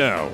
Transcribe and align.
now, 0.00 0.30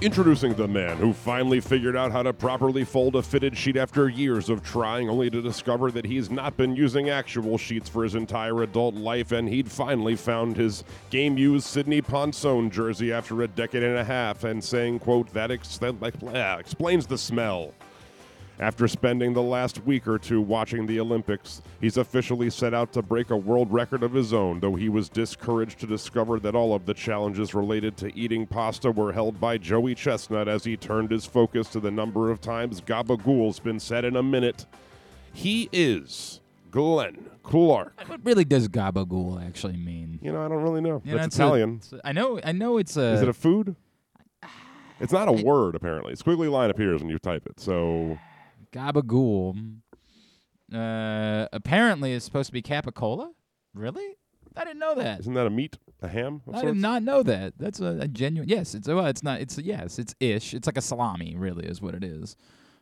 introducing 0.00 0.54
the 0.54 0.68
man 0.68 0.96
who 0.96 1.12
finally 1.12 1.58
figured 1.58 1.96
out 1.96 2.12
how 2.12 2.22
to 2.22 2.32
properly 2.32 2.84
fold 2.84 3.16
a 3.16 3.22
fitted 3.22 3.58
sheet 3.58 3.76
after 3.76 4.08
years 4.08 4.48
of 4.48 4.62
trying, 4.62 5.10
only 5.10 5.28
to 5.28 5.42
discover 5.42 5.90
that 5.90 6.04
he's 6.04 6.30
not 6.30 6.56
been 6.56 6.76
using 6.76 7.10
actual 7.10 7.58
sheets 7.58 7.88
for 7.88 8.04
his 8.04 8.14
entire 8.14 8.62
adult 8.62 8.94
life, 8.94 9.32
and 9.32 9.48
he'd 9.48 9.68
finally 9.68 10.14
found 10.14 10.56
his 10.56 10.84
game-used 11.10 11.66
Sydney 11.66 12.00
Ponson 12.00 12.70
jersey 12.70 13.12
after 13.12 13.42
a 13.42 13.48
decade 13.48 13.82
and 13.82 13.98
a 13.98 14.04
half, 14.04 14.44
and 14.44 14.62
saying, 14.62 15.00
"quote 15.00 15.32
That, 15.32 15.50
ex- 15.50 15.78
that 15.78 16.56
explains 16.60 17.08
the 17.08 17.18
smell." 17.18 17.74
After 18.60 18.88
spending 18.88 19.34
the 19.34 19.42
last 19.42 19.84
week 19.84 20.08
or 20.08 20.18
two 20.18 20.40
watching 20.40 20.84
the 20.86 20.98
Olympics, 20.98 21.62
he's 21.80 21.96
officially 21.96 22.50
set 22.50 22.74
out 22.74 22.92
to 22.94 23.02
break 23.02 23.30
a 23.30 23.36
world 23.36 23.72
record 23.72 24.02
of 24.02 24.12
his 24.12 24.32
own, 24.32 24.58
though 24.58 24.74
he 24.74 24.88
was 24.88 25.08
discouraged 25.08 25.78
to 25.80 25.86
discover 25.86 26.40
that 26.40 26.56
all 26.56 26.74
of 26.74 26.84
the 26.84 26.92
challenges 26.94 27.54
related 27.54 27.96
to 27.98 28.16
eating 28.18 28.48
pasta 28.48 28.90
were 28.90 29.12
held 29.12 29.38
by 29.40 29.58
Joey 29.58 29.94
Chestnut 29.94 30.48
as 30.48 30.64
he 30.64 30.76
turned 30.76 31.12
his 31.12 31.24
focus 31.24 31.68
to 31.68 31.78
the 31.78 31.90
number 31.92 32.32
of 32.32 32.40
times 32.40 32.80
gabagool's 32.80 33.60
been 33.60 33.78
said 33.78 34.04
in 34.04 34.16
a 34.16 34.24
minute. 34.24 34.66
He 35.32 35.68
is 35.72 36.40
Glenn 36.72 37.30
Clark. 37.44 38.02
What 38.08 38.20
really 38.24 38.44
does 38.44 38.68
gabagool 38.68 39.40
actually 39.46 39.76
mean? 39.76 40.18
You 40.20 40.32
know, 40.32 40.44
I 40.44 40.48
don't 40.48 40.62
really 40.64 40.80
know. 40.80 41.00
You 41.04 41.12
know, 41.12 41.18
That's 41.18 41.26
it's 41.28 41.38
a- 41.38 41.42
Italian. 41.44 41.76
it's 41.76 41.92
a- 41.92 42.00
I 42.04 42.10
know. 42.10 42.40
I 42.42 42.50
know 42.50 42.78
it's 42.78 42.96
a. 42.96 43.12
is 43.12 43.22
it 43.22 43.28
a 43.28 43.32
food? 43.32 43.76
It's 45.00 45.12
not 45.12 45.28
a 45.28 45.32
word, 45.32 45.76
apparently. 45.76 46.14
Squiggly 46.14 46.50
line 46.50 46.70
appears 46.70 47.00
when 47.00 47.08
you 47.08 47.20
type 47.20 47.46
it. 47.46 47.60
So, 47.60 48.18
gabagool? 48.72 49.76
Uh, 50.72 51.46
apparently, 51.52 52.12
it's 52.12 52.24
supposed 52.24 52.48
to 52.48 52.52
be 52.52 52.62
capicola. 52.62 53.30
Really? 53.74 54.16
I 54.56 54.64
didn't 54.64 54.80
know 54.80 54.94
that. 54.96 55.20
isn't 55.20 55.34
that 55.34 55.46
a 55.46 55.50
meat? 55.50 55.78
A 56.02 56.08
ham? 56.08 56.42
I 56.52 56.62
did 56.62 56.76
not 56.76 57.02
know 57.02 57.22
that. 57.22 57.54
That's 57.58 57.80
a, 57.80 57.98
a 58.02 58.08
genuine. 58.08 58.48
Yes, 58.48 58.74
it's 58.74 58.86
well, 58.88 59.06
it's 59.06 59.22
not. 59.22 59.40
It's 59.40 59.58
yes, 59.58 59.98
it's 59.98 60.14
ish. 60.20 60.54
It's 60.54 60.66
like 60.66 60.76
a 60.76 60.82
salami, 60.82 61.34
really, 61.36 61.66
is 61.66 61.80
what 61.80 61.94
it 61.94 62.04
is. 62.04 62.36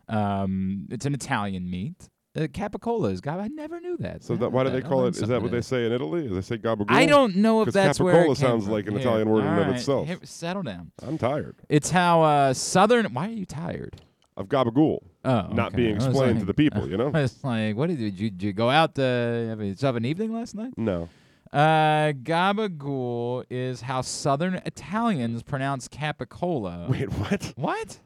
Um, 0.08 0.86
it's 0.90 1.06
an 1.06 1.14
Italian 1.14 1.70
meat. 1.70 2.08
Uh, 2.36 2.40
capicola 2.48 3.10
is 3.12 3.20
gab. 3.22 3.40
I 3.40 3.48
never 3.48 3.80
knew 3.80 3.96
that. 3.98 4.22
So 4.22 4.36
that, 4.36 4.52
why 4.52 4.64
do 4.64 4.70
they 4.70 4.82
call 4.82 5.06
it? 5.06 5.16
Is 5.16 5.28
that 5.28 5.40
what 5.40 5.50
they 5.50 5.62
say 5.62 5.86
in 5.86 5.92
Italy? 5.92 6.28
Do 6.28 6.34
they 6.34 6.42
say 6.42 6.58
gabagool? 6.58 6.90
I 6.90 7.06
don't 7.06 7.36
know 7.36 7.62
if 7.62 7.72
that's 7.72 7.98
where 7.98 8.24
it 8.24 8.28
capicola 8.28 8.36
sounds 8.36 8.64
from. 8.64 8.72
like 8.74 8.86
an 8.86 8.92
Here, 8.92 9.00
Italian 9.00 9.30
word 9.30 9.40
in 9.40 9.46
and 9.46 9.70
of 9.70 9.76
itself. 9.76 10.06
here, 10.06 10.18
settle 10.22 10.62
down. 10.62 10.92
I'm 11.02 11.16
tired 11.16 11.56
It's 11.70 11.90
how 11.90 12.22
uh, 12.22 12.52
southern. 12.54 13.06
Why 13.14 13.28
are 13.28 13.32
you 13.32 13.46
tired? 13.46 14.00
of 14.36 14.48
gabagool 14.48 14.98
Oh, 15.26 15.48
not 15.52 15.68
okay. 15.68 15.76
being 15.76 15.96
explained 15.96 16.38
to 16.38 16.44
the 16.46 16.54
people. 16.54 16.88
You 16.88 16.96
know? 16.96 17.10
It's 17.14 17.42
like, 17.42 17.76
what 17.76 17.88
did 17.88 17.98
you, 17.98 18.10
did 18.10 18.20
you, 18.20 18.30
did 18.30 18.42
you 18.42 18.52
go 18.52 18.70
out 18.70 18.94
to 18.94 19.46
have 19.50 19.60
yourself 19.60 19.96
an 19.96 20.04
evening 20.04 20.32
last 20.32 20.54
night? 20.54 20.72
no. 20.76 21.08
Uh, 21.52 22.12
gabagool 22.12 23.44
is 23.48 23.80
how 23.80 24.00
Southern 24.00 24.54
Italians 24.66 25.42
pronounce 25.44 25.88
capicola. 25.88 26.88
Wait, 26.88 27.10
what? 27.12 27.52
What? 27.56 28.00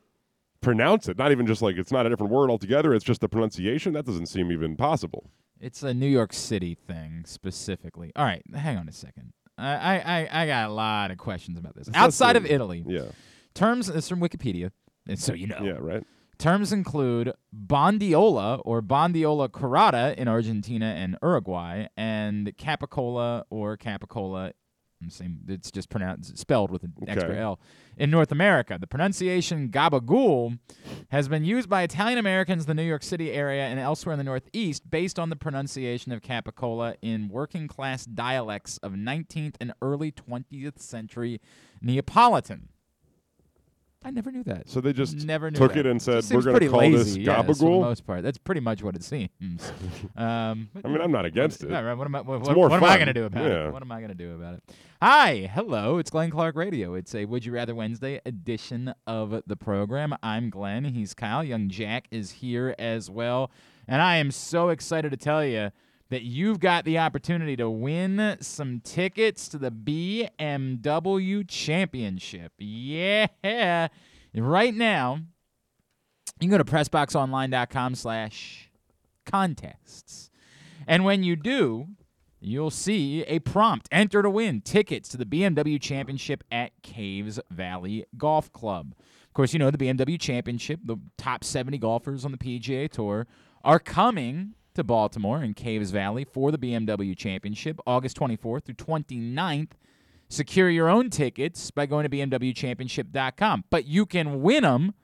Pronounce 0.61 1.09
it. 1.09 1.17
Not 1.17 1.33
even 1.33 1.47
just 1.47 1.63
like 1.63 1.77
it's 1.77 1.91
not 1.91 2.05
a 2.07 2.11
different 2.11 2.33
word 2.33 2.51
altogether. 2.51 2.95
It's 2.95 3.05
just 3.05 3.23
the 3.23 3.29
pronunciation. 3.29 3.95
That 3.95 4.05
doesn't 4.05 4.27
seem 4.27 4.53
even 4.53 4.77
possible. 4.77 5.31
It's 5.59 5.83
a 5.83 5.95
New 5.95 6.07
York 6.07 6.33
City 6.35 6.75
thing 6.75 7.25
specifically. 7.27 8.13
All 8.15 8.25
right, 8.27 8.43
hang 8.55 8.77
on 8.77 8.89
a 8.89 8.93
second. 8.93 9.33
I 9.57 9.73
I 9.75 9.97
I, 9.99 10.43
I 10.43 10.47
got 10.47 10.69
a 10.71 10.73
lot 10.73 11.11
of 11.11 11.17
questions 11.19 11.59
about 11.59 11.75
this. 11.75 11.89
It's 11.89 11.97
Outside 11.97 12.37
of. 12.37 12.45
Italy, 12.47 12.85
Yeah. 12.87 13.07
terms. 13.55 13.89
It's 13.89 14.09
from 14.09 14.21
Wikipedia, 14.21 14.71
and 15.09 15.19
so 15.19 15.33
you 15.33 15.47
know. 15.47 15.61
Yeah. 15.63 15.79
Right. 15.81 16.05
Terms 16.41 16.73
include 16.73 17.35
bondiola 17.55 18.63
or 18.65 18.81
bondiola 18.81 19.53
curata 19.53 20.15
in 20.17 20.27
Argentina 20.27 20.87
and 20.87 21.19
Uruguay, 21.23 21.89
and 21.99 22.57
capicola 22.57 23.45
or 23.51 23.77
capicola. 23.77 24.53
I'm 25.03 25.11
saying 25.11 25.41
it's 25.49 25.71
just 25.71 25.91
pronounced 25.91 26.39
spelled 26.39 26.71
with 26.71 26.83
an 26.83 26.95
extra 27.07 27.37
L 27.37 27.61
in 27.99 28.11
North 28.11 28.33
America. 28.33 28.79
The 28.81 28.87
pronunciation 28.87 29.69
gabagool 29.69 30.59
has 31.11 31.29
been 31.29 31.45
used 31.45 31.69
by 31.69 31.83
Italian 31.83 32.19
Americans 32.19 32.63
in 32.63 32.69
the 32.69 32.83
New 32.83 32.89
York 32.89 33.03
City 33.03 33.33
area 33.33 33.65
and 33.65 33.79
elsewhere 33.79 34.15
in 34.15 34.19
the 34.19 34.25
Northeast 34.25 34.91
based 34.91 35.19
on 35.19 35.29
the 35.29 35.37
pronunciation 35.37 36.11
of 36.11 36.23
capicola 36.23 36.95
in 37.03 37.29
working 37.29 37.69
class 37.69 38.07
dialects 38.07 38.79
of 38.79 38.93
19th 38.93 39.57
and 39.61 39.75
early 39.83 40.11
20th 40.11 40.79
century 40.81 41.39
Neapolitan. 41.83 42.71
I 44.03 44.11
never 44.11 44.31
knew 44.33 44.43
that. 44.45 44.69
So 44.71 44.81
they 44.81 44.95
just 44.95 45.27
Never 45.27 45.51
knew 45.51 45.59
took 45.59 45.75
that. 45.75 45.81
it 45.81 45.87
and 45.87 46.01
said, 46.01 46.25
"We're 46.31 46.41
going 46.41 46.59
to 46.61 46.69
call 46.69 46.81
this 46.81 47.09
lazy, 47.09 47.21
yes, 47.23 47.37
for 47.47 47.53
the 47.53 47.65
gabagool." 47.65 47.81
most 47.83 48.07
part. 48.07 48.23
That's 48.23 48.39
pretty 48.39 48.63
much 48.63 48.83
what 48.83 48.97
it 48.97 49.05
seems. 49.05 49.31
um, 50.17 50.71
I 50.83 50.89
mean, 50.89 51.03
I'm 51.03 51.13
not 51.13 51.27
against 51.27 51.63
it. 51.63 51.71
all 51.73 51.83
right, 51.85 51.93
what 51.93 52.07
am 52.07 52.15
I? 52.15 52.23
What, 52.23 52.41
what- 52.41 52.57
what 52.57 52.73
am 52.73 52.83
I 52.85 52.97
going 52.97 53.09
to 53.09 53.13
do 53.13 53.25
about 53.25 53.45
Yeah. 53.45 53.67
it? 53.67 53.73
What 53.75 53.83
am 53.83 53.93
I 53.93 53.99
going 53.99 54.09
to 54.09 54.15
do 54.15 54.35
about 54.35 54.55
it? 54.55 54.63
Hi, 55.03 55.51
hello. 55.53 55.99
It's 55.99 56.09
Glenn 56.11 56.31
Clark 56.31 56.57
Radio. 56.57 56.95
It's 56.95 57.15
a 57.15 57.27
Would 57.27 57.45
You 57.45 57.53
Rather 57.53 57.75
Wednesday 57.75 58.21
edition 58.25 58.95
of 59.07 59.43
the 59.47 59.57
program. 59.57 60.15
I'm 60.23 60.49
Glenn. 60.49 60.85
He's 60.85 61.13
Kyle. 61.13 61.45
Young 61.45 61.69
Jack 61.69 62.07
is 62.11 62.31
here 62.31 62.75
as 62.79 63.11
well, 63.11 63.51
and 63.87 64.01
I 64.01 64.17
am 64.17 64.31
so 64.31 64.71
excited 64.71 65.11
to 65.11 65.19
tell 65.19 65.45
you 65.45 65.73
that 66.11 66.23
you've 66.23 66.61
got 66.61 66.85
the 66.85 66.99
opportunity 66.99 67.57
to 67.57 67.71
win 67.71 68.37
some 68.41 68.81
tickets 68.81 69.49
to 69.49 69.59
the 69.59 69.71
BMW 69.71 71.49
Championship. 71.49 72.53
Yeah. 72.59 73.89
Right 74.35 74.75
now, 74.75 75.21
you 76.41 76.49
can 76.49 76.51
go 76.51 76.59
to 76.59 76.65
pressboxonline.com 76.65 77.95
slash 77.95 78.71
contests. 79.25 80.31
And 80.87 81.05
when 81.05 81.23
you 81.23 81.37
do, 81.37 81.87
you'll 82.41 82.71
see 82.71 83.23
a 83.25 83.39
prompt. 83.39 83.89
Enter 83.93 84.23
to 84.23 84.31
win 84.31 84.63
tickets 84.63 85.09
to 85.11 85.17
the 85.17 85.27
BMW 85.27 85.81
Championship 85.81 86.43
at 86.51 86.73
Caves 86.83 87.39
Valley 87.51 88.05
Golf 88.17 88.53
Club. 88.53 88.95
Of 89.29 89.35
course, 89.35 89.53
you 89.53 89.61
know 89.61 89.71
the 89.71 89.79
BMW 89.79 90.19
Championship, 90.19 90.81
the 90.85 90.97
top 91.17 91.45
70 91.45 91.79
golfers 91.79 92.25
on 92.25 92.33
the 92.33 92.39
PGA 92.39 92.91
Tour, 92.91 93.29
are 93.63 93.79
coming 93.79 94.55
to 94.81 94.85
Baltimore 94.85 95.43
in 95.43 95.53
Caves 95.53 95.91
Valley 95.91 96.25
for 96.25 96.51
the 96.51 96.59
BMW 96.59 97.17
Championship 97.17 97.79
August 97.87 98.17
24th 98.17 98.65
through 98.65 98.75
29th. 98.75 99.73
Secure 100.31 100.71
your 100.71 100.89
own 100.89 101.11
tickets 101.11 101.71
by 101.71 101.85
going 101.85 102.09
to 102.09 102.09
bmwchampionship.com. 102.09 103.65
But 103.69 103.85
you 103.85 104.07
can 104.07 104.41
win 104.41 104.63
them 104.63 104.95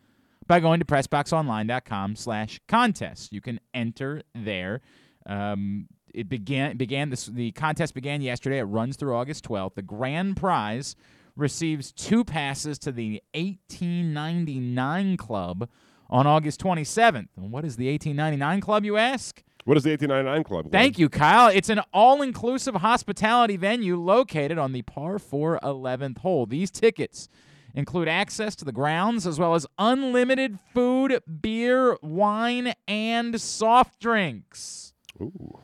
by 0.46 0.60
going 0.60 0.80
to 0.80 0.86
pressboxonline.com 0.86 2.16
slash 2.16 2.58
contest. 2.66 3.32
You 3.32 3.40
can 3.42 3.60
enter 3.74 4.22
there. 4.34 4.80
Um, 5.26 5.88
it 6.14 6.30
began 6.30 6.78
began 6.78 7.10
this 7.10 7.26
the 7.26 7.52
contest 7.52 7.92
began 7.92 8.22
yesterday. 8.22 8.58
It 8.58 8.64
runs 8.64 8.96
through 8.96 9.14
August 9.14 9.44
12th. 9.44 9.74
The 9.74 9.82
grand 9.82 10.38
prize 10.38 10.96
receives 11.36 11.92
two 11.92 12.24
passes 12.24 12.78
to 12.78 12.92
the 12.92 13.20
1899 13.34 15.16
club 15.18 15.68
on 16.08 16.26
August 16.26 16.60
27th. 16.62 17.28
And 17.36 17.52
what 17.52 17.64
is 17.64 17.76
the 17.76 17.90
1899 17.90 18.60
club 18.60 18.84
you 18.84 18.96
ask? 18.96 19.42
What 19.66 19.76
is 19.76 19.82
the 19.82 19.90
1899 19.90 20.44
Club? 20.44 20.70
Thank 20.72 20.96
you, 20.96 21.08
Kyle. 21.08 21.48
It's 21.48 21.68
an 21.68 21.80
all 21.92 22.22
inclusive 22.22 22.76
hospitality 22.76 23.56
venue 23.56 23.96
located 24.00 24.58
on 24.58 24.70
the 24.72 24.82
par 24.82 25.18
4 25.18 25.58
11th 25.62 26.18
hole. 26.18 26.46
These 26.46 26.70
tickets 26.70 27.28
include 27.74 28.06
access 28.08 28.54
to 28.56 28.64
the 28.64 28.70
grounds 28.72 29.26
as 29.26 29.40
well 29.40 29.54
as 29.54 29.66
unlimited 29.76 30.58
food, 30.72 31.20
beer, 31.42 31.96
wine, 32.00 32.74
and 32.86 33.40
soft 33.40 33.98
drinks. 34.00 34.92
Ooh. 35.20 35.58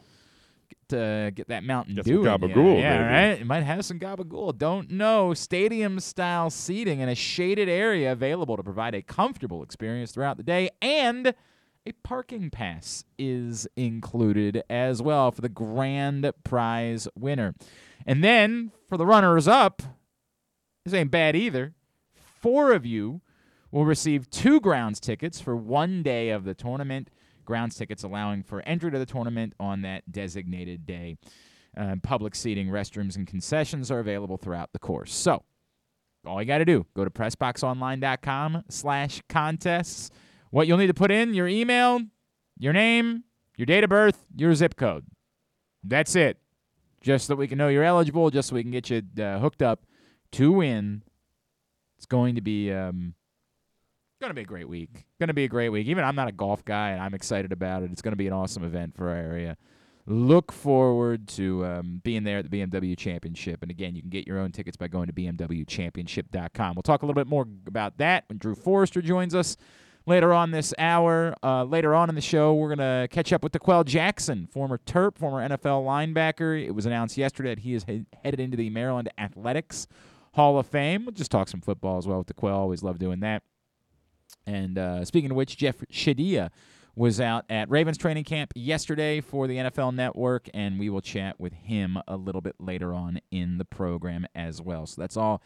To 0.88 1.30
get 1.34 1.48
that 1.48 1.64
Mountain 1.64 1.94
Get 1.94 2.04
some 2.04 2.16
Dew. 2.16 2.22
gabagool, 2.22 2.80
yeah, 2.80 2.98
maybe. 2.98 3.04
right. 3.30 3.40
It 3.40 3.46
might 3.46 3.62
have 3.62 3.84
some 3.84 3.98
gabagool. 3.98 4.58
Don't 4.58 4.90
know. 4.90 5.32
Stadium 5.32 6.00
style 6.00 6.50
seating 6.50 6.98
in 7.00 7.08
a 7.08 7.14
shaded 7.14 7.68
area 7.68 8.12
available 8.12 8.56
to 8.58 8.62
provide 8.62 8.94
a 8.94 9.00
comfortable 9.00 9.62
experience 9.62 10.10
throughout 10.12 10.36
the 10.36 10.42
day 10.42 10.68
and 10.82 11.32
a 11.86 11.92
parking 12.04 12.50
pass 12.50 13.04
is 13.18 13.66
included 13.76 14.62
as 14.70 15.02
well 15.02 15.30
for 15.30 15.40
the 15.40 15.48
grand 15.48 16.30
prize 16.44 17.08
winner. 17.16 17.54
And 18.06 18.22
then 18.22 18.72
for 18.88 18.96
the 18.96 19.06
runners 19.06 19.48
up, 19.48 19.82
this 20.84 20.94
ain't 20.94 21.10
bad 21.10 21.36
either. 21.36 21.74
Four 22.14 22.72
of 22.72 22.86
you 22.86 23.20
will 23.70 23.84
receive 23.84 24.30
two 24.30 24.60
grounds 24.60 25.00
tickets 25.00 25.40
for 25.40 25.56
one 25.56 26.02
day 26.02 26.30
of 26.30 26.44
the 26.44 26.54
tournament. 26.54 27.08
Grounds 27.44 27.76
tickets 27.76 28.04
allowing 28.04 28.42
for 28.42 28.60
entry 28.62 28.90
to 28.90 28.98
the 28.98 29.06
tournament 29.06 29.54
on 29.58 29.82
that 29.82 30.10
designated 30.10 30.86
day. 30.86 31.16
Uh, 31.76 31.96
public 32.02 32.34
seating, 32.34 32.68
restrooms, 32.68 33.16
and 33.16 33.26
concessions 33.26 33.90
are 33.90 33.98
available 33.98 34.36
throughout 34.36 34.72
the 34.72 34.78
course. 34.78 35.12
So, 35.12 35.42
all 36.26 36.40
you 36.40 36.46
got 36.46 36.58
to 36.58 36.64
do, 36.64 36.86
go 36.94 37.04
to 37.04 37.10
pressboxonline.com 37.10 38.64
slash 38.68 39.22
contests. 39.28 40.10
What 40.52 40.66
you'll 40.66 40.76
need 40.76 40.88
to 40.88 40.94
put 40.94 41.10
in, 41.10 41.32
your 41.32 41.48
email, 41.48 42.02
your 42.58 42.74
name, 42.74 43.24
your 43.56 43.64
date 43.64 43.84
of 43.84 43.90
birth, 43.90 44.26
your 44.36 44.54
zip 44.54 44.76
code. 44.76 45.06
That's 45.82 46.14
it. 46.14 46.36
Just 47.00 47.26
so 47.26 47.34
we 47.34 47.48
can 47.48 47.56
know 47.56 47.68
you're 47.68 47.82
eligible, 47.82 48.28
just 48.28 48.50
so 48.50 48.54
we 48.54 48.62
can 48.62 48.70
get 48.70 48.90
you 48.90 49.02
uh, 49.18 49.38
hooked 49.38 49.62
up 49.62 49.86
to 50.32 50.52
win. 50.52 51.02
It's 51.96 52.04
going 52.04 52.34
to 52.34 52.42
be 52.42 52.70
um, 52.70 53.14
going 54.20 54.28
to 54.28 54.34
be 54.34 54.42
a 54.42 54.44
great 54.44 54.68
week. 54.68 55.06
Going 55.18 55.28
to 55.28 55.34
be 55.34 55.44
a 55.44 55.48
great 55.48 55.70
week. 55.70 55.86
Even 55.86 56.04
I'm 56.04 56.14
not 56.14 56.28
a 56.28 56.32
golf 56.32 56.62
guy, 56.66 56.90
and 56.90 57.00
I'm 57.00 57.14
excited 57.14 57.50
about 57.50 57.82
it. 57.82 57.90
It's 57.90 58.02
going 58.02 58.12
to 58.12 58.16
be 58.16 58.26
an 58.26 58.34
awesome 58.34 58.62
event 58.62 58.94
for 58.94 59.08
our 59.08 59.16
area. 59.16 59.56
look 60.06 60.52
forward 60.52 61.28
to 61.28 61.64
um, 61.64 62.02
being 62.04 62.24
there 62.24 62.38
at 62.38 62.50
the 62.50 62.60
BMW 62.60 62.94
Championship. 62.96 63.62
And 63.62 63.70
again, 63.70 63.96
you 63.96 64.02
can 64.02 64.10
get 64.10 64.26
your 64.26 64.38
own 64.38 64.52
tickets 64.52 64.76
by 64.76 64.88
going 64.88 65.06
to 65.06 65.14
BMWChampionship.com. 65.14 66.74
We'll 66.76 66.82
talk 66.82 67.02
a 67.02 67.06
little 67.06 67.18
bit 67.18 67.26
more 67.26 67.46
about 67.66 67.96
that 67.98 68.24
when 68.28 68.36
Drew 68.36 68.54
Forrester 68.54 69.00
joins 69.00 69.34
us 69.34 69.56
later 70.06 70.32
on 70.32 70.50
this 70.50 70.74
hour. 70.78 71.34
Uh, 71.42 71.64
later 71.64 71.94
on 71.94 72.08
in 72.08 72.14
the 72.14 72.20
show, 72.20 72.54
we're 72.54 72.74
going 72.74 72.78
to 72.78 73.08
catch 73.10 73.32
up 73.32 73.42
with 73.42 73.52
D'Qwell 73.52 73.84
Jackson, 73.84 74.46
former 74.46 74.78
Terp, 74.78 75.16
former 75.16 75.46
NFL 75.46 75.84
linebacker. 75.84 76.64
It 76.64 76.72
was 76.72 76.86
announced 76.86 77.16
yesterday 77.16 77.50
that 77.50 77.60
he 77.60 77.74
is 77.74 77.84
he- 77.84 78.06
headed 78.24 78.40
into 78.40 78.56
the 78.56 78.70
Maryland 78.70 79.10
Athletics 79.18 79.86
Hall 80.34 80.58
of 80.58 80.66
Fame. 80.66 81.04
We'll 81.04 81.12
just 81.12 81.30
talk 81.30 81.48
some 81.48 81.60
football 81.60 81.98
as 81.98 82.06
well 82.06 82.18
with 82.18 82.28
D'Qwell. 82.28 82.54
Always 82.54 82.82
love 82.82 82.98
doing 82.98 83.20
that. 83.20 83.42
And 84.46 84.78
uh, 84.78 85.04
speaking 85.04 85.30
of 85.30 85.36
which, 85.36 85.56
Jeff 85.56 85.76
Shadia 85.92 86.50
was 86.94 87.20
out 87.20 87.44
at 87.48 87.70
Ravens 87.70 87.96
training 87.96 88.24
camp 88.24 88.52
yesterday 88.54 89.20
for 89.20 89.46
the 89.46 89.56
NFL 89.56 89.94
Network, 89.94 90.48
and 90.52 90.78
we 90.78 90.90
will 90.90 91.00
chat 91.00 91.40
with 91.40 91.52
him 91.54 91.96
a 92.06 92.16
little 92.16 92.40
bit 92.40 92.56
later 92.58 92.92
on 92.92 93.18
in 93.30 93.58
the 93.58 93.64
program 93.64 94.26
as 94.34 94.60
well. 94.60 94.86
So 94.86 95.00
that's 95.00 95.16
all 95.16 95.42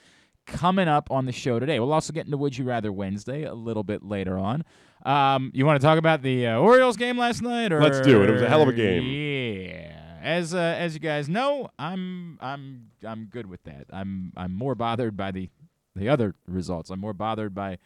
coming 0.46 0.88
up 0.88 1.10
on 1.10 1.26
the 1.26 1.32
show 1.32 1.58
today. 1.58 1.78
We'll 1.80 1.92
also 1.92 2.12
get 2.12 2.26
into 2.26 2.36
Would 2.36 2.56
You 2.56 2.64
Rather 2.64 2.92
Wednesday 2.92 3.44
a 3.44 3.54
little 3.54 3.82
bit 3.82 4.02
later 4.02 4.38
on. 4.38 4.64
Um, 5.04 5.50
you 5.54 5.66
want 5.66 5.80
to 5.80 5.86
talk 5.86 5.98
about 5.98 6.22
the 6.22 6.46
uh, 6.46 6.58
Orioles 6.58 6.96
game 6.96 7.18
last 7.18 7.42
night? 7.42 7.72
Or 7.72 7.80
Let's 7.80 8.00
do 8.00 8.22
it. 8.22 8.30
It 8.30 8.32
was 8.32 8.42
a 8.42 8.48
hell 8.48 8.62
of 8.62 8.68
a 8.68 8.72
game. 8.72 9.02
Yeah. 9.02 9.92
As 10.22 10.54
uh, 10.54 10.58
as 10.58 10.94
you 10.94 11.00
guys 11.00 11.28
know, 11.28 11.68
I'm 11.78 12.38
I'm 12.40 12.88
I'm 13.04 13.26
good 13.26 13.46
with 13.46 13.62
that. 13.64 13.86
I'm 13.90 14.32
I'm 14.36 14.52
more 14.52 14.74
bothered 14.74 15.16
by 15.16 15.30
the 15.30 15.50
the 15.94 16.08
other 16.08 16.34
results. 16.48 16.90
I'm 16.90 16.98
more 16.98 17.12
bothered 17.12 17.54
by 17.54 17.78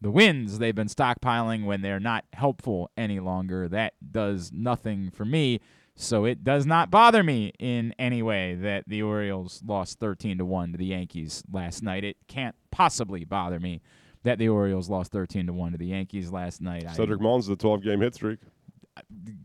the 0.00 0.10
wins 0.10 0.58
they've 0.58 0.74
been 0.74 0.88
stockpiling 0.88 1.64
when 1.64 1.82
they're 1.82 2.00
not 2.00 2.24
helpful 2.32 2.90
any 2.96 3.20
longer. 3.20 3.68
That 3.68 3.94
does 4.10 4.50
nothing 4.52 5.10
for 5.10 5.24
me. 5.24 5.60
So 6.02 6.24
it 6.24 6.42
does 6.42 6.66
not 6.66 6.90
bother 6.90 7.22
me 7.22 7.52
in 7.58 7.94
any 7.98 8.22
way 8.22 8.54
that 8.56 8.84
the 8.88 9.02
Orioles 9.02 9.62
lost 9.64 9.98
13 10.00 10.38
to 10.38 10.44
1 10.44 10.72
to 10.72 10.78
the 10.78 10.86
Yankees 10.86 11.44
last 11.52 11.82
night. 11.82 12.02
It 12.04 12.16
can't 12.26 12.56
possibly 12.70 13.24
bother 13.24 13.60
me 13.60 13.80
that 14.24 14.38
the 14.38 14.48
Orioles 14.48 14.90
lost 14.90 15.12
13 15.12 15.46
to 15.46 15.52
1 15.52 15.72
to 15.72 15.78
the 15.78 15.86
Yankees 15.86 16.30
last 16.32 16.60
night. 16.60 16.84
I- 16.88 16.92
Cedric 16.92 17.20
Mullins, 17.20 17.46
the 17.46 17.56
12 17.56 17.82
game 17.82 18.00
hit 18.00 18.14
streak. 18.14 18.40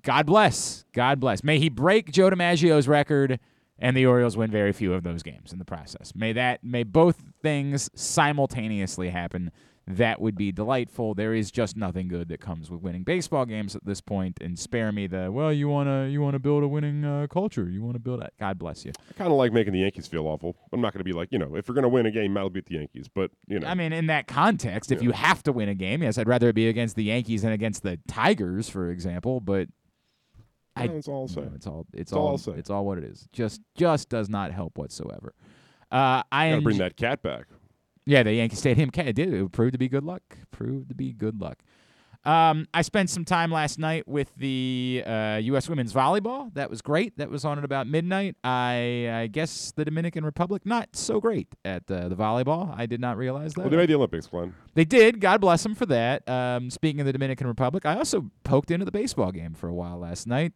God 0.02 0.26
bless. 0.26 0.84
God 0.94 1.20
bless. 1.20 1.44
May 1.44 1.60
he 1.60 1.70
break 1.70 2.12
Joe 2.12 2.30
DiMaggio's 2.30 2.88
record 2.88 3.40
and 3.80 3.96
the 3.96 4.06
Orioles 4.06 4.36
win 4.36 4.50
very 4.52 4.74
few 4.74 4.94
of 4.94 5.04
those 5.04 5.24
games 5.24 5.54
in 5.54 5.60
the 5.60 5.66
process. 5.66 6.14
May 6.16 6.34
that 6.34 6.64
may 6.64 6.84
both 6.84 7.24
things 7.42 7.90
simultaneously 7.94 9.10
happen. 9.10 9.52
That 9.90 10.20
would 10.20 10.36
be 10.36 10.52
delightful. 10.52 11.14
There 11.14 11.34
is 11.34 11.50
just 11.50 11.78
nothing 11.78 12.10
good 12.10 12.28
that 12.28 12.42
comes 12.42 12.70
with 12.70 12.82
winning 12.82 13.04
baseball 13.04 13.46
games 13.46 13.74
at 13.74 13.86
this 13.86 14.02
point. 14.02 14.38
And 14.42 14.60
spare 14.60 14.92
me 14.92 15.08
the 15.08 15.32
well, 15.32 15.54
you 15.54 15.70
wanna 15.70 16.08
you 16.08 16.22
wanna 16.22 16.40
build 16.40 16.64
a 16.64 16.68
winning 16.68 17.06
uh, 17.06 17.28
culture. 17.30 17.70
You 17.70 17.82
wanna 17.82 18.00
build. 18.00 18.22
A, 18.22 18.30
God 18.38 18.60
bless 18.60 18.84
you. 18.84 18.92
I 19.10 19.14
kind 19.14 19.32
of 19.32 19.38
like 19.38 19.54
making 19.54 19.72
the 19.72 19.80
Yankees 19.80 20.06
feel 20.06 20.28
awful. 20.28 20.58
I'm 20.74 20.82
not 20.82 20.92
going 20.92 21.00
to 21.00 21.06
be 21.06 21.14
like, 21.14 21.30
you 21.32 21.40
know, 21.40 21.56
if 21.56 21.68
you're 21.70 21.74
going 21.76 21.84
to 21.84 21.90
win 21.90 22.06
a 22.06 22.12
game, 22.12 22.36
I'll 22.38 22.50
beat 22.50 22.66
the 22.66 22.76
Yankees. 22.76 23.08
But, 23.08 23.32
you 23.48 23.60
know, 23.60 23.68
I 23.68 23.76
mean, 23.76 23.94
in 23.94 24.08
that 24.08 24.28
context, 24.28 24.92
if 24.92 25.00
Yeah. 25.00 25.06
you 25.06 25.12
have 25.14 25.42
to 25.44 25.54
win 25.54 25.70
a 25.70 25.74
game, 25.76 26.04
yes, 26.04 26.18
I'd 26.18 26.28
rather 26.28 26.50
it 26.50 26.54
be 26.56 26.68
against 26.68 26.98
the 26.98 27.06
Yankees 27.06 27.44
than 27.44 27.54
against 27.54 27.84
the 27.84 27.98
Tigers, 28.08 28.68
for 28.68 28.90
example. 28.92 29.40
But 29.40 29.70
I 30.76 30.88
that's 30.88 31.08
all 31.08 31.22
I'll 31.22 31.28
say. 31.30 31.42
No, 31.42 31.52
it's 31.56 31.66
all 31.66 31.88
it's 31.94 32.12
all 32.14 32.28
all, 32.28 32.38
say. 32.38 32.52
it's 32.58 32.70
all 32.70 32.86
what 32.86 32.98
it 32.98 33.06
is. 33.06 33.28
Just 33.32 33.62
just 33.76 34.10
does 34.10 34.28
not 34.30 34.52
help 34.52 34.78
whatsoever. 34.78 35.34
Uh, 35.90 36.24
I 36.32 36.50
to 36.52 36.62
bring 36.62 36.78
that 36.80 36.98
cat 36.98 37.22
back. 37.24 37.46
Yeah, 38.08 38.24
the 38.24 38.34
Yankee 38.34 38.56
Stadium 38.56 38.90
cat 38.90 39.08
it 39.10 39.14
did 39.14 39.34
it 39.34 39.52
proved 39.52 39.74
to 39.74 39.78
be 39.78 39.90
good 39.90 40.06
luck. 40.06 40.24
Proved 40.50 40.90
to 40.90 40.96
be 40.96 41.12
good 41.12 41.42
luck. 41.42 41.60
Um, 42.24 42.68
I 42.74 42.82
spent 42.82 43.10
some 43.10 43.24
time 43.24 43.52
last 43.52 43.80
night 43.80 44.08
with 44.08 44.34
the 44.36 45.04
uh, 45.06 45.40
U.S. 45.44 45.70
women's 45.70 45.94
volleyball. 45.94 46.54
That 46.56 46.70
was 46.70 46.82
great. 46.82 47.18
That 47.18 47.30
was 47.30 47.46
on 47.46 47.58
at 47.58 47.64
about 47.64 47.88
midnight. 47.88 48.36
I, 48.44 49.10
I 49.12 49.28
guess 49.28 49.72
the 49.76 49.86
Dominican 49.86 50.26
Republic 50.26 50.66
not 50.66 50.96
so 50.96 51.22
great 51.22 51.48
at 51.64 51.90
uh, 51.90 52.10
the 52.10 52.16
volleyball. 52.16 52.74
I 52.78 52.86
did 52.86 53.00
not 53.00 53.18
realize 53.18 53.54
that. 53.54 53.62
Well, 53.62 53.70
they 53.70 53.78
made 53.78 53.90
the 53.90 53.96
Olympics, 53.96 54.28
Glenn. 54.28 54.54
They 54.74 54.84
did. 54.84 55.22
God 55.22 55.40
bless 55.40 55.64
them 55.64 55.76
for 55.76 55.86
that. 55.86 56.28
Um, 56.28 56.70
speaking 56.70 57.00
of 57.00 57.06
the 57.06 57.14
Dominican 57.14 57.48
Republic, 57.48 57.86
I 57.86 57.96
also 57.98 58.30
poked 58.44 58.72
into 58.72 58.84
the 58.86 58.92
baseball 58.92 59.32
game 59.32 59.54
for 59.54 59.70
a 59.70 59.74
while 59.74 59.98
last 59.98 60.28
night, 60.28 60.54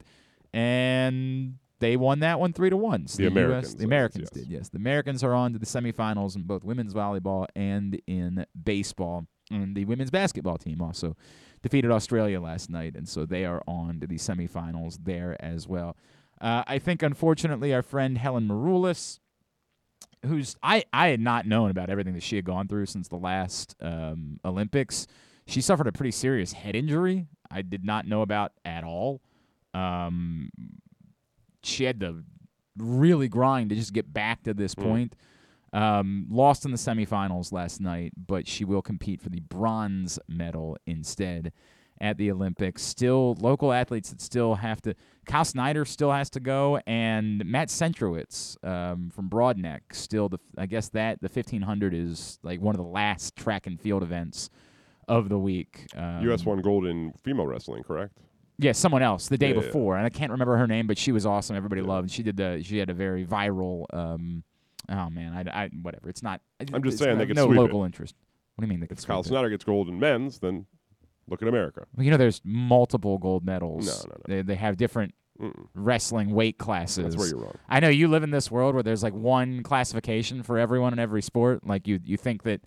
and 0.53 1.55
they 1.81 1.97
won 1.97 2.19
that 2.19 2.39
one 2.39 2.53
three 2.53 2.69
to 2.69 2.77
one. 2.77 3.07
So 3.07 3.17
The 3.17 3.25
US 3.25 3.31
Americans, 3.31 3.75
the 3.75 3.83
Americans 3.83 4.29
yes. 4.33 4.43
did. 4.43 4.51
Yes, 4.51 4.69
the 4.69 4.77
Americans 4.77 5.23
are 5.23 5.33
on 5.33 5.51
to 5.53 5.59
the 5.59 5.65
semifinals 5.65 6.35
in 6.37 6.43
both 6.43 6.63
women's 6.63 6.93
volleyball 6.93 7.47
and 7.55 7.99
in 8.07 8.45
baseball. 8.63 9.25
And 9.49 9.75
the 9.75 9.83
women's 9.83 10.11
basketball 10.11 10.57
team 10.57 10.81
also 10.81 11.17
defeated 11.61 11.91
Australia 11.91 12.39
last 12.39 12.69
night, 12.69 12.95
and 12.95 13.09
so 13.09 13.25
they 13.25 13.43
are 13.43 13.61
on 13.67 13.99
to 13.99 14.07
the 14.07 14.15
semifinals 14.15 14.99
there 15.03 15.35
as 15.43 15.67
well. 15.67 15.97
Uh, 16.39 16.63
I 16.65 16.79
think, 16.79 17.03
unfortunately, 17.03 17.73
our 17.73 17.83
friend 17.83 18.17
Helen 18.17 18.47
Maroulis 18.47 19.19
who's 20.25 20.55
I, 20.61 20.83
I 20.93 21.07
had 21.07 21.19
not 21.19 21.47
known 21.47 21.71
about 21.71 21.89
everything 21.89 22.13
that 22.13 22.23
she 22.23 22.35
had 22.35 22.45
gone 22.45 22.67
through 22.67 22.85
since 22.85 23.07
the 23.07 23.17
last 23.17 23.75
um, 23.81 24.39
Olympics. 24.45 25.07
She 25.47 25.61
suffered 25.61 25.87
a 25.87 25.91
pretty 25.91 26.11
serious 26.11 26.53
head 26.53 26.75
injury. 26.75 27.27
I 27.49 27.61
did 27.61 27.83
not 27.83 28.07
know 28.07 28.21
about 28.21 28.51
at 28.63 28.83
all. 28.83 29.21
Um, 29.73 30.49
she 31.63 31.83
had 31.85 31.99
to 32.01 32.23
really 32.77 33.27
grind 33.27 33.69
to 33.69 33.75
just 33.75 33.93
get 33.93 34.11
back 34.13 34.43
to 34.43 34.53
this 34.53 34.75
Mm. 34.75 34.83
point. 34.83 35.15
Um, 35.73 36.27
lost 36.29 36.65
in 36.65 36.71
the 36.71 36.77
semifinals 36.77 37.51
last 37.53 37.79
night, 37.79 38.11
but 38.17 38.45
she 38.47 38.65
will 38.65 38.81
compete 38.81 39.21
for 39.21 39.29
the 39.29 39.39
bronze 39.39 40.19
medal 40.27 40.77
instead 40.85 41.53
at 42.01 42.17
the 42.17 42.29
Olympics. 42.31 42.81
Still, 42.81 43.35
local 43.39 43.71
athletes 43.71 44.09
that 44.09 44.19
still 44.19 44.55
have 44.55 44.81
to. 44.81 44.95
Kyle 45.25 45.45
Snyder 45.45 45.85
still 45.85 46.11
has 46.11 46.29
to 46.31 46.39
go, 46.41 46.81
and 46.87 47.45
Matt 47.45 47.69
Centrowitz 47.69 48.61
um, 48.67 49.11
from 49.11 49.29
Broadneck 49.29 49.81
still. 49.93 50.27
The 50.27 50.39
I 50.57 50.65
guess 50.65 50.89
that 50.89 51.21
the 51.21 51.29
1500 51.29 51.93
is 51.93 52.37
like 52.43 52.59
one 52.59 52.75
of 52.75 52.79
the 52.79 52.87
last 52.91 53.35
track 53.37 53.65
and 53.67 53.79
field 53.79 54.03
events 54.03 54.49
of 55.07 55.29
the 55.29 55.39
week. 55.39 55.85
Um, 55.95 56.21
U.S. 56.23 56.43
won 56.45 56.59
gold 56.61 56.85
in 56.85 57.13
female 57.23 57.45
wrestling, 57.47 57.83
correct? 57.83 58.17
Yeah, 58.61 58.71
someone 58.71 59.01
else 59.01 59.27
the 59.27 59.37
day 59.37 59.49
Yeah, 59.49 59.55
yeah. 59.55 59.61
before, 59.61 59.97
and 59.97 60.05
I 60.05 60.09
can't 60.09 60.31
remember 60.31 60.55
her 60.57 60.67
name, 60.67 60.87
but 60.87 60.97
she 60.97 61.11
was 61.11 61.25
awesome. 61.25 61.55
Everybody 61.55 61.81
Yeah. 61.81 61.87
loved. 61.87 62.11
She 62.11 62.23
did 62.23 62.37
the. 62.37 62.61
She 62.63 62.77
had 62.77 62.89
a 62.89 62.93
very 62.93 63.25
viral. 63.25 63.85
Um, 63.93 64.43
oh 64.89 65.09
man, 65.09 65.33
I, 65.33 65.63
I 65.65 65.69
whatever. 65.81 66.09
It's 66.09 66.23
not. 66.23 66.41
I'm 66.73 66.83
just 66.83 66.97
saying 66.99 67.17
they 67.17 67.25
could 67.25 67.35
no 67.35 67.47
sweep 67.47 67.57
it. 67.57 67.61
local 67.61 67.83
interest. 67.83 68.15
What 68.55 68.63
do 68.63 68.67
you 68.67 68.69
mean 68.69 68.79
they 68.79 68.87
could 68.87 68.99
If 68.99 69.05
Kyle? 69.07 69.23
Snyder 69.23 69.49
gets 69.49 69.63
gold 69.63 69.87
in 69.89 69.99
men's, 69.99 70.39
then 70.39 70.65
look 71.27 71.41
at 71.41 71.47
America. 71.47 71.85
Well, 71.95 72.03
you 72.05 72.11
know, 72.11 72.17
there's 72.17 72.41
multiple 72.43 73.17
gold 73.17 73.45
medals. 73.45 73.87
No, 73.87 74.09
no, 74.11 74.17
no. 74.27 74.35
They 74.35 74.41
they 74.43 74.55
have 74.55 74.77
different 74.77 75.13
Mm-mm. 75.39 75.67
wrestling 75.73 76.29
weight 76.31 76.57
classes. 76.57 77.03
That's 77.03 77.17
where 77.17 77.27
you're 77.29 77.39
wrong. 77.39 77.55
I 77.69 77.79
know 77.79 77.89
you 77.89 78.07
live 78.07 78.23
in 78.23 78.31
this 78.31 78.51
world 78.51 78.73
where 78.75 78.83
there's 78.83 79.01
like 79.03 79.13
one 79.13 79.63
classification 79.63 80.43
for 80.43 80.57
everyone 80.59 80.93
in 80.93 80.99
every 80.99 81.21
sport. 81.21 81.65
Like 81.65 81.87
you, 81.87 81.99
you 82.03 82.17
think 82.17 82.43
that 82.43 82.61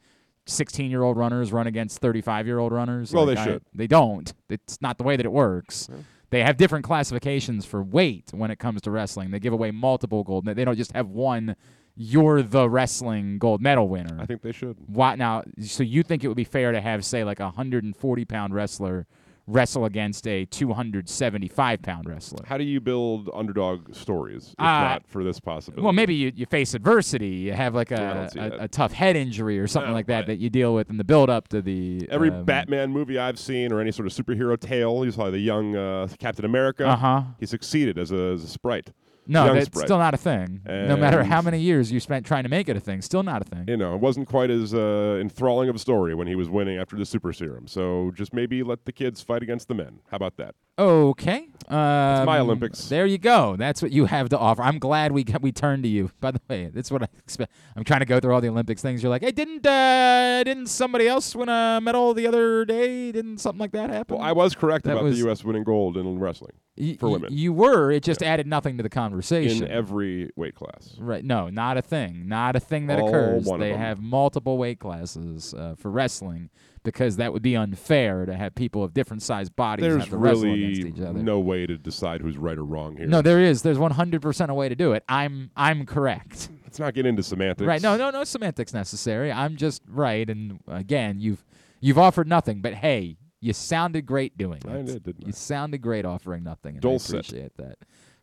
16 0.47 0.91
year 0.91 1.03
old 1.03 1.17
runners 1.17 1.53
run 1.53 1.67
against 1.67 1.99
35 2.01 2.47
year 2.47 2.59
old 2.59 2.73
runners. 2.73 3.13
Well, 3.13 3.27
Like, 3.27 3.37
they 3.37 3.41
I- 3.41 3.45
should. 3.45 3.63
they 3.75 3.87
don't. 3.87 4.33
It's 4.49 4.81
not 4.83 4.99
the 4.99 5.05
way 5.05 5.17
that 5.17 5.25
it 5.27 5.33
works. 5.33 5.89
Yeah. 5.91 5.99
They 6.31 6.43
have 6.43 6.57
different 6.57 6.85
classifications 6.85 7.65
for 7.65 7.83
weight 7.83 8.31
when 8.33 8.51
it 8.51 8.59
comes 8.59 8.83
to 8.83 8.91
wrestling. 8.91 9.31
They 9.31 9.39
give 9.39 9.53
away 9.53 9.71
multiple 9.71 10.25
gold. 10.25 10.45
They 10.47 10.65
don't 10.65 10.77
just 10.77 10.93
have 10.93 11.09
one. 11.09 11.55
You're 11.97 12.43
the 12.43 12.69
wrestling 12.69 13.39
gold 13.39 13.63
medal 13.63 13.89
winner. 13.89 14.17
I 14.21 14.27
think 14.27 14.43
they 14.43 14.51
should. 14.51 14.77
Why 14.89 15.15
now? 15.15 15.45
So 15.61 15.85
you 15.85 16.03
think 16.03 16.25
it 16.25 16.29
would 16.29 16.37
be 16.37 16.43
fair 16.43 16.73
to 16.73 16.81
have, 16.81 17.05
say, 17.05 17.23
like 17.23 17.39
a 17.39 17.45
140 17.45 18.25
pound 18.25 18.53
wrestler 18.53 19.07
wrestle 19.47 19.85
against 19.85 20.27
a 20.27 20.47
275 20.47 21.83
pound 21.83 22.09
wrestler? 22.09 22.45
How 22.47 22.57
do 22.57 22.65
you 22.65 22.81
build 22.81 23.29
underdog 23.35 23.95
stories 23.95 24.49
if 24.59 24.61
Uh, 24.61 24.65
not 24.65 25.07
for 25.07 25.23
this 25.25 25.41
possibility? 25.41 25.83
Well, 25.83 25.93
maybe 25.93 26.15
you, 26.15 26.33
you 26.35 26.47
face 26.47 26.75
adversity. 26.75 27.29
You 27.29 27.53
have 27.53 27.75
like 27.75 27.91
a, 27.91 28.31
a, 28.37 28.65
a 28.65 28.69
tough 28.69 28.93
head 28.93 29.17
injury 29.17 29.59
or 29.59 29.67
something 29.67 29.91
No, 29.91 29.95
like 29.95 30.07
that 30.07 30.27
that 30.27 30.39
you 30.39 30.51
deal 30.51 30.75
with 30.75 30.91
in 30.91 30.97
the 30.97 31.05
build 31.05 31.31
up 31.31 31.49
to 31.49 31.61
the 31.61 32.07
Every 32.11 32.31
um, 32.31 32.45
Batman 32.45 32.91
movie 32.91 33.19
I've 33.19 33.39
seen 33.39 33.73
or 33.73 33.81
any 33.81 33.93
sort 33.93 34.07
of 34.07 34.13
superhero 34.13 34.59
tale, 34.59 35.05
you 35.05 35.11
saw 35.13 35.31
the 35.31 35.39
young 35.39 35.77
uh, 35.77 36.09
Captain 36.19 36.45
America. 36.45 36.87
Uh 36.87 36.97
huh. 36.97 37.23
He 37.39 37.47
succeeded 37.47 37.99
as 37.99 38.13
a, 38.13 38.33
as 38.33 38.45
a 38.45 38.49
sprite. 38.49 38.93
No, 39.27 39.47
young 39.47 39.55
that's 39.57 39.81
still 39.81 39.99
not 39.99 40.15
a 40.15 40.17
thing. 40.17 40.61
no 40.67 40.97
matter 40.97 41.25
how 41.25 41.41
many 41.43 41.61
years 41.61 41.91
you 41.91 42.01
spent 42.01 42.27
trying 42.27 42.43
to 42.43 42.49
make 42.49 42.69
it 42.69 42.77
a 42.77 42.81
thing, 42.81 43.03
still 43.03 43.23
not 43.23 43.43
a 43.43 43.45
thing. 43.45 43.65
You 43.69 43.77
know, 43.77 43.95
it 43.95 44.01
wasn't 44.01 44.29
quite 44.29 44.51
as 44.51 44.75
uh, 44.75 45.19
enthralling 45.21 45.69
of 45.69 45.77
a 45.77 45.79
story 45.79 46.15
when 46.15 46.27
he 46.27 46.35
was 46.35 46.49
winning 46.49 46.79
after 46.79 46.97
the 46.97 47.07
super 47.07 47.33
serum. 47.33 47.67
So 47.67 48.13
just 48.15 48.33
maybe 48.35 48.63
let 48.63 48.85
the 48.85 48.93
kids 48.93 49.23
fight 49.23 49.43
against 49.43 49.69
the 49.69 49.75
men. 49.75 50.01
How 50.11 50.17
about 50.17 50.37
that? 50.37 50.55
Okay. 50.79 51.49
Um, 51.69 52.27
my 52.27 52.39
Olympics. 52.41 52.89
There 52.89 53.07
you 53.07 53.17
go. 53.19 53.57
That's 53.57 53.81
what 53.81 53.93
you 53.93 54.07
have 54.07 54.29
to 54.31 54.39
offer. 54.39 54.63
I'm 54.63 54.79
glad 54.79 55.13
we 55.13 55.23
got, 55.25 55.41
we 55.41 55.53
turned 55.53 55.85
to 55.85 55.89
you. 55.89 56.11
By 56.21 56.33
the 56.33 56.41
way, 56.49 56.71
that's 56.75 56.91
what 56.91 57.03
I 57.03 57.09
expect. 57.19 57.53
I'm 57.77 57.85
trying 57.85 58.01
to 58.01 58.07
go 58.07 58.19
through 58.21 58.35
all 58.35 58.41
the 58.41 58.49
Olympics 58.49 58.83
things. 58.83 59.03
You're 59.03 59.11
like, 59.11 59.23
hey, 59.23 59.31
didn't 59.31 59.65
uh, 59.67 60.43
didn't 60.45 60.67
somebody 60.67 61.07
else 61.07 61.35
win 61.35 61.49
a 61.49 61.81
medal 61.83 62.13
the 62.13 62.27
other 62.27 62.65
day? 62.65 63.13
Didn't 63.13 63.39
something 63.39 63.61
like 63.61 63.73
that 63.73 63.91
happen? 63.91 64.17
Well, 64.17 64.25
I 64.25 64.33
was 64.33 64.55
correct 64.55 64.85
That 64.85 64.93
about 64.93 65.05
was- 65.05 65.19
the 65.19 65.25
U.S. 65.27 65.45
winning 65.45 65.65
gold 65.65 65.97
in 65.97 66.19
wrestling. 66.19 66.53
Y- 66.77 66.97
for 66.99 67.07
y- 67.07 67.13
women. 67.13 67.33
You 67.33 67.53
were. 67.53 67.91
It 67.91 68.03
just 68.03 68.23
added 68.23 68.47
nothing 68.47 68.77
to 68.79 68.83
the 68.83 68.89
conversation. 68.89 69.65
in 69.65 69.71
every 69.71 70.31
weight 70.37 70.55
class. 70.57 70.97
Right. 70.99 71.25
No, 71.25 71.49
not 71.49 71.77
a 71.77 71.83
thing. 71.83 72.27
Not 72.27 72.57
a 72.57 72.61
thing 72.61 72.89
that 72.89 72.99
All 72.99 73.09
occurs. 73.09 73.49
they 73.59 73.75
have 73.75 74.01
multiple 74.01 74.59
weight 74.59 74.81
classes 74.81 75.55
uh, 75.55 75.75
for 75.77 75.91
wrestling 75.91 76.51
because 76.83 77.17
that 77.17 77.33
would 77.33 77.43
be 77.43 77.57
unfair 77.57 78.27
to 78.27 78.35
have 78.35 78.55
people 78.55 78.83
of 78.83 78.93
different 78.93 79.23
sized 79.23 79.55
bodies 79.57 79.85
There's 79.85 80.03
have 80.03 80.11
to 80.11 80.17
wrestle 80.17 80.53
against 80.53 80.81
each 80.81 81.01
other. 81.01 81.13
There's 81.15 81.25
no 81.25 81.41
way 81.41 81.65
to 81.67 81.79
decide 81.79 82.21
who's 82.21 82.37
right 82.37 82.59
or 82.59 82.65
wrong 82.65 82.97
here. 82.97 83.07
No, 83.07 83.23
there 83.23 83.41
is. 83.41 83.63
There's 83.63 83.79
100% 83.79 84.49
a 84.49 84.55
way 84.55 84.69
to 84.69 84.75
do 84.75 84.93
it. 84.93 85.05
I'm 85.09 85.51
I'm 85.57 85.87
correct. 85.87 86.49
Let's 86.65 86.79
not 86.81 86.93
get 86.93 87.07
into 87.07 87.23
semantics. 87.23 87.67
Right. 87.67 87.81
No, 87.81 87.97
no, 87.97 88.11
no 88.11 88.25
semantics 88.25 88.75
necessary. 88.75 89.31
I'm 89.31 89.57
just 89.57 89.81
right 89.89 90.29
and 90.29 90.59
again, 90.67 91.21
you've 91.21 91.45
you've 91.81 91.99
offered 91.99 92.27
nothing, 92.29 92.61
but 92.61 92.75
hey, 92.75 93.17
you 93.45 93.53
sounded 93.53 94.07
great 94.07 94.37
doing 94.39 94.59
it. 94.59 94.67
I 94.69 94.83
did, 94.83 95.03
didn't 95.03 95.25
I? 95.25 95.27
You 95.27 95.33
sounded 95.33 95.79
great 95.83 96.05
offering 96.05 96.43
nothing. 96.45 96.75
And 96.77 96.81
Dulcet. 96.81 97.15
I 97.15 97.19
appreciate 97.19 97.57
that. 97.59 97.77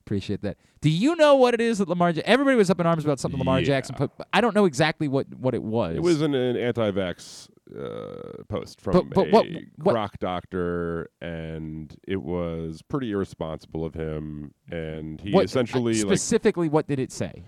Appreciate 0.05 0.41
that. 0.41 0.57
Do 0.81 0.89
you 0.89 1.15
know 1.15 1.35
what 1.35 1.53
it 1.53 1.61
is 1.61 1.77
that 1.77 1.87
Lamar? 1.87 2.09
Ja- 2.09 2.23
Everybody 2.25 2.57
was 2.57 2.69
up 2.71 2.79
in 2.79 2.85
arms 2.87 3.03
about 3.05 3.19
something 3.19 3.37
Lamar 3.39 3.59
Yeah. 3.59 3.65
Jackson 3.67 3.95
put. 3.95 4.17
But 4.17 4.27
I 4.33 4.41
don't 4.41 4.55
know 4.55 4.65
exactly 4.65 5.07
what 5.07 5.27
what 5.35 5.53
it 5.53 5.61
was. 5.63 5.95
It 5.95 6.01
was 6.01 6.21
an, 6.21 6.33
an 6.33 6.57
anti-vax 6.57 7.47
uh, 7.79 8.43
post 8.49 8.81
from 8.81 8.93
But- 8.93 9.09
but 9.11 9.27
a 9.27 9.29
what- 9.31 9.47
what- 9.77 9.93
croc 9.93 10.17
doctor, 10.19 11.09
and 11.21 11.95
it 12.07 12.21
was 12.21 12.81
pretty 12.81 13.11
irresponsible 13.11 13.85
of 13.85 13.93
him. 13.93 14.53
And 14.71 15.21
he 15.21 15.31
What- 15.31 15.45
essentially, 15.45 15.93
like, 15.93 16.01
specifically, 16.01 16.67
what 16.67 16.87
did 16.87 16.99
it 16.99 17.11
say? 17.11 17.43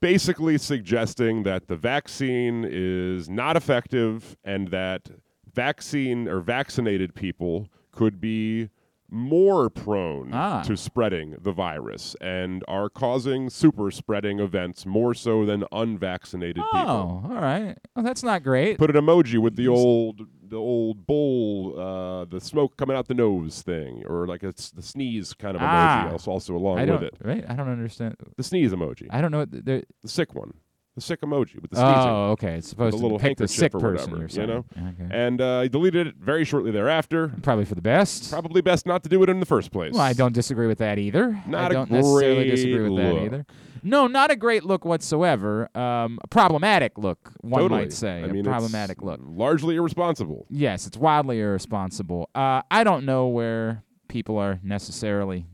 basically 0.00 0.58
suggesting 0.58 1.42
that 1.42 1.66
the 1.68 1.76
vaccine 1.76 2.64
is 2.70 3.28
not 3.30 3.56
effective, 3.56 4.36
and 4.44 4.68
that 4.68 5.08
vaccine 5.56 6.28
or 6.28 6.40
vaccinated 6.40 7.14
people 7.14 7.68
could 7.90 8.20
be 8.20 8.68
more 9.08 9.70
prone 9.70 10.30
Ah. 10.34 10.62
to 10.62 10.76
spreading 10.76 11.36
the 11.40 11.52
virus 11.52 12.16
and 12.20 12.64
are 12.66 12.88
causing 12.88 13.48
super 13.48 13.90
spreading 13.92 14.40
events 14.40 14.84
more 14.84 15.14
so 15.14 15.46
than 15.46 15.64
unvaccinated 15.70 16.62
Oh, 16.72 16.76
people. 16.76 17.22
all 17.30 17.40
right. 17.40 17.76
Well, 17.94 18.04
that's 18.04 18.24
not 18.24 18.42
great. 18.42 18.78
Put 18.78 18.90
an 18.94 18.96
emoji 18.96 19.38
with 19.38 19.56
the 19.56 19.68
old 19.68 20.26
the 20.48 20.56
old 20.56 21.06
bull, 21.08 21.76
uh, 21.76 22.24
the 22.24 22.40
smoke 22.40 22.76
coming 22.76 22.96
out 22.96 23.08
the 23.08 23.14
nose 23.14 23.62
thing, 23.62 24.04
or 24.06 24.26
like 24.28 24.44
it's 24.44 24.70
the 24.70 24.82
sneeze 24.82 25.34
kind 25.34 25.56
of 25.56 25.62
Ah. 25.62 26.04
emoji 26.06 26.12
also, 26.12 26.30
also 26.30 26.56
along 26.56 26.86
with 26.88 27.02
it. 27.02 27.14
Right. 27.24 27.44
I 27.48 27.54
don't 27.54 27.68
understand. 27.68 28.14
The 28.36 28.42
sneeze 28.44 28.72
emoji, 28.72 29.06
I 29.10 29.20
don't 29.20 29.32
know. 29.32 29.44
The, 29.44 29.84
the 30.02 30.08
sick 30.08 30.34
one, 30.36 30.52
the 30.96 31.00
sick 31.02 31.20
emoji 31.20 31.60
with 31.62 31.70
the 31.70 31.76
sneezing. 31.76 31.94
oh, 32.10 32.30
okay. 32.32 32.54
It's 32.56 32.68
supposed 32.68 32.96
to 32.96 33.02
little 33.02 33.18
pick 33.20 33.36
the 33.38 33.46
sick 33.46 33.74
or 33.74 33.80
person. 33.80 34.10
whatever, 34.12 34.32
you're 34.32 34.40
you 34.42 34.46
know? 34.46 34.64
Okay. 34.76 35.08
And 35.10 35.40
uh, 35.40 35.60
he 35.62 35.68
deleted 35.68 36.08
it 36.08 36.14
very 36.18 36.44
shortly 36.44 36.72
thereafter. 36.72 37.32
Probably 37.42 37.64
for 37.66 37.74
the 37.76 37.82
best. 37.82 38.30
Probably 38.30 38.62
best 38.62 38.86
not 38.86 39.02
to 39.04 39.08
do 39.08 39.22
it 39.22 39.28
in 39.28 39.38
the 39.38 39.46
first 39.46 39.70
place. 39.70 39.92
Well, 39.92 40.02
I 40.02 40.14
don't 40.14 40.32
disagree 40.32 40.66
with 40.66 40.78
that 40.78 40.98
either. 40.98 41.40
I 41.46 41.48
Not 41.48 41.70
a 41.70 41.74
don't 41.74 41.90
necessarily 41.90 42.50
disagree 42.50 42.78
great 42.78 42.88
with 42.90 43.02
that 43.04 43.12
look. 43.14 43.22
either. 43.22 43.46
No, 43.82 44.06
not 44.08 44.30
a 44.32 44.36
great 44.36 44.64
look 44.64 44.84
whatsoever. 44.84 45.68
Um, 45.76 46.18
a 46.22 46.26
problematic 46.26 46.98
look, 46.98 47.30
one 47.42 47.60
Totally. 47.62 47.82
might 47.82 47.92
say. 47.92 48.24
I 48.24 48.26
mean, 48.26 48.44
a 48.44 48.48
problematic 48.50 49.00
look. 49.02 49.20
Largely 49.22 49.76
irresponsible. 49.76 50.46
Yes, 50.50 50.86
it's 50.88 50.96
wildly 50.96 51.38
irresponsible. 51.40 52.28
Uh, 52.34 52.62
I 52.70 52.82
don't 52.82 53.04
know 53.04 53.28
where 53.28 53.84
people 54.08 54.38
are 54.38 54.58
necessarily. 54.64 55.46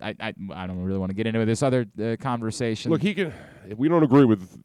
I, 0.00 0.14
I, 0.20 0.34
I 0.54 0.66
don't 0.66 0.82
really 0.82 0.98
want 0.98 1.10
to 1.10 1.14
get 1.14 1.26
into 1.26 1.44
this 1.44 1.62
other 1.62 1.86
uh, 2.02 2.16
conversation. 2.20 2.90
Look, 2.90 3.02
he 3.02 3.14
can. 3.14 3.32
If 3.68 3.78
we 3.78 3.88
don't 3.88 4.02
agree 4.02 4.24
with, 4.24 4.62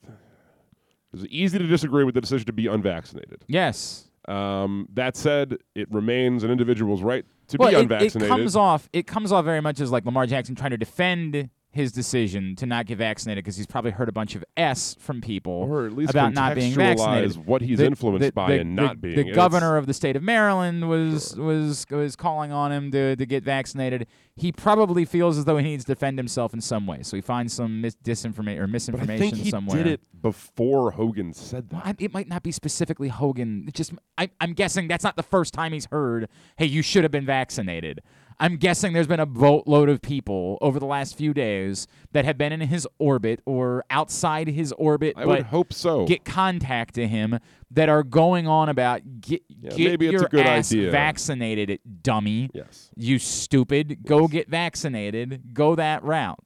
it's 1.13 1.25
easy 1.29 1.57
to 1.57 1.67
disagree 1.67 2.03
with 2.03 2.15
the 2.15 2.21
decision 2.21 2.45
to 2.47 2.53
be 2.53 2.67
unvaccinated. 2.67 3.45
yes. 3.47 4.05
Um, 4.27 4.87
that 4.93 5.15
said, 5.15 5.57
it 5.73 5.91
remains 5.91 6.43
an 6.43 6.51
individual's 6.51 7.01
right 7.01 7.25
to 7.47 7.57
well, 7.57 7.71
be 7.71 7.95
it, 7.95 8.15
it 8.15 8.27
comes 8.27 8.55
off. 8.55 8.87
It 8.93 9.07
comes 9.07 9.31
off 9.31 9.43
very 9.43 9.61
much 9.61 9.79
as 9.79 9.91
like 9.91 10.05
Lamar 10.05 10.27
Jackson 10.27 10.53
trying 10.53 10.69
to 10.69 10.77
defend 10.77 11.49
his 11.71 11.91
decision 11.91 12.55
to 12.55 12.65
not 12.65 12.87
get 12.87 12.97
vaccinated 12.97 13.43
because 13.43 13.55
he's 13.55 13.67
probably 13.67 13.91
heard 13.91 14.09
a 14.09 14.11
bunch 14.11 14.33
of 14.35 14.43
s 14.57 14.95
from 14.99 15.21
people 15.21 15.53
or 15.53 15.85
at 15.85 15.91
least 15.93 16.09
about 16.09 16.33
not 16.33 16.55
being 16.55 16.73
vaccinated. 16.73 17.45
what 17.45 17.61
he's 17.61 17.77
The- 17.77 17.85
influenced 17.85 18.25
the- 18.25 18.31
by 18.31 18.53
the- 18.55 18.61
and 18.61 18.75
not 18.75 18.99
being. 18.99 19.15
The 19.15 19.31
governor 19.33 19.77
of 19.77 19.85
the 19.85 19.93
state 19.93 20.15
of 20.15 20.23
Maryland 20.23 20.89
was 20.89 21.35
was 21.37 21.85
was 21.91 22.15
calling 22.15 22.51
on 22.51 22.71
him 22.71 22.89
to 22.91 23.15
to 23.15 23.25
get 23.25 23.43
vaccinated. 23.43 24.07
He 24.35 24.51
probably 24.51 25.05
feels 25.05 25.37
as 25.37 25.45
though 25.45 25.57
he 25.57 25.63
needs 25.63 25.83
to 25.85 25.91
defend 25.93 26.17
himself 26.17 26.53
in 26.55 26.61
some 26.61 26.87
way, 26.87 27.03
so 27.03 27.15
he 27.17 27.21
finds 27.21 27.53
some 27.53 27.81
mis- 27.81 27.95
disinformation 28.03 28.57
or 28.57 28.61
But 28.61 28.69
I 28.69 28.71
misinformation 28.71 29.19
think 29.31 29.35
he 29.43 29.49
somewhere. 29.51 29.77
did 29.83 29.87
it 29.93 30.01
before 30.21 30.91
Hogan 30.91 31.33
said 31.33 31.67
Well, 31.71 31.81
that. 31.85 31.95
I, 32.01 32.03
it 32.03 32.13
might 32.13 32.27
not 32.29 32.41
be 32.41 32.51
specifically 32.51 33.09
Hogan. 33.09 33.65
It 33.67 33.75
just 33.75 33.93
I, 34.17 34.29
I'm 34.41 34.53
guessing 34.53 34.87
that's 34.87 35.03
not 35.03 35.17
the 35.17 35.23
first 35.23 35.53
time 35.53 35.73
he's 35.73 35.85
heard, 35.91 36.29
"Hey, 36.57 36.65
you 36.65 36.81
should 36.81 37.03
have 37.03 37.11
been 37.11 37.25
vaccinated." 37.27 37.99
I'm 38.39 38.55
guessing 38.55 38.93
there's 38.93 39.07
been 39.07 39.19
a 39.19 39.25
boatload 39.25 39.89
of 39.89 40.01
people 40.01 40.57
over 40.61 40.79
the 40.79 40.85
last 40.85 41.17
few 41.17 41.33
days 41.33 41.87
that 42.13 42.23
have 42.25 42.37
been 42.37 42.53
in 42.53 42.61
his 42.61 42.87
orbit 42.97 43.41
or 43.45 43.83
outside 43.89 44.47
his 44.47 44.71
orbit, 44.73 45.13
I 45.17 45.25
but 45.25 45.27
would 45.27 45.45
hope 45.47 45.73
so. 45.73 46.05
get 46.05 46.23
contact 46.23 46.95
to 46.95 47.05
him 47.07 47.39
that 47.71 47.89
are 47.89 48.01
going 48.03 48.47
on 48.47 48.69
about 48.69 49.01
get, 49.21 49.43
Yeah, 49.49 49.71
get 49.71 49.77
maybe 49.89 50.05
it's 50.07 50.13
your 50.13 50.25
a 50.25 50.29
good 50.29 50.45
ass 50.45 50.71
idea. 50.71 50.89
vaccinated, 50.91 51.79
dummy. 52.01 52.49
yes. 52.53 52.89
You 52.95 53.19
stupid. 53.19 54.05
Go 54.05 54.27
get 54.27 54.47
vaccinated. 54.49 55.53
Go 55.53 55.75
that 55.75 56.03
route. 56.03 56.39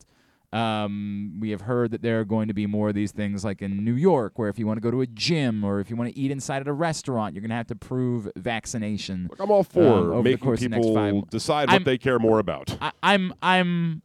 Um, 0.53 1.37
we 1.39 1.49
have 1.49 1.61
heard 1.61 1.89
that 1.91 2.03
there 2.03 2.19
are 2.19 2.25
going 2.25 2.47
to 2.47 2.53
be 2.53 2.67
more 2.67 2.89
of 2.89 2.95
these 2.95 3.11
things 3.11 3.43
like 3.43 3.63
in 3.63 3.83
New 3.83 3.95
York, 3.95 4.37
where 4.37 4.49
if 4.49 4.59
you 4.59 4.67
want 4.67 4.77
to 4.77 4.81
go 4.81 4.91
to 4.91 5.01
a 5.01 5.07
gym 5.07 5.63
or 5.63 5.79
if 5.79 5.89
you 5.89 5.95
want 5.95 6.13
to 6.13 6.17
eat 6.19 6.29
inside 6.29 6.61
at 6.61 6.67
a 6.67 6.73
restaurant, 6.73 7.33
you're 7.33 7.41
going 7.41 7.49
to 7.49 7.55
have 7.55 7.67
to 7.67 7.75
prove 7.75 8.29
vaccination. 8.37 9.27
Look, 9.31 9.39
I'm 9.39 9.49
all 9.49 9.63
for 9.63 10.13
Um, 10.13 10.23
making 10.23 10.47
of 10.47 10.59
the 10.59 10.69
next 10.69 10.85
people 10.85 11.21
decide 11.31 11.69
what 11.69 11.73
I'm- 11.73 11.83
they 11.83 11.97
care 11.97 12.19
more 12.19 12.37
about. 12.37 12.77
I, 12.79 12.91
I'm, 13.01 13.33
I'm, 13.41 14.03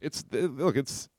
It's 0.00 0.24
look, 0.32 0.74
it's 0.76 1.10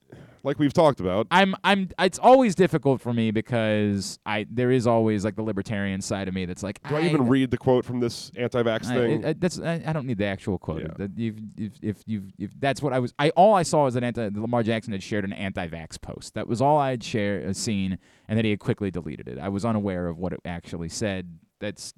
like 0.43 0.59
we've 0.59 0.73
talked 0.73 0.99
about. 0.99 1.27
I'm 1.31 1.55
I'm 1.63 1.89
it's 1.99 2.19
always 2.19 2.53
difficult 2.55 3.01
for 3.01 3.13
me 3.13 3.31
because 3.31 4.19
I 4.25 4.45
there 4.49 4.71
is 4.71 4.85
always 4.85 5.23
like 5.23 5.35
the 5.35 5.41
libertarian 5.41 6.01
side 6.01 6.27
of 6.27 6.33
me 6.33 6.45
that's 6.45 6.63
like 6.63 6.85
Do 6.87 6.95
I 6.97 7.01
even 7.03 7.27
read 7.27 7.51
the 7.51 7.57
quote 7.57 7.85
from 7.85 7.99
this 7.99 8.31
anti-vax 8.35 8.87
I, 8.87 8.93
thing? 8.93 9.25
I- 9.25 9.29
I- 9.29 9.33
that's 9.33 9.59
I, 9.59 9.81
I 9.85 9.93
don't 9.93 10.05
need 10.05 10.17
the 10.17 10.25
actual 10.25 10.57
quote. 10.57 10.81
Yeah. 10.81 10.93
That 10.97 11.11
you've, 11.17 11.37
if 11.57 11.71
if 11.81 12.03
you 12.05 12.23
if 12.37 12.51
that's 12.59 12.81
what 12.81 12.93
I 12.93 12.99
was 12.99 13.13
I 13.17 13.29
all 13.31 13.55
I 13.55 13.63
saw 13.63 13.85
was 13.85 13.93
that 13.93 14.03
anti 14.03 14.29
Lamar 14.33 14.63
Jackson 14.63 14.91
had 14.93 15.01
shared 15.01 15.23
an 15.23 15.33
anti-vax 15.33 15.99
post. 16.01 16.33
That 16.33 16.47
was 16.47 16.61
all 16.61 16.77
I 16.77 16.91
had 16.91 17.03
share 17.03 17.45
uh, 17.47 17.53
seen, 17.53 17.97
and 18.27 18.37
that 18.37 18.45
he 18.45 18.51
had 18.51 18.59
quickly 18.59 18.91
deleted 18.91 19.27
it. 19.27 19.37
I 19.39 19.49
was 19.49 19.63
unaware 19.65 20.07
of 20.07 20.17
what 20.17 20.33
it 20.33 20.41
actually 20.45 20.89
said. 20.89 21.39
That's 21.59 21.93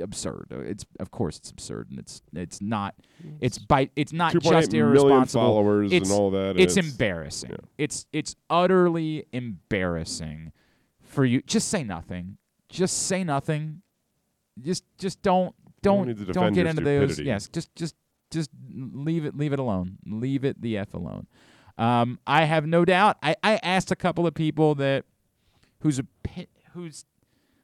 absurd. 0.00 0.46
Uh, 0.52 0.60
It's 0.60 0.84
of 0.98 1.10
course 1.10 1.36
it's 1.38 1.50
absurd, 1.50 1.90
and 1.90 1.98
it's 1.98 2.22
it's 2.34 2.60
not 2.60 2.94
it's 3.40 3.58
by 3.58 3.90
it's 3.96 4.12
not 4.12 4.32
just 4.32 4.72
million 4.72 4.74
irresponsible. 4.88 5.42
followers 5.42 5.92
It's- 5.92 6.10
and 6.10 6.18
all 6.20 6.30
that. 6.32 6.50
and 6.52 6.60
It's, 6.60 6.76
embarrassing. 6.76 7.50
yeah. 7.50 7.56
It's 7.78 8.06
it's 8.12 8.36
utterly 8.48 9.26
embarrassing 9.32 10.52
for 11.00 11.24
you. 11.24 11.42
Just 11.42 11.68
say 11.68 11.84
nothing. 11.84 12.36
Just 12.68 13.06
say 13.06 13.24
nothing. 13.24 13.82
Just 14.60 14.84
just 14.98 15.22
don't 15.22 15.54
don't 15.82 16.06
don't 16.32 16.52
get 16.52 16.60
your 16.62 16.68
into 16.68 16.82
those. 16.82 17.18
Yes, 17.18 17.48
just 17.48 17.74
just 17.74 17.94
just 18.30 18.50
leave 18.72 19.24
it 19.24 19.36
leave 19.36 19.52
it 19.52 19.58
alone. 19.58 19.98
Leave 20.06 20.44
it 20.44 20.60
the 20.60 20.76
f 20.78 20.94
alone. 20.94 21.26
Um, 21.78 22.18
I 22.26 22.44
have 22.44 22.66
no 22.66 22.84
doubt. 22.84 23.16
I, 23.22 23.36
I 23.42 23.58
asked 23.62 23.90
a 23.90 23.96
couple 23.96 24.26
of 24.26 24.34
people 24.34 24.74
that 24.74 25.04
whose 25.80 25.98
opi- 26.00 26.48
whose 26.74 27.06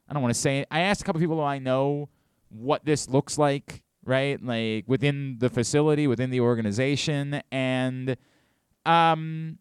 I 0.09 0.13
don't 0.13 0.23
want 0.23 0.35
to 0.35 0.41
say 0.41 0.61
it. 0.61 0.69
I 0.71 0.81
asked 0.81 1.01
a 1.03 1.05
couple 1.05 1.21
people 1.21 1.37
who 1.37 1.43
I 1.43 1.59
know 1.59 2.09
what 2.49 2.85
this 2.85 3.09
looks 3.09 3.39
like, 3.39 3.83
right? 4.05 4.43
Like 4.43 4.85
within 4.87 5.37
the 5.39 5.49
facility, 5.51 6.07
within 6.07 6.31
the 6.31 6.41
organization, 6.41 7.41
and 7.51 8.17
um, 8.85 9.59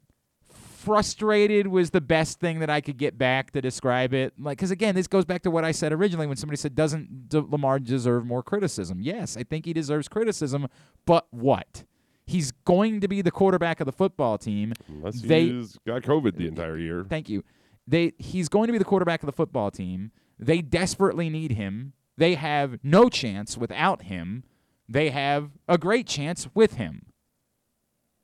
frustrated 0.50 1.68
was 1.68 1.90
the 1.90 2.02
best 2.02 2.40
thing 2.40 2.60
that 2.60 2.70
I 2.70 2.82
could 2.82 2.98
get 2.98 3.18
back 3.18 3.52
to 3.52 3.62
describe 3.62 4.14
it. 4.14 4.34
Like, 4.40 4.58
because 4.58 4.72
again, 4.72 4.96
this 4.96 5.08
goes 5.08 5.26
back 5.26 5.42
to 5.44 5.52
what 5.52 5.66
I 5.66 5.72
said 5.72 5.92
originally 5.92 6.28
when 6.28 6.38
somebody 6.38 6.58
said, 6.58 6.76
"Doesn't 6.76 7.30
D- 7.30 7.40
Lamar 7.50 7.80
deserve 7.80 8.26
more 8.26 8.44
criticism?" 8.44 9.00
Yes, 9.02 9.36
I 9.38 9.44
think 9.44 9.66
he 9.66 9.74
deserves 9.74 10.08
criticism, 10.08 10.68
but 11.06 11.28
what? 11.32 11.84
He's 12.28 12.52
going 12.52 13.02
to 13.02 13.08
be 13.08 13.22
the 13.22 13.32
quarterback 13.32 13.80
of 13.80 13.86
the 13.86 13.92
football 13.92 14.38
team. 14.38 14.74
Unless 14.88 15.22
they- 15.22 15.48
he's 15.50 15.78
got 15.86 16.02
COVID 16.04 16.38
the 16.38 16.48
entire 16.48 16.78
year. 16.78 17.06
Thank 17.08 17.30
you. 17.30 17.44
They 17.88 18.14
he's 18.18 18.50
going 18.50 18.68
to 18.68 18.72
be 18.74 18.80
the 18.80 18.86
quarterback 18.86 19.22
of 19.22 19.28
the 19.28 19.34
football 19.34 19.70
team. 19.72 20.12
They 20.38 20.62
desperately 20.62 21.30
need 21.30 21.52
him. 21.52 21.94
They 22.18 22.36
have 22.36 22.80
no 22.84 23.10
chance 23.10 23.58
without 23.58 24.04
him. 24.04 24.44
They 24.88 25.10
have 25.10 25.52
a 25.68 25.78
great 25.78 26.08
chance 26.08 26.48
with 26.54 26.76
him. 26.76 27.08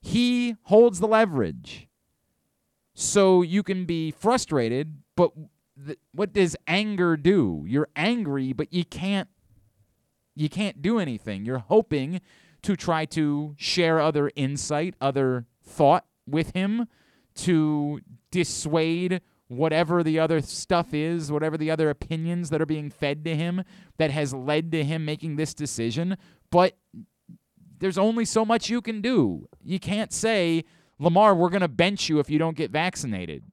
He 0.01 0.55
holds 0.63 0.99
the 0.99 1.07
leverage. 1.07 1.87
So 2.93 3.41
you 3.41 3.63
can 3.63 3.85
be 3.85 4.11
frustrated, 4.11 4.97
but 5.15 5.31
th- 5.85 5.99
what 6.11 6.33
does 6.33 6.55
anger 6.67 7.15
do? 7.17 7.65
You're 7.67 7.89
angry, 7.95 8.53
but 8.53 8.73
you 8.73 8.85
can't 8.85 9.29
you 10.35 10.49
can't 10.49 10.81
do 10.81 10.97
anything. 10.97 11.45
You're 11.45 11.59
hoping 11.59 12.21
to 12.61 12.75
try 12.75 13.05
to 13.05 13.53
share 13.57 13.99
other 13.99 14.31
insight, 14.35 14.95
other 15.01 15.45
thought 15.63 16.05
with 16.27 16.53
him 16.53 16.87
to 17.35 18.01
dissuade 18.29 19.21
whatever 19.51 20.01
the 20.01 20.17
other 20.17 20.39
stuff 20.39 20.93
is, 20.93 21.29
whatever 21.29 21.57
the 21.57 21.69
other 21.69 21.89
opinions 21.89 22.49
that 22.49 22.61
are 22.61 22.65
being 22.65 22.89
fed 22.89 23.25
to 23.25 23.35
him 23.35 23.63
that 23.97 24.09
has 24.09 24.33
led 24.33 24.71
to 24.71 24.81
him 24.81 25.03
making 25.03 25.35
this 25.35 25.53
decision. 25.53 26.15
But 26.51 26.77
there's 27.79 27.97
only 27.97 28.23
so 28.23 28.45
much 28.45 28.69
you 28.69 28.81
can 28.81 29.01
do. 29.01 29.49
You 29.61 29.77
can't 29.77 30.13
say, 30.13 30.63
Lamar, 30.99 31.35
we're 31.35 31.49
going 31.49 31.61
to 31.61 31.67
bench 31.67 32.07
you 32.07 32.19
if 32.19 32.29
you 32.29 32.39
don't 32.39 32.55
get 32.55 32.71
vaccinated. 32.71 33.43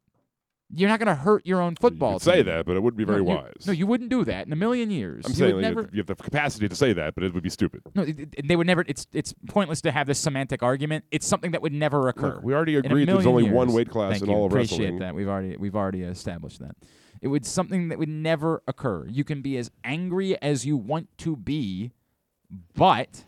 You're 0.75 0.91
not 0.91 0.99
going 0.99 1.07
to 1.07 1.15
hurt 1.15 1.47
your 1.47 1.63
own 1.63 1.77
football 1.77 2.15
You 2.15 2.19
say 2.19 2.43
that, 2.43 2.67
but 2.67 2.77
it 2.77 2.83
wouldn't 2.83 2.99
be 2.99 3.05
very 3.05 3.25
no, 3.25 3.37
wise. 3.37 3.67
no, 3.67 3.73
you 3.73 3.87
wouldn't 3.87 4.11
do 4.11 4.23
that 4.27 4.47
in 4.47 4.53
a 4.53 4.57
million 4.57 4.91
years. 4.91 5.25
I'm 5.25 5.31
you 5.33 5.37
saying 5.37 5.55
like, 5.55 5.63
never. 5.63 5.89
you 5.93 5.99
have 5.99 6.07
the 6.07 6.15
capacity 6.15 6.69
to 6.69 6.75
say 6.77 6.93
that, 6.93 7.15
but 7.15 7.25
it 7.25 7.33
would 7.33 7.43
be 7.43 7.49
stupid. 7.49 7.81
No, 7.95 8.03
it- 8.03 8.19
it- 8.37 8.47
they 8.49 8.55
would 8.55 8.67
never. 8.67 8.85
It's 8.87 9.07
it's 9.15 9.33
pointless 9.49 9.81
to 9.83 9.93
have 9.93 10.07
this 10.07 10.19
semantic 10.19 10.63
argument. 10.63 11.07
It's 11.11 11.27
something 11.27 11.53
that 11.53 11.63
would 11.63 11.73
never 11.73 12.09
occur. 12.09 12.35
Look, 12.35 12.43
we 12.45 12.53
already 12.55 12.77
agreed 12.77 13.09
there's 13.09 13.25
only 13.25 13.51
one 13.51 13.73
weight 13.73 13.89
class 13.89 14.13
Thank 14.13 14.25
in 14.25 14.29
you. 14.29 14.35
all 14.37 14.45
of 14.47 14.53
Appreciate 14.53 14.79
wrestling. 14.81 14.99
that. 14.99 15.15
We've 15.15 15.29
already 15.29 15.57
we've 15.57 15.77
already 15.77 16.03
established 16.03 16.59
that. 16.61 16.77
It 17.23 17.29
would 17.29 17.47
something 17.47 17.89
that 17.89 17.99
would 17.99 18.09
never 18.11 18.63
occur. 18.69 19.07
You 19.09 19.25
can 19.25 19.41
be 19.41 19.57
as 19.57 19.71
angry 19.85 20.41
as 20.43 20.67
you 20.67 20.77
want 20.77 21.09
to 21.19 21.35
be, 21.35 21.93
but 22.75 23.25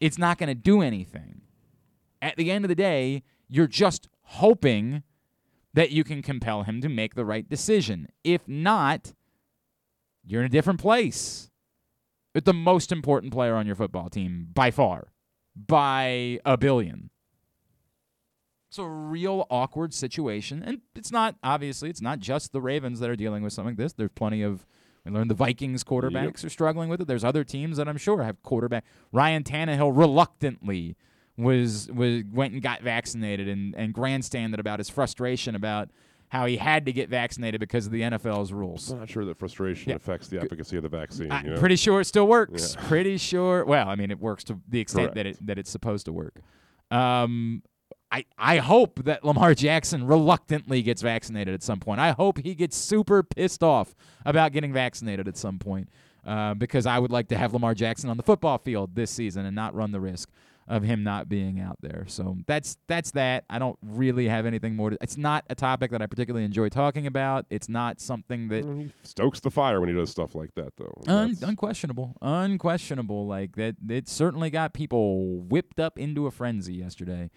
it's 0.00 0.18
not 0.18 0.36
going 0.38 0.48
to 0.48 0.54
do 0.54 0.82
anything. 0.82 1.40
At 2.20 2.36
the 2.36 2.50
end 2.50 2.64
of 2.64 2.68
the 2.68 2.74
day, 2.74 3.22
you're 3.48 3.66
just 3.66 4.08
hoping 4.22 5.02
that 5.78 5.92
you 5.92 6.02
can 6.02 6.22
compel 6.22 6.64
him 6.64 6.80
to 6.80 6.88
make 6.88 7.14
the 7.14 7.24
right 7.24 7.48
decision. 7.48 8.08
If 8.24 8.48
not, 8.48 9.12
you're 10.24 10.40
in 10.40 10.46
a 10.46 10.48
different 10.48 10.80
place. 10.80 11.52
With 12.34 12.46
the 12.46 12.52
most 12.52 12.90
important 12.90 13.32
player 13.32 13.54
on 13.54 13.64
your 13.64 13.76
football 13.76 14.08
team 14.08 14.48
by 14.52 14.72
far, 14.72 15.12
by 15.54 16.40
a 16.44 16.56
billion. 16.56 17.10
It's 18.68 18.78
a 18.78 18.88
real 18.88 19.46
awkward 19.50 19.94
situation. 19.94 20.64
And 20.64 20.80
it's 20.96 21.12
not, 21.12 21.36
obviously, 21.44 21.90
it's 21.90 22.02
not 22.02 22.18
just 22.18 22.50
the 22.50 22.60
Ravens 22.60 22.98
that 22.98 23.08
are 23.08 23.14
dealing 23.14 23.44
with 23.44 23.52
something 23.52 23.74
like 23.74 23.78
this. 23.78 23.92
There's 23.92 24.10
plenty 24.16 24.42
of, 24.42 24.66
we 25.04 25.12
learned 25.12 25.30
the 25.30 25.36
Vikings 25.36 25.84
quarterbacks 25.84 26.44
are 26.44 26.50
struggling 26.50 26.88
with 26.88 27.02
it. 27.02 27.06
There's 27.06 27.22
other 27.22 27.44
teams 27.44 27.76
that 27.76 27.88
I'm 27.88 27.98
sure 27.98 28.24
have 28.24 28.42
quarterback. 28.42 28.84
Ryan 29.12 29.44
Tannehill 29.44 29.96
reluctantly 29.96 30.96
was, 31.38 31.88
was 31.92 32.24
went 32.32 32.52
and 32.52 32.60
got 32.62 32.82
vaccinated 32.82 33.48
and, 33.48 33.74
and 33.76 33.94
grandstanded 33.94 34.60
about 34.60 34.80
his 34.80 34.90
frustration 34.90 35.54
about 35.54 35.88
how 36.30 36.44
he 36.44 36.58
had 36.58 36.84
to 36.84 36.92
get 36.92 37.08
vaccinated 37.08 37.58
because 37.60 37.86
of 37.86 37.92
the 37.92 38.02
NFL's 38.02 38.52
rules. 38.52 38.90
I'm 38.90 38.98
not 38.98 39.08
sure 39.08 39.24
that 39.24 39.38
frustration 39.38 39.90
Yeah. 39.90 39.96
affects 39.96 40.28
the 40.28 40.38
efficacy 40.38 40.76
of 40.76 40.82
the 40.82 40.88
vaccine. 40.88 41.32
I'm 41.32 41.44
you 41.46 41.50
know? 41.52 41.58
pretty 41.58 41.76
sure 41.76 42.00
it 42.00 42.04
still 42.04 42.26
works. 42.26 42.74
Yeah. 42.74 42.86
Pretty 42.88 43.16
sure. 43.16 43.64
Well, 43.64 43.88
I 43.88 43.94
mean, 43.94 44.10
it 44.10 44.20
works 44.20 44.44
to 44.44 44.60
the 44.68 44.80
extent 44.80 45.14
that 45.14 45.26
it 45.26 45.46
that 45.46 45.58
it's 45.58 45.70
supposed 45.70 46.04
to 46.06 46.12
work. 46.12 46.40
Um, 46.90 47.62
I 48.10 48.24
I 48.36 48.58
hope 48.58 49.04
that 49.04 49.24
Lamar 49.24 49.54
Jackson 49.54 50.06
reluctantly 50.06 50.82
gets 50.82 51.00
vaccinated 51.00 51.54
at 51.54 51.62
some 51.62 51.80
point. 51.80 52.00
I 52.00 52.10
hope 52.10 52.38
he 52.38 52.54
gets 52.54 52.76
super 52.76 53.22
pissed 53.22 53.62
off 53.62 53.94
about 54.26 54.52
getting 54.52 54.72
vaccinated 54.72 55.28
at 55.28 55.36
some 55.36 55.58
point. 55.58 55.88
Uh, 56.26 56.52
because 56.52 56.84
I 56.84 56.98
would 56.98 57.10
like 57.12 57.28
to 57.28 57.38
have 57.38 57.54
Lamar 57.54 57.74
Jackson 57.74 58.10
on 58.10 58.18
the 58.18 58.22
football 58.22 58.58
field 58.58 58.94
this 58.94 59.10
season 59.10 59.46
and 59.46 59.54
not 59.56 59.74
run 59.74 59.92
the 59.92 60.00
risk 60.00 60.28
of 60.68 60.82
him 60.82 61.02
not 61.02 61.28
being 61.28 61.58
out 61.58 61.78
there. 61.80 62.04
So 62.06 62.36
that's 62.46 62.76
that's 62.86 63.10
that. 63.12 63.44
I 63.48 63.58
don't 63.58 63.78
really 63.82 64.28
have 64.28 64.46
anything 64.46 64.76
more 64.76 64.90
to. 64.90 64.98
It's 65.00 65.16
not 65.16 65.44
a 65.48 65.54
topic 65.54 65.90
that 65.90 66.02
I 66.02 66.06
particularly 66.06 66.44
enjoy 66.44 66.68
talking 66.68 67.06
about. 67.06 67.46
It's 67.50 67.68
not 67.68 68.00
something 68.00 68.48
that 68.48 68.64
He 68.64 68.92
stokes 69.02 69.40
the 69.40 69.50
fire 69.50 69.80
when 69.80 69.88
he 69.88 69.94
does 69.94 70.10
stuff 70.10 70.34
like 70.34 70.54
that, 70.54 70.74
though. 70.76 70.92
Un- 71.06 71.36
unquestionable, 71.42 72.16
unquestionable. 72.20 73.26
Like 73.26 73.56
that, 73.56 73.76
it 73.88 74.08
certainly 74.08 74.50
got 74.50 74.74
people 74.74 75.40
whipped 75.40 75.80
up 75.80 75.98
into 75.98 76.26
a 76.26 76.30
frenzy 76.30 76.74
yesterday. 76.74 77.30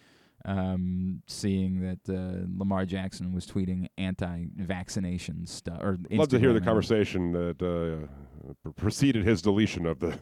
Um, 0.44 1.22
seeing 1.28 1.82
that 1.82 2.00
uh, 2.12 2.48
Lamar 2.58 2.88
Jackson 2.88 3.32
was 3.32 3.46
tweeting 3.46 3.86
anti-vaccination 4.00 5.46
stuff, 5.46 5.80
or 5.82 6.00
love 6.10 6.30
to 6.30 6.40
hear 6.40 6.52
the 6.52 6.62
conversation 6.62 7.32
that 7.32 7.62
uh, 7.62 8.72
preceded 8.72 9.24
his 9.24 9.44
deletion 9.44 9.86
of 9.86 10.00
the 10.00 10.18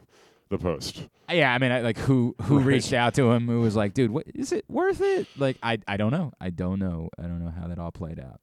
the 0.49 0.57
post. 0.57 1.07
Yeah, 1.31 1.53
I 1.53 1.57
mean, 1.59 1.71
I, 1.71 1.81
like 1.81 1.97
who 1.97 2.35
who 2.43 2.57
Right. 2.57 2.65
reached 2.65 2.93
out 2.93 3.13
to 3.15 3.31
him? 3.31 3.47
Who 3.47 3.61
was 3.61 3.75
like, 3.75 3.93
"Dude, 3.93 4.11
what 4.11 4.25
is 4.33 4.51
it 4.51 4.65
worth 4.67 4.99
it?" 5.01 5.27
Like, 5.37 5.57
I 5.61 5.77
I 5.87 5.97
don't 5.97 6.11
know. 6.11 6.31
I 6.41 6.49
don't 6.49 6.79
know. 6.79 7.09
I 7.19 7.23
don't 7.23 7.43
know 7.43 7.51
how 7.51 7.67
that 7.67 7.77
all 7.79 7.91
played 7.91 8.19
out. 8.19 8.39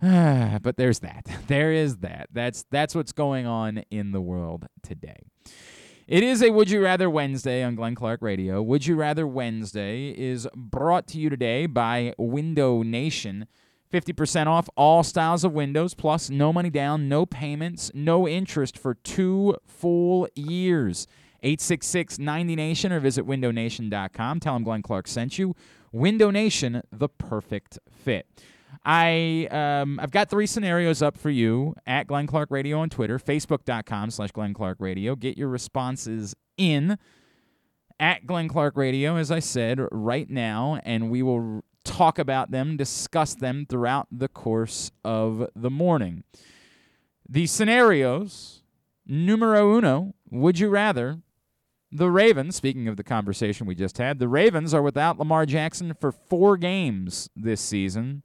but 0.62 0.76
there's 0.76 1.00
that. 1.00 1.26
There 1.48 1.72
is 1.72 1.98
that. 1.98 2.28
That's 2.32 2.64
that's 2.70 2.94
what's 2.94 3.12
going 3.12 3.46
on 3.46 3.78
in 3.90 4.12
the 4.12 4.20
world 4.20 4.66
today. 4.82 5.22
It 6.06 6.22
is 6.24 6.42
a 6.42 6.50
Would 6.50 6.70
You 6.70 6.82
Rather 6.82 7.08
Wednesday 7.08 7.62
on 7.62 7.76
Glenn 7.76 7.94
Clark 7.94 8.20
Radio. 8.22 8.60
Would 8.62 8.86
You 8.86 8.96
Rather 8.96 9.26
Wednesday 9.26 10.10
is 10.10 10.48
brought 10.56 11.06
to 11.08 11.18
you 11.18 11.28
today 11.30 11.66
by 11.66 12.14
Window 12.18 12.82
Nation. 12.82 13.46
50% 13.92 14.46
off 14.46 14.68
all 14.76 15.02
styles 15.02 15.44
of 15.44 15.52
windows, 15.52 15.94
plus 15.94 16.30
no 16.30 16.52
money 16.52 16.70
down, 16.70 17.08
no 17.08 17.26
payments, 17.26 17.90
no 17.94 18.28
interest 18.28 18.78
for 18.78 18.94
two 18.94 19.56
full 19.66 20.28
years. 20.34 21.06
866 21.42 22.18
90Nation 22.18 22.90
or 22.90 23.00
visit 23.00 23.26
windownation.com. 23.26 24.40
Tell 24.40 24.54
them 24.54 24.62
Glenn 24.62 24.82
Clark 24.82 25.08
sent 25.08 25.38
you. 25.38 25.54
Window 25.92 26.30
Nation, 26.30 26.82
the 26.92 27.08
perfect 27.08 27.78
fit. 27.90 28.26
I 28.84 29.48
um, 29.50 29.98
I've 30.00 30.12
got 30.12 30.30
three 30.30 30.46
scenarios 30.46 31.02
up 31.02 31.18
for 31.18 31.30
you 31.30 31.74
at 31.86 32.06
Glenn 32.06 32.26
Clark 32.26 32.50
Radio 32.50 32.78
on 32.78 32.88
Twitter, 32.88 33.18
Facebook.com 33.18 34.10
slash 34.10 34.30
Glenn 34.30 34.54
Clark 34.54 34.78
Radio. 34.80 35.16
Get 35.16 35.36
your 35.36 35.48
responses 35.48 36.36
in 36.56 36.96
at 37.98 38.26
Glenn 38.26 38.48
Clark 38.48 38.76
Radio, 38.76 39.16
as 39.16 39.30
I 39.30 39.40
said, 39.40 39.80
right 39.90 40.30
now, 40.30 40.80
and 40.84 41.10
we 41.10 41.22
will 41.22 41.62
talk 41.84 42.18
about 42.18 42.50
them, 42.50 42.76
discuss 42.76 43.34
them 43.34 43.66
throughout 43.68 44.08
the 44.10 44.28
course 44.28 44.90
of 45.04 45.48
the 45.54 45.70
morning. 45.70 46.24
The 47.28 47.46
scenarios, 47.46 48.62
numero 49.06 49.76
uno, 49.76 50.14
would 50.30 50.58
you 50.58 50.68
rather 50.68 51.20
the 51.92 52.10
Ravens, 52.10 52.54
speaking 52.54 52.86
of 52.86 52.96
the 52.96 53.02
conversation 53.02 53.66
we 53.66 53.74
just 53.74 53.98
had, 53.98 54.18
the 54.18 54.28
Ravens 54.28 54.72
are 54.72 54.82
without 54.82 55.18
Lamar 55.18 55.44
Jackson 55.44 55.92
for 55.94 56.12
four 56.12 56.56
games 56.56 57.28
this 57.34 57.60
season, 57.60 58.22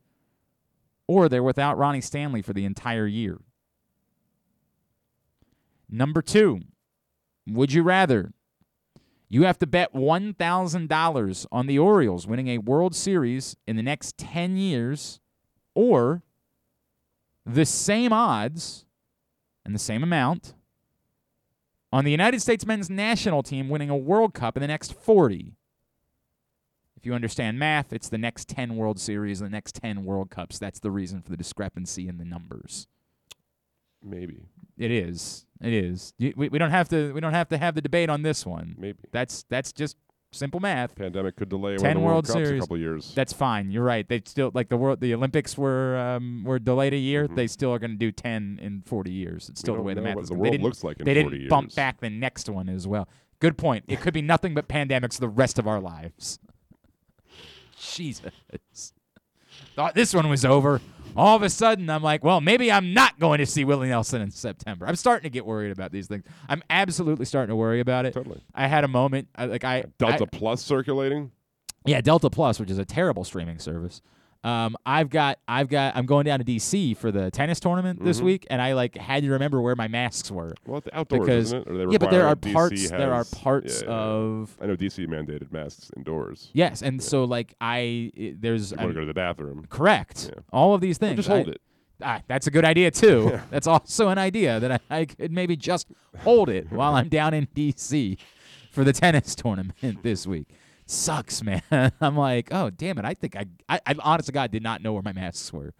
or 1.07 1.27
they're 1.27 1.41
without 1.41 1.77
Ronnie 1.77 2.01
Stanley 2.01 2.43
for 2.43 2.53
the 2.53 2.65
entire 2.65 3.07
year. 3.07 3.39
Number 5.89 6.21
two, 6.21 6.61
would 7.47 7.73
you 7.73 7.81
rather 7.81 8.33
you 9.29 9.43
have 9.43 9.57
to 9.59 9.67
bet 9.67 9.93
$1,000 9.93 11.45
on 11.51 11.67
the 11.67 11.79
Orioles 11.79 12.27
winning 12.27 12.47
a 12.47 12.59
World 12.59 12.95
Series 12.95 13.55
in 13.67 13.75
the 13.75 13.83
next 13.83 14.17
10 14.17 14.57
years, 14.57 15.19
or 15.73 16.23
the 17.45 17.65
same 17.65 18.13
odds 18.13 18.85
and 19.65 19.73
the 19.73 19.79
same 19.79 20.03
amount 20.03 20.53
on 21.91 22.03
the 22.03 22.11
United 22.11 22.41
States 22.41 22.65
men's 22.65 22.89
national 22.89 23.43
team 23.43 23.69
winning 23.69 23.89
a 23.89 23.97
World 23.97 24.33
Cup 24.33 24.57
in 24.57 24.61
the 24.61 24.67
next 24.67 24.93
40. 24.93 25.55
If 26.97 27.05
you 27.05 27.13
understand 27.13 27.59
math, 27.59 27.93
it's 27.93 28.09
the 28.09 28.17
next 28.17 28.49
10 28.49 28.75
World 28.75 28.99
Series, 28.99 29.39
the 29.39 29.49
next 29.49 29.75
10 29.75 30.03
World 30.03 30.29
Cups. 30.29 30.59
That's 30.59 30.79
the 30.79 30.91
reason 30.91 31.21
for 31.21 31.29
the 31.29 31.37
discrepancy 31.37 32.07
in 32.07 32.17
the 32.17 32.25
numbers. 32.25 32.87
Maybe, 34.05 34.37
It 34.77 34.91
is. 34.91 35.45
It 35.61 35.73
is. 35.73 36.13
You- 36.17 36.33
We, 36.37 36.49
we 36.49 36.59
don't 36.59 36.71
have 36.71 36.87
to 36.89 37.11
we 37.13 37.19
don't 37.21 37.33
have 37.33 37.49
to 37.49 37.57
have 37.57 37.75
the 37.75 37.81
debate 37.81 38.09
on 38.09 38.21
this 38.21 38.45
one. 38.45 38.75
maybe. 38.77 38.99
That's 39.11 39.43
that's 39.49 39.71
just 39.73 39.97
simple 40.31 40.59
math. 40.59 40.93
Pandemic 40.95 41.37
could 41.37 41.47
delay 41.49 41.71
one 41.73 41.79
10 41.79 41.91
of 41.91 41.93
the 41.95 41.99
World 42.01 42.13
World 42.15 42.27
Series. 42.27 42.51
a 42.51 42.59
couple 42.59 42.77
years. 42.77 43.13
That's 43.15 43.31
fine. 43.33 43.71
You're 43.71 43.83
right. 43.85 44.07
They 44.07 44.21
still 44.25 44.51
like 44.53 44.67
the 44.69 44.75
world. 44.77 44.99
The 44.99 45.13
Olympics 45.13 45.57
were 45.57 45.97
um, 45.97 46.43
were 46.45 46.59
delayed 46.59 46.93
a 46.93 46.97
year. 46.97 47.27
Mhm. 47.27 47.35
They 47.35 47.47
still 47.47 47.73
are 47.73 47.79
going 47.79 47.91
to 47.91 47.97
do 47.97 48.11
ten 48.11 48.59
in 48.61 48.83
forty 48.85 49.11
years. 49.11 49.47
It's 49.49 49.61
still 49.61 49.75
the 49.75 49.81
way 49.81 49.93
the 49.93 50.01
math 50.01 50.15
what 50.15 50.23
is. 50.23 50.29
the 50.29 50.35
world 50.35 50.61
looks 50.61 50.83
like 50.83 50.99
in 50.99 51.05
they 51.05 51.21
40 51.21 51.37
didn't 51.37 51.49
bump 51.49 51.67
years. 51.67 51.75
back 51.75 51.99
the 52.01 52.09
next 52.09 52.49
one 52.49 52.67
as 52.69 52.85
well. 52.85 53.07
Good 53.39 53.57
point. 53.57 53.85
It 53.87 54.01
could 54.01 54.13
be 54.13 54.21
nothing 54.21 54.53
but 54.53 54.67
pandemics 54.67 55.17
the 55.19 55.29
rest 55.29 55.57
of 55.57 55.67
our 55.67 55.79
lives. 55.81 56.37
Jesus. 57.79 58.93
Thought 59.75 59.95
this 59.95 60.13
one 60.13 60.29
was 60.29 60.45
over. 60.45 60.81
All 61.15 61.35
of 61.35 61.41
a 61.43 61.49
sudden, 61.49 61.89
I'm 61.89 62.03
like, 62.03 62.23
well, 62.23 62.41
maybe 62.41 62.71
I'm 62.71 62.93
not 62.93 63.19
going 63.19 63.37
to 63.39 63.45
see 63.45 63.63
Willie 63.65 63.89
Nelson 63.89 64.21
in 64.21 64.31
September. 64.31 64.85
I'm 64.87 64.95
starting 64.95 65.23
to 65.23 65.29
get 65.29 65.45
worried 65.45 65.71
about 65.71 65.91
these 65.91 66.07
things. 66.07 66.23
I'm 66.49 66.61
absolutely 66.69 67.25
starting 67.25 67.49
to 67.49 67.55
worry 67.55 67.79
about 67.79 68.05
it. 68.05 68.13
Totally. 68.13 68.41
I 68.53 68.67
had 68.67 68.83
a 68.83 68.87
moment, 68.87 69.27
I, 69.35 69.45
like 69.45 69.63
I 69.63 69.85
Delta 69.97 70.23
I- 70.31 70.37
Plus 70.37 70.61
circulating. 70.63 71.31
yeah, 71.85 72.01
Delta 72.01 72.29
Plus, 72.29 72.59
which 72.59 72.69
is 72.69 72.77
a 72.77 72.85
terrible 72.85 73.23
streaming 73.23 73.59
service. 73.59 74.01
Um, 74.45 74.77
I've 74.85 75.09
got, 75.09 75.39
I've 75.47 75.69
got, 75.69 75.95
I'm 75.95 76.05
going 76.05 76.25
down 76.25 76.37
to 76.37 76.45
DC 76.45 76.95
for 76.97 77.11
the 77.11 77.31
tennis 77.31 77.59
tournament 77.59 78.03
this 78.03 78.21
Mhm. 78.21 78.25
week, 78.25 78.47
and 78.51 78.61
I 78.61 78.73
like 78.73 78.95
had 78.95 79.23
to 79.23 79.31
remember 79.31 79.59
where 79.59 79.75
my 79.75 79.87
masks 79.87 80.29
were. 80.29 80.53
Well, 80.67 80.81
the 80.81 80.95
outdoors, 80.95 81.19
Because- 81.21 81.45
isn't 81.47 81.61
it? 81.67 81.71
Or 81.71 81.77
they 81.87 81.91
yeah, 81.93 81.97
but 81.97 82.11
there 82.11 82.27
are 82.27 82.35
DC 82.35 82.53
parts, 82.53 82.89
there 82.91 83.11
are 83.13 83.25
parts 83.25 83.81
yeah, 83.81 83.89
yeah, 83.89 83.95
yeah. 83.95 84.01
of 84.03 84.57
I 84.61 84.65
know 84.67 84.75
DC 84.75 85.07
mandated 85.07 85.51
masks 85.51 85.89
indoors. 85.97 86.51
yes, 86.53 86.83
and 86.83 87.01
so 87.01 87.23
like 87.23 87.55
I, 87.59 88.11
it, 88.15 88.39
there's 88.41 88.69
You 88.71 88.77
want 88.77 88.89
to 88.89 88.93
go 88.93 88.99
to 88.99 89.05
the 89.07 89.13
bathroom. 89.15 89.65
correct 89.69 90.29
Yeah. 90.31 90.41
all 90.53 90.75
of 90.75 90.81
these 90.81 90.97
Or 90.97 90.99
things. 90.99 91.15
just 91.15 91.27
hold 91.29 91.47
I- 91.47 91.51
it. 91.51 91.61
Ah, 92.03 92.21
that's 92.27 92.45
a 92.45 92.51
good 92.51 92.65
idea 92.65 92.91
too. 92.91 93.39
That's 93.51 93.67
also 93.67 94.09
an 94.09 94.17
idea 94.17 94.59
that 94.59 94.81
I, 94.91 94.99
I 94.99 95.05
could 95.05 95.31
maybe 95.31 95.55
just 95.55 95.87
hold 96.19 96.49
it 96.49 96.69
while 96.69 96.93
I'm 96.93 97.07
down 97.07 97.33
in 97.33 97.47
DC 97.55 98.17
for 98.69 98.83
the 98.83 98.91
tennis 98.91 99.33
tournament 99.43 100.03
this 100.03 100.27
week. 100.27 100.49
Sucks, 100.85 101.43
man. 101.43 101.61
I'm 102.01 102.15
like, 102.17 102.49
oh 102.51 102.69
damn 102.69 102.97
it. 102.97 103.05
I 103.05 103.13
think 103.13 103.35
I, 103.35 103.45
I, 103.67 103.79
I 103.85 103.95
honest 103.99 104.27
to 104.27 104.31
God 104.31 104.51
did 104.51 104.63
not 104.63 104.81
know 104.81 104.93
where 104.93 105.01
my 105.01 105.13
masks 105.13 105.51
were. 105.51 105.73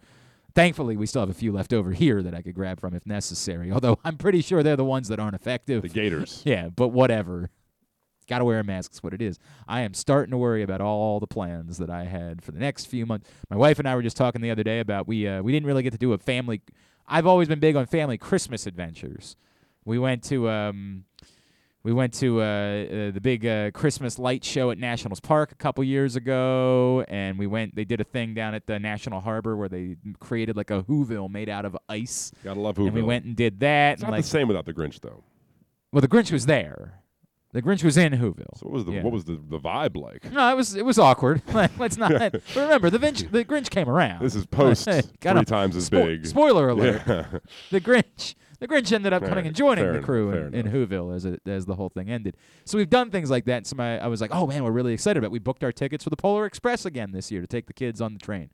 Thankfully, 0.54 0.96
we 0.96 1.06
still 1.06 1.20
have 1.20 1.28
a 1.28 1.34
few 1.34 1.52
left 1.52 1.72
over 1.72 1.92
here 1.92 2.22
that 2.22 2.34
I 2.34 2.40
could 2.40 2.54
grab 2.54 2.80
from 2.80 2.94
if 2.94 3.06
necessary. 3.06 3.70
Although 3.72 3.98
I'm 4.04 4.16
pretty 4.16 4.40
sure 4.40 4.62
they're 4.62 4.76
the 4.76 4.84
ones 4.84 5.08
that 5.08 5.20
aren't 5.20 5.34
effective. 5.34 5.82
The 5.82 5.88
Gators. 5.88 6.42
Yeah, 6.46 6.68
but 6.68 6.88
whatever. 6.88 7.50
Got 8.28 8.38
to 8.38 8.44
wear 8.44 8.58
a 8.58 8.64
mask. 8.64 8.90
That's 8.90 9.02
what 9.04 9.14
it 9.14 9.22
is. 9.22 9.38
I 9.68 9.82
am 9.82 9.94
starting 9.94 10.32
to 10.32 10.36
worry 10.36 10.62
about 10.64 10.80
all 10.80 11.20
the 11.20 11.28
plans 11.28 11.78
that 11.78 11.90
I 11.90 12.04
had 12.04 12.42
for 12.42 12.50
the 12.50 12.58
next 12.58 12.86
few 12.86 13.06
months. 13.06 13.28
My 13.48 13.56
wife 13.56 13.78
and 13.78 13.88
I 13.88 13.94
were 13.94 14.02
just 14.02 14.16
talking 14.16 14.40
the 14.40 14.50
other 14.50 14.64
day 14.64 14.80
about 14.80 15.06
we 15.06 15.28
uh, 15.28 15.42
we 15.42 15.52
didn't 15.52 15.66
really 15.68 15.84
get 15.84 15.92
to 15.92 15.98
do 15.98 16.12
a 16.12 16.18
family. 16.18 16.60
I've 17.06 17.26
always 17.26 17.46
been 17.46 17.60
big 17.60 17.76
on 17.76 17.86
family 17.86 18.18
Christmas 18.18 18.66
adventures. 18.66 19.36
We 19.84 20.00
went 20.00 20.24
to 20.24 20.48
um, 20.48 21.04
we 21.86 21.92
went 21.92 22.12
to 22.14 22.40
uh, 22.40 22.44
uh, 22.44 23.10
the 23.12 23.20
big 23.22 23.46
uh, 23.46 23.70
Christmas 23.70 24.18
light 24.18 24.42
show 24.42 24.72
at 24.72 24.78
Nationals 24.78 25.20
Park 25.20 25.52
a 25.52 25.54
couple 25.54 25.84
years 25.84 26.16
ago, 26.16 27.04
and 27.06 27.38
we 27.38 27.46
went. 27.46 27.76
They 27.76 27.84
did 27.84 28.00
a 28.00 28.04
thing 28.04 28.34
down 28.34 28.54
at 28.56 28.66
the 28.66 28.80
National 28.80 29.20
Harbor 29.20 29.56
where 29.56 29.68
they 29.68 29.94
created 30.18 30.56
like 30.56 30.72
a 30.72 30.82
Whoville 30.82 31.30
made 31.30 31.48
out 31.48 31.64
of 31.64 31.76
ice, 31.88 32.32
Gotta 32.42 32.58
love 32.58 32.74
Whoville. 32.74 32.86
and 32.88 32.94
we 32.96 33.02
went 33.02 33.24
and 33.24 33.36
did 33.36 33.60
that. 33.60 33.92
It's 33.92 34.02
not 34.02 34.10
like, 34.10 34.22
the 34.24 34.28
same 34.28 34.48
without 34.48 34.64
the 34.66 34.74
Grinch, 34.74 35.00
though. 35.00 35.22
well, 35.92 36.00
the 36.00 36.08
Grinch 36.08 36.32
was 36.32 36.46
there. 36.46 37.02
The 37.52 37.62
Grinch 37.62 37.84
was 37.84 37.96
in 37.96 38.14
Whoville. 38.14 38.58
So 38.58 38.66
what 38.66 38.72
was 38.72 38.84
the 38.84 38.90
Yeah. 38.92 39.02
what 39.04 39.12
was 39.12 39.24
the, 39.24 39.40
the 39.48 39.60
vibe 39.60 39.96
like? 39.96 40.32
No, 40.32 40.50
it 40.50 40.56
was 40.56 40.74
it 40.74 40.84
was 40.84 40.98
awkward. 40.98 41.40
Let's 41.78 41.96
not. 41.96 42.10
but 42.18 42.42
remember, 42.56 42.90
the 42.90 42.98
Grinch 42.98 43.30
the 43.30 43.44
Grinch 43.44 43.70
came 43.70 43.88
around. 43.88 44.22
This 44.22 44.34
is 44.34 44.44
post 44.44 44.84
three 45.20 45.44
times 45.44 45.76
as 45.76 45.88
Spo- 45.88 46.04
big. 46.04 46.26
Spoiler 46.26 46.68
alert: 46.68 47.02
Yeah. 47.06 47.26
the 47.70 47.80
Grinch. 47.80 48.34
The 48.58 48.68
Grinch 48.68 48.90
ended 48.92 49.12
up 49.12 49.20
Fair- 49.22 49.28
coming 49.28 49.46
and 49.46 49.54
joining 49.54 49.92
the 49.92 50.00
crew 50.00 50.30
in, 50.30 50.54
in. 50.54 50.66
Whoville 50.72 51.14
as 51.14 51.24
it, 51.24 51.42
as 51.46 51.66
the 51.66 51.74
whole 51.74 51.88
thing 51.88 52.10
ended. 52.10 52.36
So 52.64 52.78
we've 52.78 52.88
done 52.88 53.10
things 53.10 53.30
like 53.30 53.44
that. 53.46 53.66
So 53.66 53.76
my, 53.76 53.98
I 53.98 54.06
was 54.06 54.20
like, 54.20 54.30
oh 54.34 54.46
man, 54.46 54.64
we're 54.64 54.70
really 54.70 54.94
excited 54.94 55.18
about. 55.18 55.26
it. 55.26 55.32
We 55.32 55.38
booked 55.38 55.62
our 55.62 55.72
tickets 55.72 56.04
for 56.04 56.10
the 56.10 56.16
Polar 56.16 56.46
Express 56.46 56.86
again 56.86 57.12
this 57.12 57.30
year 57.30 57.40
to 57.40 57.46
take 57.46 57.66
the 57.66 57.72
kids 57.74 58.00
on 58.00 58.14
the 58.14 58.18
train, 58.18 58.50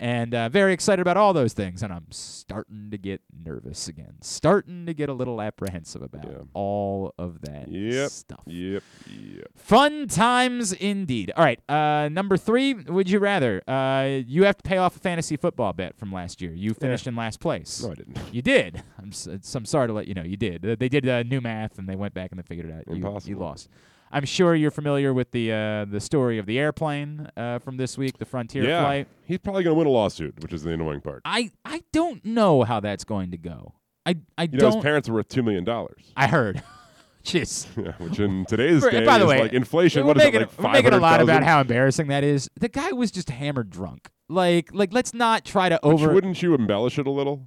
and 0.00 0.34
uh, 0.34 0.48
very 0.48 0.72
excited 0.72 1.00
about 1.00 1.16
all 1.16 1.32
those 1.32 1.52
things. 1.52 1.82
And 1.84 1.92
I'm 1.92 2.06
starting 2.10 2.90
to 2.90 2.98
get 2.98 3.20
nervous 3.44 3.86
again, 3.86 4.14
starting 4.22 4.86
to 4.86 4.94
get 4.94 5.08
a 5.08 5.12
little 5.12 5.40
apprehensive 5.40 6.02
about 6.02 6.24
Yeah. 6.26 6.38
all 6.54 7.14
of 7.18 7.42
that 7.42 7.68
Yep. 7.68 8.10
stuff. 8.10 8.40
Yep. 8.46 8.82
Yep. 9.08 9.46
Fun 9.54 10.08
times 10.08 10.72
indeed. 10.72 11.30
All 11.36 11.44
right, 11.44 11.60
uh, 11.68 12.08
number 12.08 12.36
three. 12.36 12.74
Would 12.74 13.08
you 13.10 13.18
rather? 13.20 13.62
Uh, 13.68 14.20
you 14.26 14.44
have 14.44 14.56
to 14.56 14.62
pay 14.62 14.78
off 14.78 14.96
a 14.96 14.98
fantasy 14.98 15.36
football 15.36 15.72
bet 15.72 15.96
from 15.98 16.10
last 16.12 16.40
year. 16.42 16.52
You 16.52 16.74
finished 16.74 17.06
in 17.06 17.14
last 17.14 17.38
place. 17.38 17.82
No, 17.82 17.92
I 17.92 17.94
didn't. 17.94 18.18
You 18.32 18.42
did. 18.42 18.82
I'm, 18.98 19.08
s- 19.10 19.26
I'm 19.54 19.64
sorry 19.66 19.86
to 19.88 19.92
let 19.92 20.08
you 20.08 20.14
know 20.14 20.22
you 20.22 20.36
did. 20.36 20.64
Uh, 20.64 20.76
They 20.78 20.88
did 20.88 21.06
uh, 21.08 21.22
new 21.24 21.40
math 21.40 21.78
and 21.78 21.88
they 21.88 21.96
went 21.96 22.14
back 22.14 22.30
and 22.32 22.38
they 22.38 22.42
figured 22.42 22.68
it 22.70 22.72
out. 22.72 22.96
You, 22.96 23.18
you 23.26 23.36
lost. 23.38 23.68
I'm 24.10 24.24
sure 24.24 24.54
you're 24.54 24.70
familiar 24.70 25.14
with 25.14 25.30
the 25.30 25.52
uh, 25.52 25.84
the 25.84 26.00
story 26.00 26.38
of 26.38 26.46
the 26.46 26.58
airplane 26.58 27.28
uh, 27.36 27.58
from 27.60 27.76
this 27.76 27.96
week, 27.96 28.18
the 28.18 28.24
Frontier 28.24 28.64
yeah. 28.64 28.82
flight. 28.82 29.08
He's 29.24 29.38
probably 29.38 29.62
gonna 29.62 29.74
win 29.74 29.86
a 29.86 29.90
lawsuit, 29.90 30.40
which 30.40 30.52
is 30.52 30.62
the 30.62 30.70
annoying 30.70 31.00
part. 31.00 31.22
I 31.24 31.50
I 31.64 31.82
don't 31.92 32.24
know 32.24 32.62
how 32.62 32.80
that's 32.80 33.04
going 33.04 33.30
to 33.30 33.38
go. 33.38 33.74
I 34.04 34.16
I 34.36 34.44
You 34.44 34.58
don't. 34.58 34.74
his 34.74 34.82
parents 34.82 35.08
are 35.08 35.12
worth 35.14 35.28
two 35.28 35.42
million 35.42 35.64
dollars. 35.64 36.12
I 36.16 36.26
heard. 36.26 36.62
Jeez. 37.24 37.66
Yeah, 37.76 37.92
which 37.98 38.18
in 38.18 38.46
today's 38.46 38.82
For- 38.82 38.90
day 38.90 39.04
by 39.04 39.18
the 39.18 39.26
way, 39.26 39.40
like 39.42 39.52
inflation. 39.52 40.06
What 40.06 40.16
is 40.16 40.24
making, 40.24 40.40
it 40.40 40.48
like? 40.58 40.58
we're 40.58 40.72
making 40.72 40.92
a 40.94 40.98
lot 40.98 41.20
about 41.20 41.42
how 41.42 41.60
embarrassing 41.60 42.08
that 42.08 42.24
is. 42.24 42.48
The 42.58 42.68
guy 42.68 42.92
was 42.92 43.10
just 43.10 43.28
hammered 43.30 43.70
drunk. 43.70 44.08
Like 44.28 44.74
like 44.74 44.92
let's 44.92 45.12
not 45.12 45.44
try 45.44 45.68
to 45.68 45.78
over. 45.84 46.12
Wouldn't 46.12 46.42
you 46.42 46.54
embellish 46.54 46.98
it 46.98 47.06
a 47.06 47.10
little? 47.10 47.46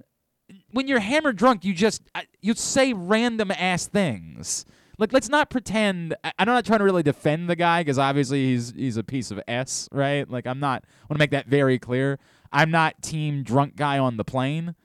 when 0.72 0.88
you're 0.88 1.00
hammered 1.00 1.38
drunk, 1.38 1.64
you 1.64 1.74
just 1.74 2.02
you 2.42 2.54
say 2.54 2.94
random 2.94 3.52
ass 3.52 3.88
things. 3.88 4.66
Like 4.98 5.12
let's 5.12 5.30
not 5.30 5.50
pretend. 5.50 6.16
I, 6.24 6.34
I'm 6.40 6.48
not 6.48 6.66
trying 6.66 6.80
to 6.80 6.86
really 6.86 7.04
defend 7.04 7.50
the 7.50 7.56
guy 7.56 7.82
because 7.82 7.98
obviously 7.98 8.46
he's 8.46 8.74
he's 8.76 8.98
a 8.98 9.04
piece 9.04 9.32
of 9.32 9.42
s, 9.48 9.90
right? 9.92 10.30
Like 10.30 10.46
I'm 10.46 10.60
not. 10.60 10.84
I 10.86 11.06
want 11.06 11.18
to 11.18 11.20
make 11.20 11.32
that 11.32 11.48
very 11.48 11.80
clear. 11.80 12.20
I'm 12.52 12.70
not 12.70 13.02
team 13.02 13.44
drunk 13.44 13.76
guy 13.76 13.98
on 13.98 14.18
the 14.18 14.24
plane, 14.24 14.76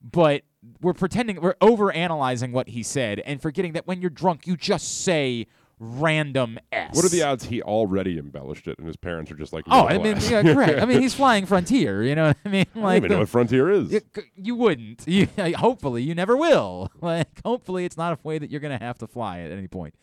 but 0.00 0.42
we're 0.80 0.94
pretending 0.94 1.40
we're 1.40 1.56
over 1.60 1.92
analyzing 1.92 2.52
what 2.52 2.68
he 2.68 2.82
said 2.82 3.20
and 3.20 3.40
forgetting 3.40 3.72
that 3.72 3.86
when 3.86 4.00
you're 4.00 4.10
drunk, 4.10 4.46
you 4.46 4.56
just 4.56 5.02
say 5.02 5.46
random 5.78 6.58
s. 6.72 6.94
What 6.96 7.04
are 7.04 7.08
the 7.08 7.22
odds 7.22 7.44
he 7.44 7.60
already 7.62 8.18
embellished 8.18 8.66
it 8.66 8.78
and 8.78 8.86
his 8.86 8.96
parents 8.96 9.30
are 9.30 9.34
just 9.36 9.52
like? 9.52 9.64
Oh, 9.68 9.86
I 9.86 9.98
mean, 9.98 10.16
yeah, 10.20 10.42
correct. 10.42 10.80
I 10.80 10.86
mean, 10.86 11.00
he's 11.02 11.14
flying 11.14 11.44
Frontier. 11.46 12.02
You 12.02 12.14
know 12.14 12.28
what 12.28 12.36
I 12.44 12.48
mean? 12.48 12.66
Like, 12.74 12.76
I 12.76 12.80
don't 12.80 12.96
even 12.96 13.10
know 13.10 13.18
what 13.20 13.28
Frontier 13.28 13.70
is. 13.70 13.92
you, 13.92 14.00
you 14.36 14.54
wouldn't. 14.56 15.06
You, 15.06 15.28
hopefully, 15.56 16.02
you 16.02 16.14
never 16.14 16.36
will. 16.36 16.90
Like, 17.02 17.42
hopefully, 17.44 17.84
it's 17.84 17.96
not 17.96 18.14
a 18.14 18.18
way 18.22 18.38
that 18.38 18.50
you're 18.50 18.60
going 18.60 18.76
to 18.78 18.84
have 18.84 18.98
to 18.98 19.06
fly 19.06 19.40
at 19.40 19.50
any 19.52 19.68
point. 19.68 19.94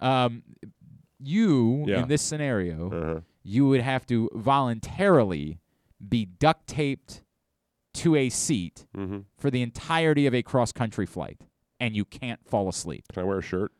Um, 0.00 0.42
you 1.18 1.84
Yeah. 1.86 2.02
in 2.02 2.08
this 2.08 2.22
scenario, 2.22 2.90
Uh-huh. 2.90 3.20
you 3.42 3.66
would 3.68 3.80
have 3.80 4.06
to 4.06 4.30
voluntarily 4.34 5.58
be 6.06 6.24
duct 6.26 6.66
taped 6.66 7.22
to 7.94 8.14
a 8.14 8.28
seat 8.28 8.86
Mm-hmm. 8.96 9.18
for 9.38 9.50
the 9.50 9.62
entirety 9.62 10.26
of 10.26 10.34
a 10.34 10.42
cross 10.42 10.72
country 10.72 11.06
flight, 11.06 11.40
and 11.80 11.96
you 11.96 12.04
can't 12.04 12.40
fall 12.46 12.68
asleep. 12.68 13.04
Can 13.12 13.22
I 13.22 13.26
wear 13.26 13.38
a 13.38 13.42
shirt? 13.42 13.72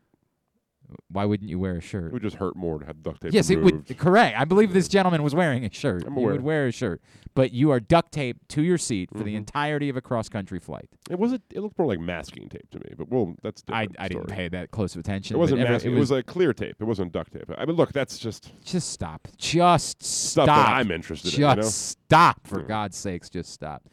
Why 1.09 1.25
wouldn't 1.25 1.49
you 1.51 1.59
wear 1.59 1.77
a 1.77 1.81
shirt? 1.81 2.07
It 2.07 2.12
would 2.12 2.22
just 2.22 2.37
hurt 2.37 2.57
more 2.57 2.79
to 2.79 2.87
have 2.87 3.03
duct 3.03 3.22
tape 3.22 3.33
Yes, 3.33 3.51
it 3.51 3.57
would. 3.62 3.96
Correct. 3.99 4.38
I 4.38 4.44
believe 4.44 4.72
this 4.72 4.88
gentleman 4.88 5.22
was 5.22 5.35
wearing 5.35 5.64
a 5.64 5.72
shirt. 5.72 6.05
I'm 6.07 6.14
He 6.14 6.25
would 6.25 6.42
wear 6.42 6.66
a 6.66 6.72
shirt, 6.72 7.01
but 7.35 7.53
you 7.53 7.70
are 7.70 7.81
duct 7.81 8.12
taped 8.12 8.49
to 8.51 8.62
your 8.62 8.79
seat 8.79 9.11
for 9.12 9.22
the 9.25 9.35
Mhm. 9.35 9.38
entirety 9.38 9.88
of 9.88 9.96
a 9.96 10.01
cross 10.01 10.29
country 10.29 10.59
flight. 10.59 10.88
It 11.11 11.18
was. 11.18 11.33
It 11.33 11.42
looked 11.55 11.79
more 11.79 11.88
like 11.88 12.01
masking 12.01 12.49
tape 12.49 12.68
to 12.70 12.79
me, 12.79 12.94
but 12.96 13.09
well, 13.11 13.35
that's. 13.42 13.62
a 13.68 13.75
I, 13.75 13.88
I 13.99 14.09
didn't 14.09 14.27
pay 14.29 14.49
that 14.49 14.70
close 14.70 14.94
of 14.94 15.01
attention. 15.01 15.37
It 15.37 15.38
wasn't 15.38 15.61
every- 15.61 15.72
masking. 15.72 15.92
It 15.92 15.94
It 15.96 15.99
was, 16.01 16.11
was 16.11 16.18
a 16.18 16.22
clear 16.22 16.53
tape. 16.53 16.77
It 16.81 16.85
wasn't 16.85 17.12
duct 17.12 17.33
tape. 17.33 17.51
I 17.57 17.64
mean, 17.64 17.77
look, 17.77 17.92
that's 17.92 18.18
just 18.18 18.53
just 18.64 18.90
stop. 18.90 19.29
Just 19.37 20.03
stop. 20.03 20.46
that 20.46 20.68
I'm 20.68 20.90
interested 20.90 21.29
just 21.31 21.38
in. 21.38 21.49
You 21.49 21.57
know? 21.57 21.62
stop. 21.62 22.46
For 22.46 22.61
Yeah. 22.61 22.66
God's 22.66 22.96
sakes, 22.96 23.29
just 23.31 23.53
stop. 23.53 23.88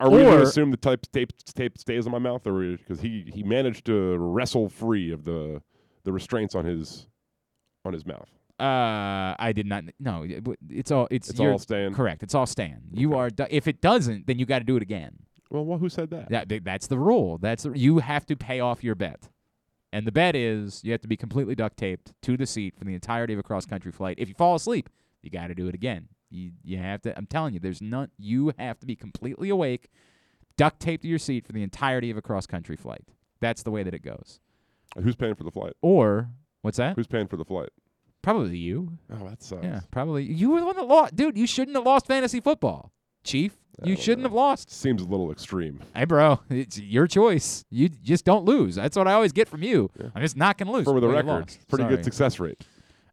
Are 0.00 0.08
we 0.10 0.18
going 0.18 0.34
Or- 0.34 0.36
to 0.38 0.42
assume 0.44 0.70
the 0.70 0.76
type 0.76 1.06
tape 1.12 1.32
tape 1.54 1.76
stays 1.76 2.06
on 2.06 2.12
my 2.12 2.20
mouth, 2.20 2.46
or 2.46 2.76
because 2.76 3.00
he 3.00 3.30
he 3.34 3.42
managed 3.42 3.84
to 3.86 4.16
wrestle 4.16 4.68
free 4.68 5.10
of 5.10 5.24
the 5.24 5.60
the 6.08 6.12
restraints 6.12 6.54
on 6.54 6.64
his 6.64 7.06
on 7.84 7.92
his 7.92 8.06
mouth? 8.06 8.28
Uh, 8.58 9.36
I 9.38 9.52
did 9.54 9.66
not. 9.66 9.84
No, 10.00 10.22
it 10.24 10.42
it's 10.70 10.90
all. 10.90 11.06
It's, 11.10 11.28
It's 11.28 11.38
you're- 11.38 11.52
all 11.52 11.58
staying. 11.58 11.92
correct. 11.92 12.22
It's 12.22 12.34
all 12.34 12.46
staying. 12.46 12.80
You 12.90 13.14
are. 13.14 13.28
If 13.50 13.68
it 13.68 13.82
doesn't, 13.82 14.26
then 14.26 14.38
you 14.38 14.46
got 14.46 14.60
to 14.60 14.64
do 14.64 14.76
it 14.76 14.82
again. 14.82 15.18
Well, 15.50 15.64
well, 15.66 15.78
who 15.78 15.88
said 15.90 16.08
that? 16.10 16.30
That 16.30 16.64
that's 16.64 16.86
the 16.86 16.98
rule. 16.98 17.36
That's 17.38 17.64
the, 17.64 17.72
you 17.78 17.98
have 17.98 18.24
to 18.26 18.36
pay 18.36 18.60
off 18.60 18.82
your 18.82 18.94
bet, 18.94 19.28
and 19.92 20.06
the 20.06 20.12
bet 20.12 20.34
is 20.34 20.82
you 20.82 20.92
have 20.92 21.02
to 21.02 21.08
be 21.08 21.16
completely 21.16 21.54
duct 21.54 21.76
taped 21.76 22.12
to 22.22 22.36
the 22.38 22.46
seat 22.46 22.74
for 22.78 22.84
the 22.84 22.94
entirety 22.94 23.34
of 23.34 23.38
a 23.38 23.42
cross 23.42 23.66
country 23.66 23.92
flight. 23.92 24.16
If 24.18 24.28
you 24.28 24.34
fall 24.34 24.54
asleep, 24.56 24.88
you 25.22 25.30
got 25.30 25.48
to 25.48 25.54
do 25.54 25.68
it 25.68 25.74
again. 25.74 26.08
You 26.30 26.52
you 26.64 26.78
have 26.78 27.02
to. 27.02 27.16
I'm 27.16 27.26
telling 27.26 27.52
you, 27.54 27.60
there's 27.60 27.80
none. 27.82 28.10
You 28.18 28.52
have 28.58 28.80
to 28.80 28.86
be 28.86 28.96
completely 28.96 29.50
awake, 29.50 29.88
duct 30.56 30.80
taped 30.80 31.02
to 31.02 31.08
your 31.08 31.18
seat 31.20 31.46
for 31.46 31.52
the 31.52 31.62
entirety 31.62 32.10
of 32.10 32.16
a 32.16 32.22
cross 32.22 32.46
country 32.46 32.76
flight. 32.76 33.04
That's 33.40 33.62
the 33.62 33.70
way 33.70 33.82
that 33.84 33.94
it 33.94 34.02
goes. 34.02 34.40
Uh, 34.96 35.00
who's 35.02 35.16
paying 35.16 35.34
for 35.34 35.44
the 35.44 35.50
flight? 35.50 35.74
Or 35.82 36.28
what's 36.62 36.78
that? 36.78 36.96
Who's 36.96 37.06
paying 37.06 37.26
for 37.28 37.36
the 37.36 37.44
flight? 37.44 37.70
Probably 38.22 38.56
you. 38.58 38.98
Oh, 39.12 39.28
that 39.28 39.42
sucks. 39.42 39.64
Yeah, 39.64 39.80
probably 39.90 40.24
you 40.24 40.50
were 40.50 40.60
the 40.60 40.66
one 40.66 40.76
that 40.76 40.86
lost, 40.86 41.14
dude. 41.16 41.38
You 41.38 41.46
shouldn't 41.46 41.76
have 41.76 41.86
lost 41.86 42.06
fantasy 42.06 42.40
football, 42.40 42.92
Chief. 43.24 43.56
I 43.82 43.86
You 43.86 43.94
don't 43.94 44.02
shouldn't 44.02 44.22
know. 44.22 44.28
have 44.30 44.34
lost. 44.34 44.70
Seems 44.72 45.00
a 45.02 45.04
little 45.04 45.30
extreme. 45.30 45.78
Hey, 45.94 46.04
bro, 46.04 46.40
it's 46.50 46.80
your 46.80 47.06
choice. 47.06 47.64
You 47.70 47.88
just 47.88 48.24
don't 48.24 48.44
lose. 48.44 48.74
That's 48.74 48.96
what 48.96 49.06
I 49.06 49.12
always 49.12 49.32
get 49.32 49.46
from 49.48 49.62
you. 49.62 49.88
I'm 50.16 50.20
just 50.22 50.36
not 50.36 50.58
gonna 50.58 50.72
lose. 50.72 50.84
For 50.84 50.98
the 51.00 51.06
Well, 51.06 51.14
you 51.16 51.22
record, 51.22 51.42
lost. 51.42 51.68
pretty 51.68 51.84
Sorry. 51.84 51.94
good 51.96 52.04
success 52.04 52.40
rate. 52.40 52.60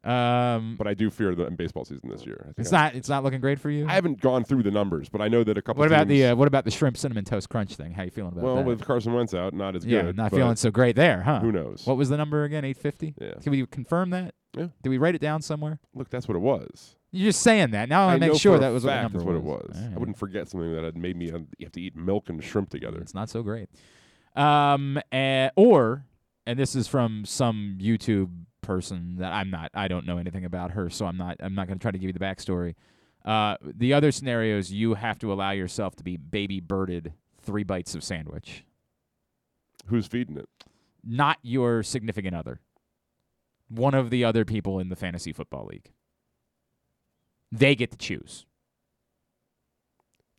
Um, 0.05 0.75
But 0.77 0.87
I 0.87 0.93
do 0.93 1.09
fear 1.09 1.33
the 1.33 1.49
baseball 1.49 1.83
season 1.83 2.09
this 2.09 2.25
year. 2.25 2.53
It's 2.57 2.71
I, 2.71 2.77
not. 2.77 2.95
It's 2.95 3.09
not 3.09 3.23
looking 3.23 3.41
great 3.41 3.59
for 3.59 3.69
you. 3.69 3.87
I 3.87 3.93
haven't 3.93 4.21
gone 4.21 4.43
through 4.43 4.63
the 4.63 4.71
numbers, 4.71 5.09
but 5.09 5.19
I 5.21 5.27
know 5.27 5.43
that 5.43 5.57
a 5.57 5.61
couple. 5.61 5.79
what 5.79 5.87
about 5.87 6.07
the 6.07 6.27
uh, 6.27 6.35
What 6.35 6.47
about 6.47 6.63
the 6.63 6.71
shrimp 6.71 6.95
cinnamon 6.97 7.25
toast 7.25 7.49
crunch 7.49 7.75
thing? 7.75 7.91
How 7.91 8.03
you 8.03 8.11
feeling 8.11 8.31
about 8.33 8.43
well, 8.43 8.55
that? 8.55 8.65
Well, 8.65 8.75
with 8.75 8.85
Carson 8.85 9.13
Wentz 9.13 9.33
out, 9.33 9.53
not 9.53 9.75
as 9.75 9.85
yeah, 9.85 10.03
good. 10.03 10.17
not 10.17 10.31
feeling 10.31 10.55
so 10.55 10.69
great 10.69 10.95
there, 10.95 11.23
huh? 11.23 11.39
Who 11.39 11.51
knows? 11.51 11.85
What 11.85 11.97
was 11.97 12.09
the 12.09 12.17
number 12.17 12.43
again? 12.43 12.63
850. 12.63 13.15
Yeah. 13.19 13.33
Can 13.41 13.51
we 13.51 13.65
confirm 13.65 14.11
that? 14.11 14.35
Yeah. 14.55 14.67
Did 14.83 14.89
we 14.89 14.97
write 14.97 15.15
it 15.15 15.21
down 15.21 15.41
somewhere? 15.41 15.79
Look, 15.93 16.09
that's 16.09 16.27
what 16.27 16.35
it 16.35 16.41
was. 16.41 16.95
You're 17.11 17.29
just 17.29 17.41
saying 17.41 17.71
that. 17.71 17.89
Now 17.89 18.03
I 18.03 18.05
want 18.07 18.21
to 18.21 18.29
make 18.29 18.39
sure 18.39 18.59
that 18.59 18.69
was 18.69 18.83
what 18.83 18.91
the 18.93 19.01
number 19.01 19.17
that's 19.19 19.25
what 19.25 19.35
it 19.35 19.43
was. 19.43 19.69
was. 19.69 19.77
All 19.77 19.93
I 19.95 19.97
wouldn't 19.97 20.17
forget 20.17 20.49
something 20.49 20.73
that 20.75 20.83
had 20.83 20.97
made 20.97 21.15
me. 21.15 21.31
un- 21.31 21.47
You 21.57 21.65
have 21.65 21.73
to 21.73 21.81
eat 21.81 21.95
milk 21.95 22.29
and 22.29 22.43
shrimp 22.43 22.69
together. 22.69 22.99
It's 22.99 23.13
not 23.13 23.29
so 23.29 23.41
great. 23.41 23.69
Um, 24.35 24.99
eh, 25.11 25.49
or, 25.55 26.05
and 26.45 26.59
this 26.59 26.75
is 26.75 26.87
from 26.87 27.23
some 27.25 27.77
YouTube 27.81 28.29
person 28.65 29.17
that 29.17 29.31
I'm 29.31 29.49
not. 29.49 29.71
I 29.73 29.87
don't 29.87 30.05
know 30.05 30.17
anything 30.17 30.45
about 30.45 30.71
her, 30.71 30.89
so 30.89 31.05
I'm 31.05 31.17
not. 31.17 31.37
I'm 31.39 31.55
not 31.55 31.67
going 31.67 31.77
to 31.77 31.81
try 31.81 31.91
to 31.91 31.97
give 31.97 32.07
you 32.07 32.13
the 32.13 32.19
backstory. 32.19 32.75
Uh, 33.23 33.57
the 33.63 33.93
other 33.93 34.11
scenarios, 34.11 34.71
you 34.71 34.93
have 34.95 35.17
to 35.19 35.31
allow 35.33 35.51
yourself 35.51 35.95
to 35.95 36.03
be 36.03 36.17
baby 36.17 36.59
birded 36.59 37.13
three 37.41 37.63
bites 37.63 37.95
of 37.95 38.03
sandwich, 38.03 38.63
Who's 39.87 40.07
feeding 40.07 40.37
it? 40.37 40.49
not 41.03 41.37
your 41.43 41.83
significant 41.83 42.35
other. 42.35 42.59
One 43.69 43.93
of 43.93 44.09
the 44.09 44.23
other 44.23 44.45
people 44.45 44.79
in 44.79 44.89
the 44.89 44.95
fantasy 44.95 45.31
football 45.33 45.65
league. 45.65 45.91
They 47.51 47.75
get 47.75 47.91
to 47.91 47.97
choose. 47.97 48.45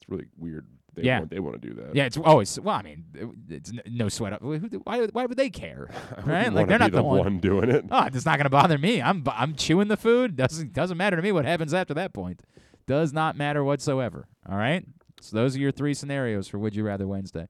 It's 0.00 0.08
really 0.08 0.26
weird. 0.36 0.66
They 0.96 1.02
Yeah. 1.02 1.18
want, 1.20 1.30
they 1.30 1.38
want 1.40 1.60
to 1.60 1.68
do 1.68 1.74
that. 1.74 1.94
Yeah, 1.94 2.04
it's 2.06 2.16
always 2.16 2.58
well. 2.58 2.74
I 2.76 2.82
mean, 2.82 3.04
it's 3.48 3.70
no 3.88 4.08
sweat. 4.08 4.40
Why? 4.42 5.06
Why 5.06 5.26
would 5.26 5.36
they 5.36 5.50
care? 5.50 5.90
Right? 6.24 6.52
Like, 6.52 6.66
they're 6.68 6.78
not 6.78 6.90
the 6.90 6.96
the 6.98 7.02
one- 7.04 7.18
one 7.18 7.38
doing 7.38 7.70
it. 7.70 7.84
Oh, 7.90 8.04
it's 8.06 8.24
not 8.26 8.36
going 8.38 8.44
to 8.46 8.50
bother 8.50 8.78
me. 8.78 9.00
I'm 9.02 9.22
I'm 9.30 9.54
chewing 9.54 9.88
the 9.88 9.96
food. 9.96 10.36
Doesn't 10.36 10.72
doesn't 10.72 10.96
matter 10.96 11.16
to 11.16 11.22
me 11.22 11.30
what 11.32 11.44
happens 11.44 11.72
after 11.74 11.94
that 11.94 12.12
point. 12.14 12.40
Does 12.86 13.12
not 13.12 13.36
matter 13.36 13.62
whatsoever. 13.62 14.26
All 14.48 14.56
right. 14.56 14.84
So 15.20 15.36
those 15.36 15.54
are 15.56 15.58
your 15.60 15.72
three 15.72 15.92
scenarios 15.94 16.48
for 16.48 16.58
Would 16.58 16.74
You 16.74 16.84
Rather 16.84 17.06
Wednesday. 17.06 17.48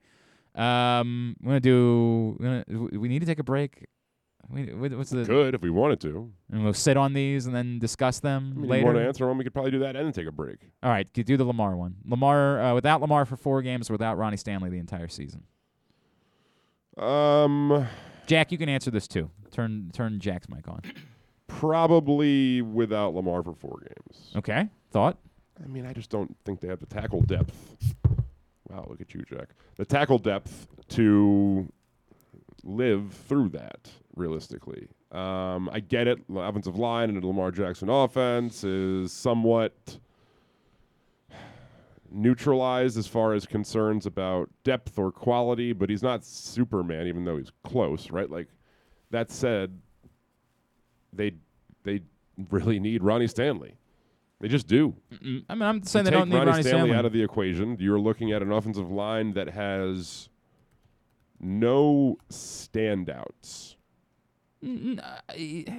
Um, 0.55 1.37
we're 1.43 1.49
gonna 1.51 1.61
do. 1.61 2.37
We're 2.41 2.65
gonna, 2.65 2.99
we 2.99 3.09
need 3.09 3.21
to 3.21 3.27
take 3.27 3.39
a 3.39 3.45
break. 3.45 3.87
We, 4.49 4.73
what- 4.75 4.93
what's 4.97 5.11
the? 5.11 5.25
Could 5.25 5.55
if 5.55 5.61
we 5.63 5.71
wanted 5.71 6.01
to. 6.03 6.31
And 6.53 6.63
we'll 6.63 6.73
sit 6.73 6.97
on 6.97 7.13
these 7.13 7.47
and 7.47 7.55
then 7.55 7.79
discuss 7.79 8.21
them 8.21 8.53
I 8.57 8.61
mean, 8.61 8.71
later. 8.71 8.81
you 8.81 8.87
want 8.87 8.99
to 8.99 9.07
answer 9.07 9.27
one? 9.27 9.39
We 9.39 9.45
could 9.45 9.53
probably 9.53 9.73
do 9.73 9.81
that 9.81 9.97
and 9.97 10.07
then 10.07 10.13
take 10.13 10.27
a 10.29 10.33
break. 10.33 10.59
All 10.83 10.91
right, 10.91 11.11
do 11.13 11.23
do 11.25 11.37
the 11.37 11.45
Lamar 11.45 11.77
one. 11.77 11.97
Lamar 12.07 12.61
uh, 12.61 12.75
without 12.75 13.01
Lamar 13.01 13.25
for 13.25 13.37
four 13.37 13.61
games, 13.63 13.91
without 13.91 14.17
Ronnie 14.19 14.37
Stanley 14.37 14.71
the 14.71 14.79
entire 14.79 15.09
season. 15.09 15.43
Um, 16.97 17.87
Jack, 18.27 18.53
you 18.53 18.59
can 18.59 18.69
answer 18.69 18.91
this 18.91 19.07
too. 19.09 19.31
Turn 19.51 19.91
turn 19.93 20.19
Jack's 20.21 20.49
mic 20.49 20.69
on. 20.69 20.81
probably 21.47 22.63
without 22.63 23.15
Lamar 23.15 23.43
for 23.43 23.55
four 23.55 23.79
games. 23.81 24.33
Okay, 24.37 24.69
thought. 24.91 25.19
I 25.63 25.67
mean, 25.67 25.87
I 25.87 25.93
just 25.93 26.11
don't 26.11 26.37
think 26.45 26.61
they 26.61 26.69
have 26.69 26.81
the 26.81 26.87
tackle 26.87 27.23
depth. 27.23 27.95
Wow, 28.69 28.87
look 28.89 29.01
at 29.01 29.15
you, 29.15 29.23
Jack. 29.23 29.51
The 29.77 29.85
tackle 29.85 30.19
depth 30.19 30.67
to 30.91 31.71
live 32.65 33.13
through 33.29 33.51
that 33.51 33.91
realistically. 34.17 34.89
Um, 35.13 35.69
I 35.73 35.81
get 35.81 36.09
it. 36.09 36.19
The 36.29 36.41
offensive 36.41 36.77
line 36.77 37.11
and 37.11 37.23
Lamar 37.25 37.51
Jackson 37.51 37.89
offense 37.89 38.65
is 38.65 39.13
somewhat 39.13 39.99
neutralized 42.11 42.97
as 42.97 43.07
far 43.07 43.35
as 43.35 43.47
concerns 43.47 44.07
about 44.07 44.51
depth 44.65 44.99
or 44.99 45.13
quality, 45.13 45.73
but 45.73 45.91
he's 45.91 46.03
not 46.03 46.25
Superman, 46.25 47.07
even 47.07 47.25
though 47.25 47.37
he's 47.37 47.53
close, 47.65 48.11
right? 48.11 48.31
Like 48.31 48.49
that 49.11 49.31
said, 49.31 49.79
they 51.13 51.33
they 51.85 52.01
really 52.51 52.81
need 52.81 53.03
Ronnie 53.03 53.27
Stanley. 53.27 53.77
They 54.41 54.49
just 54.49 54.67
do. 54.67 54.95
Mm, 55.15 55.45
I 55.49 55.55
mean, 55.55 55.63
I'm 55.63 55.83
saying 55.83 56.05
they 56.05 56.11
don't 56.11 56.29
need 56.29 56.37
Ronnie 56.37 56.51
Ronnie 56.51 56.63
Stanley, 56.63 56.81
Stanley. 56.81 56.97
out 56.97 57.05
of 57.07 57.13
the 57.13 57.23
equation. 57.23 57.77
You're 57.81 58.01
looking 58.01 58.33
at 58.33 58.43
an 58.43 58.53
offensive 58.53 58.91
line 58.91 59.33
that 59.33 59.49
has 59.49 60.29
no 61.41 62.19
standouts. 62.31 63.76
Uh, 64.63 64.99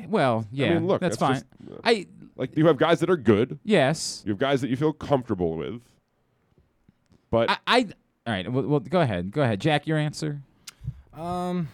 well, 0.08 0.46
yeah, 0.52 0.68
I 0.68 0.74
mean, 0.76 0.88
look, 0.88 1.02
that's, 1.02 1.18
that's 1.18 1.42
fine. 1.42 1.68
just, 1.68 1.78
uh, 1.78 1.82
I 1.84 2.08
like 2.36 2.56
you 2.56 2.66
have 2.68 2.78
guys 2.78 3.00
that 3.00 3.10
are 3.10 3.18
good. 3.18 3.60
yes, 3.64 4.22
You 4.26 4.32
have 4.32 4.40
guys 4.40 4.62
that 4.62 4.70
you 4.70 4.76
feel 4.78 4.94
comfortable 4.94 5.56
with. 5.58 5.82
But 7.30 7.50
I, 7.50 7.58
I 7.68 7.78
all 8.26 8.34
right. 8.34 8.52
Well, 8.52 8.64
well, 8.64 8.80
go 8.80 9.02
ahead, 9.02 9.32
go 9.32 9.42
ahead, 9.42 9.60
Jack. 9.60 9.88
Your 9.88 9.98
answer. 9.98 10.42
Um, 11.14 11.68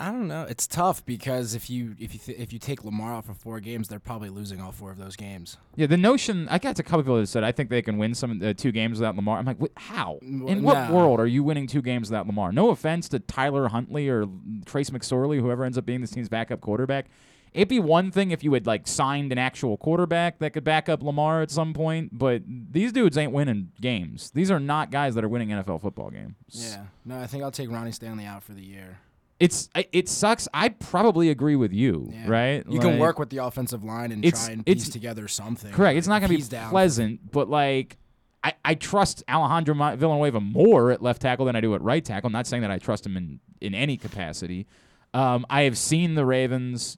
I 0.00 0.10
don't 0.10 0.26
know. 0.26 0.42
It's 0.48 0.66
tough 0.66 1.06
because 1.06 1.54
if 1.54 1.70
you 1.70 1.94
if 2.00 2.12
you 2.14 2.18
th- 2.20 2.38
if 2.38 2.52
you 2.52 2.58
take 2.58 2.84
Lamar 2.84 3.14
out 3.14 3.26
for 3.26 3.34
four 3.34 3.60
games, 3.60 3.86
they're 3.86 4.00
probably 4.00 4.28
losing 4.28 4.60
all 4.60 4.72
four 4.72 4.90
of 4.90 4.98
those 4.98 5.14
games. 5.14 5.56
Yeah, 5.76 5.86
the 5.86 5.96
notion 5.96 6.48
I 6.48 6.58
got 6.58 6.74
to 6.76 6.82
a 6.82 6.84
couple 6.84 7.02
people 7.02 7.20
that 7.20 7.28
said 7.28 7.44
I 7.44 7.52
think 7.52 7.70
they 7.70 7.80
can 7.80 7.96
win 7.96 8.12
some 8.14 8.42
uh, 8.42 8.54
two 8.54 8.72
games 8.72 8.98
without 8.98 9.14
Lamar. 9.14 9.38
I'm 9.38 9.44
like, 9.44 9.60
what, 9.60 9.70
how? 9.76 10.18
Well, 10.20 10.48
In 10.48 10.62
what 10.64 10.88
no. 10.88 10.94
world 10.94 11.20
are 11.20 11.28
you 11.28 11.44
winning 11.44 11.68
two 11.68 11.80
games 11.80 12.10
without 12.10 12.26
Lamar? 12.26 12.50
No 12.50 12.70
offense 12.70 13.08
to 13.10 13.20
Tyler 13.20 13.68
Huntley 13.68 14.08
or 14.08 14.26
Trace 14.66 14.90
McSorley, 14.90 15.38
whoever 15.40 15.64
ends 15.64 15.78
up 15.78 15.86
being 15.86 16.00
this 16.00 16.10
team's 16.10 16.28
backup 16.28 16.60
quarterback. 16.60 17.06
It'd 17.52 17.68
be 17.68 17.78
one 17.78 18.10
thing 18.10 18.32
if 18.32 18.42
you 18.42 18.52
had 18.54 18.66
like 18.66 18.88
signed 18.88 19.30
an 19.30 19.38
actual 19.38 19.76
quarterback 19.76 20.40
that 20.40 20.54
could 20.54 20.64
back 20.64 20.88
up 20.88 21.04
Lamar 21.04 21.40
at 21.40 21.52
some 21.52 21.72
point, 21.72 22.18
but 22.18 22.42
these 22.46 22.90
dudes 22.90 23.16
ain't 23.16 23.30
winning 23.30 23.70
games. 23.80 24.32
These 24.32 24.50
are 24.50 24.58
not 24.58 24.90
guys 24.90 25.14
that 25.14 25.22
are 25.22 25.28
winning 25.28 25.50
NFL 25.50 25.82
football 25.82 26.10
games. 26.10 26.34
Yeah. 26.48 26.86
No, 27.04 27.20
I 27.20 27.28
think 27.28 27.44
I'll 27.44 27.52
take 27.52 27.70
Ronnie 27.70 27.92
Stanley 27.92 28.24
out 28.24 28.42
for 28.42 28.54
the 28.54 28.62
year. 28.64 28.98
It's 29.44 29.68
it 29.92 30.08
sucks. 30.08 30.48
I 30.54 30.70
probably 30.70 31.28
agree 31.30 31.56
with 31.56 31.72
you, 31.72 32.10
Yeah. 32.12 32.28
right? 32.28 32.64
You 32.68 32.80
can 32.80 32.98
work 32.98 33.18
with 33.18 33.30
the 33.30 33.38
offensive 33.38 33.84
line 33.84 34.10
and 34.12 34.24
It's- 34.24 34.44
try 34.46 34.54
and 34.54 34.64
piece 34.66 34.88
together 34.88 35.28
something. 35.28 35.72
Correct. 35.72 35.98
It's 35.98 36.08
not 36.08 36.20
going 36.20 36.30
to 36.30 36.36
be 36.36 36.42
down. 36.42 36.70
pleasant, 36.70 37.30
but 37.30 37.48
like 37.50 37.98
I, 38.42 38.52
I 38.64 38.74
trust 38.74 39.22
Alejandro 39.28 39.74
Villanueva 39.96 40.38
more 40.40 40.90
at 40.90 41.02
left 41.02 41.22
tackle 41.22 41.46
than 41.46 41.56
I 41.56 41.60
do 41.62 41.74
at 41.74 41.80
right 41.82 42.04
tackle. 42.04 42.26
I'm 42.28 42.32
not 42.32 42.46
saying 42.46 42.60
that 42.62 42.70
I 42.70 42.78
trust 42.78 43.06
him 43.06 43.16
in 43.16 43.40
in 43.60 43.74
any 43.74 43.96
capacity. 43.96 44.66
Um, 45.14 45.46
I 45.48 45.62
have 45.62 45.78
seen 45.78 46.14
the 46.14 46.26
Ravens 46.26 46.96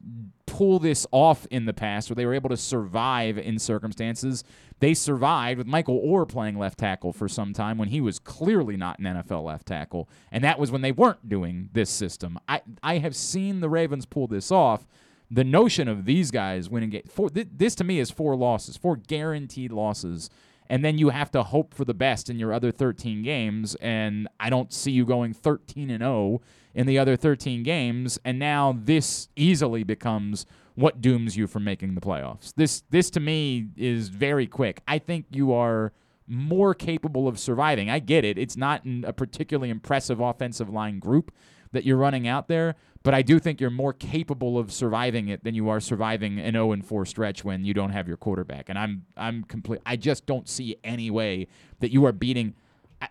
pull 0.57 0.79
this 0.79 1.07
off 1.13 1.47
in 1.51 1.67
the 1.67 1.75
past 1.75 2.09
where 2.09 2.15
they 2.15 2.25
were 2.25 2.33
able 2.33 2.49
to 2.49 2.57
survive 2.57 3.37
in 3.37 3.59
circumstances. 3.59 4.43
They 4.81 4.95
survived 4.95 5.59
with 5.59 5.67
Michael 5.67 6.01
Oher 6.01 6.27
playing 6.27 6.59
left 6.59 6.79
tackle 6.79 7.13
for 7.13 7.29
some 7.29 7.53
time 7.53 7.77
when 7.77 7.89
he 7.89 8.01
was 8.01 8.19
clearly 8.19 8.75
not 8.75 8.99
an 8.99 9.05
NFL 9.05 9.45
left 9.45 9.67
tackle, 9.67 10.09
and 10.33 10.43
that 10.45 10.59
was 10.59 10.71
when 10.71 10.81
they 10.81 10.93
weren't 10.93 11.29
doing 11.29 11.69
this 11.75 11.91
system. 11.91 12.39
I 12.49 12.63
I 12.83 12.99
have 12.99 13.15
seen 13.15 13.61
the 13.61 13.69
Ravens 13.69 14.07
pull 14.07 14.29
this 14.29 14.51
off 14.51 14.87
the 15.31 15.45
notion 15.45 15.89
of 15.89 16.07
these 16.07 16.31
guys 16.31 16.71
winning 16.71 16.89
game 16.89 17.03
four 17.09 17.29
th- 17.29 17.49
this 17.53 17.75
to 17.75 17.85
me 17.85 17.99
is 17.99 18.13
four 18.13 18.37
losses 18.37 18.77
four 18.77 18.95
guaranteed 18.97 19.73
losses 19.73 20.31
and 20.69 20.85
then 20.85 20.99
you 20.99 21.09
have 21.09 21.33
to 21.33 21.43
hope 21.43 21.75
for 21.75 21.85
the 21.85 21.95
best 21.95 22.31
in 22.31 22.39
your 22.39 22.53
other 22.53 22.71
13 22.71 23.25
games 23.25 23.75
and 23.81 24.29
i 24.39 24.49
don't 24.49 24.73
see 24.73 24.93
you 24.93 25.05
going 25.05 25.33
13 25.33 25.91
and 25.91 26.01
0 26.01 26.41
in 26.77 26.87
the 26.87 26.97
other 26.99 27.17
13 27.17 27.65
games 27.65 28.21
and 28.25 28.39
now 28.39 28.79
this 28.79 29.29
easily 29.35 29.83
becomes 29.83 30.47
what 30.77 31.01
dooms 31.01 31.37
you 31.37 31.49
from 31.49 31.65
making 31.65 31.95
the 31.97 32.01
playoffs 32.01 32.53
this 32.57 32.85
this 32.91 33.11
to 33.11 33.19
me 33.19 33.67
is 33.77 34.09
very 34.09 34.47
quick 34.47 34.83
i 34.87 34.99
think 34.99 35.27
you 35.31 35.53
are 35.53 35.93
more 36.29 36.75
capable 36.75 37.27
of 37.27 37.39
surviving 37.39 37.91
i 37.91 37.99
get 37.99 38.25
it 38.25 38.39
it's 38.39 38.57
not 38.57 38.83
a 39.05 39.13
particularly 39.13 39.71
impressive 39.71 40.21
offensive 40.21 40.69
line 40.69 41.01
group 41.01 41.33
that 41.73 41.85
you're 41.85 41.97
running 41.97 42.27
out 42.27 42.49
there, 42.49 42.75
but 43.03 43.13
I 43.13 43.23
do 43.23 43.39
think 43.39 43.61
you're 43.61 43.71
more 43.71 43.93
capable 43.93 44.59
of 44.59 44.73
surviving 44.73 45.29
it 45.29 45.45
than 45.45 45.55
you 45.55 45.69
are 45.69 45.81
surviving 45.81 46.39
an 46.39 46.55
0 46.55 46.73
and 46.73 46.85
4 46.85 47.05
stretch 47.05 47.45
when 47.45 47.65
you 47.65 47.75
don't 47.75 47.91
have 47.91 48.09
your 48.09 48.17
quarterback. 48.17 48.69
And 48.69 48.79
I'm 48.79 49.05
I'm 49.17 49.45
complete. 49.45 49.81
I 49.85 49.97
just 49.97 50.27
don't 50.27 50.49
see 50.49 50.77
any 50.83 51.11
way 51.11 51.49
that 51.81 51.93
you 51.93 52.05
are 52.07 52.13
beating. 52.13 52.55
I- 53.03 53.09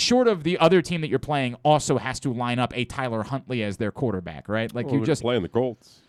Short 0.00 0.26
of 0.28 0.42
the 0.44 0.58
other 0.58 0.82
team 0.82 1.00
that 1.02 1.08
you're 1.08 1.18
playing, 1.18 1.54
also 1.62 1.98
has 1.98 2.18
to 2.20 2.32
line 2.32 2.58
up 2.58 2.76
a 2.76 2.84
Tyler 2.84 3.22
Huntley 3.22 3.62
as 3.62 3.76
their 3.76 3.92
quarterback, 3.92 4.48
right? 4.48 4.74
Like 4.74 4.86
well, 4.86 4.96
you 4.96 5.04
just 5.04 5.22
playing 5.22 5.42
the 5.42 5.48
Colts. 5.48 6.00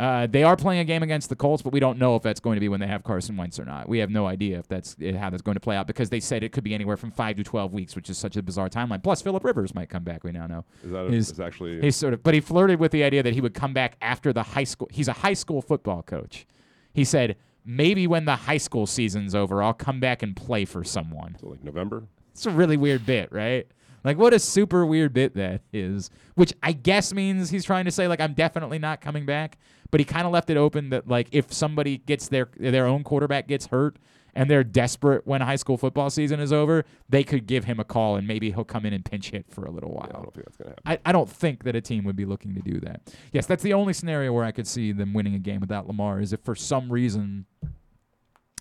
uh, 0.00 0.26
they 0.26 0.42
are 0.42 0.56
playing 0.56 0.80
a 0.80 0.84
game 0.84 1.02
against 1.02 1.28
the 1.28 1.36
Colts, 1.36 1.62
but 1.62 1.72
we 1.72 1.78
don't 1.80 1.98
know 1.98 2.16
if 2.16 2.22
that's 2.22 2.40
going 2.40 2.56
to 2.56 2.60
be 2.60 2.68
when 2.68 2.80
they 2.80 2.86
have 2.86 3.04
Carson 3.04 3.36
Wentz 3.36 3.60
or 3.60 3.64
not. 3.64 3.88
We 3.88 3.98
have 3.98 4.10
no 4.10 4.26
idea 4.26 4.58
if 4.58 4.66
that's 4.68 4.96
eh, 5.00 5.16
how 5.16 5.30
that's 5.30 5.42
going 5.42 5.54
to 5.54 5.60
play 5.60 5.76
out 5.76 5.86
because 5.86 6.10
they 6.10 6.20
said 6.20 6.42
it 6.42 6.50
could 6.52 6.64
be 6.64 6.74
anywhere 6.74 6.96
from 6.96 7.10
five 7.10 7.36
to 7.36 7.44
twelve 7.44 7.72
weeks, 7.72 7.94
which 7.94 8.08
is 8.10 8.18
such 8.18 8.36
a 8.36 8.42
bizarre 8.42 8.68
timeline. 8.68 9.02
Plus, 9.02 9.22
Philip 9.22 9.44
Rivers 9.44 9.74
might 9.74 9.88
come 9.90 10.02
back. 10.04 10.24
We 10.24 10.32
now 10.32 10.46
know. 10.46 10.64
Is 10.82 10.90
that 10.90 11.06
a, 11.06 11.10
He's- 11.10 11.30
is 11.30 11.40
actually 11.40 11.80
He's 11.80 11.96
sort 11.96 12.14
of, 12.14 12.22
but 12.22 12.34
he 12.34 12.40
flirted 12.40 12.80
with 12.80 12.90
the 12.92 13.04
idea 13.04 13.22
that 13.22 13.34
he 13.34 13.40
would 13.40 13.54
come 13.54 13.72
back 13.72 13.96
after 14.00 14.32
the 14.32 14.42
high 14.42 14.64
school. 14.64 14.88
He's 14.90 15.08
a 15.08 15.12
high 15.14 15.34
school 15.34 15.60
football 15.62 16.02
coach. 16.02 16.46
He 16.92 17.04
said 17.04 17.36
maybe 17.64 18.06
when 18.06 18.24
the 18.24 18.36
high 18.36 18.56
school 18.58 18.86
season's 18.86 19.34
over, 19.34 19.62
I'll 19.62 19.72
come 19.74 20.00
back 20.00 20.22
and 20.22 20.34
play 20.34 20.64
for 20.64 20.82
someone. 20.84 21.36
so 21.40 21.48
like 21.48 21.62
November? 21.62 22.04
It's 22.32 22.46
a 22.46 22.50
really 22.50 22.76
weird 22.76 23.06
bit, 23.06 23.30
right? 23.32 23.66
Like 24.04 24.18
what 24.18 24.34
a 24.34 24.38
super 24.38 24.84
weird 24.84 25.12
bit 25.12 25.34
that 25.34 25.62
is, 25.72 26.10
which 26.34 26.52
I 26.62 26.72
guess 26.72 27.12
means 27.12 27.50
he's 27.50 27.64
trying 27.64 27.84
to 27.84 27.90
say 27.90 28.08
like 28.08 28.20
I'm 28.20 28.34
definitely 28.34 28.78
not 28.78 29.00
coming 29.00 29.26
back, 29.26 29.58
but 29.90 30.00
he 30.00 30.04
kind 30.04 30.26
of 30.26 30.32
left 30.32 30.50
it 30.50 30.56
open 30.56 30.90
that 30.90 31.06
like 31.08 31.28
if 31.32 31.52
somebody 31.52 31.98
gets 31.98 32.28
their 32.28 32.48
their 32.56 32.86
own 32.86 33.04
quarterback 33.04 33.46
gets 33.46 33.66
hurt 33.66 33.98
and 34.34 34.50
they're 34.50 34.64
desperate 34.64 35.26
when 35.26 35.42
high 35.42 35.56
school 35.56 35.76
football 35.76 36.10
season 36.10 36.40
is 36.40 36.52
over, 36.52 36.84
they 37.08 37.22
could 37.22 37.46
give 37.46 37.64
him 37.64 37.78
a 37.78 37.84
call 37.84 38.16
and 38.16 38.26
maybe 38.26 38.50
he'll 38.50 38.64
come 38.64 38.86
in 38.86 38.92
and 38.92 39.04
pinch 39.04 39.30
hit 39.30 39.46
for 39.50 39.64
a 39.66 39.70
little 39.70 39.92
Yeah, 39.94 40.18
I 40.18 40.22
don't 40.22 40.34
think 40.34 40.46
that's 40.46 40.56
gonna 40.56 40.70
happen. 40.70 40.82
I, 41.04 41.08
I 41.08 41.12
don't 41.12 41.30
think 41.30 41.64
that 41.64 41.76
a 41.76 41.80
team 41.80 42.04
would 42.04 42.16
be 42.16 42.24
looking 42.24 42.54
to 42.54 42.60
do 42.60 42.80
that. 42.80 43.14
Yes, 43.32 43.46
that's 43.46 43.62
the 43.62 43.74
only 43.74 43.92
scenario 43.92 44.32
where 44.32 44.44
I 44.44 44.50
could 44.50 44.66
see 44.66 44.90
them 44.90 45.12
winning 45.12 45.34
a 45.34 45.38
game 45.38 45.60
without 45.60 45.86
Lamar 45.86 46.20
is 46.20 46.32
if 46.32 46.40
for 46.40 46.54
some 46.54 46.90
reason 46.90 47.46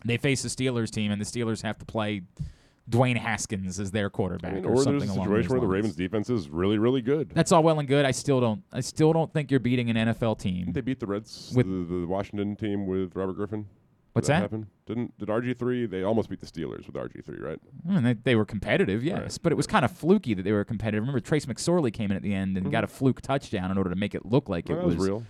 they 0.05 0.17
face 0.17 0.43
the 0.43 0.49
Steelers 0.49 0.91
team 0.91 1.11
and 1.11 1.19
the 1.19 1.25
Steelers 1.25 1.63
have 1.63 1.79
to 1.79 1.85
play 1.85 2.21
Dwayne 2.89 3.17
Haskins 3.17 3.79
as 3.79 3.91
their 3.91 4.09
quarterback 4.09 4.51
I 4.51 4.55
mean, 4.55 4.65
or, 4.65 4.71
or 4.73 4.77
something 4.83 4.99
there's 4.99 5.11
a 5.11 5.13
along 5.13 5.27
situation 5.27 5.51
where 5.51 5.61
the. 5.61 5.67
Ravens 5.67 5.95
defense 5.95 6.29
is 6.29 6.49
really, 6.49 6.77
really 6.77 7.01
good. 7.01 7.29
That's 7.33 7.51
all 7.51 7.63
well 7.63 7.79
and 7.79 7.87
good. 7.87 8.05
I 8.05 8.11
still 8.11 8.41
don't. 8.41 8.63
I 8.73 8.81
still 8.81 9.13
don't 9.13 9.31
think 9.31 9.51
you're 9.51 9.59
beating 9.59 9.89
an 9.89 9.95
NFL 10.13 10.39
team. 10.39 10.71
They 10.73 10.81
beat 10.81 10.99
the 10.99 11.05
Reds, 11.07 11.53
With- 11.55 11.67
the, 11.67 11.99
the 12.01 12.07
Washington 12.07 12.55
team 12.55 12.87
with 12.87 13.15
Robert 13.15 13.33
Griffin? 13.33 13.61
Did 13.63 13.67
What's 14.15 14.27
that, 14.27 14.33
that? 14.33 14.41
happen? 14.41 14.67
Didn't 14.87 15.17
did 15.19 15.29
RG 15.29 15.57
three? 15.57 15.85
They 15.85 16.03
almost 16.03 16.29
beat 16.29 16.41
the 16.41 16.45
Steelers 16.45 16.85
with 16.85 16.95
RG 16.95 17.23
three, 17.23 17.37
right? 17.39 17.57
I 17.87 17.93
mean, 17.93 18.03
they, 18.03 18.13
they 18.13 18.35
were 18.35 18.43
competitive, 18.43 19.05
yes, 19.05 19.17
Right. 19.21 19.39
but 19.43 19.51
it 19.53 19.55
was 19.55 19.67
kind 19.67 19.85
of 19.85 19.91
fluky 19.91 20.33
that 20.33 20.43
they 20.43 20.51
were 20.51 20.65
competitive. 20.65 21.03
Remember, 21.03 21.21
Trace 21.21 21.45
McSorley 21.45 21.93
came 21.93 22.11
in 22.11 22.17
at 22.17 22.23
the 22.23 22.33
end 22.33 22.57
and 22.57 22.69
got 22.71 22.83
a 22.83 22.87
fluke 22.87 23.21
touchdown 23.21 23.71
in 23.71 23.77
order 23.77 23.89
to 23.89 23.95
make 23.95 24.13
it 24.13 24.25
look 24.25 24.49
like 24.49 24.67
Well, 24.67 24.79
it 24.79 24.81
Mm-hmm. 24.81 24.97
was, 24.97 25.07
real. 25.07 25.23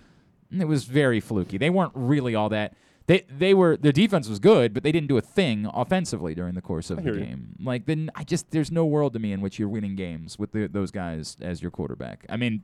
It 0.60 0.68
was 0.68 0.86
very 0.86 1.20
fluky. 1.20 1.60
They 1.60 1.70
weren't 1.70 1.92
really 1.94 2.34
all 2.34 2.50
that. 2.50 2.74
They 3.08 3.26
they 3.30 3.54
were 3.54 3.78
their 3.78 3.92
defense 3.92 4.30
was 4.30 4.40
good, 4.40 4.74
but 4.74 4.84
they 4.84 4.92
didn't 4.92 5.08
do 5.08 5.18
a 5.18 5.22
thing 5.22 5.70
offensively 5.74 6.34
during 6.36 6.56
the 6.56 6.62
course 6.62 6.90
of 6.90 7.00
I 7.00 7.02
the 7.02 7.10
hear 7.10 7.20
you. 7.20 7.26
game. 7.26 7.56
Like 7.62 7.86
then 7.86 8.10
I 8.16 8.24
just 8.24 8.52
there's 8.52 8.72
no 8.72 8.86
world 8.86 9.14
to 9.14 9.20
me 9.20 9.34
in 9.34 9.42
which 9.42 9.60
you're 9.60 9.70
winning 9.70 9.96
games 9.96 10.38
with 10.40 10.52
the, 10.52 10.68
those 10.68 10.92
guys 10.92 11.38
as 11.42 11.62
your 11.62 11.72
quarterback. 11.72 12.26
I 12.30 12.38
mean, 12.38 12.64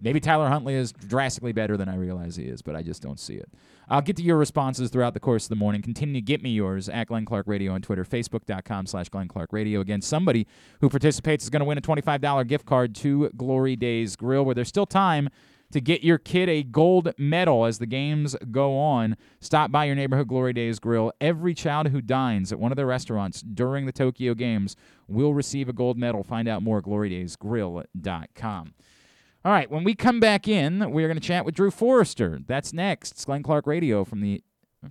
maybe 0.00 0.20
Tyler 0.20 0.48
Huntley 0.48 0.74
is 0.74 0.92
drastically 0.92 1.52
better 1.52 1.76
than 1.76 1.88
I 1.88 1.96
realize 1.96 2.36
he 2.36 2.44
is, 2.44 2.62
but 2.62 2.74
I 2.74 2.82
just 2.82 3.02
don't 3.02 3.20
see 3.20 3.34
it. 3.34 3.48
I'll 3.90 4.02
get 4.02 4.16
to 4.16 4.22
your 4.22 4.36
responses 4.36 4.90
throughout 4.90 5.14
the 5.14 5.20
course 5.20 5.44
of 5.46 5.48
the 5.48 5.56
morning. 5.56 5.80
Continue 5.80 6.14
to 6.14 6.20
get 6.20 6.42
me 6.42 6.50
yours 6.50 6.88
at 6.88 7.06
Glenn 7.06 7.24
Clark 7.24 7.46
Radio 7.46 7.72
on 7.72 7.80
Twitter, 7.80 8.04
Facebook.com 8.04 8.86
slash 8.86 9.08
Glenn 9.08 9.28
Clark 9.28 9.52
Radio. 9.52 9.80
Again, 9.80 10.02
somebody 10.02 10.46
who 10.80 10.90
participates 10.90 11.44
is 11.44 11.50
going 11.50 11.60
to 11.60 11.64
win 11.66 11.78
a 11.78 11.80
$25 11.80 12.46
gift 12.46 12.66
card 12.66 12.94
to 12.96 13.30
Glory 13.36 13.76
Days 13.76 14.14
Grill, 14.14 14.44
where 14.44 14.54
there's 14.54 14.68
still 14.68 14.84
time 14.86 15.30
to 15.72 15.80
get 15.80 16.02
your 16.02 16.18
kid 16.18 16.48
a 16.48 16.62
gold 16.62 17.12
medal 17.18 17.64
as 17.64 17.78
the 17.78 17.86
games 17.86 18.36
go 18.50 18.78
on. 18.78 19.16
Stop 19.40 19.70
by 19.70 19.84
your 19.84 19.94
neighborhood 19.94 20.28
Glory 20.28 20.52
Days 20.52 20.78
Grill. 20.78 21.12
Every 21.20 21.54
child 21.54 21.88
who 21.88 22.00
dines 22.00 22.52
at 22.52 22.58
one 22.58 22.72
of 22.72 22.76
their 22.76 22.86
restaurants 22.86 23.42
during 23.42 23.86
the 23.86 23.92
Tokyo 23.92 24.34
Games 24.34 24.76
will 25.06 25.34
receive 25.34 25.68
a 25.68 25.72
gold 25.72 25.98
medal. 25.98 26.22
Find 26.22 26.48
out 26.48 26.62
more 26.62 26.78
at 26.78 26.84
glorydaysgrill.com. 26.84 28.74
All 29.44 29.52
right, 29.52 29.70
when 29.70 29.84
we 29.84 29.94
come 29.94 30.20
back 30.20 30.48
in, 30.48 30.90
we're 30.90 31.06
going 31.06 31.20
to 31.20 31.26
chat 31.26 31.44
with 31.44 31.54
Drew 31.54 31.70
Forrester. 31.70 32.40
That's 32.46 32.72
next. 32.72 33.12
It's 33.12 33.24
Glenn 33.24 33.42
Clark 33.42 33.66
Radio 33.66 34.04
from 34.04 34.20
the 34.20 34.42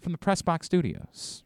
from 0.02 0.12
the 0.12 0.18
Press 0.18 0.42
Box 0.42 0.66
Studios. 0.66 1.44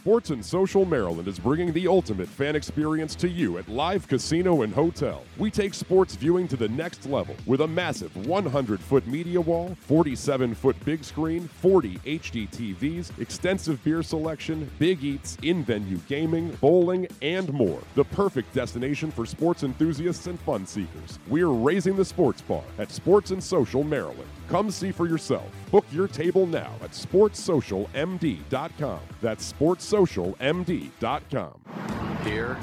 Sports 0.00 0.30
and 0.30 0.42
Social 0.42 0.86
Maryland 0.86 1.28
is 1.28 1.38
bringing 1.38 1.74
the 1.74 1.86
ultimate 1.86 2.26
fan 2.26 2.56
experience 2.56 3.14
to 3.16 3.28
you 3.28 3.58
at 3.58 3.68
Live 3.68 4.08
Casino 4.08 4.62
and 4.62 4.72
Hotel. 4.72 5.22
We 5.36 5.50
take 5.50 5.74
sports 5.74 6.16
viewing 6.16 6.48
to 6.48 6.56
the 6.56 6.70
next 6.70 7.04
level 7.04 7.36
with 7.44 7.60
a 7.60 7.68
massive 7.68 8.16
100 8.26 8.80
foot 8.80 9.06
media 9.06 9.38
wall, 9.38 9.76
47 9.82 10.54
foot 10.54 10.82
big 10.86 11.04
screen, 11.04 11.48
40 11.48 11.98
HD 11.98 12.48
TVs, 12.48 13.10
extensive 13.20 13.84
beer 13.84 14.02
selection, 14.02 14.70
big 14.78 15.04
eats, 15.04 15.36
in 15.42 15.62
venue 15.62 15.98
gaming, 16.08 16.48
bowling, 16.62 17.06
and 17.20 17.52
more. 17.52 17.82
The 17.94 18.04
perfect 18.04 18.54
destination 18.54 19.10
for 19.10 19.26
sports 19.26 19.64
enthusiasts 19.64 20.26
and 20.28 20.40
fun 20.40 20.66
seekers. 20.66 21.18
We're 21.28 21.48
raising 21.48 21.94
the 21.94 22.06
sports 22.06 22.40
bar 22.40 22.64
at 22.78 22.90
Sports 22.90 23.32
and 23.32 23.44
Social 23.44 23.84
Maryland. 23.84 24.30
Come 24.50 24.70
see 24.70 24.92
for 24.92 25.06
yourself. 25.06 25.50
Book 25.70 25.86
your 25.92 26.08
table 26.08 26.46
now 26.46 26.72
at 26.82 26.90
sportssocialmd.com. 26.90 29.00
That's 29.22 29.52
sportssocialmd.com. 29.52 31.54
Here 32.24 32.58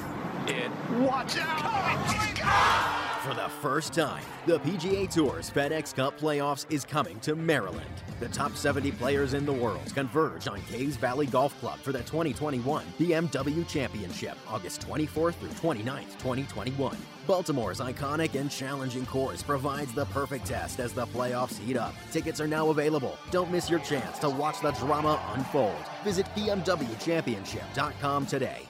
it. 0.47 0.71
Watch 0.99 1.37
out! 1.37 2.47
Oh 2.49 2.97
for 3.27 3.33
the 3.33 3.49
first 3.61 3.93
time, 3.93 4.23
the 4.45 4.59
PGA 4.59 5.13
Tour's 5.13 5.49
FedEx 5.49 5.93
Cup 5.93 6.19
Playoffs 6.19 6.65
is 6.69 6.85
coming 6.85 7.19
to 7.21 7.35
Maryland. 7.35 7.89
The 8.19 8.29
top 8.29 8.55
70 8.55 8.91
players 8.93 9.33
in 9.33 9.45
the 9.45 9.51
world 9.51 9.93
converge 9.93 10.47
on 10.47 10.61
Caves 10.61 10.95
Valley 10.95 11.25
Golf 11.25 11.57
Club 11.59 11.79
for 11.79 11.91
the 11.91 11.99
2021 11.99 12.85
BMW 12.97 13.67
Championship, 13.67 14.37
August 14.47 14.87
24th 14.87 15.35
through 15.35 15.49
29th, 15.49 16.17
2021. 16.19 16.97
Baltimore's 17.27 17.79
iconic 17.79 18.39
and 18.39 18.49
challenging 18.49 19.05
course 19.05 19.43
provides 19.43 19.93
the 19.93 20.05
perfect 20.05 20.47
test 20.47 20.79
as 20.79 20.93
the 20.93 21.05
playoffs 21.07 21.59
heat 21.59 21.75
up. 21.77 21.93
Tickets 22.11 22.39
are 22.39 22.47
now 22.47 22.69
available. 22.69 23.17
Don't 23.29 23.51
miss 23.51 23.69
your 23.69 23.79
chance 23.79 24.17
to 24.19 24.29
watch 24.29 24.61
the 24.61 24.71
drama 24.71 25.21
unfold. 25.35 25.75
Visit 26.03 26.25
BMWChampionship.com 26.35 28.25
today. 28.25 28.69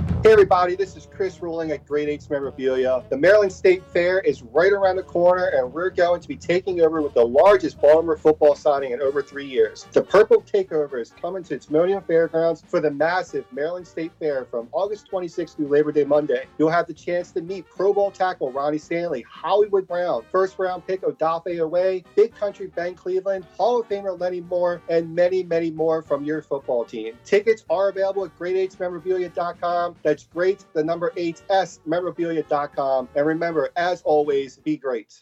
Hey 0.23 0.33
everybody, 0.33 0.75
this 0.75 0.95
is 0.95 1.07
Chris 1.07 1.41
Ruling 1.41 1.71
at 1.71 1.83
Great 1.87 2.07
Eights 2.07 2.29
Memorabilia. 2.29 3.03
The 3.09 3.17
Maryland 3.17 3.51
State 3.51 3.83
Fair 3.91 4.19
is 4.19 4.43
right 4.43 4.71
around 4.71 4.97
the 4.97 5.03
corner 5.03 5.47
and 5.47 5.73
we're 5.73 5.89
going 5.89 6.21
to 6.21 6.27
be 6.27 6.35
taking 6.35 6.81
over 6.81 7.01
with 7.01 7.15
the 7.15 7.25
largest 7.25 7.81
Baltimore 7.81 8.17
football 8.17 8.53
signing 8.53 8.91
in 8.91 9.01
over 9.01 9.23
three 9.23 9.47
years. 9.47 9.87
The 9.93 10.03
Purple 10.03 10.43
Takeover 10.43 11.01
is 11.01 11.09
coming 11.09 11.41
to 11.45 11.55
its 11.55 11.65
Timonium 11.65 12.05
Fairgrounds 12.05 12.63
for 12.67 12.79
the 12.79 12.91
massive 12.91 13.45
Maryland 13.51 13.87
State 13.87 14.11
Fair 14.19 14.45
from 14.45 14.69
August 14.73 15.09
26th 15.11 15.55
through 15.55 15.69
Labor 15.69 15.91
Day 15.91 16.03
Monday. 16.03 16.45
You'll 16.59 16.69
have 16.69 16.85
the 16.85 16.93
chance 16.93 17.31
to 17.31 17.41
meet 17.41 17.67
Pro 17.67 17.91
Bowl 17.91 18.11
tackle 18.11 18.51
Ronnie 18.51 18.77
Stanley, 18.77 19.25
Hollywood 19.27 19.87
Brown, 19.87 20.23
first 20.31 20.59
round 20.59 20.85
pick 20.85 21.01
Odafe 21.01 21.47
Oweh, 21.47 22.03
Big 22.15 22.35
Country 22.35 22.67
Ben 22.67 22.93
Cleveland, 22.93 23.45
Hall 23.57 23.81
of 23.81 23.89
Famer 23.89 24.19
Lenny 24.19 24.41
Moore, 24.41 24.83
and 24.87 25.15
many, 25.15 25.41
many 25.41 25.71
more 25.71 26.03
from 26.03 26.23
your 26.23 26.43
football 26.43 26.85
team. 26.85 27.15
Tickets 27.25 27.65
are 27.71 27.89
available 27.89 28.23
at 28.23 28.37
great8memorabilia.com. 28.37 29.95
That's 30.11 30.25
great, 30.25 30.65
the 30.73 30.83
number 30.83 31.13
eight, 31.15 31.41
8s 31.49 31.79
memorabilia.com. 31.85 33.07
And 33.15 33.25
remember, 33.25 33.69
as 33.77 34.01
always, 34.01 34.57
be 34.57 34.75
great. 34.75 35.21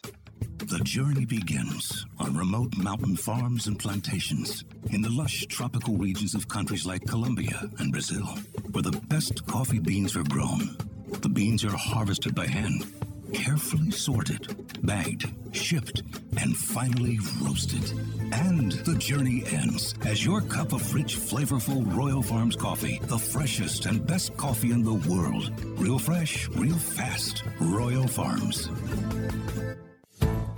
The 0.58 0.80
journey 0.82 1.24
begins 1.24 2.06
on 2.18 2.36
remote 2.36 2.76
mountain 2.76 3.14
farms 3.14 3.68
and 3.68 3.78
plantations 3.78 4.64
in 4.90 5.00
the 5.00 5.08
lush 5.08 5.46
tropical 5.46 5.96
regions 5.96 6.34
of 6.34 6.48
countries 6.48 6.86
like 6.86 7.06
Colombia 7.06 7.70
and 7.78 7.92
Brazil, 7.92 8.26
where 8.72 8.82
the 8.82 9.00
best 9.06 9.46
coffee 9.46 9.78
beans 9.78 10.16
are 10.16 10.24
grown. 10.24 10.76
The 11.06 11.28
beans 11.28 11.64
are 11.64 11.76
harvested 11.76 12.34
by 12.34 12.48
hand, 12.48 12.84
carefully 13.32 13.90
sorted, 13.90 14.46
bagged, 14.84 15.32
shipped, 15.52 16.02
and 16.38 16.56
finally 16.56 17.18
roasted. 17.42 17.92
And 18.32 18.72
the 18.72 18.96
journey 18.98 19.44
ends 19.46 19.94
as 20.04 20.24
your 20.24 20.40
cup 20.42 20.72
of 20.72 20.94
rich, 20.94 21.16
flavorful 21.16 21.84
Royal 21.96 22.22
Farms 22.22 22.56
coffee, 22.56 23.00
the 23.04 23.18
freshest 23.18 23.86
and 23.86 24.06
best 24.06 24.36
coffee 24.36 24.72
in 24.72 24.82
the 24.82 24.94
world. 25.10 25.50
Real 25.78 25.98
fresh, 25.98 26.48
real 26.50 26.76
fast. 26.76 27.42
Royal 27.60 28.06
Farms. 28.06 28.68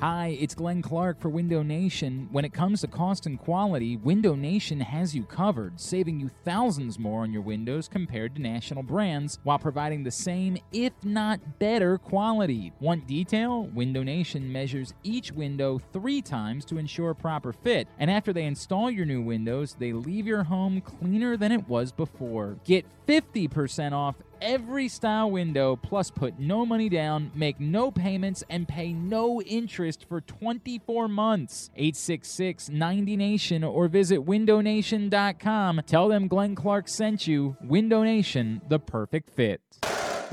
Hi, 0.02 0.36
it's 0.40 0.56
Glenn 0.56 0.82
Clark 0.82 1.20
for 1.20 1.28
Window 1.28 1.62
Nation. 1.62 2.28
When 2.32 2.44
it 2.44 2.52
comes 2.52 2.80
to 2.80 2.88
cost 2.88 3.26
and 3.26 3.38
quality, 3.38 3.96
Window 3.96 4.34
Nation 4.34 4.80
has 4.80 5.14
you 5.14 5.22
covered, 5.22 5.78
saving 5.78 6.18
you 6.18 6.28
thousands 6.44 6.98
more 6.98 7.22
on 7.22 7.32
your 7.32 7.42
windows 7.42 7.86
compared 7.86 8.34
to 8.34 8.42
national 8.42 8.82
brands 8.82 9.38
while 9.44 9.60
providing 9.60 10.02
the 10.02 10.10
same, 10.10 10.58
if 10.72 10.92
not 11.04 11.60
better, 11.60 11.98
quality. 11.98 12.72
Want 12.80 13.06
detail? 13.06 13.66
Window 13.66 14.02
Nation 14.02 14.50
measures 14.50 14.92
each 15.04 15.30
window 15.30 15.80
three 15.92 16.20
times 16.20 16.64
to 16.64 16.78
ensure 16.78 17.14
proper 17.14 17.52
fit, 17.52 17.86
and 18.00 18.10
after 18.10 18.32
they 18.32 18.46
install 18.46 18.90
your 18.90 19.06
new 19.06 19.22
windows, 19.22 19.76
they 19.78 19.92
leave 19.92 20.26
your 20.26 20.42
home 20.42 20.80
cleaner 20.80 21.36
than 21.36 21.52
it 21.52 21.68
was 21.68 21.92
before. 21.92 22.56
Get 22.64 22.86
50% 23.06 23.92
off 23.92 24.16
every 24.42 24.88
style 24.88 25.31
window, 25.31 25.76
plus 25.76 26.11
put 26.11 26.38
no 26.38 26.66
money 26.66 26.88
down, 26.88 27.31
make 27.35 27.61
no 27.61 27.90
payments, 27.90 28.44
and 28.50 28.68
pay 28.68 28.92
no 28.92 29.40
interest 29.42 30.05
for 30.09 30.20
24 30.20 31.09
months. 31.09 31.70
866 31.76 32.68
90 32.68 33.16
Nation 33.16 33.64
or 33.64 33.88
visit 33.88 34.26
windownation.com. 34.26 35.83
Tell 35.87 36.09
them 36.09 36.28
Glenn 36.28 36.55
Clark 36.55 36.88
sent 36.88 37.26
you. 37.26 37.57
Window 37.62 38.02
Nation, 38.02 38.61
the 38.68 38.78
perfect 38.78 39.31
fit. 39.31 39.71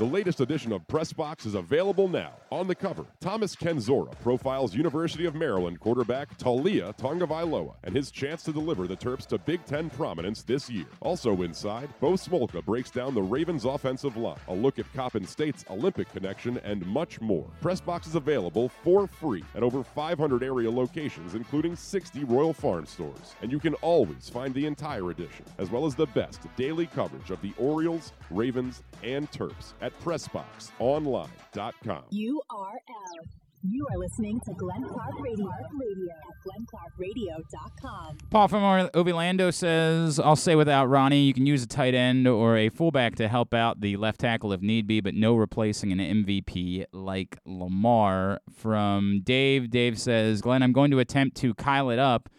The 0.00 0.06
latest 0.06 0.40
edition 0.40 0.72
of 0.72 0.88
Press 0.88 1.12
Box 1.12 1.44
is 1.44 1.54
available 1.54 2.08
now. 2.08 2.32
On 2.50 2.66
the 2.66 2.74
cover, 2.74 3.04
Thomas 3.20 3.54
Kendziora 3.54 4.18
profiles 4.22 4.74
University 4.74 5.26
of 5.26 5.34
Maryland 5.34 5.78
quarterback 5.78 6.38
Taulia 6.38 6.96
Tagovailoa 6.96 7.74
and 7.84 7.94
his 7.94 8.10
chance 8.10 8.42
to 8.44 8.52
deliver 8.52 8.86
the 8.86 8.96
Terps 8.96 9.26
to 9.26 9.36
Big 9.36 9.62
Ten 9.66 9.90
prominence 9.90 10.42
this 10.42 10.70
year. 10.70 10.86
Also 11.00 11.42
inside, 11.42 11.90
Bo 12.00 12.12
Smolka 12.12 12.64
breaks 12.64 12.90
down 12.90 13.14
the 13.14 13.20
Ravens' 13.20 13.66
offensive 13.66 14.16
line, 14.16 14.38
a 14.48 14.54
look 14.54 14.78
at 14.78 14.90
Coppin 14.94 15.26
State's 15.26 15.66
Olympic 15.68 16.10
connection, 16.12 16.56
and 16.64 16.86
much 16.86 17.20
more. 17.20 17.50
Press 17.60 17.82
Box 17.82 18.06
is 18.06 18.14
available 18.14 18.70
for 18.70 19.06
free 19.06 19.44
at 19.54 19.62
over 19.62 19.84
500 19.84 20.42
area 20.42 20.70
locations, 20.70 21.34
including 21.34 21.76
60 21.76 22.24
Royal 22.24 22.54
Farm 22.54 22.86
stores. 22.86 23.34
And 23.42 23.52
you 23.52 23.58
can 23.58 23.74
always 23.74 24.30
find 24.30 24.54
the 24.54 24.64
entire 24.64 25.10
edition, 25.10 25.44
as 25.58 25.70
well 25.70 25.84
as 25.84 25.94
the 25.94 26.06
best 26.06 26.40
daily 26.56 26.86
coverage 26.86 27.28
of 27.28 27.42
the 27.42 27.52
Orioles, 27.58 28.14
Ravens, 28.30 28.82
and 29.02 29.30
Terps 29.30 29.74
at 29.82 29.89
PressBoxOnline.com. 30.02 32.02
URL. 32.12 33.28
You 33.62 33.86
are 33.90 33.98
listening 33.98 34.40
to 34.46 34.54
Glenn 34.54 34.82
Clark 34.84 35.20
Radio, 35.20 35.50
Radio 35.78 36.14
at 36.14 36.34
glennclarkradio.com. 36.46 38.16
Paul 38.30 38.48
from 38.48 38.62
Ovilando 38.62 39.52
says, 39.52 40.18
I'll 40.18 40.34
say 40.34 40.54
without 40.54 40.86
Ronnie, 40.86 41.24
you 41.24 41.34
can 41.34 41.44
use 41.44 41.62
a 41.62 41.66
tight 41.66 41.94
end 41.94 42.26
or 42.26 42.56
a 42.56 42.70
fullback 42.70 43.16
to 43.16 43.28
help 43.28 43.52
out 43.52 43.82
the 43.82 43.98
left 43.98 44.20
tackle 44.20 44.54
if 44.54 44.62
need 44.62 44.86
be, 44.86 45.02
but 45.02 45.12
no 45.12 45.34
replacing 45.34 45.92
an 45.92 45.98
MVP 45.98 46.86
like 46.94 47.36
Lamar. 47.44 48.40
From 48.50 49.20
Dave, 49.24 49.68
Dave 49.68 49.98
says, 49.98 50.40
Glenn, 50.40 50.62
I'm 50.62 50.72
going 50.72 50.90
to 50.92 50.98
attempt 50.98 51.36
to 51.38 51.52
Kyle 51.52 51.90
it 51.90 51.98
up. 51.98 52.30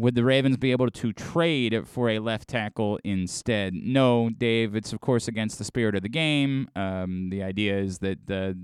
Would 0.00 0.14
the 0.14 0.24
Ravens 0.24 0.56
be 0.56 0.70
able 0.70 0.88
to 0.88 1.12
trade 1.12 1.86
for 1.86 2.08
a 2.08 2.20
left 2.20 2.48
tackle 2.48 2.98
instead? 3.04 3.74
No, 3.74 4.30
Dave. 4.30 4.74
It's 4.74 4.94
of 4.94 5.02
course 5.02 5.28
against 5.28 5.58
the 5.58 5.64
spirit 5.64 5.94
of 5.94 6.00
the 6.00 6.08
game. 6.08 6.68
Um, 6.74 7.28
the 7.28 7.42
idea 7.42 7.76
is 7.78 7.98
that 7.98 8.30
uh, 8.30 8.54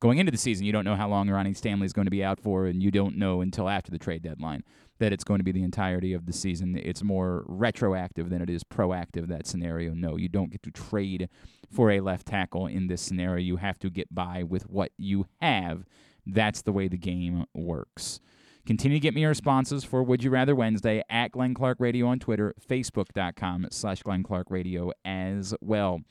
going 0.00 0.18
into 0.18 0.32
the 0.32 0.36
season, 0.36 0.66
you 0.66 0.72
don't 0.72 0.84
know 0.84 0.96
how 0.96 1.08
long 1.08 1.30
Ronnie 1.30 1.54
Stanley 1.54 1.86
is 1.86 1.92
going 1.92 2.06
to 2.06 2.10
be 2.10 2.24
out 2.24 2.40
for, 2.40 2.66
and 2.66 2.82
you 2.82 2.90
don't 2.90 3.16
know 3.16 3.40
until 3.40 3.68
after 3.68 3.92
the 3.92 4.00
trade 4.00 4.22
deadline 4.22 4.64
that 4.98 5.12
it's 5.12 5.22
going 5.22 5.38
to 5.38 5.44
be 5.44 5.52
the 5.52 5.62
entirety 5.62 6.12
of 6.12 6.26
the 6.26 6.32
season. 6.32 6.76
It's 6.76 7.04
more 7.04 7.44
retroactive 7.46 8.28
than 8.28 8.42
it 8.42 8.50
is 8.50 8.64
proactive. 8.64 9.28
That 9.28 9.46
scenario, 9.46 9.94
no, 9.94 10.16
you 10.16 10.28
don't 10.28 10.50
get 10.50 10.64
to 10.64 10.72
trade 10.72 11.28
for 11.70 11.92
a 11.92 12.00
left 12.00 12.26
tackle 12.26 12.66
in 12.66 12.88
this 12.88 13.00
scenario. 13.00 13.44
You 13.44 13.58
have 13.58 13.78
to 13.78 13.90
get 13.90 14.12
by 14.12 14.42
with 14.42 14.68
what 14.68 14.90
you 14.96 15.26
have. 15.40 15.84
That's 16.26 16.62
the 16.62 16.72
way 16.72 16.88
the 16.88 16.98
game 16.98 17.44
works. 17.54 18.18
Continue 18.66 18.96
to 18.98 19.00
get 19.00 19.14
me 19.14 19.22
your 19.22 19.30
responses 19.30 19.84
for 19.84 20.02
Would 20.02 20.22
You 20.22 20.30
Rather 20.30 20.54
Wednesday 20.54 21.02
at 21.08 21.32
Glenn 21.32 21.54
Clark 21.54 21.78
Radio 21.80 22.06
on 22.06 22.18
Twitter, 22.18 22.54
Facebook.com 22.68 23.68
slash 23.70 24.02
Glenn 24.02 24.22
Clark 24.22 24.46
Radio 24.50 24.92
as 25.04 25.54
well. 25.60 26.02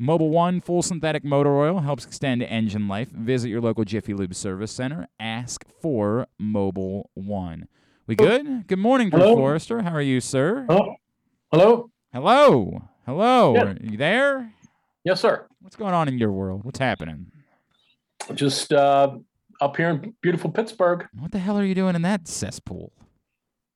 Mobil 0.00 0.30
One 0.30 0.62
full 0.62 0.82
synthetic 0.82 1.24
motor 1.24 1.54
oil 1.56 1.80
helps 1.80 2.06
extend 2.06 2.42
engine 2.42 2.88
life. 2.88 3.10
Visit 3.10 3.50
your 3.50 3.60
local 3.60 3.84
Jiffy 3.84 4.14
Lube 4.14 4.34
service 4.34 4.72
center. 4.72 5.08
Ask 5.20 5.64
for 5.80 6.26
Mobil 6.40 7.04
One. 7.14 7.68
We 8.06 8.16
good? 8.16 8.66
Good 8.66 8.78
morning, 8.78 9.10
Drew 9.10 9.20
Hello? 9.20 9.36
Forrester. 9.36 9.82
How 9.82 9.92
are 9.92 10.00
you, 10.00 10.20
sir? 10.20 10.64
Hello. 10.68 11.90
Hello. 12.12 12.82
Hello. 13.06 13.54
Yeah. 13.54 13.62
Are 13.64 13.76
you 13.82 13.98
there? 13.98 14.52
Yes, 15.04 15.20
sir. 15.20 15.46
What's 15.60 15.76
going 15.76 15.92
on 15.94 16.08
in 16.08 16.18
your 16.18 16.32
world? 16.32 16.64
What's 16.64 16.78
happening? 16.78 17.30
Just 18.34 18.72
uh, 18.72 19.18
up 19.60 19.76
here 19.76 19.90
in 19.90 20.14
beautiful 20.22 20.50
Pittsburgh. 20.50 21.06
What 21.18 21.32
the 21.32 21.38
hell 21.38 21.58
are 21.58 21.64
you 21.64 21.74
doing 21.74 21.94
in 21.94 22.02
that 22.02 22.26
cesspool? 22.28 22.92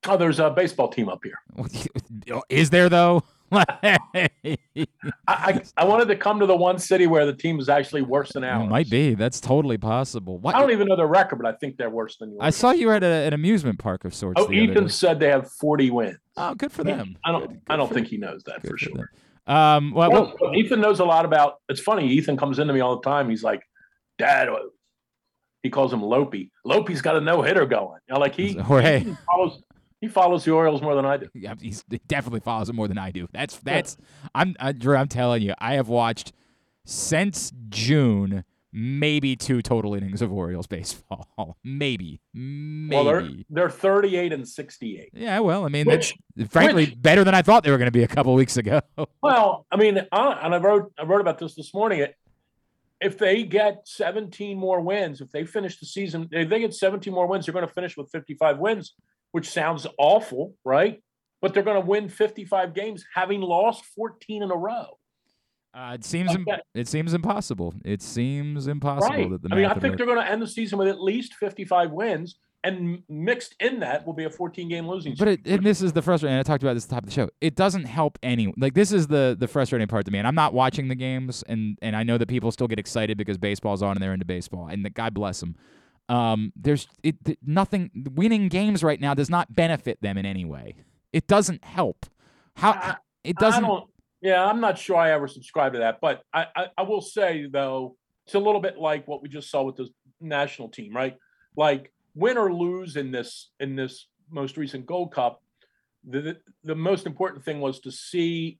Oh, 0.06 0.16
there's 0.16 0.38
a 0.38 0.50
baseball 0.50 0.88
team 0.88 1.08
up 1.08 1.20
here. 1.24 1.38
Is 2.48 2.70
there 2.70 2.88
though? 2.88 3.22
I, 3.52 4.28
I, 5.28 5.62
I 5.76 5.84
wanted 5.84 6.08
to 6.08 6.16
come 6.16 6.40
to 6.40 6.46
the 6.46 6.56
one 6.56 6.78
city 6.78 7.06
where 7.06 7.24
the 7.24 7.32
team 7.34 7.60
is 7.60 7.68
actually 7.68 8.02
worse 8.02 8.32
than 8.32 8.42
It 8.44 8.48
ours. 8.48 8.68
might 8.68 8.90
be. 8.90 9.14
That's 9.14 9.40
totally 9.40 9.78
possible. 9.78 10.38
What? 10.38 10.54
I 10.54 10.60
don't 10.60 10.72
even 10.72 10.88
know 10.88 10.96
their 10.96 11.06
record, 11.06 11.36
but 11.36 11.46
I 11.46 11.56
think 11.56 11.76
they're 11.76 11.90
worse 11.90 12.16
than 12.16 12.30
yours. 12.30 12.40
I 12.42 12.50
saw 12.50 12.72
you 12.72 12.90
at 12.90 13.02
a, 13.04 13.06
an 13.06 13.32
amusement 13.32 13.78
park 13.78 14.04
of 14.04 14.14
sorts. 14.14 14.40
Oh, 14.40 14.50
Ethan 14.50 14.88
said 14.88 15.20
they 15.20 15.28
have 15.28 15.50
40 15.52 15.90
wins. 15.90 16.18
Oh, 16.36 16.54
good 16.54 16.72
for 16.72 16.82
them. 16.84 17.16
I 17.24 17.30
don't. 17.32 17.46
Good- 17.48 17.60
I 17.68 17.76
don't 17.76 17.88
for- 17.88 17.94
think 17.94 18.08
he 18.08 18.16
knows 18.16 18.42
that 18.44 18.62
good 18.62 18.72
for 18.72 18.78
sure. 18.78 19.10
them. 19.46 19.54
Um, 19.56 19.92
well, 19.92 20.10
well, 20.10 20.34
Well, 20.40 20.54
Ethan 20.56 20.80
knows 20.80 20.98
a 21.00 21.04
lot 21.04 21.24
about. 21.24 21.60
It's 21.68 21.80
funny. 21.80 22.08
Ethan 22.08 22.36
comes 22.36 22.58
into 22.58 22.72
me 22.72 22.80
all 22.80 22.96
the 22.96 23.02
time. 23.08 23.28
He's 23.30 23.44
like, 23.44 23.62
"Dad," 24.18 24.48
uh," 24.48 24.56
he 25.64 25.70
calls 25.70 25.92
him 25.92 26.00
Lopey. 26.00 26.50
Lopey's 26.64 27.02
got 27.02 27.16
a 27.16 27.20
no 27.20 27.42
hitter 27.42 27.66
going. 27.66 27.98
You 28.08 28.14
know, 28.14 28.20
like 28.20 28.36
he, 28.36 28.52
Jorge. 28.58 29.00
he 29.00 29.14
follows. 29.26 29.62
He 30.00 30.08
follows 30.08 30.44
the 30.44 30.50
Orioles 30.52 30.82
more 30.82 30.94
than 30.94 31.06
I 31.06 31.16
do. 31.16 31.28
Yeah, 31.34 31.54
he's, 31.58 31.82
he 31.90 31.98
definitely 32.06 32.40
follows 32.40 32.68
it 32.68 32.74
more 32.74 32.86
than 32.86 32.98
I 32.98 33.10
do. 33.10 33.26
That's 33.32 33.56
that's. 33.56 33.96
I'm 34.34 34.54
uh, 34.60 34.72
Drew. 34.72 34.96
I'm 34.96 35.08
telling 35.08 35.42
you, 35.42 35.54
I 35.58 35.74
have 35.74 35.88
watched 35.88 36.32
since 36.84 37.52
June 37.70 38.44
maybe 38.76 39.36
two 39.36 39.62
total 39.62 39.94
innings 39.94 40.20
of 40.20 40.32
Orioles 40.32 40.66
baseball. 40.66 41.56
maybe, 41.64 42.20
maybe. 42.34 42.94
Well, 42.94 43.04
they're 43.04 43.28
they're 43.48 43.70
38 43.70 44.32
and 44.32 44.46
68. 44.48 45.10
yeah, 45.14 45.38
well, 45.38 45.64
I 45.64 45.68
mean, 45.68 45.86
Which- 45.86 46.14
that's 46.36 46.52
frankly 46.52 46.86
which- 46.86 47.00
better 47.00 47.24
than 47.24 47.34
I 47.34 47.42
thought 47.42 47.62
they 47.64 47.70
were 47.70 47.78
going 47.78 47.86
to 47.86 47.92
be 47.92 48.02
a 48.02 48.08
couple 48.08 48.34
weeks 48.34 48.56
ago. 48.58 48.80
Well, 49.22 49.64
I 49.70 49.76
mean, 49.76 49.98
uh, 50.12 50.38
and 50.42 50.54
I 50.54 50.58
wrote 50.58 50.92
I 50.98 51.04
wrote 51.04 51.20
about 51.22 51.38
this 51.38 51.54
this 51.54 51.72
morning. 51.72 52.00
It, 52.00 52.14
if 53.00 53.18
they 53.18 53.42
get 53.42 53.86
17 53.86 54.58
more 54.58 54.80
wins, 54.80 55.20
if 55.20 55.30
they 55.30 55.44
finish 55.44 55.78
the 55.78 55.86
season, 55.86 56.28
if 56.32 56.48
they 56.48 56.60
get 56.60 56.74
17 56.74 57.12
more 57.12 57.26
wins, 57.26 57.46
they're 57.46 57.52
going 57.52 57.66
to 57.66 57.72
finish 57.72 57.96
with 57.96 58.10
55 58.10 58.58
wins, 58.58 58.94
which 59.32 59.48
sounds 59.48 59.86
awful, 59.98 60.54
right? 60.64 61.02
But 61.42 61.52
they're 61.52 61.62
going 61.62 61.80
to 61.80 61.86
win 61.86 62.08
55 62.08 62.74
games, 62.74 63.04
having 63.14 63.40
lost 63.40 63.84
14 63.96 64.42
in 64.42 64.50
a 64.50 64.56
row. 64.56 64.98
Uh, 65.74 65.92
it 65.94 66.04
seems 66.04 66.30
Like 66.30 66.38
im- 66.38 66.46
it 66.74 66.86
seems 66.88 67.14
impossible. 67.14 67.74
It 67.84 68.00
seems 68.00 68.68
impossible 68.68 69.16
Right. 69.16 69.30
that 69.30 69.42
the 69.42 69.48
I 69.52 69.56
mean, 69.56 69.64
I 69.66 69.74
think 69.74 69.96
they're 69.96 70.06
going 70.06 70.18
to 70.24 70.30
end 70.30 70.40
the 70.40 70.46
season 70.46 70.78
with 70.78 70.86
at 70.88 71.00
least 71.00 71.34
55 71.34 71.90
wins, 71.90 72.38
and 72.64 73.02
mixed 73.08 73.54
in 73.60 73.80
that 73.80 74.06
will 74.06 74.14
be 74.14 74.24
a 74.24 74.30
14 74.30 74.68
game 74.68 74.88
losing 74.88 75.14
streak. 75.14 75.40
But 75.42 75.46
it, 75.46 75.54
and 75.58 75.64
this 75.64 75.82
is 75.82 75.92
the 75.92 76.02
frustrating. 76.02 76.32
And 76.32 76.40
I 76.40 76.42
talked 76.42 76.62
about 76.62 76.74
this 76.74 76.84
at 76.84 76.88
the 76.88 76.94
top 76.96 77.02
of 77.04 77.10
the 77.10 77.14
show. 77.14 77.28
It 77.40 77.54
doesn't 77.54 77.84
help 77.84 78.18
any. 78.22 78.52
Like 78.56 78.74
this 78.74 78.90
is 78.90 79.06
the 79.06 79.36
the 79.38 79.46
frustrating 79.46 79.86
part 79.86 80.06
to 80.06 80.10
me. 80.10 80.18
And 80.18 80.26
I'm 80.26 80.34
not 80.34 80.54
watching 80.54 80.88
the 80.88 80.94
games, 80.94 81.44
and 81.46 81.78
and 81.82 81.94
I 81.94 82.02
know 82.02 82.18
that 82.18 82.26
people 82.26 82.50
still 82.50 82.66
get 82.66 82.78
excited 82.78 83.18
because 83.18 83.38
baseball's 83.38 83.82
on 83.82 83.92
and 83.92 84.02
they're 84.02 84.14
into 84.14 84.24
baseball. 84.24 84.66
And 84.66 84.84
the, 84.84 84.90
God 84.90 85.14
bless 85.14 85.40
them. 85.40 85.56
Um, 86.08 86.52
there's 86.56 86.88
it 87.02 87.22
th- 87.24 87.38
nothing. 87.44 87.90
Winning 88.14 88.48
games 88.48 88.82
right 88.82 89.00
now 89.00 89.14
does 89.14 89.30
not 89.30 89.54
benefit 89.54 90.00
them 90.00 90.16
in 90.16 90.26
any 90.26 90.44
way. 90.44 90.74
It 91.12 91.26
doesn't 91.26 91.64
help. 91.64 92.06
How 92.56 92.72
I- 92.72 92.96
it 93.22 93.36
doesn't. 93.36 93.62
don't. 93.62 93.88
Yeah, 94.20 94.42
I'm 94.42 94.60
not 94.60 94.78
sure 94.78 94.96
I 94.96 95.12
ever 95.12 95.28
subscribe 95.28 95.74
to 95.74 95.80
that, 95.80 95.98
but 96.00 96.22
I, 96.32 96.46
I, 96.56 96.66
I 96.78 96.82
will 96.82 97.02
say 97.02 97.46
though, 97.46 97.96
it's 98.26 98.34
a 98.34 98.38
little 98.38 98.60
bit 98.60 98.78
like 98.78 99.06
what 99.06 99.22
we 99.22 99.28
just 99.28 99.50
saw 99.50 99.62
with 99.62 99.76
the 99.76 99.88
national 100.18 100.70
team, 100.70 100.96
right? 100.96 101.16
Like 101.56 101.92
win 102.14 102.38
or 102.38 102.52
lose 102.52 102.96
in 102.96 103.10
this 103.10 103.50
in 103.60 103.76
this 103.76 104.06
most 104.30 104.56
recent 104.56 104.86
Gold 104.86 105.12
Cup, 105.12 105.42
the 106.08 106.36
the, 106.62 106.74
most 106.74 107.06
important 107.06 107.44
thing 107.44 107.60
was 107.60 107.80
to 107.80 107.90
see. 107.90 108.58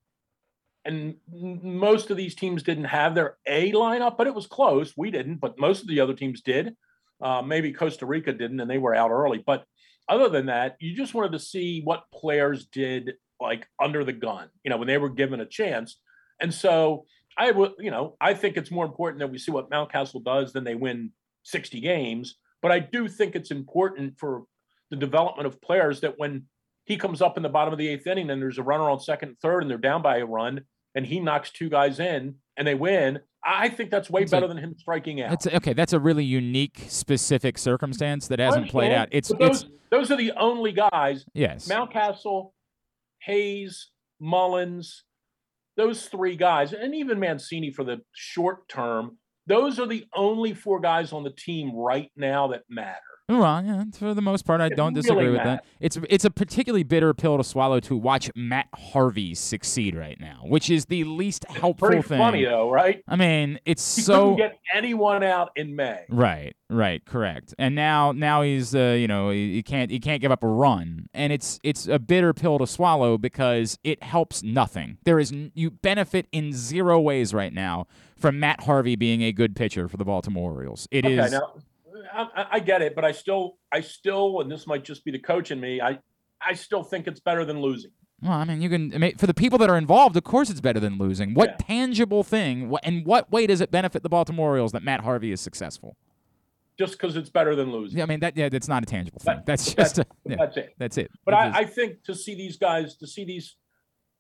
And 0.87 1.17
most 1.31 2.11
of 2.11 2.19
these 2.19 2.35
teams 2.35 2.63
didn't 2.63 2.85
have 2.85 3.15
their 3.15 3.39
A 3.47 3.73
lineup, 3.73 4.19
but 4.19 4.27
it 4.27 4.35
was 4.35 4.47
close. 4.47 4.93
We 4.97 5.11
didn't, 5.11 5.37
but 5.37 5.59
most 5.59 5.81
of 5.81 5.89
the 5.89 6.01
other 6.01 6.13
teams 6.13 6.43
did. 6.43 6.77
Uh, 7.23 7.41
maybe 7.41 7.73
Costa 7.73 8.05
Rica 8.05 8.33
didn't, 8.33 8.61
and 8.61 8.71
they 8.71 8.77
were 8.77 8.95
out 8.95 9.11
early. 9.11 9.43
But 9.45 9.65
other 10.11 10.29
than 10.29 10.47
that, 10.47 10.77
you 10.81 10.95
just 10.95 11.15
wanted 11.15 11.33
to 11.33 11.39
see 11.39 11.81
what 11.83 12.05
players 12.13 12.67
did 12.67 13.15
like 13.41 13.67
under 13.81 14.05
the 14.05 14.13
gun, 14.13 14.49
you 14.63 14.71
know, 14.71 14.77
when 14.77 14.87
they 14.87 14.99
were 14.99 15.09
given 15.09 15.41
a 15.41 15.47
chance. 15.47 15.97
And 16.41 16.53
so 16.53 17.07
I 17.37 17.51
would, 17.51 17.73
you 17.79 17.91
know, 17.91 18.17
I 18.21 18.35
think 18.35 18.57
it's 18.57 18.71
more 18.71 18.85
important 18.85 19.21
that 19.21 19.31
we 19.31 19.39
see 19.39 19.53
what 19.53 19.71
Mountcastle 19.71 20.23
does 20.25 20.53
than 20.53 20.65
they 20.65 20.75
win 20.75 21.13
60 21.45 21.81
games. 21.81 22.37
But 22.65 22.73
I 22.73 22.79
do 22.79 23.09
think 23.09 23.37
it's 23.37 23.51
important 23.51 24.19
for 24.19 24.45
the 24.89 24.97
development 24.97 25.47
of 25.47 25.61
players 25.61 26.01
that 26.01 26.19
when 26.19 26.45
he 26.87 26.97
comes 26.97 27.21
up 27.21 27.37
in 27.37 27.43
the 27.43 27.51
bottom 27.51 27.75
of 27.75 27.79
the 27.79 27.87
eighth 27.87 28.07
inning 28.07 28.31
and 28.31 28.41
there's 28.41 28.57
a 28.57 28.63
runner 28.63 28.89
on 28.89 29.01
second 29.01 29.29
and 29.29 29.39
third 29.39 29.61
and 29.61 29.71
they're 29.71 29.77
down 29.77 30.01
by 30.01 30.17
a 30.17 30.25
run 30.25 30.63
and 30.95 31.05
he 31.05 31.21
knocks 31.21 31.51
two 31.51 31.69
guys 31.69 32.01
in 32.01 32.37
and 32.57 32.67
they 32.67 32.75
win, 32.75 33.21
I 33.45 33.69
think 33.69 33.91
that's 33.91 34.09
way 34.09 34.23
a- 34.23 34.27
better 34.27 34.49
than 34.49 34.57
him 34.57 34.75
striking 34.79 35.21
out. 35.21 35.29
That's 35.29 35.47
okay. 35.47 35.75
That's 35.75 35.93
a 35.93 36.01
really 36.01 36.25
unique, 36.25 36.87
specific 36.89 37.59
circumstance 37.59 38.29
that 38.29 38.39
hasn't 38.39 38.71
played 38.71 38.93
out. 38.93 39.09
It's 39.13 39.31
but 39.31 39.43
it's 39.43 39.63
those, 39.65 39.71
those 39.91 40.11
are 40.11 40.17
the 40.17 40.33
only 40.33 40.73
guys 40.73 41.27
yes. 41.35 41.69
Mountcastle, 41.69 42.53
Hayes, 43.25 43.91
Mullins, 44.21 45.05
those 45.77 46.07
three 46.07 46.35
guys, 46.35 46.73
and 46.73 46.95
even 46.95 47.21
Mancini 47.21 47.71
for 47.71 47.85
the 47.85 48.01
short 48.15 48.67
term, 48.71 49.19
those 49.47 49.79
are 49.79 49.87
the 49.87 50.07
only 50.15 50.55
four 50.55 50.81
guys 50.81 51.13
on 51.13 51.23
the 51.23 51.31
team 51.31 51.75
right 51.75 52.11
now 52.17 52.49
that 52.49 52.65
matter. 52.69 53.01
Well, 53.27 53.65
yeah, 53.65 53.85
for 53.99 54.13
the 54.13 54.21
most 54.21 54.45
part, 54.45 54.61
I 54.61 54.67
It 54.67 54.77
don't 54.77 54.93
really 54.93 55.01
disagree 55.01 55.31
with 55.31 55.43
that. 55.45 55.65
It's 55.81 55.99
it's 56.11 56.27
a 56.27 56.31
particularly 56.31 56.83
bitter 56.83 57.15
pill 57.15 57.39
to 57.39 57.45
swallow 57.45 57.81
to 57.81 57.97
watch 57.97 58.31
Matt 58.37 58.69
Harvey 58.75 59.35
succeed 59.35 59.95
right 59.97 60.21
now, 60.21 60.41
which 60.45 60.69
is 60.69 60.85
the 60.87 61.05
least 61.05 61.47
helpful 61.49 61.89
Pretty 61.89 62.03
thing. 62.03 62.19
funny 62.19 62.45
though, 62.45 62.71
right? 62.71 63.03
I 63.09 63.17
mean, 63.17 63.59
it's 63.65 63.97
He 63.97 64.03
so 64.03 64.35
get 64.35 64.59
anyone 64.75 65.23
out 65.23 65.53
in 65.57 65.75
May. 65.75 66.05
right, 66.11 66.55
right, 66.69 67.03
correct. 67.07 67.55
And 67.59 67.75
now 67.75 68.13
now 68.13 68.43
he's 68.43 68.75
uh, 68.75 68.95
you 68.99 69.09
know 69.09 69.31
he, 69.31 69.55
he 69.55 69.63
can't 69.63 69.91
he 69.91 70.01
can't 70.01 70.21
give 70.21 70.31
up 70.31 70.45
a 70.45 70.49
run, 70.49 71.09
and 71.15 71.33
it's 71.33 71.59
it's 71.65 71.87
a 71.89 71.99
bitter 71.99 72.35
pill 72.35 72.59
to 72.59 72.67
swallow 72.67 73.17
because 73.17 73.79
it 73.85 74.03
helps 74.03 74.43
nothing. 74.43 74.99
There 75.05 75.19
is 75.19 75.33
you 75.55 75.71
benefit 75.71 76.27
in 76.31 76.53
zero 76.53 77.01
ways 77.01 77.33
right 77.33 77.55
now 77.55 77.87
from 78.19 78.39
Matt 78.39 78.65
Harvey 78.65 78.97
being 78.97 79.23
a 79.23 79.33
good 79.33 79.57
pitcher 79.57 79.89
for 79.89 79.97
the 79.97 80.05
Baltimore 80.05 80.53
Orioles. 80.53 80.87
It 80.91 81.07
is 81.07 81.19
Okay, 81.19 81.31
now 81.31 81.55
I, 82.13 82.23
I- 82.37 82.47
I 82.53 82.61
get 82.61 82.83
it, 82.83 82.95
but 82.95 83.05
I 83.05 83.13
still, 83.13 83.57
I 83.73 83.81
still, 83.81 84.41
and 84.41 84.51
this 84.51 84.67
might 84.67 84.85
just 84.85 85.05
be 85.05 85.11
the 85.11 85.19
coach 85.19 85.51
in 85.51 85.61
me. 85.61 85.81
I, 85.81 85.99
I 86.41 86.55
still 86.55 86.83
think 86.83 87.07
it's 87.07 87.21
better 87.21 87.45
than 87.45 87.61
losing. 87.61 87.91
Well, 88.23 88.33
I 88.33 88.45
mean, 88.45 88.63
you 88.63 88.69
can 88.71 88.95
I 88.95 88.99
mean, 88.99 89.17
for 89.17 89.27
the 89.27 89.35
people 89.35 89.59
that 89.59 89.69
are 89.69 89.77
involved. 89.77 90.17
Of 90.17 90.25
course, 90.25 90.49
it's 90.51 90.61
better 90.61 90.81
than 90.81 90.97
losing. 90.99 91.35
What 91.35 91.51
Yeah. 91.61 91.67
tangible 91.67 92.23
thing? 92.23 92.69
What 92.71 92.85
in 92.85 93.03
what 93.05 93.31
way 93.31 93.47
does 93.47 93.61
it 93.61 93.71
benefit 93.71 94.03
the 94.03 94.09
Baltimore 94.09 94.51
Orioles 94.51 94.73
that 94.73 94.83
Matt 94.83 95.01
Harvey 95.01 95.33
is 95.33 95.41
successful? 95.41 95.97
Just 96.79 96.93
because 96.95 97.17
it's 97.17 97.29
better 97.31 97.55
than 97.55 97.71
losing. 97.71 97.99
Yeah, 97.99 98.05
I 98.05 98.07
mean 98.07 98.21
that. 98.21 98.37
Yeah, 98.37 98.49
that's 98.49 98.69
not 98.69 98.83
a 98.83 98.87
tangible 98.87 99.19
thing. 99.21 99.37
That- 99.37 99.47
That's 99.47 99.75
just 99.75 99.99
a, 99.99 100.07
yeah, 100.27 100.37
That's 100.39 100.57
it. 100.57 100.75
that's 100.79 100.99
it. 100.99 101.11
But 101.25 101.35
I, 101.35 101.59
I 101.61 101.65
think 101.65 102.03
to 102.05 102.15
see 102.15 102.35
these 102.35 102.57
guys, 102.57 102.97
to 102.97 103.07
see 103.07 103.25
these, 103.25 103.57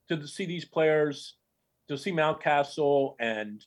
to 0.08 0.26
see 0.26 0.44
these 0.46 0.64
players, 0.64 1.36
to 1.88 1.96
see 1.96 2.12
Mountcastle 2.12 3.14
and 3.20 3.64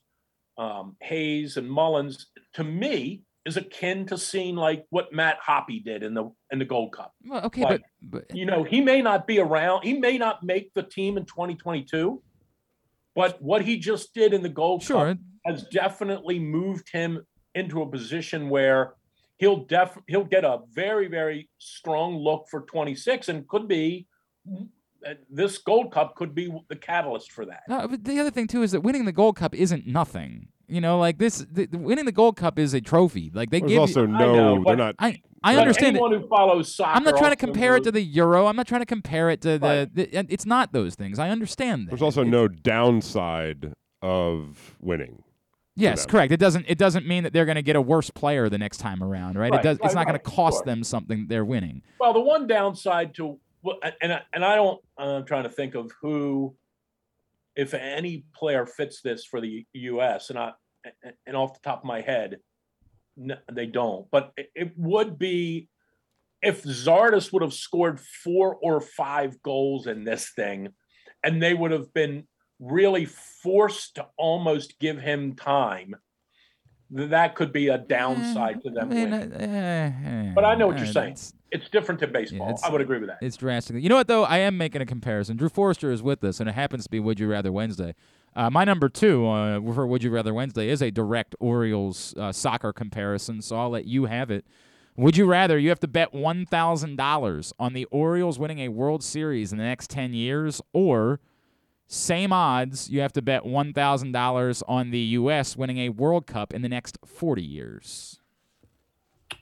um, 0.58 0.96
Hayes 1.02 1.58
and 1.58 1.70
Mullins, 1.70 2.28
to 2.54 2.64
me, 2.64 3.24
is 3.48 3.56
akin 3.56 4.06
to 4.06 4.18
seeing 4.18 4.56
like 4.56 4.86
what 4.90 5.14
Matt 5.14 5.38
Hoppe 5.42 5.84
did 5.84 6.04
in 6.04 6.14
the 6.14 6.30
in 6.52 6.60
the 6.60 6.66
Gold 6.66 6.92
Cup. 6.92 7.14
well, 7.26 7.46
okay, 7.46 7.64
like- 7.64 7.82
but, 8.02 8.28
but 8.28 8.38
You 8.38 8.46
know, 8.46 8.64
he 8.64 8.82
may 8.82 9.02
not 9.02 9.26
be 9.26 9.40
around, 9.40 9.84
he 9.84 9.98
may 9.98 10.18
not 10.18 10.44
make 10.44 10.74
the 10.74 10.84
team 10.84 11.18
in 11.18 11.26
2022, 11.26 12.22
but 13.16 13.42
what 13.42 13.64
he 13.64 13.78
just 13.78 14.14
did 14.14 14.34
in 14.34 14.44
the 14.44 14.50
Gold 14.50 14.84
sure. 14.84 15.14
Cup 15.14 15.18
has 15.46 15.64
definitely 15.64 16.40
moved 16.40 16.90
him 16.92 17.26
into 17.56 17.82
a 17.82 17.90
position 17.90 18.50
where 18.50 18.94
he'll 19.38 19.64
def 19.66 19.98
he'll 20.08 20.26
get 20.26 20.44
a 20.44 20.60
very 20.74 21.08
very 21.08 21.50
strong 21.58 22.18
look 22.18 22.48
for 22.52 22.62
26 22.62 23.30
and 23.30 23.48
could 23.48 23.68
be 23.68 24.08
uh, 25.08 25.14
this 25.30 25.58
gold 25.60 25.92
cup 25.92 26.16
could 26.16 26.36
be 26.36 26.52
the 26.70 26.76
catalyst 26.76 27.32
for 27.32 27.46
that 27.46 27.62
No, 27.70 27.88
but 27.88 28.04
the 28.04 28.20
other 28.20 28.32
thing 28.32 28.48
too 28.48 28.62
is 28.62 28.72
that 28.74 28.82
winning 28.82 29.06
the 29.06 29.12
Gold 29.12 29.36
Cup 29.38 29.56
isn't 29.56 29.88
nothing. 29.88 30.50
You 30.70 30.82
know, 30.82 31.00
like 31.00 31.18
this, 31.18 31.46
the, 31.50 31.66
the- 31.66 31.78
winning 31.78 32.06
the 32.06 32.12
Gold 32.12 32.36
Cup 32.36 32.60
is 32.60 32.74
a 32.74 32.82
trophy. 32.82 33.32
Like 33.34 33.50
they 33.52 33.60
There's 33.60 33.72
give 33.72 33.80
also 33.80 34.02
you. 34.02 34.08
no, 34.10 34.34
know, 34.58 34.64
they're 34.66 34.76
not. 34.76 34.96
I 35.00 35.22
I 35.44 35.54
But 35.56 35.62
understand 35.62 35.96
it. 35.96 36.00
anyone 36.02 36.20
who 36.22 36.28
follows 36.28 36.76
soccer 36.76 36.98
I'm 36.98 37.04
not 37.04 37.16
trying 37.18 37.32
to 37.32 37.38
compare 37.38 37.78
it 37.78 37.84
to 37.86 37.92
the 37.92 38.02
Euro. 38.02 38.48
I'm 38.48 38.56
not 38.56 38.68
trying 38.68 38.82
to 38.82 38.86
compare 38.88 39.30
it 39.30 39.40
to 39.42 39.58
the, 39.60 39.88
Right. 39.96 39.96
the. 40.12 40.34
It's 40.34 40.46
not 40.46 40.74
those 40.74 40.96
things. 40.96 41.20
I 41.20 41.30
understand 41.30 41.88
that. 41.88 41.92
There's 41.92 42.02
also 42.02 42.24
It- 42.24 42.28
no 42.28 42.48
downside 42.48 43.74
of 44.02 44.76
winning. 44.82 45.24
Yes, 45.80 46.06
correct. 46.08 46.32
It 46.34 46.38
doesn't. 46.40 46.66
It 46.68 46.78
doesn't 46.80 47.06
mean 47.08 47.24
that 47.24 47.34
they're 47.34 47.46
going 47.46 47.56
to 47.56 47.62
get 47.62 47.76
a 47.76 47.82
worse 47.82 48.10
player 48.10 48.50
the 48.50 48.58
next 48.58 48.80
time 48.80 49.04
around, 49.04 49.38
right? 49.38 49.52
Right, 49.52 49.60
it 49.60 49.64
does. 49.64 49.78
right, 49.80 49.86
it's 49.86 49.94
not 49.96 50.06
going 50.06 50.16
right, 50.16 50.24
to 50.24 50.30
cost 50.32 50.58
sure. 50.58 50.66
them 50.66 50.84
something. 50.84 51.28
They're 51.30 51.46
winning. 51.46 51.84
well 52.00 52.14
the 52.14 52.20
one 52.20 52.48
downside 52.48 53.14
to 53.16 53.40
and 54.02 54.12
I- 54.14 54.22
and 54.34 54.44
I 54.46 54.56
don't 54.56 54.82
i'm 54.98 55.26
trying 55.26 55.44
to 55.44 55.50
think 55.50 55.76
of 55.76 55.92
who 56.02 56.56
if 57.58 57.74
any 57.74 58.24
player 58.34 58.66
fits 58.66 59.02
this 59.02 59.26
for 59.26 59.42
the 59.42 59.66
U.S. 59.74 60.30
and 60.30 60.40
I 60.40 60.52
and 61.26 61.36
off 61.36 61.56
the 61.56 61.60
top 61.64 61.80
of 61.80 61.86
my 61.86 62.02
head, 62.02 62.38
no, 63.18 63.36
they 63.52 63.66
don't. 63.66 64.10
But 64.12 64.32
it, 64.56 64.72
would 64.78 65.20
be 65.20 65.68
if 66.42 66.64
Zardes 66.64 67.34
would 67.34 67.42
have 67.42 67.54
scored 67.54 68.00
four 68.00 68.56
or 68.62 68.80
five 68.80 69.42
goals 69.42 69.88
in 69.88 70.06
this 70.06 70.32
thing, 70.36 70.70
and 71.24 71.42
they 71.42 71.54
would 71.54 71.72
have 71.72 71.94
been 71.94 72.28
really 72.60 73.06
forced 73.06 73.96
to 73.96 74.08
almost 74.18 74.80
give 74.80 75.00
him 75.00 75.36
time 75.36 75.96
that 76.90 77.36
could 77.36 77.52
be 77.52 77.68
a 77.68 77.78
downside 77.78 78.62
to 78.64 78.70
them. 78.70 78.92
I 78.92 78.94
mean, 78.94 79.14
uh, 79.14 80.30
uh, 80.30 80.34
but 80.34 80.46
I 80.46 80.56
know 80.56 80.68
what 80.68 80.78
uh, 80.78 80.84
you're 80.84 80.94
saying. 80.94 81.18
It's 81.52 81.70
different 81.70 82.00
to 82.02 82.08
baseball. 82.08 82.48
it's- 82.50 82.64
I 82.64 82.70
would 82.72 82.82
agree 82.82 83.00
with 83.00 83.08
that. 83.10 83.20
It's 83.22 83.38
drastically. 83.38 83.82
You 83.82 83.90
know 83.90 83.96
what 83.96 84.08
though? 84.08 84.24
I 84.26 84.40
am 84.40 84.58
making 84.58 84.82
a 84.82 84.86
comparison. 84.86 85.38
Drew 85.38 85.50
Forrester 85.50 85.92
is 85.92 86.04
with 86.04 86.24
us, 86.24 86.40
and 86.40 86.50
it 86.50 86.54
happens 86.54 86.84
to 86.86 86.90
be 86.90 87.00
Would 87.00 87.20
You 87.20 87.28
Rather 87.28 87.52
Wednesday. 87.52 87.96
Uh, 88.36 88.50
my 88.50 88.64
number 88.66 88.88
two 88.90 89.26
uh, 89.28 89.60
for 89.74 89.88
Would 89.88 90.04
You 90.04 90.12
Rather 90.12 90.34
Wednesday 90.34 90.70
is 90.70 90.82
a 90.82 90.92
direct 90.92 91.36
Orioles 91.40 92.14
uh, 92.18 92.32
soccer 92.32 92.72
comparison, 92.74 93.42
so 93.42 93.58
I'll 93.58 93.70
let 93.70 93.86
you 93.86 94.06
have 94.06 94.30
it. 94.30 94.46
Would 94.96 95.16
you 95.16 95.26
rather 95.26 95.58
you 95.60 95.70
have 95.70 95.80
to 95.82 95.88
bet 95.88 96.14
one 96.14 96.46
thousand 96.46 96.96
dollars 96.98 97.54
on 97.60 97.74
the 97.74 97.86
Orioles 97.86 98.40
winning 98.40 98.60
a 98.60 98.70
World 98.70 99.04
Series 99.04 99.52
in 99.52 99.58
the 99.60 99.64
next 99.64 99.90
ten 99.92 100.14
years, 100.14 100.60
or 100.74 101.20
same 101.88 102.34
odds 102.34 102.90
you 102.90 103.00
have 103.02 103.14
to 103.14 103.22
bet 103.22 103.46
one 103.46 103.74
thousand 103.74 104.12
dollars 104.12 104.64
on 104.68 104.90
the 104.92 105.00
U.S. 105.00 105.56
winning 105.56 105.78
a 105.78 105.90
World 105.90 106.26
Cup 106.28 106.52
in 106.54 106.62
the 106.64 106.70
next 106.70 106.98
forty 107.06 107.44
years? 107.44 108.20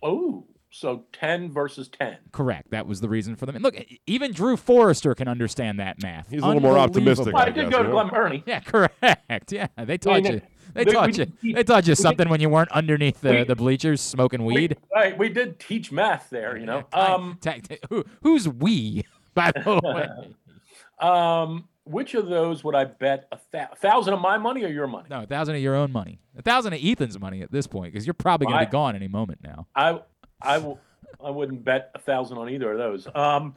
Oh, 0.04 0.46
so 0.78 1.06
ten 1.14 1.52
versus 1.52 1.88
ten. 1.88 2.18
Correct. 2.32 2.72
That 2.72 2.86
was 2.86 3.00
the 3.02 3.08
reason 3.10 3.36
for 3.36 3.46
them. 3.46 3.56
And 3.56 3.64
look, 3.64 3.76
even 4.08 4.34
Drew 4.34 4.58
Forrester 4.58 5.16
can 5.16 5.28
understand 5.28 5.80
that 5.80 6.02
math. 6.04 6.30
He's 6.30 6.42
a 6.42 6.46
little 6.46 6.62
more 6.62 6.78
optimistic, 6.78 7.28
Unbelievable. 7.28 7.40
I 7.40 7.44
I 7.44 7.50
did 7.52 7.70
guess, 7.72 7.80
go 7.80 7.84
to? 7.84 7.90
Glen 7.90 8.10
Burnie. 8.10 8.44
Yeah, 8.46 8.60
correct. 8.60 9.52
Yeah, 9.52 9.68
they 9.78 9.98
taught 9.98 10.24
mean, 10.24 10.34
you. 10.34 10.42
They 10.74 10.84
we- 10.84 10.92
taught 10.92 11.18
we 11.18 11.26
you. 11.42 11.56
They 11.56 11.64
taught 11.64 11.88
you 11.88 11.92
we 11.92 11.96
something 11.96 12.28
when 12.28 12.42
you 12.42 12.50
weren't 12.50 12.72
underneath 12.72 13.22
the, 13.22 13.32
we- 13.32 13.44
the 13.46 13.56
bleachers 13.56 14.02
smoking 14.02 14.44
weed. 14.44 14.76
We, 14.94 15.00
right, 15.02 15.18
we 15.18 15.30
did 15.30 15.60
teach 15.60 15.92
math 15.92 16.30
there, 16.30 16.58
you 16.58 16.66
know. 16.66 16.84
Yeah, 16.94 17.00
Um, 17.14 17.38
ta- 17.42 17.56
ta- 17.68 17.76
who, 17.90 18.04
who's 18.24 18.48
we? 18.50 19.06
By 19.34 19.52
the 19.52 19.80
way, 19.84 21.08
um, 21.08 21.68
which 21.84 22.14
of 22.16 22.28
those 22.28 22.64
would 22.64 22.74
I 22.76 22.86
bet 22.86 23.28
a 23.32 23.40
thou- 23.52 23.68
thousand 23.78 24.14
of 24.14 24.22
my 24.22 24.38
money 24.38 24.64
or 24.64 24.70
your 24.70 24.88
money? 24.88 25.08
no, 25.10 25.24
a 25.24 25.28
thousand 25.28 25.56
of 25.56 25.62
your 25.62 25.76
own 25.76 25.92
money. 25.92 26.20
A 26.38 26.42
thousand 26.42 26.74
of 26.74 26.80
Ethan's 26.84 27.20
money 27.20 27.42
at 27.42 27.52
this 27.52 27.68
point, 27.68 27.94
because 27.94 28.06
you're 28.08 28.14
probably 28.14 28.46
going 28.48 28.56
to 28.58 28.64
Why? 28.64 28.66
be 28.66 28.72
gone 28.72 28.96
any 28.96 29.08
moment 29.08 29.40
now. 29.44 29.68
I 29.76 30.00
I 30.42 30.56
w- 30.56 30.78
I 31.24 31.30
wouldn't 31.30 31.64
bet 31.64 31.92
a 31.96 32.00
thousand 32.00 32.38
on 32.38 32.50
either 32.50 32.72
of 32.72 32.78
those. 32.78 33.08
Um, 33.16 33.56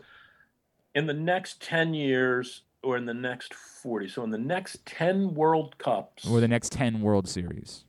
in 0.94 1.06
the 1.06 1.14
next 1.14 1.60
ten 1.62 1.92
years 1.94 2.62
or 2.82 2.96
in 2.96 3.04
the 3.04 3.14
next 3.14 3.52
forty, 3.54 4.08
so 4.08 4.22
in 4.24 4.30
the 4.30 4.38
next 4.38 4.84
ten 4.86 5.34
World 5.34 5.76
Cups, 5.78 6.26
Or 6.28 6.40
the 6.40 6.48
next 6.48 6.72
ten 6.72 7.00
World 7.00 7.28
Series. 7.28 7.84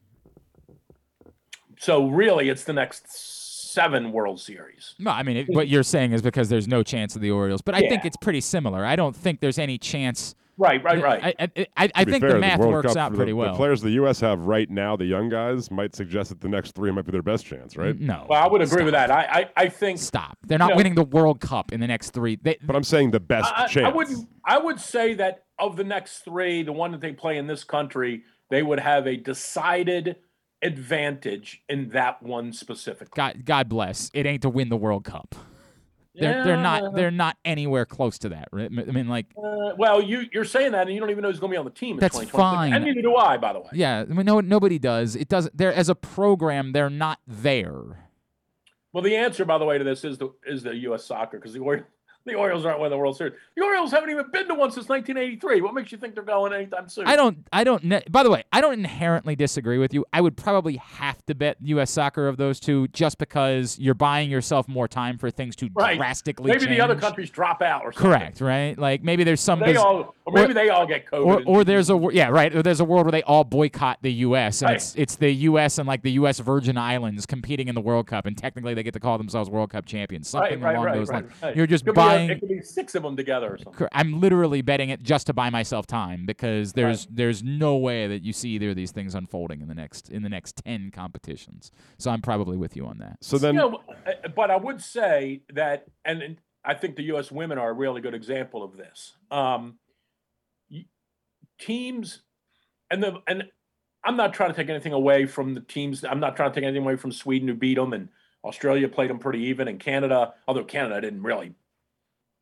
so 1.78 2.08
really 2.08 2.50
it's 2.50 2.64
the 2.66 2.74
next 2.74 3.72
seven 3.74 4.12
World 4.12 4.40
Series. 4.42 4.96
No, 5.00 5.12
I 5.12 5.24
mean 5.24 5.38
it, 5.38 5.48
what 5.50 5.68
you're 5.68 5.84
saying 5.84 6.12
is 6.12 6.22
because 6.22 6.50
there's 6.50 6.68
no 6.68 6.84
chance 6.84 7.16
of 7.16 7.22
the 7.22 7.32
Orioles, 7.32 7.62
but 7.62 7.76
I 7.76 7.82
think 7.82 8.04
it's 8.06 8.18
pretty 8.18 8.42
similar. 8.42 8.86
I 8.86 8.96
don't 8.96 9.16
think 9.16 9.40
there's 9.40 9.60
any 9.60 9.78
chance. 9.78 10.36
Right, 10.60 10.84
right, 10.84 11.02
right. 11.02 11.24
I, 11.24 11.34
I, 11.40 11.68
I, 11.78 11.92
I 11.96 12.04
think 12.04 12.22
fair, 12.22 12.34
the 12.34 12.40
math 12.40 12.60
World 12.60 12.74
works 12.74 12.88
Cup 12.88 12.98
out 12.98 13.16
pretty 13.16 13.32
the, 13.32 13.38
well. 13.38 13.54
The 13.54 13.58
players 13.58 13.82
the 13.82 13.92
U.S. 13.92 14.20
have 14.20 14.42
right 14.42 14.70
now, 14.70 14.98
the 14.98 15.06
young 15.06 15.30
guys, 15.30 15.72
might 15.72 15.96
suggest 15.96 16.30
that 16.30 16.42
the 16.42 16.50
next 16.50 16.76
three 16.76 16.92
might 16.92 17.06
be 17.06 17.14
their 17.14 17.22
best 17.24 17.46
chance, 17.46 17.78
right? 17.78 17.98
No. 17.98 18.28
well, 18.30 18.44
I 18.44 18.48
would 18.48 18.62
agree 18.62 18.84
with 18.84 18.94
that. 18.94 19.10
I 19.10 19.24
I, 19.24 19.50
I 19.56 19.70
think 19.70 20.00
Stop. 20.00 20.38
They're 20.46 20.60
not 20.60 20.72
No. 20.72 20.76
winning 20.76 20.96
the 20.96 21.06
World 21.06 21.40
Cup 21.40 21.72
in 21.72 21.80
the 21.80 21.88
next 21.88 22.10
three. 22.12 22.36
They, 22.36 22.58
But 22.62 22.76
I'm 22.76 22.84
saying 22.84 23.12
the 23.12 23.22
best 23.22 23.52
I, 23.56 23.68
chance. 23.68 23.86
I 23.88 23.96
wouldn't. 23.96 24.28
I 24.44 24.58
would 24.58 24.82
say 24.82 25.14
that 25.14 25.46
of 25.58 25.78
the 25.78 25.86
next 25.86 26.20
three, 26.20 26.62
the 26.62 26.74
one 26.74 26.92
that 26.92 27.00
they 27.00 27.14
play 27.14 27.38
in 27.38 27.48
this 27.48 27.64
country, 27.64 28.24
they 28.50 28.62
would 28.62 28.82
have 28.82 29.08
a 29.08 29.16
decided 29.16 30.18
advantage 30.62 31.64
in 31.70 31.90
that 31.90 32.22
one 32.22 32.52
specific. 32.52 33.12
God, 33.12 33.46
God 33.46 33.70
bless. 33.70 34.12
It 34.14 34.26
ain't 34.26 34.42
to 34.42 34.50
win 34.50 34.68
the 34.70 34.78
World 34.78 35.06
Cup. 35.06 35.36
They're, 36.16 36.44
they're 36.44 36.58
not. 36.58 36.96
They're 36.96 37.12
not 37.12 37.38
anywhere 37.46 37.86
close 37.86 38.18
to 38.20 38.30
that. 38.30 38.50
Right? 38.52 38.66
I 38.72 38.92
mean, 38.92 39.08
like, 39.08 39.28
Uh, 39.38 39.76
well, 39.78 40.02
you 40.02 40.26
you're 40.34 40.44
saying 40.46 40.72
that, 40.74 40.88
and 40.88 40.94
you 40.94 41.00
don't 41.00 41.10
even 41.12 41.22
know 41.22 41.30
who's 41.30 41.40
going 41.40 41.52
to 41.52 41.54
be 41.54 41.58
on 41.60 41.66
the 41.66 41.72
team. 41.72 41.96
In 41.96 42.00
That's 42.00 42.16
2026. 42.18 42.32
fine. 42.38 42.74
and 42.74 42.84
neither 42.84 43.02
do 43.02 43.16
I, 43.16 43.38
by 43.38 43.54
the 43.54 43.60
way. 43.60 43.68
yeah. 43.74 44.00
I 44.02 44.06
mean, 44.06 44.26
no, 44.26 44.40
nobody 44.42 44.80
does. 44.80 45.16
It 45.16 45.28
doesn't. 45.30 45.56
They're 45.56 45.74
as 45.74 45.88
a 45.90 45.96
program. 45.96 46.72
They're 46.74 46.90
not 46.90 47.20
there. 47.28 48.10
Well, 48.92 49.04
the 49.04 49.16
answer, 49.16 49.46
by 49.46 49.60
the 49.60 49.66
way, 49.66 49.78
to 49.78 49.84
this 49.84 50.04
is 50.04 50.18
the 50.18 50.30
is 50.46 50.64
the 50.64 50.76
U.S. 50.78 51.06
soccer 51.06 51.38
because 51.38 51.54
the 51.54 51.62
the 52.26 52.36
Orioles 52.36 52.66
aren't 52.66 52.80
winning 52.80 52.92
the 52.92 52.98
World 52.98 53.18
Series. 53.18 53.34
The 53.56 53.64
Orioles 53.64 53.92
haven't 53.92 54.10
even 54.12 54.26
been 54.32 54.48
to 54.50 54.54
one 54.54 54.72
since 54.72 54.88
1983. 54.90 55.62
What 55.62 55.74
makes 55.74 55.92
you 55.92 55.98
think 55.98 56.14
they're 56.16 56.24
going 56.24 56.54
anytime 56.54 56.88
soon? 56.90 57.08
I 57.08 57.16
don't. 57.16 57.48
I 57.52 57.64
don't. 57.64 57.84
Ne- 57.84 58.04
by 58.10 58.24
the 58.24 58.30
way, 58.30 58.44
I 58.52 58.62
don't 58.62 58.74
inherently 58.74 59.36
disagree 59.36 59.78
with 59.78 59.94
you. 59.94 60.06
I 60.14 60.22
would 60.22 60.38
probably 60.38 60.78
have 60.78 61.26
to 61.26 61.36
bet 61.36 61.58
U.S. 61.62 61.92
Soccer 61.92 62.28
of 62.28 62.38
those 62.38 62.60
two, 62.60 62.88
just 62.90 63.18
because 63.18 63.80
you're 63.80 63.94
buying 63.96 64.30
yourself 64.30 64.68
more 64.68 64.88
time 64.88 65.18
for 65.18 65.32
things 65.32 65.56
to 65.58 65.70
Right. 65.74 65.98
drastically 65.98 66.52
Maybe 66.52 66.66
the 66.66 66.82
other 66.82 66.96
countries 66.96 67.30
drop 67.30 67.62
out 67.62 67.84
or 67.84 67.92
something. 67.92 68.12
Correct. 68.12 68.42
Right. 68.42 68.78
Like 68.78 69.04
maybe 69.04 69.24
there's 69.24 69.42
some. 69.42 69.60
They 69.60 69.68
biz- 69.74 69.78
all, 69.78 70.16
or 70.26 70.34
maybe 70.34 70.54
they 70.54 70.70
all 70.70 70.86
get 70.86 71.06
COVID. 71.08 71.26
or, 71.26 71.44
or 71.60 71.64
there's 71.64 71.90
a 71.90 72.00
yeah 72.12 72.28
right 72.30 72.54
or 72.56 72.62
there's 72.62 72.80
a 72.80 72.86
world 72.86 73.06
where 73.06 73.12
they 73.12 73.24
all 73.24 73.44
boycott 73.44 73.98
the 74.02 74.12
U.S. 74.14 74.62
and 74.62 74.70
Right. 74.70 74.76
it's 74.76 74.94
it's 74.96 75.16
the 75.16 75.32
U.S. 75.32 75.78
and 75.80 75.88
like 75.88 76.04
the 76.04 76.12
U.S. 76.14 76.40
Virgin 76.40 76.78
Islands 76.78 77.26
competing 77.26 77.68
in 77.68 77.76
the 77.76 77.82
World 77.82 78.08
Cup 78.08 78.26
and 78.26 78.38
technically 78.38 78.74
they 78.74 78.84
get 78.84 78.94
to 78.94 79.00
call 79.00 79.18
themselves 79.18 79.50
World 79.50 79.70
Cup 79.72 79.86
champions 79.86 80.28
something 80.30 80.60
right, 80.62 80.76
along 80.76 80.94
those 80.94 81.10
lines. 81.10 81.32
You're 81.56 81.68
just 81.68 81.88
a- 81.88 81.94
buying. 82.10 82.30
it 82.30 82.40
could 82.40 82.50
be 82.50 82.62
six 82.62 82.96
of 82.96 83.04
them 83.04 83.16
together 83.16 83.54
or 83.54 83.58
something. 83.58 83.88
I'm 83.92 84.20
literally 84.20 84.62
betting 84.62 84.90
it 84.90 85.04
just 85.04 85.28
to 85.28 85.34
buy 85.34 85.50
myself 85.50 85.88
time 85.88 86.26
because 86.26 86.74
there's 86.74 87.06
there's 87.08 87.44
no 87.44 87.78
way 87.78 88.08
that 88.08 88.24
you 88.24 88.34
see 88.34 88.50
either 88.50 88.72
of 88.72 88.76
these 88.76 88.92
things 88.92 89.16
unfolding 89.16 89.62
in 89.62 89.68
the 89.68 89.76
next 89.76 90.10
in 90.10 90.24
the 90.24 90.30
next 90.30 90.62
ten 90.64 90.92
competitions. 90.92 91.72
So 91.98 92.12
I'm 92.12 92.22
probably 92.22 92.58
with 92.58 92.76
you 92.76 92.86
on 92.86 92.98
that. 93.00 93.18
So 93.22 93.38
then, 93.38 93.56
You 93.56 93.60
know, 93.60 93.82
uh, 94.06 94.28
but 94.36 94.52
I 94.52 94.56
would 94.58 94.82
say 94.82 95.42
that, 95.54 95.86
and, 96.06 96.22
and 96.22 96.38
I 96.64 96.74
think 96.74 96.96
the 96.96 97.04
U.S. 97.04 97.32
women 97.32 97.58
are 97.58 97.70
a 97.70 97.74
really 97.74 98.02
good 98.02 98.14
example 98.14 98.64
of 98.64 98.78
this. 98.78 99.16
Um, 99.32 99.80
teams, 101.60 102.22
and 102.90 103.04
the 103.04 103.22
and 103.28 103.44
I'm 104.04 104.16
not 104.16 104.34
trying 104.34 104.52
to 104.52 104.56
take 104.56 104.70
anything 104.70 104.94
away 104.94 105.26
from 105.26 105.54
the 105.54 105.62
teams. 105.62 106.04
I'm 106.04 106.20
not 106.20 106.36
trying 106.36 106.52
to 106.52 106.56
take 106.56 106.64
anything 106.66 106.84
away 106.84 106.96
from 106.96 107.12
Sweden 107.12 107.48
who 107.48 107.54
beat 107.54 107.76
them, 107.76 107.94
and 107.94 108.10
Australia 108.44 108.88
played 108.88 109.10
them 109.10 109.20
pretty 109.20 109.44
even, 109.44 109.68
and 109.68 109.80
Canada, 109.80 110.34
although 110.48 110.64
Canada 110.64 111.02
didn't 111.02 111.24
really 111.24 111.54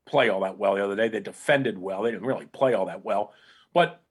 play 0.08 0.30
all 0.30 0.42
that 0.42 0.58
well 0.58 0.76
the 0.76 0.84
other 0.84 0.96
day. 0.96 1.08
They 1.08 1.20
defended 1.20 1.78
well. 1.78 2.02
They 2.02 2.12
didn't 2.12 2.26
really 2.26 2.48
play 2.48 2.74
all 2.74 2.88
that 2.88 3.06
well, 3.06 3.34
but 3.74 4.02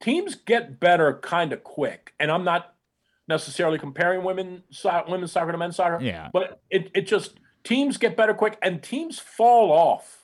teams 0.00 0.34
get 0.34 0.78
better 0.78 1.18
kind 1.22 1.52
of 1.52 1.64
quick. 1.64 2.14
And 2.20 2.30
I'm 2.30 2.44
not 2.44 2.74
necessarily 3.26 3.78
comparing 3.78 4.22
women 4.22 4.62
so- 4.70 5.04
women's 5.08 5.32
soccer 5.32 5.52
to 5.52 5.58
men's 5.58 5.76
soccer. 5.76 6.02
Yeah. 6.02 6.30
But 6.32 6.60
it, 6.70 6.90
it 6.94 7.06
just 7.06 7.40
teams 7.64 7.96
get 7.96 8.16
better 8.16 8.34
quick 8.34 8.58
and 8.62 8.82
teams 8.82 9.18
fall 9.18 9.72
off 9.72 10.17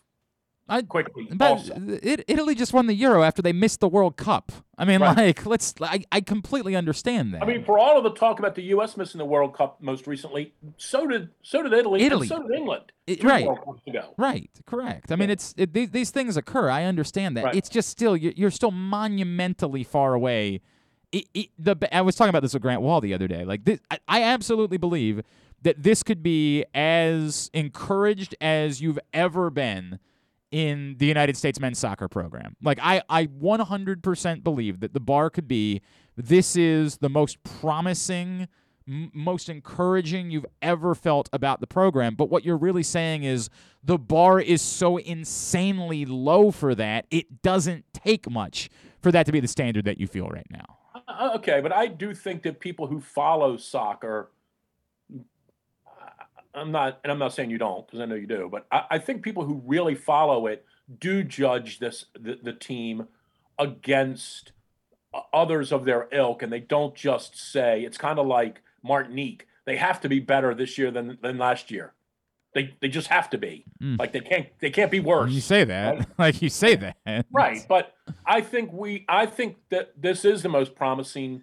I, 0.67 0.81
quickly. 0.83 1.29
but 1.31 1.51
also. 1.51 1.75
it, 2.03 2.25
Italy 2.27 2.55
just 2.55 2.73
won 2.73 2.87
the 2.87 2.95
Euro 2.95 3.23
after 3.23 3.43
they 3.43 3.53
missed 3.53 3.81
the 3.81 3.89
World 3.89 4.17
Cup. 4.17 4.51
I 4.79 4.85
mean, 4.87 5.01
Right. 5.03 5.17
like, 5.17 5.45
let's. 5.47 5.75
I, 5.81 6.03
I 6.11 6.21
completely 6.23 6.75
understand 6.75 7.35
that. 7.35 7.43
I 7.43 7.47
mean, 7.47 7.65
for 7.65 7.79
all 7.79 7.99
of 7.99 8.05
the 8.05 8.13
talk 8.13 8.39
about 8.39 8.55
the 8.55 8.63
U.S. 8.65 8.97
missing 8.97 9.19
the 9.19 9.25
World 9.27 9.55
Cup 9.55 9.83
most 9.83 10.07
recently, 10.07 10.55
so 10.79 11.07
did 11.07 11.29
so 11.43 11.63
did 11.63 11.73
Italy, 11.75 12.03
Italy. 12.03 12.29
and 12.29 12.29
so 12.29 12.43
did 12.49 12.57
England. 12.57 12.93
It- 13.07 13.23
right. 13.23 13.47
World 13.47 13.61
Cups 13.65 13.83
ago. 13.87 14.15
Right, 14.17 14.51
correct. 14.67 15.13
I 15.13 15.17
mean, 15.17 15.29
it's 15.29 15.53
it, 15.59 15.75
these, 15.75 15.91
these 15.91 16.11
things 16.11 16.37
occur. 16.39 16.71
I 16.71 16.85
understand 16.85 17.37
that. 17.37 17.45
Right. 17.45 17.55
It's 17.55 17.69
just 17.69 17.91
still 17.91 18.17
you're, 18.17 18.33
you're 18.35 18.51
still 18.51 18.71
monumentally 18.71 19.85
far 19.85 20.15
away. 20.15 20.63
It, 21.13 21.27
it, 21.35 21.47
the 21.59 21.77
I 21.95 22.01
was 22.01 22.17
talking 22.17 22.31
about 22.31 22.43
this 22.43 22.55
with 22.55 22.63
Grant 22.63 22.81
Wahl 22.81 23.01
the 23.03 23.13
other 23.15 23.29
day. 23.29 23.45
Like 23.45 23.65
this, 23.67 23.81
I, 23.91 23.99
I 24.09 24.23
absolutely 24.23 24.79
believe 24.79 25.23
that 25.63 25.83
this 25.83 26.03
could 26.03 26.23
be 26.23 26.65
as 26.75 27.51
encouraged 27.55 28.35
as 28.41 28.81
you've 28.81 28.99
ever 29.13 29.51
been 29.51 29.99
in 30.55 30.95
the 30.99 31.07
United 31.07 31.37
States 31.37 31.59
men's 31.59 31.81
soccer 31.81 32.07
program. 32.07 32.55
Like 32.63 32.79
I, 32.81 33.03
I 33.09 33.27
100% 33.27 34.45
believe 34.45 34.79
that 34.79 34.95
the 34.95 35.01
bar 35.01 35.29
could 35.29 35.49
be 35.49 35.83
this 36.17 36.55
is 36.55 36.99
the 36.99 37.09
most 37.09 37.43
promising, 37.43 38.47
most 38.87 39.49
encouraging 39.49 40.31
you've 40.31 40.47
ever 40.63 40.95
felt 40.95 41.29
about 41.33 41.59
the 41.59 41.67
program. 41.67 42.15
But 42.15 42.31
what 42.31 42.45
you're 42.45 42.57
really 42.57 42.85
saying 42.85 43.25
is 43.25 43.51
the 43.83 43.99
bar 43.99 44.39
is 44.41 44.63
so 44.63 44.97
insanely 44.99 46.05
low 46.05 46.53
for 46.53 46.77
that, 46.77 47.07
it 47.11 47.43
doesn't 47.43 47.85
take 47.93 48.31
much 48.31 48.71
for 49.03 49.11
that 49.11 49.27
to 49.27 49.33
be 49.33 49.41
the 49.41 49.49
standard 49.49 49.85
that 49.87 49.99
you 49.99 50.07
feel 50.07 50.29
right 50.29 50.47
now. 50.51 50.79
Uh, 51.09 51.33
Okay, 51.35 51.61
but 51.63 51.73
I 51.73 51.89
do 51.89 52.15
think 52.15 52.45
that 52.45 52.61
people 52.61 52.87
who 52.87 53.01
follow 53.01 53.57
soccer, 53.57 54.31
I'm 56.55 56.73
not, 56.73 57.01
and 57.03 57.13
I'm 57.13 57.19
not 57.19 57.33
saying 57.33 57.51
you 57.51 57.59
don't 57.59 57.87
because 57.87 58.01
I 58.01 58.07
know 58.07 58.15
you 58.15 58.27
do, 58.27 58.49
but 58.51 58.67
I, 58.71 58.85
I 58.93 58.99
think 58.99 59.23
people 59.23 59.45
who 59.45 59.63
really 59.65 59.95
follow 59.95 60.47
it 60.47 60.65
do 61.01 61.23
judge 61.23 61.79
this 61.79 62.07
the, 62.19 62.39
the 62.43 62.53
team 62.53 63.09
against 63.59 64.53
others 65.33 65.73
of 65.73 65.85
their 65.85 66.09
ilk, 66.13 66.43
and 66.43 66.53
they 66.53 66.61
don't 66.61 66.95
just 66.95 67.37
say 67.39 67.83
it's 67.83 67.99
kind 67.99 68.19
of 68.19 68.27
like 68.27 68.63
Martinique. 68.83 69.47
They 69.65 69.77
have 69.77 70.01
to 70.03 70.09
be 70.09 70.21
better 70.21 70.55
this 70.55 70.77
year 70.79 70.91
than 70.91 71.19
than 71.23 71.39
last 71.39 71.71
year. 71.71 71.93
They 72.55 72.75
they 72.81 72.89
just 72.89 73.09
have 73.09 73.31
to 73.31 73.39
be. 73.39 73.65
Mm. 73.83 73.99
Like 73.99 74.13
they 74.13 74.21
can't 74.21 74.49
they 74.61 74.71
can't 74.71 74.91
be 74.91 75.01
worse. 75.01 75.33
You 75.33 75.41
say 75.41 75.65
that, 75.65 76.09
like 76.19 76.43
you 76.43 76.49
say 76.49 76.77
that, 76.77 77.27
right 77.33 77.65
but 77.69 77.95
i 78.27 78.41
think 78.41 78.73
we 78.73 79.05
i 79.09 79.27
think 79.27 79.57
that 79.71 79.93
this 80.01 80.25
is 80.25 80.43
the 80.43 80.49
most 80.49 80.75
promising 80.75 81.43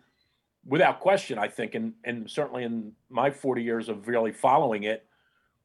without 0.66 0.99
question 0.99 1.38
i 1.38 1.47
think 1.47 1.76
and 1.76 1.93
and 2.03 2.30
certainly 2.30 2.64
in 2.64 2.91
my 3.09 3.30
40 3.30 3.64
years 3.64 3.89
of 3.89 4.07
really 4.07 4.32
following 4.32 4.84
it 4.84 5.05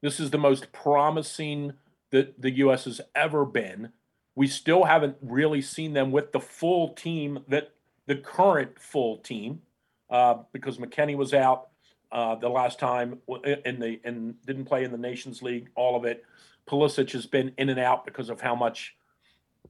this 0.03 0.21
is 0.21 0.31
the 0.31 0.39
most 0.39 0.73
promising 0.73 1.75
that 2.11 2.41
the 2.41 2.51
us 2.51 2.85
has 2.85 3.01
ever 3.15 3.45
been. 3.45 3.93
We 4.35 4.47
still 4.47 4.85
haven't 4.85 5.17
really 5.21 5.63
seen 5.63 5.95
them 5.95 6.13
with 6.13 6.33
the 6.33 6.41
full 6.41 6.91
team 6.95 7.41
that 7.49 7.73
the 8.07 8.17
current 8.17 8.79
full 8.79 9.19
team 9.19 9.63
uh, 10.11 10.37
because 10.53 10.79
mckennie 10.79 11.17
was 11.17 11.35
out 11.35 11.69
uh, 12.13 12.37
the 12.37 12.49
last 12.49 12.79
time 12.79 13.19
in 13.65 13.81
the 13.81 14.01
and 14.05 14.41
didn't 14.47 14.67
play 14.67 14.85
in 14.85 14.93
the 14.93 14.99
nations 14.99 15.43
league 15.43 15.71
all 15.75 15.97
of 15.97 16.05
it. 16.05 16.25
Pulisic 16.69 17.13
has 17.13 17.27
been 17.27 17.53
in 17.59 17.69
and 17.69 17.81
out 17.81 18.05
because 18.05 18.29
of 18.29 18.41
how 18.41 18.55
much 18.55 18.97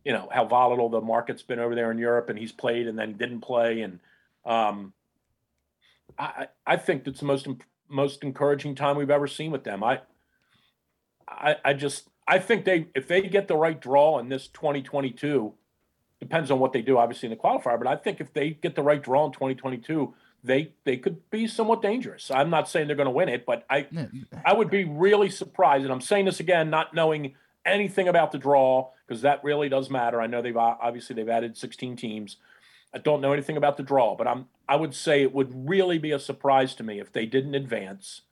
you 0.05 0.12
know 0.12 0.29
how 0.31 0.45
volatile 0.45 0.89
the 0.89 1.01
market's 1.01 1.43
been 1.43 1.59
over 1.59 1.74
there 1.74 1.91
in 1.91 1.99
Europe, 1.99 2.29
and 2.29 2.39
he's 2.39 2.53
played 2.53 2.87
and 2.87 2.99
then 2.99 3.16
didn't 3.16 3.41
play, 3.41 3.81
and 3.81 4.01
um, 4.45 4.93
I 6.18 6.48
I 6.66 6.76
think 6.76 7.07
it's 7.07 7.20
the 7.20 7.26
most 7.26 7.48
most 7.88 8.22
encouraging 8.22 8.74
time 8.74 8.96
we've 8.96 9.11
ever 9.11 9.26
seen 9.26 9.50
with 9.50 9.64
them. 9.64 9.82
I 9.84 10.00
I 11.28 11.57
I 11.64 11.72
just 11.74 12.09
I 12.26 12.38
think 12.38 12.64
they 12.64 12.88
if 12.94 13.09
they 13.09 13.22
get 13.22 13.48
the 13.48 13.57
right 13.57 13.80
draw 13.80 14.18
in 14.18 14.28
this 14.28 14.48
2022, 14.48 15.52
depends 16.20 16.50
on 16.50 16.59
what 16.59 16.72
they 16.72 16.82
do, 16.82 16.98
obviously 16.98 17.26
in 17.26 17.30
the 17.30 17.42
qualifier, 17.42 17.78
but 17.78 17.86
I 17.86 17.96
think 17.96 18.20
if 18.20 18.32
they 18.32 18.50
get 18.50 18.74
the 18.74 18.82
right 18.82 19.02
draw 19.02 19.26
in 19.26 19.32
2022. 19.32 20.14
They, 20.44 20.74
they 20.84 20.96
could 20.96 21.28
be 21.30 21.48
somewhat 21.48 21.82
dangerous. 21.82 22.30
I'm 22.30 22.50
not 22.50 22.68
saying 22.68 22.86
they're 22.86 22.94
going 22.94 23.07
to 23.07 23.11
win 23.11 23.28
it, 23.28 23.44
but 23.44 23.64
I 23.68 23.88
I 24.44 24.52
would 24.52 24.70
be 24.70 24.84
really 24.84 25.28
surprised. 25.28 25.82
And 25.82 25.92
I'm 25.92 26.00
saying 26.00 26.26
this 26.26 26.38
again, 26.38 26.70
not 26.70 26.94
knowing 26.94 27.34
anything 27.64 28.07
about 28.07 28.32
the 28.32 28.38
draw 28.38 28.90
because 29.07 29.22
that 29.22 29.42
really 29.42 29.68
does 29.68 29.90
matter. 29.90 30.20
I 30.20 30.26
know 30.26 30.40
they've 30.40 30.57
obviously 30.57 31.16
they've 31.16 31.28
added 31.28 31.57
16 31.57 31.96
teams. 31.96 32.36
I 32.94 32.98
don't 32.98 33.20
know 33.20 33.32
anything 33.32 33.57
about 33.57 33.76
the 33.76 33.82
draw, 33.82 34.16
but 34.16 34.26
I'm 34.26 34.46
I 34.68 34.76
would 34.76 34.94
say 34.94 35.22
it 35.22 35.32
would 35.32 35.68
really 35.68 35.98
be 35.98 36.12
a 36.12 36.18
surprise 36.18 36.74
to 36.76 36.82
me 36.82 36.98
if 37.00 37.12
they 37.12 37.26
didn't 37.26 37.54
advance 37.54 38.22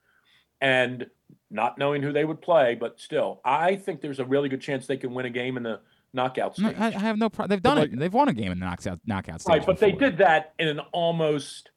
and 0.60 1.06
not 1.50 1.78
knowing 1.78 2.02
who 2.02 2.12
they 2.12 2.24
would 2.24 2.40
play, 2.40 2.74
but 2.74 2.98
still, 3.00 3.40
I 3.44 3.76
think 3.76 4.00
there's 4.00 4.18
a 4.18 4.24
really 4.24 4.48
good 4.48 4.60
chance 4.60 4.86
they 4.86 4.96
can 4.96 5.14
win 5.14 5.26
a 5.26 5.30
game 5.30 5.56
in 5.56 5.62
the 5.62 5.80
knockout 6.12 6.58
No, 6.58 6.70
stage. 6.70 6.80
I, 6.80 6.86
I 6.88 6.90
have 6.98 7.18
no 7.18 7.28
problem. 7.28 7.50
They've 7.50 7.62
done 7.62 7.76
like- 7.78 7.92
it. 7.92 7.98
They've 7.98 8.12
won 8.12 8.28
a 8.28 8.32
game 8.32 8.50
in 8.52 8.58
the 8.58 8.66
knockout 8.66 9.00
knockout 9.06 9.40
stage. 9.42 9.58
Right, 9.58 9.66
but 9.66 9.78
they 9.78 9.92
did 9.92 10.18
that 10.18 10.54
in 10.58 10.68
an 10.68 10.80
almost, 10.92 11.70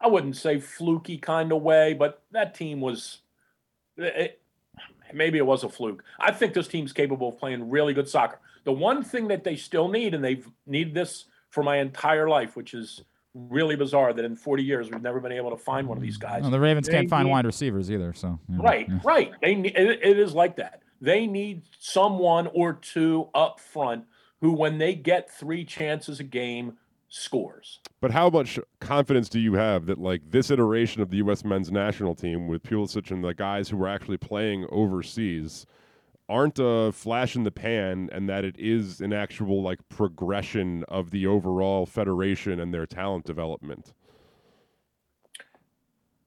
I 0.00 0.08
wouldn't 0.08 0.36
say 0.36 0.58
fluky 0.58 1.18
kind 1.18 1.52
of 1.52 1.62
way, 1.62 1.94
but 1.94 2.22
that 2.32 2.54
team 2.54 2.80
was, 2.80 3.18
it, 3.96 4.40
maybe 5.12 5.38
it 5.38 5.46
was 5.46 5.62
a 5.62 5.68
fluke. 5.68 6.02
I 6.18 6.32
think 6.32 6.54
this 6.54 6.66
team's 6.68 6.92
capable 6.92 7.28
of 7.28 7.38
playing 7.38 7.70
really 7.70 7.94
good 7.94 8.08
soccer. 8.08 8.40
The 8.64 8.72
one 8.72 9.04
thing 9.04 9.28
that 9.28 9.44
they 9.44 9.56
still 9.56 9.88
need, 9.88 10.14
and 10.14 10.24
they've 10.24 10.48
needed 10.66 10.94
this 10.94 11.26
for 11.50 11.62
my 11.62 11.76
entire 11.76 12.28
life, 12.28 12.56
which 12.56 12.74
is 12.74 13.02
really 13.34 13.74
bizarre 13.76 14.12
that 14.12 14.24
in 14.24 14.36
40 14.36 14.62
years 14.62 14.90
we've 14.90 15.02
never 15.02 15.18
been 15.20 15.32
able 15.32 15.50
to 15.50 15.56
find 15.56 15.88
one 15.88 15.98
of 15.98 16.02
these 16.02 16.16
guys. 16.16 16.44
No, 16.44 16.50
the 16.50 16.60
Ravens 16.60 16.86
They 16.86 16.92
can't 16.92 17.10
find 17.10 17.26
need- 17.26 17.32
wide 17.32 17.44
receivers 17.46 17.90
either. 17.90 18.12
So 18.12 18.38
yeah, 18.48 18.56
Right, 18.60 18.88
yeah. 18.88 19.00
right. 19.04 19.32
They 19.42 19.54
need, 19.56 19.76
it, 19.76 20.00
it 20.02 20.18
is 20.18 20.34
like 20.34 20.56
that. 20.56 20.82
They 21.00 21.26
need 21.26 21.62
someone 21.80 22.46
or 22.54 22.72
two 22.74 23.28
up 23.34 23.58
front 23.60 24.04
who, 24.40 24.52
when 24.52 24.78
they 24.78 24.94
get 24.94 25.30
three 25.30 25.64
chances 25.64 26.20
a 26.20 26.24
game, 26.24 26.74
scores. 27.08 27.80
But 28.00 28.10
how 28.10 28.28
much 28.30 28.58
confidence 28.80 29.28
do 29.28 29.38
you 29.40 29.54
have 29.54 29.86
that 29.86 29.98
like 29.98 30.22
this 30.30 30.50
iteration 30.50 31.00
of 31.02 31.10
the 31.10 31.18
U.S. 31.18 31.44
men's 31.44 31.70
national 31.70 32.14
team 32.14 32.48
with 32.48 32.62
Pulisic 32.62 33.10
and 33.10 33.22
the 33.22 33.34
guys 33.34 33.68
who 33.68 33.76
were 33.76 33.88
actually 33.88 34.16
playing 34.16 34.66
overseas 34.70 35.66
aren't 36.28 36.58
a 36.58 36.90
flash 36.92 37.36
in 37.36 37.44
the 37.44 37.50
pan, 37.50 38.08
and 38.12 38.28
that 38.28 38.44
it 38.44 38.56
is 38.58 39.00
an 39.00 39.12
actual 39.12 39.62
like 39.62 39.78
progression 39.88 40.84
of 40.88 41.10
the 41.10 41.26
overall 41.26 41.86
federation 41.86 42.60
and 42.60 42.72
their 42.72 42.86
talent 42.86 43.24
development? 43.24 43.92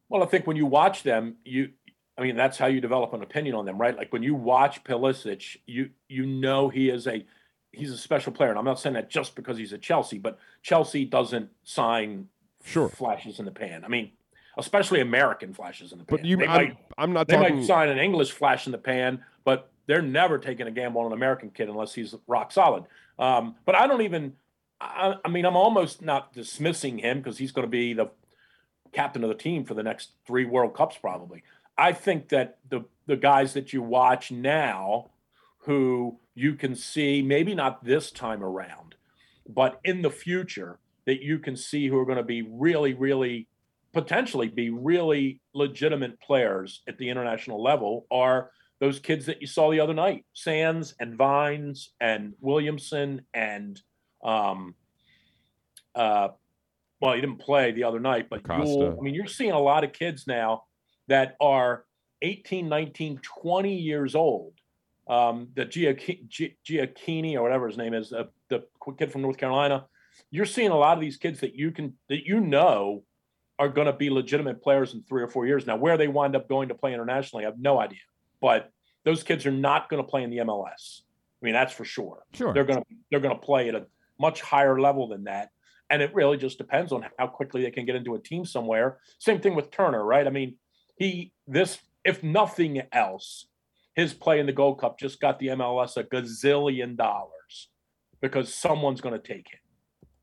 Well, 0.10 0.24
I 0.24 0.26
think 0.26 0.48
when 0.48 0.56
you 0.58 0.66
watch 0.66 1.04
them, 1.04 1.36
you, 1.44 1.72
I 2.18 2.22
mean, 2.22 2.36
that's 2.36 2.58
how 2.58 2.68
you 2.68 2.80
develop 2.80 3.14
an 3.14 3.22
opinion 3.24 3.56
on 3.56 3.66
them, 3.66 3.78
right? 3.78 3.96
Like 3.96 4.14
when 4.14 4.24
you 4.24 4.36
watch 4.36 4.84
Pulisic, 4.84 5.58
you 5.66 5.90
you 6.08 6.26
know 6.26 6.70
he 6.70 6.90
is 6.90 7.08
a 7.08 7.26
he's 7.72 7.92
a 7.92 7.98
special 7.98 8.32
player, 8.32 8.50
and 8.50 8.58
I'm 8.58 8.66
not 8.66 8.80
saying 8.80 8.94
that 8.94 9.10
just 9.10 9.36
because 9.36 9.58
he's 9.58 9.74
a 9.74 9.78
Chelsea, 9.78 10.18
but 10.18 10.40
Chelsea 10.62 11.06
doesn't 11.06 11.50
sign 11.64 12.28
Sure. 12.64 12.90
flashes 12.90 13.40
in 13.40 13.46
the 13.46 13.52
pan. 13.52 13.86
I 13.86 13.88
mean, 13.88 14.12
especially 14.58 15.00
American 15.00 15.54
flashes 15.54 15.92
in 15.92 16.00
the 16.00 16.06
pan. 16.06 16.18
But 16.18 16.26
you, 16.26 16.38
they 16.38 16.48
I'm, 16.48 16.56
might 16.64 16.78
I'm 16.98 17.14
not 17.14 17.28
they 17.28 17.36
talking. 17.36 17.58
might 17.58 17.66
sign 17.66 17.90
an 17.90 18.00
English 18.00 18.32
flash 18.32 18.66
in 18.66 18.72
the 18.72 18.78
pan, 18.78 19.24
but 19.44 19.72
they're 19.88 20.02
never 20.02 20.38
taking 20.38 20.68
a 20.68 20.72
gamble 20.72 21.02
on 21.02 21.08
an 21.08 21.14
American 21.14 21.50
kid 21.50 21.70
unless 21.70 21.94
he's 21.94 22.14
rock 22.28 22.52
solid. 22.52 22.84
Um, 23.18 23.56
but 23.66 23.76
I 23.76 23.88
don't 23.88 24.02
even. 24.02 24.34
I, 24.80 25.16
I 25.26 25.30
mean, 25.30 25.46
I'm 25.46 25.56
almost 25.56 26.04
not 26.04 26.34
dismissing 26.34 27.00
him 27.00 27.18
because 27.18 27.40
he's 27.40 27.52
going 27.52 27.66
to 27.66 27.70
be 27.70 27.94
the 27.94 28.12
captain 28.94 29.24
of 29.24 29.30
the 29.30 29.36
team 29.36 29.66
for 29.66 29.74
the 29.74 29.82
next 29.82 30.12
three 30.28 30.46
World 30.46 30.76
Cups, 30.76 30.98
probably. 30.98 31.44
I 31.78 31.94
think 31.94 32.30
that 32.30 32.58
the 32.70 32.86
the 33.08 33.18
guys 33.18 33.54
that 33.54 33.74
you 33.74 33.82
watch 33.82 34.32
now, 34.32 35.10
who 35.60 36.20
you 36.36 36.54
can 36.54 36.76
see 36.76 37.22
maybe 37.22 37.56
not 37.56 37.84
this 37.84 38.12
time 38.12 38.44
around, 38.44 38.96
but 39.48 39.80
in 39.84 40.02
the 40.02 40.12
future, 40.12 40.78
that 41.06 41.24
you 41.24 41.40
can 41.40 41.56
see 41.56 41.88
who 41.88 41.98
are 41.98 42.06
going 42.06 42.18
to 42.18 42.24
be 42.24 42.42
really, 42.44 42.94
really 42.94 43.48
potentially 43.94 44.48
be 44.48 44.70
really 44.70 45.40
legitimate 45.54 46.20
players 46.20 46.82
at 46.88 46.98
the 46.98 47.10
international 47.10 47.64
level 47.64 48.06
are 48.12 48.52
those 48.80 49.00
kids 49.00 49.26
that 49.26 49.42
you 49.42 49.48
saw 49.48 49.72
the 49.72 49.80
other 49.80 49.94
night 49.94 50.26
sands 50.34 50.96
and 51.00 51.16
vines 51.16 51.92
and 52.00 52.34
williamson 52.40 53.22
and 53.34 53.82
um 54.24 54.76
uh 55.96 56.30
well 57.02 57.14
he 57.14 57.22
didn't 57.22 57.40
play 57.40 57.72
the 57.72 57.84
other 57.84 58.00
night 58.00 58.28
but 58.30 58.40
Acosta. 58.40 58.96
I 58.98 59.02
mean 59.02 59.14
you're 59.14 59.28
seeing 59.28 59.52
a 59.52 59.60
lot 59.60 59.84
of 59.84 59.94
kids 59.94 60.26
now 60.28 60.64
that 61.08 61.36
are 61.40 61.86
18 62.22 62.68
19 62.70 63.20
20 63.24 63.76
years 63.76 64.16
old 64.16 64.54
um 65.10 65.50
the 65.56 65.66
giacchini 65.66 67.36
or 67.36 67.42
whatever 67.42 67.68
his 67.68 67.78
name 67.78 67.94
is 67.94 68.12
uh, 68.12 68.26
the 68.50 68.64
kid 68.98 69.12
from 69.12 69.22
north 69.22 69.38
carolina 69.38 69.86
you're 70.32 70.46
seeing 70.46 70.72
a 70.72 70.78
lot 70.78 70.98
of 70.98 71.02
these 71.02 71.18
kids 71.18 71.40
that 71.42 71.56
you 71.56 71.72
can 71.72 71.94
that 72.10 72.26
you 72.26 72.40
know 72.40 73.04
are 73.60 73.70
going 73.70 73.88
to 73.88 73.94
be 73.94 74.10
legitimate 74.10 74.62
players 74.62 74.94
in 74.94 75.04
three 75.04 75.24
or 75.24 75.28
four 75.28 75.46
years. 75.46 75.66
Now, 75.66 75.78
where 75.78 75.98
they 75.98 76.08
wind 76.08 76.36
up 76.36 76.48
going 76.48 76.70
to 76.70 76.76
play 76.76 76.94
internationally, 76.94 77.46
I 77.46 77.50
have 77.50 77.60
no 77.60 77.80
idea. 77.80 78.00
But 78.42 78.72
those 79.06 79.24
kids 79.24 79.46
are 79.46 79.52
not 79.52 79.90
going 79.90 80.04
to 80.04 80.08
play 80.08 80.24
in 80.24 80.30
the 80.30 80.38
MLS. 80.38 81.02
I 81.42 81.46
mean, 81.46 81.54
that's 81.54 81.74
for 81.74 81.86
sure. 81.86 82.24
Sure. 82.34 82.54
They're 82.54 82.66
going 82.66 82.80
to 82.80 82.86
they're 83.12 83.20
going 83.20 83.36
to 83.36 83.42
play 83.42 83.70
at 83.70 83.76
a 83.76 83.86
much 84.20 84.42
higher 84.42 84.80
level 84.80 85.08
than 85.08 85.26
that. 85.26 85.50
And 85.90 86.02
it 86.02 86.14
really 86.14 86.38
just 86.38 86.58
depends 86.58 86.92
on 86.92 87.06
how 87.18 87.28
quickly 87.28 87.62
they 87.62 87.72
can 87.72 87.86
get 87.86 87.96
into 87.96 88.16
a 88.16 88.20
team 88.20 88.44
somewhere. 88.44 88.98
Same 89.20 89.40
thing 89.40 89.56
with 89.56 89.72
Turner, 89.72 90.04
right? 90.04 90.28
I 90.28 90.30
mean, 90.30 90.56
he 90.98 91.32
this 91.48 91.78
if 92.04 92.24
nothing 92.24 92.82
else, 92.92 93.48
his 93.96 94.14
play 94.14 94.40
in 94.40 94.46
the 94.46 94.54
Gold 94.54 94.80
Cup 94.80 95.00
just 95.00 95.20
got 95.20 95.40
the 95.40 95.48
MLS 95.48 95.98
a 95.98 96.04
gazillion 96.04 96.96
dollars 96.98 97.70
because 98.22 98.54
someone's 98.54 99.02
going 99.02 99.20
to 99.20 99.26
take 99.26 99.50
him 99.50 99.60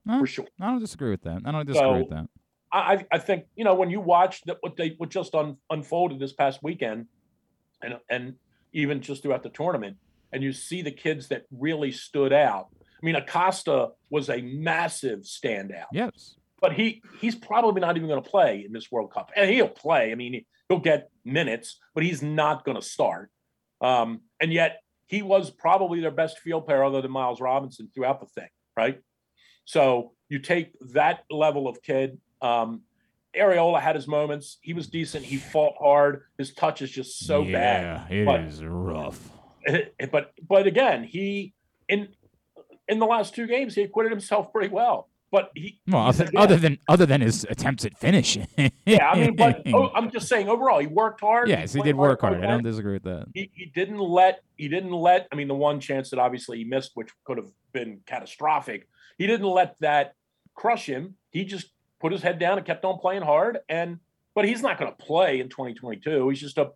Huh? 0.06 0.18
for 0.18 0.26
sure. 0.26 0.46
I 0.60 0.70
don't 0.70 0.80
disagree 0.80 1.10
with 1.10 1.22
that. 1.22 1.42
I 1.44 1.52
don't 1.52 1.66
disagree 1.66 2.00
with 2.00 2.10
that. 2.10 2.28
I, 2.72 3.06
I 3.12 3.18
think 3.18 3.44
you 3.54 3.64
know 3.64 3.74
when 3.74 3.90
you 3.90 4.00
watch 4.00 4.42
that 4.46 4.58
what 4.60 4.76
they 4.76 4.94
what 4.98 5.08
just 5.08 5.34
un, 5.34 5.56
unfolded 5.70 6.18
this 6.18 6.32
past 6.32 6.60
weekend, 6.62 7.06
and 7.84 7.94
and 8.08 8.34
even 8.72 9.00
just 9.00 9.22
throughout 9.22 9.42
the 9.42 9.50
tournament, 9.50 9.96
and 10.32 10.42
you 10.42 10.52
see 10.52 10.82
the 10.82 10.90
kids 10.90 11.28
that 11.28 11.44
really 11.52 11.92
stood 11.92 12.32
out. 12.32 12.68
I 12.80 13.06
mean, 13.06 13.14
Acosta 13.16 13.90
was 14.10 14.28
a 14.30 14.40
massive 14.42 15.20
standout, 15.20 15.86
Yes. 15.92 16.36
but 16.60 16.72
he 16.72 17.02
he's 17.20 17.34
probably 17.34 17.80
not 17.80 17.96
even 17.96 18.08
going 18.08 18.22
to 18.22 18.28
play 18.28 18.64
in 18.66 18.72
this 18.72 18.90
World 18.90 19.12
Cup, 19.12 19.30
and 19.36 19.50
he'll 19.50 19.68
play. 19.68 20.10
I 20.10 20.14
mean, 20.14 20.44
he'll 20.68 20.78
get 20.80 21.10
minutes, 21.24 21.78
but 21.94 22.02
he's 22.02 22.22
not 22.22 22.64
going 22.64 22.76
to 22.80 22.86
start. 22.86 23.30
Um, 23.80 24.20
and 24.40 24.52
yet 24.52 24.80
he 25.06 25.20
was 25.22 25.50
probably 25.50 26.00
their 26.00 26.10
best 26.10 26.38
field 26.38 26.64
player 26.66 26.82
other 26.82 27.02
than 27.02 27.10
Miles 27.10 27.40
Robinson 27.40 27.90
throughout 27.94 28.20
the 28.20 28.26
thing, 28.26 28.48
right? 28.76 28.98
So 29.66 30.12
you 30.28 30.38
take 30.38 30.72
that 30.92 31.24
level 31.30 31.68
of 31.68 31.82
kid. 31.82 32.18
Um, 32.40 32.82
Arriola 33.38 33.80
had 33.80 33.96
his 33.96 34.06
moments. 34.06 34.58
He 34.60 34.72
was 34.74 34.86
decent. 34.88 35.24
He 35.24 35.36
fought 35.36 35.74
hard. 35.80 36.22
His 36.38 36.52
touch 36.54 36.82
is 36.82 36.90
just 36.90 37.26
so 37.26 37.42
yeah, 37.42 38.04
bad. 38.08 38.12
it 38.12 38.26
but- 38.26 38.40
is 38.40 38.62
rough. 38.64 39.30
But 40.12 40.32
but 40.46 40.66
again, 40.66 41.04
he 41.04 41.54
in 41.88 42.08
in 42.88 42.98
the 42.98 43.06
last 43.06 43.34
two 43.34 43.46
games 43.46 43.74
he 43.74 43.82
acquitted 43.82 44.12
himself 44.12 44.52
pretty 44.52 44.68
well. 44.68 45.08
But 45.32 45.50
he 45.56 45.80
Well, 45.88 46.06
other, 46.06 46.24
again- 46.24 46.40
other 46.40 46.56
than 46.56 46.78
other 46.88 47.06
than 47.06 47.20
his 47.22 47.44
attempts 47.48 47.84
at 47.86 47.96
finishing. 47.96 48.46
yeah, 48.86 49.08
I 49.10 49.18
mean, 49.18 49.34
but 49.36 49.62
oh, 49.74 49.90
I'm 49.94 50.10
just 50.10 50.28
saying 50.28 50.48
overall 50.48 50.78
he 50.80 50.86
worked 50.86 51.22
hard. 51.22 51.48
yes, 51.48 51.72
he 51.72 51.80
played 51.80 51.86
did 51.92 51.96
work 51.96 52.20
hard. 52.20 52.34
played 52.34 52.44
I 52.44 52.50
don't 52.52 52.62
disagree 52.62 52.92
with 52.92 53.04
that. 53.04 53.26
he, 53.34 53.50
he 53.54 53.66
didn't 53.66 53.98
let 53.98 54.40
he 54.56 54.68
didn't 54.68 54.92
let 54.92 55.26
I 55.32 55.34
mean 55.36 55.48
the 55.48 55.54
one 55.56 55.80
chance 55.80 56.10
that 56.10 56.18
obviously 56.18 56.58
he 56.58 56.64
missed 56.64 56.92
which 56.94 57.08
could 57.24 57.38
have 57.38 57.48
been 57.72 58.00
catastrophic 58.06 58.86
he 59.18 59.26
didn't 59.26 59.46
let 59.46 59.76
that 59.80 60.14
crush 60.54 60.86
him 60.86 61.14
he 61.30 61.44
just 61.44 61.70
put 62.04 62.12
his 62.12 62.20
head 62.20 62.38
down 62.38 62.58
and 62.58 62.66
kept 62.66 62.84
on 62.84 62.98
playing 62.98 63.22
hard 63.22 63.60
and 63.70 63.98
but 64.34 64.44
he's 64.44 64.60
not 64.60 64.78
going 64.78 64.92
to 64.94 64.96
play 65.04 65.40
in 65.40 65.48
2022 65.48 66.28
he's 66.28 66.38
just 66.38 66.58
a 66.58 66.70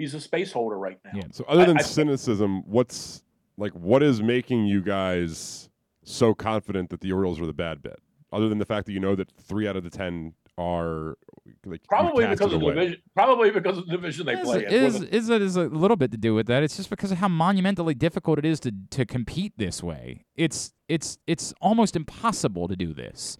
he's 0.00 0.14
a 0.14 0.20
space 0.20 0.50
holder 0.50 0.78
right 0.78 0.98
now. 1.04 1.10
Yeah. 1.14 1.24
So 1.30 1.44
other 1.46 1.66
than 1.66 1.78
I- 1.78 1.82
cynicism, 1.82 2.62
what's 2.66 3.22
like 3.56 3.72
what 3.72 4.02
is 4.02 4.22
making 4.22 4.64
you 4.66 4.80
guys 4.80 5.68
so 6.02 6.34
confident 6.34 6.88
that 6.90 7.02
the 7.02 7.12
Orioles 7.12 7.38
are 7.40 7.46
the 7.46 7.52
bad 7.52 7.82
bet? 7.82 7.98
Other 8.32 8.48
than 8.48 8.58
the 8.58 8.64
fact 8.64 8.86
that 8.86 8.92
you 8.92 9.00
know 9.00 9.14
that 9.14 9.30
three 9.30 9.68
out 9.68 9.76
of 9.76 9.84
the 9.84 9.90
ten 9.90 10.32
are 10.56 11.18
like 11.66 11.82
Probably 11.86 12.26
because 12.26 12.52
of 12.52 12.60
the 12.60 12.66
division. 12.66 13.02
Probably 13.14 13.50
because 13.50 13.76
of 13.78 13.86
the 13.86 13.92
division 13.92 14.26
they 14.26 14.34
Is, 14.34 14.46
play 14.46 14.64
in. 14.64 14.72
is, 14.72 15.00
With 15.00 15.12
is 15.12 15.28
it 15.28 15.42
is 15.42 15.56
a 15.56 15.64
little 15.64 15.96
bit 15.96 16.10
to 16.12 16.16
do 16.16 16.34
with 16.34 16.46
that? 16.46 16.62
It's 16.62 16.76
just 16.76 16.90
because 16.90 17.12
of 17.12 17.18
how 17.18 17.28
monumentally 17.28 17.94
difficult 17.94 18.38
it 18.38 18.44
is 18.44 18.60
to 18.60 18.72
to 18.90 19.04
compete 19.04 19.52
this 19.58 19.82
way. 19.82 20.24
It's 20.34 20.72
it's 20.88 21.18
it's 21.26 21.52
almost 21.60 21.94
impossible 21.96 22.68
to 22.68 22.76
do 22.76 22.94
this. 22.94 23.36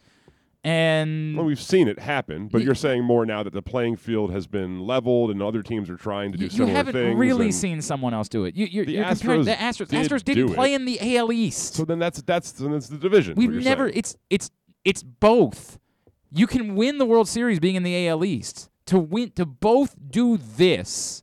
And 0.63 1.37
Well, 1.37 1.47
we've 1.47 1.61
seen 1.61 1.89
it 1.89 1.99
happen, 1.99 2.49
but 2.49 2.59
Y- 2.59 2.65
you're 2.67 2.75
saying 2.75 3.03
more 3.03 3.25
now 3.25 3.43
that 3.43 3.55
the 3.55 3.63
playing 3.63 3.97
field 3.97 4.31
has 4.31 4.47
been 4.47 4.81
leveled 4.81 5.31
and 5.31 5.43
other 5.43 5.63
teams 5.63 5.89
are 5.89 5.97
trying 5.97 6.33
to 6.33 6.39
do 6.39 6.45
you, 6.47 6.67
you 6.67 6.71
haven't 6.71 6.93
things. 6.93 7.19
really 7.19 7.51
seen 7.51 7.81
someone 7.81 8.13
else 8.13 8.29
do 8.29 8.45
it. 8.45 8.55
You, 8.55 8.67
you're, 8.67 8.85
The 8.85 8.93
you're 8.93 9.05
Astros 9.05 9.45
the 9.47 9.53
Astros. 9.53 9.89
did 9.89 10.11
Astros 10.11 10.23
didn't 10.25 10.53
play 10.55 10.73
it. 10.75 10.77
in 10.77 10.85
the 10.85 11.17
AL 11.17 11.33
East. 11.33 11.75
So 11.75 11.85
then 11.87 11.99
that's 11.99 12.21
that's 12.23 12.53
then 12.53 12.73
that's 12.73 12.89
the 12.89 12.99
division. 12.99 13.37
We've 13.37 13.51
never. 13.51 13.87
saying. 13.89 13.99
It's 13.99 14.17
it's 14.29 14.51
it's 14.85 15.03
both. 15.03 15.79
You 16.31 16.47
can 16.47 16.75
win 16.77 16.99
the 16.99 17.07
World 17.07 17.27
Series 17.29 17.59
being 17.59 17.75
in 17.75 17.83
the 17.83 18.07
AL 18.09 18.23
East. 18.25 18.69
To 18.87 18.99
win, 18.99 19.31
to 19.33 19.47
both 19.47 19.95
do 20.11 20.37
this, 20.37 21.23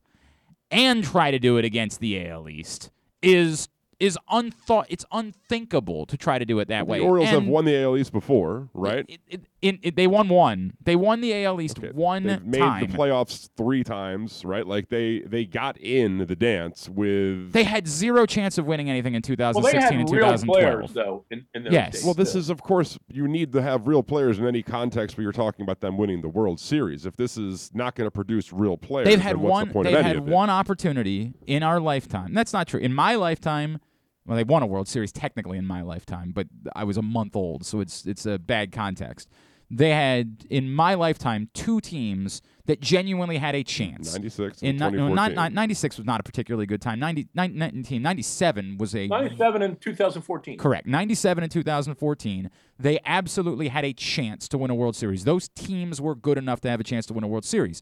and 0.71 1.03
try 1.03 1.29
to 1.31 1.37
do 1.39 1.57
it 1.57 1.65
against 1.65 1.99
the 1.99 2.27
AL 2.27 2.49
East 2.49 2.89
is 3.21 3.67
is 3.99 4.17
unthought. 4.29 4.87
It's 4.89 5.05
unthinkable 5.11 6.05
to 6.05 6.17
try 6.17 6.39
to 6.39 6.45
do 6.45 6.59
it 6.59 6.67
that 6.67 6.87
way. 6.87 6.99
the. 6.99 7.07
Orioles 7.07 7.29
have 7.29 7.45
won 7.45 7.65
the 7.65 7.81
AL 7.81 7.97
East 7.97 8.11
before, 8.11 8.69
right? 8.73 9.05
It, 9.07 9.21
it, 9.27 9.41
it, 9.61 9.79
it- 9.81 9.95
they 9.95 10.05
won 10.07 10.29
one. 10.29 10.73
They 10.83 10.95
won 10.95 11.19
the 11.21 11.43
AL 11.45 11.59
East 11.61 11.79
Okay, 11.79 11.89
one 11.91 12.23
They've 12.23 12.43
made 12.45 12.59
time. 12.59 12.87
the 12.91 12.95
playoffs 12.97 13.49
three 13.57 13.83
times, 13.83 14.45
right? 14.45 14.65
Like 14.67 14.89
they 14.89 15.21
they 15.25 15.45
got 15.45 15.77
in 15.77 16.19
the 16.19 16.35
dance 16.35 16.87
with. 16.87 17.51
they 17.53 17.63
had 17.63 17.87
zero 17.87 18.25
chance 18.25 18.57
of 18.57 18.65
winning 18.67 18.89
anything 18.89 19.15
in 19.15 19.21
well, 19.27 19.37
they 19.37 19.71
2016 19.71 19.81
had 19.81 19.93
and 19.99 20.09
real 20.11 20.29
2012. 20.29 20.45
players 20.47 20.93
though. 20.93 21.25
In, 21.31 21.45
in 21.55 21.71
Yes. 21.71 21.93
days, 21.93 22.03
well, 22.05 22.13
this 22.13 22.33
too. 22.33 22.39
is 22.39 22.49
of 22.51 22.61
course 22.61 22.99
you 23.09 23.27
need 23.27 23.51
to 23.53 23.61
have 23.61 23.87
real 23.87 24.03
players 24.03 24.37
in 24.37 24.45
any 24.45 24.61
context 24.61 25.17
where 25.17 25.23
you're 25.23 25.31
talking 25.31 25.63
about 25.63 25.79
them 25.79 25.97
winning 25.97 26.21
the 26.21 26.29
World 26.29 26.59
Series. 26.59 27.05
If 27.05 27.15
this 27.17 27.37
is 27.37 27.71
not 27.73 27.95
going 27.95 28.05
to 28.07 28.11
produce 28.11 28.53
real 28.53 28.77
players, 28.77 29.07
They've 29.07 29.19
had 29.19 29.37
then 29.37 29.41
what's 29.41 29.51
one. 29.51 29.67
the 29.69 29.73
point 29.73 29.85
They've 29.87 29.97
of 29.97 30.05
had 30.05 30.15
of 30.17 30.23
one 30.25 30.49
opportunity 30.49 31.33
in 31.47 31.63
our 31.63 31.79
lifetime. 31.79 32.33
That's 32.33 32.53
not 32.53 32.67
true. 32.67 32.79
In 32.79 32.93
my 32.93 33.15
lifetime, 33.15 33.79
well, 34.25 34.35
they 34.35 34.43
won 34.43 34.61
a 34.61 34.67
World 34.67 34.87
Series 34.89 35.11
technically 35.13 35.57
in 35.57 35.65
my 35.65 35.81
lifetime, 35.81 36.31
but 36.33 36.47
I 36.75 36.83
was 36.83 36.97
a 36.97 37.01
month 37.01 37.35
old, 37.35 37.65
so 37.65 37.79
it's 37.79 38.05
it's 38.05 38.25
a 38.25 38.37
bad 38.37 38.71
context. 38.73 39.29
They 39.69 39.89
had 39.89 40.45
in 40.49 40.71
my 40.71 40.93
lifetime 40.93 41.49
two 41.53 41.81
teams 41.81 42.41
that 42.67 42.79
genuinely 42.79 43.37
had 43.37 43.55
a 43.55 43.63
chance. 43.63 44.13
96 44.13 44.61
In 44.61 44.69
and 44.69 44.77
ni- 44.79 44.85
no, 44.85 44.89
2014. 45.09 45.15
not, 45.15 45.31
not, 45.35 45.53
96 45.53 45.97
was 45.97 46.05
not 46.05 46.19
a 46.19 46.23
particularly 46.23 46.65
good 46.65 46.81
time. 46.81 46.99
90, 46.99 47.27
19, 47.33 48.01
97 48.01 48.77
was 48.77 48.95
a 48.95 49.07
97 49.07 49.61
and 49.61 49.81
2014. 49.81 50.57
Correct. 50.57 50.87
97 50.87 51.43
and 51.43 51.51
2014, 51.51 52.49
they 52.79 52.99
absolutely 53.05 53.67
had 53.69 53.83
a 53.83 53.93
chance 53.93 54.47
to 54.49 54.57
win 54.57 54.69
a 54.69 54.75
World 54.75 54.95
Series. 54.95 55.23
Those 55.25 55.49
teams 55.49 55.99
were 55.99 56.15
good 56.15 56.37
enough 56.37 56.61
to 56.61 56.69
have 56.69 56.79
a 56.79 56.83
chance 56.83 57.05
to 57.07 57.13
win 57.13 57.23
a 57.23 57.27
World 57.27 57.45
Series. 57.45 57.81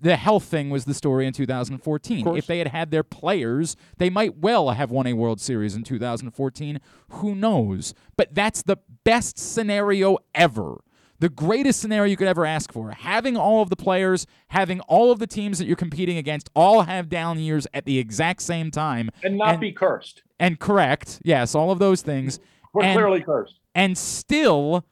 The 0.00 0.16
health 0.16 0.44
thing 0.44 0.70
was 0.70 0.84
the 0.84 0.94
story 0.94 1.26
in 1.26 1.32
2014. 1.32 2.36
If 2.36 2.46
they 2.46 2.58
had 2.58 2.68
had 2.68 2.92
their 2.92 3.02
players, 3.02 3.74
they 3.96 4.10
might 4.10 4.38
well 4.38 4.70
have 4.70 4.92
won 4.92 5.08
a 5.08 5.12
World 5.12 5.40
Series 5.40 5.74
in 5.74 5.82
2014. 5.82 6.80
Who 7.10 7.34
knows? 7.34 7.94
But 8.16 8.32
that's 8.32 8.62
the 8.62 8.76
best 9.02 9.38
scenario 9.38 10.18
ever. 10.36 10.78
The 11.20 11.28
greatest 11.28 11.80
scenario 11.80 12.08
you 12.10 12.16
could 12.16 12.28
ever 12.28 12.46
ask 12.46 12.72
for. 12.72 12.92
Having 12.92 13.36
all 13.36 13.60
of 13.60 13.70
the 13.70 13.76
players, 13.76 14.26
having 14.48 14.80
all 14.82 15.10
of 15.10 15.18
the 15.18 15.26
teams 15.26 15.58
that 15.58 15.66
you're 15.66 15.76
competing 15.76 16.16
against 16.16 16.48
all 16.54 16.82
have 16.82 17.08
down 17.08 17.38
years 17.40 17.66
at 17.74 17.84
the 17.86 17.98
exact 17.98 18.42
same 18.42 18.70
time. 18.70 19.10
and 19.24 19.36
not 19.36 19.50
And- 19.54 19.60
be 19.60 19.72
cursed. 19.72 20.22
And 20.38 20.60
correct. 20.60 21.20
Yes, 21.24 21.54
all 21.56 21.70
of 21.72 21.80
those 21.80 22.02
things. 22.02 22.38
We're 22.72 22.84
and- 22.84 22.96
clearly 22.96 23.20
cursed. 23.22 23.58
and 23.74 23.98
still 23.98 24.84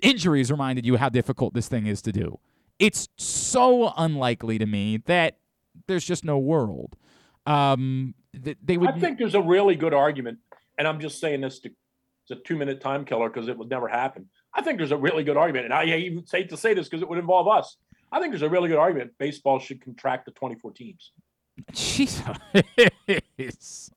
injuries 0.00 0.50
reminded 0.50 0.84
you 0.84 0.96
how 0.96 1.08
difficult 1.08 1.54
this 1.54 1.68
thing 1.68 1.86
is 1.86 2.02
to 2.02 2.12
do. 2.12 2.38
It's 2.78 3.08
so 3.16 3.92
unlikely 3.96 4.58
to 4.58 4.66
me 4.66 4.98
that 5.06 5.38
there's 5.86 6.04
just 6.04 6.24
no 6.24 6.38
world. 6.38 6.96
Um, 7.46 8.14
th- 8.44 8.58
they 8.62 8.76
would. 8.76 8.90
I 8.90 8.98
think 8.98 9.18
there's 9.18 9.34
a 9.34 9.40
really 9.42 9.74
good 9.76 9.94
argument, 9.94 10.38
and 10.76 10.86
I'm 10.86 11.00
just 11.00 11.18
saying 11.20 11.40
this 11.40 11.60
to 11.60 11.70
it's 12.24 12.30
a 12.30 12.36
two 12.36 12.56
minute 12.56 12.80
time 12.80 13.04
killer 13.04 13.28
because 13.28 13.48
it 13.48 13.56
would 13.56 13.68
never 13.70 13.88
happen. 13.88 14.28
I 14.54 14.62
think 14.62 14.78
there's 14.78 14.92
a 14.92 14.96
really 14.96 15.24
good 15.24 15.36
argument, 15.36 15.64
and 15.66 15.74
I 15.74 15.84
even 15.84 16.24
hate 16.30 16.50
to 16.50 16.56
say 16.56 16.74
this 16.74 16.88
because 16.88 17.02
it 17.02 17.08
would 17.08 17.18
involve 17.18 17.48
us. 17.48 17.76
I 18.10 18.20
think 18.20 18.32
there's 18.32 18.42
a 18.42 18.48
really 18.50 18.68
good 18.68 18.78
argument. 18.78 19.12
Baseball 19.18 19.58
should 19.58 19.80
contract 19.80 20.26
the 20.26 20.32
24 20.32 20.72
teams. 20.72 21.12
Jesus. 21.72 22.30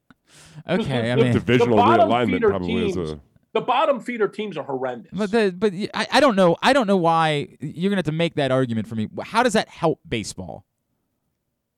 Okay, 0.68 1.12
I 1.12 1.16
the- 1.16 1.24
mean, 1.24 1.34
Divisional 1.34 1.78
bottom 1.78 2.10
realignment 2.10 2.32
feeder 2.34 2.50
probably 2.50 2.90
is 2.90 2.98
a. 2.98 3.20
The 3.54 3.62
bottom 3.62 4.00
feeder 4.02 4.28
teams 4.28 4.58
are 4.58 4.64
horrendous. 4.66 5.12
but 5.14 5.32
the, 5.32 5.54
but 5.58 5.72
y- 5.72 5.88
I, 5.94 6.08
I 6.14 6.20
don't 6.20 6.36
know. 6.36 6.58
I 6.62 6.74
don't 6.74 6.88
know 6.88 6.98
why 6.98 7.56
you're 7.62 7.90
gonna 7.90 8.00
have 8.00 8.06
to 8.06 8.12
make 8.12 8.36
that 8.36 8.52
argument 8.52 8.88
for 8.88 8.96
me. 8.96 9.08
How 9.24 9.44
does 9.44 9.54
that 9.54 9.70
help 9.70 10.00
baseball? 10.08 10.66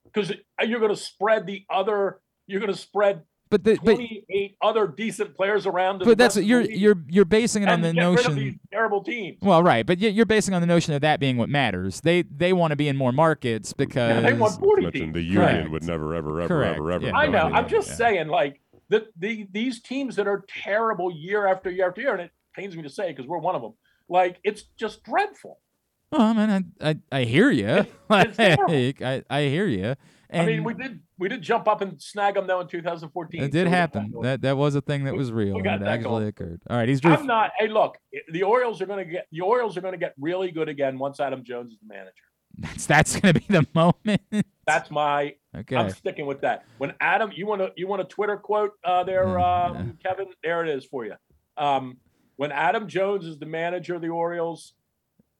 because 0.05 0.31
you're 0.65 0.79
going 0.79 0.93
to 0.93 0.99
spread 0.99 1.45
the 1.45 1.63
other. 1.69 2.19
You're 2.47 2.59
going 2.59 2.71
to 2.73 2.79
spread 2.79 3.21
But 3.49 3.63
the, 3.63 3.75
but 3.83 3.95
28 3.95 4.57
other 4.61 4.87
decent 4.87 5.35
players 5.35 5.65
around. 5.65 5.99
but 5.99 6.17
that's 6.17 6.35
rest 6.35 6.37
of 6.37 6.41
the 6.43 6.47
you're 6.47 6.63
league 6.63 6.77
you're 6.79 6.95
you're 7.07 7.25
basing 7.25 7.63
it 7.63 7.69
on 7.69 7.75
and 7.75 7.83
the 7.85 7.93
get 7.93 8.01
rid 8.09 8.19
of 8.19 8.25
notion. 8.25 8.35
these 8.35 8.55
terrible 8.71 9.03
teams. 9.03 9.37
Well, 9.41 9.63
right, 9.63 9.85
but 9.85 9.99
you're 9.99 10.25
basing 10.25 10.53
on 10.53 10.61
the 10.61 10.67
notion 10.67 10.93
of 10.93 11.01
that 11.01 11.19
being 11.19 11.37
what 11.37 11.47
matters. 11.49 12.01
They 12.01 12.23
they 12.23 12.51
want 12.53 12.71
to 12.71 12.75
be 12.75 12.87
in 12.87 12.97
more 12.97 13.11
markets 13.11 13.71
because 13.73 14.23
they 14.23 14.33
want 14.33 14.59
40 14.59 14.91
teams. 14.91 15.13
the 15.13 15.21
union 15.21 15.41
Correct. 15.41 15.69
would 15.71 15.83
never, 15.83 16.13
ever, 16.15 16.41
ever, 16.41 16.47
Correct, 16.47 16.75
ever, 16.77 16.91
ever. 16.91 17.05
yeah. 17.07 17.15
I 17.15 17.27
know. 17.27 17.43
I'm 17.53 17.69
just 17.69 17.89
Yeah. 17.89 17.95
saying, 17.95 18.27
like 18.27 18.59
the, 18.89 19.07
the 19.17 19.47
these 19.51 19.81
teams 19.81 20.15
that 20.17 20.27
are 20.27 20.43
terrible 20.47 21.11
year 21.11 21.47
after 21.47 21.69
year 21.69 21.87
after 21.87 22.01
year, 22.01 22.13
and 22.13 22.21
it 22.21 22.31
pains 22.55 22.75
me 22.75 22.83
to 22.83 22.89
say 22.89 23.09
because 23.09 23.25
we're 23.27 23.37
one 23.39 23.55
of 23.55 23.61
them. 23.61 23.73
Like 24.09 24.39
it's 24.43 24.63
just 24.77 25.03
dreadful. 25.03 25.59
Oh 26.11 26.33
man, 26.33 26.73
I 26.81 26.89
I, 26.89 26.97
I 27.19 27.23
hear 27.23 27.49
you. 27.51 27.85
It's 28.09 28.39
like. 28.39 29.01
I 29.01 29.23
I 29.29 29.41
hear 29.43 29.67
you. 29.67 29.95
And 30.29 30.41
I 30.41 30.45
mean, 30.45 30.63
we 30.65 30.73
did 30.73 30.99
we 31.19 31.29
did 31.29 31.41
jump 31.41 31.67
up 31.67 31.81
and 31.81 32.01
snag 32.01 32.35
them 32.35 32.47
though 32.47 32.59
in 32.59 32.67
2014. 32.67 33.41
it 33.41 33.51
did 33.51 33.65
got 33.65 33.69
happen. 33.71 34.13
That 34.21 34.41
that 34.41 34.57
was 34.57 34.75
a 34.75 34.81
thing 34.81 35.05
that 35.05 35.15
was 35.15 35.31
real. 35.31 35.57
It 35.57 35.65
actually 35.65 36.01
going. 36.01 36.27
occurred. 36.27 36.61
All 36.69 36.77
right, 36.77 36.87
he's 36.87 37.01
Drew. 37.01 37.13
I'm 37.13 37.25
not. 37.25 37.51
Hey, 37.57 37.67
look, 37.67 37.97
the 38.31 38.43
Orioles 38.43 38.81
are 38.81 38.85
going 38.85 39.05
to 39.05 39.11
get 39.11 39.27
the 39.31 39.41
Orioles 39.41 39.77
are 39.77 39.81
going 39.81 39.93
to 39.93 39.99
get 39.99 40.13
really 40.19 40.51
good 40.51 40.69
again 40.69 40.97
once 40.97 41.19
Adam 41.19 41.43
Jones 41.43 41.73
is 41.73 41.79
the 41.79 41.93
manager. 41.93 42.13
That's 42.59 42.87
that's 42.87 43.19
gonna 43.19 43.35
be 43.35 43.45
the 43.49 43.67
moment. 43.75 44.21
That's 44.65 44.89
my. 44.89 45.35
okay. 45.55 45.75
I'm 45.75 45.91
sticking 45.91 46.25
with 46.25 46.41
that. 46.41 46.65
When 46.79 46.93
Adam, 46.99 47.31
you 47.35 47.45
want 47.45 47.61
to 47.61 47.71
you 47.75 47.87
want 47.87 48.01
a 48.01 48.05
Twitter 48.05 48.35
quote 48.35 48.71
uh, 48.83 49.03
there, 49.03 49.27
Yeah, 49.27 49.63
um, 49.65 49.99
Kevin? 50.03 50.27
There 50.41 50.65
it 50.65 50.75
is 50.75 50.83
for 50.83 51.05
you. 51.05 51.13
Um, 51.55 51.97
when 52.37 52.51
Adam 52.51 52.87
Jones 52.87 53.25
is 53.25 53.37
the 53.37 53.45
manager 53.45 53.93
of 53.93 54.01
the 54.01 54.09
Orioles, 54.09 54.73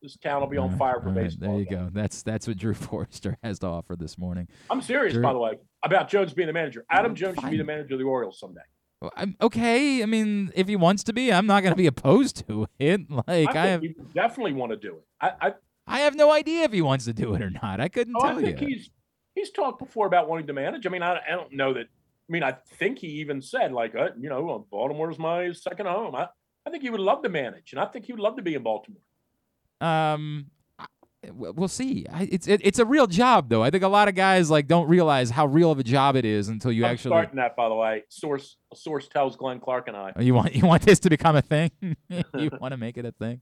this 0.02 0.18
town 0.18 0.41
will 0.41 0.48
be 0.48 0.58
on 0.58 0.78
fire 0.78 1.00
for 1.02 1.10
right, 1.10 1.16
baseball. 1.16 1.52
There 1.52 1.60
you 1.60 1.70
go. 1.70 1.89
That's 1.91 2.24
that's 2.24 2.48
what 2.48 2.58
Drew 2.58 2.74
Forrester 2.76 3.38
has 3.43 3.60
to 3.60 3.68
offer 3.68 3.95
this 3.95 4.18
morning. 4.18 4.48
I'm 4.70 4.82
serious, 4.82 5.14
Drew- 5.14 5.24
by 5.24 5.34
the 5.34 5.39
way, 5.39 5.54
about 5.84 6.10
Jones 6.10 6.34
being 6.34 6.48
the 6.48 6.54
manager. 6.54 6.86
Adam 6.89 7.16
Jones 7.16 7.38
should 7.39 7.52
be 7.52 7.58
the 7.58 7.64
manager 7.64 7.95
of 7.95 8.00
the 8.00 8.06
Orioles 8.06 8.39
someday. 8.39 8.62
Well, 9.02 9.12
I'm, 9.16 9.36
okay, 9.41 10.02
I 10.02 10.08
mean, 10.08 10.52
if 10.56 10.68
he 10.68 10.76
wants 10.76 11.04
to 11.04 11.14
be, 11.14 11.32
I'm 11.32 11.45
not 11.45 11.62
going 11.62 11.72
to 11.72 11.78
be 11.78 11.86
opposed 11.86 12.48
to 12.48 12.68
it. 12.80 13.02
Like 13.10 13.56
I 13.56 13.64
I, 13.64 13.68
have, 13.68 13.84
definitely 14.14 14.54
want 14.54 14.72
to 14.72 14.78
do 14.78 14.95
it. 14.95 15.04
I, 15.22 15.32
I, 15.41 15.54
I 15.86 16.00
have 16.02 16.16
no 16.16 16.32
idea 16.32 16.64
if 16.64 16.74
he 16.74 16.82
wants 16.82 17.06
to 17.06 17.14
do 17.14 17.34
it 17.36 17.41
or 17.41 17.50
not. 17.50 17.80
I 17.80 17.89
couldn't 17.89 18.16
oh, 18.16 18.22
tell 18.22 18.38
I 18.38 18.41
think 18.41 18.62
you. 18.62 18.68
he's 18.68 18.89
he's 19.36 19.52
talked 19.52 19.80
before 19.80 20.08
about 20.08 20.28
wanting 20.28 20.48
to 20.48 20.54
manage. 20.54 20.86
I 20.86 20.89
mean, 20.89 21.04
I, 21.04 21.20
I 21.28 21.32
don't 21.32 21.54
know 21.54 21.74
that. 21.74 21.86
I 21.86 22.32
mean, 22.32 22.43
I 22.43 22.58
think 22.80 23.00
he 23.00 23.08
even 23.08 23.41
said 23.41 23.72
like, 23.72 23.95
uh, 23.95 24.10
you 24.20 24.30
know, 24.30 24.50
uh, 24.50 24.58
Baltimore's 24.58 25.20
my 25.20 25.52
second 25.54 25.86
home. 25.86 26.16
I, 26.16 26.28
I 26.66 26.70
think 26.70 26.84
he 26.84 26.89
would 26.89 27.00
love 27.00 27.24
to 27.24 27.30
manage, 27.30 27.72
and 27.72 27.80
I 27.80 27.86
think 27.86 28.06
he 28.06 28.14
would 28.14 28.20
love 28.20 28.36
to 28.36 28.41
be 28.41 28.56
in 28.56 28.64
Baltimore. 28.64 29.02
Um, 29.82 30.47
we'll 31.34 31.67
see. 31.67 32.05
It's 32.13 32.47
it, 32.47 32.61
it's 32.63 32.80
a 32.80 32.86
real 32.86 33.07
job 33.07 33.49
though. 33.49 33.63
I 33.63 33.69
think 33.69 33.84
a 33.84 33.88
lot 33.88 34.07
of 34.07 34.15
guys 34.15 34.49
like 34.49 34.67
don't 34.67 34.88
realize 34.88 35.30
how 35.30 35.45
real 35.45 35.71
of 35.71 35.80
a 35.80 35.84
job 35.84 36.15
it 36.15 36.25
is 36.25 36.49
until 36.49 36.71
you 36.71 36.86
I'm 36.86 36.93
actually. 36.93 37.09
starting 37.11 37.36
that, 37.38 37.55
by 37.55 37.69
the 37.69 37.75
way. 37.75 38.03
Source 38.09 38.57
source 38.73 39.07
tells 39.07 39.36
Glenn 39.36 39.59
Clark 39.59 39.88
and 39.88 39.97
I. 39.97 40.13
You 40.19 40.34
want 40.34 40.55
you 40.55 40.65
want 40.65 40.84
this 40.84 40.99
to 41.01 41.09
become 41.09 41.36
a 41.36 41.41
thing? 41.41 41.71
you 41.82 42.49
want 42.59 42.71
to 42.71 42.78
make 42.78 42.97
it 42.97 43.05
a 43.05 43.11
thing? 43.11 43.41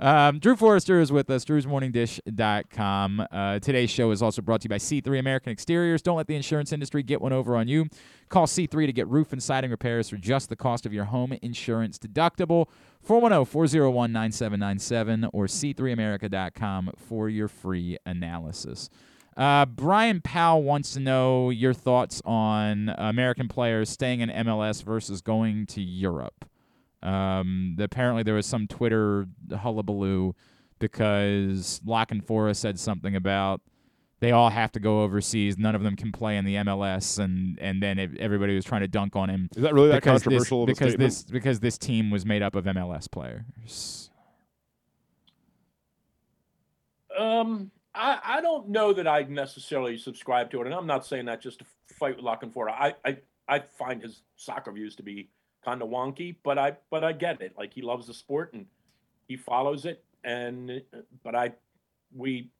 Um, 0.00 0.38
Drew 0.38 0.56
Forrester 0.56 1.00
is 1.00 1.12
with 1.12 1.30
us, 1.30 1.44
drewsmorningdish.com. 1.44 3.26
Uh, 3.30 3.58
today's 3.58 3.90
show 3.90 4.10
is 4.10 4.22
also 4.22 4.42
brought 4.42 4.60
to 4.62 4.66
you 4.66 4.70
by 4.70 4.78
C3 4.78 5.18
American 5.18 5.52
Exteriors. 5.52 6.02
Don't 6.02 6.16
let 6.16 6.26
the 6.26 6.36
insurance 6.36 6.72
industry 6.72 7.02
get 7.02 7.20
one 7.20 7.32
over 7.32 7.56
on 7.56 7.68
you. 7.68 7.88
Call 8.28 8.46
C3 8.46 8.86
to 8.86 8.92
get 8.92 9.06
roof 9.08 9.32
and 9.32 9.42
siding 9.42 9.70
repairs 9.70 10.08
for 10.08 10.16
just 10.16 10.48
the 10.48 10.56
cost 10.56 10.86
of 10.86 10.92
your 10.92 11.04
home 11.04 11.36
insurance 11.42 11.98
deductible. 11.98 12.66
410-401-9797 13.06 15.30
or 15.32 15.46
c3america.com 15.46 16.90
for 16.96 17.28
your 17.28 17.48
free 17.48 17.98
analysis. 18.06 18.88
Uh, 19.36 19.66
Brian 19.66 20.20
Powell 20.20 20.62
wants 20.62 20.92
to 20.94 21.00
know 21.00 21.50
your 21.50 21.74
thoughts 21.74 22.22
on 22.24 22.94
American 22.96 23.48
players 23.48 23.90
staying 23.90 24.20
in 24.20 24.30
MLS 24.30 24.82
versus 24.82 25.20
going 25.20 25.66
to 25.66 25.82
Europe. 25.82 26.46
Um, 27.04 27.76
apparently, 27.78 28.22
there 28.22 28.34
was 28.34 28.46
some 28.46 28.66
Twitter 28.66 29.26
hullabaloo 29.54 30.34
because 30.78 31.80
Lock 31.84 32.10
and 32.10 32.24
Forest 32.24 32.62
said 32.62 32.78
something 32.78 33.14
about 33.14 33.60
they 34.20 34.32
all 34.32 34.48
have 34.48 34.72
to 34.72 34.80
go 34.80 35.02
overseas. 35.02 35.58
None 35.58 35.74
of 35.74 35.82
them 35.82 35.96
can 35.96 36.10
play 36.10 36.38
in 36.38 36.46
the 36.46 36.54
MLS, 36.56 37.18
and 37.18 37.58
and 37.60 37.82
then 37.82 37.98
it, 37.98 38.16
everybody 38.18 38.54
was 38.54 38.64
trying 38.64 38.80
to 38.80 38.88
dunk 38.88 39.16
on 39.16 39.28
him. 39.28 39.50
Is 39.54 39.62
that 39.62 39.74
really 39.74 39.88
that 39.88 40.02
because 40.02 40.22
controversial? 40.22 40.64
This, 40.64 40.78
of 40.78 40.82
a 40.82 40.86
because 40.86 40.92
statement? 40.92 41.10
this 41.10 41.22
because 41.24 41.60
this 41.60 41.78
team 41.78 42.10
was 42.10 42.24
made 42.24 42.42
up 42.42 42.54
of 42.54 42.64
MLS 42.64 43.10
players. 43.10 44.10
Um, 47.18 47.70
I, 47.94 48.18
I 48.24 48.40
don't 48.40 48.70
know 48.70 48.92
that 48.94 49.06
I 49.06 49.22
necessarily 49.24 49.98
subscribe 49.98 50.50
to 50.52 50.62
it, 50.62 50.66
and 50.66 50.74
I'm 50.74 50.86
not 50.86 51.06
saying 51.06 51.26
that 51.26 51.42
just 51.42 51.58
to 51.58 51.66
fight 51.98 52.16
with 52.16 52.24
Lockenford. 52.24 52.70
I, 52.70 52.94
I 53.04 53.18
I 53.46 53.58
find 53.58 54.02
his 54.02 54.22
soccer 54.36 54.72
views 54.72 54.96
to 54.96 55.02
be 55.02 55.28
kind 55.64 55.82
of 55.82 55.88
wonky, 55.88 56.36
but 56.42 56.58
I 56.58 56.76
but 56.90 57.04
I 57.04 57.12
get 57.12 57.40
it. 57.40 57.54
Like 57.56 57.72
he 57.72 57.82
loves 57.82 58.06
the 58.06 58.14
sport 58.14 58.52
and 58.52 58.66
he 59.28 59.36
follows 59.36 59.84
it, 59.86 60.04
and 60.22 60.82
but 61.22 61.34
I 61.34 61.52
we 62.14 62.50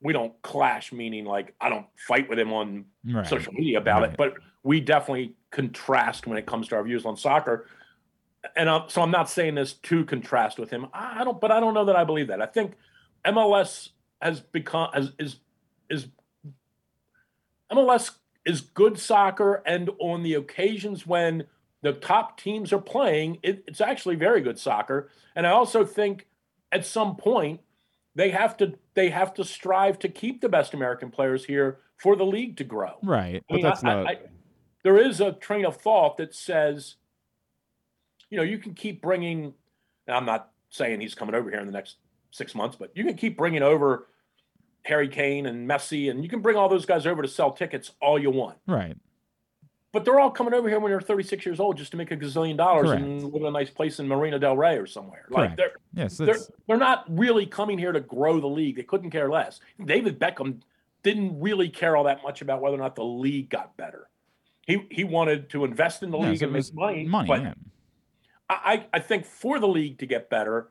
we 0.00 0.12
don't 0.12 0.40
clash. 0.42 0.92
Meaning 0.92 1.24
like 1.24 1.54
I 1.60 1.68
don't 1.68 1.86
fight 2.06 2.28
with 2.28 2.38
him 2.38 2.52
on 2.52 2.84
Right. 3.04 3.26
social 3.26 3.52
media 3.52 3.78
about 3.78 4.02
Right. 4.02 4.10
it, 4.12 4.16
but 4.16 4.34
we 4.62 4.80
definitely 4.80 5.34
contrast 5.50 6.26
when 6.26 6.38
it 6.38 6.46
comes 6.46 6.68
to 6.68 6.76
our 6.76 6.82
views 6.84 7.04
on 7.04 7.16
soccer. 7.16 7.66
And 8.56 8.70
i 8.70 8.86
so 8.88 9.02
I'm 9.02 9.10
not 9.10 9.28
saying 9.28 9.56
this 9.56 9.74
to 9.74 10.04
contrast 10.04 10.58
with 10.58 10.70
him. 10.70 10.86
I 10.92 11.20
I 11.20 11.24
don't, 11.24 11.40
but 11.40 11.50
I 11.50 11.60
don't 11.60 11.74
know 11.74 11.84
that 11.86 11.96
I 11.96 12.04
believe 12.04 12.28
that. 12.28 12.40
I 12.40 12.46
think 12.46 12.74
MLS 13.24 13.90
has 14.22 14.40
become 14.40 14.90
as 14.94 15.12
is 15.18 15.36
is 15.90 16.06
MLS 17.72 18.12
is 18.44 18.60
good 18.62 18.98
soccer, 18.98 19.62
and 19.66 19.90
on 19.98 20.22
the 20.22 20.34
occasions 20.34 21.06
when 21.06 21.46
the 21.82 21.92
top 21.92 22.38
teams 22.38 22.72
are 22.72 22.80
playing, 22.80 23.38
it, 23.42 23.64
it's 23.66 23.80
actually 23.80 24.16
very 24.16 24.40
good 24.40 24.58
soccer. 24.58 25.10
And 25.34 25.46
I 25.46 25.50
also 25.50 25.84
think 25.84 26.26
at 26.72 26.84
some 26.84 27.16
point 27.16 27.60
they 28.14 28.30
have 28.30 28.56
to 28.58 28.74
they 28.94 29.10
have 29.10 29.32
to 29.34 29.44
strive 29.44 29.98
to 30.00 30.08
keep 30.08 30.40
the 30.40 30.48
best 30.48 30.74
American 30.74 31.10
players 31.10 31.44
here 31.44 31.78
for 31.96 32.16
the 32.16 32.24
league 32.26 32.56
to 32.58 32.64
grow. 32.64 32.94
Right. 33.02 33.42
I 33.48 33.52
mean, 33.52 33.62
But 33.62 33.68
that's 33.68 33.84
I- 33.84 33.94
not- 33.94 34.06
I- 34.06 34.18
there 34.82 34.96
is 34.98 35.20
a 35.20 35.32
train 35.32 35.66
of 35.66 35.76
thought 35.76 36.16
that 36.16 36.34
says, 36.34 36.96
you 38.30 38.36
know, 38.38 38.42
you 38.42 38.58
can 38.58 38.72
keep 38.74 39.02
bringing. 39.02 39.52
I'm 40.08 40.24
not 40.24 40.50
saying 40.70 41.00
he's 41.00 41.14
coming 41.14 41.34
over 41.34 41.50
here 41.50 41.60
in 41.60 41.66
the 41.66 41.72
next 41.72 41.96
six 42.30 42.54
months, 42.54 42.76
but 42.76 42.90
you 42.96 43.04
can 43.04 43.14
keep 43.14 43.36
bringing 43.36 43.62
over 43.62 44.06
Harry 44.84 45.08
Kane 45.08 45.44
and 45.46 45.68
Messi, 45.68 46.10
and 46.10 46.22
you 46.22 46.30
can 46.30 46.40
bring 46.40 46.56
all 46.56 46.68
those 46.68 46.86
guys 46.86 47.06
over 47.06 47.20
to 47.20 47.28
sell 47.28 47.52
tickets 47.52 47.90
all 48.00 48.18
you 48.18 48.30
want. 48.30 48.56
Right. 48.66 48.96
But 49.92 50.04
they're 50.04 50.20
all 50.20 50.30
coming 50.30 50.54
over 50.54 50.68
here 50.68 50.78
when 50.78 50.92
they're 50.92 51.00
36 51.00 51.44
years 51.44 51.58
old 51.58 51.76
just 51.76 51.90
to 51.90 51.96
make 51.96 52.12
a 52.12 52.16
gazillion 52.16 52.56
dollars 52.56 52.86
Correct. 52.90 53.02
and 53.02 53.24
live 53.24 53.42
in 53.42 53.46
a 53.48 53.50
nice 53.50 53.70
place 53.70 53.98
in 53.98 54.06
Marina 54.06 54.38
Del 54.38 54.56
Rey 54.56 54.76
or 54.76 54.86
somewhere. 54.86 55.24
Like 55.30 55.56
Correct. 55.56 55.56
they're 55.56 55.72
Yes. 56.04 56.16
they're 56.16 56.36
they're 56.68 56.76
not 56.76 57.04
really 57.08 57.44
coming 57.46 57.76
here 57.76 57.90
to 57.90 58.00
grow 58.00 58.38
the 58.40 58.46
league. 58.46 58.76
They 58.76 58.84
couldn't 58.84 59.10
care 59.10 59.28
less. 59.28 59.58
David 59.84 60.20
Beckham 60.20 60.60
didn't 61.02 61.40
really 61.40 61.68
care 61.68 61.96
all 61.96 62.04
that 62.04 62.22
much 62.22 62.40
about 62.40 62.60
whether 62.60 62.76
or 62.76 62.78
not 62.78 62.94
the 62.94 63.04
league 63.04 63.50
got 63.50 63.76
better. 63.76 64.08
He 64.66 64.86
he 64.92 65.02
wanted 65.02 65.50
to 65.50 65.64
invest 65.64 66.04
in 66.04 66.10
the 66.12 66.18
league 66.18 66.40
and 66.42 66.52
make 66.52 66.72
money. 66.72 67.04
Money. 67.06 67.26
but 67.28 67.42
yeah. 67.42 67.54
I 68.48 68.86
I 68.92 69.00
think 69.00 69.24
for 69.26 69.58
the 69.58 69.66
league 69.68 69.98
to 69.98 70.06
get 70.06 70.30
better, 70.30 70.70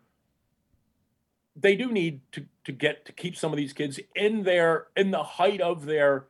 they 1.58 1.76
do 1.76 1.92
need 1.92 2.22
to 2.32 2.46
to 2.64 2.72
get 2.72 3.06
to 3.06 3.12
keep 3.12 3.36
some 3.36 3.52
of 3.52 3.58
these 3.58 3.74
kids 3.74 4.00
in 4.16 4.44
their 4.44 4.88
in 4.96 5.12
the 5.12 5.24
height 5.24 5.60
of 5.60 5.86
their 5.86 6.28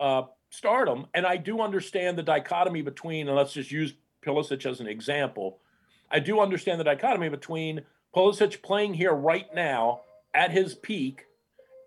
uh, 0.00 0.22
stardom. 0.50 1.06
And 1.14 1.26
I 1.26 1.36
do 1.36 1.60
understand 1.60 2.18
the 2.18 2.22
dichotomy 2.22 2.82
between, 2.82 3.28
and 3.28 3.36
let's 3.36 3.52
just 3.52 3.70
use 3.70 3.94
Pulisic 4.24 4.64
as 4.66 4.80
an 4.80 4.86
example. 4.86 5.58
I 6.10 6.20
do 6.20 6.40
understand 6.40 6.80
the 6.80 6.84
dichotomy 6.84 7.28
between 7.28 7.82
Pulisic 8.14 8.62
playing 8.62 8.94
here 8.94 9.12
right 9.12 9.52
now 9.54 10.00
at 10.34 10.50
his 10.50 10.74
peak 10.74 11.24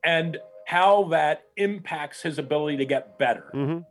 and 0.04 0.38
how 0.68 1.06
that 1.06 1.44
impacts 1.58 2.22
his 2.22 2.38
ability 2.38 2.78
to 2.78 2.86
get 2.86 3.18
better. 3.18 3.50
Mhm. 3.54 3.86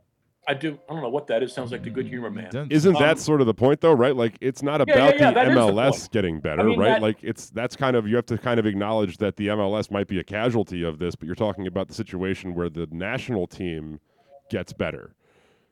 I 0.47 0.53
do. 0.55 0.79
I 0.89 0.93
don't 0.93 1.03
know 1.03 1.09
what 1.09 1.27
that 1.27 1.43
is. 1.43 1.53
Sounds 1.53 1.71
like 1.71 1.83
the 1.83 1.89
good 1.91 2.07
humor 2.07 2.31
man. 2.31 2.45
Doesn't- 2.45 2.71
Isn't 2.71 2.95
Um, 2.95 3.01
that 3.03 3.19
sort 3.19 3.39
of 3.41 3.45
the 3.47 3.53
point, 3.53 3.81
though? 3.81 3.93
Right? 3.93 4.15
Like, 4.15 4.35
it's 4.41 4.63
not 4.63 4.79
Yeah, 4.79 4.85
yeah, 4.87 4.93
about 5.03 5.19
yeah, 5.19 5.27
the 5.29 5.33
that 5.35 5.47
is 5.49 5.53
the 5.53 5.59
MLS 5.59 5.99
point. 5.99 6.11
getting 6.11 6.39
better, 6.39 6.63
mean, 6.63 6.79
right? 6.79 6.87
that- 6.93 7.01
like, 7.03 7.17
it's 7.23 7.49
that's 7.51 7.75
kind 7.75 7.95
of 7.95 8.07
you 8.07 8.15
have 8.15 8.25
to 8.27 8.37
kind 8.37 8.59
of 8.59 8.65
acknowledge 8.65 9.17
that 9.17 9.35
the 9.35 9.49
MLS 9.49 9.91
might 9.91 10.07
be 10.07 10.19
a 10.19 10.23
casualty 10.23 10.81
of 10.83 10.97
this, 10.97 11.15
but 11.15 11.27
you're 11.27 11.35
talking 11.35 11.67
about 11.67 11.87
the 11.87 11.93
situation 11.93 12.55
where 12.55 12.69
the 12.69 12.87
national 12.91 13.45
team 13.45 13.99
gets 14.49 14.73
better. 14.73 15.15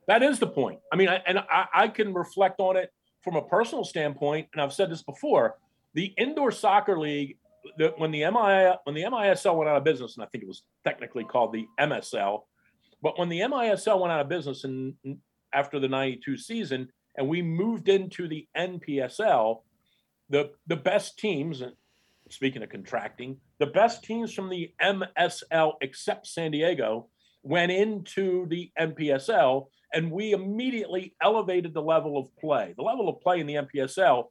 That 0.08 0.24
is 0.24 0.40
the 0.40 0.48
point. 0.48 0.80
I 0.92 0.96
mean, 0.96 1.10
I, 1.10 1.22
and 1.28 1.40
I, 1.40 1.66
I 1.74 1.88
can 1.90 2.14
reflect 2.14 2.60
on 2.60 2.78
it 2.78 2.92
from 3.22 3.36
a 3.36 3.42
personal 3.42 3.84
standpoint, 3.84 4.48
and 4.54 4.62
I've 4.62 4.74
said 4.74 4.90
this 4.90 5.04
before. 5.04 5.56
The 5.94 6.14
indoor 6.18 6.52
soccer 6.52 6.98
league, 6.98 7.38
the, 7.78 7.94
when 7.98 8.12
the 8.12 8.20
MI 8.20 8.76
when 8.86 8.96
the 8.96 9.04
MISL 9.04 9.58
went 9.58 9.70
out 9.70 9.78
of 9.78 9.84
business, 9.84 10.16
and 10.16 10.24
I 10.24 10.28
think 10.28 10.44
it 10.44 10.48
was 10.48 10.64
technically 10.86 11.26
called 11.26 11.52
the 11.52 11.66
MSL, 11.80 12.44
but 13.02 13.20
when 13.20 13.30
the 13.30 13.42
MISL 13.42 14.00
went 14.00 14.14
out 14.14 14.22
of 14.22 14.30
business 14.30 14.64
in, 14.64 14.96
in- 15.04 15.20
after 15.54 15.80
the 15.80 15.88
'92 15.88 16.38
season, 16.38 16.90
and 17.18 17.28
we 17.28 17.42
moved 17.42 17.90
into 17.90 18.28
the 18.28 18.48
NPSL, 18.56 19.62
the 20.30 20.52
the 20.68 20.76
best 20.76 21.18
teams, 21.20 21.62
speaking 22.30 22.64
of 22.64 22.70
contracting, 22.70 23.38
the 23.60 23.66
best 23.66 24.04
teams 24.04 24.34
from 24.34 24.50
the 24.50 24.72
MSL, 24.82 25.74
except 25.82 26.28
San 26.28 26.52
Diego, 26.52 27.08
went 27.44 27.72
into 27.72 28.46
the 28.48 28.72
NPSL, 28.80 29.68
and 29.94 30.12
we 30.12 30.32
immediately 30.32 31.16
elevated 31.22 31.74
the 31.74 31.82
level 31.82 32.18
of 32.18 32.36
play. 32.38 32.74
The 32.76 32.84
level 32.84 33.08
of 33.10 33.22
play 33.22 33.40
in 33.40 33.48
the 33.48 33.56
NPSL 33.56 34.26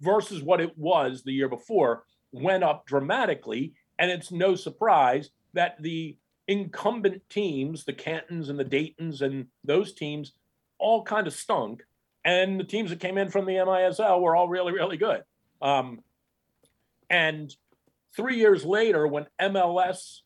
versus 0.00 0.42
what 0.42 0.60
it 0.60 0.76
was 0.76 1.22
the 1.22 1.32
year 1.32 1.48
before 1.48 2.04
went 2.32 2.64
up 2.64 2.86
dramatically. 2.86 3.74
And 3.98 4.10
it's 4.10 4.30
no 4.30 4.54
surprise 4.54 5.30
that 5.54 5.80
the 5.80 6.16
incumbent 6.46 7.22
teams, 7.28 7.84
the 7.84 7.92
Cantons 7.92 8.48
and 8.48 8.58
the 8.58 8.64
Daytons 8.64 9.22
and 9.22 9.46
those 9.64 9.92
teams, 9.92 10.32
all 10.78 11.02
kind 11.02 11.26
of 11.26 11.34
stunk. 11.34 11.82
And 12.24 12.58
the 12.58 12.64
teams 12.64 12.90
that 12.90 13.00
came 13.00 13.18
in 13.18 13.28
from 13.28 13.46
the 13.46 13.54
MISL 13.54 14.20
were 14.20 14.36
all 14.36 14.48
really, 14.48 14.72
really 14.72 14.96
good. 14.96 15.22
Um, 15.62 16.00
and 17.10 17.54
three 18.14 18.36
years 18.36 18.64
later, 18.64 19.06
when 19.06 19.26
MLS 19.40 20.20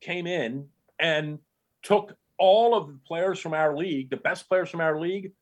came 0.00 0.26
in 0.26 0.68
and 0.98 1.38
took 1.86 2.16
all 2.38 2.74
of 2.74 2.88
the 2.88 2.98
players 3.06 3.38
from 3.38 3.54
our 3.54 3.76
league, 3.76 4.10
the 4.10 4.16
best 4.16 4.48
players 4.48 4.68
from 4.68 4.80
our 4.80 5.00
league, 5.00 5.32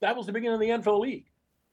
that 0.00 0.16
was 0.16 0.26
the 0.26 0.32
beginning 0.32 0.54
of 0.54 0.60
the 0.60 0.70
end 0.70 0.82
for 0.82 0.90
the 0.90 0.98
league. 0.98 1.26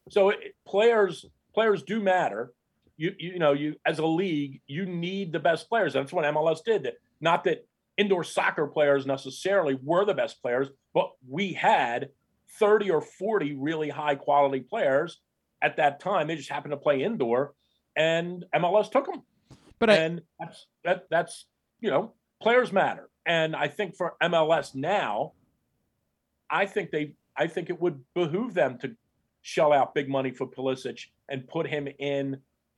So 0.10 0.30
it, 0.30 0.56
players 0.68 1.26
players 1.54 1.84
do 1.84 2.01
matter. 2.01 2.54
You 2.97 3.14
you 3.18 3.39
know 3.39 3.54
you 3.54 3.76
as 3.86 3.99
a 3.99 4.06
league 4.06 4.62
you 4.68 4.86
need 4.86 5.32
the 5.32 5.39
best 5.39 5.70
players. 5.70 5.93
That's 5.93 6.12
what 6.12 6.26
MLS 6.26 6.64
did. 6.64 6.91
Not 7.22 7.45
that 7.45 7.66
indoor 7.97 8.24
soccer 8.24 8.68
players 8.68 9.06
necessarily 9.06 9.78
were 9.82 10.06
the 10.06 10.14
best 10.14 10.41
players, 10.41 10.68
but 10.93 11.12
we 11.28 11.54
had 11.54 12.10
30 12.60 12.91
or 12.91 13.01
40 13.01 13.56
really 13.56 13.89
high 13.89 14.16
quality 14.16 14.60
players 14.60 15.20
at 15.62 15.78
that 15.78 15.99
time. 15.99 16.28
They 16.28 16.36
just 16.36 16.49
happened 16.49 16.74
to 16.74 16.78
play 16.78 17.01
indoor, 17.01 17.54
and 17.95 18.45
MLS 18.54 18.91
took 18.91 19.06
them 19.06 19.24
But 19.80 19.89
I, 19.89 19.95
and 19.95 20.22
that's 20.39 20.68
that 20.84 21.06
that's 21.10 21.45
you 21.80 21.89
know 21.89 22.14
players 22.41 22.74
matter 22.74 23.10
and 23.26 23.55
i 23.55 23.67
think 23.67 23.95
for 23.95 24.15
mls 24.21 24.76
now 24.76 25.34
i 26.49 26.65
think 26.65 26.91
they 26.91 27.15
i 27.38 27.47
think 27.47 27.69
it 27.69 27.80
would 27.80 27.99
behoove 28.13 28.53
them 28.53 28.78
to 28.78 28.95
shell 29.41 29.74
out 29.74 29.93
big 29.93 30.07
money 30.07 30.32
for 30.32 30.47
Pulisic 30.47 31.01
and 31.30 31.47
put 31.47 31.67
him 31.67 31.88
in 31.99 32.38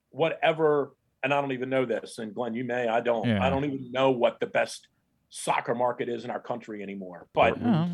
whatever 0.09 0.95
and 1.23 1.33
i 1.33 1.41
don't 1.41 1.51
even 1.51 1.69
know 1.69 1.85
this 1.85 2.17
and 2.17 2.33
glenn 2.33 2.53
you 2.53 2.63
may 2.63 2.87
i 2.87 2.99
don't 3.01 3.27
Yeah. 3.27 3.45
i 3.45 3.49
don't 3.49 3.65
even 3.65 3.91
know 3.91 4.11
what 4.11 4.39
the 4.39 4.47
best 4.47 4.87
soccer 5.37 5.75
market 5.75 6.07
is 6.07 6.23
in 6.23 6.31
our 6.31 6.39
country 6.39 6.81
anymore 6.81 7.27
but 7.33 7.61
uh, 7.61 7.87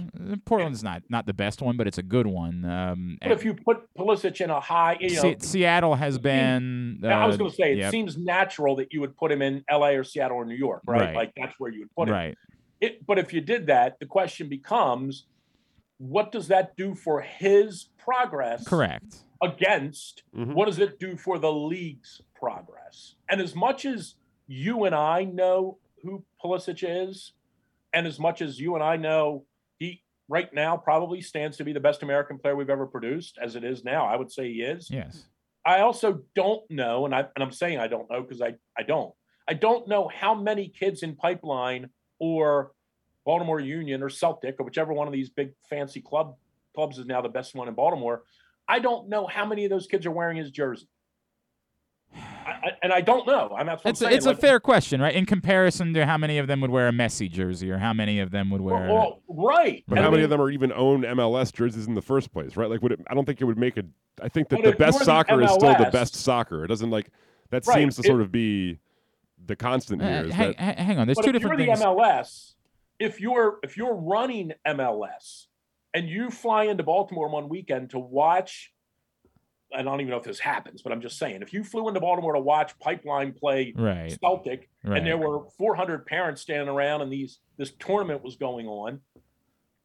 Portland's 0.45 0.83
not 0.83 1.01
not 1.09 1.25
the 1.25 1.33
best 1.33 1.59
one, 1.61 1.75
but 1.75 1.87
it's 1.87 1.97
a 1.97 2.03
good 2.03 2.27
one. 2.27 2.63
Um, 2.65 3.17
but 3.19 3.31
if 3.31 3.43
you 3.43 3.55
put 3.55 3.91
Pulisic 3.97 4.39
in 4.41 4.51
a 4.51 4.59
high 4.59 4.97
you 4.99 5.15
know 5.15 5.21
Se- 5.21 5.37
Seattle 5.39 5.95
has 5.95 6.19
been. 6.19 7.01
Uh, 7.03 7.07
I 7.07 7.25
was 7.25 7.37
going 7.37 7.49
to 7.49 7.55
say, 7.55 7.71
it 7.73 7.77
yep, 7.79 7.91
seems 7.91 8.15
natural 8.17 8.75
that 8.75 8.93
you 8.93 9.01
would 9.01 9.17
put 9.17 9.31
him 9.31 9.41
in 9.41 9.63
LA 9.71 9.89
or 9.89 10.03
Seattle 10.03 10.37
or 10.37 10.45
New 10.45 10.55
York, 10.55 10.83
right? 10.85 11.01
Right. 11.01 11.15
Like 11.15 11.31
that's 11.35 11.55
where 11.59 11.71
you 11.71 11.79
would 11.81 11.95
put 11.95 12.07
him. 12.09 12.13
right. 12.13 12.37
It, 12.79 13.05
but 13.05 13.17
if 13.17 13.33
you 13.33 13.41
did 13.41 13.67
that, 13.67 13.99
the 13.99 14.05
question 14.05 14.47
becomes, 14.47 15.25
what 15.97 16.31
does 16.31 16.47
that 16.49 16.75
do 16.77 16.93
for 16.93 17.21
his 17.21 17.89
progress? 17.97 18.67
Correct. 18.67 19.23
Against 19.41 20.23
Mhm. 20.35 20.53
what 20.53 20.65
does 20.65 20.77
it 20.79 20.99
do 20.99 21.17
for 21.17 21.39
the 21.39 21.51
league's 21.51 22.21
progress? 22.35 23.15
And 23.29 23.41
as 23.41 23.55
much 23.55 23.85
as 23.85 24.15
you 24.47 24.83
and 24.83 24.93
I 24.93 25.23
know 25.23 25.77
who 26.03 26.23
Pulisic 26.43 26.83
is, 26.87 27.33
and 27.93 28.07
as 28.07 28.19
much 28.19 28.41
as 28.41 28.59
you 28.59 28.75
and 28.75 28.83
I 28.83 28.97
know 28.97 29.45
he 29.79 30.03
right 30.27 30.53
now 30.53 30.77
probably 30.77 31.21
stands 31.21 31.57
to 31.57 31.63
be 31.63 31.73
the 31.73 31.79
best 31.79 32.03
American 32.03 32.37
player 32.37 32.55
we've 32.55 32.69
ever 32.69 32.85
produced, 32.85 33.37
as 33.41 33.55
it 33.55 33.63
is 33.63 33.83
now, 33.83 34.05
I 34.05 34.15
would 34.15 34.31
say 34.31 34.51
he 34.51 34.61
is. 34.61 34.89
Yes. 34.89 35.25
I 35.65 35.81
also 35.81 36.21
don't 36.35 36.63
know, 36.69 37.05
and 37.05 37.13
I 37.13 37.19
and 37.19 37.43
I'm 37.43 37.51
saying 37.51 37.79
I 37.79 37.87
don't 37.87 38.09
know 38.09 38.21
because 38.21 38.41
I 38.41 38.55
I 38.77 38.83
don't. 38.83 39.13
I 39.47 39.53
don't 39.53 39.87
know 39.87 40.07
how 40.07 40.33
many 40.33 40.69
kids 40.69 41.03
in 41.03 41.15
Pipeline 41.15 41.89
or 42.19 42.71
Baltimore 43.25 43.59
Union 43.59 44.01
or 44.01 44.09
Celtic 44.09 44.55
or 44.59 44.65
whichever 44.65 44.93
one 44.93 45.07
of 45.07 45.13
these 45.13 45.29
big 45.29 45.51
fancy 45.69 46.01
club 46.01 46.35
clubs 46.73 46.97
is 46.97 47.05
now 47.05 47.21
the 47.21 47.29
best 47.29 47.53
one 47.53 47.67
in 47.67 47.73
Baltimore. 47.73 48.23
I 48.67 48.79
don't 48.79 49.09
know 49.09 49.27
how 49.27 49.45
many 49.45 49.65
of 49.65 49.69
those 49.69 49.87
kids 49.87 50.05
are 50.05 50.11
wearing 50.11 50.37
his 50.37 50.51
jersey. 50.51 50.87
I, 52.45 52.49
I, 52.51 52.69
and 52.83 52.91
I 52.93 53.01
don't 53.01 53.25
know. 53.27 53.55
I'm 53.57 53.69
absolutely. 53.69 54.15
It's 54.15 54.25
a, 54.25 54.29
it's 54.31 54.37
a 54.37 54.39
fair 54.41 54.59
question, 54.59 55.01
right? 55.01 55.13
In 55.15 55.25
comparison 55.25 55.93
to 55.93 56.05
how 56.05 56.17
many 56.17 56.37
of 56.37 56.47
them 56.47 56.61
would 56.61 56.71
wear 56.71 56.87
a 56.87 56.91
Messi 56.91 57.29
jersey, 57.29 57.69
or 57.71 57.77
how 57.77 57.93
many 57.93 58.19
of 58.19 58.31
them 58.31 58.49
would 58.49 58.61
wear. 58.61 58.75
Well, 58.89 59.21
well, 59.27 59.47
right. 59.49 59.83
But 59.87 59.97
And 59.97 60.03
how 60.03 60.09
I 60.09 60.11
many 60.11 60.23
of 60.23 60.29
them 60.29 60.41
are 60.41 60.49
even 60.49 60.71
own 60.73 61.03
MLS 61.03 61.53
jerseys 61.53 61.87
in 61.87 61.93
the 61.95 62.01
first 62.01 62.31
place, 62.33 62.55
right? 62.57 62.69
Like, 62.69 62.81
would 62.81 62.91
it? 62.93 62.99
I 63.09 63.13
don't 63.13 63.25
think 63.25 63.41
it 63.41 63.45
would 63.45 63.57
make 63.57 63.77
a. 63.77 63.83
I 64.21 64.29
think 64.29 64.49
that 64.49 64.63
the 64.63 64.71
best 64.73 64.99
the 64.99 65.05
soccer 65.05 65.41
is 65.41 65.51
still 65.51 65.75
the 65.77 65.89
best 65.91 66.15
soccer. 66.15 66.63
It 66.65 66.67
doesn't 66.67 66.89
like 66.89 67.09
that 67.49 67.65
Right, 67.67 67.75
seems 67.75 67.95
to 67.95 68.01
it- 68.01 68.05
sort 68.07 68.21
of 68.21 68.31
be 68.31 68.77
the 69.45 69.55
constant 69.55 70.01
Uh, 70.01 70.05
here. 70.07 70.25
Is 70.25 70.33
hang, 70.33 70.47
that, 70.51 70.59
hang- 70.59 70.85
hang 70.85 70.99
on, 70.99 71.07
there's 71.07 71.17
but 71.17 71.23
two 71.23 71.29
if 71.29 71.33
different 71.41 71.59
you're 71.59 71.67
things. 71.67 71.79
the 71.79 71.85
MLS, 71.85 72.53
if 72.99 73.19
you're 73.19 73.59
if 73.63 73.77
you're 73.77 73.95
running 73.95 74.53
MLS 74.67 75.47
and 75.93 76.07
you 76.07 76.29
fly 76.29 76.65
into 76.65 76.83
Baltimore 76.83 77.27
one 77.29 77.49
weekend 77.49 77.89
to 77.91 77.99
watch, 77.99 78.71
I 79.75 79.81
don't 79.81 80.01
even 80.01 80.11
know 80.11 80.17
if 80.17 80.23
this 80.23 80.39
happens, 80.39 80.81
but 80.81 80.91
I'm 80.91 81.01
just 81.01 81.17
saying, 81.17 81.41
if 81.41 81.53
you 81.53 81.63
flew 81.63 81.87
into 81.87 81.99
Baltimore 81.99 82.33
to 82.33 82.39
watch 82.39 82.77
Pipeline 82.79 83.33
play 83.33 83.73
Right. 83.75 84.17
Celtic, 84.21 84.69
Right. 84.83 84.97
and 84.97 85.07
there 85.07 85.17
were 85.17 85.45
400 85.57 86.05
parents 86.05 86.41
standing 86.41 86.67
around, 86.69 87.01
and 87.01 87.11
these 87.11 87.39
this 87.57 87.71
tournament 87.79 88.23
was 88.23 88.35
going 88.35 88.67
on, 88.67 89.01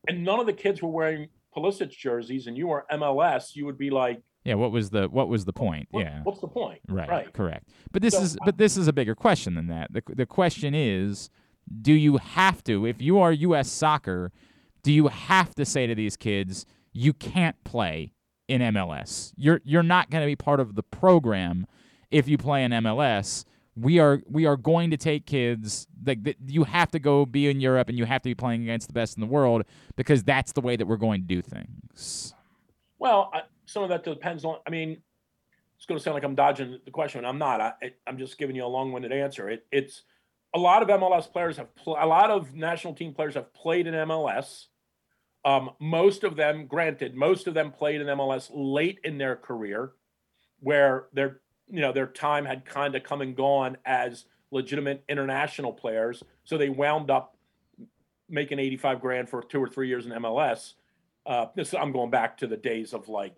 and 0.09 0.25
none 0.25 0.41
of 0.41 0.47
the 0.47 0.53
kids 0.53 0.83
were 0.83 0.89
wearing 0.91 1.29
Pulisic 1.57 1.91
jerseys, 1.91 2.47
and 2.47 2.57
you 2.57 2.67
were 2.69 2.85
MLS, 2.93 3.55
you 3.57 3.65
would 3.67 3.79
be 3.79 3.91
like, 3.91 4.21
Yeah. 4.45 4.55
What 4.55 4.71
was 4.73 4.91
the 4.91 5.09
What 5.09 5.29
was 5.29 5.45
the 5.45 5.53
point? 5.53 5.89
what- 5.91 6.05
yeah. 6.05 6.21
what's 6.23 6.41
the 6.41 6.49
point? 6.49 6.81
Right, 6.89 7.09
right. 7.09 7.33
correct. 7.33 7.69
But 7.93 8.03
this 8.03 8.15
So, 8.15 8.23
is 8.23 8.37
but 8.45 8.59
this 8.59 8.77
is 8.77 8.87
a 8.89 8.93
bigger 8.93 9.15
question 9.15 9.55
than 9.55 9.67
that. 9.69 9.93
The 9.93 10.03
the 10.07 10.27
question 10.27 10.75
is, 10.75 11.31
do 11.83 11.93
you 11.93 12.19
have 12.19 12.63
to 12.65 12.87
if 12.87 13.01
you 13.03 13.19
are 13.19 13.33
US 13.33 13.69
soccer, 13.71 14.33
do 14.83 14.93
you 14.93 15.09
have 15.09 15.55
to 15.57 15.65
say 15.65 15.87
to 15.87 15.95
these 15.97 16.17
kids 16.17 16.65
you 16.93 17.13
can't 17.13 17.57
play 17.65 18.13
in 18.49 18.61
MLS? 18.61 19.33
You're 19.37 19.61
you're 19.65 19.83
not 19.83 20.11
going 20.11 20.23
to 20.23 20.27
be 20.27 20.37
part 20.37 20.61
of 20.61 20.75
the 20.75 20.83
program 20.83 21.67
if 22.11 22.29
you 22.29 22.39
play 22.39 22.65
in 22.65 22.73
MLS. 22.73 23.45
We 23.77 23.99
are 23.99 24.23
we 24.29 24.47
are 24.47 24.57
going 24.57 24.91
to 24.91 24.97
take 24.97 25.27
kids 25.27 25.87
like 26.05 26.23
that 26.25 26.37
you 26.47 26.65
have 26.65 26.91
to 26.93 26.99
go 26.99 27.27
be 27.27 27.49
in 27.49 27.61
Europe 27.61 27.89
and 27.89 27.99
you 27.99 28.05
have 28.05 28.23
to 28.23 28.31
be 28.31 28.35
playing 28.35 28.63
against 28.63 28.89
the 28.89 28.95
best 28.95 29.17
in 29.17 29.21
the 29.21 29.27
world 29.27 29.65
because 29.97 30.25
that's 30.25 30.53
the 30.53 30.61
way 30.61 30.77
that 30.77 30.87
we're 30.87 30.97
going 30.97 31.21
to 31.21 31.27
do 31.27 31.43
things. 31.43 32.35
Well, 32.99 33.31
I, 33.35 33.43
some 33.67 33.83
of 33.83 33.91
that 33.91 34.05
depends 34.05 34.45
on. 34.45 34.59
I 34.67 34.71
mean, 34.71 35.03
it's 35.77 35.85
going 35.85 35.99
to 35.99 36.03
sound 36.03 36.15
like 36.15 36.25
I'm 36.25 36.35
dodging 36.35 36.81
the 36.85 36.91
question. 36.91 37.25
I'm 37.25 37.39
not. 37.39 37.61
I, 37.61 37.75
I'm 38.07 38.17
just 38.17 38.39
giving 38.39 38.57
you 38.57 38.65
a 38.65 38.67
long-winded 38.67 39.13
answer. 39.13 39.51
It, 39.51 39.67
it's 39.71 40.03
a 40.55 40.59
lot 40.59 40.83
of 40.83 40.89
MLS 40.89 41.31
players 41.31 41.59
have 41.59 41.75
pl- 41.77 41.99
a 42.01 42.07
lot 42.07 42.31
of 42.31 42.55
national 42.55 42.95
team 42.95 43.13
players 43.13 43.35
have 43.35 43.53
played 43.53 43.87
in 43.87 43.93
MLS. 43.93 44.67
Um, 45.47 45.71
most 45.81 46.25
of 46.25 46.35
them, 46.35 46.67
granted, 46.67 47.15
most 47.15 47.47
of 47.47 47.55
them 47.55 47.71
played 47.71 48.01
in 48.01 48.09
MLS 48.09 48.51
late 48.53 48.99
in 49.05 49.17
their 49.17 49.37
career, 49.37 49.93
where 50.59 51.07
their 51.13 51.41
you 51.69 51.81
know 51.81 51.93
their 51.93 52.09
time 52.09 52.45
had 52.45 52.65
kind 52.65 52.97
of 52.97 53.05
come 53.05 53.21
and 53.21 53.37
gone 53.37 53.77
as 53.87 54.25
legitimate 54.51 55.05
international 55.09 55.73
players. 55.73 56.23
So 56.43 56.59
they 56.59 56.69
wound 56.69 57.11
up 57.13 57.37
making 58.29 58.59
85 58.59 59.01
grand 59.01 59.29
for 59.29 59.41
two 59.41 59.63
or 59.63 59.69
three 59.69 59.87
years 59.87 60.05
in 60.05 60.13
MLS. 60.13 60.75
Uh, 61.25 61.47
this 61.55 61.75
I'm 61.75 61.93
going 61.93 62.11
back 62.11 62.39
to 62.39 62.49
the 62.49 62.57
days 62.57 62.93
of 62.93 63.09
like 63.09 63.37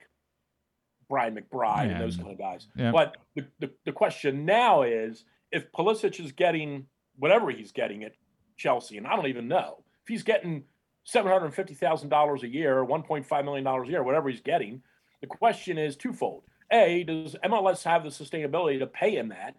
Brian 1.10 1.34
McBride 1.34 1.86
Yeah, 1.86 1.92
and 1.92 2.00
those 2.00 2.16
kind 2.16 2.30
of 2.30 2.38
guys. 2.38 2.68
yeah. 2.74 2.90
But 2.90 3.16
the, 3.34 3.46
the, 3.60 3.70
the 3.84 3.92
question 3.92 4.46
now 4.46 4.82
is 4.82 5.24
if 5.52 5.70
Pulisic 5.72 6.22
is 6.24 6.32
getting 6.32 6.86
whatever 7.18 7.50
he's 7.50 7.72
getting 7.72 8.04
at 8.04 8.12
Chelsea, 8.56 8.96
and 8.96 9.06
I 9.06 9.14
don't 9.14 9.26
even 9.26 9.48
know 9.48 9.82
if 10.02 10.08
he's 10.08 10.22
getting 10.22 10.64
seven 11.08 11.32
hundred 11.32 11.54
fifty 11.54 11.72
thousand 11.74 12.10
dollars 12.10 12.42
a 12.42 12.48
year, 12.48 12.84
one 12.84 13.02
point 13.02 13.24
five 13.26 13.44
million 13.44 13.64
dollars 13.64 13.88
a 13.88 13.90
year, 13.92 14.02
whatever 14.02 14.28
he's 14.28 14.40
getting. 14.42 14.82
The 15.22 15.26
question 15.26 15.78
is 15.78 15.96
twofold: 15.96 16.42
A, 16.70 17.04
does 17.04 17.34
MLS 17.44 17.82
have 17.84 18.04
the 18.04 18.10
sustainability 18.10 18.78
to 18.78 18.86
pay 18.86 19.16
him 19.16 19.30
that, 19.30 19.56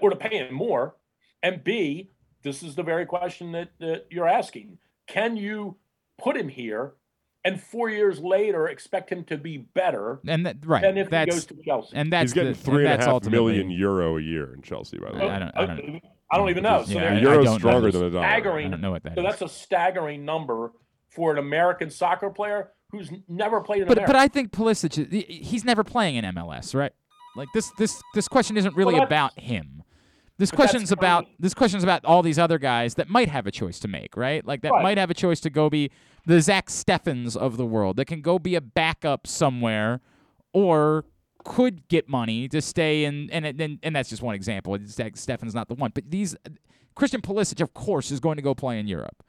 or 0.00 0.10
to 0.10 0.16
pay 0.16 0.38
him 0.38 0.54
more? 0.54 0.94
And 1.42 1.62
B, 1.64 2.10
this 2.42 2.62
is 2.62 2.76
the 2.76 2.84
very 2.84 3.04
question 3.04 3.50
that, 3.52 3.70
that 3.80 4.06
you're 4.10 4.28
asking: 4.28 4.78
Can 5.08 5.36
you 5.36 5.76
put 6.22 6.36
him 6.36 6.48
here, 6.48 6.92
and 7.44 7.60
four 7.60 7.90
years 7.90 8.20
later 8.20 8.68
expect 8.68 9.10
him 9.10 9.24
to 9.24 9.36
be 9.36 9.58
better 9.58 10.20
And 10.26 10.46
that 10.46 10.64
right, 10.64 10.82
than 10.82 10.96
if 10.98 11.10
he 11.10 11.26
goes 11.26 11.46
to 11.46 11.56
Chelsea? 11.64 11.96
and 11.96 12.12
that's 12.12 12.30
he's 12.30 12.32
getting 12.34 12.52
the, 12.52 12.58
three 12.58 12.84
and 12.84 12.86
a 12.86 12.88
that's 12.90 13.04
half 13.06 13.14
ultimately- 13.14 13.54
million 13.54 13.70
euro 13.72 14.18
a 14.18 14.22
year 14.22 14.54
in 14.54 14.62
Chelsea, 14.62 14.98
by 14.98 15.10
the 15.10 15.18
way. 15.18 15.28
I 15.28 15.38
don't- 15.40 15.52
I 15.56 15.66
don't- 15.66 16.02
I 16.34 16.38
don't 16.38 16.48
even 16.48 16.62
know. 16.62 16.82
So 16.84 16.94
Yeah, 16.94 17.10
the 17.12 17.16
I 17.16 17.20
euro's 17.20 17.54
stronger 17.56 17.90
than 17.90 18.00
the 18.04 18.08
dollar. 18.10 18.26
staggering. 18.26 18.68
I 18.68 18.70
don't 18.70 18.80
know 18.80 18.90
what 18.92 19.02
that 19.02 19.16
so 19.16 19.20
is. 19.20 19.26
that's 19.38 19.42
a 19.42 19.48
staggering 19.54 20.24
number 20.24 20.72
for 21.14 21.32
an 21.32 21.38
American 21.38 21.90
soccer 21.90 22.30
player 22.30 22.70
who's 22.90 23.10
never 23.28 23.60
played 23.60 23.82
in 23.82 23.88
But 23.88 23.98
America. 23.98 24.12
but 24.12 24.18
I 24.20 24.28
think 24.28 24.52
Pulisic, 24.52 25.22
he's 25.28 25.64
never 25.64 25.82
playing 25.84 26.16
in 26.16 26.24
MLS, 26.26 26.74
right? 26.74 26.92
Like 27.36 27.48
this 27.54 27.70
this 27.78 28.02
this 28.14 28.28
question 28.28 28.56
isn't 28.56 28.76
really 28.76 28.94
Well, 28.94 29.04
about 29.04 29.38
him. 29.38 29.82
This 30.38 30.50
question's 30.50 30.90
about 30.92 31.26
this 31.38 31.54
question's 31.54 31.82
about 31.84 32.04
all 32.04 32.22
these 32.22 32.38
other 32.38 32.58
guys 32.58 32.94
that 32.96 33.08
might 33.08 33.28
have 33.28 33.46
a 33.46 33.50
choice 33.50 33.78
to 33.80 33.88
make, 33.88 34.16
right? 34.16 34.44
Like 34.46 34.62
that 34.62 34.72
Right. 34.72 34.82
might 34.82 34.98
have 34.98 35.10
a 35.10 35.14
choice 35.14 35.40
to 35.40 35.50
go 35.50 35.70
be 35.70 35.90
the 36.26 36.40
Zack 36.40 36.68
Steffens 36.68 37.36
of 37.36 37.56
the 37.56 37.66
world 37.66 37.96
that 37.96 38.06
can 38.06 38.20
go 38.22 38.38
be 38.38 38.54
a 38.54 38.60
backup 38.60 39.26
somewhere, 39.26 40.00
or 40.52 41.04
could 41.44 41.88
get 41.88 42.08
money 42.08 42.48
to 42.48 42.60
stay 42.60 43.04
in. 43.04 43.28
And 43.32 43.46
and 43.46 43.60
and, 43.60 43.78
and 43.82 43.96
that's 43.96 44.08
just 44.10 44.22
one 44.22 44.34
example. 44.34 44.76
Zack 44.86 45.16
Steffens 45.16 45.54
not 45.54 45.68
the 45.68 45.74
one, 45.74 45.92
but 45.94 46.10
these 46.10 46.36
Christian 46.94 47.20
Pulisic, 47.22 47.60
of 47.62 47.72
course, 47.74 48.10
is 48.10 48.20
going 48.20 48.36
to 48.36 48.42
go 48.42 48.54
play 48.54 48.78
in 48.78 48.86
Europe. 48.86 49.22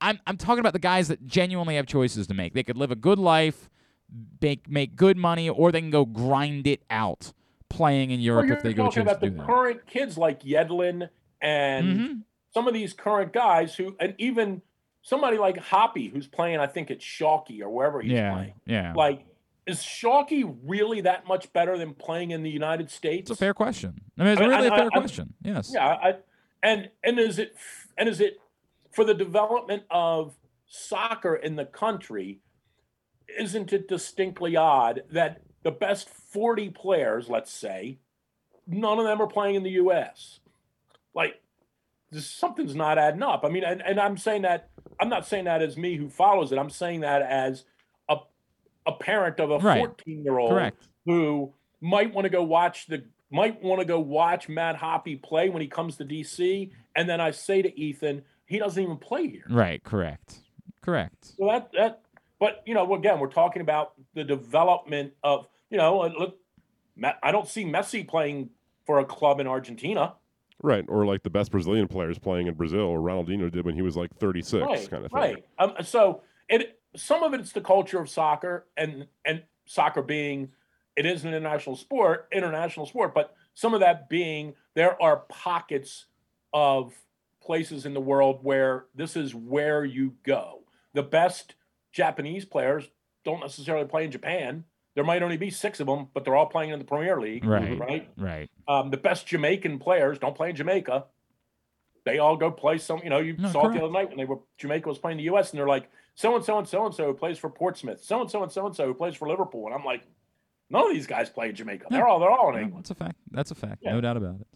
I'm 0.00 0.18
I'm 0.26 0.36
talking 0.36 0.60
about 0.60 0.72
the 0.72 0.78
guys 0.78 1.08
that 1.08 1.26
genuinely 1.26 1.76
have 1.76 1.86
choices 1.86 2.26
to 2.28 2.34
make. 2.34 2.54
They 2.54 2.62
could 2.62 2.76
live 2.76 2.90
a 2.90 2.96
good 2.96 3.18
life, 3.18 3.68
make 4.40 4.68
make 4.68 4.96
good 4.96 5.16
money, 5.16 5.48
or 5.48 5.72
they 5.72 5.80
can 5.80 5.90
go 5.90 6.04
grind 6.04 6.66
it 6.66 6.82
out 6.90 7.32
playing 7.68 8.10
in 8.10 8.20
Europe 8.20 8.46
you're 8.46 8.56
if 8.56 8.62
they 8.62 8.72
go 8.72 8.84
talking 8.84 9.02
choose 9.04 9.10
about 9.12 9.20
to 9.20 9.26
the 9.26 9.30
do 9.30 9.36
that. 9.38 9.46
current 9.46 9.86
kids 9.86 10.16
like 10.16 10.40
Yedlin 10.42 11.10
and 11.42 11.86
Mhm. 12.00 12.22
some 12.54 12.66
of 12.66 12.74
these 12.74 12.92
current 12.94 13.32
guys 13.32 13.74
who, 13.76 13.94
and 14.00 14.14
even 14.18 14.62
somebody 15.02 15.36
like 15.38 15.56
Hoppe 15.56 16.10
who's 16.10 16.26
playing, 16.26 16.58
I 16.58 16.66
think 16.66 16.90
it's 16.90 17.04
Schalke 17.04 17.60
or 17.60 17.68
wherever 17.68 18.00
he's 18.00 18.12
Yeah, 18.12 18.32
playing. 18.34 18.54
yeah. 18.66 18.92
Like, 18.94 19.24
is 19.66 19.80
Schalke 19.80 20.56
really 20.64 21.02
that 21.02 21.26
much 21.28 21.52
better 21.52 21.76
than 21.76 21.92
playing 21.94 22.30
in 22.30 22.42
the 22.42 22.50
United 22.50 22.90
States? 22.90 23.30
It's 23.30 23.38
a 23.38 23.42
fair 23.44 23.52
question. 23.54 24.00
I 24.18 24.22
mean, 24.22 24.32
it's 24.32 24.40
I 24.40 24.44
mean, 24.44 24.50
really 24.56 24.68
a 24.68 24.72
I- 24.72 24.76
fair 24.78 24.86
I- 24.86 24.98
question. 24.98 25.34
Yes. 25.42 25.70
Yeah, 25.74 25.86
I, 25.88 26.14
and 26.62 26.90
and 27.04 27.18
is 27.18 27.38
it 27.38 27.54
and 27.98 28.08
is 28.08 28.20
it 28.20 28.40
for 28.90 29.04
the 29.04 29.14
development 29.14 29.84
of 29.90 30.34
soccer 30.66 31.34
in 31.34 31.56
the 31.56 31.64
country? 31.64 32.40
Isn't 33.38 33.72
it 33.72 33.88
distinctly 33.88 34.56
odd 34.56 35.02
that 35.10 35.42
the 35.62 35.70
best 35.70 36.08
forty 36.08 36.70
players, 36.70 37.28
let's 37.28 37.52
say, 37.52 37.98
none 38.66 38.98
of 38.98 39.04
them 39.04 39.20
are 39.20 39.26
playing 39.26 39.56
in 39.56 39.62
the 39.62 39.70
U.S. 39.72 40.40
Like, 41.14 41.40
this, 42.10 42.26
something's 42.26 42.74
not 42.74 42.98
adding 42.98 43.22
up. 43.22 43.44
I 43.44 43.48
mean, 43.48 43.64
and, 43.64 43.82
and 43.82 44.00
I'm 44.00 44.16
saying 44.16 44.42
that 44.42 44.70
I'm 45.00 45.08
not 45.08 45.26
saying 45.26 45.44
that 45.44 45.62
as 45.62 45.76
me 45.76 45.96
who 45.96 46.08
follows 46.08 46.52
it. 46.52 46.58
I'm 46.58 46.70
saying 46.70 47.00
that 47.00 47.22
as 47.22 47.64
a 48.08 48.16
a 48.86 48.92
parent 48.92 49.40
of 49.40 49.50
a 49.50 49.58
Right. 49.58 49.78
14 49.78 50.24
year 50.24 50.38
old 50.38 50.50
Correct. 50.50 50.88
who 51.04 51.52
might 51.80 52.14
want 52.14 52.24
to 52.24 52.30
go 52.30 52.42
watch 52.42 52.86
the 52.86 53.04
might 53.30 53.62
want 53.62 53.80
to 53.80 53.84
go 53.86 54.00
watch 54.00 54.48
Matt 54.48 54.76
Hoppe 54.76 55.22
play 55.22 55.50
when 55.50 55.60
he 55.60 55.68
comes 55.68 55.96
to 55.98 56.04
DC, 56.04 56.70
and 56.96 57.08
then 57.08 57.20
I 57.20 57.30
say 57.30 57.60
to 57.60 57.78
Ethan, 57.78 58.22
he 58.48 58.58
doesn't 58.58 58.82
even 58.82 58.96
play 58.96 59.28
here. 59.28 59.44
Right. 59.48 59.82
Correct. 59.84 60.38
Correct. 60.82 61.32
So 61.36 61.46
that 61.46 61.70
that, 61.72 62.00
but 62.40 62.62
you 62.66 62.74
know, 62.74 62.94
again, 62.94 63.20
we're 63.20 63.28
talking 63.28 63.62
about 63.62 63.92
the 64.14 64.24
development 64.24 65.12
of 65.22 65.46
you 65.70 65.76
know, 65.76 66.00
look, 66.18 66.38
I 67.22 67.30
don't 67.30 67.46
see 67.46 67.64
Messi 67.64 68.06
playing 68.06 68.50
for 68.86 68.98
a 68.98 69.04
club 69.04 69.38
in 69.38 69.46
Argentina. 69.46 70.14
Right, 70.60 70.84
or 70.88 71.06
like 71.06 71.22
the 71.22 71.30
best 71.30 71.52
Brazilian 71.52 71.86
players 71.86 72.18
playing 72.18 72.48
in 72.48 72.54
Brazil, 72.54 72.80
or 72.80 72.98
Ronaldinho 72.98 73.52
did 73.52 73.64
when 73.64 73.76
he 73.76 73.82
was 73.82 73.96
like 73.96 74.16
36, 74.18 74.66
right, 74.66 74.90
kind 74.90 75.04
of 75.04 75.12
thing. 75.12 75.20
right. 75.20 75.44
Um, 75.58 75.74
so 75.84 76.22
it 76.48 76.80
some 76.96 77.22
of 77.22 77.34
it's 77.34 77.52
the 77.52 77.60
culture 77.60 78.00
of 78.00 78.08
soccer, 78.08 78.66
and 78.76 79.06
and 79.24 79.42
soccer 79.66 80.02
being 80.02 80.48
it 80.96 81.06
is 81.06 81.22
an 81.22 81.28
international 81.28 81.76
sport, 81.76 82.28
international 82.32 82.86
sport, 82.86 83.14
but 83.14 83.34
some 83.54 83.74
of 83.74 83.80
that 83.80 84.08
being 84.08 84.54
there 84.74 85.00
are 85.00 85.18
pockets 85.28 86.06
of 86.52 86.92
places 87.48 87.86
in 87.86 87.94
the 87.94 88.00
world 88.00 88.40
where 88.42 88.84
this 88.94 89.16
is 89.16 89.34
where 89.34 89.82
you 89.86 90.14
go. 90.22 90.60
The 90.92 91.02
best 91.02 91.54
Japanese 91.92 92.44
players 92.44 92.84
don't 93.24 93.40
necessarily 93.40 93.86
play 93.86 94.04
in 94.04 94.10
Japan. 94.10 94.64
There 94.94 95.02
might 95.02 95.22
only 95.22 95.38
be 95.38 95.48
six 95.48 95.80
of 95.80 95.86
them, 95.86 96.08
but 96.12 96.24
they're 96.26 96.36
all 96.36 96.44
playing 96.46 96.70
in 96.72 96.78
the 96.78 96.84
Premier 96.84 97.18
League. 97.18 97.46
Right. 97.46 97.78
Right. 97.78 98.08
Right. 98.18 98.50
Um, 98.68 98.90
the 98.90 98.98
best 98.98 99.26
Jamaican 99.26 99.78
players 99.78 100.18
don't 100.18 100.36
play 100.36 100.50
in 100.50 100.56
Jamaica. 100.56 101.06
They 102.04 102.18
all 102.18 102.36
go 102.36 102.50
play 102.50 102.76
some. 102.76 103.00
You 103.02 103.08
know, 103.08 103.18
you 103.18 103.34
No, 103.38 103.48
saw 103.50 103.68
it 103.70 103.72
the 103.72 103.82
other 103.82 103.92
night 103.92 104.08
when 104.10 104.18
they 104.18 104.26
were 104.26 104.40
Jamaica 104.58 104.86
was 104.86 104.98
playing 104.98 105.16
the 105.16 105.24
U.S. 105.24 105.50
and 105.50 105.58
they're 105.58 105.66
like 105.66 105.88
so 106.14 106.36
and 106.36 106.44
so 106.44 106.58
and 106.58 106.68
so 106.68 106.84
and 106.84 106.94
so 106.94 107.06
who 107.06 107.14
plays 107.14 107.38
for 107.38 107.48
Portsmouth, 107.48 108.04
so 108.04 108.20
and 108.20 108.30
so 108.30 108.42
and 108.42 108.52
so 108.52 108.66
and 108.66 108.76
so 108.76 108.84
who 108.86 108.92
plays 108.94 109.14
for 109.14 109.26
Liverpool, 109.26 109.64
and 109.66 109.74
I'm 109.74 109.84
like, 109.84 110.02
none 110.68 110.86
of 110.86 110.92
these 110.92 111.06
guys 111.06 111.30
play 111.30 111.48
in 111.48 111.54
Jamaica. 111.54 111.86
They're 111.90 112.06
all 112.06 112.20
they're 112.20 112.30
all 112.30 112.50
in 112.50 112.54
No, 112.56 112.60
England. 112.60 112.84
that's 112.84 112.90
a 112.90 112.94
fact. 112.94 113.16
That's 113.30 113.50
a 113.50 113.54
fact. 113.54 113.78
Yeah. 113.82 113.92
No 113.92 114.00
doubt 114.02 114.16
about 114.18 114.36
it. 114.40 114.46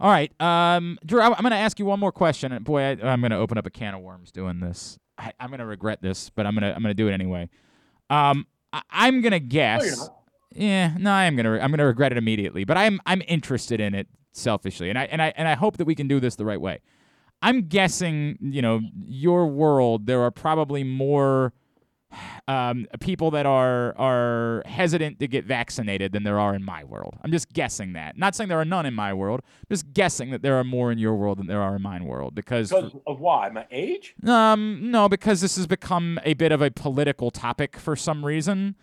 All 0.00 0.10
right, 0.10 0.32
um, 0.40 0.98
Drew. 1.04 1.20
I, 1.20 1.26
am 1.26 1.42
going 1.42 1.50
to 1.50 1.56
ask 1.56 1.78
you 1.78 1.84
one 1.84 2.00
more 2.00 2.10
question, 2.10 2.52
and 2.52 2.64
boy, 2.64 2.80
I, 2.80 2.90
I'm 3.02 3.20
going 3.20 3.32
to 3.32 3.36
open 3.36 3.58
up 3.58 3.66
a 3.66 3.70
can 3.70 3.94
of 3.94 4.00
worms 4.00 4.32
doing 4.32 4.58
this. 4.60 4.98
I, 5.18 5.32
I'm 5.38 5.50
going 5.50 5.60
to 5.60 5.66
regret 5.66 6.00
this, 6.00 6.30
but 6.30 6.46
I'm 6.46 6.54
going 6.54 6.62
to 6.62 6.74
I'm 6.74 6.82
going 6.82 6.90
to 6.90 6.94
do 6.94 7.08
it 7.08 7.12
anyway. 7.12 7.50
Um, 8.08 8.46
I, 8.72 8.80
I'm 8.90 9.20
going 9.20 9.32
to 9.32 9.40
guess. 9.40 10.08
yeah, 10.54 10.94
no, 10.98 11.12
I 11.12 11.24
am 11.24 11.36
gonna 11.36 11.58
I'm 11.58 11.70
gonna 11.70 11.84
regret 11.84 12.12
it 12.12 12.18
immediately. 12.18 12.64
But 12.64 12.78
I'm 12.78 12.98
I'm 13.04 13.22
interested 13.28 13.78
in 13.78 13.94
it 13.94 14.08
selfishly, 14.32 14.88
and 14.88 14.98
I 14.98 15.04
and 15.04 15.20
I 15.20 15.34
and 15.36 15.46
I 15.46 15.54
hope 15.54 15.76
that 15.76 15.84
we 15.84 15.94
can 15.94 16.08
do 16.08 16.18
this 16.18 16.34
the 16.36 16.46
right 16.46 16.60
way. 16.60 16.80
I'm 17.42 17.68
guessing, 17.68 18.38
you 18.40 18.62
know, 18.62 18.80
your 19.04 19.48
world. 19.48 20.06
There 20.06 20.22
are 20.22 20.30
probably 20.30 20.82
more 20.82 21.52
um, 22.48 22.86
people 23.00 23.30
that 23.32 23.46
are 23.46 23.96
are 23.98 24.62
hesitant 24.66 25.18
to 25.20 25.28
get 25.28 25.44
vaccinated 25.44 26.12
than 26.12 26.22
there 26.24 26.38
are 26.38 26.54
in 26.54 26.64
my 26.64 26.84
world. 26.84 27.16
I'm 27.22 27.30
just 27.32 27.52
guessing 27.52 27.92
that. 27.94 28.16
Not 28.18 28.34
saying 28.34 28.48
there 28.48 28.60
are 28.60 28.64
none 28.64 28.86
in 28.86 28.94
my 28.94 29.12
world. 29.14 29.42
Just 29.68 29.92
guessing 29.92 30.30
that 30.30 30.42
there 30.42 30.56
are 30.56 30.64
more 30.64 30.90
in 30.90 30.98
your 30.98 31.14
world 31.14 31.38
than 31.38 31.46
there 31.46 31.62
are 31.62 31.76
in 31.76 31.82
mine 31.82 32.04
world 32.04 32.34
because 32.34 32.70
Because 32.70 32.92
of 33.06 33.20
why? 33.20 33.48
My 33.50 33.66
age? 33.70 34.14
um 34.26 34.90
no 34.90 35.08
because 35.08 35.40
this 35.40 35.56
has 35.56 35.66
become 35.66 36.18
a 36.24 36.34
bit 36.34 36.52
of 36.52 36.60
a 36.62 36.70
political 36.70 37.30
topic 37.30 37.76
for 37.76 37.96
some 37.96 38.24
reason. 38.24 38.76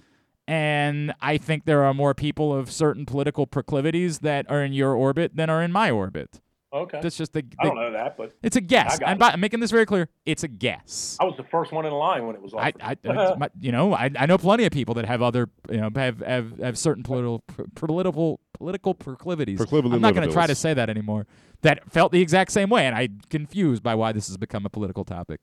And 0.48 1.14
I 1.22 1.38
think 1.38 1.66
there 1.66 1.84
are 1.84 1.94
more 1.94 2.14
people 2.14 2.54
of 2.54 2.72
certain 2.72 3.06
political 3.06 3.46
proclivities 3.46 4.20
that 4.20 4.50
are 4.50 4.64
in 4.64 4.72
your 4.72 4.94
orbit 4.94 5.36
than 5.36 5.50
are 5.50 5.62
in 5.62 5.74
my 5.74 5.92
orbit. 5.92 6.40
Okay. 6.78 7.00
That's 7.02 7.18
just 7.18 7.34
the, 7.34 7.44
I 7.60 7.66
don't 7.66 7.76
know 7.76 7.92
that, 7.92 8.18
but 8.18 8.34
it's 8.44 8.56
a 8.56 8.62
guess. 8.62 8.96
I 8.96 8.98
got 8.98 9.10
I'm, 9.10 9.16
it. 9.16 9.20
by- 9.20 9.30
I'm 9.32 9.40
making 9.40 9.60
this 9.60 9.72
very 9.72 9.86
clear. 9.86 10.10
It's 10.26 10.44
a 10.44 10.48
guess. 10.48 11.18
I 11.20 11.26
was 11.26 11.36
the 11.38 11.44
first 11.44 11.72
one 11.72 11.86
in 11.86 11.92
line 11.94 12.26
when 12.26 12.36
it 12.36 12.42
was 12.42 12.54
I, 12.54 12.74
offered. 12.82 12.82
I, 12.82 13.10
I 13.10 13.36
my- 13.36 13.50
you 13.60 13.72
know, 13.72 13.94
I, 13.94 14.10
I 14.18 14.26
know 14.26 14.38
plenty 14.38 14.66
of 14.66 14.72
people 14.72 14.96
that 14.96 15.06
have 15.06 15.22
other, 15.22 15.50
you 15.70 15.78
know, 15.78 15.90
have 15.96 16.20
have, 16.20 16.60
have 16.60 16.78
certain 16.78 17.04
political 17.04 17.44
political 17.76 18.40
political 18.54 18.94
proclivities. 18.94 19.58
Proclivity 19.58 19.96
I'm 19.96 20.02
not 20.02 20.14
going 20.16 20.28
to 20.28 20.34
try 20.34 20.48
to 20.48 20.56
say 20.56 20.74
that 20.74 20.90
anymore. 20.90 21.28
That 21.62 21.92
felt 21.92 22.12
the 22.12 22.22
exact 22.22 22.52
same 22.52 22.70
way, 22.70 22.86
and 22.86 22.96
I'm 22.96 23.20
confused 23.30 23.82
by 23.84 23.96
why 23.96 24.12
this 24.12 24.28
has 24.28 24.38
become 24.38 24.66
a 24.66 24.70
political 24.70 25.04
topic. 25.04 25.42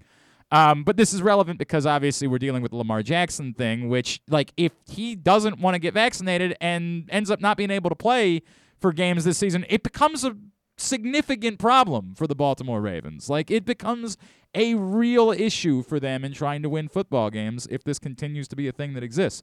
Um, 0.51 0.85
but 0.85 0.97
this 0.97 1.13
is 1.13 1.23
relevant 1.23 1.59
because 1.59 1.87
obviously 1.87 2.29
we're 2.29 2.39
dealing 2.39 2.63
with 2.63 2.71
the 2.71 2.77
Lamar 2.77 3.03
Jackson 3.03 3.55
thing, 3.55 3.89
which, 3.89 4.21
like, 4.29 4.53
if 4.57 4.73
he 4.87 5.17
doesn't 5.17 5.59
want 5.59 5.75
to 5.75 5.79
get 5.79 5.95
vaccinated 5.95 6.57
and 6.61 7.09
ends 7.11 7.31
up 7.31 7.41
not 7.41 7.57
being 7.57 7.71
able 7.71 7.91
to 7.91 7.97
play 7.97 8.43
for 8.81 8.93
games 8.93 9.25
this 9.25 9.39
season, 9.39 9.65
it 9.69 9.83
becomes 9.83 10.25
a 10.25 10.37
significant 10.77 11.59
problem 11.59 12.15
for 12.15 12.27
the 12.27 12.35
Baltimore 12.35 12.81
Ravens. 12.81 13.31
Like, 13.31 13.51
it 13.51 13.65
becomes 13.65 14.17
a 14.55 14.75
real 14.75 15.31
issue 15.31 15.83
for 15.83 15.99
them 15.99 16.25
in 16.25 16.33
trying 16.33 16.63
to 16.63 16.69
win 16.69 16.89
football 16.89 17.31
games 17.31 17.67
if 17.71 17.83
this 17.85 17.99
continues 17.99 18.49
to 18.49 18.57
be 18.57 18.69
a 18.69 18.73
thing 18.73 18.95
that 18.95 19.03
exists. 19.03 19.43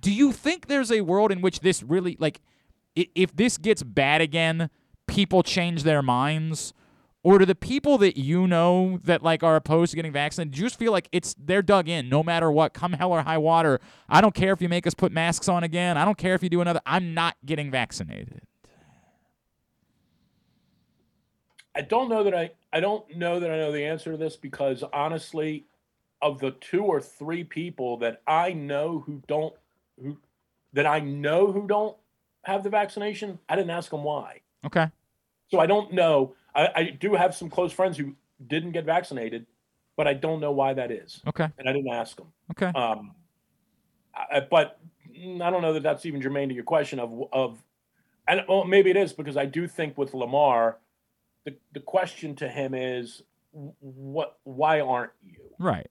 Do 0.00 0.12
you 0.12 0.32
think 0.32 0.66
there's 0.66 0.92
a 0.92 1.02
world 1.02 1.32
in 1.32 1.40
which 1.40 1.60
this 1.60 1.82
really, 1.82 2.16
like, 2.18 2.40
if 2.94 3.34
this 3.34 3.58
gets 3.58 3.82
bad 3.82 4.20
again, 4.20 4.70
people 5.06 5.42
change 5.42 5.82
their 5.82 6.02
minds? 6.02 6.72
Or 7.24 7.38
do 7.38 7.44
the 7.44 7.56
people 7.56 7.98
that 7.98 8.16
you 8.16 8.46
know 8.46 9.00
that 9.02 9.22
like 9.22 9.42
are 9.42 9.56
opposed 9.56 9.90
to 9.90 9.96
getting 9.96 10.12
vaccinated, 10.12 10.54
just 10.54 10.78
feel 10.78 10.92
like 10.92 11.08
it's 11.10 11.34
they're 11.36 11.62
dug 11.62 11.88
in 11.88 12.08
no 12.08 12.22
matter 12.22 12.50
what, 12.50 12.72
come 12.72 12.92
hell 12.92 13.12
or 13.12 13.22
high 13.22 13.38
water. 13.38 13.80
I 14.08 14.20
don't 14.20 14.34
care 14.34 14.52
if 14.52 14.62
you 14.62 14.68
make 14.68 14.86
us 14.86 14.94
put 14.94 15.10
masks 15.10 15.48
on 15.48 15.64
again. 15.64 15.98
I 15.98 16.04
don't 16.04 16.16
care 16.16 16.34
if 16.34 16.42
you 16.44 16.48
do 16.48 16.60
another. 16.60 16.80
I'm 16.86 17.14
not 17.14 17.36
getting 17.44 17.70
vaccinated. 17.72 18.42
I 21.78 21.82
don't 21.82 22.08
know 22.08 22.24
that 22.24 22.34
I 22.34 22.50
I 22.72 22.80
don't 22.80 23.16
know 23.16 23.38
that 23.38 23.50
I 23.50 23.56
know 23.56 23.70
the 23.70 23.84
answer 23.84 24.10
to 24.10 24.16
this 24.16 24.34
because 24.34 24.82
honestly, 24.92 25.66
of 26.20 26.40
the 26.40 26.50
two 26.50 26.82
or 26.82 27.00
three 27.00 27.44
people 27.44 27.98
that 27.98 28.20
I 28.26 28.52
know 28.52 28.98
who 29.06 29.22
don't 29.28 29.54
who 30.02 30.18
that 30.72 30.86
I 30.86 30.98
know 30.98 31.52
who 31.52 31.68
don't 31.68 31.96
have 32.42 32.64
the 32.64 32.70
vaccination, 32.70 33.38
I 33.48 33.54
didn't 33.54 33.70
ask 33.70 33.90
them 33.90 34.02
why. 34.02 34.40
Okay. 34.66 34.90
So 35.50 35.60
I 35.60 35.66
don't 35.66 35.92
know. 35.92 36.34
I, 36.54 36.68
I 36.74 36.82
do 36.98 37.14
have 37.14 37.34
some 37.34 37.48
close 37.48 37.72
friends 37.72 37.96
who 37.96 38.16
didn't 38.44 38.72
get 38.72 38.84
vaccinated, 38.84 39.46
but 39.96 40.08
I 40.08 40.14
don't 40.14 40.40
know 40.40 40.50
why 40.50 40.74
that 40.74 40.90
is, 40.90 41.22
Okay. 41.28 41.48
and 41.58 41.68
I 41.68 41.72
didn't 41.72 41.92
ask 41.92 42.16
them. 42.16 42.32
Okay. 42.50 42.66
Um, 42.78 43.14
I, 44.14 44.40
but 44.40 44.80
mm, 45.16 45.40
I 45.40 45.50
don't 45.50 45.62
know 45.62 45.74
that 45.74 45.84
that's 45.84 46.04
even 46.06 46.20
germane 46.20 46.48
to 46.48 46.54
your 46.56 46.64
question 46.64 46.98
of 46.98 47.22
of, 47.32 47.62
and 48.26 48.42
well, 48.48 48.64
maybe 48.64 48.90
it 48.90 48.96
is 48.96 49.12
because 49.12 49.36
I 49.36 49.46
do 49.46 49.68
think 49.68 49.96
with 49.96 50.12
Lamar, 50.12 50.78
the 51.48 51.56
the 51.72 51.80
question 51.80 52.34
to 52.36 52.48
him 52.48 52.74
is, 52.74 53.22
what? 53.52 54.38
Why 54.44 54.80
aren't 54.80 55.12
you? 55.24 55.40
Right. 55.58 55.88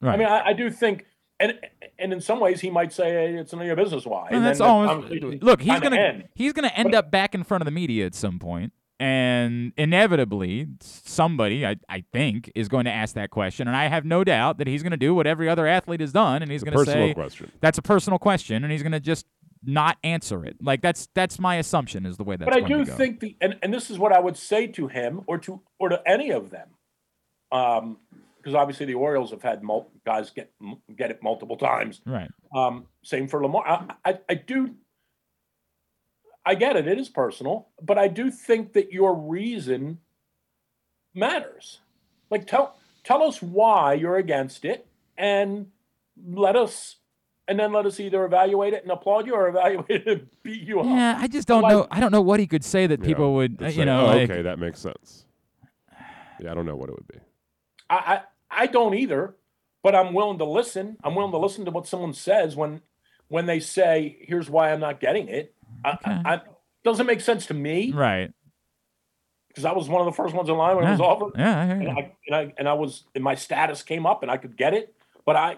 Right. 0.00 0.14
I 0.14 0.16
mean, 0.16 0.28
I, 0.28 0.46
I 0.48 0.52
do 0.52 0.70
think, 0.70 1.06
and 1.40 1.54
and 1.98 2.12
in 2.12 2.20
some 2.20 2.40
ways, 2.40 2.60
he 2.60 2.70
might 2.70 2.92
say 2.92 3.10
hey, 3.10 3.34
it's 3.34 3.52
none 3.52 3.62
of 3.62 3.66
your 3.66 3.76
business 3.76 4.06
why. 4.06 4.28
And 4.30 4.44
that's 4.44 4.58
then 4.58 4.68
the 4.68 4.72
almost 4.72 4.92
conversation 4.92 5.38
look. 5.42 5.60
He's 5.60 5.72
kinda 5.72 5.90
gonna 5.90 6.00
end. 6.00 6.28
he's 6.34 6.52
gonna 6.52 6.72
end 6.74 6.94
up 6.94 7.10
back 7.10 7.34
in 7.34 7.44
front 7.44 7.62
of 7.62 7.66
the 7.66 7.72
media 7.72 8.06
at 8.06 8.14
some 8.14 8.38
point, 8.38 8.72
and 9.00 9.72
inevitably 9.76 10.66
somebody 10.80 11.66
I, 11.66 11.76
I 11.88 12.04
think 12.12 12.50
is 12.54 12.68
going 12.68 12.84
to 12.86 12.92
ask 12.92 13.14
that 13.14 13.30
question, 13.30 13.68
and 13.68 13.76
I 13.76 13.86
have 13.86 14.04
no 14.04 14.24
doubt 14.24 14.58
that 14.58 14.66
he's 14.66 14.82
going 14.82 14.92
to 14.92 14.96
do 14.96 15.14
what 15.14 15.26
every 15.26 15.48
other 15.48 15.66
athlete 15.66 16.00
has 16.00 16.12
done, 16.12 16.42
and 16.42 16.50
he's 16.50 16.64
going 16.64 16.76
to 16.76 16.84
say 16.84 17.14
question. 17.14 17.52
that's 17.60 17.78
a 17.78 17.82
personal 17.82 18.18
question, 18.18 18.64
and 18.64 18.72
he's 18.72 18.82
going 18.82 18.92
to 18.92 19.00
just 19.00 19.26
not 19.64 19.98
answer 20.04 20.44
it. 20.44 20.56
Like 20.62 20.82
that's 20.82 21.08
that's 21.14 21.38
my 21.38 21.56
assumption 21.56 22.06
is 22.06 22.16
the 22.16 22.24
way 22.24 22.36
that. 22.36 22.44
but 22.44 22.56
I 22.56 22.60
do 22.60 22.84
think 22.84 23.20
the 23.20 23.36
and, 23.40 23.56
and 23.62 23.72
this 23.72 23.90
is 23.90 23.98
what 23.98 24.12
I 24.12 24.20
would 24.20 24.36
say 24.36 24.66
to 24.68 24.88
him 24.88 25.22
or 25.26 25.38
to 25.38 25.60
or 25.78 25.88
to 25.88 26.02
any 26.06 26.30
of 26.30 26.50
them, 26.50 26.68
um, 27.52 27.98
because 28.36 28.54
obviously 28.54 28.86
the 28.86 28.94
Orioles 28.94 29.30
have 29.30 29.42
had 29.42 29.62
mul- 29.62 29.90
guys 30.04 30.30
get 30.30 30.52
get 30.96 31.10
it 31.10 31.22
multiple 31.22 31.56
times. 31.56 32.00
right. 32.06 32.30
Um, 32.54 32.86
same 33.04 33.28
for 33.28 33.42
Lamar. 33.42 33.66
I, 34.04 34.10
I, 34.10 34.18
I 34.28 34.34
do. 34.34 34.74
I 36.46 36.54
get 36.54 36.76
it. 36.76 36.86
It 36.86 36.98
is 36.98 37.08
personal, 37.10 37.68
but 37.82 37.98
I 37.98 38.08
do 38.08 38.30
think 38.30 38.72
that 38.72 38.92
your 38.92 39.14
reason 39.14 39.98
matters. 41.14 41.80
Like 42.30 42.46
tell 42.46 42.78
tell 43.04 43.22
us 43.22 43.42
why 43.42 43.94
you're 43.94 44.16
against 44.16 44.64
it, 44.64 44.86
and 45.16 45.66
let 46.26 46.56
us, 46.56 46.96
and 47.48 47.58
then 47.58 47.72
let 47.72 47.86
us 47.86 47.98
either 47.98 48.24
evaluate 48.24 48.74
it 48.74 48.82
and 48.82 48.92
applaud 48.92 49.26
you 49.26 49.34
or 49.34 49.48
evaluate 49.48 49.88
it 49.90 50.06
and 50.06 50.28
beat 50.42 50.62
you 50.62 50.80
up. 50.80 50.86
Yeah, 50.86 51.18
I 51.18 51.26
just 51.26 51.48
don't 51.48 51.62
Like- 51.62 51.72
know. 51.72 51.86
I 51.90 51.98
don't 52.00 52.12
know 52.12 52.20
what 52.20 52.38
he 52.40 52.46
could 52.46 52.62
say 52.64 52.86
that 52.86 53.02
people 53.02 53.34
would, 53.34 53.58
they'd 53.58 53.66
uh, 53.66 53.70
say, 53.70 53.76
you 53.78 53.84
know, 53.86 54.02
"Oh, 54.02 54.06
like, 54.06 54.30
okay, 54.30 54.42
that 54.42 54.58
makes 54.58 54.78
sense. 54.80 55.24
Yeah, 56.40 56.52
I 56.52 56.54
don't 56.54 56.66
know 56.66 56.76
what 56.76 56.88
it 56.88 56.94
would 56.94 57.08
be. 57.08 57.18
I, 57.90 57.96
I 57.96 58.20
I 58.62 58.66
don't 58.66 58.94
either, 58.94 59.34
but 59.82 59.94
I'm 59.94 60.12
willing 60.14 60.38
to 60.38 60.44
listen. 60.44 60.96
I'm 61.02 61.14
willing 61.14 61.32
to 61.32 61.38
listen 61.38 61.64
to 61.64 61.70
what 61.70 61.86
someone 61.88 62.12
says 62.12 62.54
when 62.54 62.82
when 63.28 63.46
they 63.46 63.58
say, 63.60 64.18
"Here's 64.20 64.48
why 64.48 64.72
I'm 64.72 64.80
not 64.80 65.00
getting 65.00 65.28
it." 65.28 65.54
I, 65.84 65.92
Okay. 65.94 66.10
I, 66.24 66.34
I 66.34 66.40
doesn't 66.84 67.06
make 67.06 67.20
sense 67.20 67.46
to 67.46 67.54
me 67.54 67.92
right. 67.92 68.30
because 69.48 69.64
I 69.64 69.72
was 69.72 69.88
one 69.88 70.00
of 70.00 70.06
the 70.06 70.12
first 70.12 70.34
ones 70.34 70.48
in 70.48 70.56
line 70.56 70.76
when 70.76 70.86
it 70.86 70.90
was 70.92 71.00
Yeah. 71.00 71.06
offered, 71.06 71.32
Yeah, 71.36 71.60
I 71.60 71.66
hear 71.66 71.74
and 71.74 71.82
you. 71.82 71.88
I, 71.90 72.12
and 72.28 72.36
I 72.36 72.54
and 72.58 72.68
I 72.68 72.72
was 72.74 73.04
and 73.14 73.24
my 73.24 73.34
status 73.34 73.82
came 73.82 74.06
up 74.06 74.22
and 74.22 74.30
I 74.30 74.36
could 74.36 74.56
get 74.56 74.74
it, 74.74 74.94
but 75.26 75.34
I 75.36 75.56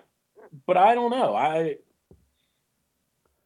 but 0.66 0.76
I 0.76 0.94
don't 0.94 1.10
know. 1.10 1.34
I 1.34 1.76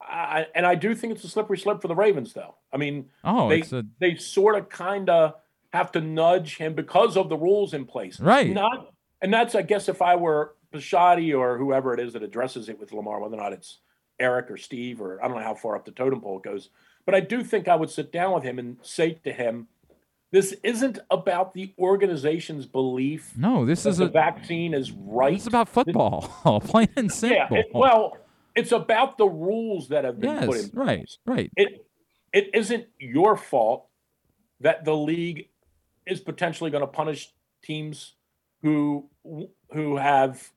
I 0.00 0.46
and 0.54 0.66
I 0.66 0.74
do 0.74 0.94
think 0.94 1.14
it's 1.14 1.24
a 1.24 1.28
slippery 1.28 1.58
slope 1.58 1.80
for 1.80 1.88
the 1.88 1.94
Ravens, 1.94 2.32
though. 2.32 2.56
I 2.72 2.76
mean, 2.76 3.10
Oh, 3.22 3.48
they 3.48 3.60
a 3.60 3.84
they 4.00 4.16
sort 4.16 4.56
of 4.56 4.68
kind 4.68 5.08
of 5.08 5.34
have 5.72 5.90
to 5.92 6.00
nudge 6.00 6.56
him 6.56 6.74
because 6.74 7.16
of 7.16 7.28
the 7.28 7.36
rules 7.36 7.74
in 7.74 7.84
place. 7.84 8.20
Right. 8.20 8.52
Not, 8.52 8.92
and 9.20 9.32
that's 9.32 9.54
I 9.54 9.62
guess 9.62 9.88
if 9.88 10.02
I 10.02 10.16
were 10.16 10.54
Bisciotti 10.72 11.36
or 11.36 11.58
whoever 11.58 11.94
it 11.94 12.00
is 12.00 12.12
that 12.12 12.22
addresses 12.22 12.68
it 12.68 12.78
with 12.78 12.92
Lamar, 12.92 13.20
whether 13.20 13.36
or 13.36 13.40
not 13.40 13.52
it's 13.52 13.78
Eric 14.20 14.50
or 14.50 14.56
Steve 14.56 15.00
or 15.00 15.22
I 15.22 15.28
don't 15.28 15.36
know 15.38 15.42
how 15.42 15.54
far 15.54 15.76
up 15.76 15.84
the 15.84 15.90
totem 15.90 16.20
pole 16.20 16.38
it 16.38 16.44
goes, 16.44 16.70
but 17.06 17.14
I 17.14 17.20
do 17.20 17.42
think 17.42 17.66
I 17.66 17.76
would 17.76 17.90
sit 17.90 18.12
down 18.12 18.34
with 18.34 18.44
him 18.44 18.58
and 18.58 18.76
say 18.82 19.14
to 19.24 19.32
him, 19.32 19.68
"This 20.34 20.52
isn't 20.64 20.98
about 21.12 21.54
the 21.54 21.72
organization's 21.78 22.66
belief 22.66 23.36
no. 23.36 23.64
This 23.64 23.84
that 23.84 23.90
is 23.90 23.98
the 23.98 24.06
a. 24.06 24.08
vaccine 24.08 24.74
is 24.74 24.90
right. 24.90 25.34
It's 25.34 25.46
about 25.46 25.68
football, 25.68 26.22
plain 26.64 26.88
and 26.96 27.06
yeah, 27.06 27.14
simple. 27.14 27.56
it- 27.56 27.66
well, 27.72 28.18
it's 28.56 28.72
about 28.72 29.16
the 29.16 29.26
rules 29.26 29.88
that 29.88 30.04
have 30.04 30.18
been 30.18 30.38
put 30.46 30.56
yes, 30.56 30.64
in 30.64 30.78
right, 30.78 30.86
place 30.86 31.18
right. 31.24 31.50
it 31.56 31.86
it 32.32 32.50
isn't 32.52 32.86
your 32.98 33.36
fault 33.36 33.86
that 34.60 34.84
the 34.84 34.96
league 34.96 35.50
is 36.04 36.20
potentially 36.20 36.70
going 36.70 36.80
to 36.82 36.88
punish 36.88 37.32
teams 37.62 38.14
who 38.62 39.08
who 39.72 39.96
have 39.96 40.50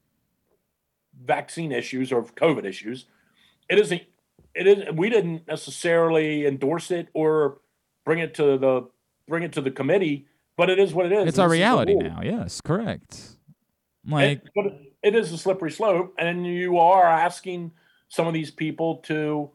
vaccine 1.24 1.72
issues 1.72 2.12
or 2.12 2.24
COVID 2.24 2.66
issues. 2.66 3.06
It 3.70 3.78
isn't. 3.78 4.02
It 4.56 4.66
isn't. 4.66 4.95
We 4.95 5.10
didn't 5.10 5.48
necessarily 5.48 6.48
endorse 6.48 6.90
it 6.90 7.10
or 7.14 7.60
bring 8.06 8.20
it 8.20 8.34
to 8.36 8.58
the 8.58 8.90
bring 9.28 9.44
it 9.44 9.54
to 9.54 9.62
the 9.62 9.72
committee, 9.72 10.28
but 10.56 10.70
it 10.70 10.80
is 10.80 10.94
what 10.94 11.06
it 11.06 11.12
is. 11.12 11.28
It's 11.28 11.40
our 11.40 11.49
this 11.49 11.56
is 11.56 11.60
the 11.60 11.64
reality 11.64 11.95
now. 11.95 12.22
Yes, 12.24 12.62
correct. 12.62 13.38
Like, 14.10 14.41
but 14.56 14.80
it 15.04 15.16
is 15.16 15.32
a 15.32 15.38
slippery 15.38 15.72
slope, 15.72 16.16
and 16.18 16.48
you 16.48 16.78
are 16.78 17.06
asking 17.06 17.72
some 18.08 18.26
of 18.26 18.34
these 18.34 18.52
people 18.52 18.98
to, 18.98 19.52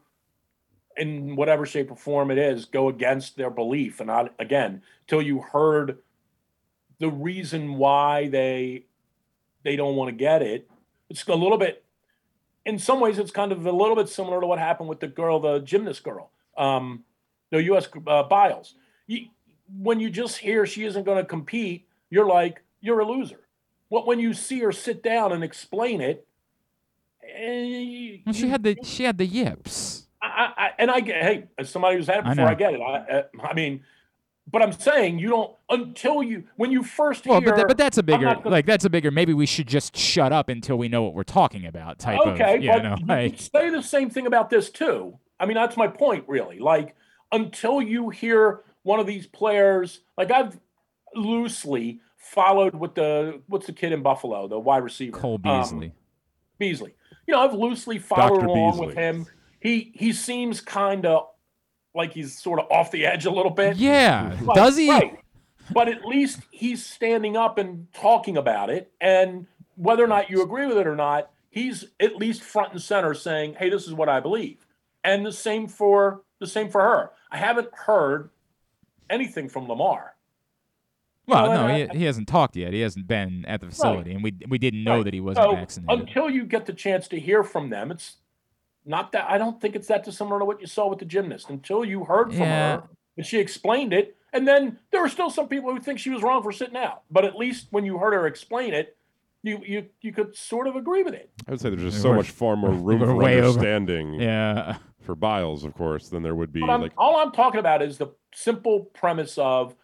in 0.97 1.37
whatever 1.37 1.65
shape 1.65 1.91
or 1.91 1.97
form 1.97 2.31
it 2.31 2.39
is, 2.39 2.67
go 2.67 2.89
against 2.89 3.37
their 3.37 3.51
belief. 3.51 4.01
And 4.01 4.11
I, 4.11 4.29
again, 4.39 4.83
till 5.07 5.23
you 5.23 5.41
heard 5.41 5.99
the 7.01 7.09
reason 7.09 7.75
why 7.75 8.29
they 8.29 8.85
they 9.65 9.77
don't 9.77 9.97
want 9.97 10.09
to 10.09 10.17
get 10.17 10.43
it, 10.43 10.69
it's 11.09 11.27
a 11.27 11.35
little 11.35 11.59
bit. 11.59 11.85
In 12.65 12.79
some 12.79 13.01
ways, 13.01 13.19
it's 13.19 13.31
kind 13.31 13.53
of 13.53 13.67
a 13.67 13.73
little 13.73 13.97
bit 13.97 14.09
similar 14.09 14.41
to 14.41 14.47
what 14.47 14.59
happened 14.59 14.89
with 14.89 15.01
the 15.01 15.09
girl, 15.09 15.41
the 15.41 15.61
gymnast 15.61 16.05
girl, 16.05 16.31
um, 16.57 17.05
the 17.51 17.63
U.S. 17.65 17.89
Uh, 18.07 18.23
Biles. 18.25 18.75
You, 19.07 19.27
when 19.79 20.01
you 20.01 20.11
just 20.11 20.39
hear 20.39 20.67
she 20.67 20.85
isn't 20.85 21.05
going 21.05 21.19
to 21.19 21.25
compete, 21.25 21.87
you're 22.11 22.27
like, 22.27 22.63
you're 22.81 23.01
a 23.01 23.07
loser. 23.07 23.41
But 23.91 24.07
when 24.07 24.19
you 24.19 24.35
see 24.35 24.61
her 24.61 24.73
sit 24.73 25.03
down 25.03 25.33
and 25.33 25.45
explain 25.45 26.01
it, 26.01 26.27
eh, 27.23 28.19
she 28.33 28.49
had 28.49 28.63
the 28.63 28.77
she 28.83 29.05
had 29.05 29.19
the 29.19 29.27
yips. 29.27 30.07
I, 30.23 30.53
I, 30.57 30.71
and 30.79 30.91
I 30.91 31.01
get, 31.01 31.23
hey, 31.23 31.45
as 31.59 31.69
somebody 31.69 31.97
who's 31.97 32.07
had 32.07 32.19
it 32.19 32.25
before, 32.25 32.47
I, 32.47 32.51
know. 32.51 32.57
get 32.57 32.75
it. 32.75 32.81
I, 32.81 33.25
I 33.43 33.55
mean, 33.55 33.83
but 34.51 34.63
I'm 34.63 34.73
saying 34.73 35.19
you 35.19 35.29
don't 35.29 35.55
until 35.69 36.23
you 36.23 36.45
when 36.57 36.71
you 36.71 36.83
first 36.83 37.27
Well, 37.27 37.41
hear. 37.41 37.51
but, 37.51 37.57
that, 37.57 37.69
but 37.69 37.77
that's 37.77 37.99
a 37.99 38.03
bigger 38.03 38.25
gonna- 38.35 38.49
like 38.49 38.67
that's 38.67 38.85
a 38.85 38.91
bigger. 38.91 39.11
Maybe 39.11 39.35
we 39.35 39.47
should 39.47 39.67
just 39.67 39.97
shut 39.97 40.33
up 40.33 40.49
until 40.49 40.77
we 40.79 40.89
know 40.89 41.03
what 41.03 41.15
we're 41.15 41.23
talking 41.23 41.67
about. 41.67 41.99
Type 41.99 42.21
okay, 42.21 42.57
of, 42.57 42.63
you 42.63 42.71
but 42.71 42.83
know, 42.83 42.97
you 42.99 43.07
like, 43.09 43.39
say 43.39 43.71
the 43.71 43.83
same 43.83 44.11
thing 44.11 44.27
about 44.27 44.51
this 44.51 44.71
too. 44.71 45.19
I 45.39 45.47
mean, 45.47 45.57
that's 45.57 45.77
my 45.77 45.89
point, 45.89 46.25
really. 46.29 46.59
Like 46.59 46.95
until 47.31 47.81
you 47.83 48.11
hear 48.11 48.61
one 48.83 49.01
of 49.01 49.07
these 49.07 49.27
players, 49.27 50.01
like 50.17 50.31
I've 50.31 50.59
loosely 51.15 52.01
followed 52.17 52.75
with 52.75 52.95
the 52.95 53.41
what's 53.49 53.67
the 53.67 53.73
kid 53.73 53.93
in 53.93 54.03
Buffalo, 54.03 54.49
the 54.49 54.59
wide 54.59 54.83
receiver, 54.85 55.19
Cole 55.19 55.41
Um, 55.45 55.61
Beasley. 55.61 55.93
Beasley. 56.59 56.95
You 57.27 57.35
know, 57.35 57.41
I've 57.41 57.55
loosely 57.55 57.99
followed 57.99 58.41
Dr. 58.41 58.47
along 58.47 58.73
Beasley. 58.73 58.87
with 58.89 58.97
him. 58.97 59.27
He 59.61 59.93
he 59.95 60.13
seems 60.13 60.61
kind 60.61 61.07
of 61.07 61.29
like 61.95 62.13
he's 62.13 62.39
sort 62.39 62.59
of 62.59 62.67
off 62.71 62.91
the 62.91 63.07
edge 63.07 63.27
a 63.27 63.31
little 63.31 63.51
bit. 63.51 63.77
yeah, 63.77 64.37
But- 64.45 64.55
does 64.55 64.77
he? 64.77 64.91
Right. 64.91 65.19
But 65.73 65.89
at 65.89 66.05
least 66.05 66.41
he's 66.51 66.85
standing 66.85 67.37
up 67.37 67.57
and 67.59 67.87
talking 67.95 68.37
about 68.37 68.69
it. 68.71 68.91
And 69.01 69.47
whether 69.77 70.03
or 70.03 70.09
not 70.09 70.29
you 70.29 70.43
agree 70.43 70.67
with 70.67 70.77
it 70.77 70.87
or 70.89 70.97
not, 70.97 71.31
he's 71.51 71.85
at 72.01 72.17
least 72.17 72.43
front 72.43 72.73
and 72.73 72.83
center 72.83 73.15
saying, 73.15 73.55
"Hey, 73.59 73.69
this 73.71 73.87
is 73.87 73.93
what 73.95 74.09
I 74.09 74.19
believe." 74.21 74.67
And 75.05 75.25
the 75.25 75.33
same 75.33 75.69
for 75.69 76.23
the 76.41 76.47
same 76.49 76.69
for 76.69 76.81
her. 76.81 77.11
I 77.31 77.37
haven't 77.39 77.69
heard 77.73 78.31
anything 79.11 79.49
from 79.49 79.69
Lamar. 79.69 80.15
Well, 81.27 81.47
No, 81.47 81.55
no, 81.55 81.67
and 81.69 81.77
he, 81.77 81.83
uh, 81.89 81.95
he 81.95 82.05
hasn't 82.05 82.27
talked 82.29 82.57
yet. 82.57 82.73
He 82.73 82.81
hasn't 82.81 83.07
been 83.07 83.45
at 83.47 83.61
the 83.61 83.69
facility, 83.69 84.13
and 84.13 84.23
we 84.25 84.35
we 84.49 84.59
didn't 84.59 84.83
know 84.83 84.97
Right. 84.97 85.05
that 85.05 85.15
he 85.15 85.21
wasn't 85.21 85.45
So 85.47 85.55
vaccinated. 85.55 86.01
until 86.09 86.29
you 86.29 86.45
get 86.45 86.67
the 86.67 86.73
chance 86.73 87.07
to 87.09 87.21
hear 87.21 87.45
from 87.45 87.71
them, 87.71 87.91
it's 87.93 88.17
not 88.85 89.13
that 89.13 89.31
I 89.31 89.39
don't 89.39 89.61
think 89.61 89.77
it's 89.77 89.87
that 89.89 90.05
dissimilar 90.05 90.41
to 90.41 90.45
what 90.45 90.61
you 90.61 90.67
saw 90.67 90.89
with 90.89 90.99
the 90.99 91.05
gymnast. 91.05 91.49
Until 91.49 91.85
you 91.85 92.05
heard 92.05 92.33
from 92.33 92.43
Yeah. 92.43 92.77
her 92.79 92.89
and 93.17 93.25
she 93.25 93.39
explained 93.39 93.93
it, 93.93 94.17
and 94.33 94.49
then 94.49 94.79
there 94.91 95.01
were 95.01 95.09
still 95.09 95.31
some 95.31 95.47
people 95.47 95.73
who 95.73 95.79
think 95.81 96.01
she 96.01 96.11
was 96.11 96.23
wrong 96.23 96.43
for 96.43 96.51
sitting 96.51 96.77
out. 96.77 97.03
But 97.11 97.25
at 97.25 97.37
least 97.37 97.69
when 97.71 97.85
you 97.85 97.99
heard 97.99 98.15
her 98.15 98.27
explain 98.27 98.75
it, 98.75 98.97
you 99.45 99.61
you 99.65 99.87
you 100.01 100.13
could 100.13 100.35
sort 100.37 100.67
of 100.67 100.75
agree 100.75 101.05
with 101.05 101.15
it. 101.15 101.31
I 101.47 101.53
would 101.53 101.61
say 101.61 101.71
there's 101.71 101.83
just 101.83 102.03
so 102.03 102.13
much 102.15 102.31
far 102.31 102.57
more 102.57 102.71
room 102.89 102.99
we're 103.01 103.07
for 103.07 103.15
way 103.17 103.39
over. 103.39 103.49
understanding 103.49 104.15
yeah, 104.15 104.79
for 105.03 105.15
Biles, 105.15 105.65
of 105.65 105.75
course, 105.75 106.09
than 106.09 106.23
there 106.23 106.35
would 106.35 106.53
be 106.53 106.63
I'm, 106.63 106.81
like 106.83 106.93
all 106.97 107.17
I'm 107.17 107.33
talking 107.33 107.61
about 107.61 107.83
is 107.83 107.99
the 107.99 108.09
simple 108.35 108.81
premise 108.95 109.37
of 109.39 109.75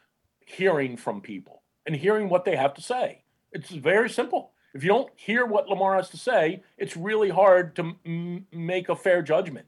hearing 0.46 0.96
from 0.96 1.20
people 1.20 1.62
and 1.86 1.94
hearing 1.96 2.28
what 2.28 2.44
they 2.44 2.56
have 2.56 2.74
to 2.74 2.82
say. 2.82 3.24
It's 3.52 3.70
very 3.70 4.08
simple. 4.10 4.52
If 4.74 4.82
you 4.82 4.88
don't 4.88 5.10
hear 5.16 5.44
what 5.46 5.68
Lamar 5.68 5.96
has 5.96 6.10
to 6.10 6.16
say, 6.18 6.62
it's 6.76 6.96
really 6.96 7.30
hard 7.30 7.74
to 7.76 7.94
m- 8.04 8.46
make 8.52 8.88
a 8.88 8.96
fair 8.96 9.22
judgment. 9.22 9.66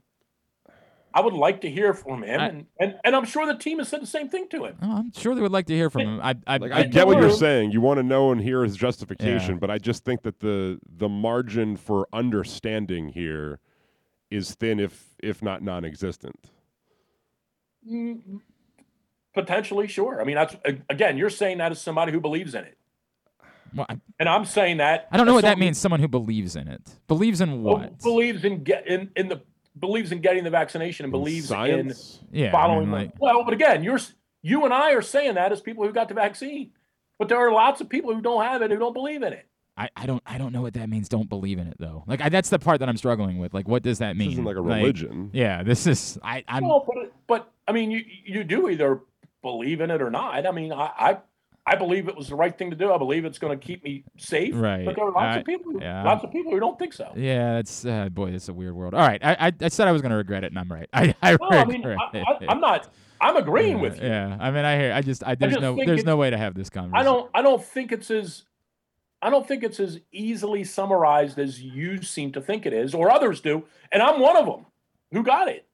I 1.13 1.23
would 1.23 1.33
like 1.35 1.63
to 1.63 1.71
hear 1.71 1.93
from 1.93 2.23
him, 2.23 2.39
I- 2.41 2.47
and, 2.49 2.67
and, 2.79 2.95
and 3.03 3.17
I'm 3.17 3.25
sure 3.25 3.45
the 3.45 3.57
team 3.57 3.79
has 3.79 3.89
said 3.89 4.01
the 4.01 4.07
same 4.07 4.29
thing 4.29 4.49
to 4.51 4.67
him. 4.67 4.77
Oh, 4.81 4.99
I'm 4.99 5.13
sure 5.13 5.35
they 5.35 5.41
would 5.41 5.51
like 5.51 5.67
to 5.67 5.75
hear 5.75 5.91
from 5.91 6.03
him. 6.03 6.21
I 6.23 6.37
I, 6.47 6.59
Like 6.59 6.71
I, 6.73 6.79
I 6.81 6.83
get 6.85 7.07
what 7.07 7.19
you're 7.19 7.31
saying. 7.33 7.73
You 7.73 7.81
want 7.81 7.99
to 7.99 8.05
know 8.05 8.31
and 8.31 8.41
hear 8.41 8.63
his 8.63 8.77
justification, 8.77 9.55
Yeah. 9.55 9.59
but 9.61 9.71
I 9.73 9.79
just 9.79 10.05
think 10.05 10.23
that 10.23 10.39
the 10.39 10.79
the 10.97 11.09
margin 11.09 11.77
for 11.77 12.07
understanding 12.13 13.09
here 13.09 13.59
is 14.31 14.55
thin, 14.55 14.81
if 14.81 15.15
if 15.23 15.43
not 15.43 15.63
non-existent. 15.63 16.51
Mm, 17.89 18.41
Potentially, 19.33 19.87
sure. 19.87 20.21
I 20.21 20.25
mean, 20.25 20.35
that's 20.35 20.57
again, 20.89 21.17
you're 21.17 21.31
saying 21.31 21.59
that 21.59 21.71
as 21.71 21.81
somebody 21.81 22.11
who 22.11 22.21
believes 22.21 22.55
in 22.55 22.65
it, 22.65 22.77
well, 23.75 23.87
I, 23.89 24.01
and 24.19 24.29
I'm 24.29 24.45
saying 24.45 24.79
that 24.79 25.09
I 25.13 25.17
don't 25.17 25.27
know 25.27 25.35
what 25.35 25.43
that 25.43 25.59
means. 25.59 25.79
Someone 25.79 26.01
who 26.01 26.09
believes 26.09 26.57
in 26.57 26.67
it 26.69 26.83
believes 27.07 27.41
in 27.41 27.63
what? 27.63 27.99
believes 28.01 28.45
in 28.45 28.65
get 28.65 28.87
in, 28.89 29.11
in 29.15 29.29
the 29.29 29.43
believes 29.79 30.11
in 30.11 30.21
getting 30.21 30.45
the 30.45 30.51
vaccination 30.51 31.05
and 31.05 31.13
believes 31.13 31.51
in 31.51 31.57
science. 31.57 32.21
yeah, 32.33 32.49
I 32.49 32.51
following 32.51 32.91
mean, 32.91 32.91
like, 32.91 33.13
well 33.21 33.45
but 33.45 33.55
again 33.55 33.85
you're 33.85 34.01
you 34.43 34.65
and 34.65 34.75
i 34.75 34.93
are 34.93 35.01
saying 35.01 35.35
that 35.35 35.53
as 35.53 35.61
people 35.61 35.87
who 35.87 35.93
got 35.93 36.09
the 36.09 36.15
vaccine 36.15 36.73
but 37.19 37.29
there 37.29 37.39
are 37.39 37.53
lots 37.53 37.81
of 37.81 37.89
people 37.89 38.13
who 38.13 38.21
don't 38.21 38.43
have 38.43 38.63
it 38.63 38.71
who 38.73 38.79
don't 38.79 38.93
believe 38.93 39.23
in 39.23 39.33
it 39.33 39.47
I, 39.81 39.89
I 39.97 40.07
don't 40.07 40.23
I 40.27 40.37
don't 40.39 40.53
know 40.53 40.63
what 40.63 40.75
that 40.75 40.89
means. 40.89 41.09
Don't 41.09 41.29
believe 41.29 41.59
in 41.59 41.67
it 41.67 41.77
though. 41.79 42.05
Like 42.07 42.21
I, 42.21 42.29
that's 42.29 42.51
the 42.51 42.59
part 42.59 42.81
that 42.81 42.89
I'm 42.89 42.97
struggling 42.97 43.39
with. 43.39 43.55
Like, 43.55 43.67
what 43.69 43.83
does 43.83 43.99
that 43.99 44.17
mean? 44.17 44.29
This 44.29 44.35
isn't 44.35 44.45
like 44.45 44.57
a 44.57 44.61
religion. 44.63 45.31
yeah, 45.33 45.63
this 45.63 45.87
is 45.87 46.19
I 46.23 46.45
I'm 46.49 46.65
well 46.67 46.85
but 46.87 47.13
but 47.27 47.53
i 47.69 47.73
mean 47.73 47.91
you 47.91 48.03
you 48.25 48.43
do 48.45 48.69
either 48.69 49.01
believe 49.43 49.81
in 49.81 49.91
it 49.91 50.03
or 50.03 50.11
not 50.11 50.45
i 50.47 50.51
mean 50.51 50.73
i 50.73 50.91
i, 50.99 51.19
I 51.67 51.77
believe 51.77 52.09
it 52.09 52.17
was 52.17 52.29
the 52.29 52.35
right 52.35 52.57
thing 52.57 52.71
to 52.71 52.77
do 52.77 52.93
i 52.93 52.99
believe 52.99 53.25
it's 53.25 53.39
going 53.39 53.57
to 53.59 53.65
keep 53.65 53.85
me 53.85 54.03
safe 54.19 54.55
Right. 54.57 54.85
but 54.85 54.97
there 54.97 55.05
are 55.07 55.13
lots 55.13 55.37
I- 55.37 55.41
of 55.41 55.47
people 55.47 55.73
who, 55.73 55.81
yeah. 55.81 56.03
lots 56.03 56.25
of 56.25 56.33
people 56.33 56.51
who 56.53 56.59
don't 56.61 56.79
think 56.79 56.93
so 56.93 57.13
yeah. 57.17 57.55
That's 57.55 57.85
uh, 57.85 58.09
boy, 58.09 58.33
that's 58.33 58.49
a 58.49 58.53
weird 58.53 58.75
world. 58.75 58.93
All 58.95 59.01
right, 59.07 59.21
I 59.25 59.49
I, 59.49 59.53
I 59.63 59.69
said 59.69 59.87
I 59.89 59.93
was 59.93 60.03
going 60.03 60.11
to 60.11 60.17
regret 60.17 60.43
it, 60.45 60.49
and 60.53 60.59
I'm 60.59 60.71
right. 60.71 60.89
I 60.93 61.15
I 61.23 61.37
no, 61.41 61.49
I 61.51 61.65
mean, 61.65 61.83
regret 61.83 61.99
I, 62.13 62.19
it. 62.19 62.25
I, 62.49 62.53
i'm 62.53 62.61
not 62.61 62.89
i'm 63.21 63.37
agreeing 63.37 63.77
yeah, 63.77 63.83
with 63.83 64.01
you 64.03 64.09
Yeah, 64.09 64.37
I 64.41 64.51
mean, 64.51 64.65
I 64.65 64.77
hear. 64.79 64.93
I 64.93 65.03
just 65.03 65.23
I 65.25 65.35
there's 65.37 65.53
just 65.53 65.63
no 65.63 65.77
there's 65.77 66.05
no 66.05 66.17
way 66.17 66.31
to 66.31 66.37
have 66.39 66.55
this 66.55 66.71
conversation. 66.71 67.01
I 67.01 67.05
don't 67.05 67.31
I 67.35 67.43
don't 67.43 67.63
think 67.65 67.93
it's 67.93 68.11
as 68.11 68.45
I 69.23 69.31
don't 69.31 69.47
think 69.47 69.63
it's 69.63 69.81
as 69.81 70.01
easily 70.13 70.65
summarized 70.65 71.39
as 71.39 71.61
you 71.61 72.03
seem 72.03 72.33
to 72.33 72.41
think 72.41 72.67
it 72.67 72.73
is, 72.73 72.95
or 72.95 73.11
others 73.11 73.41
do, 73.41 73.65
and 73.93 74.03
I'm 74.03 74.21
one 74.21 74.37
of 74.37 74.47
them 74.47 74.67
who 75.13 75.23
got 75.23 75.49
it. 75.49 75.67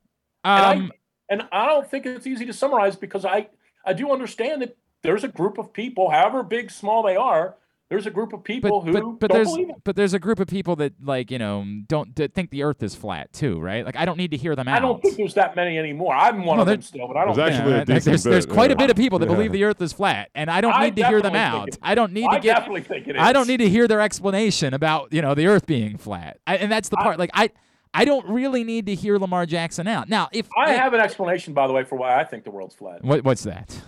And 0.45 0.65
Um, 0.65 0.93
I 0.93 1.33
and 1.33 1.49
I 1.53 1.67
don't 1.67 1.89
think 1.89 2.07
it's 2.07 2.27
easy 2.27 2.47
to 2.47 2.53
summarize 2.53 2.97
because 2.97 3.25
I 3.25 3.49
I 3.85 3.93
do 3.93 4.13
understand 4.13 4.63
that 4.63 4.77
there's 5.03 5.25
a 5.25 5.29
group 5.29 5.59
of 5.59 5.73
people, 5.73 6.11
however 6.11 6.43
big, 6.43 6.71
small 6.71 7.03
they 7.03 7.17
are, 7.17 7.57
there's 7.89 8.07
a 8.07 8.11
group 8.11 8.33
of 8.33 8.43
people 8.43 8.81
but 8.81 8.87
who 8.87 8.93
but, 8.93 9.21
but 9.21 9.29
don't 9.31 9.37
there's 9.39 9.49
believe 9.49 9.69
it. 9.71 9.77
but 9.85 9.95
there's 9.97 10.13
a 10.15 10.19
group 10.19 10.41
of 10.41 10.49
people 10.49 10.75
that 10.77 10.93
like 11.03 11.31
you 11.31 11.39
know 11.39 11.65
don't 11.87 12.15
that 12.17 12.35
think 12.35 12.51
the 12.51 12.63
Earth 12.65 12.83
is 12.83 12.95
flat 12.95 13.33
too, 13.33 13.61
right? 13.61 13.85
Like 13.87 13.97
I 13.97 14.05
don't 14.05 14.17
need 14.19 14.33
to 14.33 14.37
hear 14.37 14.57
them 14.57 14.67
out. 14.69 14.77
I 14.77 14.81
don't 14.81 15.01
think 15.01 15.17
there's 15.17 15.35
that 15.35 15.55
many 15.55 15.79
anymore. 15.79 16.15
I'm 16.15 16.45
one 16.45 16.57
No, 16.57 16.63
of 16.63 16.69
them 16.69 16.83
still, 16.83 17.07
but 17.07 17.17
I 17.17 17.25
don't. 17.25 17.37
There's 17.37 17.49
think- 17.51 17.59
actually 17.61 17.75
a 17.75 17.79
like, 17.79 17.87
decent 17.87 18.05
there's, 18.05 18.23
there's 18.25 18.47
bit, 18.47 18.55
quite 18.55 18.71
a 18.73 18.77
bit 18.77 18.91
of 18.91 18.97
people 18.97 19.19
that 19.21 19.29
Yeah. 19.29 19.35
believe 19.37 19.53
the 19.53 19.65
Earth 19.65 19.81
is 19.81 19.93
flat, 19.93 20.31
and 20.35 20.51
I 20.51 20.61
don't 20.61 20.73
I 20.75 20.87
need 20.87 20.97
to 20.97 21.07
hear 21.07 21.23
them 21.23 21.37
out. 21.37 21.69
I 21.83 21.95
don't 21.95 22.13
need 22.13 22.27
I 22.29 22.37
to 22.37 22.41
get. 22.43 22.55
definitely 22.57 22.83
think 22.83 23.07
it 23.09 23.17
is. 23.17 23.23
I 23.23 23.33
don't 23.33 23.47
need 23.47 23.59
to 23.59 23.69
hear 23.69 23.87
their 23.87 24.01
explanation 24.01 24.75
about 24.75 25.13
you 25.13 25.23
know 25.23 25.35
the 25.35 25.47
Earth 25.47 25.67
being 25.67 25.97
flat, 25.97 26.39
I, 26.47 26.57
and 26.57 26.71
that's 26.73 26.89
the 26.89 26.99
I- 26.99 27.03
part. 27.05 27.19
like 27.19 27.31
I, 27.35 27.51
I 27.95 28.05
don't 28.05 28.29
really 28.29 28.65
need 28.65 28.87
to 28.87 28.95
hear 28.97 29.17
Lamar 29.19 29.47
Jackson 29.47 29.87
out. 29.87 30.09
Now, 30.09 30.29
if 30.33 30.49
I 30.59 30.73
if- 30.73 30.79
have 30.81 30.93
an 30.93 31.01
explanation, 31.01 31.55
by 31.55 31.67
the 31.69 31.73
way, 31.73 31.85
for 31.85 31.97
why 31.97 32.19
I 32.21 32.25
think 32.25 32.43
the 32.45 32.51
world's 32.51 32.75
flat. 32.75 33.05
what, 33.05 33.23
what's 33.25 33.45
that? 33.45 33.81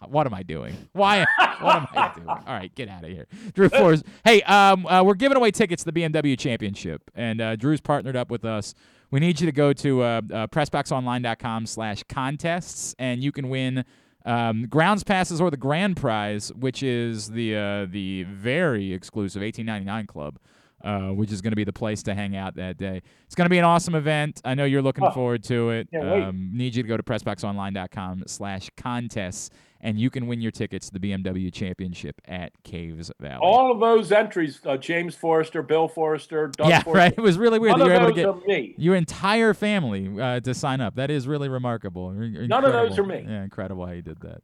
God, 0.00 0.10
what 0.10 0.26
am 0.26 0.34
I 0.34 0.42
doing? 0.42 0.74
Why? 0.92 1.24
what 1.60 1.76
am 1.76 1.86
I 1.94 2.12
doing? 2.14 2.28
All 2.28 2.42
right, 2.46 2.74
get 2.74 2.88
out 2.88 3.04
of 3.04 3.10
here, 3.10 3.26
Drew 3.54 3.68
Forrest. 3.68 4.04
Hey, 4.24 4.42
um, 4.42 4.86
uh, 4.86 5.02
we're 5.02 5.14
giving 5.14 5.36
away 5.36 5.50
tickets 5.50 5.84
to 5.84 5.90
the 5.90 6.00
BMW 6.00 6.38
Championship, 6.38 7.10
and 7.14 7.40
uh, 7.40 7.56
Drew's 7.56 7.80
partnered 7.80 8.16
up 8.16 8.30
with 8.30 8.44
us. 8.44 8.74
We 9.10 9.20
need 9.20 9.40
you 9.40 9.46
to 9.46 9.52
go 9.52 9.72
to 9.72 10.02
uh, 10.02 10.20
uh, 10.32 10.46
pressboxonline.com/contests, 10.48 12.94
and 12.98 13.22
you 13.22 13.32
can 13.32 13.48
win 13.48 13.84
um, 14.24 14.66
grounds 14.66 15.04
passes 15.04 15.40
or 15.40 15.50
the 15.50 15.56
grand 15.56 15.96
prize, 15.96 16.52
which 16.54 16.82
is 16.82 17.30
the 17.30 17.56
uh, 17.56 17.86
the 17.90 18.24
very 18.24 18.92
exclusive 18.92 19.42
1899 19.42 20.06
Club. 20.06 20.38
Uh, 20.84 21.08
which 21.08 21.32
is 21.32 21.42
going 21.42 21.50
to 21.50 21.56
be 21.56 21.64
the 21.64 21.72
place 21.72 22.04
to 22.04 22.14
hang 22.14 22.36
out 22.36 22.54
that 22.54 22.78
day. 22.78 23.02
It's 23.26 23.34
going 23.34 23.46
to 23.46 23.50
be 23.50 23.58
an 23.58 23.64
awesome 23.64 23.96
event. 23.96 24.40
I 24.44 24.54
know 24.54 24.64
you're 24.64 24.80
looking 24.80 25.02
Oh, 25.02 25.10
forward 25.10 25.42
to 25.44 25.70
it. 25.70 25.88
Um, 26.22 26.50
need 26.54 26.76
you 26.76 26.84
to 26.84 26.88
go 26.88 26.96
to 26.96 27.02
pressboxonline.com 27.02 28.22
slash 28.28 28.70
contests 28.76 29.50
and 29.80 29.98
you 29.98 30.10
can 30.10 30.26
win 30.26 30.40
your 30.40 30.50
tickets 30.50 30.90
to 30.90 30.98
the 30.98 31.12
BMW 31.12 31.52
Championship 31.52 32.20
at 32.26 32.52
Caves 32.64 33.10
Valley. 33.20 33.38
All 33.42 33.70
of 33.72 33.80
those 33.80 34.10
entries: 34.12 34.60
uh, 34.66 34.76
James 34.76 35.14
Forrester, 35.14 35.62
Bill 35.62 35.88
Forrester, 35.88 36.48
Doug 36.48 36.68
yeah, 36.68 36.82
Forrester. 36.84 36.98
right. 36.98 37.14
It 37.16 37.20
was 37.20 37.38
really 37.38 37.58
weird 37.58 37.78
None 37.78 37.80
that 37.80 37.84
you 37.86 37.90
were 37.90 37.96
of 37.96 38.02
able 38.02 38.14
to 38.16 38.22
those 38.22 38.42
get 38.46 38.56
are 38.56 38.60
me. 38.60 38.74
your 38.76 38.94
entire 38.96 39.54
family 39.54 40.20
uh, 40.20 40.40
to 40.40 40.54
sign 40.54 40.80
up. 40.80 40.96
That 40.96 41.10
is 41.10 41.26
really 41.28 41.48
remarkable. 41.48 42.10
In- 42.10 42.46
None 42.48 42.64
of 42.64 42.72
those 42.72 42.98
are 42.98 43.04
me. 43.04 43.24
Yeah, 43.28 43.42
incredible 43.44 43.86
how 43.86 43.92
you 43.92 44.02
did 44.02 44.20
that. 44.20 44.40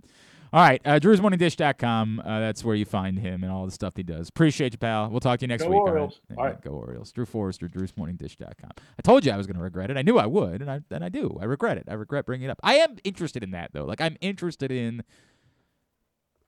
All 0.54 0.60
right, 0.60 0.80
uh, 0.84 1.00
drewsmorningdish.com. 1.00 2.22
Uh, 2.24 2.38
that's 2.38 2.62
where 2.62 2.76
you 2.76 2.84
find 2.84 3.18
him 3.18 3.42
and 3.42 3.50
all 3.50 3.66
the 3.66 3.72
stuff 3.72 3.94
he 3.96 4.04
does. 4.04 4.28
Appreciate 4.28 4.72
you, 4.72 4.78
pal. 4.78 5.10
We'll 5.10 5.18
talk 5.18 5.40
to 5.40 5.42
you 5.42 5.48
next 5.48 5.64
Go 5.64 5.70
week. 5.70 5.80
Orioles. 5.80 6.20
All 6.30 6.36
All 6.36 6.44
right. 6.44 6.52
right. 6.52 6.62
Go 6.62 6.70
Orioles. 6.70 7.10
Drew 7.10 7.26
Forrester, 7.26 7.68
drewsmorningdish.com. 7.68 8.70
I 8.76 9.02
told 9.02 9.26
you 9.26 9.32
I 9.32 9.36
was 9.36 9.48
going 9.48 9.56
to 9.56 9.62
regret 9.64 9.90
it. 9.90 9.96
I 9.96 10.02
knew 10.02 10.16
I 10.16 10.26
would, 10.26 10.62
and 10.62 10.70
I 10.70 10.78
and 10.92 11.04
I 11.04 11.08
do. 11.08 11.36
I 11.40 11.46
regret 11.46 11.76
it. 11.76 11.86
I 11.88 11.94
regret 11.94 12.24
bringing 12.24 12.44
it 12.48 12.52
up. 12.52 12.60
I 12.62 12.76
am 12.76 12.98
interested 13.02 13.42
in 13.42 13.50
that 13.50 13.70
though. 13.72 13.84
Like 13.84 14.00
I'm 14.00 14.16
interested 14.20 14.70
in 14.70 15.02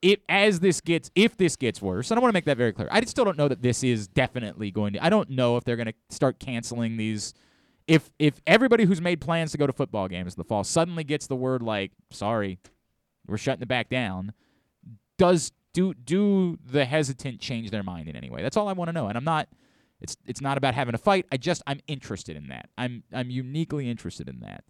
it 0.02 0.22
as 0.28 0.60
this 0.60 0.80
gets 0.80 1.10
if 1.16 1.36
this 1.36 1.56
gets 1.56 1.82
worse. 1.82 2.12
And 2.12 2.18
I 2.18 2.22
want 2.22 2.30
to 2.30 2.34
make 2.36 2.44
that 2.44 2.56
very 2.56 2.72
clear. 2.72 2.86
I 2.92 3.00
still 3.06 3.24
don't 3.24 3.36
know 3.36 3.48
that 3.48 3.62
this 3.62 3.82
is 3.82 4.06
definitely 4.06 4.70
going 4.70 4.92
to. 4.92 5.04
I 5.04 5.10
don't 5.10 5.30
know 5.30 5.56
if 5.56 5.64
they're 5.64 5.74
going 5.74 5.86
to 5.86 5.94
start 6.10 6.38
canceling 6.38 6.96
these. 6.96 7.34
If 7.88 8.08
if 8.20 8.40
everybody 8.46 8.84
who's 8.84 9.00
made 9.00 9.20
plans 9.20 9.50
to 9.50 9.58
go 9.58 9.66
to 9.66 9.72
football 9.72 10.06
games 10.06 10.34
in 10.34 10.38
the 10.38 10.44
fall 10.44 10.62
suddenly 10.62 11.02
gets 11.02 11.26
the 11.26 11.34
word 11.34 11.60
like, 11.60 11.90
"Sorry, 12.10 12.60
we're 13.28 13.38
shutting 13.38 13.62
it 13.62 13.68
back 13.68 13.88
down," 13.88 14.32
does 15.18 15.52
do 15.72 15.94
do 15.94 16.58
the 16.64 16.84
hesitant 16.84 17.40
change 17.40 17.70
their 17.70 17.82
mind 17.82 18.08
in 18.08 18.16
any 18.16 18.30
way? 18.30 18.42
That's 18.42 18.56
all 18.56 18.68
I 18.68 18.72
want 18.72 18.88
to 18.88 18.92
know. 18.92 19.08
And 19.08 19.16
I'm 19.18 19.24
not. 19.24 19.48
It's 20.00 20.16
it's 20.26 20.40
not 20.40 20.58
about 20.58 20.74
having 20.74 20.94
a 20.94 20.98
fight. 20.98 21.26
I 21.32 21.36
just 21.38 21.62
I'm 21.66 21.80
interested 21.86 22.36
in 22.36 22.48
that. 22.48 22.68
I'm 22.78 23.02
I'm 23.12 23.30
uniquely 23.30 23.88
interested 23.90 24.28
in 24.28 24.40
that. 24.40 24.64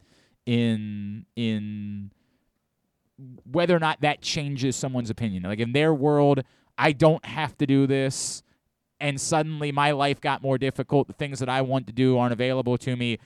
In 0.46 1.26
in 1.36 2.12
whether 3.44 3.74
or 3.74 3.80
not 3.80 4.00
that 4.02 4.20
changes 4.22 4.76
someone's 4.76 5.10
opinion. 5.10 5.44
Like 5.44 5.58
in 5.60 5.72
their 5.72 5.94
world, 5.94 6.42
I 6.78 6.92
don't 6.92 7.24
have 7.24 7.56
to 7.58 7.66
do 7.66 7.86
this. 7.86 8.42
and 9.00 9.20
suddenly 9.20 9.72
my 9.72 9.90
life 9.92 10.20
got 10.20 10.42
more 10.42 10.58
difficult. 10.58 11.06
The 11.06 11.12
things 11.12 11.38
that 11.40 11.48
I 11.48 11.62
want 11.62 11.86
to 11.88 11.92
do 11.92 12.18
aren't 12.18 12.32
available 12.32 12.78
to 12.78 12.96
me. 12.96 13.18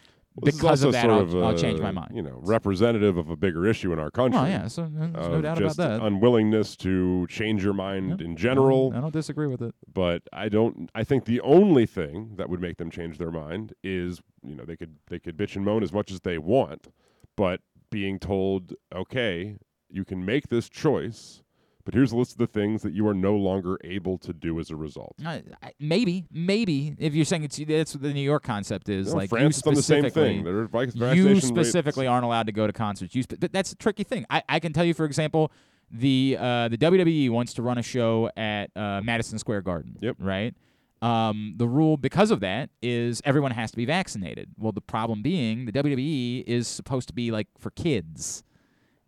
Because 0.42 0.84
of 0.84 0.92
that, 0.92 1.10
I'll, 1.10 1.36
a, 1.36 1.46
I'll 1.46 1.58
change 1.58 1.80
my 1.80 1.90
mind. 1.90 2.12
You 2.14 2.22
know, 2.22 2.38
representative 2.42 3.16
of 3.16 3.28
a 3.30 3.36
bigger 3.36 3.66
issue 3.66 3.92
in 3.92 3.98
our 3.98 4.10
country. 4.10 4.38
Well, 4.40 4.48
yeah, 4.48 4.68
so 4.68 4.88
there's 4.90 5.12
no 5.12 5.40
doubt 5.42 5.58
about 5.60 5.76
that. 5.76 6.00
unwillingness 6.02 6.76
to 6.76 7.26
change 7.28 7.64
your 7.64 7.74
mind 7.74 8.10
Yep. 8.10 8.20
in 8.22 8.36
general. 8.36 8.92
I 8.94 9.00
don't 9.00 9.12
disagree 9.12 9.48
with 9.48 9.60
it. 9.60 9.74
but 9.92 10.22
I 10.32 10.48
don't. 10.48 10.88
I 10.94 11.04
think 11.04 11.24
the 11.24 11.40
only 11.40 11.84
thing 11.84 12.34
that 12.36 12.48
would 12.48 12.60
make 12.60 12.76
them 12.78 12.90
change 12.90 13.18
their 13.18 13.32
mind 13.32 13.74
is, 13.82 14.20
you 14.42 14.54
know, 14.54 14.64
they 14.64 14.76
could 14.76 14.96
they 15.08 15.18
could 15.18 15.36
bitch 15.36 15.56
and 15.56 15.64
moan 15.64 15.82
as 15.82 15.92
much 15.92 16.10
as 16.12 16.20
they 16.20 16.38
want, 16.38 16.88
but 17.36 17.60
being 17.90 18.18
told, 18.20 18.72
okay, 18.94 19.56
you 19.88 20.04
can 20.04 20.24
make 20.24 20.46
this 20.48 20.68
choice, 20.68 21.42
but 21.84 21.94
here's 21.94 22.12
a 22.12 22.16
list 22.16 22.32
of 22.32 22.38
the 22.38 22.46
things 22.46 22.82
that 22.82 22.92
you 22.92 23.06
are 23.08 23.14
no 23.14 23.34
longer 23.36 23.78
able 23.84 24.18
to 24.18 24.32
do 24.32 24.58
as 24.60 24.70
a 24.70 24.76
result. 24.76 25.14
I, 25.24 25.42
maybe, 25.78 26.26
maybe 26.30 26.94
if 26.98 27.14
you're 27.14 27.24
saying 27.24 27.44
it's 27.44 27.56
that's 27.56 27.94
what 27.94 28.02
the 28.02 28.12
New 28.12 28.20
York 28.20 28.42
concept 28.42 28.88
is, 28.88 29.08
know, 29.08 29.16
like 29.16 29.30
France 29.30 29.62
you 29.64 29.72
same 29.72 29.74
specifically, 29.74 30.22
thing. 30.22 30.46
You 30.46 30.66
vaccination 30.68 31.26
rates- 31.26 31.46
specifically 31.46 32.06
aren't 32.06 32.24
allowed 32.24 32.46
to 32.46 32.52
go 32.52 32.66
to 32.66 32.72
concerts. 32.72 33.14
You 33.14 33.24
but 33.38 33.52
that's 33.52 33.72
a 33.72 33.76
tricky 33.76 34.04
thing. 34.04 34.26
I, 34.30 34.42
I 34.48 34.60
can 34.60 34.72
tell 34.72 34.84
you, 34.84 34.94
for 34.94 35.04
example, 35.04 35.52
the 35.90 36.36
uh, 36.38 36.68
the 36.68 36.78
WWE 36.78 37.30
wants 37.30 37.54
to 37.54 37.62
run 37.62 37.78
a 37.78 37.82
show 37.82 38.30
at 38.36 38.70
uh, 38.76 39.00
Madison 39.02 39.38
Square 39.38 39.62
Garden. 39.62 39.96
Yep. 40.00 40.16
Right. 40.18 40.54
Um, 41.02 41.54
the 41.56 41.66
rule 41.66 41.96
because 41.96 42.30
of 42.30 42.40
that 42.40 42.68
is 42.82 43.22
everyone 43.24 43.52
has 43.52 43.70
to 43.70 43.76
be 43.76 43.86
vaccinated. 43.86 44.50
Well, 44.58 44.72
the 44.72 44.82
problem 44.82 45.22
being 45.22 45.64
the 45.64 45.72
WWE 45.72 46.44
is 46.46 46.68
supposed 46.68 47.08
to 47.08 47.14
be 47.14 47.30
like 47.30 47.48
for 47.58 47.70
kids, 47.70 48.44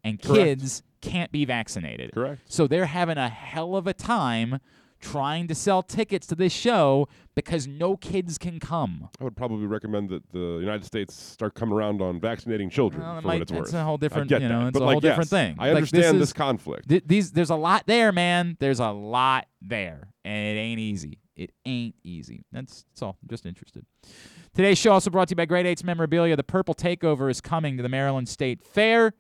and 0.03 0.20
Correct. 0.20 0.44
kids 0.44 0.82
can't 1.03 1.31
be 1.33 1.45
vaccinated. 1.45 2.12
Correct. 2.15 2.41
So 2.47 2.66
they're 2.66 2.87
having 2.87 3.19
a 3.19 3.29
hell 3.29 3.77
of 3.77 3.87
a 3.87 3.93
time 3.93 4.59
trying 5.01 5.49
to 5.49 5.55
sell 5.55 5.83
tickets 5.83 6.29
to 6.29 6.37
this 6.37 6.53
show 6.53 7.09
because 7.35 7.66
no 7.66 7.97
kids 7.97 8.39
can 8.39 8.61
come. 8.61 9.09
I 9.20 9.24
would 9.24 9.37
probably 9.37 9.66
recommend 9.66 10.11
that 10.11 10.31
the 10.31 10.59
United 10.61 10.85
States 10.85 11.12
start 11.12 11.55
coming 11.55 11.74
around 11.74 12.01
on 12.01 12.20
vaccinating 12.20 12.70
children 12.70 13.03
Well, 13.03 13.19
it 13.19 13.23
for 13.23 13.27
might- 13.27 13.33
what 13.35 13.43
it's 13.43 13.51
it's 13.51 13.59
worth. 13.59 13.74
a 13.74 13.83
whole 13.85 13.99
different- 13.99 14.31
you 14.31 14.39
know, 14.39 14.61
that. 14.61 14.69
it's 14.69 14.73
but 14.79 14.83
a 14.83 14.87
like, 14.87 14.93
whole 14.95 15.01
different 15.01 15.31
yes, 15.33 15.41
thing. 15.49 15.57
I 15.59 15.69
Like, 15.69 15.77
understand 15.77 16.20
this 16.20 16.29
is- 16.29 16.33
conflict. 16.33 16.89
Th- 16.89 17.03
these 17.05 17.33
there's 17.33 17.51
a 17.51 17.57
lot 17.57 17.83
there, 17.87 18.12
man. 18.12 18.57
There's 18.61 18.79
a 18.79 18.91
lot 18.93 19.49
there, 19.61 20.09
and 20.24 20.57
it 20.57 20.61
ain't 20.61 20.79
easy. 20.79 21.19
It 21.35 21.51
ain't 21.66 21.97
easy. 22.05 22.45
That's, 22.53 22.85
that's 22.85 23.03
all. 23.03 23.16
I'm 23.23 23.29
just 23.29 23.45
interested. 23.45 23.85
Today's 24.55 24.79
show 24.79 24.93
also 24.93 25.11
brought 25.11 25.27
to 25.29 25.33
you 25.33 25.37
by 25.37 25.47
Great 25.47 25.66
Eights 25.66 25.83
Memorabilia. 25.83 26.37
The 26.37 26.45
Purple 26.45 26.74
Takeover 26.77 27.29
is 27.29 27.41
coming 27.41 27.77
to 27.79 27.83
the 27.83 27.89
Maryland 27.89 28.29
State 28.29 28.62
Fair. 28.62 29.15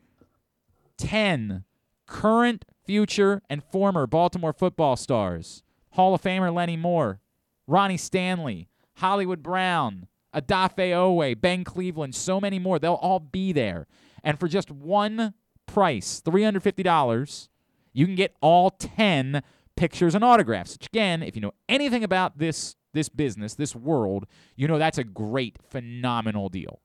Ten 0.98 1.64
current, 2.12 2.66
future, 2.84 3.40
and 3.48 3.64
former 3.64 4.06
Baltimore 4.06 4.52
football 4.52 4.96
stars: 4.96 5.62
Hall 5.92 6.14
of 6.14 6.22
Famer 6.22 6.54
Lenny 6.54 6.76
Moore, 6.76 7.20
Ronnie 7.66 7.96
Stanley, 7.96 8.68
Hollywood 8.96 9.42
Brown, 9.42 10.08
Odafe 10.34 10.92
Oweh, 10.92 11.40
Ben 11.40 11.64
Cleveland, 11.64 12.14
so 12.14 12.38
many 12.38 12.58
more. 12.58 12.78
They'll 12.78 12.94
all 12.94 13.18
be 13.18 13.52
there. 13.52 13.86
And 14.22 14.38
for 14.38 14.46
just 14.46 14.70
one 14.70 15.32
price, 15.66 16.20
$350, 16.24 17.48
you 17.94 18.06
can 18.06 18.14
get 18.14 18.36
all 18.42 18.70
10 18.70 19.42
pictures 19.74 20.14
and 20.14 20.22
autographs. 20.22 20.74
Which 20.74 20.88
again, 20.88 21.22
if 21.22 21.34
you 21.34 21.40
know 21.40 21.54
anything 21.68 22.04
about 22.04 22.38
this 22.38 22.76
this 22.92 23.08
business, 23.08 23.54
this 23.54 23.74
world, 23.74 24.26
you 24.54 24.68
know 24.68 24.78
that's 24.78 24.98
a 24.98 25.04
great, 25.04 25.56
phenomenal 25.70 26.50
deal. 26.50 26.82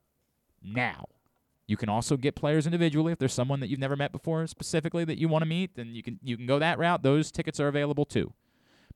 Now, 0.63 1.07
you 1.67 1.75
can 1.77 1.89
also 1.89 2.15
get 2.15 2.35
players 2.35 2.65
individually 2.65 3.11
if 3.11 3.19
there's 3.19 3.33
someone 3.33 3.59
that 3.59 3.67
you've 3.67 3.79
never 3.79 3.95
met 3.95 4.11
before 4.11 4.47
specifically 4.47 5.03
that 5.03 5.19
you 5.19 5.27
want 5.27 5.43
to 5.43 5.47
meet, 5.47 5.75
then 5.75 5.93
you 5.93 6.01
can 6.01 6.19
you 6.23 6.37
can 6.37 6.45
go 6.45 6.59
that 6.59 6.79
route. 6.79 7.03
Those 7.03 7.31
tickets 7.31 7.59
are 7.59 7.67
available 7.67 8.05
too. 8.05 8.33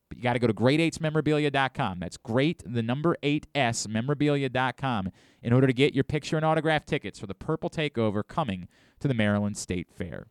But 0.08 0.18
you 0.18 0.22
got 0.22 0.34
to 0.34 0.38
go 0.38 0.46
to 0.46 0.54
great8smemorabilia.com. 0.54 2.00
That's 2.00 2.18
great, 2.18 2.62
the 2.66 2.82
number 2.82 3.16
8s 3.22 3.88
memorabilia.com 3.88 5.10
in 5.42 5.52
order 5.52 5.66
to 5.66 5.72
get 5.72 5.94
your 5.94 6.04
picture 6.04 6.36
and 6.36 6.44
autograph 6.44 6.84
tickets 6.84 7.18
for 7.18 7.26
the 7.26 7.34
Purple 7.34 7.70
Takeover 7.70 8.22
coming 8.26 8.68
to 9.00 9.08
the 9.08 9.14
Maryland 9.14 9.56
State 9.56 9.88
Fair. 9.90 10.26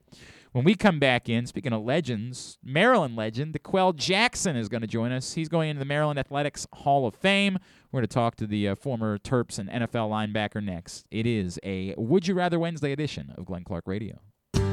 When 0.54 0.66
we 0.66 0.76
come 0.76 1.00
back 1.00 1.30
in, 1.30 1.46
speaking 1.46 1.72
of 1.72 1.82
legends, 1.84 2.58
Maryland 2.62 3.16
legend, 3.16 3.54
D'Qwell 3.54 3.96
Jackson 3.96 4.58
is 4.58 4.68
going 4.68 4.82
to 4.82 4.88
join 4.88 5.14
us. 5.14 5.32
He's 5.32 5.48
going 5.48 5.70
into 5.70 5.80
the 5.80 5.86
Maryland 5.86 6.20
Athletics 6.20 6.68
Hall 6.74 7.08
of 7.08 7.16
Fame. 7.16 7.58
We're 7.90 8.00
going 8.00 8.08
to 8.10 8.14
talk 8.14 8.36
to 8.36 8.48
the 8.48 8.68
uh, 8.68 8.76
former 8.76 9.18
Terps 9.18 9.60
and 9.60 9.70
NFL 9.70 10.10
linebacker 10.10 10.62
next. 10.62 11.06
It 11.10 11.26
is 11.26 11.58
a 11.64 11.96
Would 11.98 12.28
You 12.28 12.34
Rather 12.34 12.60
Wednesday 12.60 12.92
edition 12.92 13.34
of 13.38 13.46
Glenn 13.46 13.64
Clark 13.64 13.88
Radio. 13.88 14.20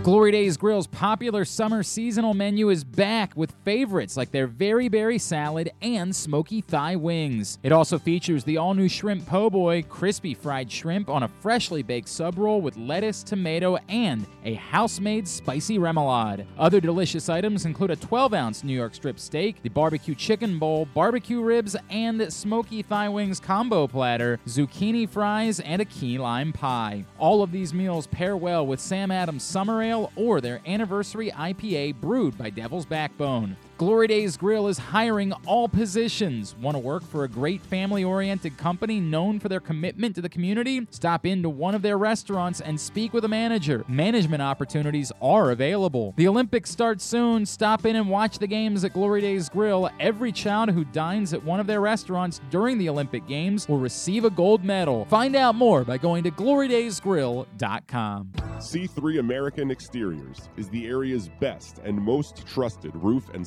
Glory 0.04 0.30
Days 0.30 0.56
Grill's 0.56 0.86
popular 0.86 1.44
summer 1.44 1.82
seasonal 1.82 2.32
menu 2.32 2.70
is 2.70 2.82
back 2.82 3.36
with 3.36 3.52
favorites 3.64 4.16
like 4.16 4.30
their 4.30 4.46
very 4.46 4.88
berry 4.88 5.18
salad 5.18 5.70
and 5.82 6.14
smoky 6.14 6.62
thigh 6.62 6.96
wings. 6.96 7.58
It 7.62 7.72
also 7.72 7.98
features 7.98 8.42
the 8.44 8.56
all 8.56 8.72
new 8.72 8.88
shrimp 8.88 9.26
po' 9.26 9.50
boy, 9.50 9.82
crispy 9.82 10.32
fried 10.32 10.70
shrimp 10.70 11.10
on 11.10 11.24
a 11.24 11.28
freshly 11.40 11.82
baked 11.82 12.08
sub 12.08 12.38
roll 12.38 12.62
with 12.62 12.76
lettuce, 12.78 13.22
tomato, 13.22 13.76
and 13.88 14.24
a 14.44 14.54
house 14.54 14.98
made 15.00 15.28
spicy 15.28 15.78
remoulade. 15.78 16.46
Other 16.58 16.80
delicious 16.80 17.28
items 17.28 17.66
include 17.66 17.90
a 17.90 17.96
12 17.96 18.32
ounce 18.32 18.64
New 18.64 18.74
York 18.74 18.94
strip 18.94 19.18
steak, 19.18 19.62
the 19.62 19.68
barbecue 19.68 20.14
chicken 20.14 20.58
bowl, 20.58 20.86
barbecue 20.94 21.42
ribs, 21.42 21.76
and 21.90 22.32
smoky 22.32 22.82
thigh 22.82 23.08
wings 23.10 23.40
combo 23.40 23.86
platter, 23.86 24.38
zucchini 24.46 25.06
fries, 25.08 25.60
and 25.60 25.82
a 25.82 25.86
key 25.86 26.18
lime 26.18 26.52
pie. 26.52 27.04
All 27.18 27.42
of 27.42 27.52
these 27.52 27.74
meals 27.74 28.06
pair 28.06 28.36
well 28.36 28.66
with 28.66 28.80
Sam 28.80 29.10
Adams 29.10 29.42
Summer 29.42 29.82
Ale 29.88 30.12
or 30.16 30.40
their 30.40 30.60
anniversary 30.66 31.30
IPA 31.30 32.00
brewed 32.00 32.36
by 32.36 32.50
Devil's 32.50 32.84
Backbone. 32.84 33.56
Glory 33.78 34.08
Days 34.08 34.36
Grill 34.36 34.66
is 34.66 34.76
hiring 34.76 35.32
all 35.46 35.68
positions. 35.68 36.56
Want 36.60 36.74
to 36.74 36.80
work 36.80 37.04
for 37.04 37.22
a 37.22 37.28
great 37.28 37.62
family 37.62 38.02
oriented 38.02 38.56
company 38.56 38.98
known 38.98 39.38
for 39.38 39.48
their 39.48 39.60
commitment 39.60 40.16
to 40.16 40.20
the 40.20 40.28
community? 40.28 40.84
Stop 40.90 41.24
into 41.24 41.48
one 41.48 41.76
of 41.76 41.82
their 41.82 41.96
restaurants 41.96 42.60
and 42.60 42.80
speak 42.80 43.12
with 43.12 43.24
a 43.24 43.28
manager. 43.28 43.84
Management 43.86 44.42
opportunities 44.42 45.12
are 45.22 45.52
available. 45.52 46.12
The 46.16 46.26
Olympics 46.26 46.70
start 46.70 47.00
soon. 47.00 47.46
Stop 47.46 47.86
in 47.86 47.94
and 47.94 48.10
watch 48.10 48.40
the 48.40 48.48
games 48.48 48.82
at 48.82 48.94
Glory 48.94 49.20
Days 49.20 49.48
Grill. 49.48 49.88
Every 50.00 50.32
child 50.32 50.70
who 50.70 50.84
dines 50.84 51.32
at 51.32 51.44
one 51.44 51.60
of 51.60 51.68
their 51.68 51.80
restaurants 51.80 52.40
during 52.50 52.78
the 52.78 52.88
Olympic 52.88 53.28
Games 53.28 53.68
will 53.68 53.78
receive 53.78 54.24
a 54.24 54.30
gold 54.30 54.64
medal. 54.64 55.04
Find 55.04 55.36
out 55.36 55.54
more 55.54 55.84
by 55.84 55.98
going 55.98 56.24
to 56.24 56.32
glorydaysgrill.com. 56.32 58.32
C3 58.58 59.20
American 59.20 59.70
Exteriors 59.70 60.48
is 60.56 60.68
the 60.68 60.88
area's 60.88 61.30
best 61.38 61.78
and 61.84 61.96
most 61.96 62.44
trusted 62.44 62.90
roof 62.96 63.28
and 63.32 63.46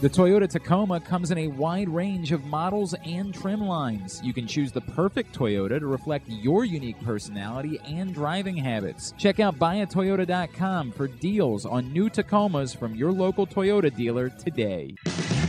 The 0.00 0.08
Toyota 0.08 0.48
Tacoma 0.48 1.00
comes 1.00 1.30
in 1.30 1.38
a 1.38 1.48
wide 1.48 1.88
range 1.88 2.32
of 2.32 2.44
models 2.44 2.94
and 3.04 3.34
trim 3.34 3.60
lines. 3.60 4.20
You 4.24 4.32
can 4.32 4.46
choose 4.46 4.72
the 4.72 4.80
perfect 4.80 5.36
Toyota 5.36 5.78
to 5.78 5.86
reflect 5.86 6.28
your 6.28 6.64
unique 6.64 7.00
personality 7.04 7.78
and 7.84 8.14
driving 8.14 8.56
habits. 8.56 9.12
Check 9.18 9.40
out 9.40 9.58
buyatoyota.com 9.58 10.92
for 10.92 11.06
deals 11.06 11.66
on 11.66 11.92
new 11.92 12.08
Tacomas 12.08 12.74
from 12.76 12.94
your 12.94 13.12
local 13.12 13.46
Toyota 13.46 13.94
dealer 13.94 14.30
today. 14.30 14.94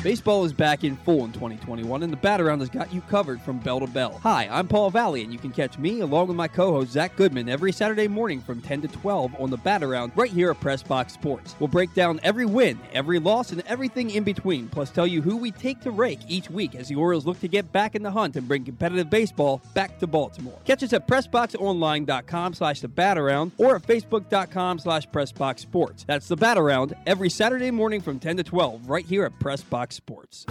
Baseball 0.03 0.43
is 0.45 0.51
back 0.51 0.83
in 0.83 0.95
full 0.95 1.25
in 1.25 1.31
2021, 1.31 2.01
and 2.01 2.11
the 2.11 2.17
Bat 2.17 2.41
Around 2.41 2.61
has 2.61 2.69
got 2.69 2.91
you 2.91 3.01
covered 3.01 3.39
from 3.39 3.59
bell 3.59 3.79
to 3.79 3.85
bell. 3.85 4.19
Hi, 4.23 4.47
I'm 4.49 4.67
Paul 4.67 4.89
Valley, 4.89 5.21
and 5.21 5.31
you 5.31 5.37
can 5.37 5.51
catch 5.51 5.77
me 5.77 5.99
along 5.99 6.27
with 6.27 6.35
my 6.35 6.47
co-host 6.47 6.93
Zach 6.93 7.15
Goodman 7.15 7.47
every 7.47 7.71
Saturday 7.71 8.07
morning 8.07 8.41
from 8.41 8.61
10 8.61 8.81
to 8.81 8.87
12 8.87 9.39
on 9.39 9.51
the 9.51 9.57
Bat 9.57 9.83
Around 9.83 10.13
right 10.15 10.31
here 10.31 10.49
at 10.49 10.59
Press 10.59 10.81
Box 10.81 11.13
Sports. 11.13 11.55
We'll 11.59 11.67
break 11.67 11.93
down 11.93 12.19
every 12.23 12.47
win, 12.47 12.79
every 12.93 13.19
loss, 13.19 13.51
and 13.51 13.61
everything 13.67 14.09
in 14.09 14.23
between, 14.23 14.69
plus 14.69 14.89
tell 14.89 15.05
you 15.05 15.21
who 15.21 15.37
we 15.37 15.51
take 15.51 15.79
to 15.81 15.91
rake 15.91 16.21
each 16.27 16.49
week 16.49 16.73
as 16.73 16.87
the 16.87 16.95
Orioles 16.95 17.27
look 17.27 17.39
to 17.41 17.47
get 17.47 17.71
back 17.71 17.93
in 17.93 18.01
the 18.01 18.09
hunt 18.09 18.35
and 18.35 18.47
bring 18.47 18.65
competitive 18.65 19.11
baseball 19.11 19.61
back 19.75 19.99
to 19.99 20.07
Baltimore. 20.07 20.57
Catch 20.65 20.81
us 20.81 20.93
at 20.93 21.07
PressBoxOnline.com 21.07 22.55
slash 22.55 22.81
the 22.81 22.87
Bat 22.87 23.19
Around 23.19 23.51
or 23.59 23.75
at 23.75 23.83
Facebook.com 23.83 24.79
slash 24.79 25.07
PressBoxSports. 25.09 26.07
That's 26.07 26.27
the 26.27 26.37
Bat 26.37 26.57
Around 26.57 26.95
every 27.05 27.29
Saturday 27.29 27.69
morning 27.69 28.01
from 28.01 28.17
10 28.17 28.37
to 28.37 28.43
12 28.43 28.89
right 28.89 29.05
here 29.05 29.25
at 29.25 29.39
Press 29.39 29.61
Box 29.61 29.90
Sports. 29.91 30.45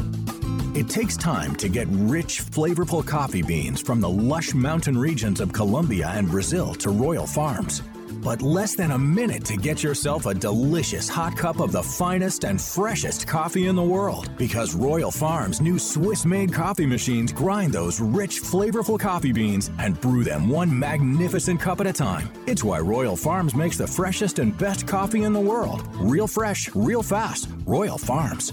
It 0.75 0.89
takes 0.89 1.17
time 1.17 1.57
to 1.57 1.69
get 1.69 1.89
rich, 1.91 2.43
flavorful 2.43 3.05
coffee 3.07 3.43
beans 3.43 3.81
from 3.81 4.01
the 4.01 4.09
lush 4.09 4.55
mountain 4.55 4.97
regions 4.97 5.41
of 5.41 5.53
Colombia 5.53 6.09
and 6.15 6.29
Brazil 6.31 6.75
to 6.75 6.91
Royal 6.91 7.27
Farms. 7.27 7.83
but 8.23 8.43
less 8.43 8.75
than 8.75 8.91
a 8.91 8.99
minute 8.99 9.45
to 9.47 9.57
get 9.57 9.83
yourself 9.83 10.27
a 10.27 10.35
delicious 10.35 11.09
hot 11.09 11.37
cup 11.37 11.61
of 11.61 11.73
the 11.73 11.83
finest 11.83 12.45
and 12.45 12.61
freshest 12.61 13.27
coffee 13.27 13.67
in 13.67 13.77
the 13.77 13.83
world. 13.83 14.31
Because 14.37 14.75
Royal 14.75 15.11
Farms' 15.11 15.61
new 15.61 15.79
Swiss 15.79 16.25
made 16.25 16.53
coffee 16.53 16.87
machines 16.87 17.33
grind 17.33 17.73
those 17.73 18.01
rich, 18.01 18.43
flavorful 18.43 18.99
coffee 18.99 19.33
beans 19.33 19.71
and 19.79 20.01
brew 20.01 20.25
them 20.25 20.49
one 20.49 20.77
magnificent 20.77 21.61
cup 21.61 21.81
at 21.81 21.87
a 21.87 21.93
time. 21.93 22.29
It's 22.47 22.65
why 22.65 22.81
Royal 22.81 23.17
Farms 23.17 23.55
makes 23.55 23.79
the 23.79 23.87
freshest 23.87 24.39
and 24.39 24.57
best 24.57 24.87
coffee 24.87 25.23
in 25.23 25.33
the 25.33 25.41
world. 25.41 25.83
Real 25.97 26.27
fresh, 26.27 26.69
real 26.75 27.03
fast. 27.03 27.49
Royal 27.65 27.99
Farms. 27.99 28.53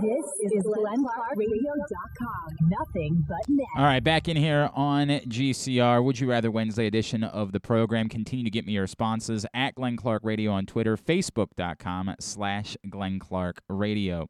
This 0.00 0.52
is 0.52 0.62
GlenClarkRadio.com. 0.64 2.56
Nothing 2.68 3.24
but 3.28 3.48
net. 3.48 3.66
All 3.76 3.84
right, 3.84 4.02
back 4.02 4.28
in 4.28 4.36
here 4.36 4.70
on 4.74 5.08
GCR. 5.08 6.04
Would 6.04 6.20
you 6.20 6.30
rather 6.30 6.50
Wednesday 6.50 6.86
edition 6.86 7.24
of 7.24 7.50
the 7.50 7.58
program? 7.58 8.08
Continue 8.08 8.44
to 8.44 8.50
get 8.50 8.64
me 8.64 8.74
your 8.74 8.82
responses 8.82 9.44
at 9.54 9.74
Glenn 9.74 9.96
Clark 9.96 10.22
Radio 10.24 10.52
on 10.52 10.66
Twitter, 10.66 10.96
Facebook.com 10.96 12.14
slash 12.20 12.76
Glenn 12.88 13.18
Clark 13.18 13.60
Radio. 13.68 14.28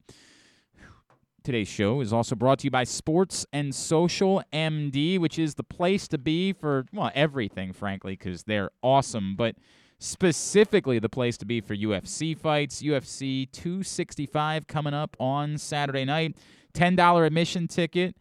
Today's 1.44 1.68
show 1.68 2.00
is 2.00 2.12
also 2.12 2.34
brought 2.34 2.60
to 2.60 2.64
you 2.64 2.70
by 2.70 2.84
Sports 2.84 3.46
and 3.52 3.74
Social 3.74 4.42
MD, 4.52 5.18
which 5.18 5.38
is 5.38 5.54
the 5.54 5.64
place 5.64 6.08
to 6.08 6.18
be 6.18 6.52
for 6.52 6.86
well 6.92 7.10
everything, 7.14 7.72
frankly, 7.72 8.12
because 8.12 8.44
they're 8.44 8.70
awesome. 8.82 9.36
But 9.36 9.56
specifically 9.98 10.98
the 10.98 11.08
place 11.08 11.36
to 11.38 11.46
be 11.46 11.60
for 11.60 11.76
UFC 11.76 12.36
fights. 12.36 12.82
UFC 12.82 13.50
265 13.50 14.66
coming 14.66 14.94
up 14.94 15.16
on 15.18 15.58
Saturday 15.58 16.04
night. 16.04 16.36
$10 16.74 17.26
admission 17.26 17.68
ticket. 17.68 18.16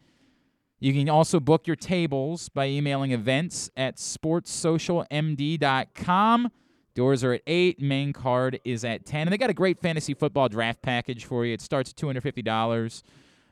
You 0.80 0.92
can 0.92 1.08
also 1.08 1.40
book 1.40 1.66
your 1.66 1.76
tables 1.76 2.48
by 2.48 2.68
emailing 2.68 3.10
events 3.12 3.70
at 3.76 3.96
sportssocialmd.com. 3.96 6.52
Doors 6.94 7.22
are 7.22 7.34
at 7.34 7.42
8, 7.46 7.80
main 7.80 8.12
card 8.12 8.60
is 8.64 8.84
at 8.84 9.06
10. 9.06 9.22
And 9.22 9.32
they 9.32 9.38
got 9.38 9.50
a 9.50 9.54
great 9.54 9.80
fantasy 9.80 10.14
football 10.14 10.48
draft 10.48 10.82
package 10.82 11.24
for 11.24 11.44
you. 11.44 11.54
It 11.54 11.60
starts 11.60 11.90
at 11.90 11.96
$250. 11.96 13.02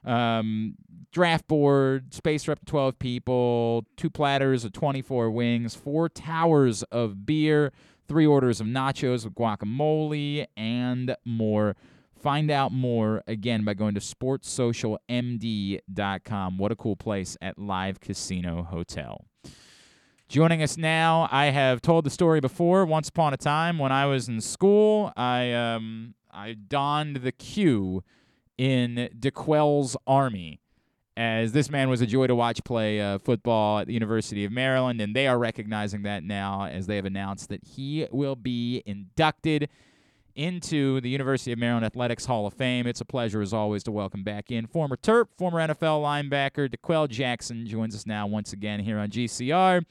Um, 0.04 0.74
draft 1.12 1.46
board, 1.48 2.14
space 2.14 2.44
for 2.44 2.52
up 2.52 2.60
to 2.60 2.66
12 2.66 2.98
people, 2.98 3.86
two 3.96 4.10
platters 4.10 4.64
of 4.64 4.72
24 4.72 5.30
wings, 5.30 5.74
four 5.74 6.08
towers 6.08 6.82
of 6.84 7.26
beer, 7.26 7.72
three 8.06 8.26
orders 8.26 8.60
of 8.60 8.66
nachos 8.66 9.24
with 9.24 9.34
guacamole, 9.34 10.46
and 10.56 11.16
more. 11.24 11.74
Find 12.18 12.50
out 12.50 12.72
more 12.72 13.22
again 13.26 13.64
by 13.64 13.74
going 13.74 13.94
to 13.94 14.00
sportssocialmd.com. 14.00 16.58
What 16.58 16.72
a 16.72 16.76
cool 16.76 16.96
place 16.96 17.36
at 17.42 17.58
Live 17.58 18.00
Casino 18.00 18.62
Hotel. 18.62 19.26
Joining 20.28 20.60
us 20.60 20.76
now, 20.76 21.28
I 21.30 21.46
have 21.46 21.80
told 21.80 22.04
the 22.04 22.10
story 22.10 22.40
before. 22.40 22.84
Once 22.84 23.08
upon 23.08 23.32
a 23.32 23.36
time, 23.36 23.78
when 23.78 23.92
I 23.92 24.06
was 24.06 24.28
in 24.28 24.40
school, 24.40 25.12
I 25.16 25.52
um, 25.52 26.14
I 26.32 26.54
donned 26.54 27.16
the 27.16 27.30
Q 27.30 28.02
in 28.58 29.08
D'Qwell's 29.18 29.96
army 30.06 30.60
as 31.16 31.52
this 31.52 31.70
man 31.70 31.88
was 31.88 32.00
a 32.00 32.06
joy 32.06 32.26
to 32.26 32.34
watch 32.34 32.62
play 32.64 33.00
uh, 33.00 33.18
football 33.18 33.78
at 33.78 33.86
the 33.86 33.94
University 33.94 34.44
of 34.44 34.52
Maryland, 34.52 35.00
and 35.00 35.16
they 35.16 35.26
are 35.26 35.38
recognizing 35.38 36.02
that 36.02 36.22
now 36.22 36.66
as 36.66 36.86
they 36.86 36.96
have 36.96 37.06
announced 37.06 37.48
that 37.48 37.64
he 37.64 38.06
will 38.10 38.36
be 38.36 38.82
inducted 38.84 39.68
into 40.34 41.00
the 41.00 41.08
University 41.08 41.50
of 41.52 41.58
Maryland 41.58 41.86
Athletics 41.86 42.26
Hall 42.26 42.46
of 42.46 42.52
Fame. 42.52 42.86
It's 42.86 43.00
a 43.00 43.06
pleasure, 43.06 43.40
as 43.40 43.54
always, 43.54 43.82
to 43.84 43.90
welcome 43.90 44.22
back 44.22 44.50
in 44.50 44.66
former 44.66 44.96
Terp, 44.96 45.28
former 45.38 45.58
NFL 45.58 46.02
linebacker 46.02 46.70
D'Qwell 46.70 47.08
Jackson 47.08 47.66
joins 47.66 47.94
us 47.94 48.06
now 48.06 48.26
once 48.26 48.52
again 48.52 48.80
here 48.80 48.98
on 48.98 49.08
GCR. 49.08 49.84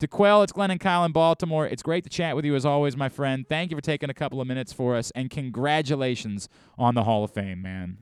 D'Qwell, 0.00 0.42
it's 0.42 0.50
Glenn 0.50 0.72
and 0.72 0.80
Kyle 0.80 1.04
in 1.04 1.12
Baltimore. 1.12 1.64
It's 1.68 1.84
great 1.84 2.02
to 2.02 2.10
chat 2.10 2.34
with 2.34 2.44
you 2.44 2.56
as 2.56 2.66
always, 2.66 2.96
my 2.96 3.08
friend. 3.08 3.48
Thank 3.48 3.70
you 3.70 3.76
for 3.76 3.82
taking 3.82 4.10
a 4.10 4.14
couple 4.14 4.40
of 4.40 4.48
minutes 4.48 4.72
for 4.72 4.96
us, 4.96 5.12
and 5.12 5.30
congratulations 5.30 6.48
on 6.76 6.96
the 6.96 7.04
Hall 7.04 7.22
of 7.22 7.30
Fame, 7.30 7.62
man. 7.62 7.98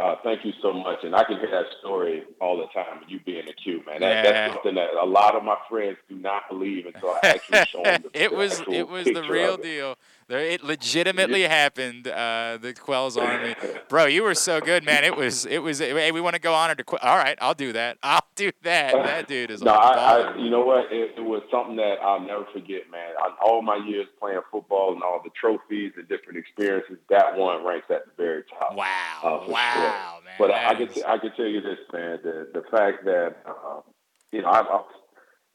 Uh, 0.00 0.16
thank 0.22 0.44
you 0.44 0.52
so 0.60 0.72
much. 0.72 1.04
And 1.04 1.14
I 1.14 1.24
can 1.24 1.38
hear 1.38 1.50
that 1.50 1.66
story 1.80 2.24
all 2.40 2.56
the 2.58 2.66
time, 2.74 3.00
you 3.08 3.20
being 3.24 3.48
a 3.48 3.52
Q, 3.52 3.82
man. 3.86 4.00
That, 4.00 4.00
Yeah. 4.00 4.22
That's 4.22 4.54
something 4.54 4.74
that 4.74 4.90
a 5.00 5.06
lot 5.06 5.34
of 5.34 5.42
my 5.42 5.56
friends 5.68 5.96
do 6.08 6.16
not 6.16 6.42
believe 6.48 6.86
until 6.86 7.10
I 7.10 7.18
actually 7.22 7.64
show 7.66 7.82
them 7.84 8.02
the, 8.02 8.24
it 8.24 8.30
the 8.30 8.36
was 8.36 8.60
actual 8.60 8.74
it 8.74 8.88
was 8.88 9.04
the 9.06 9.22
real 9.22 9.56
deal. 9.56 9.92
it. 9.92 9.98
There, 10.28 10.40
it 10.40 10.64
legitimately 10.64 11.42
happened. 11.42 12.08
Uh, 12.08 12.58
the 12.60 12.74
Quell's 12.74 13.16
army, 13.16 13.54
bro. 13.88 14.06
You 14.06 14.24
were 14.24 14.34
so 14.34 14.60
good, 14.60 14.84
man. 14.84 15.04
It 15.04 15.16
was 15.16 15.46
it 15.46 15.60
was. 15.60 15.78
Hey, 15.78 16.10
we 16.10 16.20
want 16.20 16.34
to 16.34 16.40
go 16.40 16.52
honor 16.52 16.74
to 16.74 16.82
Quell. 16.82 16.98
All 17.00 17.16
right, 17.16 17.38
I'll 17.40 17.54
do 17.54 17.72
that. 17.74 17.98
I'll 18.02 18.26
do 18.34 18.50
that. 18.62 18.94
That 19.06 19.28
dude 19.28 19.52
is 19.52 19.62
No, 19.62 19.72
I. 19.72 19.94
I, 19.94 20.36
you 20.36 20.50
know 20.50 20.64
what? 20.64 20.92
It, 20.92 21.12
it 21.16 21.20
was 21.20 21.42
something 21.48 21.76
that 21.76 21.98
I'll 22.02 22.18
never 22.20 22.44
forget, 22.52 22.90
man. 22.90 23.14
On 23.24 23.32
all 23.40 23.62
my 23.62 23.76
years 23.76 24.06
playing 24.18 24.40
football 24.50 24.92
and 24.92 25.02
all 25.02 25.20
the 25.22 25.30
trophies 25.40 25.92
and 25.96 26.08
different 26.08 26.38
experiences, 26.38 26.98
that 27.08 27.36
one 27.36 27.64
ranks 27.64 27.86
at 27.88 28.04
the 28.06 28.12
very 28.16 28.42
top. 28.58 28.74
Wow, 28.74 28.86
uh, 29.22 29.48
wow, 29.48 29.72
sure. 29.74 30.24
man. 30.24 30.34
But 30.38 30.50
I, 30.50 30.70
I 30.70 30.74
can 30.74 30.88
I 31.06 31.18
can 31.18 31.32
tell 31.36 31.46
you 31.46 31.60
this, 31.60 31.78
man. 31.92 32.18
The 32.24 32.48
the 32.52 32.62
fact 32.76 33.04
that 33.04 33.36
uh, 33.46 33.80
you 34.32 34.42
know 34.42 34.48
I, 34.48 34.60
I 34.60 34.82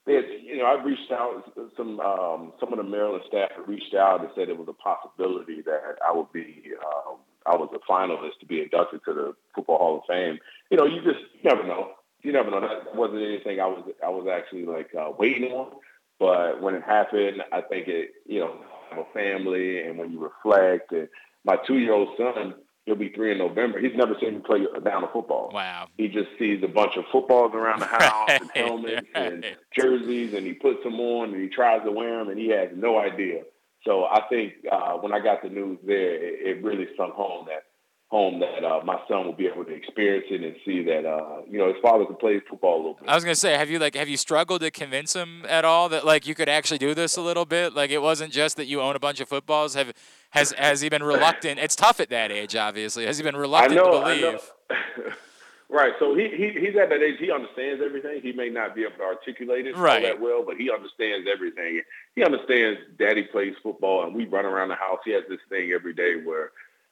they 0.06 0.15
had, 0.15 0.26
you 0.44 0.57
know 0.57 0.65
I 0.65 0.82
reached 0.84 1.11
out 1.11 1.53
some 1.78 1.99
um, 1.99 2.53
some 2.60 2.73
of 2.73 2.78
the 2.78 2.84
Maryland 2.84 3.23
staff 3.28 3.52
had 3.56 3.68
reached 3.68 3.94
out 3.94 4.22
and 4.22 4.30
said 4.36 4.49
it 4.49 4.57
was 4.57 4.68
a 4.68 4.73
possibility 4.73 5.61
that 5.61 5.98
I 6.06 6.15
would 6.15 6.32
be 6.32 6.64
um, 6.86 7.18
I 7.45 7.56
was 7.56 7.69
a 7.73 7.91
finalist 7.91 8.40
to 8.40 8.45
be 8.45 8.61
inducted 8.61 9.02
to 9.06 9.14
the 9.14 9.36
Football 9.56 9.78
Hall 9.78 9.98
of 9.98 10.03
Fame. 10.07 10.40
You 10.69 10.78
know, 10.78 10.86
you 10.86 11.02
just 11.03 11.19
you 11.34 11.49
never 11.49 11.68
know. 11.68 11.91
You 12.23 12.32
never 12.32 12.52
know. 12.52 12.61
That 12.61 12.95
wasn't 12.95 13.23
anything 13.23 13.60
I 13.60 13.68
was 13.68 13.84
I 14.03 14.10
was 14.10 14.28
actually 14.32 14.65
like 14.65 14.90
uh, 14.99 15.11
waiting 15.18 15.52
on. 15.52 15.72
But 16.19 16.61
when 16.61 16.76
it 16.76 16.84
happened, 16.84 17.41
I 17.52 17.61
think 17.61 17.88
it 17.88 18.11
you 18.26 18.40
know 18.40 18.57
I 18.91 18.95
have 18.95 19.06
a 19.06 19.14
family, 19.14 19.82
and 19.82 19.98
when 19.98 20.11
you 20.11 20.19
reflect, 20.19 20.91
and 20.91 21.10
my 21.44 21.57
two 21.68 21.78
year 21.78 21.94
old 21.94 22.10
son, 22.18 22.56
he'll 22.91 22.99
be 22.99 23.09
three 23.09 23.31
in 23.31 23.38
November. 23.38 23.80
He's 23.80 23.95
never 23.95 24.15
seen 24.19 24.35
me 24.35 24.39
play 24.45 24.65
down 24.84 25.03
a 25.03 25.07
football. 25.07 25.49
Wow. 25.53 25.88
He 25.97 26.09
just 26.09 26.27
sees 26.38 26.61
a 26.61 26.68
bunch 26.68 26.97
of 26.97 27.05
footballs 27.09 27.53
around 27.53 27.80
the 27.80 27.85
house 27.85 28.30
and 28.30 28.49
Right, 28.49 28.57
helmets 28.57 29.07
and 29.15 29.45
jerseys, 29.73 30.34
and 30.34 30.45
he 30.45 30.53
puts 30.53 30.84
them 30.84 30.99
on 30.99 31.34
and 31.34 31.41
he 31.41 31.47
tries 31.47 31.84
to 31.85 31.91
wear 31.91 32.18
them, 32.19 32.30
and 32.30 32.38
he 32.38 32.49
has 32.49 32.69
no 32.76 32.99
idea. 32.99 33.43
So 33.85 34.03
I 34.03 34.23
think 34.30 34.53
uh, 34.69 34.93
when 34.95 35.13
I 35.13 35.19
got 35.19 35.41
the 35.41 35.49
news 35.49 35.80
there, 35.85 36.15
it, 36.15 36.57
it 36.57 36.63
really 36.63 36.88
sunk 36.97 37.13
home 37.13 37.47
that 37.47 37.63
home 38.11 38.41
that 38.41 38.65
uh, 38.65 38.81
my 38.83 38.99
son 39.07 39.25
will 39.25 39.31
be 39.33 39.47
able 39.47 39.63
to 39.63 39.71
experience 39.73 40.25
it 40.29 40.43
and 40.43 40.53
see 40.65 40.83
that 40.83 41.05
uh, 41.05 41.38
you 41.49 41.57
know 41.57 41.67
his 41.69 41.77
father 41.81 42.05
can 42.05 42.17
play 42.17 42.41
football 42.47 42.75
a 42.75 42.77
little 42.77 42.93
bit. 42.95 43.07
I 43.07 43.15
was 43.15 43.23
gonna 43.23 43.35
say, 43.35 43.53
have 43.57 43.69
you 43.69 43.79
like 43.79 43.95
have 43.95 44.09
you 44.09 44.17
struggled 44.17 44.59
to 44.61 44.69
convince 44.69 45.15
him 45.15 45.45
at 45.47 45.63
all 45.63 45.88
that 45.89 46.05
like 46.05 46.27
you 46.27 46.35
could 46.35 46.49
actually 46.49 46.77
do 46.77 46.93
this 46.93 47.15
a 47.15 47.21
little 47.21 47.45
bit? 47.45 47.73
Like 47.73 47.89
it 47.89 48.01
wasn't 48.01 48.33
just 48.33 48.57
that 48.57 48.65
you 48.65 48.81
own 48.81 48.97
a 48.97 48.99
bunch 48.99 49.21
of 49.21 49.29
footballs. 49.29 49.75
Have 49.75 49.93
has 50.31 50.51
has 50.57 50.81
he 50.81 50.89
been 50.89 51.03
reluctant? 51.03 51.57
It's 51.57 51.75
tough 51.75 52.01
at 52.01 52.09
that 52.09 52.33
age, 52.33 52.53
obviously. 52.53 53.05
Has 53.05 53.17
he 53.17 53.23
been 53.23 53.38
reluctant 53.38 53.75
know, 53.75 53.91
to 53.91 53.97
I 54.05 54.19
know. 54.19 54.31
believe? 54.31 55.13
right. 55.69 55.93
So 55.97 56.13
he, 56.13 56.27
he 56.35 56.59
he's 56.59 56.75
at 56.75 56.89
that 56.89 57.01
age. 57.01 57.15
He 57.17 57.31
understands 57.31 57.81
everything. 57.81 58.19
He 58.21 58.33
may 58.33 58.49
not 58.49 58.75
be 58.75 58.81
able 58.83 58.97
to 58.97 59.03
articulate 59.03 59.67
it 59.67 59.75
all 59.75 59.81
Right. 59.81 60.03
that 60.03 60.19
well, 60.19 60.43
but 60.45 60.57
he 60.57 60.69
understands 60.69 61.29
everything. 61.33 61.81
He 62.17 62.23
understands. 62.25 62.81
Daddy 62.99 63.23
plays 63.23 63.53
football, 63.63 64.03
and 64.05 64.13
we 64.13 64.25
run 64.25 64.45
around 64.45 64.67
the 64.67 64.75
house. 64.75 64.99
He 65.05 65.11
has 65.11 65.23
this 65.29 65.39
thing 65.47 65.71
every 65.71 65.93
day 65.93 66.15
where 66.25 66.51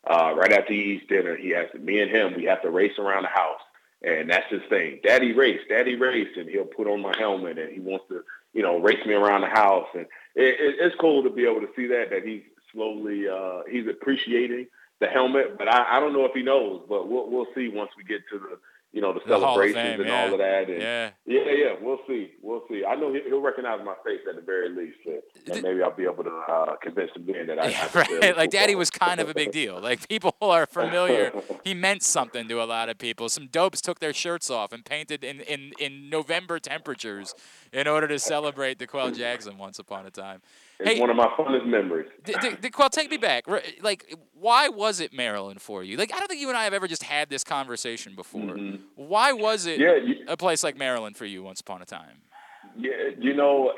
uh, 0.09 0.33
right 0.35 0.51
after 0.51 0.73
he 0.73 0.93
eats 0.93 1.05
dinner, 1.07 1.35
he 1.35 1.49
has 1.51 1.67
to. 1.71 1.79
Me 1.79 2.01
and 2.01 2.09
him, 2.09 2.33
we 2.35 2.45
have 2.45 2.61
to 2.63 2.71
race 2.71 2.97
around 2.97 3.23
the 3.23 3.29
house, 3.29 3.61
and 4.01 4.29
that's 4.29 4.49
his 4.49 4.61
thing. 4.69 4.99
Daddy 5.03 5.33
race, 5.33 5.61
Daddy 5.69 5.95
race, 5.95 6.29
and 6.35 6.49
he'll 6.49 6.65
put 6.65 6.87
on 6.87 7.01
my 7.01 7.13
helmet, 7.17 7.59
and 7.59 7.71
he 7.71 7.79
wants 7.79 8.05
to, 8.09 8.23
you 8.53 8.63
know, 8.63 8.79
race 8.79 9.05
me 9.05 9.13
around 9.13 9.41
the 9.41 9.47
house, 9.47 9.87
and 9.93 10.07
it, 10.35 10.59
it, 10.59 10.75
it's 10.79 10.95
cool 10.99 11.23
to 11.23 11.29
be 11.29 11.45
able 11.45 11.61
to 11.61 11.69
see 11.75 11.87
that 11.87 12.09
that 12.09 12.23
he's 12.25 12.41
slowly 12.73 13.27
uh, 13.27 13.61
he's 13.69 13.87
appreciating 13.87 14.67
the 14.99 15.07
helmet, 15.07 15.57
but 15.57 15.71
I, 15.71 15.97
I 15.97 15.99
don't 15.99 16.13
know 16.13 16.25
if 16.25 16.33
he 16.33 16.43
knows. 16.43 16.83
But 16.89 17.07
we'll 17.07 17.29
we'll 17.29 17.47
see 17.55 17.69
once 17.69 17.91
we 17.97 18.03
get 18.03 18.21
to 18.31 18.39
the 18.39 18.59
you 18.91 19.01
know, 19.01 19.13
the, 19.13 19.19
The 19.19 19.37
celebrations 19.39 19.99
and 19.99 20.05
yeah. 20.07 20.21
all 20.25 20.33
of 20.33 20.39
that. 20.39 20.69
And 20.69 20.81
Yeah. 20.81 21.09
yeah, 21.25 21.51
yeah, 21.51 21.73
we'll 21.79 21.99
see, 22.07 22.31
we'll 22.41 22.63
see. 22.69 22.83
I 22.83 22.95
know 22.95 23.13
he- 23.13 23.21
he'll 23.27 23.39
recognize 23.41 23.79
my 23.85 23.93
face 24.03 24.21
at 24.27 24.35
the 24.35 24.41
very 24.41 24.69
least, 24.69 24.97
and, 25.05 25.21
and 25.53 25.61
maybe 25.63 25.83
I'll 25.83 25.95
be 25.95 26.05
able 26.05 26.23
to 26.23 26.31
uh, 26.31 26.75
convince 26.81 27.11
him 27.15 27.25
then 27.27 27.47
that 27.47 27.59
I. 27.59 27.67
Yeah, 27.69 27.89
right. 27.93 28.35
Like 28.37 28.49
Daddy 28.49 28.73
was 28.73 28.89
kind 28.89 29.19
of 29.19 29.29
a 29.29 29.33
big 29.33 29.51
deal. 29.51 29.79
Like 29.79 30.07
people 30.09 30.35
are 30.41 30.65
familiar. 30.65 31.31
He 31.63 31.73
meant 31.73 32.01
something 32.03 32.47
to 32.47 32.61
a 32.61 32.65
lot 32.65 32.89
of 32.89 32.97
people. 32.97 33.27
Some 33.29 33.47
dopes 33.47 33.81
took 33.81 33.99
their 33.99 34.13
shirts 34.13 34.49
off 34.49 34.71
and 34.71 34.83
painted 34.83 35.23
in, 35.23 35.41
in, 35.41 35.73
in 35.79 36.09
November 36.09 36.57
temperatures 36.57 37.35
in 37.73 37.85
order 37.87 38.07
to 38.07 38.17
celebrate 38.17 38.79
D'Qwell 38.79 39.15
Jackson 39.15 39.57
once 39.57 39.77
upon 39.77 40.05
a 40.05 40.09
time. 40.09 40.41
It's 40.79 40.91
Hey, 40.93 40.99
one 41.01 41.09
of 41.09 41.17
my 41.17 41.27
funnest 41.37 41.65
memories. 41.65 42.07
D- 42.23 42.33
D- 42.41 42.69
D'Qwell, 42.69 42.89
take 42.89 43.11
me 43.11 43.17
back. 43.17 43.43
Like, 43.81 44.15
why 44.33 44.69
was 44.69 45.01
it 45.01 45.11
Maryland 45.13 45.61
for 45.61 45.83
you? 45.83 45.97
Like, 45.97 46.13
I 46.13 46.19
don't 46.19 46.27
think 46.29 46.39
you 46.39 46.47
and 46.47 46.57
I 46.57 46.63
have 46.63 46.73
ever 46.73 46.87
just 46.87 47.03
had 47.03 47.29
this 47.29 47.43
conversation 47.43 48.15
before. 48.15 48.57
Why 48.95 49.33
was 49.33 49.65
it 49.65 49.79
Mm-hmm. 49.79 50.07
Yeah, 50.07 50.13
you- 50.19 50.25
a 50.27 50.37
place 50.37 50.63
like 50.63 50.77
Maryland 50.77 51.17
for 51.17 51.25
you 51.25 51.43
once 51.43 51.59
upon 51.59 51.81
a 51.81 51.85
time? 51.85 52.21
Yeah, 52.77 52.91
you 53.19 53.33
know, 53.33 53.73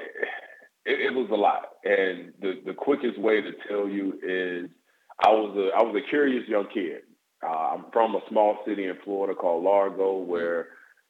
it, 0.86 1.00
it 1.00 1.14
was 1.16 1.30
a 1.32 1.36
lot, 1.36 1.70
and 1.84 2.34
the 2.42 2.62
the 2.66 2.74
quickest 2.74 3.18
way 3.20 3.42
to 3.42 3.52
tell 3.68 3.88
you 3.88 4.14
is 4.22 4.70
I 5.24 5.30
was 5.32 5.56
a 5.58 5.76
I 5.78 5.82
was 5.84 5.96
a 5.96 6.08
curious 6.10 6.48
young 6.48 6.68
kid. 6.74 7.02
Uh, 7.44 7.48
I'm 7.76 7.86
from 7.94 8.16
a 8.16 8.22
small 8.30 8.58
city 8.68 8.86
in 8.86 8.96
Florida 9.04 9.34
called 9.34 9.64
Largo, 9.64 10.18
where 10.18 10.68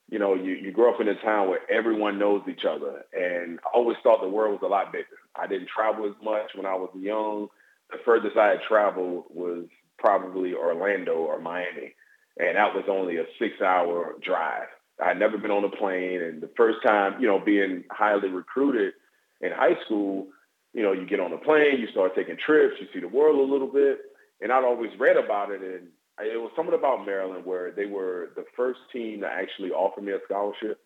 you 0.10 0.20
know 0.20 0.36
you 0.36 0.52
you 0.54 0.72
grow 0.72 0.94
up 0.94 1.02
in 1.02 1.08
a 1.08 1.16
town 1.22 1.50
where 1.50 1.70
everyone 1.72 2.20
knows 2.20 2.44
each 2.50 2.64
other, 2.66 3.04
and 3.14 3.60
I 3.66 3.70
always 3.78 3.98
thought 4.04 4.22
the 4.22 4.30
world 4.30 4.62
was 4.62 4.66
a 4.66 4.70
lot 4.72 4.92
bigger. 4.92 5.08
I 5.36 5.48
didn't 5.48 5.70
travel 5.70 6.06
as 6.06 6.16
much 6.24 6.52
when 6.56 6.66
I 6.66 6.76
was 6.76 6.90
young. 6.96 7.48
The 7.92 7.98
furthest 8.06 8.38
I 8.38 8.50
had 8.50 8.62
traveled 8.68 9.26
was 9.30 9.66
probably 9.98 10.54
Orlando 10.54 11.14
or 11.14 11.40
Miami, 11.40 11.94
and 12.38 12.56
that 12.56 12.74
was 12.74 12.86
only 12.90 13.18
a 13.18 13.26
six-hour 13.38 14.16
drive. 14.24 14.68
I 15.04 15.10
had 15.10 15.20
never 15.20 15.38
been 15.38 15.52
on 15.52 15.64
a 15.64 15.70
plane, 15.70 16.22
and 16.22 16.42
the 16.42 16.50
first 16.56 16.80
time, 16.86 17.20
you 17.20 17.28
know, 17.28 17.40
being 17.40 17.84
highly 17.92 18.30
recruited 18.30 18.94
in 19.42 19.52
high 19.52 19.80
school, 19.86 20.28
you 20.74 20.84
know, 20.84 20.94
you 20.94 21.06
get 21.06 21.20
on 21.20 21.34
a 21.34 21.38
plane, 21.38 21.80
you 21.80 21.88
start 21.92 22.16
taking 22.16 22.38
trips, 22.38 22.76
you 22.80 22.88
see 22.94 23.00
the 23.00 23.08
world 23.08 23.40
a 23.40 23.52
little 23.52 23.68
bit, 23.68 24.00
and 24.42 24.52
I'd 24.52 24.64
always 24.64 24.92
read 25.00 25.18
about 25.18 25.52
it, 25.52 25.62
and 25.62 25.88
it 26.20 26.40
was 26.40 26.52
something 26.56 26.76
about 26.76 27.06
Maryland 27.06 27.46
where 27.46 27.72
they 27.72 27.86
were 27.86 28.32
the 28.36 28.46
first 28.56 28.80
team 28.94 29.22
to 29.22 29.28
actually 29.28 29.72
offer 29.72 30.02
me 30.02 30.12
a 30.12 30.20
scholarship, 30.26 30.80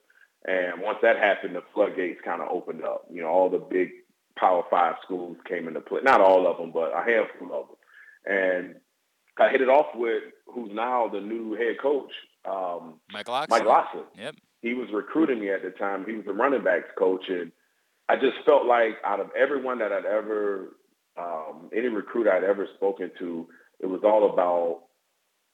and 0.45 0.81
once 0.81 0.99
that 1.01 1.17
happened, 1.17 1.55
the 1.55 1.63
floodgates 1.73 2.21
kind 2.23 2.41
of 2.41 2.49
opened 2.49 2.83
up. 2.83 3.05
You 3.11 3.21
know, 3.21 3.29
all 3.29 3.49
the 3.49 3.57
big 3.57 3.89
Power 4.37 4.63
Five 4.69 4.95
schools 5.03 5.37
came 5.47 5.67
into 5.67 5.81
play, 5.81 6.01
not 6.03 6.21
all 6.21 6.47
of 6.47 6.57
them, 6.57 6.71
but 6.71 6.91
a 6.93 7.03
handful 7.03 7.53
of 7.53 7.67
them, 7.67 7.77
and 8.25 8.75
I 9.37 9.49
hit 9.49 9.61
it 9.61 9.69
off 9.69 9.87
with 9.95 10.23
who's 10.47 10.71
now 10.73 11.09
the 11.09 11.19
new 11.19 11.53
head 11.53 11.77
coach, 11.81 12.11
um, 12.45 12.99
Mike 13.11 13.27
Locksley. 13.27 13.59
Mike 13.59 13.67
Locksley. 13.67 14.03
Yep. 14.17 14.35
He 14.61 14.73
was 14.73 14.87
recruiting 14.93 15.39
me 15.39 15.51
at 15.51 15.61
the 15.61 15.71
time. 15.71 16.05
He 16.07 16.13
was 16.13 16.25
the 16.25 16.33
running 16.33 16.63
backs 16.63 16.89
coach, 16.97 17.25
and 17.27 17.51
I 18.09 18.15
just 18.15 18.37
felt 18.45 18.65
like 18.65 18.97
out 19.03 19.19
of 19.19 19.29
everyone 19.37 19.79
that 19.79 19.91
I'd 19.91 20.05
ever, 20.05 20.75
um, 21.17 21.69
any 21.75 21.87
recruit 21.87 22.27
I'd 22.27 22.43
ever 22.43 22.67
spoken 22.75 23.11
to, 23.19 23.47
it 23.79 23.87
was 23.87 24.01
all 24.03 24.31
about, 24.31 24.83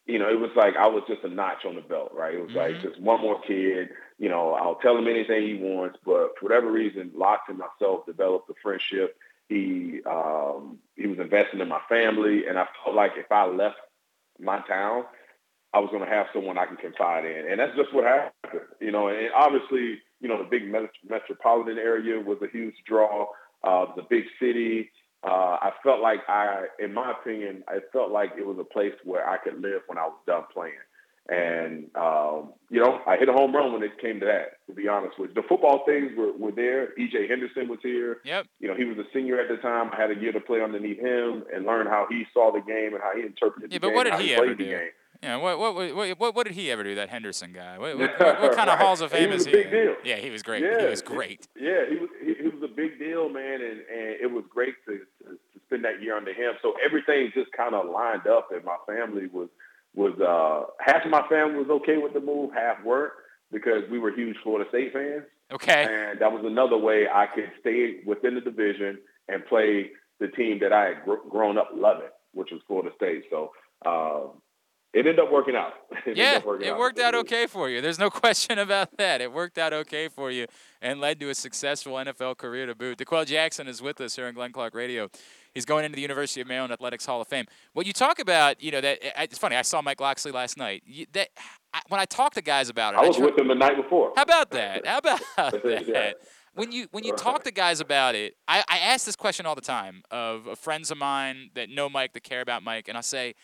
you 0.06 0.20
know, 0.20 0.30
it 0.30 0.40
was 0.40 0.52
like 0.56 0.76
I 0.76 0.88
was 0.88 1.04
just 1.08 1.24
a 1.24 1.30
notch 1.30 1.66
on 1.66 1.76
the 1.76 1.82
belt, 1.82 2.12
right? 2.14 2.34
It 2.34 2.42
was 2.42 2.56
like 2.56 2.82
just 2.82 3.00
one 3.00 3.22
more 3.22 3.40
kid. 3.42 3.90
You 4.18 4.30
know, 4.30 4.54
I'll 4.54 4.76
tell 4.76 4.98
him 4.98 5.08
anything 5.08 5.44
he 5.44 5.56
wants, 5.56 5.98
but 6.06 6.32
for 6.40 6.44
whatever 6.48 6.72
reason, 6.72 7.12
Locke 7.16 7.44
and 7.50 7.58
myself 7.60 8.06
developed 8.06 8.50
a 8.50 8.54
friendship. 8.62 9.16
He 9.48 10.00
um, 10.10 10.80
he 10.96 11.08
was 11.08 11.20
investing 11.20 11.60
in 11.60 11.68
my 11.68 11.82
family, 11.88 12.48
and 12.48 12.58
I 12.58 12.68
felt 12.84 12.96
like 12.96 13.12
if 13.18 13.32
I 13.32 13.46
left 13.46 13.78
my 14.40 14.60
town, 14.62 15.04
I 15.74 15.80
was 15.80 15.90
going 15.92 16.04
to 16.04 16.10
have 16.10 16.28
someone 16.34 16.58
I 16.58 16.66
can 16.66 16.78
confide 16.78 17.26
in, 17.26 17.50
and 17.50 17.60
that's 17.60 17.76
just 17.76 17.94
what 17.94 18.04
happened. 18.06 18.62
You 18.80 18.92
know, 18.92 19.10
and 19.10 19.30
obviously, 19.36 20.00
you 20.20 20.28
know, 20.28 20.38
the 20.38 20.50
big 20.50 20.70
met- 20.70 20.90
metropolitan 21.08 21.78
area 21.78 22.20
was 22.20 22.38
a 22.42 22.48
huge 22.48 22.76
draw. 22.86 23.28
Uh, 23.64 23.86
a 23.96 24.02
big 24.10 24.24
city. 24.40 24.90
Uh, 25.24 25.58
I 25.62 25.72
felt 25.84 26.02
like 26.02 26.20
I, 26.28 26.66
in 26.80 26.94
my 26.94 27.12
opinion, 27.12 27.64
I 27.68 27.80
felt 27.94 28.12
like 28.12 28.32
it 28.38 28.46
was 28.46 28.58
a 28.60 28.64
place 28.64 28.94
where 29.04 29.28
I 29.30 29.38
could 29.38 29.62
live 29.62 29.82
when 29.88 29.98
I 29.98 30.06
was 30.06 30.18
done 30.26 30.44
playing. 30.54 30.74
And, 31.30 31.86
um, 31.96 32.54
you 32.72 32.82
know, 32.82 33.00
I 33.06 33.16
hit 33.16 33.30
a 33.30 33.32
home 33.32 33.56
run 33.56 33.72
when 33.72 33.84
it 33.84 33.92
came 34.02 34.20
to 34.20 34.26
that, 34.26 34.58
to 34.68 34.74
be 34.74 34.88
honest 34.88 35.20
with 35.20 35.30
you. 35.30 35.36
The 35.42 35.48
football 35.48 35.84
things 35.86 36.12
were, 36.18 36.32
were 36.34 36.52
there. 36.52 36.98
E.J. 37.00 37.28
Henderson 37.28 37.70
was 37.70 37.78
here. 37.84 38.18
Yep. 38.26 38.48
You 38.60 38.68
know, 38.68 38.76
he 38.76 38.86
was 38.86 38.98
a 38.98 39.04
senior 39.14 39.40
at 39.40 39.48
the 39.48 39.58
time. 39.58 39.92
I 39.94 40.02
had 40.02 40.10
a 40.10 40.20
year 40.20 40.32
to 40.32 40.40
play 40.42 40.62
underneath 40.62 41.00
him 41.00 41.44
and 41.54 41.66
learn 41.66 41.86
how 41.86 42.08
he 42.10 42.24
saw 42.34 42.52
the 42.52 42.60
game 42.62 42.94
and 42.96 43.02
how 43.04 43.12
he 43.16 43.22
interpreted 43.22 43.72
Yeah, 43.72 43.78
the 43.78 43.80
but 43.82 43.88
game 43.90 43.96
what 43.96 44.04
did 44.06 44.14
how 44.14 44.20
he 44.20 44.34
ever 44.34 44.56
do? 44.56 44.80
Yeah, 45.24 45.36
what 45.38 45.60
what, 45.60 45.76
what 45.76 46.20
what 46.20 46.36
what 46.36 46.48
did 46.48 46.56
he 46.56 46.72
ever 46.72 46.84
do? 46.84 46.96
That 46.96 47.10
Henderson 47.10 47.54
guy. 47.54 47.78
What, 47.78 47.96
what, 48.00 48.20
what, 48.20 48.56
kind 48.56 48.70
of 48.72 48.80
Right. 48.80 48.80
halls 48.80 49.02
of 49.02 49.12
He 49.12 49.20
fame 49.20 49.30
was 49.30 49.42
is 49.42 49.48
a 49.48 49.50
he? 49.52 49.56
big 49.58 49.66
in? 49.68 49.72
deal. 49.72 49.96
Yeah, 50.04 50.16
he 50.16 50.32
was 50.32 50.42
great. 50.42 50.64
Yeah, 50.64 50.80
he 50.82 50.86
was 50.88 51.04
great. 51.04 51.48
Yeah, 51.56 51.86
he 51.88 51.98
was 51.98 52.10
he, 52.26 52.34
he 52.42 52.48
was 52.50 52.64
a 52.64 52.68
big 52.74 52.98
deal, 52.98 53.30
man, 53.30 53.62
and, 53.62 53.82
and 53.82 54.16
it 54.20 54.32
was 54.32 54.44
great 54.50 54.74
to 54.88 55.02
spend 55.72 55.86
that 55.86 56.02
year 56.02 56.18
under 56.18 56.34
him. 56.34 56.54
So 56.62 56.74
everything 56.84 57.32
just 57.34 57.52
kind 57.54 57.74
of 57.74 57.90
lined 57.90 58.28
up, 58.28 58.50
and 58.52 58.64
my 58.64 58.78
family 58.86 59.28
was 59.28 59.50
was 59.94 60.14
uh, 60.20 60.72
half 60.80 61.04
of 61.06 61.12
my 61.12 61.28
family 61.28 61.58
was 61.60 61.70
okay 61.82 61.98
with 61.98 62.14
the 62.14 62.22
move, 62.22 62.52
half 62.54 62.84
weren't 62.84 63.14
because 63.52 63.84
we 63.92 64.00
were 64.00 64.12
huge 64.14 64.38
Florida 64.44 64.70
State 64.70 64.94
fans. 64.94 65.24
Okay. 65.52 65.84
And 65.84 66.20
that 66.20 66.32
was 66.32 66.44
another 66.46 66.78
way 66.78 67.08
I 67.14 67.26
could 67.34 67.52
stay 67.60 68.00
within 68.06 68.36
the 68.36 68.42
division 68.42 69.00
and 69.28 69.46
play 69.48 69.92
the 70.20 70.30
team 70.30 70.60
that 70.62 70.72
I 70.72 70.86
had 70.86 71.06
gr- 71.06 71.28
grown 71.30 71.58
up 71.58 71.72
loving, 71.76 72.08
which 72.34 72.50
was 72.52 72.62
Florida 72.68 72.92
State. 72.96 73.26
So 73.30 73.52
um, 73.86 74.42
it 74.94 75.00
ended 75.00 75.20
up 75.20 75.32
working 75.32 75.56
out. 75.56 75.74
It 76.06 76.18
Yeah, 76.18 76.42
working 76.46 76.68
it 76.68 76.78
worked 76.78 77.00
out 77.00 77.14
okay 77.16 77.48
for 77.48 77.70
you. 77.70 77.82
There's 77.82 78.00
no 78.00 78.10
question 78.24 78.60
about 78.60 78.98
that. 78.98 79.22
It 79.22 79.32
worked 79.32 79.58
out 79.58 79.74
okay 79.74 80.08
for 80.08 80.32
you 80.32 80.48
and 80.82 81.00
led 81.02 81.20
to 81.20 81.30
a 81.30 81.36
successful 81.36 81.94
NFL 81.94 82.38
career 82.38 82.66
to 82.66 82.76
boot. 82.76 82.98
D'Qwell 82.98 83.26
Jackson 83.26 83.68
is 83.68 83.82
with 83.82 84.00
us 84.00 84.16
here 84.16 84.28
on 84.28 84.34
Glenn 84.34 84.52
Clark 84.52 84.74
Radio. 84.74 85.10
He's 85.54 85.66
going 85.66 85.84
into 85.86 85.96
the 85.96 86.02
University 86.02 86.42
of 86.42 86.48
Maryland 86.48 86.72
Athletics 86.72 87.06
Hall 87.06 87.22
of 87.22 87.28
Fame. 87.28 87.46
What 87.74 87.86
you 87.86 87.94
talk 87.94 88.20
about, 88.20 88.62
you 88.62 88.72
know, 88.72 88.82
that 88.82 89.00
it's 89.24 89.38
funny. 89.38 89.56
I 89.56 89.64
saw 89.64 89.82
Mike 89.82 90.00
Locksley 90.00 90.32
last 90.32 90.58
night. 90.58 90.84
You, 90.86 91.06
that 91.14 91.30
I, 91.74 91.82
when 91.90 92.00
I 92.00 92.06
talk 92.06 92.34
to 92.36 92.42
guys 92.42 92.70
about 92.70 92.94
it, 92.94 92.98
I 92.98 93.08
was 93.08 93.18
try- 93.18 93.26
with 93.26 93.38
him 93.38 93.48
the 93.48 93.56
night 93.56 93.76
before. 93.76 94.14
How 94.16 94.24
about 94.24 94.52
that? 94.52 94.86
How 94.88 95.00
about 95.00 95.22
Yeah. 95.38 95.82
that? 95.94 96.16
When 96.54 96.72
you 96.74 96.88
when 96.92 97.06
you 97.06 97.14
uh-huh. 97.14 97.32
talk 97.32 97.44
to 97.46 97.52
guys 97.52 97.80
about 97.80 98.14
it, 98.16 98.36
I, 98.48 98.64
I 98.68 98.80
ask 98.80 99.06
this 99.06 99.16
question 99.16 99.46
all 99.46 99.56
the 99.56 99.62
time 99.62 100.04
of, 100.12 100.48
of 100.48 100.60
friends 100.60 100.92
of 100.92 100.98
mine 100.98 101.50
that 101.56 101.70
know 101.70 101.88
Mike, 101.90 102.12
that 102.14 102.24
care 102.24 102.42
about 102.42 102.62
Mike, 102.62 102.90
and 102.90 102.98
I 102.98 103.02
say, 103.02 103.36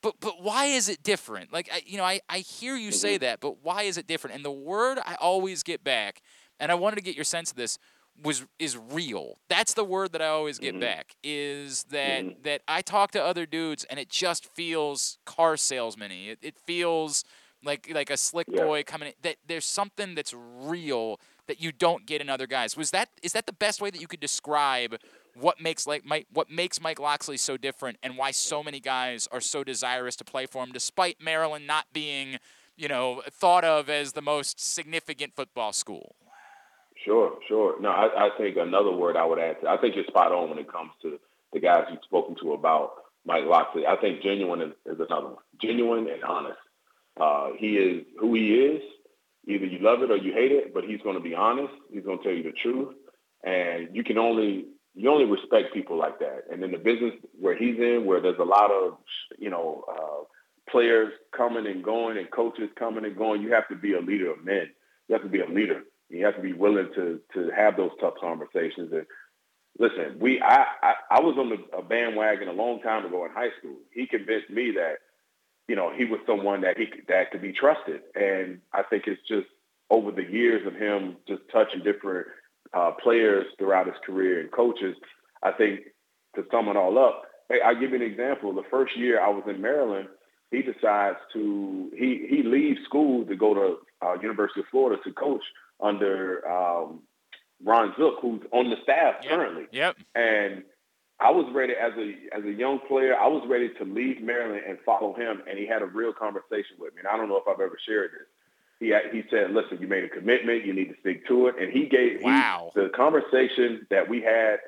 but 0.00 0.14
but 0.20 0.42
why 0.42 0.66
is 0.66 0.88
it 0.88 1.02
different? 1.02 1.52
Like 1.52 1.68
I, 1.72 1.82
you 1.84 1.96
know, 1.96 2.04
I, 2.04 2.20
I 2.28 2.38
hear 2.38 2.76
you 2.76 2.92
say 2.92 3.14
mm-hmm. 3.14 3.24
that, 3.24 3.40
but 3.40 3.64
why 3.64 3.82
is 3.82 3.96
it 3.96 4.06
different? 4.06 4.36
And 4.36 4.44
the 4.44 4.52
word 4.52 4.98
I 5.04 5.16
always 5.16 5.64
get 5.64 5.82
back, 5.82 6.22
and 6.60 6.70
I 6.70 6.76
wanted 6.76 6.96
to 6.96 7.02
get 7.02 7.16
your 7.16 7.24
sense 7.24 7.50
of 7.50 7.56
this 7.56 7.78
was 8.20 8.44
is 8.58 8.76
real. 8.76 9.38
That's 9.48 9.74
the 9.74 9.84
word 9.84 10.12
that 10.12 10.22
I 10.22 10.28
always 10.28 10.58
get 10.58 10.72
mm-hmm. 10.72 10.80
back 10.80 11.16
is 11.22 11.84
that 11.84 12.24
mm-hmm. 12.24 12.42
that 12.42 12.62
I 12.68 12.82
talk 12.82 13.12
to 13.12 13.22
other 13.22 13.46
dudes 13.46 13.84
and 13.84 13.98
it 13.98 14.08
just 14.08 14.46
feels 14.46 15.18
car 15.24 15.56
salesman-y. 15.56 16.30
It, 16.30 16.38
it 16.42 16.56
feels 16.66 17.24
like 17.64 17.90
like 17.92 18.10
a 18.10 18.16
slick 18.16 18.46
Yeah. 18.50 18.64
boy 18.64 18.82
coming 18.84 19.08
in. 19.08 19.14
That 19.22 19.36
there's 19.46 19.66
something 19.66 20.14
that's 20.14 20.34
real 20.34 21.20
that 21.48 21.60
you 21.60 21.72
don't 21.72 22.06
get 22.06 22.20
in 22.20 22.28
other 22.28 22.46
guys. 22.46 22.76
Was 22.76 22.90
that 22.92 23.08
is 23.22 23.32
that 23.32 23.46
the 23.46 23.52
best 23.52 23.80
way 23.80 23.90
that 23.90 24.00
you 24.00 24.06
could 24.06 24.20
describe 24.20 24.96
what 25.34 25.60
makes 25.60 25.86
like 25.86 26.04
Mike 26.04 26.26
what 26.32 26.50
makes 26.50 26.80
Mike 26.80 27.00
Locksley 27.00 27.36
so 27.36 27.56
different 27.56 27.98
and 28.02 28.16
why 28.16 28.30
so 28.30 28.62
many 28.62 28.80
guys 28.80 29.28
are 29.32 29.40
so 29.40 29.64
desirous 29.64 30.16
to 30.16 30.24
play 30.24 30.46
for 30.46 30.62
him 30.62 30.72
despite 30.72 31.20
Maryland 31.20 31.66
not 31.66 31.86
being, 31.92 32.38
you 32.76 32.88
know, 32.88 33.22
thought 33.30 33.64
of 33.64 33.88
as 33.88 34.12
the 34.12 34.22
most 34.22 34.60
significant 34.60 35.34
football 35.34 35.72
school? 35.72 36.14
Sure, 37.04 37.38
sure. 37.48 37.80
No, 37.80 37.88
I, 37.90 38.26
I 38.26 38.30
think 38.38 38.56
another 38.56 38.92
word 38.92 39.16
I 39.16 39.24
would 39.24 39.38
add 39.38 39.60
to, 39.60 39.68
I 39.68 39.76
think 39.78 39.96
you're 39.96 40.04
spot 40.06 40.32
on 40.32 40.50
when 40.50 40.58
it 40.58 40.70
comes 40.70 40.90
to 41.02 41.18
the 41.52 41.60
guys 41.60 41.84
you've 41.90 42.04
spoken 42.04 42.36
to 42.42 42.52
about 42.52 42.92
Mike 43.24 43.44
Locksley. 43.46 43.86
I 43.86 43.96
think 43.96 44.22
genuine 44.22 44.62
is, 44.62 44.72
another 44.86 45.26
one. 45.28 45.36
Genuine 45.60 46.08
and 46.08 46.22
honest. 46.22 46.58
Uh, 47.20 47.50
he 47.58 47.74
is 47.76 48.04
who 48.18 48.34
he 48.34 48.54
is. 48.54 48.82
Either 49.48 49.66
you 49.66 49.78
love 49.80 50.02
it 50.02 50.10
or 50.10 50.16
you 50.16 50.32
hate 50.32 50.52
it, 50.52 50.72
but 50.72 50.84
he's 50.84 51.00
going 51.02 51.16
to 51.16 51.22
be 51.22 51.34
honest. 51.34 51.72
He's 51.92 52.04
going 52.04 52.18
to 52.18 52.24
tell 52.24 52.32
you 52.32 52.44
the 52.44 52.52
truth. 52.62 52.94
And 53.44 53.88
you 53.94 54.04
can 54.04 54.18
only, 54.18 54.66
you 54.94 55.10
only 55.10 55.24
respect 55.24 55.74
people 55.74 55.98
like 55.98 56.20
that. 56.20 56.44
And 56.50 56.62
in 56.62 56.70
the 56.70 56.78
business 56.78 57.14
where 57.38 57.56
he's 57.56 57.76
in, 57.78 58.04
where 58.06 58.20
there's 58.20 58.38
a 58.38 58.44
lot 58.44 58.70
of, 58.70 58.98
you 59.38 59.50
know, 59.50 59.84
uh, 59.90 60.24
players 60.70 61.12
coming 61.36 61.66
and 61.66 61.82
going 61.82 62.18
and 62.18 62.30
coaches 62.30 62.70
coming 62.78 63.04
and 63.04 63.16
going, 63.16 63.42
you 63.42 63.52
have 63.52 63.68
to 63.68 63.74
be 63.74 63.94
a 63.94 64.00
leader 64.00 64.30
of 64.30 64.44
men. 64.44 64.70
You 65.08 65.14
have 65.14 65.24
to 65.24 65.28
be 65.28 65.40
a 65.40 65.48
leader. 65.48 65.82
You 66.12 66.26
have 66.26 66.36
to 66.36 66.42
be 66.42 66.52
willing 66.52 66.90
to 66.94 67.20
to 67.34 67.50
have 67.56 67.76
those 67.76 67.90
tough 68.00 68.14
conversations. 68.20 68.92
And 68.92 69.06
listen, 69.78 70.18
we 70.20 70.40
I 70.42 70.66
I, 70.82 70.94
I 71.10 71.20
was 71.20 71.36
on 71.38 71.48
the, 71.48 71.76
a 71.76 71.82
bandwagon 71.82 72.48
a 72.48 72.52
long 72.52 72.82
time 72.82 73.06
ago 73.06 73.24
in 73.24 73.32
high 73.32 73.50
school. 73.58 73.76
He 73.92 74.06
convinced 74.06 74.50
me 74.50 74.72
that 74.72 74.96
you 75.68 75.74
know 75.74 75.90
he 75.96 76.04
was 76.04 76.20
someone 76.26 76.60
that 76.60 76.76
he 76.76 76.86
that 77.08 77.30
could 77.30 77.40
be 77.40 77.52
trusted. 77.52 78.02
And 78.14 78.60
I 78.74 78.82
think 78.82 79.04
it's 79.06 79.26
just 79.26 79.46
over 79.88 80.12
the 80.12 80.24
years 80.24 80.66
of 80.66 80.74
him 80.74 81.16
just 81.26 81.42
touching 81.50 81.82
different 81.82 82.26
uh, 82.74 82.92
players 83.02 83.46
throughout 83.58 83.86
his 83.86 83.96
career 84.04 84.40
and 84.40 84.52
coaches. 84.52 84.96
I 85.42 85.52
think 85.52 85.80
to 86.36 86.44
sum 86.50 86.68
it 86.68 86.76
all 86.76 86.98
up, 86.98 87.22
hey, 87.48 87.60
I'll 87.64 87.78
give 87.78 87.90
you 87.90 87.96
an 87.96 88.02
example. 88.02 88.52
The 88.52 88.62
first 88.70 88.96
year 88.98 89.20
I 89.20 89.28
was 89.28 89.44
in 89.48 89.62
Maryland, 89.62 90.08
he 90.50 90.60
decides 90.60 91.16
to 91.32 91.90
he 91.96 92.26
he 92.28 92.42
leaves 92.42 92.84
school 92.84 93.24
to 93.24 93.34
go 93.34 93.54
to 93.54 93.76
uh, 94.06 94.20
University 94.20 94.60
of 94.60 94.66
Florida 94.70 95.00
to 95.04 95.12
coach 95.12 95.42
under 95.80 96.48
um, 96.48 97.00
Ron 97.64 97.94
Zook, 97.96 98.16
who's 98.20 98.42
on 98.52 98.70
the 98.70 98.76
staff 98.82 99.16
Yep. 99.22 99.30
currently. 99.30 99.66
Yep. 99.72 99.96
And 100.14 100.62
I 101.20 101.30
was 101.30 101.46
ready 101.54 101.74
as 101.74 101.92
a 101.96 102.36
as 102.36 102.44
a 102.44 102.50
young 102.52 102.80
player. 102.88 103.16
I 103.16 103.28
was 103.28 103.44
ready 103.48 103.68
to 103.78 103.84
leave 103.84 104.20
Maryland 104.20 104.62
and 104.68 104.78
follow 104.84 105.14
him. 105.14 105.42
And 105.48 105.58
he 105.58 105.66
had 105.66 105.82
a 105.82 105.86
real 105.86 106.12
conversation 106.12 106.76
with 106.78 106.94
me. 106.94 107.00
And 107.00 107.08
I 107.08 107.16
don't 107.16 107.28
know 107.28 107.36
if 107.36 107.46
I've 107.46 107.60
ever 107.60 107.78
shared 107.86 108.10
this. 108.12 108.26
He 108.80 108.88
had- 108.88 109.12
he 109.14 109.22
said, 109.30 109.52
"Listen, 109.52 109.78
you 109.80 109.86
made 109.86 110.02
a 110.02 110.08
commitment. 110.08 110.64
You 110.64 110.72
need 110.72 110.88
to 110.92 110.96
stick 111.00 111.24
to 111.28 111.46
it." 111.46 111.56
And 111.58 111.72
he 111.72 111.86
gave 111.86 112.18
he- 112.20 112.70
the 112.74 112.90
conversation 112.94 113.86
that 113.90 114.08
we 114.08 114.20
had 114.22 114.58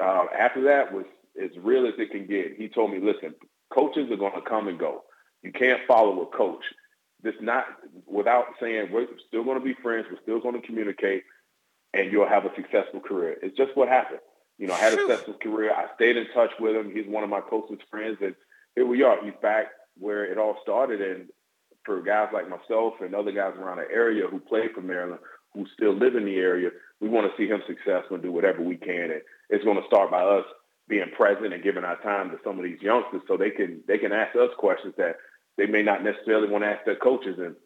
uh, 0.00 0.26
after 0.38 0.62
that 0.62 0.92
was 0.92 1.04
as 1.42 1.50
real 1.58 1.86
as 1.86 1.94
it 1.98 2.10
can 2.10 2.26
get. 2.26 2.54
He 2.56 2.68
told 2.68 2.90
me, 2.92 2.98
"Listen, 3.00 3.34
coaches 3.68 4.10
are 4.10 4.16
going 4.16 4.32
to 4.34 4.40
come 4.42 4.68
and 4.68 4.78
go. 4.78 5.04
You 5.42 5.52
can't 5.52 5.80
follow 5.86 6.22
a 6.22 6.26
coach. 6.26 6.64
This 7.22 7.34
not 7.40 7.66
without 8.06 8.46
saying 8.60 8.90
we're 8.92 9.06
still 9.26 9.44
going 9.44 9.58
to 9.58 9.64
be 9.64 9.74
friends. 9.82 10.06
We're 10.10 10.22
still 10.22 10.40
going 10.40 10.60
to 10.60 10.66
communicate, 10.66 11.24
and 11.92 12.12
you'll 12.12 12.28
have 12.28 12.44
a 12.44 12.54
successful 12.54 13.00
career. 13.00 13.36
It's 13.42 13.56
just 13.56 13.76
what 13.76 13.88
happened. 13.88 14.20
You 14.58 14.66
know, 14.66 14.74
I 14.74 14.78
had 14.78 14.94
a 14.94 14.96
successful 14.96 15.34
career. 15.34 15.72
I 15.72 15.86
stayed 15.94 16.16
in 16.16 16.26
touch 16.34 16.50
with 16.60 16.76
him. 16.76 16.92
He's 16.94 17.06
one 17.06 17.24
of 17.24 17.30
my 17.30 17.40
closest 17.40 17.82
friends, 17.90 18.18
and 18.20 18.34
here 18.74 18.86
we 18.86 19.02
are. 19.02 19.22
He's 19.24 19.34
back 19.42 19.66
where 19.98 20.24
it 20.24 20.38
all 20.38 20.56
started. 20.62 21.00
And 21.00 21.28
for 21.84 22.02
guys 22.02 22.28
like 22.32 22.48
myself 22.48 22.94
and 23.00 23.14
other 23.14 23.32
guys 23.32 23.54
around 23.56 23.78
the 23.78 23.90
area 23.92 24.26
who 24.28 24.38
play 24.40 24.68
for 24.74 24.80
Maryland, 24.80 25.20
who 25.54 25.66
still 25.74 25.94
live 25.94 26.14
in 26.14 26.24
the 26.24 26.36
area, 26.36 26.70
we 27.00 27.08
want 27.08 27.30
to 27.30 27.36
see 27.36 27.48
him 27.48 27.62
successful 27.66 28.14
and 28.14 28.22
do 28.22 28.32
whatever 28.32 28.62
we 28.62 28.76
can. 28.76 29.10
And 29.10 29.22
it's 29.50 29.64
going 29.64 29.80
to 29.80 29.86
start 29.86 30.10
by 30.10 30.22
us 30.22 30.44
being 30.88 31.10
present 31.16 31.52
and 31.52 31.62
giving 31.62 31.84
our 31.84 32.00
time 32.02 32.30
to 32.30 32.38
some 32.42 32.58
of 32.58 32.64
these 32.64 32.80
youngsters 32.80 33.22
so 33.28 33.36
they 33.36 33.50
can 33.50 33.82
they 33.86 33.98
can 33.98 34.12
ask 34.12 34.34
us 34.36 34.50
questions 34.58 34.94
that 34.96 35.16
they 35.58 35.66
may 35.66 35.82
not 35.82 36.02
necessarily 36.02 36.48
want 36.48 36.64
to 36.64 36.68
ask 36.68 36.84
their 36.86 36.96
coaches. 36.96 37.36
And 37.38 37.56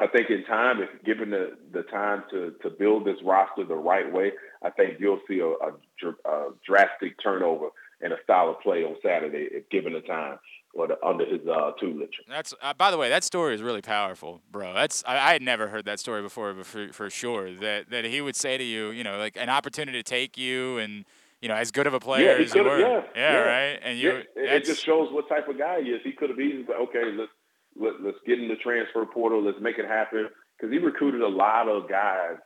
I 0.00 0.06
think 0.06 0.30
in 0.30 0.44
time, 0.44 0.80
if 0.80 1.04
given 1.04 1.30
the, 1.30 1.58
the 1.72 1.82
time 1.82 2.24
to, 2.30 2.54
to 2.62 2.70
build 2.70 3.04
this 3.04 3.18
roster 3.22 3.64
the 3.64 3.74
right 3.74 4.10
way, 4.10 4.32
I 4.62 4.70
think 4.70 4.94
you'll 4.98 5.20
see 5.28 5.40
a, 5.40 5.48
a, 5.48 6.30
a 6.30 6.50
drastic 6.66 7.22
turnover 7.22 7.68
in 8.00 8.12
a 8.12 8.16
style 8.24 8.50
of 8.50 8.60
play 8.60 8.84
on 8.84 8.96
Saturday 9.04 9.48
if 9.50 9.68
given 9.68 9.92
the 9.92 10.00
time 10.00 10.38
or 10.74 10.88
the, 10.88 10.96
under 11.06 11.24
his 11.24 11.40
uh, 11.46 11.72
tutelage. 11.78 12.20
That's 12.28 12.54
uh, 12.60 12.74
by 12.74 12.90
the 12.90 12.98
way, 12.98 13.08
that 13.08 13.24
story 13.24 13.54
is 13.54 13.62
really 13.62 13.82
powerful, 13.82 14.40
bro. 14.50 14.72
That's 14.74 15.04
I, 15.06 15.14
I 15.14 15.32
had 15.32 15.42
never 15.42 15.68
heard 15.68 15.84
that 15.84 16.00
story 16.00 16.22
before, 16.22 16.54
for, 16.64 16.92
for 16.92 17.10
sure 17.10 17.54
that 17.54 17.90
that 17.90 18.04
he 18.04 18.20
would 18.20 18.36
say 18.36 18.58
to 18.58 18.64
you, 18.64 18.90
you 18.90 19.04
know, 19.04 19.18
like 19.18 19.36
an 19.36 19.48
opportunity 19.48 19.98
to 19.98 20.02
take 20.02 20.36
you 20.36 20.78
and 20.78 21.04
you 21.44 21.48
know 21.48 21.56
as 21.56 21.70
good 21.70 21.86
of 21.86 21.92
a 21.92 22.00
player 22.00 22.24
yeah, 22.32 22.38
he 22.38 22.44
as 22.44 22.54
you 22.54 22.64
were, 22.64 22.78
Yeah, 22.80 23.02
yeah, 23.14 23.36
right. 23.40 23.78
And 23.84 23.98
you, 23.98 24.22
Yeah, 24.34 24.54
it- 24.54 24.64
just 24.64 24.82
shows 24.82 25.12
what 25.12 25.28
type 25.28 25.46
of 25.46 25.58
guy 25.58 25.82
he 25.82 25.90
is. 25.90 26.00
He 26.02 26.12
could 26.12 26.30
have 26.30 26.40
easily, 26.40 26.64
okay, 26.86 27.04
let's 27.12 27.30
let, 27.76 28.00
let's 28.02 28.16
get 28.26 28.38
in 28.40 28.48
the 28.48 28.56
transfer 28.56 29.04
portal. 29.04 29.42
Let's 29.42 29.60
make 29.60 29.78
it 29.78 29.84
happen 29.86 30.28
because 30.56 30.72
he 30.72 30.78
recruited 30.78 31.20
a 31.20 31.28
lot 31.28 31.68
of 31.68 31.86
guys 31.86 32.36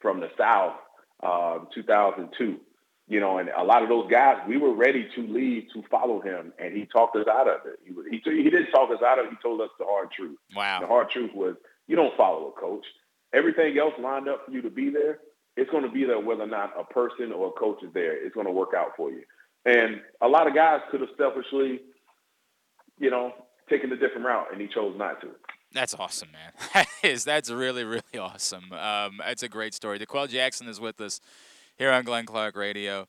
from 0.00 0.18
the 0.18 0.30
South, 0.36 0.74
um, 1.22 1.68
2002. 1.72 2.58
You 3.06 3.20
know, 3.20 3.38
and 3.38 3.48
a 3.56 3.62
lot 3.64 3.82
of 3.84 3.88
those 3.88 4.08
guys, 4.10 4.38
we 4.48 4.56
were 4.56 4.72
ready 4.72 5.08
to 5.16 5.20
leave 5.26 5.64
to 5.74 5.82
follow 5.90 6.20
him, 6.20 6.52
and 6.58 6.76
he 6.76 6.86
talked 6.86 7.14
us 7.16 7.26
out 7.28 7.48
of 7.48 7.66
it. 7.66 7.78
He 7.84 7.92
was- 7.92 8.06
he, 8.10 8.20
he 8.24 8.44
didn't 8.50 8.70
talk 8.72 8.90
us 8.90 9.02
out 9.02 9.18
of 9.20 9.26
it. 9.26 9.30
He 9.30 9.36
told 9.42 9.60
us 9.60 9.70
the 9.78 9.84
hard 9.84 10.10
truth. 10.12 10.38
wow. 10.56 10.80
The 10.80 10.86
hard 10.88 11.10
truth 11.10 11.32
was 11.34 11.54
you 11.88 11.94
don't 11.96 12.16
follow 12.16 12.48
a 12.48 12.52
coach. 12.60 12.86
Everything 13.32 13.78
else 13.78 13.94
lined 13.98 14.28
up 14.28 14.44
for 14.46 14.50
you 14.52 14.62
to 14.62 14.70
be 14.70 14.90
there, 14.90 15.18
it's 15.56 15.70
going 15.70 15.84
to 15.84 15.90
be 15.90 16.04
there 16.04 16.20
whether 16.20 16.42
or 16.42 16.46
not 16.46 16.72
a 16.78 16.84
person 16.84 17.32
or 17.32 17.48
a 17.48 17.52
coach 17.52 17.82
is 17.82 17.92
there. 17.92 18.12
It's 18.24 18.34
going 18.34 18.46
to 18.46 18.52
work 18.52 18.70
out 18.76 18.92
for 18.96 19.10
you. 19.10 19.22
And 19.64 20.00
a 20.20 20.28
lot 20.28 20.46
of 20.46 20.54
guys 20.54 20.80
could 20.90 21.00
have 21.00 21.10
selfishly, 21.18 21.80
you 22.98 23.10
know, 23.10 23.32
taken 23.68 23.92
a 23.92 23.96
different 23.96 24.24
route, 24.26 24.46
and 24.52 24.60
he 24.60 24.68
chose 24.68 24.94
not 24.96 25.20
to. 25.20 25.28
That's 25.72 25.94
awesome, 25.94 26.30
man. 26.32 26.52
That 26.74 26.86
is 27.02 27.24
that's 27.24 27.50
really 27.50 27.84
really 27.84 28.18
awesome. 28.18 28.72
Um, 28.72 29.20
it's 29.26 29.42
a 29.42 29.48
great 29.48 29.74
story. 29.74 29.98
D'Qwell 29.98 30.28
Jackson 30.28 30.68
is 30.68 30.80
with 30.80 31.00
us 31.00 31.20
here 31.76 31.90
on 31.90 32.04
Glenn 32.04 32.26
Clark 32.26 32.56
Radio. 32.56 33.06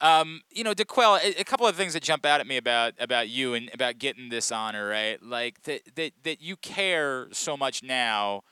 Um, 0.00 0.42
you 0.50 0.64
know, 0.64 0.74
D'Qwell, 0.74 1.22
a, 1.22 1.40
a 1.40 1.44
couple 1.44 1.66
of 1.66 1.76
things 1.76 1.92
that 1.92 2.02
jump 2.02 2.26
out 2.26 2.40
at 2.40 2.46
me 2.46 2.56
about 2.56 2.94
about 2.98 3.28
you 3.28 3.54
and 3.54 3.70
about 3.72 3.98
getting 3.98 4.28
this 4.28 4.50
honor, 4.50 4.88
right? 4.88 5.22
Like 5.22 5.62
that 5.62 5.94
that 5.94 6.12
that 6.24 6.42
you 6.42 6.56
care 6.56 7.28
so 7.32 7.56
much 7.56 7.82
now 7.82 8.42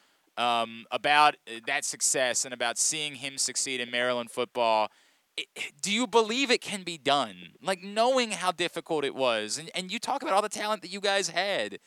um, 0.41 0.87
about 0.91 1.37
uh, 1.47 1.61
that 1.67 1.85
success 1.85 2.45
and 2.45 2.55
about 2.55 2.79
seeing 2.79 3.17
him 3.17 3.39
succeed 3.39 3.81
in 3.81 3.91
Maryland 3.91 4.31
football. 4.31 4.89
Do 5.81 5.93
you 5.93 6.07
believe 6.07 6.51
it 6.51 6.61
can 6.61 6.83
be 6.83 6.99
done? 6.99 7.53
Like 7.63 7.83
knowing 7.83 8.33
how 8.33 8.51
difficult 8.53 9.05
it 9.05 9.15
was, 9.15 9.59
and, 9.59 9.71
and 9.75 9.93
you 9.93 9.99
talk 9.99 10.23
about 10.23 10.35
all 10.35 10.43
the 10.43 10.49
talent 10.49 10.83
that 10.83 10.93
you 10.93 11.01
guys 11.01 11.29
had 11.29 11.79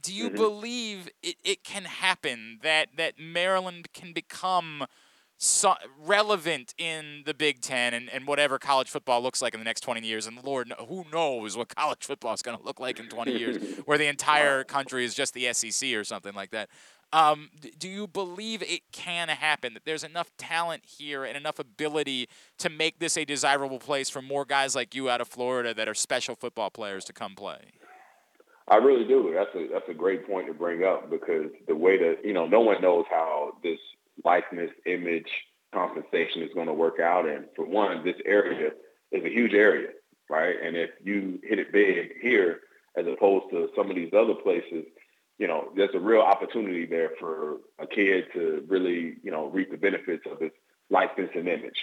do 0.00 0.14
you 0.14 0.30
Mhm. 0.30 0.36
believe 0.36 1.08
it, 1.22 1.36
it 1.42 1.64
can 1.64 1.84
happen 1.84 2.60
that 2.62 2.88
that 2.96 3.18
Maryland 3.18 3.92
can 3.92 4.12
become 4.12 4.86
so 5.40 5.74
relevant 5.96 6.74
in 6.78 7.22
the 7.26 7.34
Big 7.34 7.60
Ten 7.60 7.94
and, 7.94 8.10
and 8.10 8.26
whatever 8.26 8.58
college 8.58 8.88
football 8.88 9.20
looks 9.22 9.40
like 9.40 9.54
in 9.54 9.60
the 9.60 9.64
next 9.64 9.80
20 9.82 10.06
years? 10.06 10.26
And 10.26 10.42
Lord, 10.42 10.72
who 10.88 11.04
knows 11.12 11.56
what 11.56 11.68
college 11.76 12.04
football 12.04 12.34
is 12.34 12.42
going 12.42 12.56
to 12.58 12.64
look 12.64 12.80
like 12.80 12.98
in 12.98 13.08
20 13.08 13.38
years, 13.38 13.56
where 13.86 13.98
the 13.98 14.06
entire 14.06 14.64
country 14.64 15.04
is 15.04 15.14
just 15.14 15.34
the 15.34 15.52
SEC 15.52 15.94
or 15.94 16.04
something 16.04 16.34
like 16.34 16.50
that. 16.50 16.68
Um, 17.12 17.50
do 17.78 17.88
you 17.88 18.06
believe 18.06 18.62
it 18.62 18.82
can 18.92 19.28
happen? 19.28 19.74
That 19.74 19.84
there's 19.84 20.04
enough 20.04 20.30
talent 20.36 20.84
here 20.84 21.24
and 21.24 21.36
enough 21.36 21.58
ability 21.58 22.28
to 22.58 22.68
make 22.68 22.98
this 22.98 23.16
a 23.16 23.24
desirable 23.24 23.78
place 23.78 24.10
for 24.10 24.20
more 24.20 24.44
guys 24.44 24.74
like 24.74 24.94
you 24.94 25.08
out 25.08 25.20
of 25.20 25.28
Florida 25.28 25.72
that 25.72 25.88
are 25.88 25.94
special 25.94 26.34
football 26.34 26.70
players 26.70 27.04
to 27.06 27.12
come 27.12 27.34
play? 27.34 27.72
I 28.68 28.76
really 28.76 29.06
do. 29.06 29.32
That's 29.34 29.54
a 29.54 29.72
that's 29.72 29.88
a 29.88 29.94
great 29.94 30.28
point 30.28 30.46
to 30.48 30.52
bring 30.52 30.84
up 30.84 31.08
because 31.08 31.46
the 31.66 31.74
way 31.74 31.96
that 31.96 32.18
you 32.22 32.34
know 32.34 32.46
no 32.46 32.60
one 32.60 32.82
knows 32.82 33.06
how 33.08 33.54
this 33.62 33.78
likeness, 34.24 34.70
image, 34.84 35.30
compensation 35.72 36.42
is 36.42 36.50
going 36.54 36.66
to 36.66 36.74
work 36.74 37.00
out. 37.00 37.26
And 37.26 37.46
for 37.56 37.64
one, 37.64 38.04
this 38.04 38.16
area 38.26 38.70
is 39.12 39.24
a 39.24 39.28
huge 39.28 39.54
area, 39.54 39.88
right? 40.28 40.54
And 40.62 40.76
if 40.76 40.90
you 41.02 41.40
hit 41.42 41.58
it 41.58 41.72
big 41.72 42.20
here 42.20 42.60
as 42.98 43.06
opposed 43.06 43.50
to 43.50 43.68
some 43.74 43.88
of 43.88 43.96
these 43.96 44.12
other 44.12 44.34
places, 44.34 44.84
you 45.38 45.46
know, 45.46 45.68
there's 45.76 45.94
a 45.94 46.00
real 46.00 46.20
opportunity 46.20 46.84
there 46.86 47.10
for 47.18 47.58
a 47.78 47.86
kid 47.86 48.24
to 48.34 48.64
really, 48.68 49.16
you 49.22 49.30
know, 49.30 49.46
reap 49.46 49.70
the 49.70 49.76
benefits 49.76 50.24
of 50.30 50.40
his 50.40 50.50
likeness 50.90 51.30
and 51.34 51.48
image. 51.48 51.78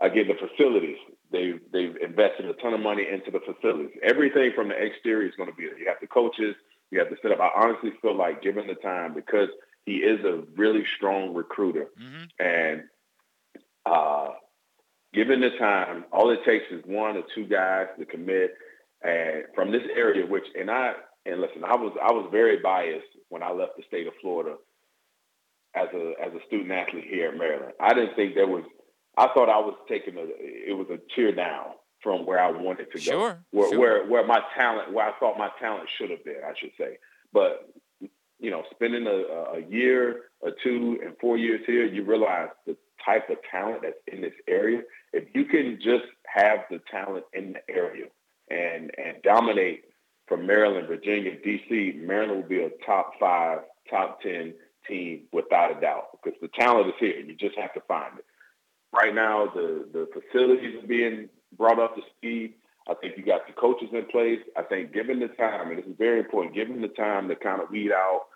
Again, 0.00 0.26
the 0.28 0.34
facilities, 0.34 0.96
they've, 1.30 1.60
they've 1.72 1.96
invested 1.96 2.46
a 2.46 2.54
ton 2.54 2.74
of 2.74 2.80
money 2.80 3.06
into 3.10 3.30
the 3.30 3.40
facilities. 3.40 3.96
Everything 4.02 4.52
from 4.54 4.68
the 4.68 4.74
exterior 4.74 5.26
is 5.26 5.34
going 5.36 5.48
to 5.48 5.54
be 5.54 5.66
there. 5.66 5.78
You 5.78 5.86
have 5.88 6.00
the 6.00 6.08
coaches, 6.08 6.54
you 6.90 6.98
have 6.98 7.10
the 7.10 7.16
setup. 7.22 7.40
I 7.40 7.50
honestly 7.56 7.92
feel 8.02 8.16
like 8.16 8.42
given 8.42 8.66
the 8.66 8.74
time, 8.74 9.14
because 9.14 9.48
he 9.86 9.96
is 9.96 10.24
a 10.24 10.42
really 10.56 10.84
strong 10.96 11.32
recruiter 11.34 11.86
and 12.38 12.82
uh, 13.86 14.28
given 15.12 15.40
the 15.40 15.50
time, 15.58 16.04
all 16.12 16.30
it 16.30 16.40
takes 16.44 16.64
is 16.70 16.82
one 16.84 17.16
or 17.16 17.22
two 17.34 17.46
guys 17.46 17.86
to 17.98 18.04
commit 18.04 18.54
and 19.02 19.44
from 19.54 19.70
this 19.70 19.82
area, 19.94 20.26
which, 20.26 20.44
and 20.58 20.70
I, 20.70 20.94
and 21.26 21.40
listen, 21.40 21.64
I 21.64 21.76
was, 21.76 21.96
I 22.02 22.12
was 22.12 22.28
very 22.30 22.58
biased 22.58 23.06
when 23.28 23.42
I 23.42 23.50
left 23.50 23.76
the 23.76 23.84
state 23.86 24.06
of 24.06 24.12
Florida 24.20 24.56
as 25.74 25.88
a, 25.94 26.12
as 26.24 26.32
a 26.32 26.46
student 26.46 26.70
athlete 26.70 27.06
here 27.08 27.32
in 27.32 27.38
Maryland. 27.38 27.72
I 27.80 27.94
didn't 27.94 28.14
think 28.14 28.34
there 28.34 28.46
was, 28.46 28.64
I 29.16 29.28
thought 29.28 29.48
I 29.48 29.58
was 29.58 29.74
taking 29.88 30.16
a, 30.16 30.24
it 30.24 30.76
was 30.76 30.88
a 30.90 30.98
tear 31.14 31.34
down 31.34 31.66
from 32.02 32.26
where 32.26 32.38
I 32.38 32.50
wanted 32.50 32.92
to 32.92 32.98
go. 32.98 33.00
Sure, 33.00 33.44
Where, 33.50 33.70
sure. 33.70 33.78
where, 33.78 34.06
where 34.06 34.26
my 34.26 34.40
talent, 34.56 34.92
where 34.92 35.06
I 35.08 35.18
thought 35.18 35.38
my 35.38 35.50
talent 35.60 35.88
should 35.96 36.10
have 36.10 36.24
been, 36.24 36.40
I 36.46 36.52
should 36.58 36.72
say. 36.78 36.98
But, 37.32 37.72
you 38.38 38.50
know, 38.50 38.62
spending 38.72 39.06
a, 39.06 39.56
a 39.58 39.60
year 39.68 40.24
or 40.40 40.52
two 40.62 40.98
and 41.02 41.16
four 41.20 41.38
years 41.38 41.62
here, 41.66 41.86
you 41.86 42.04
realize 42.04 42.48
the 42.66 42.76
type 43.04 43.30
of 43.30 43.38
talent 43.50 43.80
that's 43.82 43.96
in 44.06 44.20
this 44.20 44.34
area. 44.46 44.82
If 45.12 45.24
you 45.34 45.46
can 45.46 45.78
just 45.82 46.04
have 46.26 46.60
the 46.70 46.80
talent 46.90 47.24
in 47.32 47.54
the 47.54 47.74
area 47.74 48.06
and, 48.50 48.90
and 48.98 49.22
dominate 49.22 49.84
from 50.26 50.46
Maryland, 50.46 50.88
Virginia, 50.88 51.32
D.C., 51.42 52.00
Maryland 52.02 52.42
will 52.42 52.48
be 52.48 52.62
a 52.62 52.70
top 52.84 53.12
five, 53.20 53.60
top 53.90 54.20
10 54.22 54.54
team 54.88 55.22
without 55.32 55.76
a 55.76 55.80
doubt 55.80 56.08
because 56.12 56.38
the 56.40 56.48
talent 56.48 56.88
is 56.88 56.94
here. 56.98 57.18
You 57.20 57.34
just 57.34 57.58
have 57.58 57.74
to 57.74 57.80
find 57.86 58.18
it. 58.18 58.24
Right 58.92 59.14
now, 59.14 59.46
the, 59.54 59.86
the 59.92 60.08
facilities 60.12 60.82
are 60.82 60.86
being 60.86 61.28
brought 61.56 61.78
up 61.78 61.96
to 61.96 62.02
speed. 62.16 62.54
I 62.88 62.94
think 62.94 63.16
you 63.16 63.24
got 63.24 63.46
the 63.46 63.52
coaches 63.54 63.88
in 63.92 64.04
place. 64.06 64.40
I 64.56 64.62
think 64.62 64.92
given 64.92 65.20
the 65.20 65.28
time, 65.28 65.70
and 65.70 65.78
this 65.78 65.86
is 65.86 65.96
very 65.98 66.20
important, 66.20 66.54
given 66.54 66.80
the 66.80 66.88
time 66.88 67.28
to 67.28 67.36
kind 67.36 67.60
of 67.60 67.70
weed 67.70 67.92
out 67.92 68.26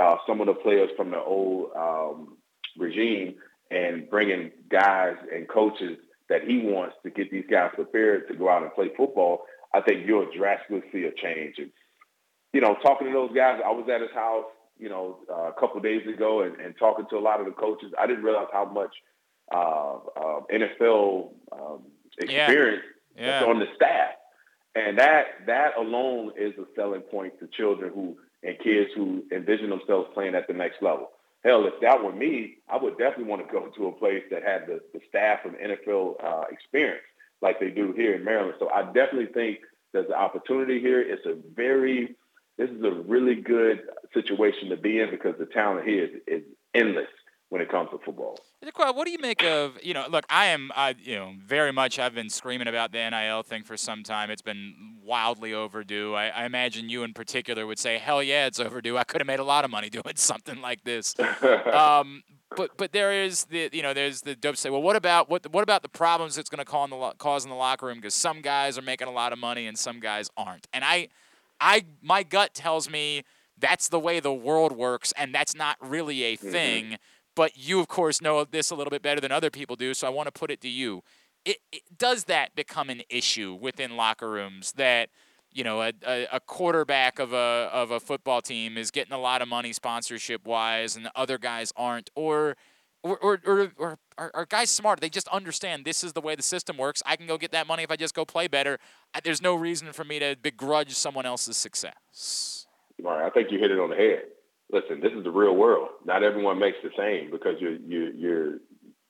uh, 0.00 0.16
some 0.26 0.40
of 0.40 0.46
the 0.46 0.54
players 0.54 0.90
from 0.96 1.10
the 1.10 1.18
old 1.18 1.70
um, 1.76 2.36
regime 2.76 3.36
and 3.70 4.08
bringing 4.10 4.50
guys 4.68 5.16
and 5.34 5.48
coaches 5.48 5.98
that 6.28 6.44
he 6.44 6.58
wants 6.58 6.96
to 7.02 7.10
get 7.10 7.30
these 7.30 7.44
guys 7.50 7.70
prepared 7.74 8.28
to 8.28 8.34
go 8.34 8.48
out 8.48 8.62
and 8.62 8.72
play 8.74 8.90
football, 8.96 9.44
I 9.74 9.80
think 9.80 10.06
you'll 10.06 10.30
drastically 10.36 10.82
see 10.92 11.04
a 11.04 11.12
change. 11.12 11.56
And, 11.58 11.70
you 12.52 12.60
know, 12.60 12.76
talking 12.82 13.06
to 13.06 13.12
those 13.12 13.32
guys, 13.34 13.60
I 13.64 13.70
was 13.70 13.88
at 13.88 14.00
his 14.00 14.10
house, 14.14 14.44
you 14.78 14.88
know, 14.88 15.18
uh, 15.30 15.50
a 15.50 15.52
couple 15.52 15.78
of 15.78 15.82
days 15.82 16.06
ago 16.06 16.42
and, 16.42 16.56
and 16.60 16.74
talking 16.78 17.06
to 17.10 17.16
a 17.16 17.20
lot 17.20 17.40
of 17.40 17.46
the 17.46 17.52
coaches. 17.52 17.92
I 17.98 18.06
didn't 18.06 18.24
realize 18.24 18.48
how 18.52 18.64
much 18.66 18.94
uh, 19.52 19.96
uh, 20.16 20.40
NFL 20.52 21.30
um, 21.52 21.82
Yeah. 22.20 22.46
experience 22.46 22.84
that's 23.16 23.46
on 23.46 23.58
the 23.58 23.66
staff. 23.76 24.10
And 24.74 24.98
that 24.98 25.26
that 25.46 25.76
alone 25.76 26.32
is 26.36 26.54
a 26.58 26.64
selling 26.74 27.02
point 27.02 27.38
to 27.40 27.46
children 27.48 27.92
who 27.94 28.16
and 28.42 28.58
kids 28.58 28.90
who 28.96 29.22
envision 29.30 29.70
themselves 29.70 30.08
playing 30.14 30.34
at 30.34 30.46
the 30.46 30.54
next 30.54 30.82
level. 30.82 31.10
Hell, 31.44 31.66
if 31.66 31.74
that 31.80 32.02
were 32.02 32.12
me, 32.12 32.56
I 32.68 32.76
would 32.76 32.96
definitely 32.98 33.24
want 33.24 33.46
to 33.46 33.52
go 33.52 33.66
to 33.66 33.86
a 33.88 33.92
place 33.92 34.22
that 34.30 34.42
had 34.42 34.66
the, 34.66 34.80
the 34.94 35.00
staff 35.08 35.40
and 35.44 35.54
NFL 35.56 36.22
uh, 36.24 36.44
experience 36.50 37.02
like 37.42 37.60
they 37.60 37.70
do 37.70 37.92
here 37.92 38.14
in 38.14 38.24
Maryland. 38.24 38.54
So 38.58 38.70
I 38.70 38.84
definitely 38.84 39.26
think 39.34 39.58
there's 39.92 40.06
an 40.06 40.14
opportunity 40.14 40.80
here. 40.80 41.00
It's 41.00 41.26
a 41.26 41.36
very, 41.54 42.16
this 42.56 42.70
is 42.70 42.82
a 42.82 43.02
really 43.06 43.34
good 43.34 43.82
situation 44.14 44.70
to 44.70 44.76
be 44.76 45.00
in 45.00 45.10
because 45.10 45.34
the 45.38 45.46
talent 45.46 45.86
here 45.86 46.04
is, 46.04 46.10
is 46.26 46.42
endless 46.74 47.08
when 47.52 47.60
it 47.60 47.70
comes 47.70 47.90
to 47.90 47.98
football. 48.02 48.38
What 48.62 49.04
do 49.04 49.10
you 49.10 49.18
make 49.18 49.44
of 49.44 49.76
you 49.82 49.92
know? 49.92 50.06
Look, 50.08 50.24
I 50.30 50.46
am 50.46 50.70
I, 50.74 50.94
you 50.98 51.16
know 51.16 51.34
very 51.44 51.72
much. 51.72 51.98
I've 51.98 52.14
been 52.14 52.30
screaming 52.30 52.66
about 52.66 52.92
the 52.92 53.10
NIL 53.10 53.42
thing 53.42 53.62
for 53.62 53.76
some 53.76 54.02
time. 54.02 54.30
It's 54.30 54.40
been 54.40 54.96
wildly 55.02 55.52
overdue. 55.52 56.14
I, 56.14 56.28
I 56.28 56.44
imagine 56.46 56.88
you 56.88 57.02
in 57.02 57.12
particular 57.12 57.66
would 57.66 57.78
say, 57.78 57.98
"Hell 57.98 58.22
yeah, 58.22 58.46
it's 58.46 58.58
overdue. 58.58 58.96
I 58.96 59.04
could 59.04 59.20
have 59.20 59.26
made 59.26 59.40
a 59.40 59.44
lot 59.44 59.66
of 59.66 59.70
money 59.70 59.90
doing 59.90 60.04
something 60.14 60.62
like 60.62 60.84
this." 60.84 61.14
um, 61.72 62.22
but 62.56 62.76
but 62.76 62.92
there 62.92 63.12
is 63.12 63.44
the 63.44 63.70
you 63.72 63.82
know 63.82 63.94
there's 63.94 64.22
the 64.22 64.34
dope 64.34 64.56
say 64.56 64.70
well 64.70 64.82
what 64.82 64.96
about 64.96 65.28
what 65.28 65.50
what 65.52 65.62
about 65.62 65.82
the 65.82 65.88
problems 65.88 66.38
it's 66.38 66.50
going 66.50 66.58
to 66.58 66.64
cause 66.64 66.90
in 66.90 66.98
the 66.98 67.12
cause 67.18 67.44
in 67.44 67.50
the 67.50 67.56
locker 67.56 67.86
room? 67.86 67.98
Because 67.98 68.14
some 68.14 68.40
guys 68.40 68.78
are 68.78 68.82
making 68.82 69.08
a 69.08 69.12
lot 69.12 69.32
of 69.32 69.38
money 69.38 69.66
and 69.66 69.78
some 69.78 70.00
guys 70.00 70.30
aren't. 70.36 70.66
And 70.72 70.84
I 70.84 71.08
I 71.60 71.84
my 72.02 72.22
gut 72.22 72.54
tells 72.54 72.88
me 72.90 73.22
that's 73.58 73.88
the 73.88 73.98
way 73.98 74.20
the 74.20 74.32
world 74.32 74.72
works 74.72 75.12
and 75.16 75.34
that's 75.34 75.54
not 75.54 75.76
really 75.80 76.22
a 76.24 76.36
thing. 76.36 76.84
Mm-hmm. 76.84 76.94
but 77.34 77.56
you 77.56 77.80
of 77.80 77.88
course 77.88 78.20
know 78.20 78.44
this 78.44 78.70
a 78.70 78.74
little 78.74 78.90
bit 78.90 79.02
better 79.02 79.20
than 79.20 79.32
other 79.32 79.50
people 79.50 79.76
do 79.76 79.94
so 79.94 80.06
I 80.06 80.10
want 80.10 80.26
to 80.26 80.32
put 80.32 80.50
it 80.50 80.60
to 80.62 80.68
you. 80.68 81.02
It, 81.44 81.58
it 81.72 81.82
does 81.98 82.24
that 82.24 82.54
become 82.54 82.88
an 82.88 83.02
issue 83.08 83.58
within 83.60 83.96
locker 83.96 84.30
rooms 84.30 84.72
that 84.72 85.08
you 85.52 85.64
know, 85.64 85.82
a, 85.82 85.92
a, 86.32 86.40
quarterback 86.40 87.18
of 87.18 87.32
a 87.32 87.68
of 87.72 87.90
a 87.90 88.00
football 88.00 88.40
team 88.40 88.78
is 88.78 88.90
getting 88.90 89.12
a 89.12 89.18
lot 89.18 89.42
of 89.42 89.48
money 89.48 89.72
sponsorship 89.72 90.46
wise, 90.46 90.96
and 90.96 91.04
the 91.04 91.12
other 91.14 91.38
guys 91.38 91.72
aren't, 91.76 92.10
or 92.14 92.56
or, 93.02 93.18
or, 93.18 93.40
or, 93.44 93.72
or 93.76 93.98
are, 94.16 94.30
are, 94.32 94.46
guys 94.46 94.70
smart? 94.70 95.00
They 95.00 95.08
just 95.08 95.28
understand 95.28 95.84
this 95.84 96.04
is 96.04 96.12
the 96.12 96.20
way 96.20 96.36
the 96.36 96.42
system 96.42 96.76
works. 96.76 97.02
I 97.04 97.16
can 97.16 97.26
go 97.26 97.36
get 97.36 97.50
that 97.52 97.66
money 97.66 97.82
if 97.82 97.90
I 97.90 97.96
just 97.96 98.14
go 98.14 98.24
play 98.24 98.46
better. 98.46 98.78
There's 99.24 99.42
no 99.42 99.54
reason 99.54 99.92
for 99.92 100.04
me 100.04 100.18
to 100.20 100.36
begrudge 100.40 100.92
someone 100.92 101.26
else's 101.26 101.56
success. 101.56 102.66
Right, 103.02 103.26
I 103.26 103.30
think 103.30 103.50
you 103.50 103.58
hit 103.58 103.72
it 103.72 103.80
on 103.80 103.90
the 103.90 103.96
head. 103.96 104.22
Listen, 104.70 105.00
this 105.00 105.12
is 105.12 105.24
the 105.24 105.30
real 105.30 105.56
world. 105.56 105.88
Not 106.04 106.22
everyone 106.22 106.58
makes 106.58 106.78
the 106.82 106.90
same 106.96 107.30
because 107.30 107.56
you're 107.60 107.76
you're 107.76 108.12
you're 108.14 108.58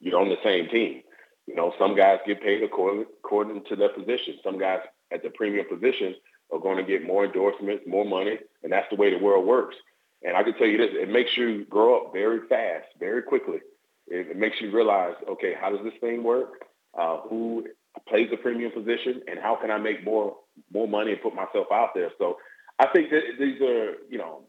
you're 0.00 0.20
on 0.20 0.28
the 0.28 0.36
same 0.42 0.68
team. 0.70 1.02
You 1.46 1.54
know, 1.54 1.72
some 1.78 1.94
guys 1.94 2.18
get 2.26 2.42
paid 2.42 2.62
according 2.62 3.04
according 3.22 3.64
to 3.68 3.76
their 3.76 3.90
position. 3.90 4.38
Some 4.42 4.58
guys 4.58 4.80
at 5.12 5.22
the 5.22 5.30
premium 5.30 5.66
positions 5.68 6.16
are 6.52 6.60
going 6.60 6.76
to 6.76 6.82
get 6.82 7.06
more 7.06 7.24
endorsements, 7.24 7.84
more 7.86 8.04
money, 8.04 8.38
and 8.62 8.72
that's 8.72 8.88
the 8.90 8.96
way 8.96 9.10
the 9.10 9.24
world 9.24 9.46
works. 9.46 9.76
And 10.22 10.36
I 10.36 10.42
can 10.42 10.54
tell 10.54 10.66
you 10.66 10.78
this, 10.78 10.90
it 10.92 11.08
makes 11.08 11.36
you 11.36 11.64
grow 11.64 12.00
up 12.00 12.12
very 12.12 12.46
fast, 12.48 12.86
very 13.00 13.22
quickly. 13.22 13.58
It, 14.06 14.28
it 14.30 14.36
makes 14.36 14.60
you 14.60 14.70
realize, 14.70 15.14
okay, 15.28 15.54
how 15.58 15.70
does 15.70 15.84
this 15.84 15.94
thing 16.00 16.22
work? 16.22 16.64
Uh, 16.96 17.18
who 17.28 17.66
plays 18.08 18.28
the 18.30 18.36
premium 18.36 18.70
position, 18.70 19.22
and 19.28 19.38
how 19.40 19.56
can 19.56 19.70
I 19.70 19.78
make 19.78 20.04
more 20.04 20.36
more 20.72 20.86
money 20.86 21.12
and 21.12 21.22
put 21.22 21.34
myself 21.34 21.66
out 21.72 21.90
there? 21.94 22.10
So 22.18 22.36
I 22.78 22.86
think 22.88 23.10
that 23.10 23.22
these 23.38 23.60
are, 23.62 23.94
you 24.10 24.18
know, 24.18 24.42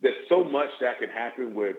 there's 0.00 0.28
so 0.28 0.42
much 0.44 0.70
that 0.80 0.98
can 0.98 1.10
happen 1.10 1.54
with 1.54 1.76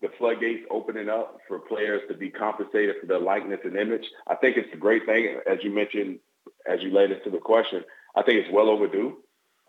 the 0.00 0.08
floodgates 0.18 0.64
opening 0.70 1.08
up 1.08 1.38
for 1.46 1.58
players 1.58 2.02
to 2.08 2.14
be 2.14 2.30
compensated 2.30 2.96
for 3.00 3.06
their 3.06 3.18
likeness 3.18 3.60
and 3.64 3.76
image. 3.76 4.04
I 4.26 4.34
think 4.36 4.56
it's 4.56 4.72
a 4.72 4.76
great 4.76 5.06
thing, 5.06 5.40
as 5.46 5.58
you 5.62 5.70
mentioned, 5.70 6.20
as 6.66 6.82
you 6.82 6.90
laid 6.90 7.10
into 7.10 7.30
the 7.30 7.38
question. 7.38 7.84
I 8.16 8.22
think 8.22 8.40
it's 8.40 8.52
well 8.52 8.68
overdue. 8.68 9.16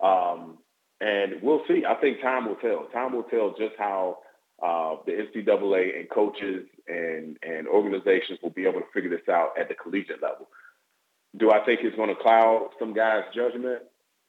Um, 0.02 0.58
and 1.02 1.42
we'll 1.42 1.64
see. 1.68 1.84
I 1.88 1.96
think 1.96 2.22
time 2.22 2.48
will 2.48 2.56
tell. 2.56 2.86
Time 2.94 3.14
will 3.14 3.24
tell 3.24 3.52
just 3.58 3.76
how 3.78 4.20
uh, 4.62 4.96
the 5.06 5.14
NCAA 5.14 6.00
and 6.00 6.10
coaches 6.10 6.66
and, 6.88 7.38
and 7.44 7.68
organizations 7.68 8.40
will 8.44 8.50
be 8.50 8.66
able 8.66 8.82
to 8.82 8.86
figure 8.94 9.10
this 9.10 9.28
out 9.30 9.52
at 9.60 9.70
the 9.70 9.76
collegiate 9.76 10.22
level. 10.22 10.50
Do 11.38 11.52
I 11.52 11.64
think 11.64 11.82
it's 11.84 11.96
going 11.96 12.10
to 12.10 12.22
cloud 12.22 12.72
some 12.80 12.94
guys' 12.94 13.24
judgment? 13.34 13.84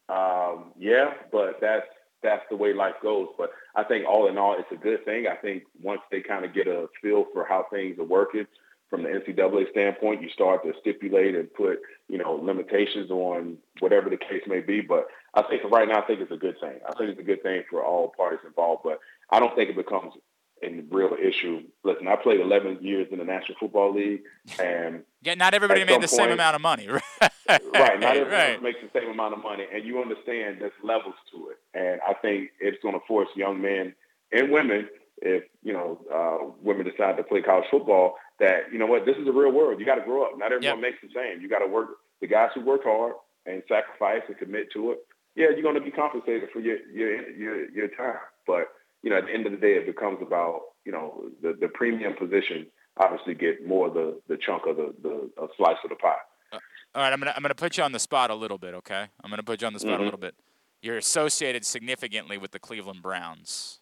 Um, 0.08 0.72
yeah, 0.78 1.14
but 1.32 1.58
that's 1.60 1.86
that's 2.22 2.42
the 2.50 2.56
way 2.56 2.74
life 2.74 2.96
goes. 3.02 3.28
But 3.38 3.50
I 3.74 3.84
think 3.84 4.06
all 4.06 4.28
in 4.28 4.36
all, 4.36 4.56
it's 4.58 4.70
a 4.70 4.82
good 4.82 5.04
thing. 5.04 5.26
I 5.26 5.36
think 5.36 5.62
once 5.82 6.02
they 6.10 6.20
kind 6.20 6.44
of 6.44 6.52
get 6.54 6.66
a 6.66 6.86
feel 7.00 7.26
for 7.32 7.46
how 7.48 7.66
things 7.72 7.98
are 7.98 8.04
working, 8.04 8.46
from 8.90 9.04
the 9.04 9.08
NCAA 9.08 9.70
standpoint, 9.70 10.20
you 10.20 10.28
start 10.30 10.64
to 10.64 10.72
stipulate 10.80 11.36
and 11.36 11.52
put, 11.54 11.78
you 12.08 12.18
know, 12.18 12.34
limitations 12.34 13.10
on 13.10 13.56
whatever 13.78 14.10
the 14.10 14.16
case 14.16 14.42
may 14.46 14.60
be. 14.60 14.80
But 14.80 15.06
I 15.34 15.42
think 15.42 15.62
right 15.70 15.88
now, 15.88 16.02
I 16.02 16.06
think 16.06 16.20
it's 16.20 16.32
a 16.32 16.36
good 16.36 16.56
thing. 16.60 16.80
I 16.86 16.92
think 16.98 17.10
it's 17.10 17.20
a 17.20 17.24
good 17.24 17.42
thing 17.42 17.62
for 17.70 17.84
all 17.84 18.12
parties 18.16 18.40
involved. 18.44 18.82
But 18.84 18.98
I 19.30 19.38
don't 19.38 19.54
think 19.54 19.70
it 19.70 19.76
becomes 19.76 20.14
a 20.62 20.82
real 20.90 21.16
issue. 21.20 21.62
Listen, 21.84 22.08
I 22.08 22.16
played 22.16 22.40
11 22.40 22.78
years 22.82 23.06
in 23.10 23.18
the 23.18 23.24
National 23.24 23.56
Football 23.58 23.94
League, 23.94 24.22
and 24.58 25.02
yeah, 25.22 25.34
not 25.34 25.54
everybody 25.54 25.80
made 25.84 26.02
the 26.02 26.08
point, 26.08 26.10
same 26.10 26.30
amount 26.30 26.56
of 26.56 26.60
money, 26.60 26.88
right? 26.88 27.02
right, 27.48 28.00
not 28.00 28.16
everybody 28.16 28.52
right. 28.52 28.62
makes 28.62 28.78
the 28.82 29.00
same 29.00 29.08
amount 29.08 29.34
of 29.34 29.42
money, 29.42 29.64
and 29.72 29.84
you 29.84 30.00
understand 30.02 30.58
there's 30.60 30.72
levels 30.82 31.14
to 31.32 31.50
it. 31.50 31.58
And 31.74 32.00
I 32.06 32.14
think 32.14 32.50
it's 32.60 32.82
going 32.82 32.94
to 32.94 33.06
force 33.06 33.28
young 33.34 33.62
men 33.62 33.94
and 34.32 34.50
women, 34.50 34.88
if 35.20 35.44
you 35.62 35.72
know, 35.72 36.00
uh, 36.12 36.52
women 36.62 36.86
decide 36.86 37.16
to 37.16 37.22
play 37.22 37.42
college 37.42 37.66
football, 37.70 38.16
that 38.38 38.72
you 38.72 38.78
know 38.78 38.86
what 38.86 39.04
this 39.06 39.16
is 39.16 39.24
the 39.24 39.32
real 39.32 39.52
world. 39.52 39.80
You 39.80 39.86
got 39.86 39.96
to 39.96 40.04
grow 40.04 40.24
up. 40.24 40.38
Not 40.38 40.52
everyone 40.52 40.80
yep. 40.80 40.92
makes 40.92 40.98
the 41.02 41.08
same. 41.14 41.40
You 41.40 41.48
got 41.48 41.60
to 41.60 41.66
work. 41.66 41.98
The 42.20 42.26
guys 42.26 42.50
who 42.54 42.60
work 42.62 42.82
hard 42.84 43.14
and 43.46 43.62
sacrifice 43.68 44.22
and 44.28 44.36
commit 44.36 44.70
to 44.74 44.92
it, 44.92 44.98
yeah, 45.34 45.46
you're 45.50 45.62
going 45.62 45.74
to 45.74 45.80
be 45.80 45.90
compensated 45.90 46.48
for 46.52 46.60
your 46.60 46.78
your 46.92 47.30
your 47.30 47.70
your 47.70 47.88
time. 47.88 48.20
But 48.46 48.68
you 49.02 49.10
know, 49.10 49.18
at 49.18 49.26
the 49.26 49.32
end 49.32 49.46
of 49.46 49.52
the 49.52 49.58
day, 49.58 49.74
it 49.74 49.86
becomes 49.86 50.18
about 50.20 50.60
you 50.84 50.92
know 50.92 51.24
the 51.42 51.54
the 51.58 51.68
premium 51.68 52.14
position 52.14 52.66
obviously 52.98 53.34
get 53.34 53.66
more 53.66 53.88
of 53.88 53.94
the 53.94 54.20
the 54.28 54.36
chunk 54.36 54.66
of 54.66 54.76
the 54.76 54.94
the 55.02 55.48
slice 55.56 55.76
of 55.84 55.90
the 55.90 55.96
pie. 55.96 56.14
Uh, 56.52 56.58
all 56.94 57.02
right, 57.02 57.12
I'm 57.12 57.18
gonna 57.18 57.32
I'm 57.36 57.42
gonna 57.42 57.54
put 57.54 57.76
you 57.76 57.84
on 57.84 57.92
the 57.92 57.98
spot 57.98 58.30
a 58.30 58.34
little 58.34 58.58
bit, 58.58 58.74
okay? 58.74 59.06
I'm 59.22 59.30
gonna 59.30 59.42
put 59.42 59.60
you 59.60 59.66
on 59.66 59.72
the 59.72 59.80
spot 59.80 59.92
mm-hmm. 59.92 60.02
a 60.02 60.04
little 60.04 60.20
bit. 60.20 60.34
You're 60.82 60.96
associated 60.96 61.64
significantly 61.66 62.38
with 62.38 62.52
the 62.52 62.58
Cleveland 62.58 63.02
Browns. 63.02 63.80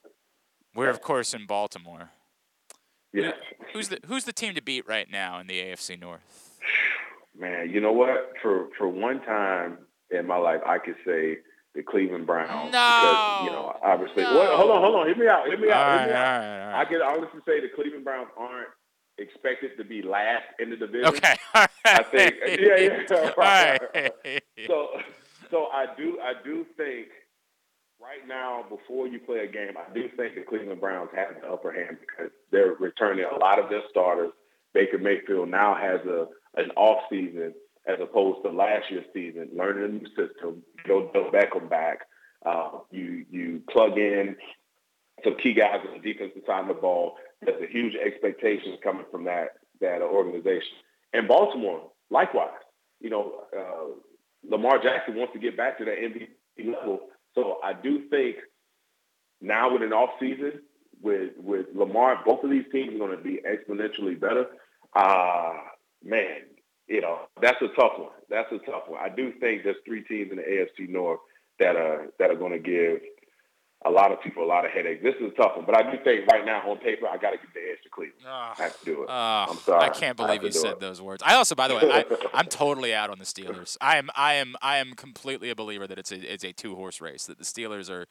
We're 0.78 0.90
of 0.90 1.02
course 1.02 1.34
in 1.34 1.44
Baltimore. 1.44 2.10
Yeah. 3.12 3.32
Who's 3.72 3.88
the 3.88 3.98
Who's 4.06 4.24
the 4.26 4.32
team 4.32 4.54
to 4.54 4.62
beat 4.62 4.86
right 4.86 5.10
now 5.10 5.40
in 5.40 5.48
the 5.48 5.58
AFC 5.58 6.00
North? 6.00 6.56
Man, 7.36 7.70
you 7.70 7.80
know 7.80 7.90
what? 7.90 8.30
For 8.40 8.68
for 8.78 8.86
one 8.86 9.20
time 9.22 9.78
in 10.12 10.24
my 10.28 10.36
life, 10.36 10.60
I 10.64 10.78
could 10.78 10.94
say 11.04 11.38
the 11.74 11.82
Cleveland 11.82 12.28
Browns 12.28 12.66
no. 12.66 12.68
because 12.70 13.44
you 13.44 13.50
know 13.50 13.76
obviously. 13.82 14.22
No. 14.22 14.34
Well, 14.34 14.56
hold 14.56 14.70
on, 14.70 14.80
hold 14.80 14.94
on. 14.94 15.06
Hear 15.08 15.16
me 15.16 15.26
out. 15.26 15.46
Hear 15.48 15.58
me 15.58 15.68
all 15.68 15.74
out. 15.74 15.96
Right, 15.96 16.06
me 16.06 16.12
out. 16.12 16.26
All 16.26 16.38
right, 16.38 16.60
all 16.62 16.68
right. 16.68 16.80
I 16.80 16.84
can 16.84 17.02
honestly 17.02 17.40
say 17.44 17.60
the 17.60 17.74
Cleveland 17.74 18.04
Browns 18.04 18.28
aren't 18.36 18.68
expected 19.18 19.72
to 19.78 19.84
be 19.84 20.00
last 20.00 20.46
in 20.60 20.70
the 20.70 20.76
division. 20.76 21.06
Okay. 21.06 21.34
All 21.54 21.62
right. 21.62 21.70
I 21.84 22.02
think. 22.04 22.34
Yeah, 22.46 22.76
yeah. 22.76 23.30
Right. 23.36 23.80
so, 24.68 24.90
so 25.50 25.66
I 25.72 25.86
do. 25.96 26.20
I 26.22 26.34
do 26.44 26.64
think 26.76 27.08
right 28.00 28.26
now, 28.26 28.64
before 28.68 29.06
you 29.06 29.18
play 29.18 29.40
a 29.40 29.46
game, 29.46 29.74
I 29.76 29.92
do 29.92 30.08
think 30.16 30.34
the 30.34 30.42
Cleveland 30.42 30.80
Browns 30.80 31.10
have 31.14 31.40
the 31.40 31.48
upper 31.48 31.72
hand 31.72 31.98
because 32.00 32.30
they're 32.50 32.74
returning 32.74 33.24
a 33.24 33.38
lot 33.38 33.58
of 33.58 33.68
their 33.68 33.82
starters. 33.90 34.32
Baker 34.74 34.98
Mayfield 34.98 35.48
now 35.48 35.74
has 35.74 36.00
a 36.06 36.26
an 36.56 36.70
off 36.76 37.02
season 37.10 37.54
as 37.86 37.98
opposed 38.00 38.42
to 38.42 38.50
last 38.50 38.90
year's 38.90 39.04
season, 39.14 39.48
learning 39.56 39.84
a 39.84 39.88
new 39.88 40.06
system. 40.08 40.62
Odell 40.88 41.30
Beckham 41.30 41.68
back. 41.68 42.00
Uh, 42.44 42.80
you 42.90 43.24
you 43.30 43.62
plug 43.70 43.96
in 43.98 44.36
some 45.24 45.36
key 45.42 45.52
guys 45.52 45.80
on 45.86 46.00
the 46.00 46.12
defensive 46.12 46.42
side 46.46 46.62
of 46.62 46.68
the 46.68 46.74
ball. 46.74 47.16
There's 47.42 47.62
a 47.62 47.72
huge 47.72 47.94
expectations 47.94 48.78
coming 48.82 49.04
from 49.10 49.24
that 49.24 49.58
that 49.80 50.02
organization. 50.02 50.76
And 51.12 51.26
Baltimore, 51.26 51.90
likewise, 52.10 52.60
you 53.00 53.10
know, 53.10 53.44
uh, 53.56 53.94
Lamar 54.48 54.82
Jackson 54.82 55.16
wants 55.16 55.32
to 55.32 55.38
get 55.38 55.56
back 55.56 55.78
to 55.78 55.84
that 55.84 55.98
MVP 55.98 56.74
level 56.74 57.00
so 57.34 57.58
I 57.62 57.72
do 57.72 58.08
think 58.08 58.36
now 59.40 59.72
with 59.72 59.82
an 59.82 59.92
off 59.92 60.10
season 60.20 60.62
with 61.00 61.32
with 61.38 61.66
Lamar, 61.74 62.22
both 62.24 62.42
of 62.44 62.50
these 62.50 62.64
teams 62.72 62.94
are 62.94 62.98
going 62.98 63.16
to 63.16 63.22
be 63.22 63.40
exponentially 63.48 64.18
better. 64.18 64.46
Uh 64.94 65.54
man, 66.04 66.42
you 66.86 67.00
know 67.00 67.20
that's 67.40 67.60
a 67.62 67.68
tough 67.80 67.98
one. 67.98 68.12
That's 68.28 68.50
a 68.52 68.58
tough 68.70 68.84
one. 68.88 69.00
I 69.00 69.08
do 69.08 69.32
think 69.40 69.64
there's 69.64 69.76
three 69.84 70.02
teams 70.04 70.30
in 70.30 70.36
the 70.38 70.42
AFC 70.42 70.88
North 70.88 71.20
that 71.58 71.76
are 71.76 72.08
that 72.18 72.30
are 72.30 72.36
going 72.36 72.52
to 72.52 72.58
give 72.58 73.00
a 73.84 73.90
lot 73.90 74.10
of 74.10 74.20
people 74.20 74.42
a 74.42 74.46
lot 74.46 74.64
of 74.64 74.72
headaches. 74.72 75.02
This 75.02 75.14
is 75.16 75.32
a 75.32 75.36
tough 75.36 75.56
one, 75.56 75.64
but 75.64 75.76
I 75.76 75.90
do 75.90 76.02
think 76.02 76.26
right 76.26 76.44
now 76.44 76.68
on 76.68 76.78
paper 76.78 77.06
I 77.06 77.16
got 77.16 77.30
to 77.30 77.36
give 77.36 77.52
the 77.54 77.60
edge 77.60 77.82
to 77.84 77.88
Cleveland. 77.90 78.24
I 78.26 78.54
have 78.56 78.78
to 78.80 78.84
do 78.84 79.02
it. 79.04 79.08
Uh, 79.08 79.46
I'm 79.48 79.56
sorry. 79.58 79.84
I 79.84 79.88
can't 79.90 80.16
believe 80.16 80.40
I 80.40 80.46
you 80.46 80.52
said 80.52 80.72
it. 80.72 80.80
those 80.80 81.00
words. 81.00 81.22
I 81.24 81.34
also, 81.34 81.54
by 81.54 81.68
the 81.68 81.76
way, 81.76 81.82
I, 81.84 82.04
I'm 82.34 82.46
totally 82.46 82.92
out 82.92 83.10
on 83.10 83.18
the 83.18 83.24
Steelers. 83.24 83.76
I 83.80 83.98
am, 83.98 84.10
I 84.16 84.34
am, 84.34 84.56
I 84.62 84.78
am 84.78 84.94
completely 84.94 85.50
a 85.50 85.54
believer 85.54 85.86
that 85.86 85.98
it's 85.98 86.10
a 86.10 86.32
it's 86.32 86.44
a 86.44 86.52
two 86.52 86.74
horse 86.74 87.00
race. 87.00 87.26
That 87.26 87.38
the 87.38 87.44
Steelers 87.44 87.90
are. 87.90 88.06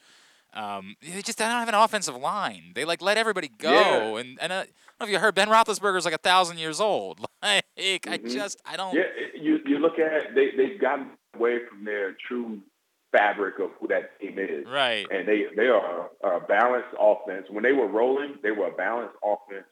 Um, 0.54 0.96
they 1.02 1.22
just 1.22 1.38
don't 1.38 1.50
have 1.50 1.68
an 1.68 1.76
offensive 1.76 2.16
line. 2.16 2.72
They 2.74 2.86
like 2.86 3.02
let 3.02 3.18
everybody 3.18 3.50
go, 3.50 4.16
yeah. 4.16 4.22
and 4.22 4.40
and 4.42 4.54
uh, 4.54 4.56
I 4.56 4.60
don't 4.60 4.70
know 5.02 5.06
if 5.06 5.10
you 5.10 5.20
heard 5.20 5.36
Ben 5.36 5.50
Roethlisberger's 5.50 6.06
like 6.06 6.14
a 6.14 6.20
thousand 6.20 6.58
years 6.58 6.80
old. 6.80 7.20
Like 7.44 7.64
mm-hmm. 7.78 8.12
I 8.12 8.18
just 8.18 8.60
I 8.66 8.76
don't. 8.76 8.96
Yeah, 8.96 9.04
you 9.40 9.60
you 9.64 9.78
look 9.78 10.00
at 10.00 10.34
they 10.34 10.50
they've 10.58 10.82
gotten 10.82 11.12
away 11.36 11.60
from 11.70 11.86
their 11.86 12.18
true 12.28 12.60
fabric 13.12 13.60
of 13.60 13.72
who 13.80 13.88
that 13.88 14.20
team 14.20 14.38
is. 14.40 14.66
Right. 14.68 15.06
And 15.12 15.28
they 15.28 15.46
they 15.56 15.68
are 15.68 16.10
a 16.24 16.40
balanced 16.42 16.96
offense. 17.00 17.48
When 17.50 17.64
they 17.64 17.72
were 17.74 17.88
rolling, 17.88 18.36
they 18.44 18.52
were 18.52 18.68
a 18.68 18.76
balanced 18.76 19.16
offense. 19.24 19.66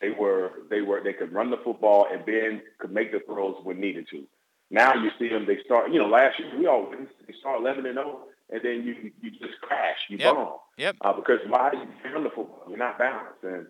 They 0.00 0.10
were 0.10 0.50
they 0.70 0.82
were 0.82 1.00
they 1.02 1.12
could 1.12 1.32
run 1.32 1.50
the 1.50 1.58
football 1.64 2.06
and 2.12 2.24
Ben 2.26 2.62
could 2.78 2.92
make 2.92 3.12
the 3.12 3.20
throws 3.20 3.56
when 3.62 3.80
needed 3.80 4.06
to. 4.10 4.24
Now 4.70 4.94
you 4.94 5.10
see 5.18 5.28
them. 5.28 5.46
They 5.46 5.58
start. 5.64 5.92
You 5.92 6.00
know, 6.00 6.08
last 6.08 6.38
year 6.38 6.50
we 6.58 6.66
all 6.66 6.90
they 6.90 7.34
start 7.40 7.60
eleven 7.60 7.86
and 7.86 7.94
zero, 7.94 8.20
and 8.50 8.60
then 8.62 8.82
you 8.84 9.12
you 9.20 9.30
just 9.30 9.60
crash. 9.62 9.98
You 10.08 10.18
Yep. 10.18 10.34
bomb. 10.34 10.58
Yep. 10.78 10.96
Uh, 11.02 11.12
because 11.12 11.40
why 11.48 11.70
you 11.72 11.86
can't 12.02 12.14
run 12.14 12.24
the 12.24 12.30
football? 12.30 12.64
You're 12.68 12.78
not 12.78 12.98
balanced, 12.98 13.42
and 13.42 13.66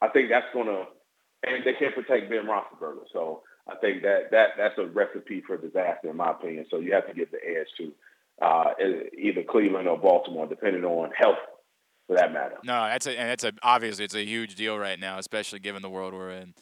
I 0.00 0.08
think 0.08 0.28
that's 0.30 0.46
gonna. 0.52 0.84
And 1.44 1.64
they 1.64 1.72
can't 1.74 1.94
protect 1.94 2.30
Ben 2.30 2.46
Roethlisberger, 2.46 3.06
so 3.12 3.42
I 3.68 3.74
think 3.76 4.02
that 4.02 4.30
that 4.30 4.50
that's 4.56 4.78
a 4.78 4.86
recipe 4.86 5.42
for 5.46 5.56
disaster, 5.56 6.10
in 6.10 6.16
my 6.16 6.30
opinion. 6.30 6.66
So 6.70 6.78
you 6.78 6.92
have 6.92 7.06
to 7.08 7.14
give 7.14 7.30
the 7.30 7.38
edge 7.38 7.66
to 7.78 7.92
uh, 8.40 8.70
either 9.18 9.42
Cleveland 9.48 9.88
or 9.88 9.98
Baltimore, 9.98 10.46
depending 10.46 10.84
on 10.84 11.10
health, 11.16 11.38
for 12.06 12.16
that 12.16 12.32
matter. 12.32 12.56
No, 12.64 12.84
that's 12.84 13.06
a 13.06 13.18
and 13.18 13.30
that's 13.30 13.44
a 13.44 13.52
obviously 13.62 14.04
it's 14.04 14.14
a 14.14 14.24
huge 14.24 14.54
deal 14.54 14.78
right 14.78 14.98
now, 14.98 15.18
especially 15.18 15.58
given 15.58 15.82
the 15.82 15.90
world 15.90 16.14
we're 16.14 16.30
in. 16.30 16.54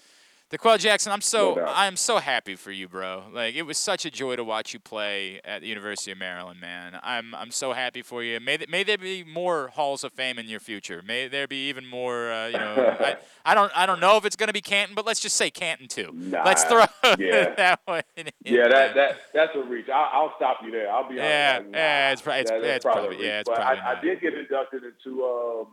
D'Qwell 0.51 0.79
Jackson, 0.81 1.13
I'm 1.13 1.21
so 1.21 1.55
No. 1.55 1.65
I'm 1.69 1.95
so 1.95 2.19
happy 2.19 2.57
for 2.57 2.73
you, 2.73 2.89
bro. 2.89 3.23
Like 3.33 3.55
it 3.55 3.63
was 3.63 3.79
such 3.79 4.05
a 4.05 4.11
joy 4.11 4.35
to 4.35 4.43
watch 4.43 4.75
you 4.75 4.81
play 4.81 5.41
at 5.45 5.61
the 5.61 5.69
University 5.69 6.11
of 6.11 6.19
Maryland, 6.19 6.61
man. 6.61 6.99
I'm 7.05 7.37
I'm 7.37 7.53
so 7.53 7.73
happy 7.73 8.03
for 8.03 8.25
you. 8.25 8.41
May 8.41 8.57
th- 8.57 8.69
may 8.69 8.83
there 8.83 8.99
be 8.99 9.23
more 9.23 9.69
halls 9.69 10.03
of 10.03 10.13
fame 10.13 10.41
in 10.41 10.47
your 10.49 10.59
future. 10.59 11.03
May 11.07 11.29
there 11.29 11.47
be 11.47 11.69
even 11.69 11.87
more. 11.87 12.33
Uh, 12.33 12.49
you 12.49 12.59
know, 12.59 12.97
I, 12.99 13.17
I 13.45 13.55
don't 13.55 13.71
I 13.77 13.87
don't 13.87 14.01
know 14.01 14.17
if 14.17 14.25
it's 14.25 14.35
gonna 14.35 14.53
be 14.53 14.61
Canton, 14.61 14.97
but 14.97 15.07
let's 15.07 15.21
just 15.21 15.37
say 15.37 15.51
Canton 15.53 15.87
too. 15.87 16.11
let's 16.33 16.65
throw 16.65 16.81
yeah. 17.21 17.55
that 17.55 17.81
way. 17.87 18.03
Yeah, 18.45 18.67
that 18.67 18.95
that 18.97 19.19
that's 19.33 19.55
a 19.55 19.63
reach. 19.63 19.89
I'll, 19.89 20.09
I'll 20.25 20.33
stop 20.37 20.59
you 20.65 20.73
there. 20.73 20.91
I'll 20.91 21.09
be 21.09 21.15
Yeah, 21.15 21.59
honest. 21.61 21.75
yeah, 21.75 22.13
it's, 22.13 22.23
pro- 22.23 22.35
it's, 22.35 22.51
That- 22.51 22.65
it's 22.65 22.85
probably 22.85 23.03
probably, 23.11 23.25
yeah, 23.27 23.39
it's 23.41 23.49
but 23.49 23.55
probably 23.57 23.81
I, 23.83 23.93
I 23.93 24.01
did 24.01 24.21
get 24.21 24.35
inducted 24.35 24.83
into 24.83 25.25
um, 25.25 25.67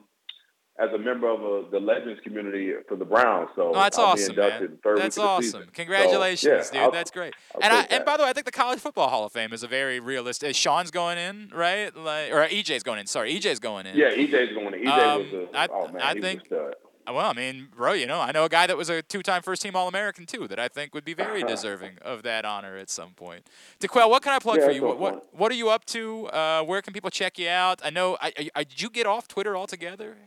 as 0.79 0.91
a 0.93 0.97
member 0.97 1.27
of 1.27 1.39
uh 1.41 1.69
the 1.71 1.79
Legends 1.79 2.19
community 2.23 2.71
for 2.87 2.95
the 2.95 3.05
Browns. 3.05 3.49
So 3.55 3.69
Oh, 3.69 3.73
that's 3.73 3.97
I'll 3.97 4.05
awesome, 4.05 4.35
man. 4.35 4.49
That's 4.49 4.61
week 4.61 4.71
of 4.85 5.15
the 5.15 5.21
awesome. 5.21 5.43
season. 5.43 5.61
So, 5.63 5.69
Congratulations, 5.73 6.69
yeah, 6.71 6.71
dude. 6.79 6.81
I'll- 6.83 6.91
That's 6.91 7.11
great. 7.11 7.33
I'll 7.55 7.61
and 7.63 7.73
I, 7.73 7.81
take 7.81 7.91
and 7.93 8.05
by 8.05 8.17
the 8.17 8.23
way, 8.23 8.29
I 8.29 8.33
think 8.33 8.45
the 8.45 8.51
College 8.51 8.79
Football 8.79 9.09
Hall 9.09 9.25
of 9.25 9.31
Fame 9.31 9.53
is 9.53 9.63
a 9.63 9.67
very 9.67 9.99
realistic. 9.99 10.55
Sean's 10.55 10.91
going 10.91 11.17
in, 11.17 11.49
right? 11.53 11.95
Like, 11.95 12.31
or 12.31 12.45
EJ's 12.47 12.83
going 12.83 12.99
in. 12.99 13.07
Sorry, 13.07 13.33
EJ's 13.33 13.59
going 13.59 13.85
in. 13.87 13.95
Yeah, 13.95 14.09
EJ's 14.11 14.53
going 14.53 14.73
in. 14.75 14.81
EJ 14.85 14.87
Um, 14.87 15.19
was 15.23 15.33
a. 15.53 15.57
I- 15.57 15.67
oh 15.71 15.87
man, 15.87 16.01
I 16.01 16.13
he 16.13 16.21
think- 16.21 16.49
was 16.49 16.71
a. 16.73 16.73
Well, 17.09 17.29
I 17.29 17.31
mean, 17.31 17.69
bro, 17.73 17.93
you 17.93 18.05
know, 18.05 18.19
I 18.19 18.33
know 18.33 18.43
a 18.43 18.49
guy 18.49 18.67
that 18.67 18.75
was 18.75 18.89
a 18.89 19.01
two-time 19.01 19.41
first-team 19.41 19.77
All-American 19.77 20.25
too, 20.25 20.45
that 20.49 20.59
I 20.59 20.67
think 20.67 20.93
would 20.93 21.05
be 21.05 21.13
very 21.13 21.41
deserving 21.53 21.99
of 22.01 22.21
that 22.23 22.43
honor 22.43 22.75
at 22.75 22.89
some 22.89 23.11
point. 23.11 23.47
D'Qwell, 23.79 24.09
what 24.09 24.23
can 24.23 24.33
I 24.33 24.39
plug 24.39 24.57
Yeah, 24.57 24.65
for 24.65 24.71
you? 24.73 24.83
What, 24.83 24.99
what 24.99 25.27
what 25.33 25.49
are 25.49 25.55
you 25.55 25.69
up 25.69 25.85
to? 25.85 26.27
Uh, 26.27 26.63
where 26.63 26.81
can 26.81 26.91
people 26.91 27.09
check 27.09 27.39
you 27.39 27.47
out? 27.47 27.79
I 27.81 27.91
know. 27.91 28.17
I, 28.21 28.49
I, 28.53 28.65
did 28.65 28.81
you 28.81 28.89
get 28.89 29.05
off 29.07 29.25
Twitter 29.29 29.55
altogether? 29.55 30.17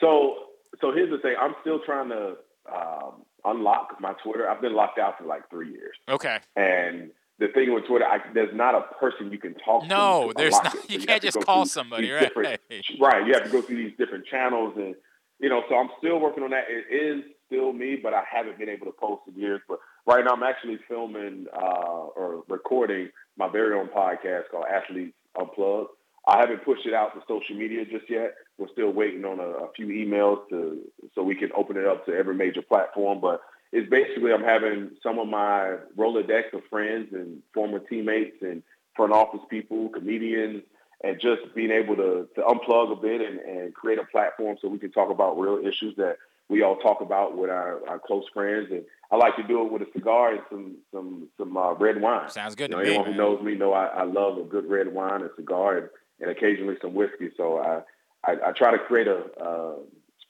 So 0.00 0.34
so 0.80 0.92
here's 0.92 1.10
the 1.10 1.18
thing. 1.18 1.34
I'm 1.40 1.54
still 1.60 1.80
trying 1.84 2.08
to 2.10 2.36
um, 2.72 3.22
unlock 3.44 3.96
my 4.00 4.12
Twitter. 4.24 4.48
I've 4.48 4.60
been 4.60 4.74
locked 4.74 4.98
out 4.98 5.18
for 5.18 5.24
like 5.24 5.48
three 5.50 5.70
years. 5.70 5.96
Okay. 6.08 6.38
And 6.56 7.10
the 7.38 7.48
thing 7.48 7.72
with 7.72 7.86
Twitter, 7.86 8.04
I, 8.04 8.18
there's 8.34 8.54
not 8.54 8.74
a 8.74 8.82
person 8.98 9.30
you 9.32 9.38
can 9.38 9.54
talk 9.54 9.82
to. 9.82 9.88
No, 9.88 10.32
there's 10.36 10.52
not- 10.52 10.72
So 10.72 10.78
you 10.88 10.98
have 10.98 11.06
can't 11.06 11.22
just 11.22 11.40
call 11.40 11.64
somebody, 11.66 12.10
right. 12.10 12.32
Right. 13.00 13.26
You 13.26 13.32
have 13.34 13.44
to 13.44 13.50
go 13.50 13.62
through 13.62 13.76
these 13.76 13.96
different 13.96 14.26
channels, 14.26 14.74
and 14.76 14.94
you 15.40 15.48
know. 15.48 15.62
So 15.68 15.76
I'm 15.76 15.88
still 15.98 16.18
working 16.20 16.42
on 16.42 16.50
that. 16.50 16.64
It 16.68 16.92
is 16.94 17.24
still 17.46 17.72
me, 17.72 17.96
but 18.02 18.12
I 18.12 18.22
haven't 18.30 18.58
been 18.58 18.68
able 18.68 18.86
to 18.86 18.92
post 18.92 19.22
in 19.28 19.40
years. 19.40 19.60
But 19.68 19.78
right 20.06 20.24
now, 20.24 20.32
I'm 20.32 20.42
actually 20.42 20.78
filming 20.88 21.46
uh, 21.56 22.08
or 22.16 22.42
recording 22.48 23.08
my 23.36 23.48
very 23.48 23.78
own 23.78 23.88
podcast 23.88 24.50
called 24.50 24.66
Athletes 24.72 25.14
Unplugged. 25.40 25.90
I 26.26 26.40
haven't 26.40 26.64
pushed 26.64 26.84
it 26.86 26.92
out 26.92 27.14
to 27.14 27.20
social 27.26 27.56
media 27.56 27.84
just 27.84 28.10
yet. 28.10 28.34
We're 28.58 28.68
still 28.68 28.90
waiting 28.90 29.24
on 29.24 29.38
a, 29.38 29.48
a 29.66 29.72
few 29.74 29.86
emails 29.86 30.48
to 30.50 30.80
so 31.14 31.22
we 31.22 31.34
can 31.34 31.50
open 31.56 31.76
it 31.76 31.86
up 31.86 32.04
to 32.06 32.12
every 32.14 32.34
major 32.34 32.62
platform. 32.62 33.20
But 33.20 33.40
it's 33.72 33.88
basically 33.88 34.32
I'm 34.32 34.42
having 34.42 34.90
some 35.02 35.18
of 35.18 35.28
my 35.28 35.76
Rolodex 35.96 36.52
of 36.52 36.62
friends 36.68 37.08
and 37.12 37.42
former 37.54 37.78
teammates 37.78 38.42
and 38.42 38.62
front 38.96 39.12
office 39.12 39.40
people, 39.48 39.88
comedians, 39.90 40.62
and 41.04 41.20
just 41.20 41.54
being 41.54 41.70
able 41.70 41.94
to, 41.96 42.28
to 42.34 42.42
unplug 42.42 42.92
a 42.92 42.96
bit 42.96 43.20
and, 43.20 43.38
and 43.38 43.74
create 43.74 43.98
a 43.98 44.04
platform 44.04 44.56
so 44.60 44.68
we 44.68 44.78
can 44.78 44.90
talk 44.90 45.10
about 45.10 45.38
real 45.38 45.58
issues 45.64 45.94
that 45.96 46.16
we 46.48 46.62
all 46.62 46.76
talk 46.76 47.00
about 47.00 47.36
with 47.36 47.50
our, 47.50 47.86
our 47.88 47.98
close 47.98 48.24
friends. 48.32 48.68
And 48.70 48.82
I 49.12 49.16
like 49.16 49.36
to 49.36 49.42
do 49.42 49.64
it 49.64 49.72
with 49.72 49.82
a 49.82 49.92
cigar 49.92 50.32
and 50.32 50.40
some 50.50 50.76
some 50.92 51.28
some 51.38 51.56
uh, 51.56 51.74
red 51.74 52.00
wine. 52.00 52.28
Sounds 52.30 52.54
good 52.54 52.70
You 52.70 52.76
know, 52.76 52.82
to 52.82 52.88
me, 52.88 52.94
anyone 52.96 53.12
who 53.12 53.18
knows 53.18 53.42
me 53.42 53.54
know 53.54 53.72
I, 53.72 53.86
I 53.86 54.02
love 54.04 54.38
a 54.38 54.44
good 54.44 54.68
red 54.68 54.92
wine, 54.92 55.22
a 55.22 55.28
cigar, 55.36 55.78
and, 55.78 55.88
and 56.20 56.30
occasionally 56.30 56.76
some 56.80 56.94
whiskey. 56.94 57.30
So 57.36 57.58
I 57.58 57.82
I, 58.28 58.48
I 58.48 58.52
try 58.52 58.70
to 58.70 58.78
create 58.78 59.08
a, 59.08 59.22
uh, 59.40 59.74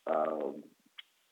um, 0.06 0.62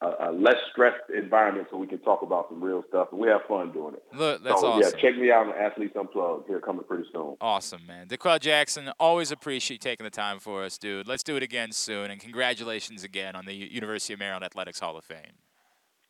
a 0.03 0.29
a 0.29 0.33
less 0.33 0.57
stressed 0.73 1.09
environment 1.17 1.69
so 1.71 1.77
we 1.77 1.87
can 1.87 1.99
talk 2.01 2.23
about 2.23 2.49
some 2.51 2.63
real 2.63 2.83
stuff 2.89 3.09
and 3.13 3.21
we 3.21 3.29
have 3.29 3.41
fun 3.49 3.73
doing 3.73 3.95
it. 3.95 4.03
Look, 4.13 4.43
that's 4.45 4.61
so, 4.61 4.67
awesome. 4.67 4.93
Yeah, 4.95 5.01
check 5.01 5.19
me 5.19 5.31
out 5.31 5.47
on 5.47 5.55
Athletes 5.55 5.97
Unplugged. 5.97 6.49
Here 6.49 6.61
coming 6.61 6.85
pretty 6.85 7.05
soon. 7.13 7.37
Awesome, 7.41 7.87
man. 7.87 8.09
D'Qwell 8.09 8.41
Jackson, 8.41 8.91
always 9.01 9.31
appreciate 9.31 9.77
you 9.77 9.91
taking 9.91 10.05
the 10.05 10.11
time 10.11 10.39
for 10.39 10.65
us, 10.65 10.77
dude. 10.77 11.09
Let's 11.09 11.23
do 11.23 11.37
it 11.37 11.43
again 11.43 11.73
soon, 11.73 12.11
and 12.11 12.21
congratulations 12.21 13.05
again 13.05 13.37
on 13.37 13.47
the 13.47 13.55
University 13.55 14.13
of 14.13 14.19
Maryland 14.19 14.45
Athletics 14.45 14.81
Hall 14.81 14.97
of 14.97 15.05
Fame. 15.05 15.39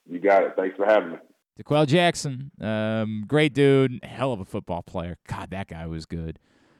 You 0.08 0.18
got 0.18 0.42
it. 0.42 0.54
Thanks 0.56 0.76
for 0.76 0.86
having 0.86 1.10
me. 1.12 1.16
D'Qwell 1.58 1.86
Jackson, 1.86 2.50
um, 2.60 3.24
great 3.26 3.54
dude, 3.54 4.04
hell 4.04 4.32
of 4.32 4.40
a 4.40 4.44
football 4.44 4.82
player. 4.82 5.16
God, 5.28 5.50
that 5.50 5.68
guy 5.68 5.86
was 5.86 6.06
good. 6.06 6.38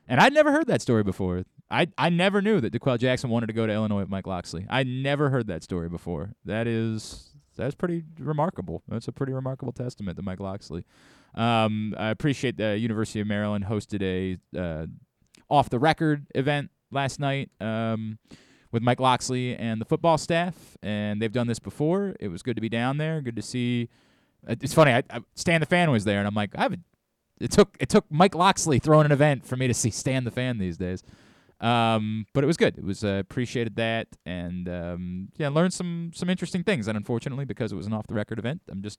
And 0.08 0.20
I'd 0.20 0.32
never 0.34 0.52
heard 0.52 0.66
that 0.66 0.82
story 0.82 1.02
before. 1.02 1.44
I 1.70 1.88
I 1.98 2.10
never 2.10 2.40
knew 2.40 2.60
that 2.60 2.70
D'Qwell 2.72 2.98
Jackson 2.98 3.30
wanted 3.30 3.46
to 3.48 3.52
go 3.52 3.66
to 3.66 3.72
Illinois 3.72 4.00
with 4.00 4.08
Mike 4.08 4.26
Locksley. 4.26 4.66
I 4.68 4.84
never 4.84 5.30
heard 5.30 5.48
that 5.48 5.62
story 5.62 5.88
before. 5.88 6.32
That 6.44 6.66
is 6.66 7.30
that's 7.56 7.74
pretty 7.74 8.04
remarkable. 8.18 8.82
That's 8.88 9.08
a 9.08 9.12
pretty 9.12 9.32
remarkable 9.32 9.72
testament 9.72 10.16
to 10.16 10.22
Mike 10.22 10.40
Locksley. 10.40 10.84
Um, 11.34 11.94
I 11.98 12.08
appreciate 12.08 12.56
the 12.56 12.78
University 12.78 13.20
of 13.20 13.26
Maryland 13.26 13.64
hosted 13.64 14.02
a 14.02 14.58
uh, 14.58 14.86
off 15.48 15.68
the 15.68 15.78
record 15.78 16.26
event 16.34 16.70
last 16.90 17.18
night 17.18 17.50
um, 17.60 18.18
with 18.72 18.82
Mike 18.82 19.00
Locksley 19.00 19.56
and 19.56 19.80
the 19.80 19.84
football 19.84 20.18
staff, 20.18 20.76
and 20.82 21.20
they've 21.20 21.32
done 21.32 21.46
this 21.46 21.58
before. 21.58 22.14
It 22.20 22.28
was 22.28 22.42
good 22.42 22.56
to 22.56 22.62
be 22.62 22.68
down 22.68 22.98
there. 22.98 23.20
Good 23.20 23.36
to 23.36 23.42
see. 23.42 23.88
It's 24.46 24.74
funny. 24.74 24.92
I, 24.92 25.02
I 25.10 25.20
Stan 25.34 25.60
the 25.60 25.66
fan 25.66 25.90
was 25.90 26.04
there, 26.04 26.18
and 26.18 26.28
I'm 26.28 26.34
like, 26.34 26.50
I 26.56 26.62
haven't. 26.62 26.84
It 27.38 27.50
took 27.50 27.76
it 27.80 27.88
took 27.88 28.06
Mike 28.10 28.34
Locksley 28.34 28.78
throwing 28.78 29.06
an 29.06 29.12
event 29.12 29.44
for 29.44 29.56
me 29.56 29.66
to 29.66 29.74
see 29.74 29.90
Stan 29.90 30.24
the 30.24 30.30
fan 30.30 30.58
these 30.58 30.78
days. 30.78 31.02
Um, 31.60 32.26
but 32.34 32.44
it 32.44 32.46
was 32.46 32.56
good. 32.56 32.76
It 32.76 32.84
was 32.84 33.02
uh, 33.02 33.16
appreciated 33.20 33.76
that, 33.76 34.08
and 34.26 34.68
um, 34.68 35.28
yeah, 35.38 35.48
learned 35.48 35.72
some 35.72 36.10
some 36.14 36.28
interesting 36.28 36.62
things. 36.62 36.86
And 36.86 36.96
unfortunately, 36.96 37.44
because 37.46 37.72
it 37.72 37.76
was 37.76 37.86
an 37.86 37.92
off 37.94 38.06
the 38.06 38.14
record 38.14 38.38
event, 38.38 38.62
I'm 38.70 38.82
just 38.82 38.98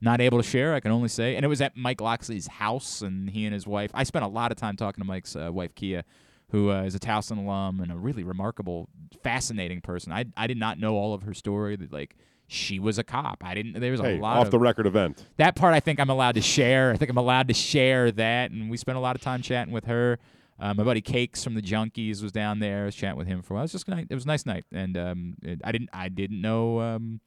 not 0.00 0.20
able 0.20 0.38
to 0.38 0.44
share. 0.44 0.74
I 0.74 0.80
can 0.80 0.90
only 0.90 1.08
say, 1.08 1.36
and 1.36 1.44
it 1.44 1.48
was 1.48 1.60
at 1.60 1.76
Mike 1.76 2.00
Locksley's 2.00 2.46
house, 2.46 3.02
and 3.02 3.28
he 3.30 3.44
and 3.44 3.52
his 3.52 3.66
wife. 3.66 3.90
I 3.94 4.04
spent 4.04 4.24
a 4.24 4.28
lot 4.28 4.50
of 4.52 4.56
time 4.56 4.76
talking 4.76 5.02
to 5.02 5.06
Mike's 5.06 5.36
uh, 5.36 5.50
wife 5.52 5.74
Kia, 5.74 6.04
who 6.50 6.70
uh, 6.70 6.82
is 6.82 6.94
a 6.94 6.98
Towson 6.98 7.38
alum 7.38 7.80
and 7.80 7.92
a 7.92 7.96
really 7.96 8.24
remarkable, 8.24 8.88
fascinating 9.22 9.82
person. 9.82 10.12
I 10.12 10.24
I 10.36 10.46
did 10.46 10.56
not 10.56 10.78
know 10.78 10.94
all 10.94 11.12
of 11.12 11.22
her 11.24 11.34
story. 11.34 11.76
That 11.76 11.92
like 11.92 12.16
she 12.48 12.78
was 12.78 12.96
a 12.98 13.04
cop. 13.04 13.44
I 13.44 13.52
didn't. 13.52 13.78
There 13.80 13.92
was 13.92 14.00
Hey, 14.00 14.16
a 14.16 14.20
lot 14.20 14.38
off 14.38 14.46
of 14.46 14.50
the 14.50 14.58
record 14.58 14.86
event. 14.86 15.26
that 15.36 15.56
part 15.56 15.74
I 15.74 15.80
think 15.80 16.00
I'm 16.00 16.10
allowed 16.10 16.36
to 16.36 16.42
share. 16.42 16.90
I 16.90 16.96
think 16.96 17.10
I'm 17.10 17.18
allowed 17.18 17.48
to 17.48 17.54
share 17.54 18.10
that, 18.12 18.50
and 18.50 18.70
we 18.70 18.78
spent 18.78 18.96
a 18.96 19.00
lot 19.00 19.14
of 19.14 19.20
time 19.20 19.42
chatting 19.42 19.74
with 19.74 19.84
her. 19.84 20.18
Uh, 20.58 20.74
my 20.74 20.84
buddy 20.84 21.00
Cakes 21.00 21.42
from 21.42 21.54
the 21.54 21.62
Junkies 21.62 22.22
was 22.22 22.32
down 22.32 22.60
there. 22.60 22.82
I 22.82 22.84
was 22.86 22.94
chatting 22.94 23.16
with 23.16 23.26
him 23.26 23.42
for 23.42 23.54
a 23.54 23.56
while. 23.56 23.62
It 23.62 23.72
was 23.72 23.72
just. 23.72 23.88
It 23.88 24.14
was 24.14 24.24
a 24.24 24.28
nice 24.28 24.46
night, 24.46 24.64
and 24.72 24.96
um, 24.96 25.34
it, 25.42 25.60
I 25.64 25.72
didn't 25.72 25.90
I 25.92 26.08
didn't 26.08 26.40
know. 26.40 26.80
Um, 26.80 27.20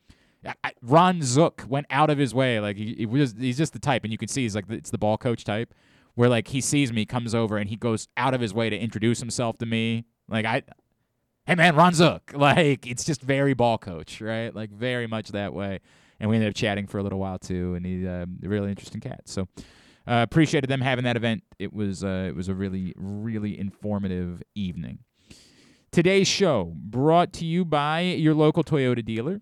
I, 0.45 0.53
I, 0.63 0.71
Ron 0.81 1.21
Zook 1.21 1.65
went 1.67 1.87
out 1.89 2.09
of 2.09 2.17
his 2.17 2.33
way. 2.33 2.59
Like 2.59 2.77
he, 2.77 2.95
he 2.95 3.05
was 3.05 3.35
he's 3.37 3.57
just 3.57 3.73
the 3.73 3.79
type, 3.79 4.03
and 4.03 4.11
you 4.11 4.17
can 4.17 4.27
see 4.27 4.43
he's 4.43 4.55
like 4.55 4.69
it's 4.69 4.91
the 4.91 4.97
ball 4.97 5.17
coach 5.17 5.43
type, 5.43 5.73
where 6.15 6.29
like 6.29 6.49
he 6.49 6.61
sees 6.61 6.93
me, 6.93 7.05
comes 7.05 7.35
over, 7.35 7.57
and 7.57 7.69
he 7.69 7.75
goes 7.75 8.07
out 8.15 8.33
of 8.33 8.41
his 8.41 8.53
way 8.53 8.69
to 8.69 8.77
introduce 8.77 9.19
himself 9.19 9.57
to 9.57 9.65
me. 9.65 10.05
Like 10.29 10.45
I, 10.45 10.63
hey 11.45 11.55
man, 11.55 11.75
Ron 11.75 11.93
Zook. 11.93 12.31
Like 12.35 12.85
it's 12.85 13.03
just 13.03 13.21
very 13.21 13.53
ball 13.53 13.77
coach, 13.77 14.21
right? 14.21 14.53
Like 14.53 14.71
very 14.71 15.07
much 15.07 15.29
that 15.29 15.53
way. 15.53 15.79
And 16.19 16.29
we 16.29 16.37
ended 16.37 16.49
up 16.49 16.55
chatting 16.55 16.87
for 16.87 16.99
a 16.99 17.03
little 17.03 17.19
while 17.19 17.39
too, 17.39 17.75
and 17.75 17.85
he's 17.85 18.07
um, 18.07 18.39
a 18.43 18.47
really 18.47 18.69
interesting 18.69 19.01
cat. 19.01 19.21
So 19.25 19.47
uh, 20.07 20.25
appreciated 20.29 20.69
them 20.69 20.81
having 20.81 21.03
that 21.05 21.15
event. 21.15 21.43
It 21.59 21.73
was 21.73 22.03
uh, 22.03 22.25
it 22.27 22.35
was 22.35 22.47
a 22.49 22.53
really 22.55 22.93
really 22.95 23.57
informative 23.59 24.41
evening. 24.53 24.99
Today's 25.91 26.27
show 26.27 26.73
brought 26.75 27.31
to 27.33 27.45
you 27.45 27.63
by 27.63 28.01
your 28.01 28.33
local 28.33 28.63
Toyota 28.63 29.03
dealer 29.03 29.39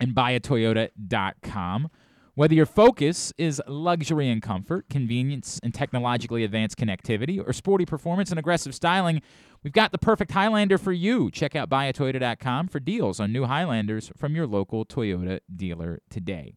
and 0.00 0.14
buyatoyota.com. 0.14 1.90
Whether 2.36 2.54
your 2.54 2.66
focus 2.66 3.32
is 3.38 3.62
luxury 3.68 4.28
and 4.28 4.42
comfort, 4.42 4.88
convenience 4.90 5.60
and 5.62 5.72
technologically 5.72 6.42
advanced 6.42 6.76
connectivity, 6.76 7.40
or 7.44 7.52
sporty 7.52 7.86
performance 7.86 8.30
and 8.30 8.40
aggressive 8.40 8.74
styling, 8.74 9.22
we've 9.62 9.72
got 9.72 9.92
the 9.92 9.98
perfect 9.98 10.32
Highlander 10.32 10.76
for 10.76 10.92
you. 10.92 11.30
Check 11.30 11.54
out 11.54 11.70
buyatoyota.com 11.70 12.68
for 12.68 12.80
deals 12.80 13.20
on 13.20 13.32
new 13.32 13.44
Highlanders 13.44 14.10
from 14.16 14.34
your 14.34 14.48
local 14.48 14.84
Toyota 14.84 15.40
dealer 15.54 16.02
today. 16.10 16.54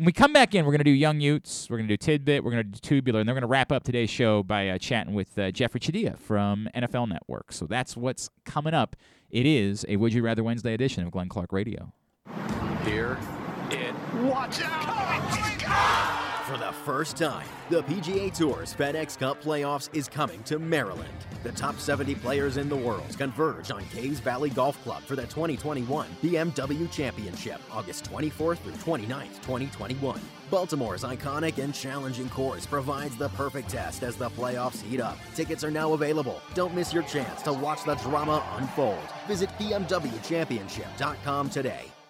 When 0.00 0.06
we 0.06 0.12
come 0.12 0.32
back 0.32 0.54
in, 0.54 0.64
we're 0.64 0.72
going 0.72 0.78
to 0.78 0.84
do 0.84 0.92
Young 0.92 1.20
Utes, 1.20 1.68
we're 1.68 1.76
going 1.76 1.86
to 1.86 1.92
do 1.92 1.98
Tidbit, 1.98 2.42
we're 2.42 2.52
going 2.52 2.64
to 2.64 2.70
do 2.70 2.78
Tubular, 2.78 3.20
and 3.20 3.28
then 3.28 3.34
we're 3.34 3.40
going 3.40 3.48
to 3.48 3.52
wrap 3.52 3.70
up 3.70 3.84
today's 3.84 4.08
show 4.08 4.42
by 4.42 4.70
uh, 4.70 4.78
chatting 4.78 5.12
with 5.12 5.36
uh, 5.36 5.50
Jeffri 5.50 5.78
Chadiha 5.78 6.18
from 6.18 6.70
NFL 6.74 7.06
Network. 7.10 7.52
So 7.52 7.66
that's 7.66 7.98
what's 7.98 8.30
coming 8.46 8.72
up. 8.72 8.96
It 9.28 9.44
is 9.44 9.84
a 9.90 9.96
Would 9.96 10.14
You 10.14 10.22
Rather 10.22 10.42
Wednesday 10.42 10.72
edition 10.72 11.04
of 11.04 11.10
Glenn 11.10 11.28
Clark 11.28 11.52
Radio. 11.52 11.92
Here 12.86 13.18
it. 13.70 13.94
Watch 14.22 14.62
out! 14.62 16.19
For 16.50 16.58
the 16.58 16.72
first 16.72 17.16
time, 17.16 17.46
the 17.68 17.84
PGA 17.84 18.36
Tour's 18.36 18.74
FedEx 18.74 19.16
Cup 19.16 19.40
Playoffs 19.40 19.88
is 19.92 20.08
coming 20.08 20.42
to 20.42 20.58
Maryland. 20.58 21.14
The 21.44 21.52
top 21.52 21.78
70 21.78 22.16
players 22.16 22.56
in 22.56 22.68
the 22.68 22.74
world 22.74 23.16
converge 23.16 23.70
on 23.70 23.84
Caves 23.84 24.18
Valley 24.18 24.50
Golf 24.50 24.82
Club 24.82 25.04
for 25.04 25.14
the 25.14 25.22
2021 25.22 26.08
BMW 26.20 26.90
Championship, 26.90 27.60
August 27.70 28.10
24th 28.10 28.58
through 28.58 28.72
29th, 28.72 29.40
2021. 29.42 30.20
Baltimore's 30.50 31.04
iconic 31.04 31.58
and 31.58 31.72
challenging 31.72 32.28
course 32.30 32.66
provides 32.66 33.16
the 33.16 33.28
perfect 33.28 33.70
test 33.70 34.02
as 34.02 34.16
the 34.16 34.30
playoffs 34.30 34.82
heat 34.82 35.00
up. 35.00 35.18
Tickets 35.36 35.62
are 35.62 35.70
now 35.70 35.92
available. 35.92 36.42
Don't 36.54 36.74
miss 36.74 36.92
your 36.92 37.04
chance 37.04 37.42
to 37.42 37.52
watch 37.52 37.84
the 37.84 37.94
drama 37.94 38.44
unfold. 38.56 38.98
Visit 39.28 39.50
BMWChampionship.com 39.50 41.50
today. 41.50 41.89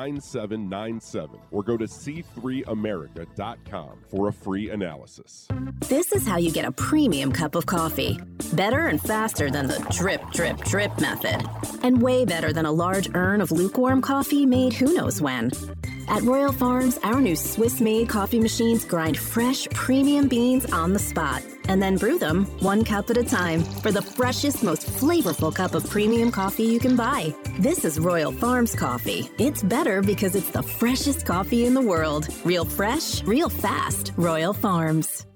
9797 0.00 1.40
or 1.50 1.62
go 1.62 1.76
to 1.76 1.84
c3america.com 1.84 4.04
for 4.08 4.28
a 4.28 4.32
free 4.32 4.70
analysis. 4.70 5.46
This 5.88 6.12
is 6.12 6.26
how 6.26 6.38
you 6.38 6.50
get 6.50 6.64
a 6.64 6.72
premium 6.72 7.32
cup 7.32 7.54
of 7.54 7.66
coffee. 7.66 8.18
Better 8.54 8.86
and 8.86 8.98
faster 9.00 9.50
than 9.50 9.66
the 9.66 9.78
drip, 9.90 10.22
drip, 10.30 10.56
drip 10.64 10.98
method. 11.00 11.46
And 11.82 12.00
way 12.00 12.24
better 12.24 12.52
than 12.52 12.64
a 12.64 12.72
large 12.72 13.14
urn 13.14 13.42
of 13.42 13.52
lukewarm 13.52 14.00
coffee 14.00 14.46
made 14.46 14.72
who 14.72 14.94
knows 14.94 15.20
when. 15.20 15.50
At 16.08 16.22
Royal 16.22 16.52
Farms, 16.52 16.98
our 17.02 17.20
new 17.20 17.36
Swiss 17.36 17.80
made 17.80 18.08
coffee 18.08 18.40
machines 18.40 18.86
grind 18.86 19.18
fresh, 19.18 19.68
premium 19.68 20.28
beans 20.28 20.64
on 20.72 20.94
the 20.94 20.98
spot 20.98 21.42
and 21.70 21.80
then 21.80 21.96
brew 21.96 22.18
them 22.18 22.44
one 22.58 22.84
cup 22.84 23.08
at 23.10 23.16
a 23.16 23.24
time 23.24 23.62
for 23.62 23.92
the 23.92 24.02
freshest, 24.02 24.62
most 24.64 24.86
flavorful 24.86 25.54
cup 25.54 25.74
of 25.74 25.88
premium 25.88 26.32
coffee 26.32 26.64
you 26.64 26.80
can 26.80 26.96
buy. 26.96 27.32
This 27.60 27.84
is 27.84 28.00
Royal 28.00 28.32
Farms 28.32 28.74
coffee. 28.74 29.30
It's 29.38 29.62
better 29.62 30.02
because 30.02 30.34
it's 30.34 30.50
the 30.50 30.62
freshest 30.62 31.24
coffee 31.24 31.66
in 31.66 31.74
the 31.74 31.80
world. 31.92 32.28
Real 32.44 32.64
fresh, 32.64 33.22
real 33.22 33.48
fast. 33.48 34.12
Royal 34.16 34.52
Farms. 34.52 35.29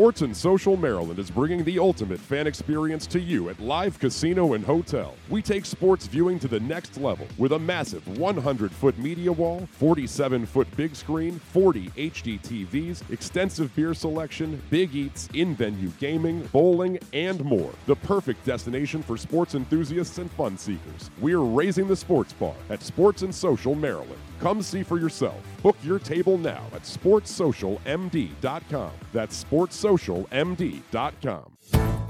Sports 0.00 0.22
and 0.22 0.34
Social 0.34 0.78
Maryland 0.78 1.18
is 1.18 1.30
bringing 1.30 1.62
the 1.62 1.78
ultimate 1.78 2.18
fan 2.18 2.46
experience 2.46 3.06
to 3.06 3.20
you 3.20 3.50
at 3.50 3.60
Live 3.60 3.98
Casino 3.98 4.54
and 4.54 4.64
Hotel. 4.64 5.14
We 5.28 5.42
take 5.42 5.66
sports 5.66 6.06
viewing 6.06 6.38
to 6.38 6.48
the 6.48 6.58
next 6.58 6.96
level 6.96 7.26
with 7.36 7.52
a 7.52 7.58
massive 7.58 8.08
100 8.18 8.72
foot 8.72 8.96
media 8.96 9.30
wall, 9.30 9.68
47 9.72 10.46
foot 10.46 10.74
big 10.74 10.96
screen, 10.96 11.38
40 11.38 11.90
HD 11.90 12.40
TVs, 12.40 13.02
extensive 13.10 13.76
beer 13.76 13.92
selection, 13.92 14.62
big 14.70 14.94
eats, 14.94 15.28
in 15.34 15.54
venue 15.54 15.90
gaming, 16.00 16.48
bowling, 16.50 16.98
and 17.12 17.44
more. 17.44 17.74
The 17.84 17.96
perfect 17.96 18.46
destination 18.46 19.02
for 19.02 19.18
sports 19.18 19.54
enthusiasts 19.54 20.16
and 20.16 20.30
fun 20.30 20.56
seekers. 20.56 21.10
We're 21.20 21.40
raising 21.40 21.86
the 21.86 21.96
sports 21.96 22.32
bar 22.32 22.54
at 22.70 22.82
Sports 22.82 23.20
and 23.20 23.34
Social 23.34 23.74
Maryland. 23.74 24.16
Come 24.40 24.62
see 24.62 24.82
for 24.82 24.98
yourself. 24.98 25.40
Book 25.62 25.76
your 25.82 25.98
table 25.98 26.38
now 26.38 26.62
at 26.72 26.82
sportssocialmd.com. 26.82 28.92
That's 29.12 29.44
sportssocialmd.com. 29.44 31.56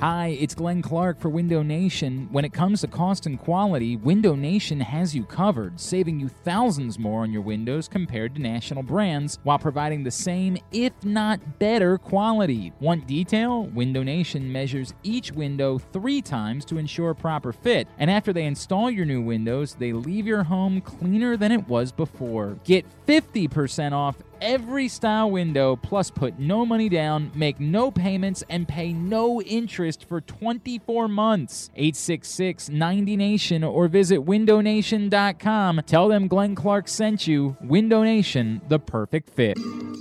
Hi, 0.01 0.29
it's 0.29 0.55
Glenn 0.55 0.81
Clark 0.81 1.21
for 1.21 1.29
Window 1.29 1.61
Nation. 1.61 2.27
When 2.33 2.47
it 2.47 2.55
comes 2.55 2.81
to 2.81 2.87
cost 2.87 3.27
and 3.27 3.39
quality, 3.39 3.97
Window 3.97 4.35
Nation 4.35 4.81
has 4.81 5.15
you 5.15 5.25
covered, 5.25 5.79
saving 5.79 6.19
you 6.19 6.29
thousands 6.29 6.99
more 6.99 7.21
on 7.21 7.31
your 7.31 7.43
windows 7.43 7.87
compared 7.87 8.35
to 8.35 8.41
national 8.41 8.83
brands 8.83 9.39
while 9.43 9.59
providing 9.59 10.03
the 10.03 10.11
same, 10.11 10.57
if 10.73 10.95
not 11.05 11.59
better, 11.59 11.99
quality. 11.99 12.73
Want 12.81 13.07
detail? 13.07 13.65
Window 13.65 14.03
Nation 14.03 14.51
measures 14.51 14.95
each 15.03 15.33
window 15.33 15.77
three 15.77 16.23
times 16.23 16.65
to 16.65 16.79
ensure 16.79 17.13
proper 17.13 17.53
fit, 17.53 17.87
and 17.99 18.11
after 18.11 18.33
they 18.33 18.47
install 18.47 18.91
your 18.91 19.05
new 19.05 19.21
windows, 19.21 19.75
they 19.75 19.93
leave 19.93 20.27
your 20.27 20.45
home 20.45 20.81
cleaner 20.81 21.37
than 21.37 21.53
it 21.53 21.69
was 21.69 21.93
before. 21.93 22.59
Get 22.65 22.87
50% 23.07 23.93
off 23.93 24.17
every 24.41 24.89
style 24.89 25.31
window, 25.31 25.77
plus 25.77 26.11
put 26.11 26.39
no 26.39 26.65
money 26.67 26.89
down, 26.89 27.31
make 27.35 27.61
no 27.61 27.91
payments, 27.91 28.43
and 28.49 28.67
pay 28.67 28.93
no 28.93 29.41
interest 29.43 30.07
for 30.09 30.21
24 30.21 31.09
months. 31.09 31.71
866 31.75 32.69
90 32.69 33.17
Nation 33.17 33.65
or 33.65 33.89
visit 33.89 34.21
windownation.com. 34.21 35.83
Tell 35.87 36.09
them 36.09 36.29
Glenn 36.29 36.55
Clark 36.55 36.89
sent 36.89 37.27
you. 37.27 37.57
Window 37.61 38.03
Nation, 38.03 38.61
the 38.69 38.79
perfect 38.79 39.31
fit. 39.31 39.57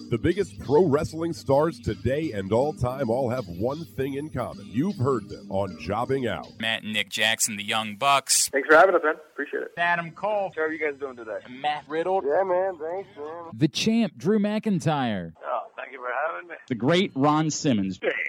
The 0.10 0.18
biggest 0.18 0.58
pro 0.60 0.86
wrestling 0.86 1.34
stars 1.34 1.80
today 1.80 2.32
and 2.32 2.52
all 2.52 2.74
time 2.74 3.10
all 3.10 3.30
have 3.30 3.46
one 3.48 3.86
thing 3.86 4.16
in 4.16 4.30
common. 4.30 4.66
You've 4.68 4.98
heard 4.98 5.30
them 5.30 5.52
on 5.52 5.78
Jobbing 5.80 6.28
Out. 6.28 6.48
Matt 6.60 6.82
and 6.84 6.94
Nick 6.94 7.10
Jackson, 7.10 7.58
the 7.58 7.64
Young 7.64 7.96
Bucks. 7.96 8.50
Thanks 8.50 8.68
for 8.68 8.76
having 8.76 8.96
us, 8.96 9.02
man. 9.04 9.16
Appreciate 9.40 9.64
it. 9.64 9.72
Adam 9.78 10.12
Cole. 10.12 10.52
How 10.54 10.64
are 10.64 10.74
you 10.74 10.78
guys 10.78 11.00
doing 11.00 11.16
today? 11.16 11.38
Matt 11.50 11.86
Riddle. 11.88 12.22
Yeah, 12.26 12.44
man. 12.44 12.78
Thanks, 12.78 13.08
man. 13.18 13.46
The 13.54 13.70
champ, 13.70 14.18
Drew 14.18 14.38
McIntyre. 14.38 15.32
Oh, 15.42 15.60
thank 15.78 15.94
you 15.94 16.00
for 16.00 16.10
having 16.28 16.50
me. 16.50 16.56
The 16.68 16.76
great 16.76 17.14
Ron 17.16 17.50
Simmons. 17.50 18.00
Damn. 18.00 18.12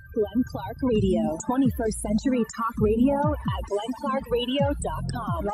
Glenn 0.13 0.43
Clark 0.49 0.77
Radio. 0.83 1.37
21st 1.49 1.93
Century 1.93 2.43
Talk 2.55 2.73
Radio 2.79 3.15
at 3.15 3.63
glennclarkradio.com. 3.69 5.47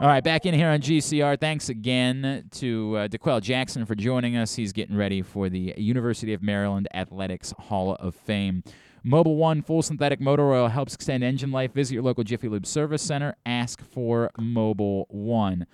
All 0.00 0.08
right, 0.08 0.22
back 0.22 0.46
in 0.46 0.54
here 0.54 0.68
on 0.68 0.80
GCR. 0.80 1.40
Thanks 1.40 1.68
again 1.68 2.48
to 2.52 2.96
uh, 2.96 3.08
D'Qwell 3.08 3.40
Jackson 3.40 3.86
for 3.86 3.94
joining 3.94 4.36
us. 4.36 4.54
He's 4.54 4.72
getting 4.72 4.96
ready 4.96 5.22
for 5.22 5.48
the 5.48 5.74
University 5.76 6.32
of 6.34 6.42
Maryland 6.42 6.88
Athletics 6.94 7.54
Hall 7.58 7.94
of 7.94 8.14
Fame. 8.14 8.62
Mobil 9.04 9.36
One 9.36 9.62
full 9.62 9.82
synthetic 9.82 10.20
motor 10.20 10.52
oil 10.52 10.68
helps 10.68 10.94
extend 10.94 11.22
engine 11.22 11.52
life. 11.52 11.72
Visit 11.72 11.94
your 11.94 12.02
local 12.02 12.24
Jiffy 12.24 12.48
Lube 12.48 12.66
service 12.66 13.02
center. 13.02 13.36
Ask 13.46 13.80
for 13.80 14.30
Mobil 14.38 15.04
One. 15.08 15.66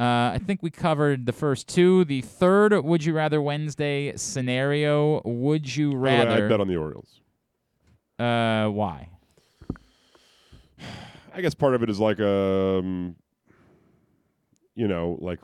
Uh, 0.00 0.32
I 0.32 0.40
think 0.42 0.62
we 0.62 0.70
covered 0.70 1.26
the 1.26 1.32
first 1.32 1.68
two. 1.68 2.06
The 2.06 2.22
third 2.22 2.72
Would 2.72 3.04
You 3.04 3.12
Rather 3.12 3.42
Wednesday 3.42 4.16
scenario 4.16 5.20
Would 5.26 5.76
you 5.76 5.94
Rather. 5.94 6.36
the 6.36 6.46
I 6.46 6.48
bet 6.48 6.58
on 6.58 6.68
the 6.68 6.76
Orioles. 6.76 7.20
Uh, 8.18 8.68
why? 8.68 9.10
I 11.34 11.42
guess 11.42 11.52
part 11.52 11.74
of 11.74 11.82
it 11.82 11.90
is 11.90 12.00
like 12.00 12.18
um, 12.18 13.14
you 14.74 14.88
know, 14.88 15.18
like 15.20 15.38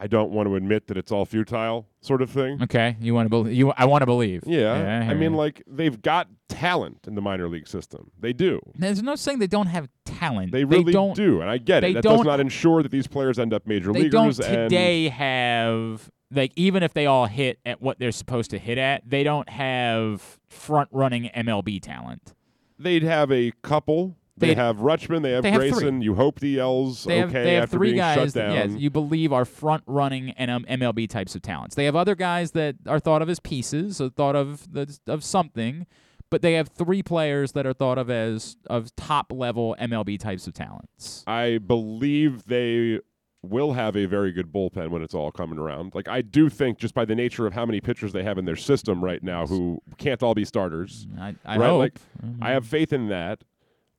I 0.00 0.06
don't 0.06 0.30
want 0.30 0.48
to 0.48 0.54
admit 0.56 0.86
that 0.88 0.96
it's 0.96 1.10
all 1.12 1.24
futile 1.24 1.86
sort 2.00 2.22
of 2.22 2.30
thing. 2.30 2.62
Okay, 2.62 2.96
you 3.00 3.14
want 3.14 3.26
to 3.26 3.30
believe? 3.30 3.54
You, 3.54 3.72
I 3.76 3.84
want 3.86 4.02
to 4.02 4.06
believe. 4.06 4.42
Yeah, 4.46 4.72
I 4.72 5.10
I 5.10 5.14
mean, 5.14 5.32
you. 5.32 5.36
like 5.38 5.62
they've 5.66 6.00
got 6.00 6.28
talent 6.48 7.06
in 7.06 7.14
the 7.14 7.20
minor 7.20 7.48
league 7.48 7.66
system. 7.68 8.10
They 8.18 8.32
do. 8.32 8.60
There's 8.76 9.02
no 9.02 9.16
saying 9.16 9.38
they 9.38 9.46
don't 9.46 9.66
have 9.66 9.88
talent. 10.04 10.52
They 10.52 10.64
really 10.64 10.92
don't, 10.92 11.14
do, 11.14 11.40
and 11.40 11.50
I 11.50 11.58
get 11.58 11.84
it. 11.84 11.94
That 11.94 12.02
does 12.02 12.16
don't- 12.18 12.26
not 12.26 12.40
ensure 12.40 12.82
that 12.82 12.90
these 12.92 13.06
players 13.06 13.38
end 13.38 13.52
up 13.52 13.66
major 13.66 13.92
They 13.92 14.02
leaguers. 14.04 14.38
don't 14.38 14.48
and 14.48 14.70
today 14.70 15.08
have 15.08 16.10
like 16.30 16.52
even 16.56 16.82
if 16.82 16.92
they 16.92 17.06
all 17.06 17.24
hit 17.26 17.58
at 17.64 17.80
what 17.80 17.98
they're 17.98 18.12
supposed 18.12 18.50
to 18.50 18.58
hit 18.58 18.76
at, 18.78 19.02
they 19.08 19.22
don't 19.24 19.48
have 19.48 20.38
front 20.48 20.88
running 20.92 21.30
MLB 21.34 21.80
talent. 21.80 22.34
they'd 22.78 23.02
have 23.02 23.32
a 23.32 23.50
couple 23.62 24.14
They 24.38 24.48
They- 24.48 24.54
have 24.54 24.76
Rutschman, 24.78 25.22
they 25.22 25.32
have 25.32 25.42
they 25.42 25.50
have. 25.50 25.60
Grayson. 25.60 26.02
You 26.02 26.14
hope 26.14 26.40
the 26.40 26.58
L's 26.58 27.04
They 27.04 27.18
have, 27.18 27.28
okay 27.30 27.42
they 27.44 27.54
have 27.54 27.64
after 27.64 27.76
three 27.76 27.88
being 27.88 27.98
guys 27.98 28.14
shut 28.16 28.34
that 28.34 28.46
down. 28.54 28.70
yes, 28.72 28.80
you 28.80 28.90
believe 28.90 29.32
are 29.32 29.44
front 29.44 29.82
running 29.86 30.30
and 30.32 30.50
um, 30.50 30.64
MLB 30.68 31.08
types 31.08 31.34
of 31.34 31.42
talents. 31.42 31.74
They 31.74 31.84
have 31.86 31.96
other 31.96 32.14
guys 32.14 32.52
that 32.52 32.76
are 32.86 33.00
thought 33.00 33.22
of 33.22 33.28
as 33.28 33.40
pieces, 33.40 34.00
or 34.00 34.08
thought 34.10 34.36
of 34.36 34.72
the, 34.72 34.98
of 35.06 35.24
something, 35.24 35.86
but 36.30 36.42
they 36.42 36.54
have 36.54 36.68
three 36.68 37.02
players 37.02 37.52
that 37.52 37.66
are 37.66 37.72
thought 37.72 37.98
of 37.98 38.10
as 38.10 38.56
of 38.68 38.94
top 38.96 39.32
level 39.32 39.74
MLB 39.80 40.18
types 40.18 40.46
of 40.46 40.52
talents. 40.54 41.24
I 41.26 41.58
believe 41.58 42.44
they 42.46 43.00
will 43.40 43.72
have 43.74 43.96
a 43.96 44.04
very 44.04 44.32
good 44.32 44.52
bullpen 44.52 44.90
when 44.90 45.00
it's 45.00 45.14
all 45.14 45.30
coming 45.30 45.58
around. 45.60 45.94
Like 45.94 46.08
I 46.08 46.22
do 46.22 46.48
think 46.48 46.76
just 46.78 46.92
by 46.92 47.04
the 47.04 47.14
nature 47.14 47.46
of 47.46 47.54
how 47.54 47.64
many 47.64 47.80
pitchers 47.80 48.12
they 48.12 48.24
have 48.24 48.36
in 48.36 48.44
their 48.46 48.56
system 48.56 49.02
right 49.02 49.22
now 49.22 49.46
who 49.46 49.80
can't 49.96 50.20
all 50.24 50.34
be 50.34 50.44
starters. 50.44 51.06
I, 51.18 51.34
I 51.46 51.56
right? 51.56 51.66
hope. 51.68 51.78
Like 51.78 51.94
Mhm. 52.20 52.38
I 52.42 52.50
have 52.50 52.66
faith 52.66 52.92
in 52.92 53.08
that. 53.08 53.44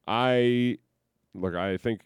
I 0.10 0.78
look, 1.36 1.54
I 1.54 1.78
think 1.78 2.02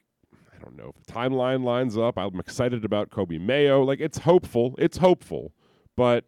I 0.53 0.61
don't 0.61 0.75
know 0.75 0.93
if 0.95 1.05
the 1.05 1.11
timeline 1.11 1.63
lines 1.63 1.97
up. 1.97 2.17
I'm 2.17 2.37
excited 2.39 2.83
about 2.83 3.09
Coby 3.09 3.39
Mayo. 3.39 3.81
Like 3.81 4.01
it's 4.01 4.19
hopeful. 4.19 4.75
It's 4.77 4.97
hopeful. 4.97 5.53
But 5.95 6.25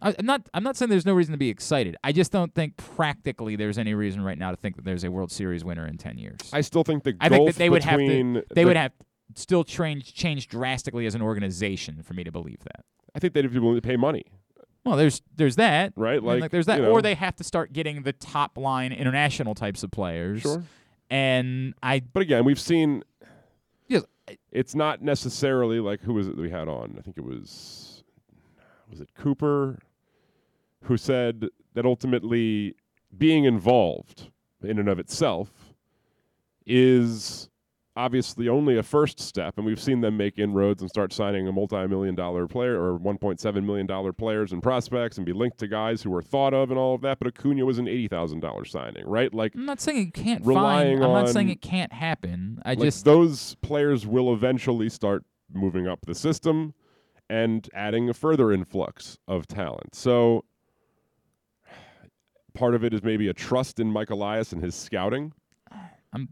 I, 0.00 0.14
I'm 0.18 0.24
not. 0.24 0.48
I'm 0.54 0.62
not 0.62 0.76
saying 0.76 0.88
there's 0.88 1.04
no 1.04 1.12
reason 1.12 1.32
to 1.32 1.38
be 1.38 1.50
excited. 1.50 1.94
I 2.02 2.12
just 2.12 2.32
don't 2.32 2.54
think 2.54 2.78
practically 2.78 3.54
there's 3.54 3.76
any 3.76 3.92
reason 3.92 4.22
right 4.22 4.38
now 4.38 4.50
to 4.50 4.56
think 4.56 4.76
that 4.76 4.84
there's 4.86 5.04
a 5.04 5.10
World 5.10 5.30
Series 5.30 5.62
winner 5.62 5.86
in 5.86 5.98
ten 5.98 6.16
years. 6.16 6.38
I 6.54 6.62
still 6.62 6.84
think 6.84 7.04
the 7.04 7.14
I 7.20 7.28
think 7.28 7.46
that 7.46 7.56
they 7.56 7.68
would 7.68 7.84
have 7.84 7.98
to. 8.00 8.42
They 8.54 8.62
the- 8.62 8.64
would 8.64 8.76
have 8.78 8.92
still 9.34 9.62
change 9.62 10.14
change 10.14 10.48
drastically 10.48 11.04
as 11.04 11.14
an 11.14 11.20
organization 11.22 12.02
for 12.02 12.14
me 12.14 12.24
to 12.24 12.32
believe 12.32 12.60
that. 12.64 12.84
I 13.14 13.18
think 13.18 13.34
they'd 13.34 13.52
be 13.52 13.58
willing 13.58 13.76
to 13.76 13.86
pay 13.86 13.96
money. 13.96 14.24
Well, 14.84 14.96
there's 14.96 15.20
there's 15.36 15.56
that 15.56 15.92
Right, 15.94 16.16
I 16.16 16.20
mean, 16.20 16.40
like, 16.40 16.50
there's 16.50 16.66
that, 16.66 16.78
you 16.78 16.86
know. 16.86 16.92
or 16.92 17.02
they 17.02 17.14
have 17.14 17.36
to 17.36 17.44
start 17.44 17.72
getting 17.72 18.02
the 18.02 18.14
top 18.14 18.56
line 18.56 18.92
international 18.92 19.54
types 19.54 19.82
of 19.82 19.90
players. 19.90 20.40
Sure. 20.40 20.64
And 21.10 21.74
I, 21.82 22.00
But 22.00 22.22
again, 22.22 22.44
we've 22.44 22.60
seen 22.60 23.02
Yes. 23.88 24.04
it's 24.52 24.74
not 24.74 25.02
necessarily 25.02 25.80
like 25.80 26.00
who 26.00 26.14
was 26.14 26.28
it 26.28 26.36
that 26.36 26.42
we 26.42 26.50
had 26.50 26.68
on? 26.68 26.94
I 26.98 27.02
think 27.02 27.18
it 27.18 27.24
was 27.24 28.04
was 28.88 29.00
it 29.00 29.08
Cooper 29.14 29.78
who 30.84 30.96
said 30.96 31.46
that 31.74 31.84
ultimately 31.84 32.74
being 33.18 33.44
involved 33.44 34.30
in 34.62 34.78
and 34.78 34.88
of 34.88 34.98
itself 34.98 35.74
is 36.66 37.49
obviously 38.00 38.48
only 38.48 38.78
a 38.78 38.82
first 38.82 39.20
step 39.20 39.58
and 39.58 39.66
we've 39.66 39.80
seen 39.80 40.00
them 40.00 40.16
make 40.16 40.38
inroads 40.38 40.80
and 40.80 40.88
start 40.88 41.12
signing 41.12 41.46
a 41.46 41.52
multi-million 41.52 42.14
dollar 42.14 42.46
player 42.46 42.80
or 42.82 42.98
1.7 42.98 43.64
million 43.64 43.86
dollar 43.86 44.10
players 44.10 44.52
and 44.52 44.62
prospects 44.62 45.18
and 45.18 45.26
be 45.26 45.34
linked 45.34 45.58
to 45.58 45.68
guys 45.68 46.02
who 46.02 46.08
were 46.10 46.22
thought 46.22 46.54
of 46.54 46.70
and 46.70 46.78
all 46.78 46.94
of 46.94 47.02
that 47.02 47.18
but 47.18 47.28
Acuna 47.28 47.66
was 47.66 47.78
an 47.78 47.84
$80,000 47.84 48.66
signing 48.66 49.06
right 49.06 49.34
like 49.34 49.54
I'm 49.54 49.66
not 49.66 49.82
saying 49.82 50.08
it 50.08 50.14
can't 50.14 50.44
relying 50.46 50.98
find. 50.98 51.04
I'm 51.04 51.24
not 51.24 51.28
saying 51.28 51.50
it 51.50 51.60
can't 51.60 51.92
happen. 51.92 52.62
I 52.64 52.70
like, 52.70 52.80
just 52.80 53.04
those 53.04 53.54
players 53.56 54.06
will 54.06 54.32
eventually 54.32 54.88
start 54.88 55.24
moving 55.52 55.86
up 55.86 55.98
the 56.06 56.14
system 56.14 56.72
and 57.28 57.68
adding 57.74 58.08
a 58.08 58.14
further 58.14 58.50
influx 58.50 59.18
of 59.28 59.46
talent. 59.46 59.94
So 59.94 60.44
part 62.54 62.74
of 62.74 62.82
it 62.82 62.94
is 62.94 63.02
maybe 63.02 63.28
a 63.28 63.34
trust 63.34 63.78
in 63.78 63.88
Mike 63.92 64.10
Elias 64.10 64.52
and 64.52 64.62
his 64.62 64.74
scouting. 64.74 65.32
I'm 66.12 66.28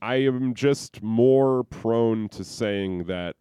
I 0.00 0.16
am 0.16 0.54
just 0.54 1.02
more 1.02 1.64
prone 1.64 2.28
to 2.30 2.44
saying 2.44 3.04
that 3.04 3.36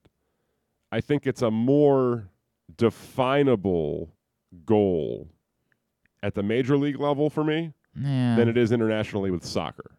I 0.91 1.01
think 1.01 1.25
it's 1.25 1.41
a 1.41 1.49
more 1.51 2.29
definable 2.77 4.13
goal 4.65 5.29
at 6.21 6.35
the 6.35 6.43
major 6.43 6.77
league 6.77 6.99
level 6.99 7.29
for 7.29 7.43
me 7.43 7.73
Yeah. 7.95 8.35
than 8.35 8.47
it 8.49 8.57
is 8.57 8.71
internationally 8.71 9.31
with 9.31 9.43
soccer. 9.45 9.91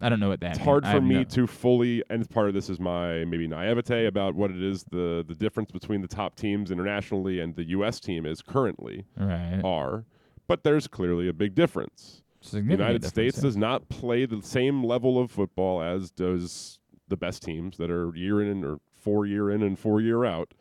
I 0.00 0.08
don't 0.08 0.18
know 0.18 0.30
what 0.30 0.40
that. 0.40 0.52
It's 0.52 0.58
means. 0.60 0.64
hard 0.64 0.86
for 0.86 1.00
me 1.02 1.14
no- 1.16 1.24
to 1.24 1.46
fully, 1.46 2.02
and 2.08 2.28
part 2.30 2.48
of 2.48 2.54
this 2.54 2.70
is 2.70 2.80
my 2.80 3.24
maybe 3.26 3.46
naivete 3.46 4.06
about 4.06 4.34
what 4.34 4.50
it 4.50 4.62
is 4.62 4.84
the 4.84 5.22
the 5.28 5.34
difference 5.34 5.70
between 5.72 6.00
the 6.00 6.08
top 6.08 6.36
teams 6.36 6.70
internationally 6.70 7.38
and 7.40 7.54
the 7.54 7.64
U.S. 7.70 8.00
team 8.00 8.24
is 8.24 8.40
currently 8.40 9.04
Right. 9.18 9.60
are, 9.62 10.06
but 10.46 10.64
there's 10.64 10.86
clearly 10.88 11.28
a 11.28 11.34
big 11.34 11.54
difference. 11.54 12.22
The 12.50 12.60
United 12.62 13.04
States 13.04 13.36
yeah. 13.36 13.42
does 13.42 13.56
not 13.56 13.88
play 13.88 14.24
the 14.24 14.42
same 14.42 14.82
level 14.82 15.18
of 15.18 15.30
football 15.30 15.82
as 15.82 16.10
does 16.10 16.78
the 17.08 17.16
best 17.16 17.42
teams 17.42 17.76
that 17.76 17.90
are 17.90 18.14
year 18.14 18.42
in 18.42 18.64
or 18.64 18.80
four 18.94 19.26
year 19.26 19.50
in 19.50 19.62
and 19.62 19.78
four 19.78 20.00
year 20.00 20.24
out 20.24 20.54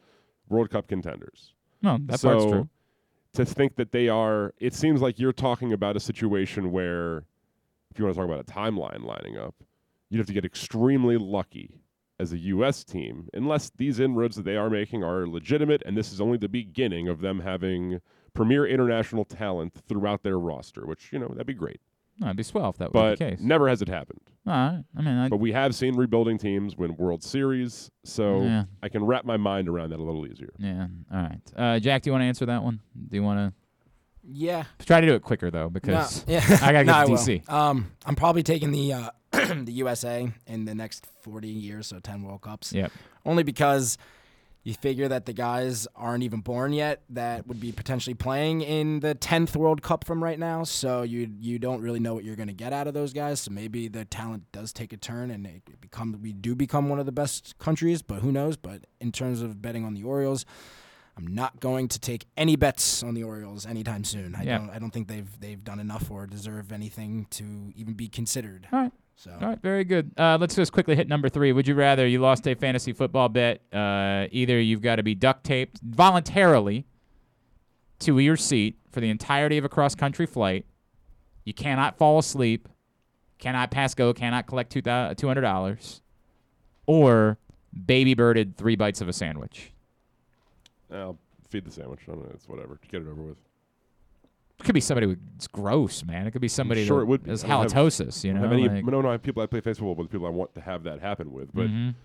World 0.50 0.70
Cup 0.70 0.88
contenders. 0.88 1.54
No, 1.82 1.98
that 2.06 2.20
so 2.20 2.30
part's 2.30 2.52
true. 2.52 2.70
To 3.34 3.46
think 3.46 3.76
that 3.76 3.92
they 3.92 4.10
are, 4.10 4.54
it 4.60 4.74
seems 4.74 5.02
like 5.02 5.20
you're 5.20 5.32
talking 5.32 5.72
about 5.72 5.96
a 5.96 6.00
situation 6.00 6.72
where, 6.72 7.26
if 7.92 8.00
you 8.00 8.06
want 8.06 8.16
to 8.16 8.22
talk 8.22 8.26
about 8.26 8.40
a 8.40 8.44
timeline 8.44 9.04
lining 9.04 9.38
up, 9.38 9.56
you'd 10.10 10.18
have 10.18 10.28
to 10.28 10.34
get 10.34 10.44
extremely 10.44 11.16
lucky 11.16 11.80
as 12.20 12.34
a 12.34 12.38
U.S. 12.38 12.84
team, 12.84 13.30
unless 13.34 13.70
these 13.78 14.00
inroads 14.00 14.36
that 14.36 14.44
they 14.44 14.58
are 14.58 14.70
making 14.70 15.04
are 15.04 15.28
legitimate, 15.28 15.84
and 15.86 15.96
this 15.96 16.12
is 16.12 16.20
only 16.20 16.38
the 16.38 16.50
beginning 16.50 17.08
of 17.08 17.22
them 17.22 17.40
having 17.40 18.02
premier 18.40 18.66
international 18.66 19.26
talent 19.26 19.74
throughout 19.90 20.24
their 20.24 20.40
roster, 20.40 20.86
which, 20.86 21.12
you 21.12 21.20
know, 21.20 21.28
that'd 21.28 21.46
be 21.46 21.54
great. 21.54 21.82
No, 22.20 22.28
it'd 22.28 22.38
be 22.38 22.44
swell 22.44 22.70
if 22.70 22.78
that 22.78 22.94
was 22.94 23.02
But 23.02 23.20
the 23.20 23.32
case. 23.32 23.40
never 23.42 23.68
has 23.68 23.82
it 23.82 23.88
happened. 23.90 24.22
All 24.48 24.54
right. 24.54 24.84
I 24.98 25.02
mean, 25.02 25.18
I, 25.18 25.28
But 25.28 25.38
we 25.42 25.52
have 25.52 25.76
seen 25.76 25.96
rebuilding 25.96 26.38
teams 26.38 26.78
win 26.78 26.96
World 26.96 27.22
Series, 27.24 27.92
so 28.06 28.42
Yeah. 28.44 28.64
I 28.82 28.88
can 28.90 29.04
wrap 29.04 29.26
my 29.26 29.36
mind 29.38 29.68
around 29.68 29.90
that 29.90 30.00
a 30.00 30.04
little 30.04 30.26
easier. 30.26 30.54
yeah. 30.58 30.88
All 31.14 31.22
right. 31.22 31.40
Uh, 31.56 31.80
Jack, 31.80 32.04
do 32.04 32.10
you 32.10 32.14
want 32.14 32.22
to 32.22 32.28
answer 32.28 32.46
that 32.46 32.64
one? 32.64 32.80
Do 33.10 33.16
you 33.18 33.24
want 33.24 33.40
to? 33.54 33.54
Yeah. 34.32 34.64
try 34.86 35.02
to 35.02 35.08
do 35.08 35.16
it 35.16 35.22
quicker 35.22 35.50
though, 35.52 35.64
No, 35.64 35.70
because 35.70 36.24
yeah. 36.28 36.42
I 36.62 36.72
gotta 36.72 36.84
No, 36.86 36.94
get 37.08 37.08
to. 37.08 37.14
DC. 37.42 37.50
Um, 37.52 37.92
I'm 38.06 38.16
probably 38.16 38.44
taking 38.44 38.72
the 38.72 38.94
uh, 38.94 39.10
the 39.32 39.72
USA 39.74 40.32
in 40.48 40.66
the 40.66 40.76
next 40.76 41.08
40 41.24 41.48
years, 41.50 41.88
so 41.88 42.00
10 42.00 42.24
World 42.24 42.42
Cups. 42.42 42.72
Yep. 42.74 42.92
Only 43.26 43.44
because 43.44 43.98
you 44.70 44.76
figure 44.76 45.08
that 45.08 45.26
the 45.26 45.34
guys 45.34 45.88
aren't 45.96 46.24
even 46.24 46.40
born 46.42 46.72
yet 46.74 47.02
that 47.10 47.46
would 47.48 47.60
be 47.60 47.72
potentially 47.72 48.14
playing 48.14 48.62
in 48.62 49.00
the 49.02 49.16
10th 49.16 49.56
World 49.56 49.82
Cup 49.82 50.06
from 50.06 50.24
right 50.24 50.40
now. 50.40 50.64
So 50.64 51.02
you 51.02 51.30
you 51.40 51.60
don't 51.60 51.82
really 51.82 52.00
know 52.00 52.14
what 52.14 52.24
you're 52.24 52.36
going 52.38 52.48
to 52.48 52.54
get 52.54 52.72
out 52.72 52.88
of 52.88 52.94
those 52.94 53.12
guys. 53.12 53.42
So 53.42 53.52
maybe 53.52 53.88
the 53.88 54.06
talent 54.06 54.44
does 54.52 54.72
take 54.72 54.94
a 54.94 54.98
turn 54.98 55.32
and 55.32 55.46
it 55.46 55.82
become 55.82 56.18
we 56.22 56.32
do 56.34 56.56
become 56.56 56.88
one 56.88 57.00
of 57.00 57.06
the 57.06 57.12
best 57.12 57.58
countries, 57.60 58.02
but 58.02 58.22
who 58.22 58.32
knows? 58.32 58.56
But 58.56 58.86
in 59.02 59.12
terms 59.12 59.42
of 59.42 59.62
betting 59.62 59.84
on 59.86 59.94
the 59.94 60.04
Orioles, 60.04 60.46
I'm 61.18 61.28
not 61.28 61.60
going 61.60 61.88
to 61.90 62.00
take 62.00 62.26
any 62.38 62.56
bets 62.56 63.04
on 63.04 63.14
the 63.14 63.24
Orioles 63.24 63.66
anytime 63.66 64.04
soon. 64.04 64.36
I 64.36 64.44
Yeah. 64.44 64.60
don't 64.60 64.70
I 64.70 64.80
don't 64.80 64.92
think 64.92 65.08
they've 65.08 65.40
they've 65.40 65.64
done 65.64 65.80
enough 65.80 66.10
or 66.10 66.28
deserve 66.28 66.72
anything 66.72 67.26
to 67.32 67.74
even 67.76 67.94
be 67.94 68.08
considered. 68.08 68.68
All 68.72 68.80
right. 68.80 68.92
So 69.20 69.32
All 69.32 69.50
right, 69.50 69.62
very 69.62 69.84
good. 69.84 70.14
Uh, 70.18 70.38
let's 70.40 70.56
just 70.56 70.72
quickly 70.72 70.96
hit 70.96 71.10
number 71.10 71.28
three. 71.28 71.52
Would 71.52 71.68
you 71.68 71.76
rather 71.76 72.08
you 72.08 72.20
lost 72.20 72.48
a 72.48 72.56
fantasy 72.56 72.94
football 72.94 73.28
bet? 73.28 73.62
Uh, 73.74 74.28
either 74.32 74.62
you've 74.62 74.82
got 74.82 74.96
to 74.96 75.04
be 75.04 75.14
duct 75.14 75.44
taped 75.44 75.82
voluntarily 75.84 76.86
to 78.00 78.18
your 78.20 78.38
seat 78.38 78.78
for 78.94 79.02
the 79.02 79.10
entirety 79.10 79.58
of 79.58 79.66
a 79.66 79.70
cross 79.70 79.94
country 79.94 80.26
flight. 80.26 80.66
You 81.44 81.54
cannot 81.54 81.98
fall 81.98 82.18
asleep, 82.20 82.70
cannot 83.40 83.72
pass 83.72 83.94
go, 83.94 84.14
cannot 84.14 84.48
collect 84.48 84.72
two 84.72 84.82
hundred 84.82 85.42
dollars, 85.42 86.02
or 86.86 87.38
baby 87.86 88.14
birded 88.14 88.56
three 88.56 88.78
bites 88.78 89.02
of 89.02 89.10
a 89.10 89.14
sandwich. 89.14 89.74
I'll 90.94 91.18
feed 91.50 91.66
the 91.66 91.72
sandwich. 91.72 92.00
I 92.08 92.12
don't 92.12 92.24
know. 92.24 92.32
It's 92.34 92.48
whatever. 92.48 92.80
Get 92.90 93.02
it 93.02 93.08
over 93.10 93.22
with. 93.22 93.38
It 94.60 94.64
could 94.66 94.76
be 94.76 94.82
somebody 94.82 95.08
who's 95.08 95.48
gross, 95.48 96.04
man. 96.04 96.28
It 96.28 96.32
could 96.32 96.42
be 96.42 96.48
somebody 96.50 96.86
sure 96.86 96.98
that 96.98 97.04
it 97.04 97.08
would 97.08 97.24
be. 97.24 97.30
has 97.32 97.44
I 97.44 97.48
halitosis. 97.48 98.24
You 98.24 98.34
know, 98.34 98.42
have 98.42 98.52
any, 98.52 98.68
like- 98.68 98.86
no, 98.86 99.02
no, 99.02 99.08
I 99.10 99.14
have 99.14 99.22
people 99.24 99.42
I 99.42 99.46
play 99.46 99.62
football 99.62 99.96
with, 99.96 100.10
people 100.12 100.28
I 100.28 100.32
want 100.32 100.54
to 100.56 100.62
have 100.62 100.84
that 100.84 101.00
happen 101.00 101.32
with, 101.32 101.54
but 101.54 101.68
Mhm. 101.68 101.96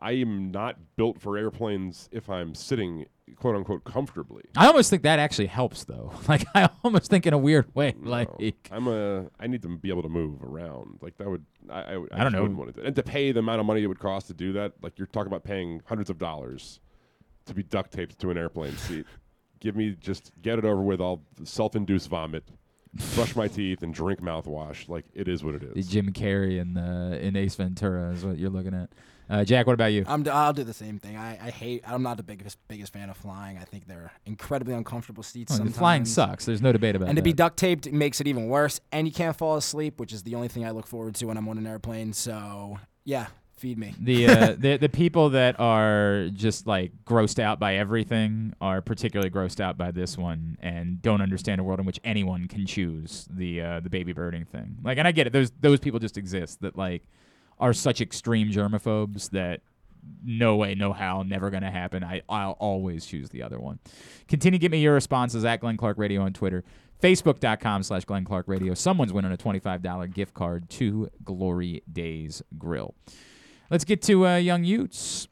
I 0.00 0.12
am 0.12 0.50
not 0.50 0.78
built 0.96 1.20
for 1.20 1.38
airplanes 1.38 2.08
if 2.10 2.28
I'm 2.28 2.56
sitting, 2.56 3.06
quote 3.36 3.54
unquote, 3.54 3.84
comfortably. 3.84 4.42
I 4.56 4.66
almost 4.66 4.90
think 4.90 5.04
that 5.04 5.20
actually 5.20 5.46
helps, 5.46 5.84
though. 5.84 6.12
Like 6.28 6.44
I 6.56 6.68
almost 6.82 7.08
think 7.08 7.24
in 7.24 7.32
a 7.32 7.38
weird 7.38 7.72
way, 7.72 7.94
like 8.02 8.28
I'm 8.72 8.88
a, 8.88 9.26
I 9.38 9.46
need 9.46 9.62
to 9.62 9.68
be 9.68 9.90
able 9.90 10.02
to 10.02 10.08
move 10.08 10.42
around. 10.42 10.98
Like 11.02 11.18
that 11.18 11.28
would, 11.30 11.44
I, 11.70 11.82
I, 11.82 11.96
would- 11.98 12.12
I 12.12 12.24
don't 12.24 12.32
know. 12.32 12.42
wouldn't 12.42 12.58
want 12.58 12.74
to 12.74 12.80
do. 12.80 12.84
And 12.86 12.96
to 12.96 13.04
pay 13.04 13.30
the 13.30 13.38
amount 13.38 13.60
of 13.60 13.66
money 13.66 13.80
it 13.84 13.86
would 13.86 14.00
cost 14.00 14.26
to 14.26 14.34
do 14.34 14.52
that, 14.54 14.72
like 14.82 14.98
you're 14.98 15.06
talking 15.06 15.28
about 15.28 15.44
paying 15.44 15.82
hundreds 15.86 16.10
of 16.10 16.18
dollars 16.18 16.80
to 17.46 17.54
be 17.54 17.62
duct 17.62 17.92
taped 17.92 18.18
to 18.20 18.30
an 18.30 18.36
airplane 18.38 18.76
seat. 18.76 19.06
Give 19.62 19.76
me 19.76 19.96
just 20.00 20.32
get 20.42 20.58
it 20.58 20.64
over 20.64 20.82
with. 20.82 21.00
I'll 21.00 21.22
self-induce 21.44 22.08
vomit, 22.08 22.42
brush 23.14 23.36
my 23.36 23.46
teeth, 23.46 23.84
and 23.84 23.94
drink 23.94 24.20
mouthwash. 24.20 24.88
Like 24.88 25.04
it 25.14 25.28
is 25.28 25.44
what 25.44 25.54
it 25.54 25.62
is. 25.62 25.86
Jim 25.86 26.12
Carrey 26.12 26.58
in 26.60 26.76
uh, 26.76 27.16
in 27.20 27.36
Ace 27.36 27.54
Ventura 27.54 28.10
is 28.10 28.24
what 28.24 28.38
you're 28.38 28.50
looking 28.50 28.74
at. 28.74 28.90
Uh, 29.30 29.44
Jack, 29.44 29.68
what 29.68 29.74
about 29.74 29.92
you? 29.92 30.04
I'm, 30.08 30.24
d- 30.24 30.30
I'll 30.30 30.52
do 30.52 30.64
the 30.64 30.74
same 30.74 30.98
thing. 30.98 31.16
I, 31.16 31.38
I 31.46 31.50
hate. 31.50 31.84
I'm 31.86 32.02
not 32.02 32.16
the 32.16 32.24
biggest 32.24 32.58
biggest 32.66 32.92
fan 32.92 33.08
of 33.08 33.16
flying. 33.16 33.56
I 33.56 33.62
think 33.62 33.86
they're 33.86 34.10
incredibly 34.26 34.74
uncomfortable 34.74 35.22
seats. 35.22 35.52
Oh, 35.52 35.58
sometimes. 35.58 35.78
flying 35.78 36.04
sucks. 36.06 36.44
There's 36.44 36.60
no 36.60 36.72
debate 36.72 36.96
about 36.96 37.06
it. 37.06 37.10
And 37.10 37.16
to 37.16 37.22
that. 37.22 37.24
be 37.24 37.32
duct 37.32 37.56
taped 37.56 37.90
makes 37.92 38.20
it 38.20 38.26
even 38.26 38.48
worse. 38.48 38.80
And 38.90 39.06
you 39.06 39.12
can't 39.12 39.36
fall 39.36 39.56
asleep, 39.56 40.00
which 40.00 40.12
is 40.12 40.24
the 40.24 40.34
only 40.34 40.48
thing 40.48 40.66
I 40.66 40.72
look 40.72 40.88
forward 40.88 41.14
to 41.14 41.26
when 41.26 41.36
I'm 41.36 41.48
on 41.48 41.56
an 41.56 41.68
airplane. 41.68 42.12
So 42.12 42.78
yeah, 43.04 43.28
Feed 43.62 43.78
me. 43.78 43.94
The 43.96 44.26
uh, 44.26 44.56
the 44.58 44.76
the 44.76 44.88
people 44.88 45.30
that 45.30 45.60
are 45.60 46.30
just 46.32 46.66
like 46.66 46.90
grossed 47.04 47.38
out 47.38 47.60
by 47.60 47.76
everything 47.76 48.54
are 48.60 48.82
particularly 48.82 49.30
grossed 49.30 49.60
out 49.60 49.78
by 49.78 49.92
this 49.92 50.18
one 50.18 50.58
and 50.60 51.00
don't 51.00 51.20
understand 51.20 51.60
a 51.60 51.62
world 51.62 51.78
in 51.78 51.86
which 51.86 52.00
anyone 52.02 52.48
can 52.48 52.66
choose 52.66 53.28
the 53.30 53.60
uh, 53.60 53.78
the 53.78 53.88
baby 53.88 54.12
birding 54.12 54.46
thing. 54.46 54.78
Like, 54.82 54.98
and 54.98 55.06
I 55.06 55.12
get 55.12 55.28
it. 55.28 55.32
Those 55.32 55.52
those 55.60 55.78
people 55.78 56.00
just 56.00 56.18
exist 56.18 56.60
that 56.62 56.76
like 56.76 57.04
are 57.60 57.72
such 57.72 58.00
extreme 58.00 58.50
germaphobes 58.50 59.30
that 59.30 59.60
no 60.24 60.56
way, 60.56 60.74
no 60.74 60.92
how, 60.92 61.22
never 61.22 61.48
gonna 61.48 61.70
happen. 61.70 62.02
I 62.02 62.22
I'll 62.28 62.56
always 62.58 63.06
choose 63.06 63.28
the 63.28 63.44
other 63.44 63.60
one. 63.60 63.78
Continue 64.26 64.58
to 64.58 64.60
give 64.60 64.72
me 64.72 64.80
your 64.80 64.94
responses 64.94 65.44
at 65.44 65.60
Glenn 65.60 65.76
Clark 65.76 65.98
Radio 65.98 66.22
on 66.22 66.32
Twitter. 66.32 66.64
Facebook.com 67.00 67.84
slash 67.84 68.04
Glenn 68.06 68.24
Clark 68.24 68.48
Radio. 68.48 68.74
Someone's 68.74 69.12
winning 69.12 69.32
a 69.32 69.36
$25 69.36 70.12
gift 70.12 70.34
card 70.34 70.68
to 70.70 71.10
Glory 71.24 71.84
Days 71.92 72.42
Grill. 72.58 72.96
Let's 73.72 73.84
get 73.84 74.02
to 74.02 74.26
uh, 74.26 74.36
Young 74.36 74.64
Utes. 74.64 75.28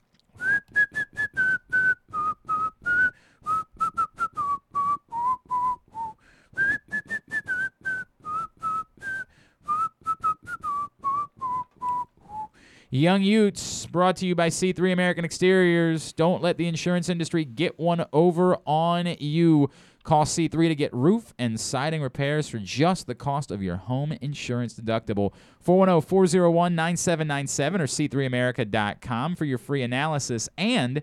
Young 12.89 13.23
Utes, 13.23 13.85
brought 13.85 14.17
to 14.17 14.27
you 14.27 14.35
by 14.35 14.49
C3 14.49 14.91
American 14.91 15.27
Exteriors. 15.27 16.15
Don't 16.15 16.43
let 16.43 16.57
the 16.57 16.67
insurance 16.67 17.11
industry 17.11 17.45
get 17.45 17.79
one 17.79 18.07
over 18.11 18.57
on 18.65 19.17
you. 19.21 19.69
Call 20.03 20.25
C3 20.25 20.69
to 20.69 20.75
get 20.75 20.93
roof 20.95 21.35
and 21.39 21.61
siding 21.61 22.01
repairs 22.01 22.49
for 22.49 22.59
just 22.59 23.07
the 23.07 23.15
cost 23.15 23.51
of 23.51 23.63
your 23.63 23.77
home 23.77 24.13
insurance 24.21 24.75
deductible. 24.75 25.33
410 25.61 26.09
401 26.09 26.75
9797 26.75 27.81
or 27.81 27.87
C3America.com 27.87 29.37
for 29.37 29.45
your 29.45 29.59
free 29.59 29.83
analysis. 29.83 30.49
And 30.57 31.03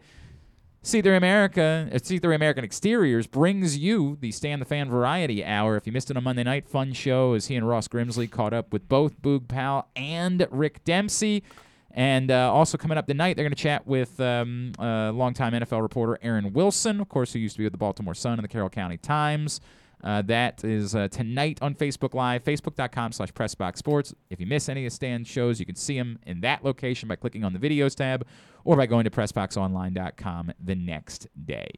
C3 0.83 1.17
America, 1.17 1.89
uh, 1.91 1.95
C3 1.97 2.33
American 2.33 2.63
Exteriors 2.63 3.27
brings 3.27 3.77
you 3.77 4.17
the 4.21 4.31
Stan 4.31 4.59
the 4.59 4.65
Fan 4.65 4.89
Variety 4.89 5.43
Hour. 5.43 5.75
If 5.75 5.85
you 5.85 5.91
missed 5.91 6.09
it 6.09 6.17
on 6.17 6.23
Monday 6.23 6.43
night, 6.43 6.67
fun 6.67 6.93
show 6.93 7.33
as 7.33 7.47
he 7.47 7.55
and 7.55 7.67
Ross 7.67 7.87
Grimsley 7.87 8.31
caught 8.31 8.53
up 8.53 8.71
with 8.71 8.87
both 8.87 9.21
Boog 9.21 9.47
Powell 9.47 9.89
and 9.95 10.47
Rick 10.49 10.85
Dempsey. 10.85 11.43
And 11.91 12.29
uh, 12.29 12.53
also 12.53 12.77
coming 12.77 12.97
up 12.97 13.07
tonight, 13.07 13.35
they're 13.35 13.45
going 13.45 13.55
to 13.55 13.61
chat 13.61 13.87
with 13.87 14.19
um, 14.19 14.73
uh, 14.77 15.11
longtime 15.11 15.53
NFL 15.53 15.81
reporter 15.81 16.19
Aaron 16.21 16.53
Wilson, 16.53 16.99
of 16.99 17.09
course, 17.09 17.33
who 17.33 17.39
used 17.39 17.55
to 17.55 17.59
be 17.59 17.63
with 17.63 17.73
the 17.73 17.77
Baltimore 17.77 18.13
Sun 18.13 18.33
and 18.33 18.43
the 18.43 18.49
Carroll 18.49 18.69
County 18.69 18.97
Times. 18.97 19.61
Uh, 20.03 20.21
that 20.21 20.63
is 20.63 20.95
uh, 20.95 21.07
tonight 21.07 21.57
on 21.61 21.73
Facebook 21.73 22.13
Live, 22.13 22.43
facebook.com 22.43 23.11
slash 23.11 23.31
PressBoxSports. 23.33 24.13
If 24.29 24.39
you 24.39 24.45
miss 24.45 24.69
any 24.69 24.85
of 24.85 24.93
Stan's 24.93 25.27
shows, 25.27 25.59
you 25.59 25.65
can 25.65 25.75
see 25.75 25.97
them 25.97 26.19
in 26.27 26.41
that 26.41 26.63
location 26.63 27.09
by 27.09 27.15
clicking 27.15 27.43
on 27.43 27.53
the 27.53 27.59
videos 27.59 27.95
tab 27.95 28.25
or 28.63 28.75
by 28.75 28.85
going 28.85 29.05
to 29.05 29.09
PressBoxOnline.com 29.09 30.51
the 30.63 30.75
next 30.75 31.27
day. 31.45 31.69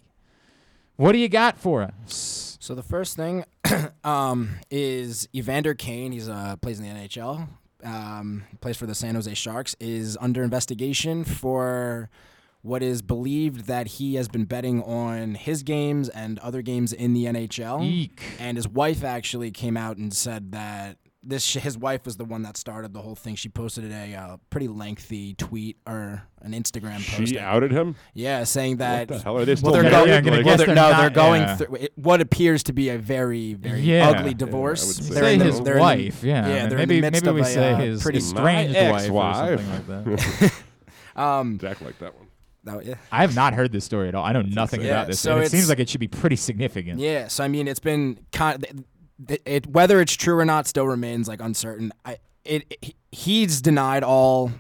What 0.98 1.14
do 1.14 1.18
you 1.18 1.30
got 1.30 1.58
for 1.58 1.82
us? 1.82 2.58
So 2.60 2.76
the 2.76 2.84
first 2.84 3.16
thing 3.16 3.46
um, 4.04 4.58
is 4.70 5.30
Evander 5.34 5.74
Kane. 5.74 6.12
He's 6.12 6.28
uh, 6.28 6.58
plays 6.58 6.80
in 6.80 6.86
the 6.86 7.08
NHL 7.08 7.48
um, 7.84 8.44
plays 8.62 8.78
for 8.78 8.86
the 8.86 8.96
San 8.96 9.16
Jose 9.16 9.34
Sharks, 9.34 9.76
is 9.80 10.18
under 10.20 10.44
investigation 10.44 11.24
for 11.24 12.10
what 12.62 12.84
is 12.84 13.02
believed 13.02 13.68
that 13.68 13.88
he 13.88 14.16
has 14.16 14.28
been 14.28 14.46
betting 14.46 14.84
on 14.84 15.36
his 15.36 15.64
games 15.64 16.10
and 16.10 16.40
other 16.40 16.62
games 16.62 16.92
in 16.92 17.14
the 17.14 17.26
NHL. 17.26 17.84
Eek. 17.84 18.22
And 18.40 18.58
his 18.58 18.68
wife 18.68 19.04
actually 19.04 19.52
came 19.52 19.78
out 19.78 19.98
and 19.98 20.14
said 20.14 20.52
that 20.52 20.98
this 21.22 21.54
his 21.54 21.78
wife 21.78 22.06
was 22.06 22.16
the 22.16 22.24
one 22.24 22.44
that 22.44 22.56
started 22.56 22.94
the 22.94 23.02
whole 23.02 23.16
thing. 23.16 23.36
She 23.36 23.50
posted 23.50 23.92
a 23.92 24.16
uh, 24.16 24.38
pretty 24.50 24.70
lengthy 24.70 25.34
tweet 25.34 25.78
or 25.86 26.24
an 26.42 26.54
Instagram 26.54 27.06
post. 27.06 27.30
She 27.30 27.38
outed 27.38 27.72
him. 27.72 27.96
Yeah, 28.14 28.46
saying 28.46 28.78
that. 28.78 29.10
What 29.10 29.18
the 29.18 29.24
hell 29.24 29.38
are 29.38 29.44
they 29.46 29.56
still 29.58 29.72
well, 29.74 29.82
they're 29.82 29.92
going, 29.92 30.10
Like- 30.26 30.46
well, 30.46 30.56
they're, 30.58 30.66
they're 30.68 30.76
no, 30.76 30.90
not- 30.92 31.02
they're 31.02 31.10
going 31.10 31.42
yeah. 31.42 31.56
through 31.58 31.76
it- 31.76 31.92
what 31.98 32.22
appears 32.22 32.64
to 32.64 32.74
be 32.74 32.88
a 32.90 32.98
very, 32.98 33.54
very 33.54 33.82
Yeah. 33.82 34.10
ugly 34.10 34.34
divorce. 34.34 34.82
I 34.84 34.88
would 34.88 34.96
say 34.96 35.14
They're 35.14 35.24
say 35.24 35.38
the- 35.38 35.44
his 35.46 35.62
they're 35.62 35.74
in 35.76 35.80
wife, 35.82 36.24
yeah. 36.24 36.48
yeah, 36.48 36.68
they're 36.68 36.78
maybe 36.78 36.96
in 36.98 37.02
the 37.02 37.12
midst 37.12 37.26
maybe 37.26 37.36
we 37.36 37.42
a, 37.42 37.46
say 37.46 37.72
uh, 37.74 37.78
his 37.78 38.02
pretty 38.02 38.20
estranged 38.20 38.74
My 38.76 38.92
wife 38.92 38.94
or 38.94 39.04
ex-wife. 39.04 39.60
something 39.60 40.16
like 40.16 40.42
that. 40.46 40.54
um, 41.22 41.58
Jack 41.60 41.82
like 41.82 42.00
that 42.00 42.16
one. 42.16 42.28
that- 42.64 42.86
yeah. 42.86 42.96
I 43.12 43.22
have 43.22 43.36
not 43.36 43.54
heard 43.54 43.74
this 43.74 43.84
story 43.84 44.08
at 44.08 44.16
all. 44.16 44.24
I 44.24 44.32
know 44.32 44.42
nothing 44.42 44.80
insane. 44.80 44.92
about 44.94 45.02
Yeah, 45.02 45.06
this. 45.06 45.20
so 45.20 45.36
and 45.36 45.44
it 45.46 45.50
seems 45.52 45.68
like 45.68 45.80
it 45.80 45.90
should 45.90 46.00
be 46.00 46.08
pretty 46.08 46.38
significant. 46.38 47.00
Yeah, 47.02 47.28
so 47.28 47.44
I 47.44 47.50
mean, 47.50 47.68
it's 47.68 47.80
been 47.82 48.20
kind. 48.32 48.86
Of, 49.20 49.32
it, 49.32 49.42
it 49.46 49.68
whether 49.68 50.02
it's 50.02 50.16
true 50.16 50.38
or 50.38 50.46
not 50.46 50.68
still 50.68 50.88
remains 50.88 51.28
like 51.28 51.42
uncertain. 51.42 51.92
I 52.06 52.18
it, 52.46 52.66
it 52.82 52.96
he's 53.12 53.62
denied 53.62 54.04
all 54.04 54.52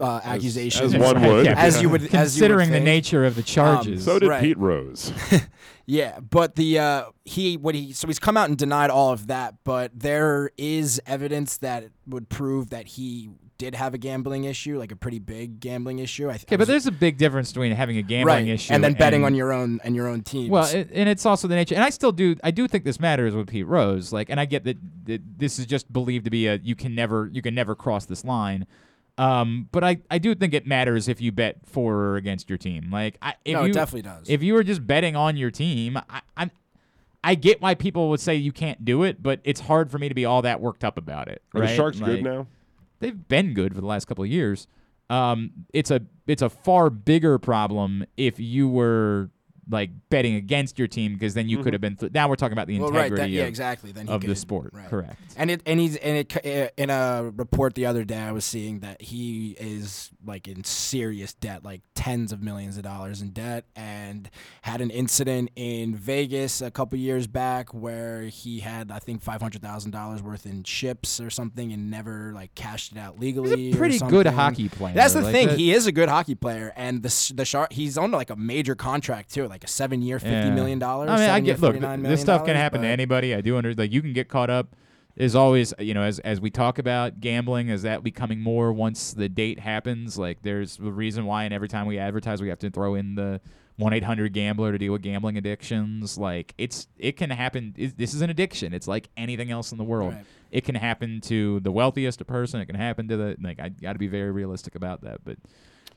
uh, 0.00 0.20
accusations 0.24 0.94
as 0.94 1.00
one 1.00 1.22
would. 1.22 1.46
as 1.46 1.82
you 1.82 1.88
would 1.88 2.14
as 2.14 2.36
you 2.36 2.42
would 2.42 2.50
Considering 2.50 2.70
the 2.70 2.80
nature 2.80 3.24
of 3.24 3.34
the 3.34 3.42
charges. 3.42 4.04
So 4.04 4.18
did 4.18 4.28
Right. 4.28 4.42
Pete 4.42 4.58
Rose. 4.58 5.12
Yeah, 5.90 6.20
but 6.20 6.54
the 6.54 6.78
uh, 6.80 7.04
he 7.24 7.56
what 7.56 7.74
he 7.74 7.94
so 7.94 8.08
he's 8.08 8.18
come 8.18 8.36
out 8.36 8.50
and 8.50 8.58
denied 8.58 8.90
all 8.90 9.10
of 9.10 9.28
that, 9.28 9.54
but 9.64 9.90
there 9.98 10.50
is 10.58 11.00
evidence 11.06 11.56
that 11.56 11.84
would 12.06 12.28
prove 12.28 12.68
that 12.68 12.88
he 12.88 13.30
did 13.58 13.74
have 13.74 13.92
a 13.92 13.98
gambling 13.98 14.44
issue, 14.44 14.78
like 14.78 14.92
a 14.92 14.96
pretty 14.96 15.18
big 15.18 15.58
gambling 15.58 15.98
issue. 15.98 16.28
I 16.28 16.34
th- 16.34 16.44
okay, 16.44 16.56
but 16.56 16.68
there's 16.68 16.86
a 16.86 16.92
big 16.92 17.18
difference 17.18 17.50
between 17.52 17.72
having 17.72 17.98
a 17.98 18.02
gambling 18.02 18.46
right, 18.46 18.54
issue 18.54 18.72
and 18.72 18.82
then 18.82 18.94
betting 18.94 19.18
and- 19.18 19.26
on 19.26 19.34
your 19.34 19.52
own 19.52 19.80
and 19.82 19.96
your 19.96 20.06
own 20.06 20.22
teams. 20.22 20.48
Well, 20.50 20.64
it, 20.72 20.90
and 20.92 21.08
it's 21.08 21.26
also 21.26 21.48
the 21.48 21.56
nature, 21.56 21.74
and 21.74 21.82
I 21.82 21.90
still 21.90 22.12
do. 22.12 22.36
I 22.44 22.52
do 22.52 22.68
think 22.68 22.84
this 22.84 23.00
matters 23.00 23.34
with 23.34 23.48
Pete 23.48 23.66
Rose. 23.66 24.12
Like, 24.12 24.30
and 24.30 24.38
I 24.38 24.44
get 24.44 24.64
that, 24.64 24.78
that 25.06 25.22
this 25.38 25.58
is 25.58 25.66
just 25.66 25.92
believed 25.92 26.24
to 26.26 26.30
be 26.30 26.46
a 26.46 26.54
you 26.62 26.76
can 26.76 26.94
never 26.94 27.28
you 27.32 27.42
can 27.42 27.54
never 27.54 27.74
cross 27.74 28.06
this 28.06 28.24
line. 28.24 28.66
Um, 29.18 29.68
but 29.72 29.82
I, 29.82 29.98
I 30.08 30.18
do 30.18 30.32
think 30.36 30.54
it 30.54 30.64
matters 30.64 31.08
if 31.08 31.20
you 31.20 31.32
bet 31.32 31.56
for 31.66 31.92
or 31.96 32.16
against 32.16 32.48
your 32.48 32.56
team. 32.56 32.88
Like, 32.92 33.18
I, 33.20 33.34
if 33.44 33.54
No, 33.54 33.64
it 33.64 33.68
you, 33.68 33.72
definitely 33.72 34.02
does. 34.02 34.30
If 34.30 34.44
you 34.44 34.54
were 34.54 34.62
just 34.62 34.86
betting 34.86 35.16
on 35.16 35.36
your 35.36 35.50
team, 35.50 35.96
I, 36.08 36.20
I, 36.36 36.50
I 37.24 37.34
get 37.34 37.60
why 37.60 37.74
people 37.74 38.10
would 38.10 38.20
say 38.20 38.36
you 38.36 38.52
can't 38.52 38.84
do 38.84 39.02
it, 39.02 39.20
but 39.20 39.40
it's 39.42 39.58
hard 39.58 39.90
for 39.90 39.98
me 39.98 40.08
to 40.08 40.14
be 40.14 40.24
all 40.24 40.42
that 40.42 40.60
worked 40.60 40.84
up 40.84 40.96
about 40.96 41.26
it. 41.26 41.42
Are 41.52 41.62
the 41.62 41.66
Sharks 41.66 41.98
Like, 42.00 42.10
good 42.12 42.22
now? 42.22 42.46
They've 43.00 43.28
been 43.28 43.54
good 43.54 43.74
for 43.74 43.80
the 43.80 43.86
last 43.86 44.06
couple 44.06 44.24
of 44.24 44.30
years. 44.30 44.66
Um, 45.10 45.66
it's 45.72 45.90
a 45.90 46.02
it's 46.26 46.42
a 46.42 46.50
far 46.50 46.90
bigger 46.90 47.38
problem 47.38 48.04
if 48.16 48.38
you 48.38 48.68
were 48.68 49.30
like 49.70 49.90
betting 50.10 50.34
against 50.36 50.78
your 50.78 50.88
team 50.88 51.12
because 51.14 51.34
then 51.34 51.48
you 51.48 51.62
could 51.62 51.72
have 51.74 51.80
been. 51.82 51.96
Th- 51.96 52.12
now 52.12 52.28
we're 52.28 52.36
talking 52.36 52.52
about 52.54 52.66
the 52.66 52.74
Mm-hmm. 52.74 52.82
Well, 52.84 52.92
right, 52.92 53.06
integrity 53.12 53.32
that- 53.32 53.36
yeah, 53.36 53.42
of, 53.42 53.48
exactly. 53.48 53.92
Then 53.92 54.06
he 54.06 54.12
of 54.12 54.22
the 54.22 54.34
sport. 54.36 54.70
right. 54.72 54.88
Correct. 54.88 55.20
And 55.36 55.50
it 55.50 55.62
and 55.66 55.78
he's 55.80 55.96
and 55.96 56.16
it 56.18 56.72
in 56.76 56.90
a 56.90 57.30
report 57.36 57.74
the 57.74 57.86
other 57.86 58.04
day 58.04 58.18
I 58.18 58.32
was 58.32 58.44
seeing 58.44 58.80
that 58.80 59.02
he 59.02 59.56
is 59.58 60.10
like 60.24 60.48
in 60.48 60.64
serious 60.64 61.34
debt, 61.34 61.64
like 61.64 61.82
tens 61.94 62.32
of 62.32 62.42
millions 62.42 62.76
of 62.76 62.82
dollars 62.84 63.20
in 63.20 63.30
debt, 63.30 63.64
and 63.76 64.30
had 64.62 64.80
an 64.80 64.90
incident 64.90 65.50
in 65.56 65.94
Vegas 65.96 66.60
a 66.62 66.70
couple 66.70 66.98
years 66.98 67.26
back 67.26 67.74
where 67.74 68.22
he 68.22 68.60
had 68.60 68.90
I 68.90 68.98
think 69.00 69.22
five 69.22 69.40
hundred 69.42 69.62
thousand 69.62 69.90
dollars 69.90 70.22
worth 70.22 70.46
in 70.46 70.62
chips 70.62 71.20
or 71.20 71.30
something 71.30 71.72
and 71.72 71.90
never 71.90 72.32
like 72.34 72.54
cashed 72.54 72.92
it 72.92 72.98
out 72.98 73.18
legally. 73.18 73.72
or 73.72 73.76
pretty 73.76 73.98
good 73.98 74.26
hockey 74.26 74.68
player, 74.68 74.94
That's 74.94 75.14
the 75.14 75.22
like 75.22 75.32
thing. 75.32 75.48
that- 75.48 75.58
He 75.58 75.72
is 75.72 75.86
a 75.86 75.92
good 75.92 76.08
hockey 76.08 76.34
player, 76.34 76.72
and 76.76 77.02
the 77.02 77.32
the 77.34 77.44
shark 77.44 77.72
he's 77.72 77.98
on 77.98 78.10
like 78.12 78.30
a 78.30 78.36
major 78.36 78.74
contract 78.74 79.34
too, 79.34 79.48
like 79.48 79.57
a 79.64 79.68
seven 79.68 80.02
year, 80.02 80.18
fifty 80.18 80.50
million 80.50 80.78
dollars. 80.78 81.10
I 81.10 81.16
mean, 81.16 81.30
I 81.30 81.40
get 81.40 81.60
look. 81.60 81.78
th- 81.78 82.00
This 82.00 82.20
stuff 82.20 82.44
can 82.44 82.56
happen 82.56 82.82
to 82.82 82.88
anybody. 82.88 83.34
I 83.34 83.40
do 83.40 83.56
under 83.56 83.74
like 83.74 83.92
you 83.92 84.02
can 84.02 84.12
get 84.12 84.28
caught 84.28 84.50
up. 84.50 84.74
There's 85.16 85.34
always 85.34 85.74
you 85.78 85.94
know 85.94 86.02
as 86.02 86.18
as 86.20 86.40
we 86.40 86.50
talk 86.50 86.78
about 86.78 87.20
gambling, 87.20 87.68
is 87.70 87.82
that 87.82 88.02
becoming 88.04 88.40
more 88.40 88.72
once 88.72 89.12
the 89.12 89.28
date 89.28 89.58
happens? 89.58 90.16
Like 90.16 90.42
there's 90.42 90.78
a 90.78 90.82
reason 90.90 91.24
why, 91.26 91.44
and 91.44 91.52
every 91.52 91.68
time 91.68 91.86
we 91.86 91.98
advertise, 91.98 92.40
we 92.40 92.48
have 92.48 92.58
to 92.60 92.70
throw 92.70 92.94
in 92.94 93.16
the 93.16 93.40
one 93.76 93.92
eight 93.92 94.04
hundred 94.04 94.32
gambler 94.32 94.70
to 94.72 94.78
deal 94.78 94.92
with 94.92 95.02
gambling 95.02 95.36
addictions. 95.36 96.18
Like 96.18 96.54
it's 96.56 96.86
it 96.98 97.16
can 97.16 97.30
happen. 97.30 97.74
It, 97.76 97.98
this 97.98 98.14
is 98.14 98.22
an 98.22 98.30
addiction. 98.30 98.72
It's 98.72 98.86
like 98.86 99.08
anything 99.16 99.50
else 99.50 99.72
in 99.72 99.78
the 99.78 99.84
world. 99.84 100.14
Right. 100.14 100.24
It 100.52 100.64
can 100.64 100.76
happen 100.76 101.20
to 101.22 101.60
the 101.60 101.72
wealthiest 101.72 102.24
person. 102.26 102.60
It 102.60 102.66
can 102.66 102.76
happen 102.76 103.08
to 103.08 103.16
the 103.16 103.36
like. 103.42 103.58
I 103.58 103.70
got 103.70 103.94
to 103.94 103.98
be 103.98 104.06
very 104.08 104.30
realistic 104.30 104.74
about 104.76 105.00
that, 105.02 105.24
but. 105.24 105.36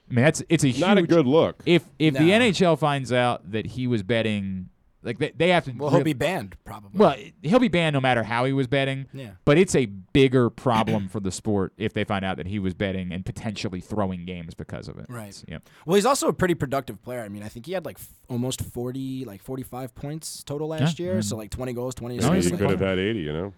I 0.10 0.14
mean 0.14 0.26
that's 0.26 0.44
it's 0.50 0.64
a 0.64 0.72
Not 0.80 0.98
a 0.98 1.04
good 1.04 1.26
look. 1.28 1.62
If 1.66 1.84
if 2.00 2.14
the 2.14 2.20
NHL 2.32 2.78
finds 2.78 3.12
out 3.14 3.52
that 3.52 3.66
he 3.66 3.88
was 3.88 4.04
betting, 4.04 4.70
like 5.04 5.18
they, 5.20 5.32
they 5.36 5.50
have 5.50 5.66
to. 5.66 5.72
Well, 5.72 5.90
he'll 5.90 6.04
be 6.04 6.14
banned 6.14 6.56
probably. 6.66 7.00
Well, 7.00 7.16
he'll 7.42 7.60
be 7.60 7.70
banned 7.70 7.94
no 7.94 8.02
matter 8.02 8.24
how 8.24 8.46
he 8.46 8.54
was 8.54 8.68
betting. 8.68 9.08
Yeah. 9.14 9.32
But 9.46 9.58
it's 9.58 9.74
a 9.74 9.86
bigger 9.86 10.50
problem 10.50 11.08
for 11.08 11.20
the 11.22 11.32
sport 11.32 11.74
if 11.78 11.94
they 11.94 12.04
find 12.04 12.24
out 12.26 12.38
that 12.38 12.46
he 12.48 12.60
was 12.60 12.74
betting 12.74 13.12
and 13.12 13.26
potentially 13.26 13.80
throwing 13.80 14.26
games 14.26 14.54
because 14.54 14.88
of 14.88 14.98
it. 15.00 15.06
Right. 15.10 15.42
Yep. 15.48 15.68
Well, 15.86 15.96
he's 15.96 16.06
also 16.06 16.28
a 16.28 16.34
pretty 16.34 16.54
productive 16.56 17.02
player. 17.02 17.22
I 17.22 17.30
mean, 17.30 17.42
I 17.44 17.48
think 17.48 17.66
he 17.66 17.72
had 17.72 17.86
like 17.86 17.98
f- 17.98 18.10
almost 18.30 18.62
40, 18.62 19.26
like 19.26 19.42
45 19.42 19.96
points 19.96 20.44
total 20.44 20.68
last 20.68 21.00
Yeah, 21.00 21.06
year. 21.06 21.22
So 21.22 21.34
mm-hmm. 21.36 21.40
like 21.42 21.52
20 21.52 21.74
goals, 21.74 21.96
20 21.96 22.18
No, 22.18 22.20
assists. 22.20 22.34
he 22.46 22.52
he's 22.52 22.60
could 22.60 22.68
like- 22.70 22.80
have 22.80 22.90
had 22.90 23.00
80, 23.00 23.20
you 23.20 23.34
know? 23.34 23.54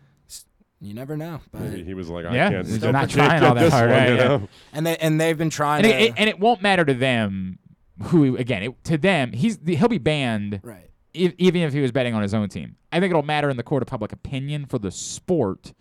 You 0.83 0.93
never 0.93 1.15
know. 1.15 1.39
But 1.51 1.61
Maybe 1.61 1.83
he 1.83 1.93
was 1.93 2.09
like, 2.09 2.25
I 2.25 2.35
Yeah, 2.35 2.49
can't, 2.49 2.67
he's 2.67 2.75
still 2.75 2.91
not 2.91 3.09
trying 3.09 3.39
get 3.39 3.43
all 3.43 3.55
that 3.55 3.61
this 3.63 3.73
hard, 3.73 3.89
one, 3.89 3.99
right, 3.99 4.09
you 4.09 4.15
eh. 4.15 4.27
know? 4.27 4.49
and 4.73 4.85
they 4.85 4.97
and 4.97 5.19
they've 5.19 5.37
been 5.37 5.49
trying 5.49 5.85
And 5.85 5.91
to 5.93 5.97
it, 5.97 6.03
it- 6.09 6.13
and 6.17 6.29
it 6.29 6.39
won't 6.39 6.61
matter 6.61 6.83
to 6.83 6.93
them 6.93 7.57
who 8.03 8.35
again 8.37 8.63
it, 8.63 8.83
to 8.85 8.97
them 8.97 9.31
he's 9.31 9.57
he'll 9.65 9.87
be 9.87 9.97
banned 9.97 10.59
right. 10.63 10.89
if, 11.13 11.33
even 11.37 11.61
if 11.61 11.71
he 11.73 11.79
was 11.79 11.91
betting 11.91 12.13
on 12.13 12.21
his 12.21 12.33
own 12.33 12.49
team. 12.49 12.75
I 12.91 12.99
think 12.99 13.11
it'll 13.11 13.23
matter 13.23 13.49
in 13.49 13.55
the 13.57 13.63
court 13.63 13.81
of 13.81 13.87
public 13.87 14.11
opinion 14.11 14.65
for 14.65 14.77
the 14.77 14.91
sport 14.91 15.73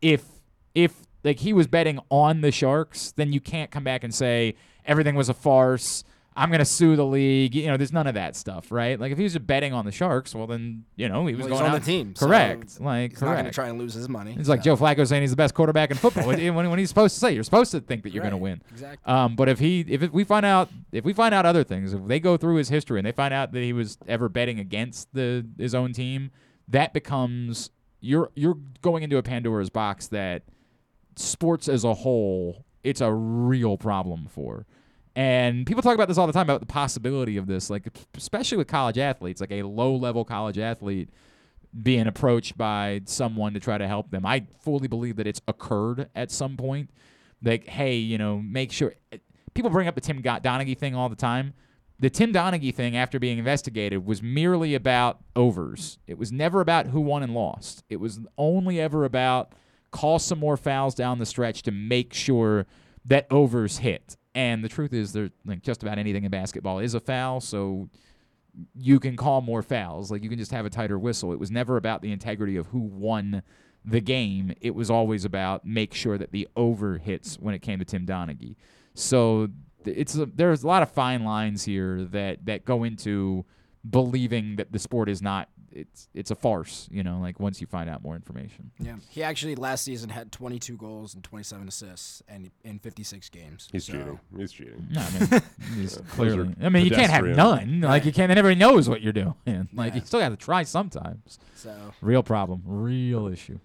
if 0.00 0.24
if 0.74 0.94
like 1.24 1.40
he 1.40 1.52
was 1.52 1.66
betting 1.66 1.98
on 2.10 2.40
the 2.40 2.50
Sharks, 2.50 3.12
then 3.12 3.32
you 3.32 3.40
can't 3.40 3.70
come 3.70 3.84
back 3.84 4.02
and 4.02 4.14
say 4.14 4.54
everything 4.84 5.14
was 5.14 5.28
a 5.28 5.34
farce. 5.34 6.02
I'm 6.34 6.50
gonna 6.50 6.64
sue 6.64 6.96
the 6.96 7.04
league. 7.04 7.54
You 7.54 7.66
know, 7.66 7.76
there's 7.76 7.92
none 7.92 8.06
of 8.06 8.14
that 8.14 8.36
stuff, 8.36 8.72
right? 8.72 8.98
Like 8.98 9.12
if 9.12 9.18
he 9.18 9.24
was 9.24 9.34
just 9.34 9.46
betting 9.46 9.72
on 9.72 9.84
the 9.84 9.92
Sharks, 9.92 10.34
well 10.34 10.46
then 10.46 10.84
you 10.96 11.08
know 11.08 11.26
he 11.26 11.34
was 11.34 11.46
Well, 11.46 11.58
going 11.58 11.70
on 11.70 11.74
out- 11.76 11.80
the 11.80 11.86
team. 11.86 12.14
so 12.16 12.26
Correct. 12.26 12.80
like 12.80 13.10
he's 13.12 13.18
correct. 13.18 13.20
not 13.20 13.34
going 13.34 13.44
to 13.44 13.50
try 13.50 13.68
and 13.68 13.78
lose 13.78 13.94
his 13.94 14.08
money. 14.08 14.34
It's 14.38 14.48
like 14.48 14.62
Joe 14.62 14.76
Flacco 14.76 15.06
saying 15.06 15.22
he's 15.22 15.30
the 15.30 15.36
best 15.36 15.54
quarterback 15.54 15.90
in 15.90 15.96
football. 15.98 16.26
when, 16.26 16.54
when 16.54 16.78
he's 16.78 16.88
supposed 16.88 17.14
to 17.14 17.20
say 17.20 17.32
you're 17.32 17.42
supposed 17.44 17.70
to 17.72 17.80
think 17.80 18.02
that 18.04 18.12
you're 18.12 18.22
going 18.22 18.30
to 18.32 18.36
win. 18.38 18.62
exactly. 18.70 19.12
Um, 19.12 19.36
but 19.36 19.48
if 19.48 19.58
he 19.58 19.80
if 19.88 20.10
we 20.12 20.24
find 20.24 20.46
out 20.46 20.70
if 20.90 21.04
we 21.04 21.12
find 21.12 21.34
out 21.34 21.44
other 21.44 21.64
things, 21.64 21.92
if 21.92 22.06
they 22.06 22.18
go 22.20 22.36
through 22.36 22.56
his 22.56 22.68
history 22.70 22.98
and 22.98 23.06
they 23.06 23.12
find 23.12 23.34
out 23.34 23.52
that 23.52 23.62
he 23.62 23.72
was 23.72 23.98
ever 24.08 24.28
betting 24.28 24.58
against 24.58 25.12
the 25.12 25.46
his 25.58 25.74
own 25.74 25.92
team, 25.92 26.30
that 26.68 26.92
becomes 26.94 27.70
you're 28.00 28.30
you're 28.34 28.56
going 28.80 29.02
into 29.02 29.16
a 29.18 29.22
Pandora's 29.22 29.70
box 29.70 30.06
that 30.08 30.42
sports 31.16 31.68
as 31.68 31.84
a 31.84 31.94
whole 31.94 32.64
it's 32.82 33.00
a 33.00 33.12
real 33.12 33.76
problem 33.76 34.26
for. 34.28 34.66
And 35.14 35.66
people 35.66 35.82
talk 35.82 35.94
about 35.94 36.08
this 36.08 36.16
all 36.16 36.26
the 36.26 36.32
time 36.32 36.46
about 36.46 36.60
the 36.60 36.66
possibility 36.66 37.36
of 37.36 37.46
this, 37.46 37.68
like 37.68 37.86
especially 38.16 38.58
with 38.58 38.66
college 38.66 38.98
athletes, 38.98 39.40
like 39.40 39.52
a 39.52 39.62
low 39.62 39.94
level 39.94 40.24
college 40.24 40.58
athlete 40.58 41.10
being 41.82 42.06
approached 42.06 42.56
by 42.56 43.02
someone 43.04 43.54
to 43.54 43.60
try 43.60 43.78
to 43.78 43.86
help 43.86 44.10
them. 44.10 44.24
I 44.26 44.46
fully 44.60 44.88
believe 44.88 45.16
that 45.16 45.26
it's 45.26 45.40
occurred 45.48 46.08
at 46.14 46.30
some 46.30 46.56
point. 46.56 46.90
Like, 47.42 47.66
hey, 47.66 47.96
you 47.96 48.18
know, 48.18 48.38
make 48.38 48.72
sure 48.72 48.94
people 49.54 49.70
bring 49.70 49.88
up 49.88 49.94
the 49.94 50.00
Tim 50.00 50.22
Donaghy 50.22 50.76
thing 50.76 50.94
all 50.94 51.08
the 51.08 51.16
time. 51.16 51.54
The 51.98 52.10
Tim 52.10 52.32
Donaghy 52.32 52.74
thing, 52.74 52.96
after 52.96 53.18
being 53.18 53.38
investigated, 53.38 54.04
was 54.04 54.22
merely 54.22 54.74
about 54.74 55.20
overs. 55.36 55.98
It 56.06 56.18
was 56.18 56.32
never 56.32 56.60
about 56.60 56.88
who 56.88 57.00
won 57.00 57.22
and 57.22 57.34
lost. 57.34 57.84
It 57.88 57.96
was 57.96 58.20
only 58.36 58.80
ever 58.80 59.04
about 59.04 59.52
call 59.90 60.18
some 60.18 60.38
more 60.38 60.56
fouls 60.56 60.94
down 60.94 61.18
the 61.18 61.26
stretch 61.26 61.62
to 61.62 61.70
make 61.70 62.12
sure 62.12 62.66
that 63.04 63.26
overs 63.30 63.78
hit. 63.78 64.16
And 64.34 64.64
the 64.64 64.68
truth 64.68 64.92
is, 64.92 65.12
there 65.12 65.30
like 65.44 65.62
just 65.62 65.82
about 65.82 65.98
anything 65.98 66.24
in 66.24 66.30
basketball 66.30 66.78
is 66.78 66.94
a 66.94 67.00
foul. 67.00 67.40
So 67.40 67.88
you 68.74 69.00
can 69.00 69.16
call 69.16 69.40
more 69.40 69.62
fouls. 69.62 70.10
Like 70.10 70.22
you 70.22 70.28
can 70.28 70.38
just 70.38 70.52
have 70.52 70.66
a 70.66 70.70
tighter 70.70 70.98
whistle. 70.98 71.32
It 71.32 71.38
was 71.38 71.50
never 71.50 71.76
about 71.76 72.02
the 72.02 72.12
integrity 72.12 72.56
of 72.56 72.68
who 72.68 72.80
won 72.80 73.42
the 73.84 74.00
game. 74.00 74.54
It 74.60 74.74
was 74.74 74.90
always 74.90 75.24
about 75.24 75.64
make 75.64 75.94
sure 75.94 76.18
that 76.18 76.32
the 76.32 76.48
over 76.56 76.98
hits 76.98 77.36
when 77.36 77.54
it 77.54 77.60
came 77.60 77.78
to 77.78 77.84
Tim 77.84 78.06
Donaghy. 78.06 78.56
So 78.94 79.48
it's 79.84 80.16
a, 80.16 80.26
there's 80.26 80.62
a 80.62 80.66
lot 80.66 80.82
of 80.82 80.90
fine 80.90 81.24
lines 81.24 81.64
here 81.64 82.04
that 82.04 82.44
that 82.46 82.64
go 82.64 82.84
into 82.84 83.44
believing 83.88 84.56
that 84.56 84.72
the 84.72 84.78
sport 84.78 85.08
is 85.08 85.20
not 85.20 85.48
it's 85.72 86.08
it's 86.14 86.30
a 86.30 86.34
farce. 86.34 86.88
You 86.90 87.02
know, 87.02 87.18
like 87.20 87.40
once 87.40 87.60
you 87.60 87.66
find 87.66 87.88
out 87.90 88.02
more 88.02 88.14
information. 88.14 88.70
Yeah, 88.78 88.96
he 89.08 89.22
actually 89.22 89.54
last 89.54 89.84
season 89.84 90.10
had 90.10 90.30
22 90.32 90.76
goals 90.76 91.14
and 91.14 91.22
27 91.24 91.68
assists, 91.68 92.22
and 92.28 92.50
in 92.64 92.78
56 92.78 93.28
games. 93.30 93.68
He's 93.72 93.84
So- 93.86 93.92
cheating. 93.92 94.20
He's 94.36 94.52
cheating. 94.52 94.86
No, 94.90 95.00
I 95.00 95.10
mean, 95.20 95.42
he's 95.76 95.96
Those 95.96 96.06
clearly. 96.10 96.54
I 96.62 96.68
mean, 96.68 96.84
you 96.84 96.90
can't 96.90 97.10
have 97.10 97.24
none. 97.24 97.80
Like 97.80 98.04
you 98.04 98.12
can't. 98.12 98.30
Everybody 98.30 98.54
knows 98.58 98.88
what 98.88 99.00
you're 99.02 99.12
doing. 99.12 99.34
Like 99.74 99.94
you 99.94 100.00
still 100.02 100.20
got 100.20 100.28
to 100.30 100.36
try 100.36 100.62
sometimes. 100.64 101.38
So 101.56 101.74
real 102.00 102.22
problem, 102.22 102.62
real 102.66 103.26
issue. 103.26 103.58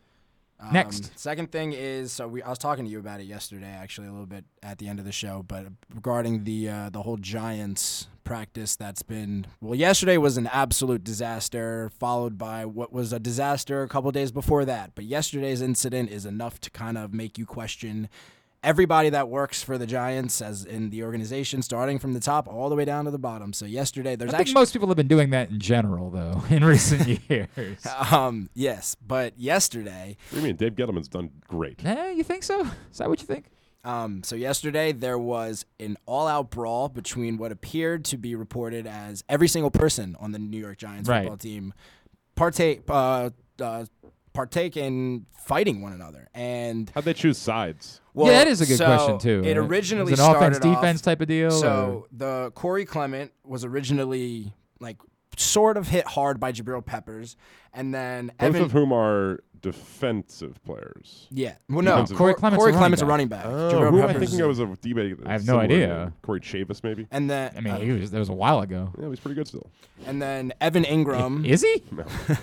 Um, 0.60 0.74
Next. 0.74 1.18
Second 1.18 1.52
thing 1.52 1.74
is, 1.74 2.12
so 2.12 2.28
we 2.28 2.42
I 2.42 2.50
was 2.50 2.58
talking 2.58 2.86
to 2.86 2.92
you 2.92 3.00
about 3.00 3.20
it 3.20 3.26
yesterday, 3.26 3.68
actually 3.68 4.08
a 4.08 4.12
little 4.12 4.26
bit 4.26 4.46
at 4.64 4.80
the 4.80 4.88
end 4.88 4.98
of 5.00 5.06
the 5.06 5.12
show, 5.12 5.44
but 5.48 5.68
regarding 5.94 6.46
the 6.46 6.70
uh, 6.70 6.90
the 6.90 7.04
whole 7.04 7.18
Giants 7.18 8.08
practice 8.24 8.76
that's 8.76 9.04
been 9.04 9.46
well, 9.62 9.76
yesterday 9.76 10.18
was 10.18 10.36
an 10.36 10.48
absolute 10.48 11.04
disaster, 11.04 11.92
followed 12.00 12.38
by 12.38 12.66
what 12.66 12.92
was 12.92 13.14
a 13.14 13.20
disaster 13.20 13.84
a 13.84 13.88
couple 13.88 14.12
days 14.12 14.32
before 14.32 14.66
that. 14.66 14.94
But 14.96 15.06
yesterday's 15.06 15.62
incident 15.62 16.10
is 16.10 16.26
enough 16.26 16.60
to 16.62 16.72
kind 16.72 16.98
of 16.98 17.14
make 17.14 17.38
you 17.38 17.46
question 17.46 18.10
everybody 18.68 19.10
that 19.10 19.30
works 19.30 19.64
for 19.64 19.77
the 19.77 19.85
Giants, 19.88 20.41
as 20.41 20.65
in 20.65 20.89
the 20.89 21.03
organization, 21.03 21.61
starting 21.61 21.99
from 21.99 22.14
the 22.14 22.19
top 22.19 22.48
all 22.48 22.68
the 22.69 22.76
way 22.76 22.84
down 22.85 23.06
to 23.06 23.11
the 23.11 23.18
bottom. 23.18 23.53
So 23.53 23.65
yesterday, 23.65 24.15
there's 24.18 24.30
I 24.30 24.38
think 24.38 24.41
actually 24.49 24.53
most 24.61 24.73
people 24.73 24.88
have 24.89 24.98
been 24.98 25.07
doing 25.07 25.30
that 25.30 25.49
in 25.49 25.60
general, 25.60 26.10
though, 26.10 26.44
in 26.49 26.64
recent 26.65 27.22
years. 27.30 27.88
um 28.11 28.49
yes, 28.53 28.95
but 28.95 29.39
yesterday. 29.39 30.18
What 30.30 30.35
do 30.35 30.41
you 30.41 30.48
mean? 30.48 30.56
Dave 30.57 30.76
Gettleman's 30.76 31.07
done 31.07 31.30
great. 31.48 31.84
Eh, 31.85 32.11
you 32.11 32.23
think 32.23 32.44
so? 32.44 32.61
Is 32.91 32.98
that 32.98 33.07
what 33.10 33.22
you 33.22 33.26
think? 33.27 33.45
Um, 33.85 34.22
so 34.23 34.35
yesterday 34.35 34.91
there 34.91 35.18
was 35.18 35.65
an 35.80 35.95
all-out 36.06 36.49
brawl 36.49 36.89
between 36.89 37.38
what 37.38 37.53
appeared 37.53 38.03
to 38.06 38.18
be 38.18 38.35
reported 38.35 38.85
as 38.85 39.23
every 39.30 39.48
single 39.48 39.72
person 39.72 40.18
on 40.19 40.34
the 40.34 40.39
New 40.39 40.60
York 40.60 40.77
Giants 40.77 41.07
Right. 41.07 41.22
football 41.22 41.38
team 41.38 41.73
partake 42.35 42.81
uh, 42.89 43.30
uh, 43.61 43.85
partake 44.38 44.78
in 44.78 45.26
fighting 45.32 45.82
one 45.82 45.94
another. 45.94 46.30
And 46.36 46.92
how'd 46.94 47.06
they 47.06 47.14
choose 47.16 47.40
sides? 47.40 48.02
Well, 48.14 48.28
Yeah, 48.32 48.40
that 48.40 48.48
is 48.48 48.62
a 48.62 48.68
good 48.68 48.78
so 48.78 48.86
question, 48.86 49.18
too, 49.18 49.42
It 49.44 49.58
right? 49.58 49.68
originally 49.68 50.12
Was 50.12 50.20
it 50.20 50.24
an 50.24 50.30
offense, 50.36 50.56
started 50.58 50.70
off- 50.70 50.76
defense 50.82 51.02
type 51.02 51.22
of 51.22 51.28
deal, 51.28 51.50
So 51.50 52.06
the 52.12 52.52
Corey 52.54 52.86
Clement 52.86 53.32
was 53.44 53.66
originally 53.66 54.54
like 54.80 54.98
sort 55.38 55.76
of 55.76 55.88
hit 55.88 56.06
hard 56.08 56.40
by 56.40 56.52
Jabril 56.52 56.86
Peppers, 56.86 57.36
and 57.74 57.94
then 57.96 58.28
Both 58.40 58.48
Evan. 58.50 58.62
of 58.62 58.72
whom 58.74 58.94
are 58.94 59.40
defensive 59.60 60.64
players. 60.64 61.28
Yeah. 61.32 61.56
Well, 61.68 61.82
no, 61.82 61.92
Defensive- 61.92 62.18
Corey 62.18 62.34
Clement's 62.36 62.60
Corey 62.62 62.70
a 62.70 62.74
running 62.74 62.80
Clement's 62.80 63.02
a 63.02 63.06
running 63.08 63.28
back. 63.28 63.46
Oh, 63.48 63.50
Jabril 63.74 63.90
who 63.90 64.02
am 64.02 64.10
I 64.10 64.14
thinking 64.14 64.40
is- 64.40 64.60
of 64.60 64.70
as 64.72 64.78
a 64.78 64.82
D-bag? 64.82 65.18
I 65.26 65.32
have 65.32 65.48
no 65.48 65.60
idea. 65.60 66.14
Corey 66.22 66.42
Chavis, 66.42 66.84
maybe. 66.84 67.08
And 67.10 67.28
then 67.28 67.52
I 67.58 67.62
mean, 67.62 67.74
uh, 67.74 67.80
he 67.80 67.92
was, 67.92 68.12
that 68.12 68.20
was 68.20 68.30
a 68.30 68.34
while 68.34 68.60
ago. 68.60 68.92
Yeah, 69.02 69.10
he's 69.10 69.20
pretty 69.20 69.34
good 69.36 69.48
still. 69.48 69.68
And 70.06 70.22
then 70.22 70.54
Evan 70.62 70.84
Engram. 70.84 71.44
Is 71.54 71.64
he? 71.64 71.82
No. 71.92 72.06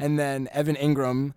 and 0.00 0.18
then 0.18 0.48
Evan 0.52 0.76
Engram 0.76 1.34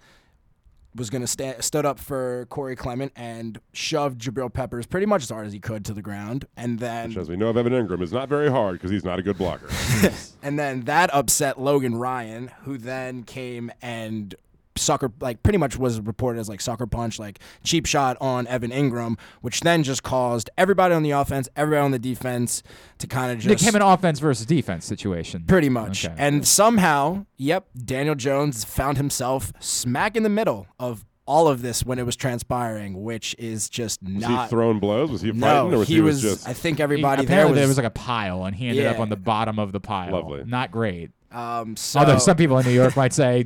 was 0.96 1.10
going 1.10 1.22
to 1.22 1.28
stand 1.28 1.64
stood 1.64 1.86
up 1.86 2.00
for 2.00 2.46
Corey 2.50 2.76
Clement 2.76 3.12
and 3.16 3.60
shoved 3.74 4.22
Jabril 4.22 4.54
Peppers 4.54 4.86
pretty 4.86 5.06
much 5.06 5.24
as 5.24 5.30
hard 5.30 5.48
as 5.48 5.54
he 5.54 5.60
could 5.60 5.86
to 5.86 5.94
the 5.94 6.02
ground. 6.02 6.46
And 6.56 6.80
then 6.80 7.10
Which, 7.10 7.18
as 7.18 7.30
we 7.30 7.36
know 7.36 7.50
of 7.50 7.58
Evan 7.58 7.74
Engram, 7.74 8.02
is 8.02 8.14
not 8.14 8.30
very 8.30 8.50
hard 8.50 8.76
because 8.76 8.92
he's 8.92 9.04
not 9.04 9.20
a 9.20 9.24
good 9.24 9.38
blocker. 9.38 9.68
and 10.44 10.58
then 10.60 10.82
that 10.82 11.14
upset 11.14 11.60
Logan 11.60 11.96
Ryan, 11.96 12.50
who 12.64 12.78
then 12.78 13.24
came 13.24 13.72
and 13.82 14.36
sucker 14.84 15.12
like 15.20 15.42
pretty 15.44 15.58
much 15.58 15.78
was 15.78 16.00
reported 16.02 16.40
as 16.40 16.50
like 16.50 16.62
sucker 16.62 16.86
punch, 16.86 17.20
like 17.20 17.40
cheap 17.64 17.86
shot 17.86 18.18
on 18.22 18.46
Evan 18.48 18.72
Engram, 18.72 19.18
which 19.42 19.62
then 19.62 19.84
just 19.84 20.04
caused 20.04 20.50
everybody 20.58 20.94
on 20.94 21.04
the 21.04 21.12
offense, 21.12 21.50
everybody 21.56 21.84
on 21.84 21.92
the 21.92 22.00
defense 22.00 22.62
to 23.00 23.08
kind 23.08 23.32
of 23.32 23.40
It 23.40 23.50
just 23.50 23.64
became 23.66 23.76
an 23.76 23.82
offense 23.82 24.20
versus 24.20 24.46
defense 24.46 24.86
situation. 24.86 25.44
Pretty 25.48 25.70
much. 25.70 26.06
Okay. 26.06 26.14
And 26.18 26.46
somehow, 26.48 27.26
yep, 27.38 27.68
Daniel 27.86 28.16
Jones 28.16 28.64
found 28.64 28.98
himself 28.98 29.52
smack 29.60 30.16
in 30.16 30.24
the 30.24 30.30
middle 30.30 30.68
of 30.80 31.06
all 31.26 31.48
of 31.48 31.62
this 31.62 31.86
when 31.86 32.00
it 32.00 32.06
was 32.06 32.18
transpiring, 32.18 33.02
which 33.02 33.34
is 33.40 33.70
just 33.70 34.04
Was 34.04 34.12
not. 34.12 34.44
he 34.44 34.50
throwing 34.50 34.80
blows? 34.82 35.10
Was 35.10 35.22
he 35.22 35.32
No, 35.32 35.48
fighting? 35.48 35.74
or 35.74 35.78
was 35.80 35.88
he 35.88 35.94
he, 35.96 36.02
was- 36.02 36.22
just? 36.22 36.46
I 36.48 36.52
think 36.52 36.82
everybody 36.82 37.22
He- 37.22 37.28
there 37.28 37.38
apparently 37.38 37.52
was- 37.54 37.60
there 37.62 37.68
was 37.70 37.78
like 37.78 37.86
a 37.86 37.90
pile, 37.92 38.44
and 38.44 38.54
he 38.54 38.68
ended 38.68 38.86
up 38.88 39.00
on 39.00 39.08
the 39.08 39.16
bottom 39.16 39.58
of 39.58 39.72
the 39.72 39.80
pile. 39.80 40.12
Lovely. 40.12 40.44
Not 40.46 40.72
great. 40.72 41.12
Um, 41.32 41.76
so 41.78 42.00
Although 42.02 42.18
some 42.18 42.36
people 42.36 42.58
in 42.60 42.66
New 42.66 42.74
York 42.74 42.96
might 42.98 43.14
say, 43.14 43.46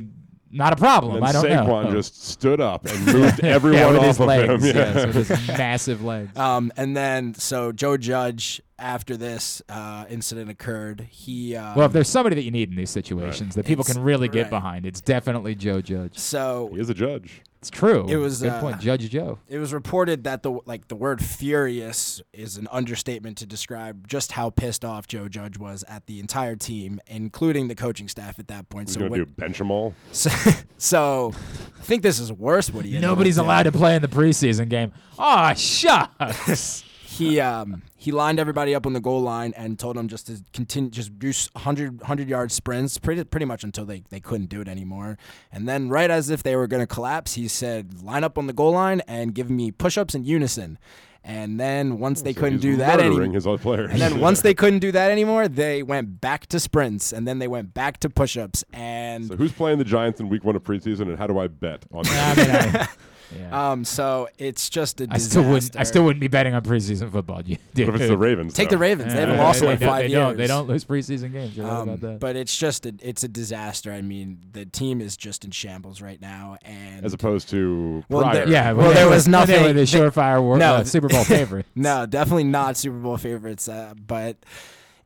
not 0.58 0.74
a 0.74 0.76
problem. 0.76 1.16
And 1.18 1.26
I 1.26 1.32
don't 1.32 1.44
know. 1.48 1.64
Saquon 1.64 1.84
know. 1.86 1.92
just 1.92 2.24
stood 2.28 2.60
up 2.60 2.86
and 2.86 3.06
moved 3.06 3.40
everyone 3.44 3.80
yeah, 3.80 3.88
with 3.92 4.00
off 4.00 4.06
his 4.06 4.20
of 4.20 4.26
legs, 4.28 4.64
him. 4.66 4.76
yes, 4.76 5.06
with 5.16 5.28
his 5.30 5.48
massive 5.58 6.04
legs. 6.04 6.38
Um, 6.38 6.72
and 6.78 6.96
then 6.98 7.34
so 7.36 7.72
Joe 7.72 7.98
Judge, 7.98 8.62
after 8.80 9.16
this 9.18 9.62
uh, 9.70 10.06
incident 10.10 10.50
occurred, 10.50 11.08
he 11.10 11.56
uh, 11.56 11.74
well, 11.76 11.86
if 11.86 11.94
there's 11.94 12.10
somebody 12.10 12.36
that 12.36 12.44
you 12.44 12.52
need 12.52 12.70
in 12.70 12.76
these 12.76 12.90
situations 12.92 13.56
that 13.56 13.66
people 13.66 13.82
It's- 13.84 13.96
can 13.96 14.04
really 14.04 14.28
get 14.28 14.44
right. 14.44 14.50
behind, 14.50 14.86
it's 14.86 15.02
definitely 15.02 15.56
Joe 15.56 15.82
Judge. 15.82 16.18
so 16.18 16.70
he 16.74 16.80
is 16.80 16.90
a 16.90 16.94
judge. 16.94 17.42
It's 17.60 17.70
true. 17.72 18.06
It 18.08 18.18
was 18.18 18.42
good 18.42 18.52
uh, 18.52 18.62
point, 18.62 18.80
Judge 18.80 19.10
Joe. 19.10 19.40
It 19.48 19.58
was 19.58 19.74
reported 19.74 20.24
that 20.26 20.44
the 20.44 20.60
like 20.66 20.88
the 20.90 20.96
word 20.96 21.24
furious 21.24 22.22
is 22.32 22.58
an 22.58 22.68
understatement 22.72 23.38
to 23.40 23.46
describe 23.48 24.08
just 24.08 24.34
how 24.34 24.52
pissed 24.52 24.86
off 24.86 25.08
Joe 25.08 25.28
Judge 25.28 25.58
was 25.58 25.84
at 25.88 26.06
the 26.06 26.20
entire 26.20 26.56
team, 26.56 27.00
including 27.08 27.68
the 27.68 27.76
coaching 27.76 28.08
staff 28.08 28.38
at 28.38 28.48
that 28.50 28.70
point. 28.70 28.90
He's 28.90 28.94
so 28.94 29.00
gonna 29.00 29.12
when- 29.12 29.20
do 29.22 29.26
bench 29.26 29.58
them 29.58 29.72
all. 29.72 29.94
So, 30.12 30.30
so 30.78 31.32
I 31.80 31.82
think 31.84 32.04
this 32.04 32.20
is 32.20 32.32
worse. 32.32 32.70
What 32.70 32.86
he 32.86 32.92
ended 32.96 33.06
up 33.06 33.12
Nobody's 33.12 33.38
allowed 33.38 33.64
to 33.64 33.72
play 33.72 33.96
in 33.96 34.02
the 34.02 34.08
preseason 34.08 34.70
game. 34.70 34.92
Oh, 35.18 35.54
shucks. 35.54 36.84
He 37.18 37.40
um 37.40 37.82
he 37.96 38.12
lined 38.12 38.40
everybody 38.40 38.76
up 38.76 38.86
on 38.86 38.94
the 38.94 39.00
goal 39.00 39.22
line 39.22 39.54
and 39.58 39.78
told 39.80 39.96
them 39.96 40.08
just 40.08 40.28
to 40.28 40.38
continue, 40.54 40.90
just 40.90 41.18
do 41.18 41.30
s- 41.30 41.50
100, 41.54 42.00
100 42.02 42.30
yard 42.30 42.52
sprints, 42.52 42.98
pretty 42.98 43.24
pretty 43.24 43.46
much 43.46 43.64
until 43.64 43.86
they, 43.86 44.04
they 44.10 44.20
couldn't 44.20 44.48
do 44.50 44.62
it 44.62 44.68
anymore. 44.68 45.18
And 45.52 45.68
then 45.68 45.90
right 45.90 46.12
as 46.12 46.30
if 46.30 46.44
they 46.44 46.56
were 46.56 46.68
going 46.68 46.82
to 46.82 46.88
collapse, 46.88 47.34
he 47.34 47.48
said, 47.48 48.02
"Line 48.04 48.24
up 48.24 48.38
on 48.38 48.48
the 48.48 48.54
goal 48.54 48.72
line 48.74 49.02
and 49.08 49.34
give 49.34 49.50
me 49.50 49.72
push 49.72 49.98
ups 49.98 50.14
in 50.16 50.24
unison." 50.26 50.78
And 51.24 51.60
then 51.60 52.00
once 52.00 52.22
they 52.22 52.32
So 52.34 52.40
couldn't 52.40 52.60
do 52.60 52.78
that 52.78 53.02
anymore, 53.02 53.26
his 53.34 53.46
other 53.46 53.58
players. 53.58 53.92
and 53.92 54.00
then 54.00 54.20
once 54.28 54.42
they 54.42 54.54
couldn't 54.54 54.80
do 54.80 54.94
that 54.94 55.12
anymore, 55.12 55.50
they 55.50 55.84
went 55.84 56.22
back 56.22 56.46
to 56.48 56.60
sprints, 56.60 57.12
and 57.12 57.28
then 57.28 57.40
they 57.40 57.50
went 57.50 57.74
back 57.74 58.00
to 58.02 58.10
push 58.10 58.38
ups, 58.38 58.64
and 58.72 59.26
So 59.28 59.36
who's 59.36 59.52
playing 59.52 59.80
the 59.80 59.84
Giants 59.84 60.22
in 60.22 60.30
Week 60.30 60.46
One 60.46 60.56
of 60.56 60.64
preseason, 60.64 61.10
and 61.10 61.18
how 61.18 61.28
do 61.28 61.38
I 61.38 61.48
bet 61.48 61.84
on 61.92 62.06
I 62.08 62.34
that? 62.36 62.38
mean, 62.38 62.82
I- 62.82 62.88
yeah. 63.36 63.72
um, 63.72 63.84
so 63.86 64.30
it's 64.38 64.70
just 64.70 65.02
a 65.02 65.08
I 65.10 65.18
still 65.18 65.44
wouldn't. 65.44 65.76
I 65.76 65.84
still 65.84 66.04
wouldn't 66.04 66.22
be 66.22 66.28
betting 66.28 66.54
on 66.54 66.62
preseason 66.62 67.12
football. 67.12 67.42
You- 67.48 67.58
What 67.86 67.96
if 67.96 68.02
it's 68.02 68.10
the. 68.10 68.18
Ravens? 68.18 68.54
Take 68.54 68.70
though? 68.70 68.76
the 68.76 68.78
Ravens. 68.80 69.14
They 69.14 69.20
haven't 69.20 69.36
Yeah, 69.36 69.44
lost 69.44 69.62
in 69.62 69.68
like 69.68 69.80
five 69.80 70.04
they 70.04 70.08
years. 70.10 70.20
Don't, 70.20 70.38
they 70.38 70.48
don't 70.48 70.68
lose 70.68 70.86
preseason 70.86 71.32
games. 71.32 71.56
You're 71.56 71.68
Um, 71.70 71.90
about 71.90 72.02
that. 72.02 72.20
But 72.20 72.36
it's 72.36 72.56
just 72.58 72.86
a, 72.86 72.94
it's 73.02 73.24
a 73.24 73.28
disaster. 73.28 73.92
I 73.92 74.02
mean, 74.02 74.40
the 74.52 74.66
team 74.66 75.02
is 75.02 75.16
just 75.18 75.46
in 75.46 75.52
shambles 75.52 76.02
right 76.02 76.20
now, 76.22 76.58
and 76.64 77.06
As 77.06 77.14
opposed 77.14 77.50
to 77.50 78.04
Well, 78.10 78.24
prior. 78.24 78.34
there- 78.46 78.50
yeah, 78.50 78.72
well, 78.72 78.88
when 78.88 78.96
there 78.96 79.06
they 79.06 79.10
was 79.16 79.28
were- 79.28 79.32
when 79.38 79.48
they 79.48 79.54
nothing. 79.54 79.64
were 79.64 79.74
the 79.74 79.86
they- 79.86 79.86
surefire 79.86 80.42
war- 80.42 80.62
uh, 80.62 80.84
Super 80.84 81.08
Bowl 81.08 81.24
favorites. 81.26 81.70
no, 81.76 82.06
definitely 82.06 82.46
not 82.46 82.78
Super 82.78 82.98
Bowl 82.98 83.18
favorites. 83.18 83.68
Uh, 83.70 83.94
but 84.06 84.38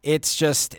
it's 0.04 0.36
just 0.36 0.76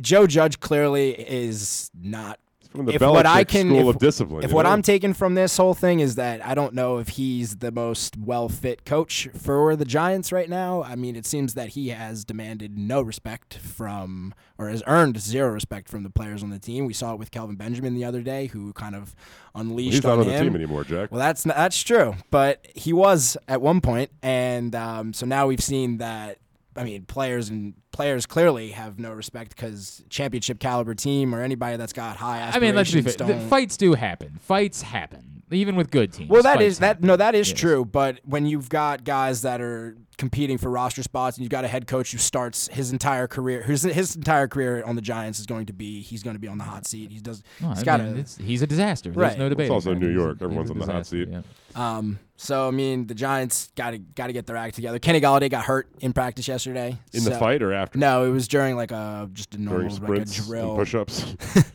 Joe 0.00 0.26
Judge 0.26 0.60
clearly 0.60 1.12
is 1.12 1.90
not. 1.98 2.38
From 2.76 2.86
the 2.86 2.94
if 2.94 3.00
what 3.00 3.26
I 3.26 3.44
can, 3.44 3.68
school 3.68 3.88
if, 3.88 3.96
of 3.96 4.00
discipline, 4.00 4.44
if 4.44 4.52
what 4.52 4.64
know? 4.64 4.70
I'm 4.70 4.82
taking 4.82 5.14
from 5.14 5.34
this 5.34 5.56
whole 5.56 5.74
thing 5.74 6.00
is 6.00 6.14
that 6.16 6.44
I 6.44 6.54
don't 6.54 6.74
know 6.74 6.98
if 6.98 7.08
he's 7.08 7.56
the 7.56 7.72
most 7.72 8.16
well 8.16 8.48
fit 8.48 8.84
coach 8.84 9.28
for 9.36 9.74
the 9.74 9.84
Giants 9.84 10.30
right 10.30 10.48
now. 10.48 10.82
I 10.82 10.94
mean, 10.94 11.16
it 11.16 11.26
seems 11.26 11.54
that 11.54 11.70
he 11.70 11.88
has 11.88 12.24
demanded 12.24 12.78
no 12.78 13.02
respect 13.02 13.54
from, 13.58 14.34
or 14.58 14.68
has 14.68 14.82
earned 14.86 15.20
zero 15.20 15.50
respect 15.50 15.88
from 15.88 16.02
the 16.02 16.10
players 16.10 16.42
on 16.42 16.50
the 16.50 16.58
team. 16.58 16.86
We 16.86 16.92
saw 16.92 17.12
it 17.12 17.18
with 17.18 17.30
Kelvin 17.30 17.56
Benjamin 17.56 17.94
the 17.94 18.04
other 18.04 18.22
day, 18.22 18.46
who 18.46 18.72
kind 18.74 18.94
of 18.94 19.14
unleashed 19.54 19.94
He's 19.94 20.04
not 20.04 20.14
on 20.14 20.20
on 20.20 20.26
the 20.26 20.38
team 20.38 20.54
anymore, 20.54 20.84
Jack. 20.84 21.10
Well, 21.10 21.18
that's 21.18 21.42
that's 21.42 21.82
true, 21.82 22.14
but 22.30 22.66
he 22.74 22.92
was 22.92 23.36
at 23.48 23.60
one 23.60 23.80
point, 23.80 24.10
and 24.22 24.74
um, 24.74 25.12
so 25.12 25.26
now 25.26 25.46
we've 25.46 25.62
seen 25.62 25.98
that. 25.98 26.38
I 26.76 26.84
mean, 26.84 27.04
players 27.06 27.48
and 27.48 27.74
players 27.92 28.26
clearly 28.26 28.70
have 28.72 28.98
no 28.98 29.12
respect 29.12 29.56
because 29.56 30.02
championship 30.10 30.58
caliber 30.60 30.94
team 30.94 31.34
or 31.34 31.40
anybody 31.42 31.76
that's 31.76 31.92
got 31.92 32.16
high 32.16 32.38
aspirations. 32.38 32.56
I 32.56 32.66
mean, 32.66 32.74
let's 32.76 32.92
be 32.92 33.02
fair. 33.02 33.26
The 33.40 33.48
fights 33.48 33.76
do 33.76 33.94
happen. 33.94 34.38
Fights 34.42 34.82
happen, 34.82 35.42
even 35.50 35.76
with 35.76 35.90
good 35.90 36.12
teams. 36.12 36.28
well, 36.30 36.42
that 36.42 36.56
fights 36.56 36.64
is 36.66 36.78
that. 36.80 37.02
No, 37.02 37.16
that 37.16 37.34
is 37.34 37.48
Yes. 37.50 37.58
true. 37.58 37.84
But 37.84 38.20
when 38.24 38.46
you've 38.46 38.68
got 38.68 39.04
guys 39.04 39.42
that 39.42 39.60
are 39.60 39.96
competing 40.18 40.56
for 40.56 40.70
roster 40.70 41.02
spots, 41.02 41.36
and 41.36 41.44
you've 41.44 41.50
got 41.50 41.64
a 41.64 41.68
head 41.68 41.86
coach 41.86 42.12
who 42.12 42.18
starts 42.18 42.68
his 42.68 42.90
entire 42.92 43.26
career, 43.26 43.62
his 43.62 43.82
his 43.82 44.16
entire 44.16 44.48
career 44.48 44.82
on 44.84 44.96
the 44.96 45.02
Giants 45.02 45.38
is 45.38 45.46
going 45.46 45.66
to 45.66 45.72
be 45.72 46.00
he's 46.02 46.22
going 46.22 46.36
to 46.36 46.40
be 46.40 46.48
on 46.48 46.58
the 46.58 46.64
hot 46.64 46.86
seat. 46.86 47.10
He 47.10 47.20
does. 47.20 47.42
Well, 47.60 47.70
he's 47.70 47.80
I 47.80 47.84
got 47.84 48.00
mean, 48.00 48.08
a. 48.08 48.12
it's- 48.12 48.38
he's 48.42 48.62
a 48.62 48.66
disaster. 48.66 49.10
There's 49.10 49.16
Right. 49.30 49.38
no 49.38 49.48
debate. 49.48 49.66
It's 49.66 49.72
also. 49.72 49.94
New 49.94 50.10
York. 50.12 50.38
Everyone's 50.42 50.70
on 50.70 50.78
the 50.78 50.86
hot 50.86 51.06
seat. 51.06 51.28
yeah. 51.30 51.40
Um, 51.74 52.18
so 52.36 52.68
I 52.68 52.70
mean, 52.70 53.06
the 53.06 53.14
Giants 53.14 53.70
got 53.76 53.90
to 53.92 53.98
got 53.98 54.26
to 54.28 54.32
get 54.32 54.46
their 54.46 54.56
act 54.56 54.74
together. 54.74 54.98
Kenny 54.98 55.20
Golladay 55.20 55.50
got 55.50 55.64
hurt 55.64 55.88
in 56.00 56.12
practice 56.12 56.46
yesterday. 56.48 56.98
In 57.12 57.24
the 57.24 57.32
fight 57.32 57.62
or 57.62 57.72
after? 57.72 57.98
No, 57.98 58.24
it 58.24 58.30
was 58.30 58.46
during 58.48 58.76
like 58.76 58.90
a 58.92 59.28
just 59.32 59.54
a 59.54 59.58
normal 59.58 59.88
During 59.88 59.92
like 59.92 60.00
a 60.00 60.26
sprints 60.26 60.38
and 60.38 60.46
drill. 60.46 60.76
push-ups? 60.76 61.34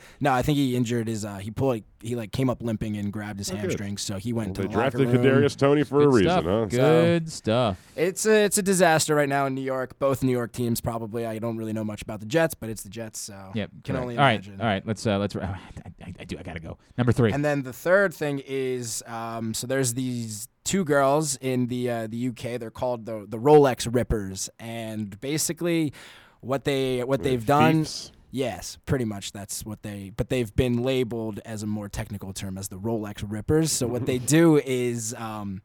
no, 0.20 0.32
I 0.34 0.42
think 0.42 0.58
he 0.58 0.76
injured 0.76 1.08
his. 1.08 1.26
Uh, 1.26 1.38
he 1.38 1.52
pulled. 1.52 1.82
He 2.04 2.16
like 2.16 2.32
came 2.32 2.50
up 2.50 2.64
limping 2.64 2.98
and 2.98 3.14
grabbed 3.14 3.38
his 3.38 3.50
Oh, 3.52 3.54
good. 3.54 3.62
hamstring, 3.62 3.98
so 3.98 4.18
he 4.18 4.34
went 4.34 4.50
Well, 4.50 4.54
to 4.56 4.62
they 4.64 4.68
the 4.70 4.78
locker 4.78 4.98
drafted 4.98 5.10
room. 5.24 5.24
Kadarius 5.44 5.56
Toney 5.56 5.84
for 5.84 6.02
a 6.02 6.06
Good 6.06 6.14
reason, 6.16 6.32
stuff. 6.32 6.46
huh? 6.46 6.66
Good 6.66 7.32
stuff. 7.32 7.92
It's 7.96 8.26
a 8.26 8.44
it's 8.46 8.58
a 8.58 8.64
disaster 8.64 9.14
right 9.14 9.30
now 9.30 9.46
in 9.46 9.54
New 9.54 9.62
York. 9.62 10.00
Both 10.00 10.24
New 10.24 10.32
York 10.32 10.52
teams 10.52 10.82
probably. 10.82 11.28
I 11.28 11.38
don't 11.38 11.58
really 11.58 11.74
know 11.74 11.84
much 11.84 12.02
about 12.02 12.20
the 12.20 12.26
Jets, 12.26 12.56
but 12.56 12.70
it's 12.70 12.82
the 12.82 12.90
Jets, 12.90 13.20
so 13.20 13.52
Yep. 13.54 13.70
can 13.84 13.94
correct. 13.94 14.02
only 14.02 14.18
all 14.18 14.24
right. 14.24 14.34
imagine. 14.34 14.62
All 14.62 14.66
right. 14.68 14.86
Let's 14.88 15.06
uh, 15.06 15.20
let's. 15.20 15.36
I, 15.36 15.60
I, 16.04 16.14
I 16.20 16.24
do. 16.24 16.38
I 16.40 16.44
gotta 16.44 16.60
go. 16.60 16.80
Number 16.98 17.12
three. 17.12 17.32
And 17.34 17.46
then 17.46 17.62
the 17.62 17.74
third 17.74 18.16
thing 18.16 18.42
is, 18.48 19.04
um, 19.06 19.54
so 19.54 19.68
there's 19.68 19.94
these 19.94 20.48
two 20.64 20.84
girls 20.84 21.36
in 21.38 21.68
the 21.68 21.90
uh, 21.90 22.08
the 22.08 22.30
UK. 22.30 22.60
They're 22.60 22.72
called 22.72 23.06
the 23.06 23.26
the 23.28 23.38
Rolex 23.38 23.88
Rippers, 23.92 24.50
and 24.60 25.20
basically, 25.22 25.94
what 26.40 26.66
they 26.66 27.04
what 27.04 27.24
they've 27.24 27.46
done. 27.46 27.80
thieves? 27.80 28.12
Yes, 28.34 28.78
pretty 28.86 29.04
much 29.04 29.34
that's 29.34 29.66
what 29.66 29.84
they. 29.84 30.12
But 30.16 30.30
they've 30.30 30.56
been 30.56 30.84
labeled 30.84 31.42
as 31.46 31.64
a 31.64 31.68
more 31.68 31.90
technical 31.90 32.32
term 32.32 32.58
as 32.58 32.70
the 32.70 32.78
Rolex 32.78 33.24
Rippers. 33.28 33.72
So 33.72 33.88
what 33.88 34.06
they 34.06 34.18
do 34.38 34.58
is. 34.58 35.14
Um, 35.16 35.62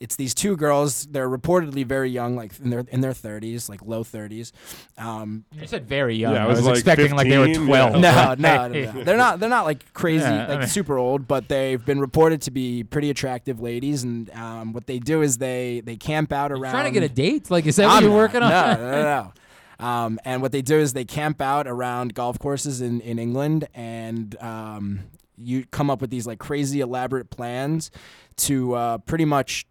it's 0.00 0.16
these 0.16 0.34
two 0.34 0.56
girls. 0.56 1.06
They're 1.06 1.28
reportedly 1.28 1.84
very 1.84 2.10
young, 2.10 2.36
like 2.36 2.58
in 2.60 2.70
their 2.70 2.84
in 2.88 3.00
their 3.00 3.12
thirties, 3.12 3.68
like 3.68 3.82
low 3.84 4.04
thirties. 4.04 4.52
Um, 4.96 5.44
you 5.52 5.66
said 5.66 5.86
very 5.88 6.14
young. 6.16 6.34
Yeah, 6.34 6.42
I 6.42 6.44
I 6.44 6.48
was 6.48 6.58
was, 6.58 6.66
like 6.66 6.76
expecting 6.76 7.16
like 7.16 7.28
they 7.28 7.38
were 7.38 7.52
twelve. 7.52 7.96
yeah. 8.00 8.34
no, 8.38 8.68
no, 8.68 8.68
no, 8.68 8.92
no. 8.92 9.04
They're 9.04 9.16
not. 9.16 9.40
They're 9.40 9.48
not 9.48 9.64
like 9.64 9.92
crazy, 9.92 10.24
Yeah, 10.24 10.44
I 10.44 10.48
like 10.48 10.58
mean- 10.60 10.68
super 10.68 10.98
old, 10.98 11.26
but 11.26 11.48
they've 11.48 11.84
been 11.84 12.00
reported 12.00 12.42
to 12.42 12.50
be 12.50 12.84
pretty 12.84 13.10
attractive 13.10 13.60
ladies. 13.60 14.04
And 14.04 14.30
um, 14.30 14.72
what 14.72 14.86
they 14.86 14.98
do 14.98 15.22
is 15.22 15.38
they 15.38 15.82
they 15.84 15.96
camp 15.96 16.32
out 16.32 16.52
around. 16.52 16.72
Trying 16.72 16.92
to 16.92 17.00
get 17.00 17.02
a 17.02 17.12
date? 17.12 17.50
Like, 17.50 17.66
is 17.66 17.76
that 17.76 17.86
what 17.86 17.96
I'm 17.96 18.02
you're 18.04 18.12
not. 18.12 18.16
working 18.16 18.42
on? 18.42 18.50
No, 18.50 18.74
no, 18.76 18.90
no. 18.90 19.02
no. 19.80 19.86
Um, 19.86 20.18
and 20.24 20.42
what 20.42 20.50
they 20.50 20.62
do 20.62 20.76
is 20.76 20.92
they 20.92 21.04
camp 21.04 21.40
out 21.40 21.68
around 21.68 22.12
golf 22.14 22.38
courses 22.40 22.80
in, 22.80 23.00
in 23.00 23.18
England, 23.20 23.68
and 23.74 24.36
um, 24.42 25.00
you 25.36 25.66
come 25.70 25.88
up 25.88 26.00
with 26.00 26.10
these 26.10 26.26
like 26.26 26.40
crazy 26.40 26.80
elaborate 26.80 27.30
plans 27.30 27.92
to 28.38 28.74
uh, 28.74 28.98
pretty 28.98 29.24
much 29.24 29.66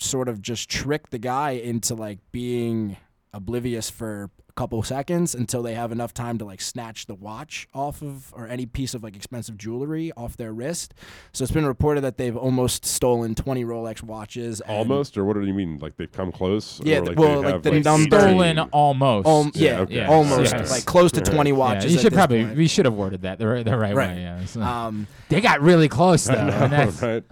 sort 0.00 0.28
of 0.28 0.40
just 0.42 0.68
trick 0.70 1.10
the 1.10 1.18
guy 1.18 1.50
into 1.50 1.94
like 1.94 2.18
being 2.32 2.96
oblivious 3.32 3.88
for 3.90 4.30
a 4.48 4.52
couple 4.54 4.82
seconds 4.82 5.36
until 5.36 5.62
they 5.62 5.74
have 5.74 5.92
enough 5.92 6.12
time 6.12 6.36
to 6.36 6.44
like 6.44 6.60
snatch 6.60 7.06
the 7.06 7.14
watch 7.14 7.68
off 7.72 8.02
of 8.02 8.34
or 8.36 8.48
any 8.48 8.66
piece 8.66 8.92
of 8.92 9.04
like 9.04 9.14
expensive 9.14 9.56
jewelry 9.56 10.10
off 10.16 10.36
their 10.36 10.52
wrist. 10.52 10.92
So 11.32 11.44
it's 11.44 11.52
been 11.52 11.64
reported 11.64 12.00
that 12.00 12.16
they've 12.18 12.36
almost 12.36 12.84
stolen 12.84 13.36
20 13.36 13.64
Rolex 13.64 14.02
watches. 14.02 14.60
Almost, 14.62 15.16
or 15.16 15.24
what 15.24 15.34
do 15.34 15.46
you 15.46 15.54
mean? 15.54 15.78
Like 15.78 15.96
they've 15.96 16.10
come 16.10 16.32
close? 16.32 16.80
Yeah, 16.82 16.98
or 16.98 17.04
like 17.06 17.18
well, 17.18 17.28
they 17.42 17.44
like 17.44 17.52
have, 17.54 17.62
the 17.62 17.70
like, 17.70 17.84
number- 17.84 18.18
Stolen 18.20 18.58
almost. 18.58 19.28
Um, 19.28 19.52
yeah, 19.54 19.80
okay. 19.80 20.04
almost 20.04 20.52
Yes. 20.52 20.70
like 20.72 20.84
close 20.84 21.12
to 21.12 21.20
20 21.20 21.50
Yeah, 21.50 21.56
watches. 21.56 21.92
you 21.94 22.00
should 22.00 22.12
probably. 22.12 22.44
point. 22.44 22.56
We 22.56 22.66
should 22.66 22.84
have 22.86 22.94
worded 22.94 23.22
that 23.22 23.38
the 23.38 23.46
right, 23.46 23.64
the 23.64 23.78
right, 23.78 23.94
Right. 23.94 24.16
way. 24.16 24.22
Yeah. 24.22 24.44
So- 24.46 24.60
Um, 24.62 25.06
they 25.28 25.40
got 25.40 25.60
really 25.60 25.88
close 25.88 26.24
though. 26.24 26.34
I 26.34 26.44
know, 26.50 26.52
and 26.64 26.72
that's, 26.72 27.00
right? 27.00 27.22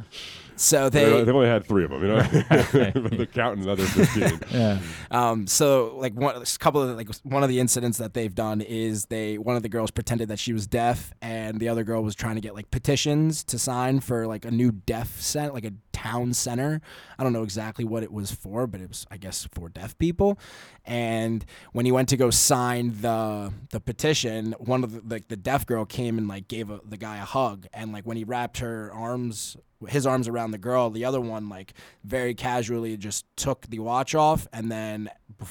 So 0.58 0.88
They, 0.88 1.04
they 1.04 1.18
have 1.18 1.28
only 1.28 1.46
had 1.46 1.64
three 1.66 1.84
of 1.84 1.90
them, 1.90 2.02
you 2.02 2.08
know. 2.08 2.20
they're 3.08 3.26
counting 3.26 3.62
another 3.62 3.84
fifteen. 3.84 4.40
yeah. 4.50 4.80
Um, 5.10 5.46
so 5.46 5.94
like 5.96 6.14
one, 6.14 6.36
a 6.36 6.44
couple 6.58 6.82
of 6.82 6.96
like 6.96 7.08
one 7.22 7.42
of 7.42 7.48
the 7.48 7.60
incidents 7.60 7.98
that 7.98 8.14
they've 8.14 8.34
done 8.34 8.60
is 8.60 9.06
they 9.06 9.38
one 9.38 9.56
of 9.56 9.62
the 9.62 9.68
girls 9.68 9.90
pretended 9.90 10.28
that 10.28 10.38
she 10.38 10.52
was 10.52 10.66
deaf, 10.66 11.12
and 11.22 11.60
the 11.60 11.68
other 11.68 11.84
girl 11.84 12.02
was 12.02 12.14
trying 12.14 12.34
to 12.34 12.40
get 12.40 12.54
like 12.54 12.70
petitions 12.70 13.44
to 13.44 13.58
sign 13.58 14.00
for 14.00 14.26
like 14.26 14.44
a 14.44 14.50
new 14.50 14.72
deaf 14.72 15.20
center, 15.20 15.52
like 15.52 15.64
a 15.64 15.72
town 15.92 16.32
center. 16.34 16.80
I 17.18 17.24
don't 17.24 17.32
know 17.32 17.42
exactly 17.42 17.84
what 17.84 18.02
it 18.02 18.12
was 18.12 18.30
for, 18.32 18.66
but 18.66 18.80
it 18.80 18.88
was 18.88 19.06
I 19.10 19.16
guess 19.16 19.48
for 19.52 19.68
deaf 19.68 19.96
people. 19.98 20.38
And 20.84 21.44
when 21.72 21.86
he 21.86 21.92
went 21.92 22.08
to 22.08 22.16
go 22.16 22.30
sign 22.30 22.94
the 23.00 23.52
the 23.70 23.80
petition, 23.80 24.54
one 24.58 24.82
of 24.82 24.92
the 24.92 25.14
like 25.14 25.28
the 25.28 25.36
deaf 25.36 25.66
girl 25.66 25.84
came 25.84 26.18
and 26.18 26.26
like 26.26 26.48
gave 26.48 26.70
a, 26.70 26.80
the 26.84 26.96
guy 26.96 27.18
a 27.18 27.24
hug, 27.24 27.66
and 27.72 27.92
like 27.92 28.04
when 28.04 28.16
he 28.16 28.24
wrapped 28.24 28.58
her 28.58 28.92
arms 28.92 29.56
his 29.86 30.06
arms 30.06 30.26
around 30.28 30.50
the 30.50 30.58
girl. 30.58 30.90
The 30.90 31.04
other 31.04 31.20
one, 31.20 31.48
like, 31.48 31.74
very 32.04 32.34
casually 32.34 32.96
just 32.96 33.24
took 33.36 33.66
the 33.68 33.78
watch 33.78 34.14
off. 34.14 34.48
And 34.52 34.72
then 34.72 35.10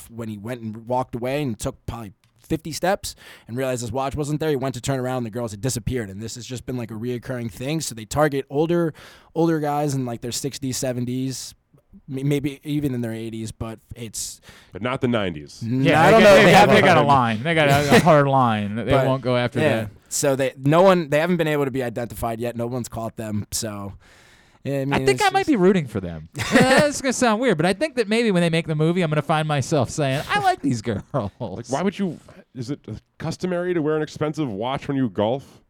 when 0.09 0.27
he 0.27 0.37
went 0.37 0.61
and 0.61 0.87
walked 0.87 1.15
away 1.15 1.41
and 1.41 1.57
took 1.57 1.85
probably 1.85 2.13
50 2.39 2.71
steps 2.71 3.15
and 3.47 3.55
realized 3.57 3.81
his 3.81 3.91
watch 3.91 4.15
wasn't 4.15 4.39
there, 4.39 4.49
he 4.49 4.55
went 4.55 4.75
to 4.75 4.81
turn 4.81 4.99
around 4.99 5.17
and 5.17 5.25
the 5.25 5.29
girls 5.31 5.51
had 5.51 5.61
disappeared. 5.61 6.09
And 6.09 6.21
this 6.21 6.35
has 6.35 6.45
just 6.45 6.65
been 6.65 6.77
like 6.77 6.91
a 6.91 6.95
reoccurring 6.95 7.51
thing. 7.51 7.79
So 7.81 7.95
they 7.95 8.05
target 8.05 8.45
older, 8.49 8.93
older 9.35 9.59
guys 9.59 9.93
in 9.95 10.05
like 10.05 10.21
their 10.21 10.31
60s, 10.31 10.69
70s. 10.69 11.53
Maybe 12.07 12.59
even 12.63 12.93
in 12.93 13.01
their 13.01 13.11
80s, 13.13 13.51
but 13.57 13.79
it's 13.95 14.39
But 14.71 14.83
not 14.83 15.01
the 15.01 15.07
nineties. 15.07 15.63
Yeah, 15.65 15.99
I 15.99 16.05
they 16.05 16.11
don't 16.11 16.21
got, 16.21 16.29
know. 16.29 16.35
They, 16.35 16.43
They 16.45 16.51
got, 16.51 16.57
have 16.59 16.69
they 16.69 16.81
got 16.81 16.97
a 16.97 17.01
a- 17.01 17.03
line. 17.03 17.43
They 17.43 17.55
got 17.55 17.69
a, 17.69 17.95
a 17.95 17.99
hard 18.01 18.27
line. 18.27 18.75
They 18.75 18.83
But, 18.91 19.07
won't 19.07 19.23
go 19.23 19.35
after 19.35 19.59
yeah. 19.59 19.69
that. 19.69 19.89
So 20.09 20.35
they 20.35 20.53
no 20.57 20.81
one 20.81 21.09
they 21.09 21.19
haven't 21.19 21.37
been 21.37 21.47
able 21.47 21.65
to 21.65 21.71
be 21.71 21.83
identified 21.83 22.39
yet. 22.39 22.55
No 22.55 22.67
one's 22.67 22.87
caught 22.89 23.15
them. 23.15 23.47
So 23.51 23.93
I, 24.65 24.69
mean, 24.69 24.93
I 24.93 24.97
think 24.97 25.09
it's 25.11 25.23
I 25.23 25.29
might 25.29 25.47
be 25.47 25.55
rooting 25.55 25.87
for 25.87 25.99
them. 25.99 26.29
It's 26.51 27.01
gonna 27.01 27.13
sound 27.13 27.41
weird, 27.41 27.57
but 27.57 27.65
I 27.65 27.73
think 27.73 27.95
that 27.95 28.07
maybe 28.07 28.31
when 28.31 28.41
they 28.41 28.49
make 28.49 28.67
the 28.67 28.75
movie, 28.75 29.01
I'm 29.01 29.09
gonna 29.09 29.21
find 29.21 29.47
myself 29.47 29.89
saying, 29.89 30.23
"I 30.29 30.39
like 30.39 30.61
these 30.61 30.81
girls." 30.81 31.03
Like, 31.13 31.67
why 31.67 31.81
would 31.81 31.97
you? 31.97 32.19
Is 32.55 32.71
it 32.71 32.79
customary 33.17 33.73
to 33.73 33.81
wear 33.81 33.95
an 33.95 34.01
expensive 34.01 34.49
watch 34.49 34.87
when 34.87 34.97
you 34.97 35.09
golf? 35.09 35.61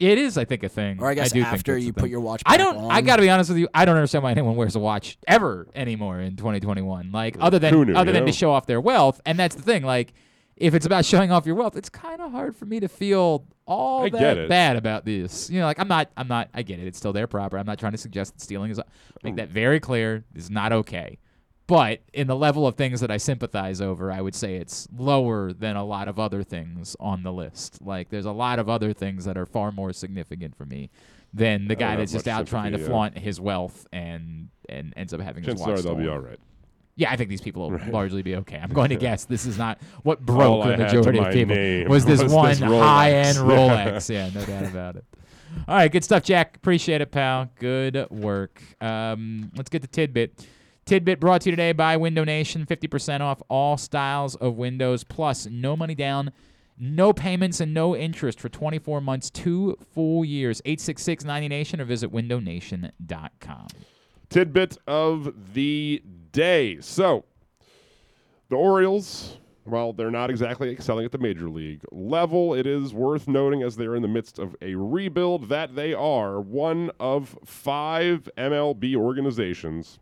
It 0.00 0.18
is, 0.18 0.36
I 0.36 0.44
think, 0.44 0.62
a 0.64 0.68
thing. 0.68 1.00
Or 1.00 1.08
I 1.08 1.14
guess 1.14 1.32
do 1.32 1.40
after 1.40 1.72
that's 1.72 1.82
a 1.82 1.86
you 1.86 1.92
thing. 1.92 2.02
put 2.02 2.10
your 2.10 2.20
watch 2.20 2.42
I 2.46 2.56
don't. 2.56 2.90
I 2.90 3.00
got 3.00 3.16
to 3.16 3.22
be 3.22 3.30
honest 3.30 3.50
with 3.50 3.58
you. 3.58 3.68
I 3.72 3.84
don't 3.84 3.96
understand 3.96 4.24
why 4.24 4.32
anyone 4.32 4.56
wears 4.56 4.76
a 4.76 4.80
watch 4.80 5.16
ever 5.26 5.68
anymore 5.74 6.20
in 6.20 6.36
2021. 6.36 7.12
Like 7.12 7.36
other 7.40 7.58
than 7.58 7.86
knew, 7.86 7.94
other 7.94 8.12
than 8.12 8.22
know? 8.22 8.26
to 8.26 8.32
show 8.32 8.50
off 8.50 8.66
their 8.66 8.80
wealth, 8.80 9.20
and 9.24 9.38
that's 9.38 9.54
the 9.54 9.62
thing. 9.62 9.82
Like 9.84 10.12
if 10.56 10.74
it's 10.74 10.86
about 10.86 11.04
showing 11.04 11.30
off 11.30 11.46
your 11.46 11.54
wealth, 11.54 11.76
it's 11.76 11.88
kind 11.88 12.20
of 12.20 12.32
hard 12.32 12.56
for 12.56 12.66
me 12.66 12.80
to 12.80 12.88
feel 12.88 13.46
all 13.66 14.04
I 14.04 14.08
that 14.10 14.48
bad 14.48 14.76
about 14.76 15.04
this. 15.04 15.50
You 15.50 15.60
know, 15.60 15.66
like 15.66 15.78
I'm 15.78 15.88
not. 15.88 16.10
I'm 16.16 16.28
not. 16.28 16.48
I 16.54 16.62
get 16.62 16.78
it. 16.78 16.86
It's 16.86 16.98
still 16.98 17.12
their 17.12 17.26
property. 17.26 17.60
I'm 17.60 17.66
not 17.66 17.78
trying 17.78 17.92
to 17.92 17.98
suggest 17.98 18.34
that 18.34 18.40
stealing 18.40 18.70
is. 18.70 18.80
Make 19.22 19.36
that 19.36 19.48
very 19.48 19.80
clear. 19.80 20.24
Is 20.34 20.50
not 20.50 20.72
okay. 20.72 21.18
But 21.66 22.00
in 22.12 22.26
the 22.26 22.36
level 22.36 22.66
of 22.66 22.74
things 22.74 23.00
that 23.00 23.10
I 23.10 23.16
sympathize 23.16 23.80
over, 23.80 24.12
I 24.12 24.20
would 24.20 24.34
say 24.34 24.56
it's 24.56 24.86
lower 24.94 25.50
than 25.52 25.76
a 25.76 25.84
lot 25.84 26.08
of 26.08 26.18
other 26.18 26.42
things 26.42 26.94
on 27.00 27.22
the 27.22 27.32
list. 27.32 27.80
Like 27.80 28.10
there's 28.10 28.26
a 28.26 28.32
lot 28.32 28.58
of 28.58 28.68
other 28.68 28.92
things 28.92 29.24
that 29.24 29.38
are 29.38 29.46
far 29.46 29.72
more 29.72 29.94
significant 29.94 30.56
for 30.56 30.66
me 30.66 30.90
than 31.32 31.66
the 31.66 31.74
guy 31.74 31.96
that's 31.96 32.12
just 32.12 32.28
out 32.28 32.46
trying 32.46 32.72
to 32.72 32.78
yeah. 32.78 32.86
flaunt 32.86 33.18
his 33.18 33.40
wealth 33.40 33.86
and 33.92 34.50
and 34.68 34.92
ends 34.96 35.14
up 35.14 35.20
having 35.20 35.42
his 35.42 35.54
Chances 35.54 35.66
watch 35.66 35.78
are 35.78 35.82
they'll 35.82 35.94
be 35.94 36.08
all 36.08 36.18
right. 36.18 36.38
Yeah, 36.96 37.10
I 37.10 37.16
think 37.16 37.28
these 37.28 37.40
people 37.40 37.62
will 37.62 37.78
Right. 37.78 37.92
largely 37.92 38.22
be 38.22 38.36
okay. 38.36 38.58
I'm 38.62 38.72
going 38.72 38.90
to 38.90 38.96
guess 38.96 39.24
this 39.24 39.46
is 39.46 39.58
not 39.58 39.78
what 40.04 40.24
broke 40.24 40.64
I 40.66 40.76
the 40.76 40.84
majority 40.84 41.18
of 41.18 41.32
people 41.32 41.90
was 41.90 42.04
this 42.04 42.22
was 42.22 42.32
one 42.32 42.50
this 42.50 42.60
high-end 42.60 43.36
Rolex. 43.38 44.08
Yeah, 44.08 44.30
no 44.32 44.44
doubt 44.44 44.64
about 44.70 44.96
it. 44.96 45.04
All 45.68 45.76
right, 45.76 45.90
good 45.90 46.04
stuff, 46.04 46.22
Jack. 46.24 46.56
Appreciate 46.56 47.00
it, 47.00 47.10
pal. 47.12 47.48
Good 47.58 48.08
work. 48.10 48.60
Um, 48.80 49.50
let's 49.56 49.70
get 49.70 49.82
to 49.82 49.88
Tidbit. 49.88 50.46
Tidbit 50.84 51.18
brought 51.20 51.40
to 51.42 51.50
you 51.50 51.52
today 51.56 51.72
by 51.72 51.96
Window 51.96 52.24
Nation. 52.24 52.66
50% 52.66 53.20
off 53.20 53.40
all 53.48 53.76
styles 53.76 54.34
of 54.36 54.56
windows, 54.56 55.02
plus 55.04 55.46
no 55.46 55.76
money 55.76 55.94
down, 55.94 56.30
no 56.78 57.12
payments, 57.12 57.60
and 57.60 57.72
no 57.72 57.96
interest 57.96 58.38
for 58.40 58.48
24 58.48 59.00
months, 59.00 59.30
two 59.30 59.78
full 59.94 60.24
years. 60.24 60.60
866 60.64 61.24
90 61.24 61.48
Nation 61.48 61.80
or 61.80 61.84
visit 61.84 62.12
windownation.com. 62.12 63.68
Tidbit 64.28 64.78
of 64.86 65.32
the 65.54 66.02
day. 66.34 66.78
So, 66.80 67.24
the 68.50 68.56
Orioles, 68.56 69.38
while 69.62 69.94
they're 69.94 70.10
not 70.10 70.28
exactly 70.28 70.70
excelling 70.70 71.06
at 71.06 71.12
the 71.12 71.18
major 71.18 71.48
league 71.48 71.80
level, 71.90 72.52
it 72.52 72.66
is 72.66 72.92
worth 72.92 73.26
noting 73.26 73.62
as 73.62 73.76
they're 73.76 73.94
in 73.94 74.02
the 74.02 74.08
midst 74.08 74.38
of 74.38 74.54
a 74.60 74.74
rebuild 74.74 75.48
that 75.48 75.74
they 75.74 75.94
are 75.94 76.40
one 76.40 76.90
of 77.00 77.38
five 77.44 78.28
MLB 78.36 78.94
organizations 78.96 79.98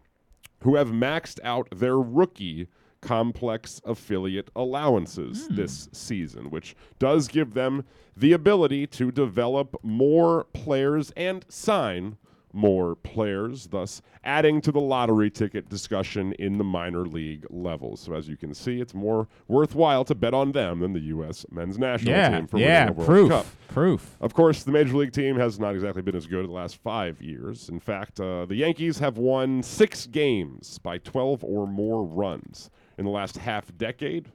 who 0.63 0.75
have 0.75 0.89
maxed 0.89 1.39
out 1.45 1.69
their 1.71 1.99
rookie 1.99 2.67
complex 3.01 3.81
affiliate 3.85 4.49
allowances 4.57 5.47
hmm. 5.47 5.57
this 5.57 5.89
season, 5.93 6.51
which 6.51 6.75
does 6.99 7.29
give 7.29 7.53
them 7.53 7.85
the 8.17 8.33
ability 8.33 8.87
to 8.87 9.13
develop 9.13 9.77
more 9.83 10.45
players 10.53 11.13
and 11.17 11.45
sign 11.49 12.17
more 12.53 12.95
players, 12.97 13.67
thus 13.69 14.03
adding 14.25 14.61
to 14.61 14.73
the 14.73 14.81
lottery 14.81 15.31
ticket 15.31 15.69
discussion 15.69 16.33
in 16.35 16.59
the 16.59 16.65
minor 16.65 17.07
league 17.07 17.47
levels. 17.51 18.01
So 18.01 18.15
as 18.15 18.29
you 18.29 18.37
can 18.37 18.53
see, 18.55 18.81
it's 18.81 18.95
more 18.95 19.29
worthwhile 19.49 20.05
to 20.05 20.15
bet 20.15 20.35
on 20.35 20.53
them 20.53 20.81
than 20.81 20.93
the 20.93 21.01
U.S. 21.01 21.47
men's 21.51 21.79
national 21.79 22.13
Yeah, 22.15 22.31
team 22.39 22.47
for 22.47 22.59
yeah, 22.59 22.85
winning 22.85 22.89
a 22.89 22.93
World 22.99 23.07
proof, 23.09 23.31
Cup. 23.31 23.47
proof. 23.69 24.17
Of 24.21 24.35
course, 24.35 24.63
the 24.65 24.73
major 24.73 24.97
league 24.97 25.13
team 25.13 25.37
has 25.37 25.59
not 25.59 25.75
exactly 25.75 26.03
been 26.03 26.17
as 26.17 26.27
good 26.27 26.47
the 26.47 26.53
last 26.53 26.77
five 26.77 27.21
years. 27.23 27.69
In 27.69 27.81
fact, 27.81 28.21
uh, 28.21 28.45
the 28.47 28.57
Yankees 28.57 28.99
have 28.99 29.19
won 29.19 29.63
six 29.63 30.07
games 30.07 30.79
by 30.79 30.99
12 30.99 31.43
or 31.45 31.67
more 31.67 32.05
runs 32.05 32.71
in 32.99 33.05
the 33.05 33.11
last 33.11 33.39
half 33.39 33.77
decade. 33.79 34.31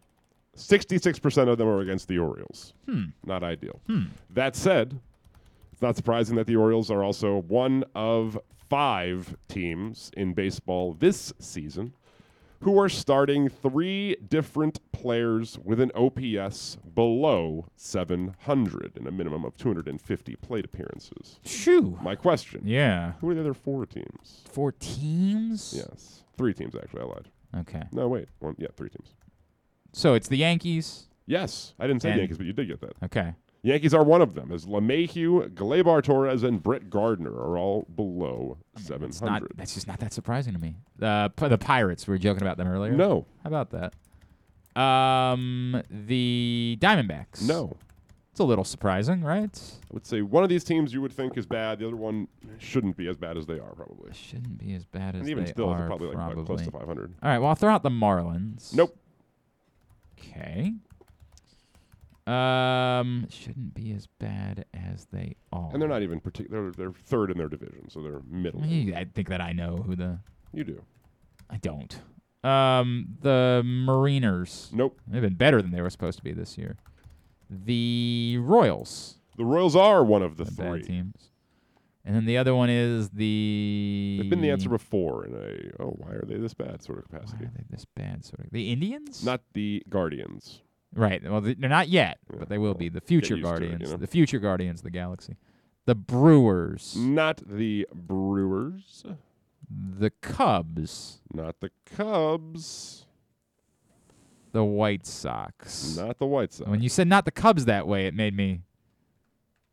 66% 0.55 1.47
of 1.49 1.57
them 1.57 1.67
are 1.67 1.81
against 1.81 2.07
the 2.07 2.17
Orioles. 2.17 2.73
Hmm. 2.87 3.03
Not 3.25 3.43
ideal. 3.43 3.79
Hmm. 3.87 4.05
That 4.31 4.55
said, 4.55 4.99
it's 5.77 5.81
not 5.83 5.95
surprising 5.95 6.35
that 6.37 6.47
the 6.47 6.55
Orioles 6.55 6.89
are 6.89 7.03
also 7.03 7.37
one 7.43 7.83
of 7.93 8.35
five 8.67 9.37
teams 9.47 10.09
in 10.17 10.33
baseball 10.33 10.95
this 10.97 11.31
season 11.37 11.93
who 12.61 12.79
are 12.79 12.89
starting 12.89 13.47
three 13.47 14.15
different 14.27 14.79
players 14.91 15.59
with 15.63 15.79
an 15.79 15.91
OPS 15.93 16.77
below 16.95 17.67
700 17.75 18.93
and 18.95 19.05
a 19.05 19.11
minimum 19.11 19.45
of 19.45 19.55
250 19.55 20.35
plate 20.37 20.65
appearances. 20.65 21.39
Shoo. 21.45 21.99
My 22.01 22.15
question. 22.15 22.61
Yeah. 22.65 23.11
Who 23.21 23.29
are 23.29 23.35
the 23.35 23.41
other 23.41 23.53
four 23.53 23.85
teams? 23.85 24.45
Four 24.49 24.71
teams? 24.71 25.75
Yes. 25.77 26.23
Three 26.39 26.55
teams, 26.55 26.73
actually. 26.73 27.01
I 27.03 27.05
lied. 27.05 27.27
Okay. 27.55 27.83
No, 27.91 28.07
wait. 28.07 28.29
One, 28.39 28.55
yeah, 28.57 28.69
three 28.75 28.89
teams. 28.89 29.13
So 29.91 30.15
it's 30.15 30.27
the 30.27 30.37
Yankees. 30.37 31.05
Yes. 31.27 31.75
I 31.79 31.85
didn't 31.85 32.01
say 32.01 32.17
Yankees, 32.17 32.37
but 32.37 32.47
you 32.47 32.53
did 32.53 32.67
get 32.67 32.81
that. 32.81 32.93
Okay. 33.03 33.35
Yankees 33.67 33.93
are 33.93 34.03
one 34.03 34.21
of 34.21 34.33
them, 34.33 34.53
as 34.53 34.65
LeMahieu, 34.65 35.49
Gleyber 35.49 36.01
Torres, 36.01 36.43
and 36.43 36.63
Brett 36.63 36.89
Gardner 36.89 37.33
are 37.33 37.57
all 37.57 37.85
below 37.93 38.57
700. 38.77 39.09
It's 39.09 39.21
not. 39.21 39.43
That's 39.57 39.73
just 39.73 39.87
not 39.87 39.99
that 39.99 40.13
surprising 40.13 40.53
to 40.53 40.59
me. 40.59 40.77
The 40.97 41.33
p- 41.35 41.49
the 41.49 41.57
Pirates. 41.57 42.07
We 42.07 42.13
were 42.13 42.17
joking 42.17 42.43
about 42.43 42.55
them 42.55 42.69
earlier. 42.69 42.93
No. 42.93 43.25
How 43.43 43.49
about 43.49 43.71
that? 43.71 44.81
Um, 44.81 45.83
the 45.89 46.77
Diamondbacks. 46.79 47.41
No. 47.41 47.75
It's 48.31 48.39
a 48.39 48.45
little 48.45 48.63
surprising, 48.63 49.21
right? 49.21 49.59
I 49.83 49.93
would 49.93 50.05
say 50.05 50.21
one 50.21 50.43
of 50.43 50.49
these 50.49 50.63
teams 50.63 50.93
you 50.93 51.01
would 51.01 51.11
think 51.11 51.37
is 51.37 51.45
bad. 51.45 51.79
The 51.79 51.87
other 51.87 51.97
one 51.97 52.29
shouldn't 52.59 52.95
be 52.95 53.09
as 53.09 53.17
bad 53.17 53.35
as 53.35 53.47
they 53.47 53.59
are, 53.59 53.73
probably. 53.75 54.13
Shouldn't 54.13 54.59
be 54.59 54.75
as 54.75 54.85
bad 54.85 55.13
as 55.13 55.13
they 55.13 55.17
are. 55.17 55.21
And 55.21 55.29
even 55.29 55.43
they 55.43 55.51
still, 55.51 55.69
are. 55.69 55.79
it's 55.79 55.87
probably 55.87 56.07
like 56.07 56.15
probably. 56.15 56.45
close 56.45 56.61
to 56.61 56.71
500. 56.71 57.15
All 57.21 57.29
right. 57.29 57.39
Well, 57.39 57.49
I'll 57.49 57.55
throw 57.55 57.73
out 57.73 57.83
the 57.83 57.89
Marlins. 57.89 58.73
Nope. 58.73 58.97
Okay. 60.17 60.73
Um, 62.27 63.27
shouldn't 63.29 63.73
be 63.73 63.93
as 63.93 64.07
bad 64.19 64.65
as 64.73 65.07
they 65.13 65.35
are. 65.53 65.69
And 65.71 65.81
they're 65.81 65.87
not 65.89 66.01
even 66.03 66.19
particular. 66.19 66.63
They're, 66.63 66.71
they're 66.71 66.93
third 66.93 67.31
in 67.31 67.37
their 67.37 67.47
division, 67.47 67.89
so 67.89 68.01
they're 68.01 68.21
middle. 68.29 68.61
I 68.63 69.05
think 69.13 69.29
that 69.29 69.39
I 69.41 69.53
know 69.53 69.77
who 69.77 69.95
the. 69.95 70.19
You 70.53 70.63
do. 70.63 70.81
I 71.49 71.57
don't. 71.57 71.97
Um, 72.43 73.15
the 73.21 73.61
Mariners. 73.65 74.69
Nope. 74.73 74.99
They've 75.07 75.21
been 75.21 75.35
better 75.35 75.61
than 75.61 75.71
they 75.71 75.81
were 75.81 75.89
supposed 75.89 76.17
to 76.17 76.23
be 76.23 76.33
this 76.33 76.57
year. 76.57 76.75
The 77.49 78.37
Royals. 78.41 79.15
The 79.37 79.45
Royals 79.45 79.75
are 79.75 80.03
one 80.03 80.21
of 80.21 80.37
the 80.37 80.43
The 80.43 80.51
three. 80.51 80.81
teams. 80.83 81.29
And 82.03 82.15
then 82.15 82.25
the 82.25 82.37
other 82.37 82.55
one 82.55 82.69
is 82.69 83.09
the. 83.09 84.17
They've 84.21 84.29
been 84.29 84.41
the 84.41 84.49
answer 84.51 84.69
before 84.69 85.25
in 85.25 85.33
a 85.33 85.83
oh 85.83 85.89
why 85.97 86.11
are 86.11 86.23
they 86.25 86.37
this 86.37 86.53
bad 86.53 86.81
sort 86.81 86.99
of 86.99 87.05
capacity. 87.05 87.43
Why 87.43 87.49
are 87.49 87.53
they 87.57 87.63
this 87.69 87.85
bad 87.95 88.23
sort 88.23 88.45
of? 88.45 88.51
The 88.51 88.71
Indians. 88.71 89.25
Not 89.25 89.41
the 89.53 89.83
Guardians. 89.89 90.61
Right. 90.93 91.21
Well, 91.23 91.41
they're 91.41 91.55
not 91.69 91.89
yet, 91.89 92.17
but 92.37 92.49
they 92.49 92.57
will 92.57 92.73
be. 92.73 92.89
The 92.89 93.01
future 93.01 93.29
to 93.29 93.33
it, 93.35 93.37
you 93.37 93.43
Guardians. 93.43 93.91
know? 93.91 93.97
The 93.97 94.07
future 94.07 94.39
Guardians 94.39 94.79
of 94.79 94.83
the 94.85 94.89
Galaxy. 94.91 95.35
The 95.85 95.95
Brewers. 95.95 96.95
Not 96.97 97.41
the 97.45 97.87
Brewers. 97.93 99.05
The 99.69 100.09
Cubs. 100.21 101.19
Not 101.33 101.59
the 101.59 101.71
Cubs. 101.85 103.05
The 104.53 104.63
White 104.63 105.05
Sox. 105.05 105.97
Not 105.97 106.17
the 106.19 106.25
White 106.25 106.53
Sox. 106.53 106.69
When 106.69 106.81
you 106.81 106.89
said 106.89 107.07
not 107.07 107.25
the 107.25 107.31
Cubs 107.31 107.65
that 107.65 107.87
way, 107.87 108.07
it 108.07 108.13
made 108.13 108.35
me. 108.35 108.61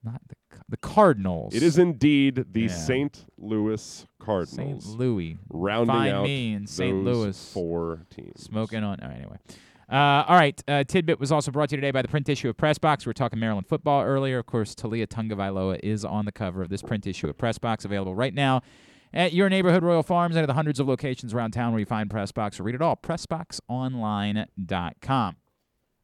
Not 0.03 0.20
the 0.28 0.35
the 0.69 0.77
Cardinals. 0.78 1.55
It 1.55 1.62
is 1.62 1.78
indeed 1.78 2.47
the 2.53 2.62
Yeah. 2.62 2.69
St. 2.69 3.24
Louis 3.39 4.07
Cardinals. 4.19 4.85
St. 4.85 4.99
Louis. 4.99 5.36
Rounding 5.51 5.86
Find 5.95 6.15
out 6.15 6.24
me 6.24 6.55
in 6.55 6.66
St. 6.66 7.05
Louis. 7.05 7.53
four 7.53 8.01
teams. 8.11 8.43
Smoking 8.45 8.82
on. 8.82 8.99
Right, 9.03 9.16
anyway. 9.16 9.36
Uh, 9.95 10.25
all 10.27 10.37
right. 10.37 10.61
Uh, 10.66 10.83
Tidbit 10.83 11.21
was 11.21 11.31
also 11.31 11.53
brought 11.53 11.69
to 11.69 11.77
you 11.77 11.81
today 11.81 11.93
by 11.93 12.03
the 12.03 12.09
print 12.09 12.29
issue 12.29 12.49
of 12.49 12.57
Press 12.57 12.79
Box. 12.79 13.07
We 13.07 13.11
were 13.11 13.15
talking 13.15 13.39
Maryland 13.39 13.69
football 13.69 14.03
earlier. 14.03 14.41
Of 14.41 14.47
course, 14.47 14.75
Taulia 14.75 15.07
Tagovailoa 15.07 15.79
is 15.85 16.05
on 16.05 16.25
the 16.25 16.33
cover 16.33 16.62
of 16.62 16.69
this 16.69 16.83
print 16.83 17.07
issue 17.07 17.29
of 17.29 17.39
Press 17.39 17.59
Box, 17.59 17.85
available 17.85 18.16
right 18.16 18.35
now 18.35 18.62
at 19.12 19.33
your 19.33 19.49
neighborhood 19.49 19.85
Royal 19.85 20.03
Farms 20.03 20.35
and 20.35 20.43
at 20.43 20.47
the 20.47 20.55
hundreds 20.55 20.81
of 20.81 20.89
locations 20.89 21.33
around 21.33 21.53
town 21.53 21.71
where 21.71 21.79
you 21.79 21.87
find 21.87 22.11
Press 22.11 22.33
Box. 22.33 22.59
Or 22.59 22.65
read 22.65 22.75
it 22.75 22.83
all. 22.83 22.97
PressBoxOnline.com. 22.97 25.37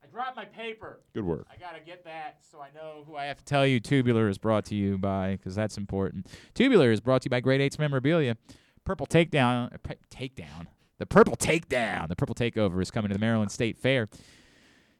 I 0.02 0.06
dropped 0.06 0.36
my 0.36 0.44
paper. 0.44 1.00
Good 1.12 1.24
work. 1.24 1.48
I 1.50 1.56
gotta 1.56 1.80
get 1.84 2.04
that 2.04 2.44
so 2.48 2.60
I 2.60 2.68
know 2.72 3.02
who 3.04 3.16
I 3.16 3.24
have 3.24 3.38
to 3.38 3.44
tell 3.44 3.66
you. 3.66 3.80
Tubular 3.80 4.28
is 4.28 4.38
brought 4.38 4.66
to 4.66 4.76
you 4.76 4.98
by 4.98 5.32
because 5.32 5.56
that's 5.56 5.76
important. 5.76 6.28
Tubular 6.54 6.92
is 6.92 7.00
brought 7.00 7.22
to 7.22 7.26
you 7.26 7.30
by 7.30 7.40
Great 7.40 7.60
Eights 7.60 7.76
Memorabilia. 7.76 8.36
Purple 8.84 9.08
Takedown, 9.08 9.74
uh, 9.74 9.78
pe- 9.82 9.96
Takedown, 10.28 10.68
the 11.00 11.06
Purple 11.06 11.34
Takedown, 11.34 12.06
the 12.08 12.14
Purple 12.14 12.36
Takeover 12.36 12.80
is 12.80 12.92
coming 12.92 13.08
to 13.08 13.14
the 13.14 13.18
Maryland 13.18 13.50
State 13.50 13.78
Fair. 13.78 14.08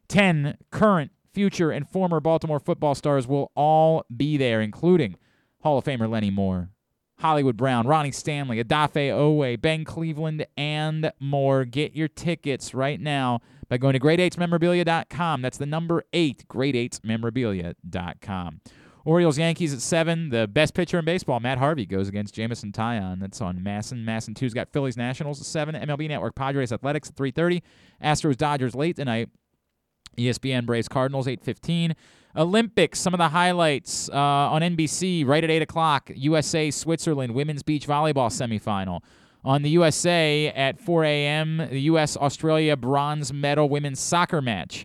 Ten 0.08 0.56
current, 0.70 1.12
future, 1.32 1.70
and 1.70 1.88
former 1.88 2.18
Baltimore 2.20 2.58
football 2.58 2.96
stars 2.96 3.28
will 3.28 3.52
all 3.54 4.04
be 4.14 4.36
there, 4.38 4.60
including 4.62 5.16
Hall 5.60 5.78
of 5.78 5.84
Famer 5.84 6.08
Lenny 6.08 6.30
Moore, 6.30 6.70
Hollywood 7.18 7.58
Brown, 7.58 7.86
Ronnie 7.86 8.12
Stanley, 8.12 8.64
Odafe 8.64 9.10
Oweh, 9.10 9.60
Ben 9.60 9.84
Cleveland, 9.84 10.46
and 10.56 11.12
more. 11.20 11.66
Get 11.66 11.92
your 11.92 12.08
tickets 12.08 12.72
right 12.72 12.98
now 12.98 13.40
by 13.68 13.76
going 13.76 13.92
to 13.92 14.00
great8smemorabilia.com. 14.00 15.42
That's 15.42 15.58
the 15.58 15.66
number 15.66 16.04
eight, 16.14 16.48
great8smemorabilia.com. 16.48 18.60
Orioles 19.04 19.38
Yankees 19.38 19.72
at 19.72 19.80
seven. 19.80 20.30
The 20.30 20.46
best 20.46 20.74
pitcher 20.74 20.98
in 20.98 21.04
baseball, 21.04 21.40
Matt 21.40 21.58
Harvey, 21.58 21.86
goes 21.86 22.08
against 22.08 22.34
Jameson 22.34 22.72
Taillon. 22.72 23.20
That's 23.20 23.40
on 23.40 23.58
MASN. 23.60 24.04
MASN 24.04 24.34
two's 24.34 24.54
got 24.54 24.72
Phillies 24.72 24.96
Nationals 24.96 25.40
at 25.40 25.46
seven. 25.46 25.74
MLB 25.74 26.08
Network 26.08 26.34
Padres 26.34 26.72
Athletics 26.72 27.08
at 27.08 27.16
three 27.16 27.30
thirty. 27.30 27.62
Astros 28.02 28.36
Dodgers 28.36 28.74
late 28.74 28.96
tonight. 28.96 29.28
ESPN 30.18 30.66
Braves 30.66 30.88
Cardinals 30.88 31.26
8:15. 31.26 31.94
Olympics, 32.36 33.00
some 33.00 33.12
of 33.12 33.18
the 33.18 33.30
highlights 33.30 34.08
uh, 34.10 34.14
on 34.14 34.62
NBC 34.62 35.26
right 35.26 35.42
at 35.42 35.50
8 35.50 35.62
o'clock. 35.62 36.10
USA 36.14 36.70
Switzerland 36.70 37.34
women's 37.34 37.64
beach 37.64 37.88
volleyball 37.88 38.30
semifinal. 38.30 39.00
On 39.44 39.62
the 39.62 39.70
USA 39.70 40.48
at 40.48 40.78
4 40.78 41.04
a.m., 41.04 41.56
the 41.56 41.80
U.S. 41.82 42.16
Australia 42.16 42.76
bronze 42.76 43.32
medal 43.32 43.68
women's 43.68 43.98
soccer 43.98 44.40
match. 44.42 44.84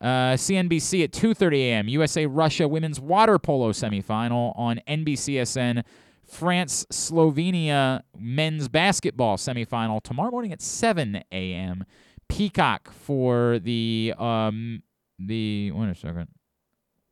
Uh, 0.00 0.34
CNBC 0.34 1.04
at 1.04 1.12
2:30 1.12 1.56
a.m. 1.56 1.88
USA 1.88 2.26
Russia 2.26 2.68
women's 2.68 3.00
water 3.00 3.38
polo 3.38 3.72
semifinal 3.72 4.52
on 4.58 4.80
NBCSN. 4.88 5.84
France 6.26 6.84
Slovenia 6.90 8.02
men's 8.18 8.66
basketball 8.66 9.36
semifinal 9.36 10.02
tomorrow 10.02 10.32
morning 10.32 10.52
at 10.52 10.60
7 10.60 11.22
a.m. 11.30 11.84
Peacock 12.28 12.90
for 12.90 13.60
the 13.60 14.12
um 14.18 14.82
the 15.20 15.70
wait 15.70 15.96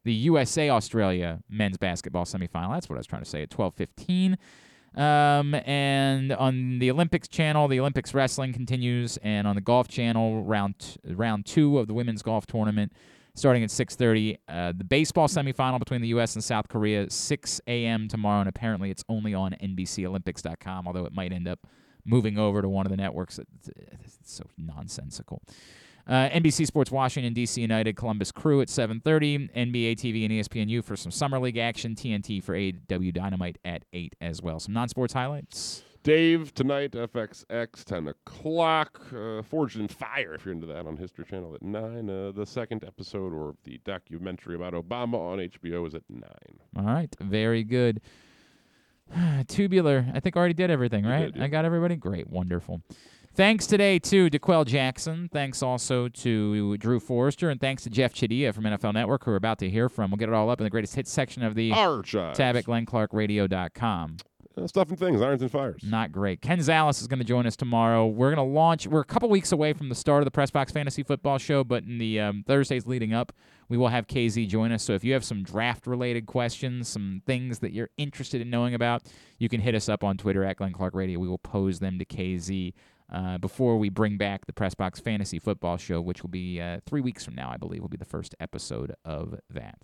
the 0.04 0.12
USA 0.12 0.68
Australia 0.70 1.40
men's 1.48 1.78
basketball 1.78 2.24
semifinal. 2.24 2.72
That's 2.74 2.88
what 2.88 2.96
I 2.96 2.98
was 2.98 3.06
trying 3.06 3.22
to 3.22 3.28
say 3.28 3.42
at 3.42 3.50
12:15. 3.50 4.36
Um, 4.96 5.54
and 5.54 6.32
on 6.32 6.78
the 6.78 6.90
Olympics 6.90 7.26
channel, 7.28 7.66
the 7.68 7.80
Olympics 7.80 8.14
wrestling 8.14 8.52
continues, 8.52 9.16
and 9.18 9.46
on 9.46 9.56
the 9.56 9.60
golf 9.60 9.88
channel, 9.88 10.44
round 10.44 10.78
t- 10.78 11.14
round 11.14 11.46
two 11.46 11.78
of 11.78 11.88
the 11.88 11.94
women's 11.94 12.22
golf 12.22 12.46
tournament 12.46 12.92
starting 13.34 13.64
at 13.64 13.70
6:30. 13.70 14.38
Uh, 14.48 14.72
the 14.76 14.84
baseball 14.84 15.28
semifinal 15.28 15.78
between 15.78 16.00
the 16.00 16.08
U.S. 16.08 16.34
and 16.34 16.44
South 16.44 16.68
Korea 16.68 17.10
6 17.10 17.60
a.m. 17.66 18.08
tomorrow, 18.08 18.40
and 18.40 18.48
apparently 18.48 18.90
it's 18.90 19.04
only 19.08 19.34
on 19.34 19.52
NBCOlympics.com. 19.60 20.86
Although 20.86 21.06
it 21.06 21.12
might 21.12 21.32
end 21.32 21.48
up 21.48 21.66
moving 22.04 22.38
over 22.38 22.62
to 22.62 22.68
one 22.68 22.86
of 22.86 22.90
the 22.90 22.96
networks. 22.96 23.38
It's, 23.38 23.68
it's 23.68 24.18
so 24.22 24.44
nonsensical. 24.56 25.42
Uh, 26.06 26.28
NBC 26.28 26.66
Sports 26.66 26.90
Washington, 26.90 27.32
D.C. 27.32 27.60
United, 27.60 27.96
Columbus 27.96 28.30
Crew 28.30 28.60
at 28.60 28.68
7:30. 28.68 29.50
NBA 29.54 29.96
TV 29.96 30.24
and 30.24 30.32
ESPNU 30.32 30.84
for 30.84 30.96
some 30.96 31.10
summer 31.10 31.38
league 31.38 31.56
action. 31.56 31.94
TNT 31.94 32.42
for 32.42 32.54
AEW 32.54 33.12
Dynamite 33.12 33.58
at 33.64 33.84
8 33.92 34.14
as 34.20 34.42
well. 34.42 34.60
Some 34.60 34.74
non-sports 34.74 35.14
highlights. 35.14 35.82
Dave 36.02 36.52
tonight, 36.52 36.92
FXX, 36.92 37.82
10 37.82 38.08
o'clock. 38.08 39.00
Uh, 39.10 39.40
Forged 39.40 39.80
in 39.80 39.88
Fire, 39.88 40.34
if 40.34 40.44
you're 40.44 40.52
into 40.52 40.66
that, 40.66 40.86
on 40.86 40.98
History 40.98 41.24
Channel 41.24 41.54
at 41.54 41.62
9. 41.62 42.10
Uh, 42.10 42.30
the 42.30 42.44
second 42.44 42.84
episode, 42.84 43.32
or 43.32 43.56
the 43.64 43.80
documentary 43.86 44.54
about 44.54 44.74
Obama 44.74 45.14
on 45.14 45.38
HBO, 45.38 45.86
is 45.86 45.94
at 45.94 46.02
9. 46.10 46.20
All 46.76 46.84
right, 46.84 47.16
very 47.20 47.64
good. 47.64 48.02
Tubular, 49.48 50.04
I 50.12 50.20
think 50.20 50.36
I 50.36 50.40
already 50.40 50.52
did 50.52 50.70
everything, 50.70 51.06
right? 51.06 51.32
did, 51.32 51.36
yeah. 51.36 51.44
I 51.44 51.48
got 51.48 51.64
everybody? 51.64 51.96
Great, 51.96 52.28
wonderful. 52.28 52.82
Thanks 53.36 53.66
today 53.66 53.98
to 53.98 54.30
D'Qwell 54.30 54.64
Jackson. 54.64 55.28
Thanks 55.32 55.60
also 55.60 56.06
to 56.08 56.76
Drew 56.76 57.00
Forrester. 57.00 57.50
And 57.50 57.60
thanks 57.60 57.82
to 57.82 57.90
Jeff 57.90 58.14
Chadiha 58.14 58.54
from 58.54 58.62
NFL 58.62 58.94
Network, 58.94 59.24
who 59.24 59.32
we're 59.32 59.36
about 59.36 59.58
to 59.58 59.68
hear 59.68 59.88
from. 59.88 60.12
We'll 60.12 60.18
get 60.18 60.28
it 60.28 60.34
all 60.36 60.48
up 60.50 60.60
in 60.60 60.64
the 60.64 60.70
greatest 60.70 60.94
hits 60.94 61.10
section 61.10 61.42
of 61.42 61.56
the 61.56 61.72
Archives. 61.72 62.38
tab 62.38 62.54
at 62.54 62.64
glennclarkradio.com. 62.64 64.18
Uh, 64.56 64.68
stuff 64.68 64.88
and 64.88 64.98
things, 65.00 65.20
irons 65.20 65.42
and 65.42 65.50
fires. 65.50 65.82
Not 65.82 66.12
great. 66.12 66.40
Ken 66.40 66.60
Zales 66.60 67.00
is 67.00 67.08
going 67.08 67.18
to 67.18 67.24
join 67.24 67.44
us 67.44 67.56
tomorrow. 67.56 68.06
We're 68.06 68.32
going 68.32 68.46
to 68.46 68.54
launch. 68.54 68.86
We're 68.86 69.00
a 69.00 69.04
couple 69.04 69.28
weeks 69.28 69.50
away 69.50 69.72
from 69.72 69.88
the 69.88 69.96
start 69.96 70.22
of 70.22 70.26
the 70.26 70.30
Press 70.30 70.52
Box 70.52 70.70
Fantasy 70.70 71.02
Football 71.02 71.38
Show, 71.38 71.64
but 71.64 71.82
in 71.82 71.98
the 71.98 72.20
um, 72.20 72.44
Thursdays 72.46 72.86
leading 72.86 73.12
up, 73.12 73.32
we 73.68 73.76
will 73.76 73.88
have 73.88 74.06
KZ 74.06 74.46
join 74.46 74.70
us. 74.70 74.84
So 74.84 74.92
if 74.92 75.02
you 75.02 75.12
have 75.12 75.24
some 75.24 75.42
draft 75.42 75.88
related 75.88 76.26
questions, 76.26 76.86
some 76.86 77.20
things 77.26 77.58
that 77.58 77.72
you're 77.72 77.90
interested 77.96 78.40
in 78.40 78.48
knowing 78.48 78.74
about, 78.74 79.02
you 79.38 79.48
can 79.48 79.60
hit 79.60 79.74
us 79.74 79.88
up 79.88 80.04
on 80.04 80.16
Twitter 80.16 80.44
at 80.44 80.58
Glenn 80.58 80.72
Clark 80.72 80.94
Radio. 80.94 81.18
We 81.18 81.26
will 81.26 81.38
pose 81.38 81.80
them 81.80 81.98
to 81.98 82.04
KZ. 82.04 82.74
Uh, 83.14 83.38
before 83.38 83.78
we 83.78 83.88
bring 83.88 84.16
back 84.16 84.44
the 84.46 84.52
Press 84.52 84.74
Box 84.74 84.98
Fantasy 84.98 85.38
Football 85.38 85.76
Show, 85.76 86.00
which 86.00 86.24
will 86.24 86.30
be 86.30 86.60
uh, 86.60 86.80
three 86.84 87.00
weeks 87.00 87.24
from 87.24 87.36
now, 87.36 87.48
I 87.48 87.56
believe, 87.56 87.80
will 87.80 87.88
be 87.88 87.96
the 87.96 88.04
first 88.04 88.34
episode 88.40 88.92
of 89.04 89.38
that. 89.50 89.78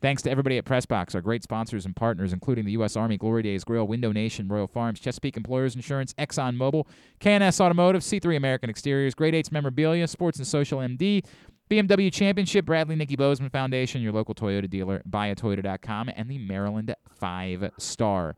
Thanks 0.00 0.22
to 0.22 0.30
everybody 0.30 0.56
at 0.56 0.64
Pressbox, 0.64 1.14
our 1.14 1.20
great 1.20 1.42
sponsors 1.42 1.84
and 1.84 1.94
partners, 1.94 2.32
including 2.32 2.64
the 2.64 2.72
U.S. 2.72 2.96
Army, 2.96 3.18
Glory 3.18 3.42
Days 3.42 3.62
Grill, 3.62 3.86
Window 3.86 4.10
Nation, 4.10 4.48
Royal 4.48 4.66
Farms, 4.66 5.00
Chesapeake 5.00 5.36
Employers 5.36 5.76
Insurance, 5.76 6.14
Exxon 6.14 6.56
Mobil, 6.56 6.86
KNS 7.20 7.60
Automotive, 7.60 8.00
C3 8.00 8.38
American 8.38 8.70
Exteriors, 8.70 9.14
Great 9.14 9.34
Eights 9.34 9.52
Memorabilia, 9.52 10.08
Sports 10.08 10.38
and 10.38 10.46
Social 10.46 10.78
MD, 10.78 11.22
BMW 11.70 12.10
Championship, 12.10 12.64
Bradley 12.64 12.96
Nikki 12.96 13.16
Bozeman 13.16 13.50
Foundation, 13.50 14.00
your 14.00 14.12
local 14.12 14.34
Toyota 14.34 14.68
dealer, 14.68 15.02
buyatoyota.com, 15.08 16.10
and 16.16 16.30
the 16.30 16.38
Maryland 16.38 16.94
Five 17.14 17.70
Star. 17.78 18.34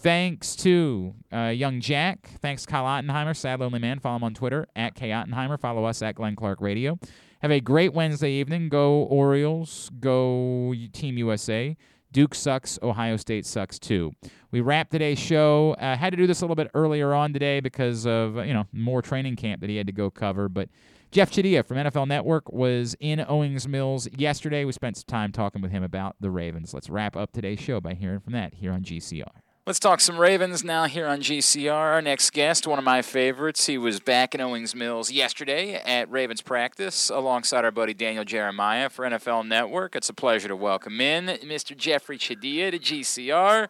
Thanks 0.00 0.54
to 0.56 1.12
uh, 1.32 1.46
Young 1.46 1.80
Jack. 1.80 2.30
Thanks 2.40 2.64
Kyle 2.64 2.84
Ottenheimer, 2.84 3.36
Sad 3.36 3.58
Lonely 3.58 3.80
Man. 3.80 3.98
Follow 3.98 4.16
him 4.16 4.24
on 4.24 4.32
Twitter 4.32 4.68
at 4.76 4.94
K 4.94 5.08
Ottenheimer. 5.08 5.58
Follow 5.58 5.84
us 5.84 6.02
at 6.02 6.14
Glenn 6.14 6.36
Clark 6.36 6.60
Radio. 6.60 7.00
Have 7.42 7.50
a 7.50 7.60
great 7.60 7.92
Wednesday 7.92 8.30
evening. 8.30 8.68
Go 8.68 9.02
Orioles. 9.02 9.90
Go 9.98 10.72
Team 10.92 11.18
USA. 11.18 11.76
Duke 12.12 12.36
sucks. 12.36 12.78
Ohio 12.80 13.16
State 13.16 13.44
sucks 13.44 13.76
too. 13.80 14.14
We 14.52 14.60
wrap 14.60 14.88
today's 14.88 15.18
show. 15.18 15.74
Uh, 15.80 15.96
had 15.96 16.10
to 16.10 16.16
do 16.16 16.28
this 16.28 16.42
a 16.42 16.44
little 16.44 16.56
bit 16.56 16.70
earlier 16.74 17.12
on 17.12 17.32
today 17.32 17.58
because 17.58 18.06
of 18.06 18.36
you 18.46 18.54
know 18.54 18.66
more 18.72 19.02
training 19.02 19.34
camp 19.34 19.60
that 19.62 19.68
he 19.68 19.76
had 19.76 19.88
to 19.88 19.92
go 19.92 20.10
cover. 20.10 20.48
But 20.48 20.68
Jeff 21.10 21.32
Chadiha 21.32 21.66
from 21.66 21.76
NFL 21.76 22.06
Network 22.06 22.52
was 22.52 22.94
in 23.00 23.24
Owings 23.26 23.66
Mills 23.66 24.08
yesterday. 24.16 24.64
We 24.64 24.70
spent 24.70 24.96
some 24.96 25.06
time 25.08 25.32
talking 25.32 25.60
with 25.60 25.72
him 25.72 25.82
about 25.82 26.14
the 26.20 26.30
Ravens. 26.30 26.72
Let's 26.72 26.88
wrap 26.88 27.16
up 27.16 27.32
today's 27.32 27.58
show 27.58 27.80
by 27.80 27.94
hearing 27.94 28.20
from 28.20 28.34
that 28.34 28.54
here 28.54 28.70
on 28.70 28.82
GCR. 28.82 29.26
Let's 29.68 29.78
talk 29.78 30.00
some 30.00 30.16
Ravens 30.16 30.64
now 30.64 30.84
here 30.86 31.06
on 31.06 31.20
GCR. 31.20 31.70
Our 31.70 32.00
next 32.00 32.30
guest, 32.30 32.66
one 32.66 32.78
of 32.78 32.86
my 32.86 33.02
favorites, 33.02 33.66
he 33.66 33.76
was 33.76 34.00
back 34.00 34.34
in 34.34 34.40
Owings 34.40 34.74
Mills 34.74 35.10
yesterday 35.10 35.74
at 35.74 36.10
Ravens 36.10 36.40
practice 36.40 37.10
alongside 37.10 37.66
our 37.66 37.70
buddy 37.70 37.92
Daniel 37.92 38.24
Jeremiah 38.24 38.88
for 38.88 39.04
NFL 39.04 39.46
Network. 39.46 39.94
It's 39.94 40.08
a 40.08 40.14
pleasure 40.14 40.48
to 40.48 40.56
welcome 40.56 41.02
in 41.02 41.26
Mr. 41.26 41.76
Jeffri 41.76 42.16
Chadiha 42.16 42.70
to 42.70 42.78
GCR. 42.78 43.68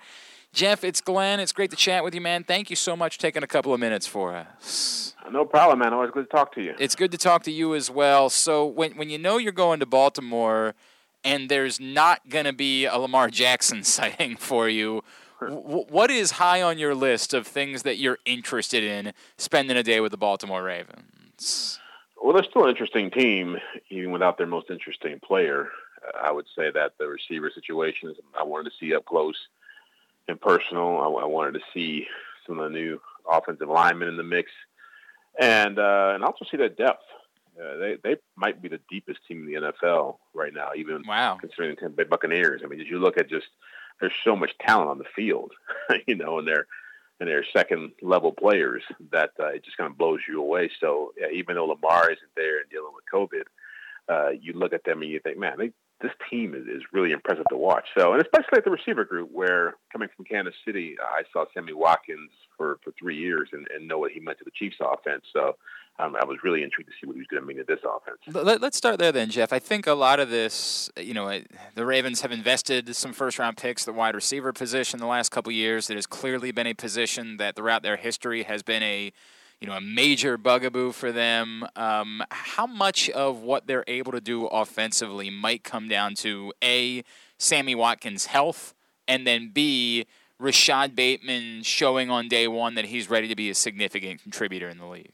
Jeff, 0.53 0.85
it's 0.85 1.01
Glenn. 1.01 1.41
It's 1.41 1.51
great 1.51 1.71
to 1.71 1.77
chat 1.77 2.05
with 2.05 2.15
you, 2.15 2.21
man. 2.21 2.45
Thank 2.45 2.71
you 2.71 2.77
so 2.77 2.95
much 2.95 3.17
for 3.17 3.23
taking 3.23 3.43
a 3.43 3.49
couple 3.49 3.75
of 3.75 3.81
minutes 3.81 4.07
for 4.07 4.37
us. 4.37 5.17
No 5.33 5.45
problem, 5.45 5.81
man. 5.81 5.93
Always 5.93 6.13
good 6.13 6.31
to 6.31 6.37
talk 6.37 6.55
to 6.55 6.63
you. 6.63 6.77
It's 6.79 6.95
good 6.95 7.11
to 7.11 7.19
talk 7.19 7.43
to 7.43 7.51
you 7.51 7.75
as 7.75 7.91
well. 7.91 8.31
So 8.31 8.65
when 8.65 8.93
when 8.93 9.11
you 9.11 9.19
know 9.19 9.39
you're 9.39 9.51
going 9.51 9.81
to 9.81 9.87
Baltimore 9.87 10.77
and 11.25 11.49
there's 11.49 11.81
not 11.81 12.29
going 12.29 12.45
to 12.45 12.53
be 12.53 12.85
a 12.85 12.97
Lamar 12.99 13.31
Jackson 13.31 13.83
sighting 13.83 14.37
for 14.37 14.69
you, 14.69 15.03
w- 15.41 15.87
what 15.89 16.11
is 16.11 16.33
high 16.33 16.63
on 16.63 16.79
your 16.79 16.95
list 16.95 17.35
of 17.35 17.47
things 17.47 17.83
that 17.83 17.99
you're 17.99 18.19
interested 18.25 18.83
in 18.83 19.13
spending 19.37 19.77
a 19.77 19.83
day 19.83 20.01
with 20.01 20.11
the 20.11 20.19
Baltimore 20.19 20.63
Ravens? 20.63 21.79
Well, 22.23 22.35
they're 22.35 22.45
still 22.45 22.65
an 22.65 22.71
interesting 22.71 23.11
team, 23.11 23.57
even 23.91 24.11
without 24.11 24.39
their 24.39 24.47
most 24.47 24.71
interesting 24.71 25.21
player. 25.21 25.69
Uh, 26.03 26.27
I 26.27 26.33
would 26.33 26.47
say 26.57 26.71
that 26.71 26.93
the 26.99 27.07
receiver 27.07 27.51
situation 27.55 28.11
is 28.11 28.17
I 28.39 28.45
wanted 28.45 28.71
to 28.71 28.77
see 28.79 28.95
up 28.95 29.05
close 29.05 29.37
and 30.27 30.41
personal. 30.41 30.99
I, 30.99 31.23
I 31.23 31.27
wanted 31.27 31.55
to 31.55 31.61
see 31.73 32.07
some 32.47 32.59
of 32.59 32.71
the 32.71 32.79
new 32.79 33.01
offensive 33.31 33.69
linemen 33.69 34.09
in 34.09 34.17
the 34.17 34.23
mix, 34.23 34.51
and 35.41 35.79
uh, 35.79 36.13
and 36.15 36.25
also 36.25 36.45
see 36.51 36.57
that 36.59 36.77
depth. 36.77 37.05
Uh, 37.61 37.77
they 37.79 37.97
they 38.03 38.17
might 38.37 38.61
be 38.63 38.69
the 38.69 38.81
deepest 38.91 39.21
team 39.27 39.47
in 39.47 39.63
the 39.63 39.73
NFL 39.73 40.19
right 40.35 40.55
now, 40.55 40.71
even 40.77 41.03
wow. 41.07 41.37
considering 41.41 41.71
the 41.71 41.81
Tampa 41.81 41.97
Bay 41.97 42.05
Buccaneers. 42.05 42.63
I 42.65 42.69
mean, 42.69 42.81
as 42.81 42.87
you 42.87 42.99
look 42.99 43.19
at 43.19 43.29
just 43.29 43.47
there's 44.01 44.13
so 44.25 44.37
much 44.37 44.57
talent 44.59 44.91
on 44.91 44.99
the 44.99 45.05
field, 45.17 45.53
you 46.07 46.15
know, 46.15 46.39
and 46.39 46.47
they're 46.49 46.67
and 47.21 47.29
they're 47.29 47.45
second 47.53 47.93
level 48.01 48.33
players 48.33 48.85
that 49.11 49.31
uh, 49.41 49.49
it 49.49 49.65
just 49.65 49.77
kind 49.77 49.91
of 49.91 49.99
blows 49.99 50.21
you 50.29 50.41
away. 50.41 50.71
So 50.81 51.13
yeah, 51.19 51.27
even 51.33 51.57
though 51.57 51.67
Lamar 51.67 52.11
isn't 52.11 52.35
there 52.37 52.61
and 52.61 52.71
dealing 52.71 52.93
with 52.95 53.05
COVID, 53.13 53.45
uh, 54.09 54.31
you 54.31 54.53
look 54.53 54.73
at 54.73 54.85
them 54.85 55.03
and 55.03 55.11
you 55.11 55.19
think, 55.19 55.39
man, 55.39 55.57
they, 55.59 55.73
this 56.01 56.13
team 56.31 56.55
is, 56.55 56.67
is 56.67 56.83
really 56.93 57.13
impressive 57.13 57.45
to 57.51 57.57
watch. 57.57 57.87
So, 57.97 58.13
and 58.13 58.23
especially 58.23 58.59
at 58.59 58.65
the 58.65 58.71
receiver 58.71 59.05
group, 59.05 59.31
where 59.33 59.75
coming 59.93 60.09
from 60.15 60.25
Kansas 60.25 60.55
City, 60.65 60.97
I 61.01 61.23
saw 61.33 61.45
Sammy 61.53 61.73
Watkins 61.73 62.31
for, 62.57 62.79
for 62.85 62.93
three 62.99 63.17
years 63.17 63.49
and, 63.53 63.67
and 63.75 63.89
know 63.89 63.99
what 63.99 64.13
he 64.13 64.21
meant 64.21 64.39
to 64.39 64.45
the 64.45 64.53
Chiefs 64.53 64.77
offense. 64.81 65.25
So, 65.33 65.57
um, 66.01 66.15
I 66.15 66.25
was 66.25 66.39
really 66.45 66.63
intrigued 66.63 66.91
to 66.91 66.95
see 67.01 67.07
what 67.07 67.15
he 67.15 67.19
was 67.19 67.27
going 67.27 67.43
to 67.43 67.47
mean 67.47 67.57
to 67.57 67.65
this 67.65 67.81
offense. 67.85 68.19
Let, 68.33 68.63
us 68.63 68.77
start 68.77 69.01
there 69.01 69.11
then, 69.11 69.31
Jeff. 69.31 69.53
I 69.53 69.59
think 69.59 69.87
a 69.89 69.95
lot 69.95 70.21
of 70.21 70.31
this, 70.31 70.91
you 70.97 71.13
know, 71.13 71.41
the 71.75 71.85
Ravens 71.85 72.21
have 72.21 72.31
invested 72.31 72.95
some 72.95 73.13
first 73.13 73.39
round 73.39 73.57
picks, 73.57 73.85
the 73.85 73.93
wide 73.93 74.15
receiver 74.15 74.53
position, 74.53 75.01
the 75.01 75.07
last 75.07 75.31
couple 75.31 75.51
years. 75.51 75.91
It 75.91 75.97
has 75.97 76.07
clearly 76.07 76.53
been 76.53 76.69
a 76.69 76.75
position 76.75 77.37
that 77.39 77.57
throughout 77.57 77.83
their 77.83 77.97
history 77.97 78.45
has 78.45 78.63
been 78.63 78.83
a 78.83 79.13
you 79.61 79.67
know, 79.67 79.75
a 79.75 79.81
major 79.81 80.39
bugaboo 80.39 80.93
for 80.93 81.11
them. 81.11 81.67
Um, 81.75 82.23
how 82.31 82.67
much 82.67 83.11
of 83.11 83.43
what 83.43 83.67
they're 83.67 83.85
able 83.89 84.13
to 84.13 84.21
do 84.21 84.47
offensively 84.47 85.31
might 85.31 85.65
come 85.65 85.89
down 85.89 86.15
to 86.17 86.53
a 86.63 87.03
Sammy 87.39 87.75
Watkins' 87.75 88.27
health, 88.27 88.75
and 89.07 89.27
then 89.27 89.51
b 89.53 90.07
Rashod 90.39 90.95
Bateman 90.95 91.63
showing 91.65 92.11
on 92.11 92.29
day 92.29 92.47
one 92.47 92.77
that 92.77 92.87
he's 92.87 93.11
ready 93.11 93.27
to 93.27 93.35
be 93.35 93.51
a 93.51 93.55
significant 93.55 94.23
contributor 94.23 94.69
in 94.69 94.79
the 94.79 94.87
league. 94.87 95.13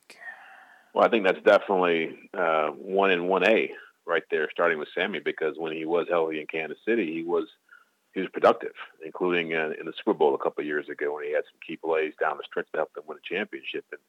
Well, 0.92 1.05
I 1.05 1.08
think 1.08 1.24
that's 1.24 1.42
definitely 1.42 2.14
uh, 2.34 2.68
one 2.68 3.10
in 3.10 3.26
one 3.26 3.48
A 3.48 3.70
right 4.06 4.23
there, 4.31 4.48
starting 4.52 4.78
with 4.78 4.89
Sammy, 4.94 5.20
because 5.20 5.55
when 5.56 5.73
he 5.73 5.86
was 5.86 6.06
healthy 6.10 6.40
in 6.40 6.47
Kansas 6.47 6.78
City, 6.86 7.12
he 7.12 7.23
was 7.23 7.48
he 8.12 8.20
was 8.20 8.31
productive, 8.32 8.74
including 9.05 9.55
uh, 9.55 9.70
in 9.78 9.86
the 9.86 9.92
Super 9.97 10.14
Bowl 10.14 10.34
a 10.34 10.39
couple 10.39 10.60
of 10.60 10.66
years 10.66 10.89
ago 10.89 11.14
when 11.14 11.24
he 11.24 11.32
had 11.32 11.44
some 11.50 11.58
key 11.66 11.76
plays 11.76 12.12
down 12.20 12.36
the 12.36 12.44
stretch 12.47 12.70
to 12.73 12.78
help 12.78 12.92
them 12.94 13.05
win 13.08 13.18
a 13.18 13.34
championship 13.34 13.84
and 13.90 14.00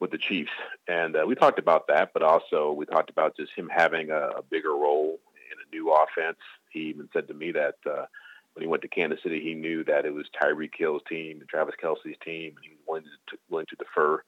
with 0.00 0.10
the 0.10 0.18
Chiefs. 0.18 0.50
And 0.88 1.16
uh, 1.16 1.24
we 1.26 1.34
talked 1.34 1.58
about 1.58 1.86
that, 1.88 2.12
but 2.12 2.22
also 2.22 2.72
we 2.72 2.86
talked 2.86 3.10
about 3.10 3.36
just 3.36 3.52
him 3.52 3.68
having 3.68 4.10
a, 4.10 4.30
a 4.38 4.42
bigger 4.42 4.72
role 4.72 5.18
in 5.50 5.58
a 5.58 5.74
new 5.74 5.92
offense. 5.92 6.38
He 6.70 6.80
even 6.90 7.08
said 7.12 7.28
to 7.28 7.34
me 7.34 7.52
that 7.52 7.76
uh, 7.86 8.06
when 8.54 8.62
he 8.62 8.66
went 8.66 8.82
to 8.82 8.88
Kansas 8.88 9.22
City, 9.22 9.40
he 9.40 9.54
knew 9.54 9.84
that 9.84 10.04
it 10.04 10.14
was 10.14 10.26
Tyreek 10.40 10.72
Hill's 10.76 11.02
team 11.08 11.40
and 11.40 11.48
Travis 11.48 11.74
Kelce's 11.82 12.16
team, 12.24 12.54
and 12.56 12.64
he 12.64 12.70
was 12.70 12.78
willing 12.86 13.04
to, 13.28 13.38
willing 13.48 13.66
to 13.66 13.76
defer 13.76 14.22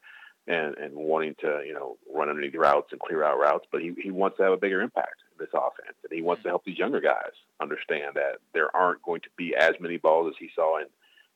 and, 0.48 0.76
and 0.76 0.94
wanting 0.94 1.34
to, 1.40 1.62
you 1.66 1.74
know, 1.74 1.96
run 2.14 2.28
underneath 2.28 2.54
routes 2.54 2.92
and 2.92 3.00
clear 3.00 3.24
out 3.24 3.38
routes. 3.38 3.66
But 3.70 3.82
he, 3.82 3.94
he 4.00 4.10
wants 4.10 4.36
to 4.36 4.44
have 4.44 4.52
a 4.52 4.56
bigger 4.56 4.80
impact 4.80 5.16
in 5.32 5.44
this 5.44 5.52
offense, 5.52 5.96
and 6.02 6.12
he 6.12 6.22
wants 6.22 6.42
to 6.44 6.48
help 6.48 6.64
these 6.64 6.78
younger 6.78 7.00
guys 7.00 7.32
understand 7.60 8.14
that 8.14 8.38
there 8.54 8.74
aren't 8.74 9.02
going 9.02 9.20
to 9.22 9.30
be 9.36 9.54
as 9.56 9.74
many 9.80 9.96
balls 9.96 10.28
as 10.28 10.38
he 10.38 10.50
saw 10.54 10.78
in 10.78 10.86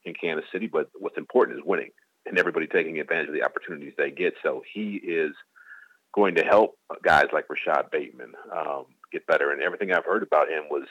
in 0.04 0.14
Kansas 0.14 0.46
City. 0.50 0.66
But 0.66 0.88
what's 0.98 1.18
important 1.18 1.58
is 1.58 1.64
winning 1.64 1.90
and 2.26 2.38
everybody 2.38 2.66
taking 2.66 3.00
advantage 3.00 3.28
of 3.28 3.34
the 3.34 3.44
opportunities 3.44 3.94
they 3.96 4.10
get. 4.10 4.34
So 4.42 4.62
he 4.72 4.96
is 4.96 5.32
going 6.14 6.34
to 6.36 6.44
help 6.44 6.76
guys 7.02 7.26
like 7.32 7.48
Rashod 7.48 7.90
Bateman 7.90 8.32
um, 8.54 8.86
get 9.12 9.26
better. 9.26 9.52
And 9.52 9.62
everything 9.62 9.92
I've 9.92 10.04
heard 10.04 10.22
about 10.22 10.48
him 10.48 10.64
was 10.70 10.86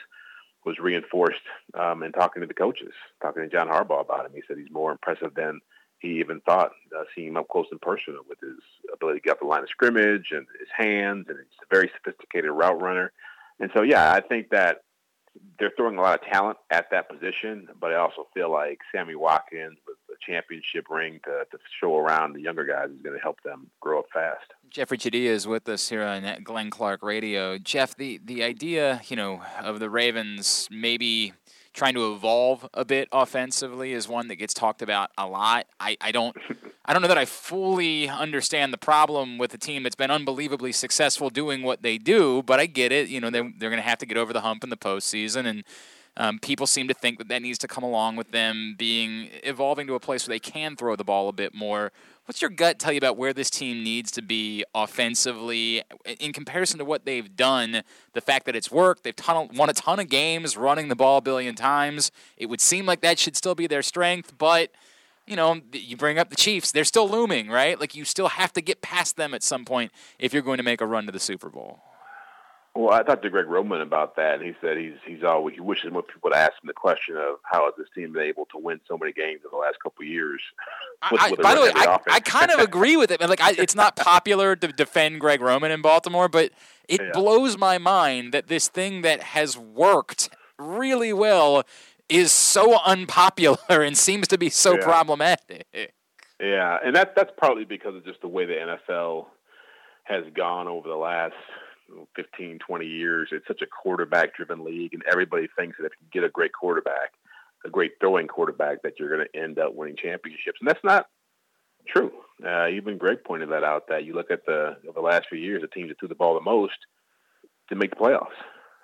was 0.64 0.78
reinforced 0.78 1.40
um, 1.72 2.02
in 2.02 2.12
talking 2.12 2.42
to 2.42 2.46
the 2.46 2.52
coaches, 2.52 2.92
talking 3.22 3.42
to 3.42 3.48
John 3.48 3.68
Harbaugh 3.68 4.02
about 4.02 4.26
him. 4.26 4.32
He 4.34 4.42
said 4.46 4.58
he's 4.58 4.70
more 4.70 4.92
impressive 4.92 5.34
than 5.34 5.60
he 6.00 6.18
even 6.20 6.40
thought, 6.40 6.72
uh, 6.94 7.04
seeing 7.14 7.28
him 7.28 7.38
up 7.38 7.48
close 7.48 7.66
and 7.70 7.80
personal 7.80 8.20
with 8.28 8.40
his 8.40 8.58
ability 8.92 9.20
to 9.20 9.22
get 9.22 9.32
up 9.32 9.40
the 9.40 9.46
line 9.46 9.62
of 9.62 9.70
scrimmage 9.70 10.28
and 10.32 10.46
his 10.58 10.68
hands, 10.76 11.26
and 11.28 11.38
he's 11.38 11.58
a 11.62 11.74
very 11.74 11.90
sophisticated 11.96 12.50
route 12.50 12.80
runner. 12.80 13.10
and 13.58 13.70
so 13.74 13.82
yeah, 13.82 14.12
I 14.12 14.20
think 14.20 14.50
that 14.50 14.82
they're 15.58 15.72
throwing 15.76 15.96
a 15.96 16.02
lot 16.02 16.20
of 16.20 16.26
talent 16.30 16.58
at 16.70 16.90
that 16.90 17.08
position, 17.08 17.68
but 17.80 17.92
I 17.92 17.96
also 17.96 18.26
feel 18.34 18.50
like 18.50 18.80
Sammy 18.92 19.14
Watkins 19.14 19.78
championship 20.20 20.88
ring 20.90 21.20
to, 21.24 21.44
to 21.50 21.58
show 21.80 21.96
around 21.96 22.34
the 22.34 22.40
younger 22.40 22.64
guys 22.64 22.90
is 22.90 23.02
going 23.02 23.16
to 23.16 23.22
help 23.22 23.42
them 23.42 23.68
grow 23.80 24.00
up 24.00 24.06
fast. 24.12 24.52
Jeffri 24.70 24.98
Chadiha 24.98 25.26
is 25.26 25.46
with 25.46 25.68
us 25.68 25.88
here 25.88 26.02
on 26.02 26.42
Glenn 26.44 26.70
Clark 26.70 27.02
Radio. 27.02 27.58
Jeff, 27.58 27.96
the, 27.96 28.20
the 28.24 28.42
idea, 28.42 29.00
you 29.08 29.16
know, 29.16 29.42
of 29.60 29.80
the 29.80 29.90
Ravens 29.90 30.68
maybe 30.70 31.32
trying 31.72 31.94
to 31.94 32.12
evolve 32.12 32.68
a 32.74 32.84
bit 32.84 33.08
offensively 33.12 33.92
is 33.92 34.08
one 34.08 34.28
that 34.28 34.36
gets 34.36 34.54
talked 34.54 34.82
about 34.82 35.10
a 35.16 35.26
lot. 35.26 35.66
I, 35.78 35.96
I 36.00 36.12
don't 36.12 36.36
I 36.84 36.92
don't 36.92 37.02
know 37.02 37.08
that 37.08 37.18
I 37.18 37.24
fully 37.24 38.08
understand 38.08 38.72
the 38.72 38.78
problem 38.78 39.38
with 39.38 39.54
a 39.54 39.58
team 39.58 39.84
that's 39.84 39.94
been 39.94 40.10
unbelievably 40.10 40.72
successful 40.72 41.30
doing 41.30 41.62
what 41.62 41.82
they 41.82 41.98
do, 41.98 42.42
but 42.42 42.58
I 42.58 42.66
get 42.66 42.90
it. 42.90 43.08
You 43.08 43.20
know, 43.20 43.30
they're, 43.30 43.52
they're 43.58 43.70
going 43.70 43.82
to 43.82 43.88
have 43.88 43.98
to 43.98 44.06
get 44.06 44.16
over 44.16 44.32
the 44.32 44.40
hump 44.40 44.64
in 44.64 44.70
the 44.70 44.76
postseason, 44.76 45.46
and 45.46 45.62
um, 46.20 46.38
people 46.38 46.66
seem 46.66 46.86
to 46.86 46.92
think 46.92 47.16
that 47.16 47.28
that 47.28 47.40
needs 47.40 47.56
to 47.60 47.66
come 47.66 47.82
along 47.82 48.14
with 48.16 48.30
them 48.30 48.74
being 48.76 49.30
evolving 49.42 49.86
to 49.86 49.94
a 49.94 50.00
place 50.00 50.28
where 50.28 50.34
they 50.34 50.38
can 50.38 50.76
throw 50.76 50.94
the 50.94 51.02
ball 51.02 51.30
a 51.30 51.32
bit 51.32 51.54
more. 51.54 51.92
What's 52.26 52.42
your 52.42 52.50
gut 52.50 52.78
tell 52.78 52.92
you 52.92 52.98
about 52.98 53.16
where 53.16 53.32
this 53.32 53.48
team 53.48 53.82
needs 53.82 54.10
to 54.12 54.22
be 54.22 54.62
offensively 54.74 55.82
in 56.20 56.34
comparison 56.34 56.78
to 56.78 56.84
what 56.84 57.06
they've 57.06 57.34
done? 57.34 57.82
The 58.12 58.20
fact 58.20 58.44
that 58.44 58.54
it's 58.54 58.70
worked, 58.70 59.02
they've 59.02 59.16
ton 59.16 59.48
won 59.54 59.70
a 59.70 59.72
ton 59.72 59.98
of 59.98 60.10
games 60.10 60.58
running 60.58 60.88
the 60.88 60.94
ball 60.94 61.16
a 61.16 61.22
billion 61.22 61.54
times. 61.54 62.12
It 62.36 62.50
would 62.50 62.60
seem 62.60 62.84
like 62.84 63.00
that 63.00 63.18
should 63.18 63.34
still 63.34 63.54
be 63.54 63.66
their 63.66 63.82
strength, 63.82 64.36
but 64.36 64.70
you 65.26 65.36
know, 65.36 65.58
you 65.72 65.96
bring 65.96 66.18
up 66.18 66.28
the 66.28 66.36
Chiefs, 66.36 66.70
they're 66.70 66.84
still 66.84 67.08
looming, 67.08 67.48
right? 67.48 67.80
Like 67.80 67.94
you 67.94 68.04
still 68.04 68.28
have 68.28 68.52
to 68.52 68.60
get 68.60 68.82
past 68.82 69.16
them 69.16 69.32
at 69.32 69.42
some 69.42 69.64
point 69.64 69.90
if 70.18 70.34
you're 70.34 70.42
going 70.42 70.58
to 70.58 70.64
make 70.64 70.82
a 70.82 70.86
run 70.86 71.06
to 71.06 71.12
the 71.12 71.20
Super 71.20 71.48
Bowl. 71.48 71.80
Well, 72.74 72.92
I 72.94 73.02
talked 73.02 73.22
to 73.24 73.30
Greg 73.30 73.48
Roman 73.48 73.80
about 73.80 74.14
that, 74.14 74.36
and 74.36 74.44
he 74.44 74.54
said 74.60 74.78
he's 74.78 74.94
he's 75.04 75.24
always 75.24 75.56
he 75.56 75.60
wishes 75.60 75.90
more 75.90 76.02
people 76.02 76.20
would 76.30 76.34
ask 76.34 76.52
him 76.52 76.68
the 76.68 76.72
question 76.72 77.16
of 77.16 77.36
how 77.42 77.64
has 77.64 77.74
this 77.76 77.88
team 77.94 78.12
been 78.12 78.22
able 78.22 78.46
to 78.46 78.58
win 78.58 78.80
so 78.86 78.96
many 78.96 79.12
games 79.12 79.40
in 79.44 79.50
the 79.50 79.56
last 79.58 79.78
couple 79.82 80.02
of 80.04 80.08
years. 80.08 80.40
With, 81.10 81.20
I, 81.20 81.30
with 81.30 81.42
by 81.42 81.54
the 81.54 81.62
way, 81.62 81.72
I. 81.74 81.98
I 82.08 82.20
kind 82.20 82.50
of 82.52 82.60
agree 82.60 82.96
with 82.96 83.10
it. 83.10 83.20
Like, 83.20 83.40
I, 83.40 83.52
it's 83.58 83.74
not 83.74 83.96
popular 83.96 84.54
to 84.54 84.68
defend 84.68 85.20
Greg 85.20 85.40
Roman 85.40 85.72
in 85.72 85.82
Baltimore, 85.82 86.28
but 86.28 86.52
it 86.88 87.00
Yeah. 87.00 87.10
blows 87.12 87.58
my 87.58 87.78
mind 87.78 88.32
that 88.32 88.46
this 88.46 88.68
thing 88.68 89.02
that 89.02 89.20
has 89.20 89.58
worked 89.58 90.28
really 90.58 91.12
well 91.12 91.64
is 92.08 92.30
so 92.30 92.78
unpopular 92.84 93.56
and 93.68 93.98
seems 93.98 94.28
to 94.28 94.38
be 94.38 94.48
so 94.48 94.74
Yeah. 94.74 94.84
problematic. 94.84 95.92
Yeah, 96.40 96.78
and 96.84 96.94
that 96.94 97.16
that's 97.16 97.32
partly 97.36 97.64
because 97.64 97.96
of 97.96 98.04
just 98.04 98.20
the 98.20 98.28
way 98.28 98.46
the 98.46 98.54
NFL 98.54 99.26
has 100.04 100.24
gone 100.34 100.68
over 100.68 100.88
the 100.88 100.94
last 100.96 101.34
15, 102.16 102.58
20 102.58 102.86
years. 102.86 103.28
It's 103.32 103.46
such 103.46 103.62
a 103.62 103.66
quarterback-driven 103.66 104.64
league, 104.64 104.94
and 104.94 105.02
everybody 105.10 105.48
thinks 105.56 105.76
that 105.78 105.86
if 105.86 105.92
you 106.00 106.06
get 106.12 106.24
a 106.24 106.30
great 106.30 106.52
quarterback, 106.52 107.12
a 107.64 107.70
great 107.70 107.92
throwing 108.00 108.26
quarterback, 108.26 108.82
that 108.82 108.98
you're 108.98 109.14
going 109.14 109.26
to 109.32 109.40
end 109.40 109.58
up 109.58 109.74
winning 109.74 109.96
championships, 109.96 110.58
and 110.60 110.68
that's 110.68 110.84
not 110.84 111.06
true. 111.86 112.12
Uh, 112.44 112.68
even 112.68 112.98
Greg 112.98 113.24
pointed 113.24 113.50
that 113.50 113.64
out. 113.64 113.88
That 113.88 114.04
you 114.04 114.14
look 114.14 114.30
at 114.30 114.46
the 114.46 114.76
the 114.94 115.00
last 115.00 115.26
few 115.28 115.38
years, 115.38 115.62
the 115.62 115.68
teams 115.68 115.88
that 115.88 115.98
threw 115.98 116.08
the 116.08 116.14
ball 116.14 116.34
the 116.34 116.40
most 116.40 116.76
to 117.68 117.74
make 117.74 117.90
the 117.90 117.96
playoffs, 117.96 118.38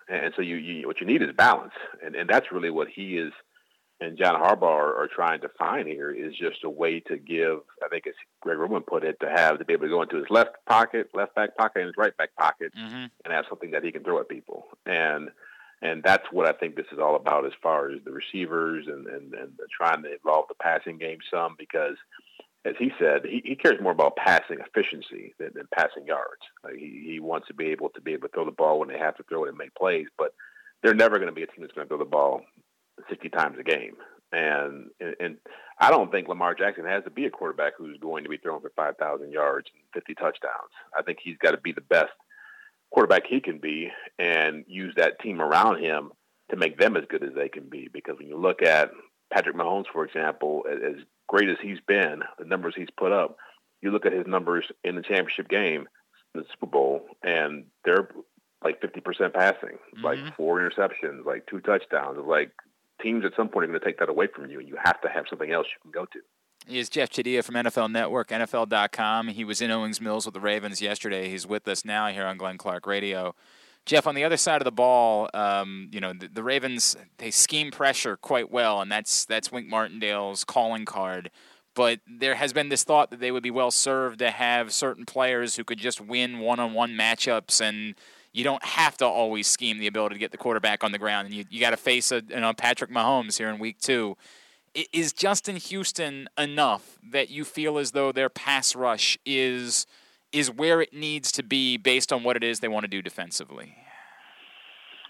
and 0.09 0.33
so 0.37 0.43
you, 0.43 0.57
you 0.57 0.87
what 0.87 1.01
you 1.01 1.07
need 1.07 1.23
is 1.23 1.31
balance, 1.37 1.75
and 2.05 2.15
and 2.15 2.29
that's 2.29 2.53
really 2.53 2.71
what 2.71 2.89
he 2.89 3.17
is 3.17 3.33
and 4.01 4.19
John 4.19 4.35
Harbaugh 4.41 4.63
are, 4.63 4.95
are 5.05 5.09
trying 5.09 5.41
to 5.41 5.49
find 5.59 5.89
here 5.89 6.11
is 6.11 6.35
just 6.37 6.65
a 6.65 6.71
way 6.71 7.01
to 7.01 7.17
give, 7.17 7.61
I 7.85 7.89
think 7.89 8.07
as 8.07 8.15
Greg 8.41 8.59
Roman 8.59 8.83
put 8.83 9.05
it, 9.05 9.19
to 9.21 9.29
have 9.29 9.59
to 9.59 9.65
be 9.65 9.73
able 9.73 9.85
to 9.87 9.91
go 9.91 10.03
into 10.03 10.17
his 10.17 10.27
left 10.29 10.51
pocket, 10.67 11.09
left 11.15 11.35
back 11.35 11.57
pocket, 11.57 11.81
and 11.81 11.87
his 11.87 11.97
right 11.97 12.17
back 12.17 12.35
pocket, 12.37 12.73
Mm-hmm. 12.77 13.05
and 13.25 13.33
have 13.33 13.47
something 13.49 13.71
that 13.71 13.85
he 13.85 13.93
can 13.93 14.05
throw 14.05 14.21
at 14.21 14.29
people. 14.29 14.65
And 14.85 15.31
and 15.83 16.03
that's 16.03 16.25
what 16.33 16.47
I 16.47 16.53
think 16.53 16.75
this 16.75 16.87
is 16.91 16.99
all 16.99 17.17
about 17.17 17.45
as 17.45 17.53
far 17.63 17.91
as 17.91 17.99
the 18.05 18.11
receivers 18.13 18.87
and 18.87 19.07
and, 19.07 19.35
and 19.35 19.53
trying 19.75 20.03
to 20.03 20.09
evolve 20.11 20.47
the 20.49 20.55
passing 20.55 20.99
game 20.99 21.19
some 21.31 21.55
because. 21.59 21.97
As 22.65 22.75
he 22.81 22.91
said, 22.99 23.21
he, 23.25 23.41
he 23.45 23.55
cares 23.55 23.81
more 23.81 23.93
about 23.93 24.17
passing 24.17 24.59
efficiency 24.59 25.35
than, 25.39 25.51
than 25.55 25.69
passing 25.73 26.05
yards. 26.05 26.43
Like 26.65 26.75
he, 26.75 27.05
he 27.07 27.21
wants 27.21 27.47
to 27.47 27.55
be 27.55 27.67
able 27.67 27.91
to 27.91 28.01
be 28.01 28.13
able 28.13 28.27
to 28.27 28.35
throw 28.35 28.45
the 28.45 28.51
ball 28.51 28.81
when 28.81 28.89
they 28.89 28.99
have 28.99 29.17
to 29.19 29.23
throw 29.23 29.45
it 29.45 29.51
and 29.51 29.57
make 29.57 29.73
plays, 29.77 30.07
but 30.19 30.35
they're 30.83 30.93
never 30.93 31.19
going 31.19 31.29
to 31.29 31.33
be 31.33 31.45
a 31.45 31.47
team 31.47 31.61
that's 31.61 31.73
going 31.75 31.87
to 31.87 31.89
throw 31.89 31.99
the 31.99 32.05
ball 32.05 32.43
60 33.09 33.29
times 33.31 33.57
a 33.59 33.63
game. 33.63 33.97
And, 34.33 34.91
and 35.21 35.37
I 35.79 35.91
don't 35.91 36.11
think 36.11 36.29
Lamar 36.29 36.55
Jackson 36.55 36.85
has 36.85 37.05
to 37.05 37.11
be 37.11 37.27
a 37.27 37.31
quarterback 37.31 37.75
who's 37.79 37.99
going 37.99 38.25
to 38.25 38.31
be 38.31 38.39
throwing 38.39 38.61
for 38.61 38.73
5,000 38.75 39.31
yards 39.31 39.69
and 39.73 39.83
50 39.95 40.15
touchdowns. 40.15 40.73
I 40.97 41.03
think 41.03 41.19
he's 41.23 41.39
got 41.39 41.53
to 41.53 41.59
be 41.59 41.73
the 41.73 41.81
best 41.81 42.13
quarterback 42.91 43.27
he 43.27 43.41
can 43.41 43.59
be 43.59 43.91
and 44.19 44.65
use 44.67 44.95
that 44.97 45.21
team 45.21 45.41
around 45.41 45.83
him 45.83 46.11
to 46.51 46.57
make 46.57 46.79
them 46.79 46.97
as 46.97 47.05
good 47.09 47.23
as 47.23 47.35
they 47.35 47.49
can 47.49 47.69
be. 47.69 47.89
Because 47.93 48.17
when 48.19 48.29
you 48.29 48.37
look 48.37 48.63
at 48.63 48.91
Patrick 49.33 49.57
Mahomes, 49.57 49.87
for 49.93 50.05
example, 50.05 50.65
as 50.71 50.79
as 50.83 51.03
great 51.29 51.49
as 51.49 51.57
he's 51.61 51.81
been, 51.87 52.23
the 52.39 52.45
numbers 52.45 52.75
he's 52.77 52.89
put 52.97 53.13
up, 53.13 53.37
you 53.83 53.91
look 53.91 54.07
at 54.07 54.13
his 54.13 54.27
numbers 54.27 54.65
in 54.85 54.95
the 54.97 55.03
championship 55.03 55.49
game, 55.49 55.89
the 56.35 56.45
Super 56.53 56.67
Bowl, 56.67 57.07
and 57.23 57.65
they're 57.85 58.09
like 58.65 58.81
50% 58.81 59.35
passing, 59.35 59.79
like 60.03 60.19
mm-hmm. 60.19 60.29
four 60.37 60.59
interceptions, 60.59 61.25
like 61.25 61.47
two 61.47 61.61
touchdowns. 61.61 62.19
Like 62.25 62.53
teams 63.03 63.25
at 63.25 63.33
some 63.37 63.49
point 63.49 63.65
are 63.65 63.69
going 63.69 63.81
to 63.81 63.85
take 63.85 63.99
that 63.99 64.09
away 64.09 64.27
from 64.35 64.51
you, 64.51 64.59
and 64.59 64.69
you 64.69 64.77
have 64.83 65.01
to 65.03 65.09
have 65.09 65.25
something 65.29 65.51
else 65.51 65.67
you 65.73 65.81
can 65.83 65.91
go 65.91 66.07
to. 66.07 66.21
He 66.67 66.79
is 66.79 66.89
Jeff 66.89 67.11
Chadiha 67.11 67.45
from 67.45 67.55
NFL 67.55 67.93
Network, 67.93 68.29
NFL.com. 68.29 69.29
He 69.29 69.45
was 69.45 69.61
in 69.61 69.71
Owings 69.71 70.01
Mills 70.01 70.25
with 70.25 70.35
the 70.35 70.41
Ravens 70.41 70.83
yesterday. 70.83 71.29
He's 71.29 71.47
with 71.47 71.69
us 71.69 71.85
now 71.85 72.09
here 72.09 72.27
on 72.27 72.37
Glenn 72.37 72.59
Clark 72.59 72.87
Radio. 72.87 73.35
Jeff, 73.85 74.09
on 74.09 74.17
the 74.17 74.25
other 74.25 74.37
side 74.37 74.61
of 74.61 74.65
the 74.65 74.73
ball, 74.73 75.31
um, 75.33 75.89
you 75.93 76.01
know 76.01 76.13
the, 76.13 76.27
the 76.27 76.43
Ravens 76.43 76.97
they 77.19 77.31
scheme 77.31 77.71
pressure 77.71 78.17
quite 78.17 78.51
well, 78.51 78.81
and 78.81 78.91
that's 78.91 79.25
that's 79.25 79.53
Wink 79.53 79.69
Martindale's 79.69 80.43
calling 80.43 80.85
card. 80.85 81.31
But 81.77 82.01
there 82.07 82.35
has 82.35 82.53
been 82.53 82.69
this 82.69 82.83
thought 82.83 83.11
that 83.11 83.21
they 83.21 83.31
would 83.31 83.45
be 83.45 83.51
well 83.51 83.71
served 83.71 84.19
to 84.19 84.31
have 84.33 84.73
certain 84.73 85.05
players 85.05 85.55
who 85.55 85.63
could 85.63 85.79
just 85.79 86.01
win 86.01 86.41
one-on-one 86.41 86.93
matchups, 86.93 87.61
and 87.61 87.95
you 88.37 88.45
don't 88.45 88.63
have 88.63 88.99
to 88.99 89.07
always 89.07 89.47
scheme 89.47 89.79
the 89.79 89.87
ability 89.87 90.15
to 90.15 90.19
get 90.19 90.31
the 90.31 90.37
quarterback 90.37 90.85
on 90.85 90.93
the 90.93 90.99
ground. 90.99 91.25
And 91.25 91.35
you, 91.35 91.47
you 91.49 91.59
got 91.59 91.71
to 91.71 91.77
face 91.79 92.13
a 92.13 92.23
you 92.29 92.39
know 92.39 92.53
Patrick 92.53 92.91
Mahomes 92.91 93.39
here 93.39 93.49
in 93.49 93.59
Week 93.59 93.79
Two. 93.81 94.17
Is 94.93 95.15
Justin 95.15 95.57
Houston 95.57 96.29
enough 96.37 96.99
that 97.11 97.31
you 97.31 97.47
feel 97.47 97.79
as 97.79 97.93
though 97.93 98.13
their 98.13 98.29
pass 98.29 98.77
rush 98.77 99.17
is 99.25 99.87
is 100.33 100.51
where 100.51 100.83
it 100.83 100.93
needs 100.93 101.33
to 101.33 101.43
be 101.43 101.79
based 101.79 102.13
on 102.13 102.25
what 102.25 102.37
it 102.37 102.45
is 102.45 102.61
they 102.61 102.69
want 102.69 102.85
to 102.85 102.89
do 102.89 103.01
defensively? 103.01 103.75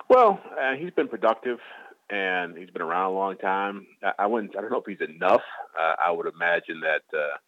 Well, 0.08 0.40
uh, 0.56 0.74
he's 0.74 0.92
been 0.92 1.08
productive, 1.08 1.58
and 2.08 2.56
he's 2.56 2.70
been 2.70 2.82
around 2.82 3.10
a 3.10 3.14
long 3.14 3.36
time. 3.38 3.88
I, 4.04 4.12
I 4.20 4.26
wouldn't. 4.28 4.56
I 4.56 4.60
don't 4.60 4.70
know 4.70 4.82
if 4.86 4.86
he's 4.86 5.08
enough. 5.08 5.42
Uh, 5.76 5.94
I 5.98 6.12
would 6.12 6.32
imagine 6.32 6.80
that 6.82 7.02
uh, 7.12 7.38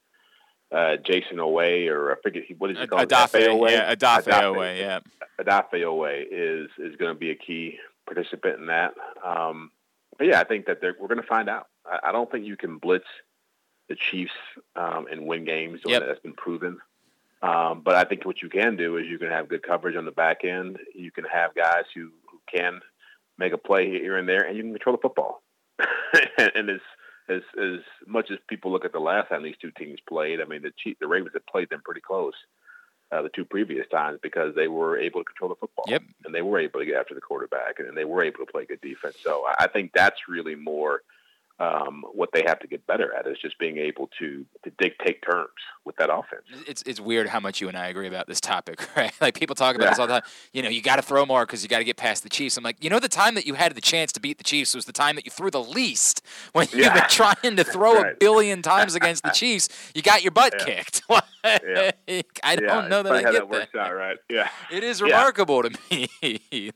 uh, 0.70 0.96
Jason 1.04 1.38
Away, 1.38 1.88
or 1.88 2.12
I 2.12 2.14
forget 2.22 2.44
what 2.58 2.70
is 2.70 2.78
he 2.78 2.86
called? 2.86 3.08
Odafe, 3.08 3.46
Oweh? 3.46 3.70
yeah, 3.70 3.94
Odafe 3.94 4.24
Odafe. 4.24 4.42
Oweh, 4.42 4.78
yeah. 4.78 5.00
Odafe 5.40 5.74
Oweh 5.74 6.24
is 6.30 6.70
is 6.78 6.96
going 6.96 7.12
to 7.12 7.18
be 7.18 7.30
a 7.30 7.34
key 7.34 7.78
participant 8.06 8.60
in 8.60 8.66
that. 8.66 8.94
Um, 9.24 9.70
but 10.18 10.26
yeah, 10.26 10.40
I 10.40 10.44
think 10.44 10.66
that 10.66 10.80
they're, 10.80 10.96
we're 10.98 11.08
going 11.08 11.20
to 11.20 11.26
find 11.26 11.48
out. 11.48 11.68
I, 11.86 12.08
I 12.08 12.12
don't 12.12 12.30
think 12.30 12.44
you 12.44 12.56
can 12.56 12.78
blitz 12.78 13.06
the 13.88 13.96
Chiefs 13.96 14.32
um, 14.76 15.06
and 15.10 15.26
win 15.26 15.44
games. 15.44 15.80
Yep. 15.84 16.02
That's 16.06 16.20
been 16.20 16.34
proven. 16.34 16.78
Um, 17.40 17.82
but 17.84 17.94
I 17.94 18.04
think 18.04 18.24
what 18.24 18.42
you 18.42 18.48
can 18.48 18.76
do 18.76 18.96
is 18.96 19.06
you 19.06 19.18
can 19.18 19.28
have 19.28 19.48
good 19.48 19.62
coverage 19.62 19.96
on 19.96 20.04
the 20.04 20.10
back 20.10 20.44
end. 20.44 20.78
You 20.94 21.10
can 21.12 21.24
have 21.24 21.54
guys 21.54 21.84
who, 21.94 22.10
who 22.30 22.40
can 22.52 22.80
make 23.38 23.52
a 23.52 23.58
play 23.58 23.88
here 23.88 24.16
and 24.16 24.28
there, 24.28 24.42
and 24.42 24.56
you 24.56 24.62
can 24.64 24.72
control 24.72 24.96
the 24.96 25.02
football. 25.02 25.42
and, 26.38 26.52
and 26.54 26.80
as, 27.28 27.42
as 27.60 27.80
much 28.06 28.30
as 28.30 28.38
people 28.48 28.72
look 28.72 28.84
at 28.84 28.92
the 28.92 28.98
last 28.98 29.28
time 29.28 29.42
these 29.42 29.56
two 29.60 29.70
teams 29.72 29.98
played, 30.08 30.40
I 30.40 30.44
mean 30.44 30.62
the 30.62 30.72
Chief, 30.76 30.96
the 30.98 31.08
Ravens 31.08 31.32
had 31.34 31.46
played 31.46 31.70
them 31.70 31.82
pretty 31.84 32.00
close 32.00 32.34
uh, 33.10 33.22
the 33.22 33.28
two 33.30 33.44
previous 33.44 33.86
times 33.88 34.18
because 34.22 34.54
they 34.54 34.68
were 34.68 34.98
able 34.98 35.20
to 35.20 35.24
control 35.24 35.48
the 35.48 35.56
football. 35.56 35.84
Yep. 35.88 36.02
And 36.24 36.34
they 36.34 36.42
were 36.42 36.58
able 36.58 36.80
to 36.80 36.86
get 36.86 36.96
after 36.96 37.14
the 37.14 37.20
quarterback, 37.20 37.78
and 37.78 37.96
they 37.96 38.04
were 38.04 38.22
able 38.22 38.44
to 38.44 38.50
play 38.50 38.66
good 38.66 38.80
defense. 38.80 39.16
So 39.22 39.44
I 39.46 39.64
I 39.64 39.66
think 39.68 39.92
that's 39.94 40.28
really 40.28 40.54
more 40.54 41.02
um, 41.60 42.04
what 42.12 42.30
they 42.32 42.42
have 42.46 42.58
to 42.60 42.66
get 42.68 42.86
better 42.86 43.12
at 43.14 43.26
is 43.26 43.36
just 43.42 43.58
being 43.58 43.78
able 43.78 44.08
to 44.18 44.44
to 44.64 44.70
dictate 44.78 45.20
terms 45.28 45.48
with 45.84 45.96
that 45.96 46.08
offense. 46.12 46.42
It's 46.66 46.82
it's 46.82 47.00
weird 47.00 47.28
how 47.28 47.40
much 47.40 47.60
you 47.60 47.68
and 47.68 47.76
I 47.76 47.88
agree 47.88 48.06
about 48.06 48.26
this 48.28 48.40
topic, 48.40 48.86
right? 48.96 49.12
Like 49.20 49.34
people 49.34 49.56
talk 49.56 49.74
about 49.76 49.90
this 49.90 49.98
all 49.98 50.06
the 50.06 50.20
time. 50.20 50.30
You 50.52 50.62
know, 50.62 50.68
you 50.68 50.80
got 50.82 50.96
to 50.96 51.02
throw 51.02 51.26
more 51.26 51.44
because 51.46 51.62
you 51.62 51.68
got 51.68 51.78
to 51.78 51.84
get 51.84 51.96
past 51.96 52.22
the 52.22 52.28
Chiefs. 52.28 52.56
I'm 52.56 52.64
like, 52.64 52.82
you 52.82 52.90
know, 52.90 53.00
the 53.00 53.08
time 53.08 53.34
that 53.34 53.46
you 53.46 53.54
had 53.54 53.74
the 53.74 53.80
chance 53.80 54.12
to 54.12 54.20
beat 54.20 54.38
the 54.38 54.44
Chiefs 54.44 54.74
was 54.74 54.84
the 54.84 54.92
time 54.92 55.16
that 55.16 55.24
you 55.24 55.30
threw 55.30 55.50
the 55.50 55.62
least. 55.62 56.22
When 56.52 56.66
you've 56.70 56.80
Yeah. 56.80 56.94
been 56.94 57.08
trying 57.08 57.56
to 57.56 57.64
throw 57.74 58.00
a 58.02 58.14
billion 58.18 58.62
times 58.62 58.94
against 58.94 59.22
the 59.22 59.30
Chiefs, 59.30 59.68
you 59.94 60.02
got 60.02 60.22
your 60.22 60.30
butt 60.32 60.54
Yeah. 60.58 60.64
kicked. 60.64 61.02
Yeah. 61.44 61.90
I 62.42 62.56
don't 62.56 62.64
yeah, 62.84 62.88
know 62.88 63.02
that 63.02 63.12
I 63.12 63.22
get 63.22 63.32
that 63.32 63.48
works 63.48 63.74
out, 63.74 63.94
right? 63.94 64.16
Yeah. 64.28 64.48
It 64.70 64.82
is 64.84 65.00
Yeah. 65.00 65.06
remarkable 65.06 65.62
to 65.62 65.70
me 65.90 66.08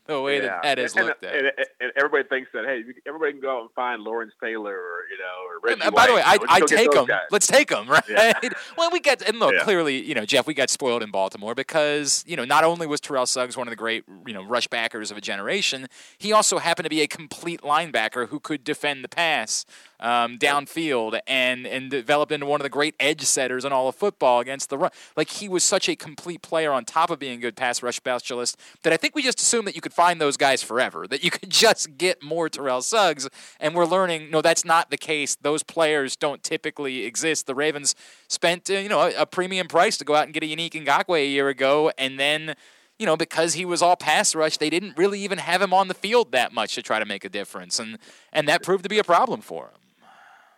the 0.06 0.20
way 0.20 0.36
Yeah. 0.36 0.42
that 0.42 0.62
that 0.62 0.78
is 0.78 0.94
and, 0.96 1.06
looked 1.06 1.24
at. 1.24 1.34
And, 1.34 1.52
and 1.80 1.92
everybody 1.96 2.24
thinks 2.28 2.50
that 2.54 2.64
hey, 2.64 2.82
everybody 3.06 3.32
can 3.32 3.40
go 3.40 3.56
out 3.58 3.60
and 3.62 3.70
find 3.72 4.02
Lawrence 4.02 4.32
Taylor 4.42 4.71
or 4.72 5.04
you 5.10 5.18
know, 5.18 5.24
or 5.48 5.60
Reggie 5.62 5.82
And 5.84 5.94
by 5.94 6.06
the 6.06 6.14
way, 6.14 6.22
I 6.22 6.34
you 6.34 6.38
know, 6.40 6.46
I 6.48 6.58
let's 6.58 6.60
go 6.60 6.66
get 6.66 6.76
take 6.76 6.92
them. 6.92 7.06
guys. 7.06 7.20
Let's 7.30 7.46
take 7.46 7.68
them, 7.68 7.86
right? 7.90 8.02
Yeah. 8.08 8.32
well, 8.76 8.90
we 8.90 9.00
got 9.00 9.22
and 9.22 9.38
look 9.38 9.52
Yeah. 9.54 9.62
clearly, 9.64 10.02
you 10.04 10.14
know, 10.14 10.24
Jeff, 10.24 10.46
we 10.46 10.54
got 10.54 10.70
spoiled 10.70 11.02
in 11.02 11.10
Baltimore 11.10 11.54
because 11.54 12.24
you 12.26 12.36
know 12.36 12.44
not 12.44 12.64
only 12.64 12.86
was 12.86 13.00
Terrell 13.00 13.26
Suggs 13.26 13.56
one 13.56 13.66
of 13.68 13.72
the 13.72 13.76
great 13.76 14.04
you 14.26 14.32
know 14.32 14.42
rush 14.44 14.66
backers 14.68 15.10
of 15.10 15.16
a 15.16 15.20
generation, 15.20 15.86
he 16.18 16.32
also 16.32 16.58
happened 16.58 16.84
to 16.84 16.90
be 16.90 17.00
a 17.02 17.06
complete 17.06 17.60
linebacker 17.62 18.28
who 18.28 18.40
could 18.40 18.64
defend 18.64 19.04
the 19.04 19.08
pass 19.08 19.64
um, 20.02 20.36
downfield 20.36 21.18
and 21.26 21.66
and 21.66 21.90
developed 21.90 22.32
into 22.32 22.44
one 22.44 22.60
of 22.60 22.64
the 22.64 22.68
great 22.68 22.94
edge 22.98 23.22
setters 23.22 23.64
in 23.64 23.72
all 23.72 23.88
of 23.88 23.94
football 23.94 24.40
against 24.40 24.68
the 24.68 24.76
run. 24.76 24.90
Like 25.16 25.30
he 25.30 25.48
was 25.48 25.64
such 25.64 25.88
a 25.88 25.96
complete 25.96 26.42
player 26.42 26.72
on 26.72 26.84
top 26.84 27.10
of 27.10 27.20
being 27.20 27.38
a 27.38 27.40
good 27.40 27.56
pass 27.56 27.82
rush 27.82 27.96
specialist 27.96 28.58
that 28.82 28.92
I 28.92 28.96
think 28.96 29.14
we 29.14 29.22
just 29.22 29.40
assumed 29.40 29.66
that 29.68 29.76
you 29.76 29.80
could 29.80 29.94
find 29.94 30.20
those 30.20 30.36
guys 30.36 30.62
forever, 30.62 31.06
that 31.06 31.22
you 31.24 31.30
could 31.36 31.48
just 31.48 31.96
get 31.96 32.22
more 32.22 32.48
Terrell 32.48 32.82
Suggs, 32.82 33.28
and 33.60 33.74
we're 33.74 33.86
learning 33.86 34.30
no, 34.30 34.42
that's 34.42 34.64
not 34.64 34.90
the 34.90 34.98
case. 34.98 35.36
Those 35.36 35.62
players 35.62 36.16
don't 36.16 36.42
typically 36.42 37.04
exist. 37.04 37.46
The 37.46 37.54
Ravens 37.54 37.94
spent 38.28 38.68
uh, 38.68 38.74
you 38.74 38.88
know 38.88 39.02
a, 39.02 39.22
a 39.22 39.26
premium 39.26 39.68
price 39.68 39.96
to 39.98 40.04
go 40.04 40.16
out 40.16 40.24
and 40.24 40.34
get 40.34 40.42
a 40.42 40.46
Yannick 40.46 40.72
Ngakoue 40.72 41.22
a 41.22 41.26
year 41.26 41.48
ago, 41.48 41.92
and 41.96 42.18
then. 42.18 42.54
You 42.98 43.06
know, 43.06 43.16
because 43.16 43.54
he 43.54 43.64
was 43.64 43.82
all 43.82 43.96
pass 43.96 44.32
rush, 44.32 44.58
they 44.58 44.70
didn't 44.70 44.96
really 44.96 45.18
even 45.20 45.38
have 45.38 45.60
him 45.60 45.74
on 45.74 45.88
the 45.88 45.94
field 45.94 46.30
that 46.32 46.52
much 46.52 46.76
to 46.76 46.82
try 46.82 47.00
to 47.00 47.04
make 47.04 47.24
a 47.24 47.28
difference, 47.28 47.80
and 47.80 47.98
and 48.32 48.46
that 48.46 48.62
proved 48.62 48.84
to 48.84 48.88
be 48.88 48.98
a 48.98 49.02
problem 49.02 49.40
for 49.40 49.64
him. 49.64 49.81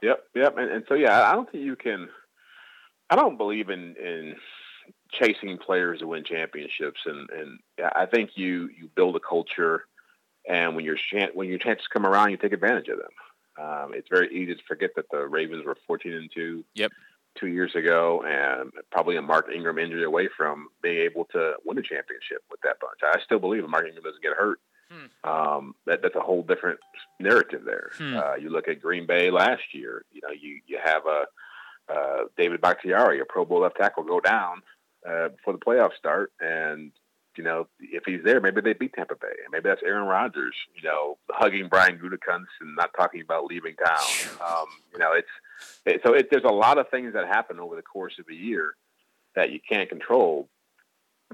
Yep, 0.05 0.25
yep. 0.35 0.59
And, 0.59 0.71
and 0.71 0.85
so, 0.87 0.95
yeah, 0.95 1.31
I 1.31 1.35
don't 1.35 1.51
think 1.51 1.65
you 1.65 1.77
can. 1.77 2.09
I 3.09 3.17
don't 3.17 3.39
believe 3.39 3.71
in 3.71 3.97
in 3.97 4.37
chasing 5.13 5.57
players 5.57 6.01
to 6.01 6.07
win 6.07 6.25
championships, 6.25 7.01
and 7.07 7.31
and 7.31 7.59
I 7.79 8.05
think 8.07 8.31
you 8.35 8.69
you 8.79 8.91
build 8.95 9.17
a 9.17 9.21
culture, 9.21 9.85
and 10.47 10.77
when 10.77 10.85
your 10.85 10.97
chan- 11.11 11.31
when 11.33 11.49
your 11.49 11.59
chances 11.59 11.87
come 11.93 12.05
around, 12.05 12.31
you 12.31 12.37
take 12.37 12.53
advantage 12.53 12.89
of 12.89 12.99
them. 12.99 13.15
Um, 13.65 13.93
it's 13.95 14.09
very 14.11 14.29
easy 14.35 14.55
to 14.55 14.63
forget 14.69 14.91
that 14.97 15.11
the 15.11 15.27
Ravens 15.27 15.65
were 15.65 15.77
fourteen 15.87 16.13
and 16.13 16.31
two. 16.33 16.65
Yep. 16.75 16.93
Two 17.37 17.49
years 17.49 17.75
ago, 17.75 18.23
and 18.25 18.71
probably 18.93 19.17
a 19.17 19.23
Mark 19.23 19.47
Ingram 19.53 19.81
injury 19.81 20.05
away 20.05 20.29
from 20.37 20.69
being 20.83 20.99
able 20.99 21.25
to 21.33 21.55
win 21.65 21.79
a 21.79 21.83
championship 21.83 22.43
with 22.49 22.61
that 22.63 22.79
bunch. 22.79 23.01
I 23.03 23.19
still 23.25 23.41
believe 23.41 23.65
if 23.65 23.71
Mark 23.71 23.87
Ingram 23.89 24.05
doesn't 24.05 24.23
get 24.23 24.37
hurt, 24.37 24.61
um, 25.25 25.75
that 25.87 26.03
that's 26.03 26.17
a 26.17 26.21
whole 26.21 26.43
different 26.43 26.81
narrative 27.21 27.63
there. 27.65 27.91
Hmm. 27.97 28.17
Uh, 28.17 28.35
you 28.37 28.51
look 28.51 28.69
at 28.69 28.81
Green 28.81 29.07
Bay 29.07 29.31
last 29.31 29.63
year. 29.73 30.05
You 30.13 30.21
know, 30.23 30.31
you 30.31 30.61
you 30.67 30.79
have 30.83 31.03
a 31.07 31.25
uh, 31.93 32.25
David 32.37 32.61
Bakhtiari, 32.61 33.21
a 33.21 33.25
Pro 33.25 33.45
Bowl 33.45 33.61
left 33.61 33.77
tackle, 33.77 34.05
go 34.05 34.21
down 34.21 34.63
uh, 35.09 35.29
before 35.29 35.53
the 35.53 35.59
playoffs 35.59 35.97
start, 35.99 36.33
and 36.41 36.93
you 37.37 37.45
know 37.45 37.67
if 37.81 38.05
he's 38.07 38.23
there, 38.25 38.41
maybe 38.41 38.61
they 38.61 38.73
beat 38.73 38.93
Tampa 38.95 39.17
Bay, 39.17 39.37
and 39.45 39.53
maybe 39.53 39.69
that's 39.69 39.83
Aaron 39.85 40.07
Rodgers. 40.07 40.55
You 40.75 40.89
know, 40.89 41.19
hugging 41.31 41.69
Brian 41.69 41.99
Gutekunst 41.99 42.47
and 42.61 42.77
not 42.77 42.91
talking 42.97 43.21
about 43.21 43.47
leaving 43.47 43.75
town. 43.77 44.39
Um, 44.41 44.67
you 44.93 44.99
know, 44.99 45.13
it's 45.13 45.29
it, 45.85 46.01
so 46.05 46.15
it, 46.15 46.29
there's 46.31 46.45
a 46.45 46.49
lot 46.49 46.79
of 46.79 46.89
things 46.91 47.13
that 47.15 47.27
happen 47.27 47.61
over 47.61 47.77
the 47.77 47.83
course 47.83 48.19
of 48.19 48.27
a 48.31 48.35
year 48.35 48.75
that 49.35 49.51
you 49.51 49.61
can't 49.67 49.89
control. 49.89 50.49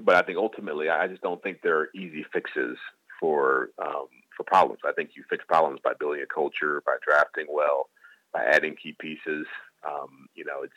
But 0.01 0.15
I 0.15 0.21
think 0.23 0.37
ultimately, 0.37 0.89
I 0.89 1.07
just 1.07 1.21
don't 1.21 1.41
think 1.43 1.61
there 1.61 1.77
are 1.77 1.89
easy 1.93 2.25
fixes 2.33 2.77
for 3.21 3.69
um, 3.79 4.07
for 4.35 4.43
problems. 4.43 4.81
I 4.85 4.91
think 4.91 5.11
you 5.15 5.23
fix 5.29 5.45
problems 5.47 5.79
by 5.81 5.93
building 5.97 6.21
a 6.21 6.33
culture, 6.33 6.83
by 6.85 6.97
drafting 7.07 7.45
well, 7.49 7.89
by 8.33 8.43
adding 8.43 8.75
key 8.75 8.95
pieces. 8.99 9.45
Um, 9.87 10.27
you 10.35 10.43
know, 10.43 10.63
it's 10.63 10.73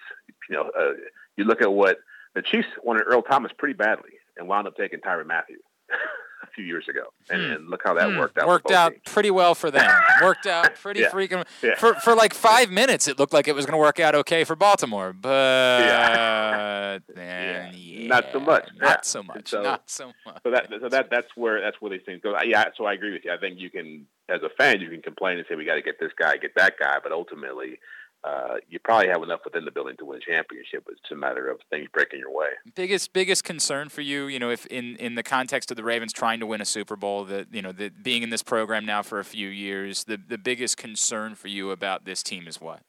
you 0.48 0.54
know, 0.54 0.70
uh, 0.78 0.92
you 1.36 1.44
look 1.44 1.60
at 1.60 1.72
what 1.72 1.98
the 2.34 2.42
Chiefs 2.42 2.68
wanted 2.84 3.04
Earl 3.06 3.22
Thomas 3.22 3.50
pretty 3.58 3.74
badly 3.74 4.12
and 4.36 4.46
wound 4.46 4.68
up 4.68 4.76
taking 4.76 5.00
Tyrann 5.00 5.26
Mathieu 5.26 5.58
a 6.48 6.50
few 6.54 6.64
years 6.64 6.86
ago, 6.88 7.02
and, 7.30 7.42
and 7.42 7.68
look 7.68 7.82
how 7.84 7.94
that 7.94 8.10
Hmm. 8.10 8.18
worked 8.18 8.38
out. 8.38 8.46
Worked 8.48 8.70
out 8.70 8.90
teams. 8.92 9.02
pretty 9.06 9.30
well 9.30 9.54
for 9.54 9.70
them. 9.70 9.90
Worked 10.22 10.46
out 10.46 10.74
pretty 10.76 11.00
Yeah. 11.00 11.10
freaking 11.10 11.44
Yeah. 11.62 11.74
for 11.76 11.94
for 11.94 12.14
like 12.14 12.32
five 12.34 12.70
minutes. 12.70 13.08
It 13.08 13.18
looked 13.18 13.32
like 13.32 13.48
it 13.48 13.54
was 13.54 13.66
going 13.66 13.72
to 13.74 13.78
work 13.78 13.98
out 14.00 14.14
okay 14.14 14.44
for 14.44 14.54
Baltimore, 14.56 15.12
but 15.12 17.00
then 17.14 17.72
yeah, 17.74 18.06
not 18.08 18.26
so 18.32 18.40
much. 18.40 18.68
not 18.80 19.04
so 19.06 19.22
much, 19.22 19.48
So- 19.48 19.62
not 19.62 19.82
so 19.90 20.12
much. 20.26 20.38
So 20.44 20.50
that 20.50 20.68
so 20.80 20.88
that 20.88 21.08
that's 21.10 21.28
where 21.36 21.60
that's 21.60 21.80
where 21.80 21.90
these 21.90 22.02
things 22.06 22.20
go. 22.22 22.36
Yeah, 22.44 22.64
so 22.76 22.84
I 22.84 22.92
agree 22.94 23.12
with 23.12 23.24
you. 23.24 23.32
I 23.32 23.38
think 23.38 23.58
you 23.58 23.70
can, 23.70 24.06
as 24.28 24.42
a 24.42 24.50
fan, 24.58 24.80
you 24.80 24.90
can 24.90 25.02
complain 25.02 25.38
and 25.38 25.46
say 25.48 25.54
we 25.54 25.64
got 25.64 25.74
to 25.74 25.82
get 25.82 25.98
this 26.00 26.12
guy, 26.18 26.36
get 26.36 26.54
that 26.56 26.74
guy, 26.78 26.98
but 27.02 27.12
ultimately, 27.12 27.78
uh, 28.24 28.56
you 28.70 28.78
probably 28.78 29.08
have 29.08 29.22
enough 29.22 29.40
within 29.44 29.66
the 29.66 29.70
building 29.70 29.96
to 29.98 30.04
win 30.06 30.18
a 30.18 30.20
championship. 30.20 30.86
It's 30.88 31.10
a 31.10 31.14
matter 31.14 31.50
of 31.50 31.60
things 31.68 31.88
breaking 31.92 32.20
your 32.20 32.32
way. 32.32 32.48
biggest 32.74 33.12
biggest 33.12 33.44
concern 33.44 33.90
for 33.90 34.00
you, 34.00 34.26
you 34.26 34.38
know, 34.38 34.50
if 34.50 34.64
in 34.66 34.96
in 34.96 35.14
the 35.14 35.22
context 35.22 35.70
of 35.70 35.76
the 35.76 35.84
Ravens 35.84 36.12
trying 36.12 36.40
to 36.40 36.46
win 36.46 36.62
a 36.62 36.64
Super 36.64 36.96
Bowl, 36.96 37.24
that 37.26 37.48
you 37.52 37.60
know, 37.60 37.72
that 37.72 38.02
being 38.02 38.22
in 38.22 38.30
this 38.30 38.42
program 38.42 38.86
now 38.86 39.02
for 39.02 39.18
a 39.18 39.24
few 39.24 39.48
years, 39.48 40.04
the 40.04 40.16
the 40.16 40.38
biggest 40.38 40.78
concern 40.78 41.34
for 41.34 41.48
you 41.48 41.70
about 41.70 42.06
this 42.06 42.22
team 42.22 42.48
is 42.48 42.60
what? 42.60 42.80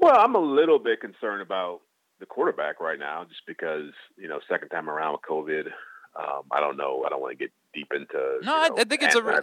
Well, 0.00 0.18
I'm 0.18 0.34
a 0.34 0.40
little 0.40 0.78
bit 0.78 1.00
concerned 1.00 1.42
about 1.42 1.80
the 2.20 2.26
quarterback 2.26 2.80
right 2.80 2.98
now, 2.98 3.24
just 3.24 3.42
because 3.46 3.90
you 4.16 4.28
know, 4.28 4.40
second 4.48 4.70
time 4.70 4.88
around 4.88 5.12
with 5.12 5.22
COVID. 5.28 5.66
Um, 6.16 6.44
I 6.50 6.60
don't 6.60 6.76
know. 6.76 7.02
I 7.04 7.10
don't 7.10 7.20
want 7.20 7.32
to 7.32 7.44
get 7.44 7.52
deep 7.74 7.92
into 7.92 8.38
No, 8.42 8.54
I, 8.54 8.68
I 8.78 8.84
think 8.84 9.02
it's 9.02 9.14
a 9.14 9.22
re- 9.22 9.40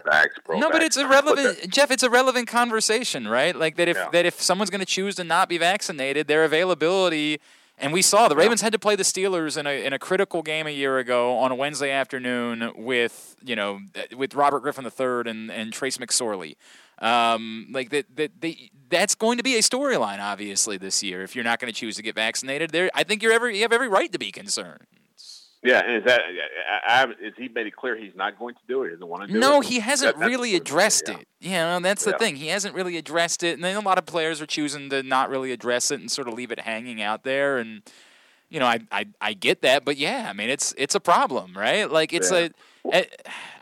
no, 0.58 0.70
but 0.70 0.82
it's 0.82 0.96
irrelevant, 0.96 1.68
Jeff. 1.70 1.90
It's 1.90 2.02
a 2.02 2.10
relevant 2.10 2.48
conversation, 2.48 3.28
right? 3.28 3.54
Like 3.54 3.76
that 3.76 3.88
if 3.88 3.96
Yeah. 3.96 4.08
that 4.12 4.26
if 4.26 4.40
someone's 4.40 4.70
going 4.70 4.80
to 4.80 4.86
choose 4.86 5.16
to 5.16 5.24
not 5.24 5.48
be 5.48 5.58
vaccinated, 5.58 6.26
their 6.28 6.44
availability. 6.44 7.40
And 7.78 7.92
we 7.92 8.02
saw 8.02 8.28
the 8.28 8.36
Ravens 8.36 8.60
had 8.60 8.72
to 8.74 8.78
play 8.78 8.94
the 8.96 9.02
Steelers 9.02 9.56
in 9.56 9.66
a 9.66 9.84
in 9.84 9.92
a 9.92 9.98
critical 9.98 10.42
game 10.42 10.66
a 10.66 10.70
year 10.70 10.98
ago 10.98 11.36
on 11.38 11.50
a 11.50 11.54
Wednesday 11.54 11.90
afternoon 11.90 12.70
with 12.76 13.34
you 13.42 13.56
know 13.56 13.80
with 14.16 14.34
Robert 14.34 14.60
Griffin 14.60 14.84
III 14.84 15.28
and 15.30 15.50
and 15.50 15.72
Trace 15.72 15.98
McSorley. 15.98 16.54
Um, 16.98 17.66
like 17.72 17.90
that 17.90 18.14
that 18.16 18.40
they 18.40 18.70
that's 18.88 19.14
going 19.16 19.38
to 19.38 19.42
be 19.42 19.56
a 19.56 19.60
storyline 19.62 20.20
obviously 20.20 20.76
this 20.76 21.02
year 21.02 21.22
if 21.22 21.34
you're 21.34 21.44
not 21.44 21.58
going 21.58 21.72
to 21.72 21.78
choose 21.78 21.96
to 21.96 22.02
get 22.02 22.14
vaccinated. 22.14 22.70
There, 22.70 22.90
I 22.94 23.02
think 23.02 23.22
you're 23.22 23.32
every 23.32 23.56
you 23.56 23.62
have 23.62 23.72
every 23.72 23.88
right 23.88 24.12
to 24.12 24.18
be 24.18 24.30
concerned. 24.30 24.86
Yeah, 25.64 25.80
and 25.86 25.98
is 25.98 26.04
that 26.06 26.22
I, 26.86 27.04
I, 27.04 27.10
is 27.24 27.34
he 27.36 27.48
made 27.48 27.66
it 27.68 27.76
clear 27.76 27.96
he's 27.96 28.16
not 28.16 28.36
going 28.38 28.54
to 28.54 28.60
do 28.66 28.82
it? 28.82 28.88
He 28.88 28.92
doesn't 28.94 29.06
want 29.06 29.22
to 29.22 29.28
do 29.32 29.36
it. 29.36 29.40
No, 29.40 29.60
he 29.60 29.78
hasn't 29.78 30.18
That- 30.18 30.26
really 30.26 30.50
the- 30.52 30.56
addressed 30.56 31.04
yeah. 31.08 31.18
it. 31.18 31.28
You 31.40 31.50
know, 31.52 31.80
that's 31.80 32.04
the 32.04 32.10
Yeah. 32.12 32.18
thing. 32.18 32.36
He 32.36 32.48
hasn't 32.48 32.74
really 32.74 32.96
addressed 32.96 33.42
it, 33.44 33.54
and 33.54 33.62
then 33.62 33.76
a 33.76 33.80
lot 33.80 33.96
of 33.98 34.04
players 34.06 34.40
are 34.42 34.46
choosing 34.46 34.90
to 34.90 35.02
not 35.02 35.30
really 35.30 35.52
address 35.52 35.90
it 35.92 36.00
and 36.00 36.10
sort 36.10 36.26
of 36.28 36.34
leave 36.34 36.50
it 36.50 36.60
hanging 36.60 37.00
out 37.00 37.22
there. 37.24 37.58
And 37.58 37.82
you 38.50 38.58
know, 38.60 38.66
I 38.66 38.80
I, 38.90 39.06
I 39.20 39.32
get 39.34 39.62
that, 39.62 39.84
but 39.84 39.96
yeah, 39.96 40.26
I 40.28 40.32
mean, 40.32 40.50
it's 40.50 40.74
it's 40.76 40.94
a 40.96 41.00
problem, 41.00 41.56
right? 41.56 41.90
Like 41.90 42.12
it's 42.12 42.30
Yeah. 42.32 42.48
a. 42.48 42.50
I, 42.92 43.06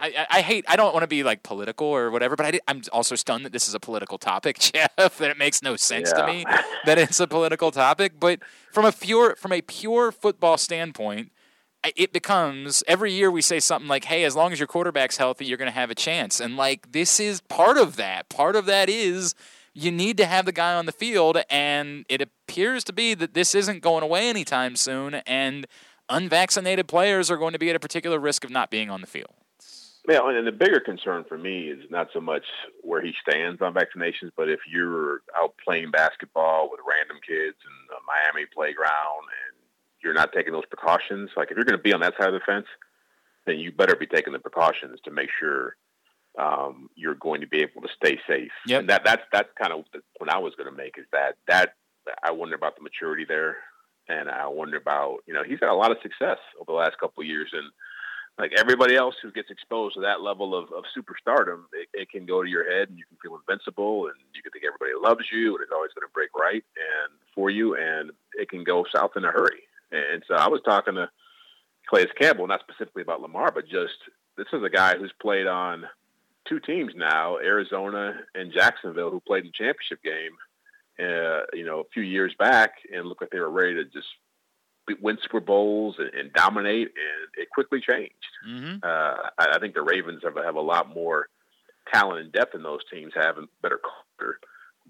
I, 0.00 0.26
I 0.30 0.40
hate. 0.40 0.64
I 0.66 0.76
don't 0.76 0.94
want 0.94 1.02
to 1.02 1.06
be 1.06 1.22
like 1.22 1.42
political 1.42 1.86
or 1.86 2.10
whatever, 2.10 2.34
but 2.36 2.46
I 2.54 2.60
I'm 2.66 2.80
also 2.90 3.14
stunned 3.16 3.44
that 3.44 3.52
this 3.52 3.68
is 3.68 3.74
a 3.74 3.80
political 3.80 4.16
topic, 4.16 4.58
Jeff. 4.72 5.18
That 5.18 5.30
it 5.30 5.36
makes 5.36 5.62
no 5.62 5.76
sense 5.76 6.10
to 6.12 6.26
me 6.26 6.46
that 6.86 6.96
it's 6.98 7.20
a 7.20 7.26
political 7.26 7.70
topic. 7.70 8.14
But 8.18 8.40
from 8.72 8.86
a 8.86 8.92
pure 8.92 9.36
from 9.36 9.52
a 9.52 9.60
pure 9.60 10.10
football 10.10 10.56
standpoint, 10.56 11.30
it 11.84 12.12
becomes 12.12 12.84
every 12.86 13.12
year 13.12 13.30
we 13.30 13.42
say 13.42 13.60
something 13.60 13.88
like, 13.88 14.04
"Hey, 14.04 14.24
as 14.24 14.36
long 14.36 14.52
as 14.52 14.58
your 14.58 14.66
quarterback's 14.66 15.16
healthy, 15.16 15.46
you're 15.46 15.58
going 15.58 15.70
to 15.70 15.78
have 15.78 15.90
a 15.90 15.94
chance." 15.94 16.40
And 16.40 16.56
like 16.56 16.92
this 16.92 17.20
is 17.20 17.40
part 17.42 17.78
of 17.78 17.96
that. 17.96 18.28
Part 18.28 18.56
of 18.56 18.66
that 18.66 18.88
is 18.88 19.34
you 19.72 19.90
need 19.90 20.16
to 20.18 20.26
have 20.26 20.46
the 20.46 20.52
guy 20.52 20.74
on 20.74 20.86
the 20.86 20.92
field, 20.92 21.38
and 21.48 22.04
it 22.08 22.20
appears 22.20 22.84
to 22.84 22.92
be 22.92 23.14
that 23.14 23.34
this 23.34 23.54
isn't 23.54 23.82
going 23.82 24.02
away 24.02 24.28
anytime 24.28 24.76
soon. 24.76 25.14
And 25.14 25.66
unvaccinated 26.08 26.88
players 26.88 27.30
are 27.30 27.36
going 27.36 27.52
to 27.52 27.58
be 27.58 27.70
at 27.70 27.76
a 27.76 27.80
particular 27.80 28.18
risk 28.18 28.44
of 28.44 28.50
not 28.50 28.70
being 28.70 28.90
on 28.90 29.00
the 29.00 29.06
field. 29.06 29.34
Yeah, 30.08 30.20
and 30.24 30.46
the 30.46 30.52
bigger 30.52 30.80
concern 30.80 31.24
for 31.28 31.36
me 31.36 31.68
is 31.68 31.84
not 31.90 32.08
so 32.12 32.20
much 32.20 32.44
where 32.80 33.02
he 33.02 33.12
stands 33.20 33.60
on 33.60 33.74
vaccinations, 33.74 34.32
but 34.34 34.48
if 34.48 34.60
you're 34.66 35.20
out 35.36 35.54
playing 35.62 35.90
basketball 35.90 36.70
with 36.70 36.80
random 36.88 37.18
kids 37.20 37.56
in 37.62 37.74
a 37.94 38.00
Miami 38.08 38.46
playground 38.52 39.28
you're 40.02 40.14
not 40.14 40.32
taking 40.32 40.52
those 40.52 40.66
precautions, 40.66 41.30
like 41.36 41.50
if 41.50 41.56
you're 41.56 41.64
going 41.64 41.78
to 41.78 41.82
be 41.82 41.92
on 41.92 42.00
that 42.00 42.14
side 42.18 42.28
of 42.28 42.34
the 42.34 42.40
fence, 42.46 42.66
then 43.46 43.58
you 43.58 43.72
better 43.72 43.96
be 43.96 44.06
taking 44.06 44.32
the 44.32 44.38
precautions 44.38 44.98
to 45.04 45.10
make 45.10 45.30
sure 45.38 45.76
um, 46.38 46.88
you're 46.94 47.14
going 47.14 47.40
to 47.40 47.46
be 47.46 47.58
able 47.58 47.82
to 47.82 47.88
stay 47.96 48.18
safe. 48.28 48.52
Yep. 48.66 48.80
And 48.80 48.90
that 48.90 49.02
that's 49.04 49.22
that's 49.32 49.48
kind 49.60 49.72
of 49.72 49.84
the 49.92 50.00
point 50.18 50.32
I 50.32 50.38
was 50.38 50.54
going 50.56 50.70
to 50.70 50.76
make 50.76 50.96
is 50.98 51.06
that 51.12 51.36
that 51.48 51.74
I 52.22 52.30
wonder 52.32 52.54
about 52.54 52.76
the 52.76 52.82
maturity 52.82 53.24
there, 53.26 53.56
and 54.08 54.30
I 54.30 54.46
wonder 54.46 54.76
about 54.76 55.18
you 55.26 55.34
know 55.34 55.42
he's 55.42 55.58
had 55.60 55.70
a 55.70 55.74
lot 55.74 55.90
of 55.90 55.98
success 56.02 56.38
over 56.60 56.72
the 56.72 56.78
last 56.78 56.98
couple 56.98 57.22
of 57.22 57.26
years, 57.26 57.50
and 57.52 57.70
like 58.38 58.52
everybody 58.56 58.96
else 58.96 59.14
who 59.22 59.30
gets 59.30 59.50
exposed 59.50 59.94
to 59.94 60.00
that 60.00 60.22
level 60.22 60.54
of, 60.54 60.64
of 60.72 60.84
superstardom, 60.96 61.64
it, 61.74 61.88
it 61.92 62.10
can 62.10 62.24
go 62.24 62.42
to 62.42 62.48
your 62.48 62.64
head 62.64 62.88
and 62.88 62.98
you 62.98 63.04
can 63.04 63.18
feel 63.22 63.36
invincible 63.36 64.06
and 64.06 64.14
you 64.34 64.42
can 64.42 64.50
think 64.50 64.64
everybody 64.64 64.92
loves 64.96 65.26
you 65.30 65.54
and 65.54 65.62
it's 65.62 65.72
always 65.74 65.90
going 65.92 66.08
to 66.08 66.12
break 66.14 66.30
right 66.34 66.64
and 66.76 67.12
for 67.34 67.50
you 67.50 67.76
and 67.76 68.12
it 68.38 68.48
can 68.48 68.64
go 68.64 68.86
south 68.94 69.10
in 69.16 69.24
a 69.24 69.30
hurry. 69.30 69.60
And 69.92 70.22
so 70.28 70.34
I 70.34 70.48
was 70.48 70.60
talking 70.64 70.94
to 70.94 71.08
Calais 71.88 72.06
Campbell, 72.20 72.46
not 72.46 72.60
specifically 72.60 73.02
about 73.02 73.20
Lamar, 73.20 73.50
but 73.52 73.64
just 73.64 73.94
this 74.36 74.46
is 74.52 74.62
a 74.62 74.70
guy 74.70 74.96
who's 74.96 75.12
played 75.20 75.46
on 75.46 75.84
two 76.48 76.60
teams 76.60 76.92
now, 76.96 77.38
Arizona 77.38 78.14
and 78.34 78.52
Jacksonville, 78.52 79.10
who 79.10 79.20
played 79.20 79.44
in 79.44 79.50
the 79.50 79.64
championship 79.64 80.02
game, 80.02 80.36
uh, 80.98 81.42
you 81.52 81.64
know, 81.64 81.80
a 81.80 81.90
few 81.92 82.02
years 82.02 82.34
back 82.38 82.72
and 82.92 83.06
looked 83.06 83.22
like 83.22 83.30
they 83.30 83.40
were 83.40 83.50
ready 83.50 83.74
to 83.74 83.84
just 83.84 84.08
win 85.00 85.18
Super 85.22 85.40
Bowls 85.40 85.96
and, 85.98 86.12
and 86.14 86.32
dominate, 86.32 86.88
and 86.88 87.28
it 87.36 87.48
quickly 87.50 87.80
changed. 87.80 88.14
Mm-hmm. 88.48 88.78
Uh, 88.82 89.28
I, 89.38 89.56
I 89.56 89.58
think 89.60 89.74
the 89.74 89.82
Ravens 89.82 90.22
have, 90.24 90.36
have 90.36 90.56
a 90.56 90.60
lot 90.60 90.92
more 90.94 91.28
talent 91.92 92.20
and 92.20 92.32
depth 92.32 92.54
in 92.54 92.62
those 92.62 92.80
teams, 92.92 93.12
have 93.14 93.38
a 93.38 93.46
better 93.62 93.78
culture. 93.78 94.38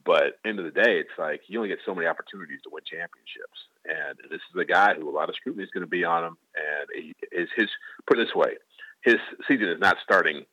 But 0.04 0.38
end 0.46 0.58
of 0.58 0.64
the 0.64 0.70
day, 0.70 0.98
it's 0.98 1.18
like 1.18 1.42
you 1.48 1.58
only 1.58 1.68
get 1.68 1.78
so 1.84 1.94
many 1.94 2.06
opportunities 2.06 2.60
to 2.64 2.70
win 2.72 2.82
championships, 2.84 3.68
and 3.84 4.18
this 4.30 4.40
is 4.52 4.60
a 4.60 4.64
guy 4.64 4.94
who 4.94 5.08
a 5.08 5.14
lot 5.14 5.28
of 5.28 5.34
scrutiny 5.36 5.64
is 5.64 5.70
going 5.70 5.82
to 5.82 5.90
be 5.90 6.04
on 6.04 6.24
him. 6.24 6.36
And 6.54 7.04
he, 7.04 7.14
is 7.32 7.48
his 7.56 7.68
put 8.06 8.18
it 8.18 8.26
this 8.26 8.34
way, 8.34 8.54
his 9.02 9.16
season 9.48 9.68
is 9.68 9.80
not 9.80 9.96
starting 10.02 10.44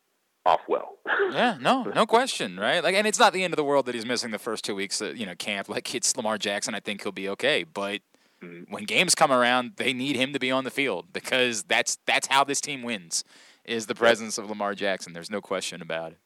off 0.45 0.61
well. 0.67 0.97
yeah, 1.31 1.57
no, 1.59 1.83
no 1.83 2.05
question, 2.05 2.57
right? 2.57 2.83
Like, 2.83 2.95
and 2.95 3.05
it's 3.05 3.19
not 3.19 3.33
the 3.33 3.43
end 3.43 3.53
of 3.53 3.57
the 3.57 3.63
world 3.63 3.85
that 3.87 3.95
he's 3.95 4.05
missing 4.05 4.31
the 4.31 4.39
first 4.39 4.63
two 4.63 4.75
weeks, 4.75 5.01
of, 5.01 5.17
you 5.17 5.25
know, 5.25 5.35
camp. 5.35 5.67
Like 5.77 5.93
it's 5.93 6.15
Lamar 6.15 6.37
Jackson, 6.37 6.73
I 6.73 6.79
think 6.79 7.03
he'll 7.03 7.11
be 7.11 7.29
okay. 7.29 7.63
But 7.63 8.01
Mm-hmm. 8.43 8.71
when 8.71 8.83
games 8.83 9.15
come 9.15 9.31
around, 9.31 9.73
they 9.77 9.93
need 9.93 10.15
him 10.15 10.31
to 10.33 10.37
be 10.37 10.51
on 10.51 10.63
the 10.63 10.69
field 10.69 11.07
because 11.11 11.63
that's 11.63 11.97
that's 12.05 12.27
how 12.27 12.43
this 12.43 12.61
team 12.61 12.83
wins. 12.83 13.23
Is 13.65 13.87
the 13.87 13.95
presence 13.95 14.37
of 14.37 14.47
Lamar 14.47 14.75
Jackson? 14.75 15.11
There's 15.13 15.31
no 15.31 15.41
question 15.41 15.81
about 15.81 16.11
it. 16.11 16.17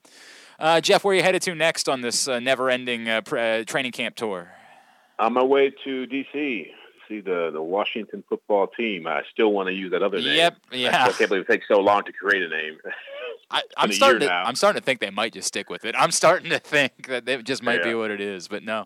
Uh, 0.59 0.81
Jeff, 0.81 1.05
where 1.05 1.13
are 1.13 1.15
you 1.15 1.23
headed 1.23 1.41
to 1.43 1.55
next 1.55 1.87
on 1.87 2.01
this 2.01 2.27
uh, 2.27 2.39
never-ending 2.39 3.07
uh, 3.07 3.21
pre- 3.21 3.63
training 3.65 3.93
camp 3.93 4.15
tour? 4.15 4.51
On 5.19 5.33
my 5.33 5.43
way 5.43 5.73
to 5.85 6.05
D.C. 6.05 6.67
The 7.19 7.49
the 7.51 7.61
Washington 7.61 8.23
football 8.29 8.67
team. 8.67 9.07
I 9.07 9.23
still 9.31 9.51
want 9.51 9.67
to 9.67 9.73
use 9.73 9.91
that 9.91 10.01
other 10.01 10.19
name. 10.19 10.35
Yep, 10.37 10.57
I 10.71 10.75
yeah. 10.75 11.03
still 11.03 11.13
can't 11.17 11.29
believe 11.29 11.45
it 11.49 11.51
takes 11.51 11.67
so 11.67 11.79
long 11.79 12.03
to 12.03 12.13
create 12.13 12.43
a 12.43 12.47
name. 12.47 12.77
I, 13.51 13.63
I'm 13.75 13.89
a 13.89 13.93
starting 13.93 14.21
to. 14.21 14.33
I'm 14.33 14.55
starting 14.55 14.79
to 14.79 14.85
think 14.85 15.01
they 15.01 15.09
might 15.09 15.33
just 15.33 15.49
stick 15.49 15.69
with 15.69 15.83
it. 15.83 15.93
I'm 15.97 16.11
starting 16.11 16.49
to 16.51 16.59
think 16.59 17.07
that 17.07 17.27
it 17.27 17.43
just 17.43 17.61
might 17.63 17.83
be 17.83 17.93
what 17.93 18.09
it 18.11 18.21
is, 18.21 18.47
but 18.47 18.63
no. 18.63 18.85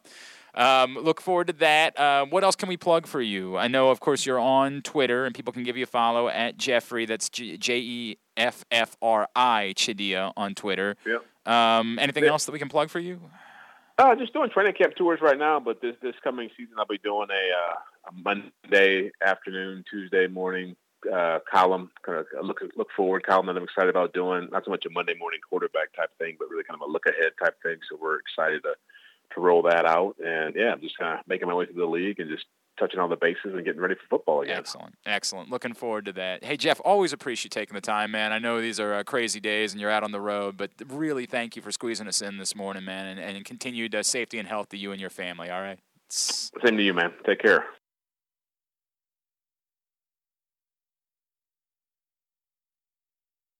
Um, 0.55 0.95
look 0.97 1.19
forward 1.19 1.47
to 1.47 1.53
that. 1.53 1.99
Uh, 1.99 2.25
what 2.25 2.43
else 2.45 2.55
can 2.55 2.69
we 2.69 2.77
plug 2.77 3.07
for 3.07 3.21
you? 3.21 3.57
I 3.57 3.67
know, 3.67 3.89
of 3.89 3.99
course, 3.99 4.25
you're 4.25 4.39
on 4.39 4.81
Twitter, 4.81 5.25
and 5.25 5.35
people 5.35 5.51
can 5.51 5.63
give 5.63 5.75
you 5.75 5.83
a 5.83 5.87
follow 5.87 6.29
at 6.29 6.57
Jeffrey. 6.57 7.05
That's 7.05 7.29
J 7.29 7.77
E 7.77 8.17
F 8.37 8.63
F 8.71 8.95
R 9.01 9.27
I 9.35 9.73
Chadiha 9.75 10.31
on 10.37 10.55
Twitter. 10.55 10.95
Yep. 11.05 11.53
Um, 11.53 11.99
anything 11.99 12.23
Yeah. 12.23 12.31
else 12.31 12.45
that 12.45 12.53
we 12.53 12.59
can 12.59 12.69
plug 12.69 12.89
for 12.89 12.99
you? 12.99 13.19
Uh, 13.97 14.13
just 14.15 14.33
doing 14.33 14.49
training 14.49 14.73
camp 14.73 14.93
tours 14.95 15.19
right 15.21 15.37
now, 15.39 15.57
but 15.57 15.81
this 15.81 15.95
this 16.01 16.15
coming 16.21 16.49
season 16.57 16.75
I'll 16.77 16.85
be 16.85 16.97
doing 16.97 17.27
a, 17.31 17.33
uh, 17.33 18.09
a 18.09 18.11
Monday 18.11 19.09
afternoon, 19.25 19.85
Tuesday 19.89 20.27
morning 20.27 20.75
uh, 21.13 21.39
column. 21.49 21.89
Kind 22.05 22.19
of 22.19 22.25
look 22.45 22.59
look 22.75 22.89
forward 22.95 23.25
column 23.25 23.45
that 23.45 23.55
I'm 23.55 23.63
excited 23.63 23.89
about 23.89 24.13
doing. 24.13 24.49
Not 24.51 24.65
so 24.65 24.71
much 24.71 24.85
a 24.85 24.89
Monday 24.89 25.13
morning 25.17 25.39
quarterback 25.49 25.93
type 25.95 26.11
thing, 26.19 26.35
but 26.37 26.49
really 26.49 26.65
kind 26.65 26.79
of 26.81 26.87
a 26.87 26.91
look 26.91 27.05
ahead 27.05 27.31
type 27.41 27.55
thing. 27.63 27.77
So 27.89 27.97
we're 28.01 28.19
excited 28.19 28.63
to 28.63 28.73
to 29.33 29.41
roll 29.41 29.61
that 29.63 29.85
out. 29.85 30.15
And 30.19 30.55
yeah, 30.55 30.73
I'm 30.73 30.81
just 30.81 30.97
kind 30.97 31.17
of 31.17 31.25
making 31.25 31.47
my 31.47 31.53
way 31.53 31.65
through 31.65 31.81
the 31.81 31.85
league 31.85 32.19
and 32.19 32.29
just 32.29 32.45
touching 32.77 32.99
all 32.99 33.07
the 33.07 33.15
bases 33.15 33.53
and 33.53 33.63
getting 33.65 33.81
ready 33.81 33.95
for 33.95 34.17
football 34.17 34.41
again. 34.41 34.57
Excellent, 34.57 34.95
excellent. 35.05 35.49
Looking 35.49 35.73
forward 35.73 36.05
to 36.05 36.13
that. 36.13 36.43
Hey, 36.43 36.57
Jeff, 36.57 36.81
always 36.83 37.13
appreciate 37.13 37.45
you 37.45 37.49
taking 37.49 37.75
the 37.75 37.81
time, 37.81 38.11
man. 38.11 38.31
I 38.31 38.39
know 38.39 38.61
these 38.61 38.79
are 38.79 38.95
uh, 38.95 39.03
crazy 39.03 39.39
days 39.39 39.71
and 39.71 39.81
you're 39.81 39.91
out 39.91 40.03
on 40.03 40.11
the 40.11 40.21
road, 40.21 40.57
but 40.57 40.71
really 40.87 41.25
thank 41.25 41.55
you 41.55 41.61
for 41.61 41.71
squeezing 41.71 42.07
us 42.07 42.21
in 42.21 42.37
this 42.37 42.55
morning, 42.55 42.85
man, 42.85 43.05
and, 43.05 43.19
and 43.19 43.45
continued 43.45 43.95
uh, 43.95 44.03
safety 44.03 44.39
and 44.39 44.47
health 44.47 44.69
to 44.69 44.77
you 44.77 44.91
and 44.91 45.01
your 45.01 45.09
family. 45.09 45.49
All 45.49 45.61
right. 45.61 45.79
Same 46.09 46.77
to 46.77 46.83
you, 46.83 46.93
man. 46.93 47.13
Take 47.25 47.39
care. 47.39 47.65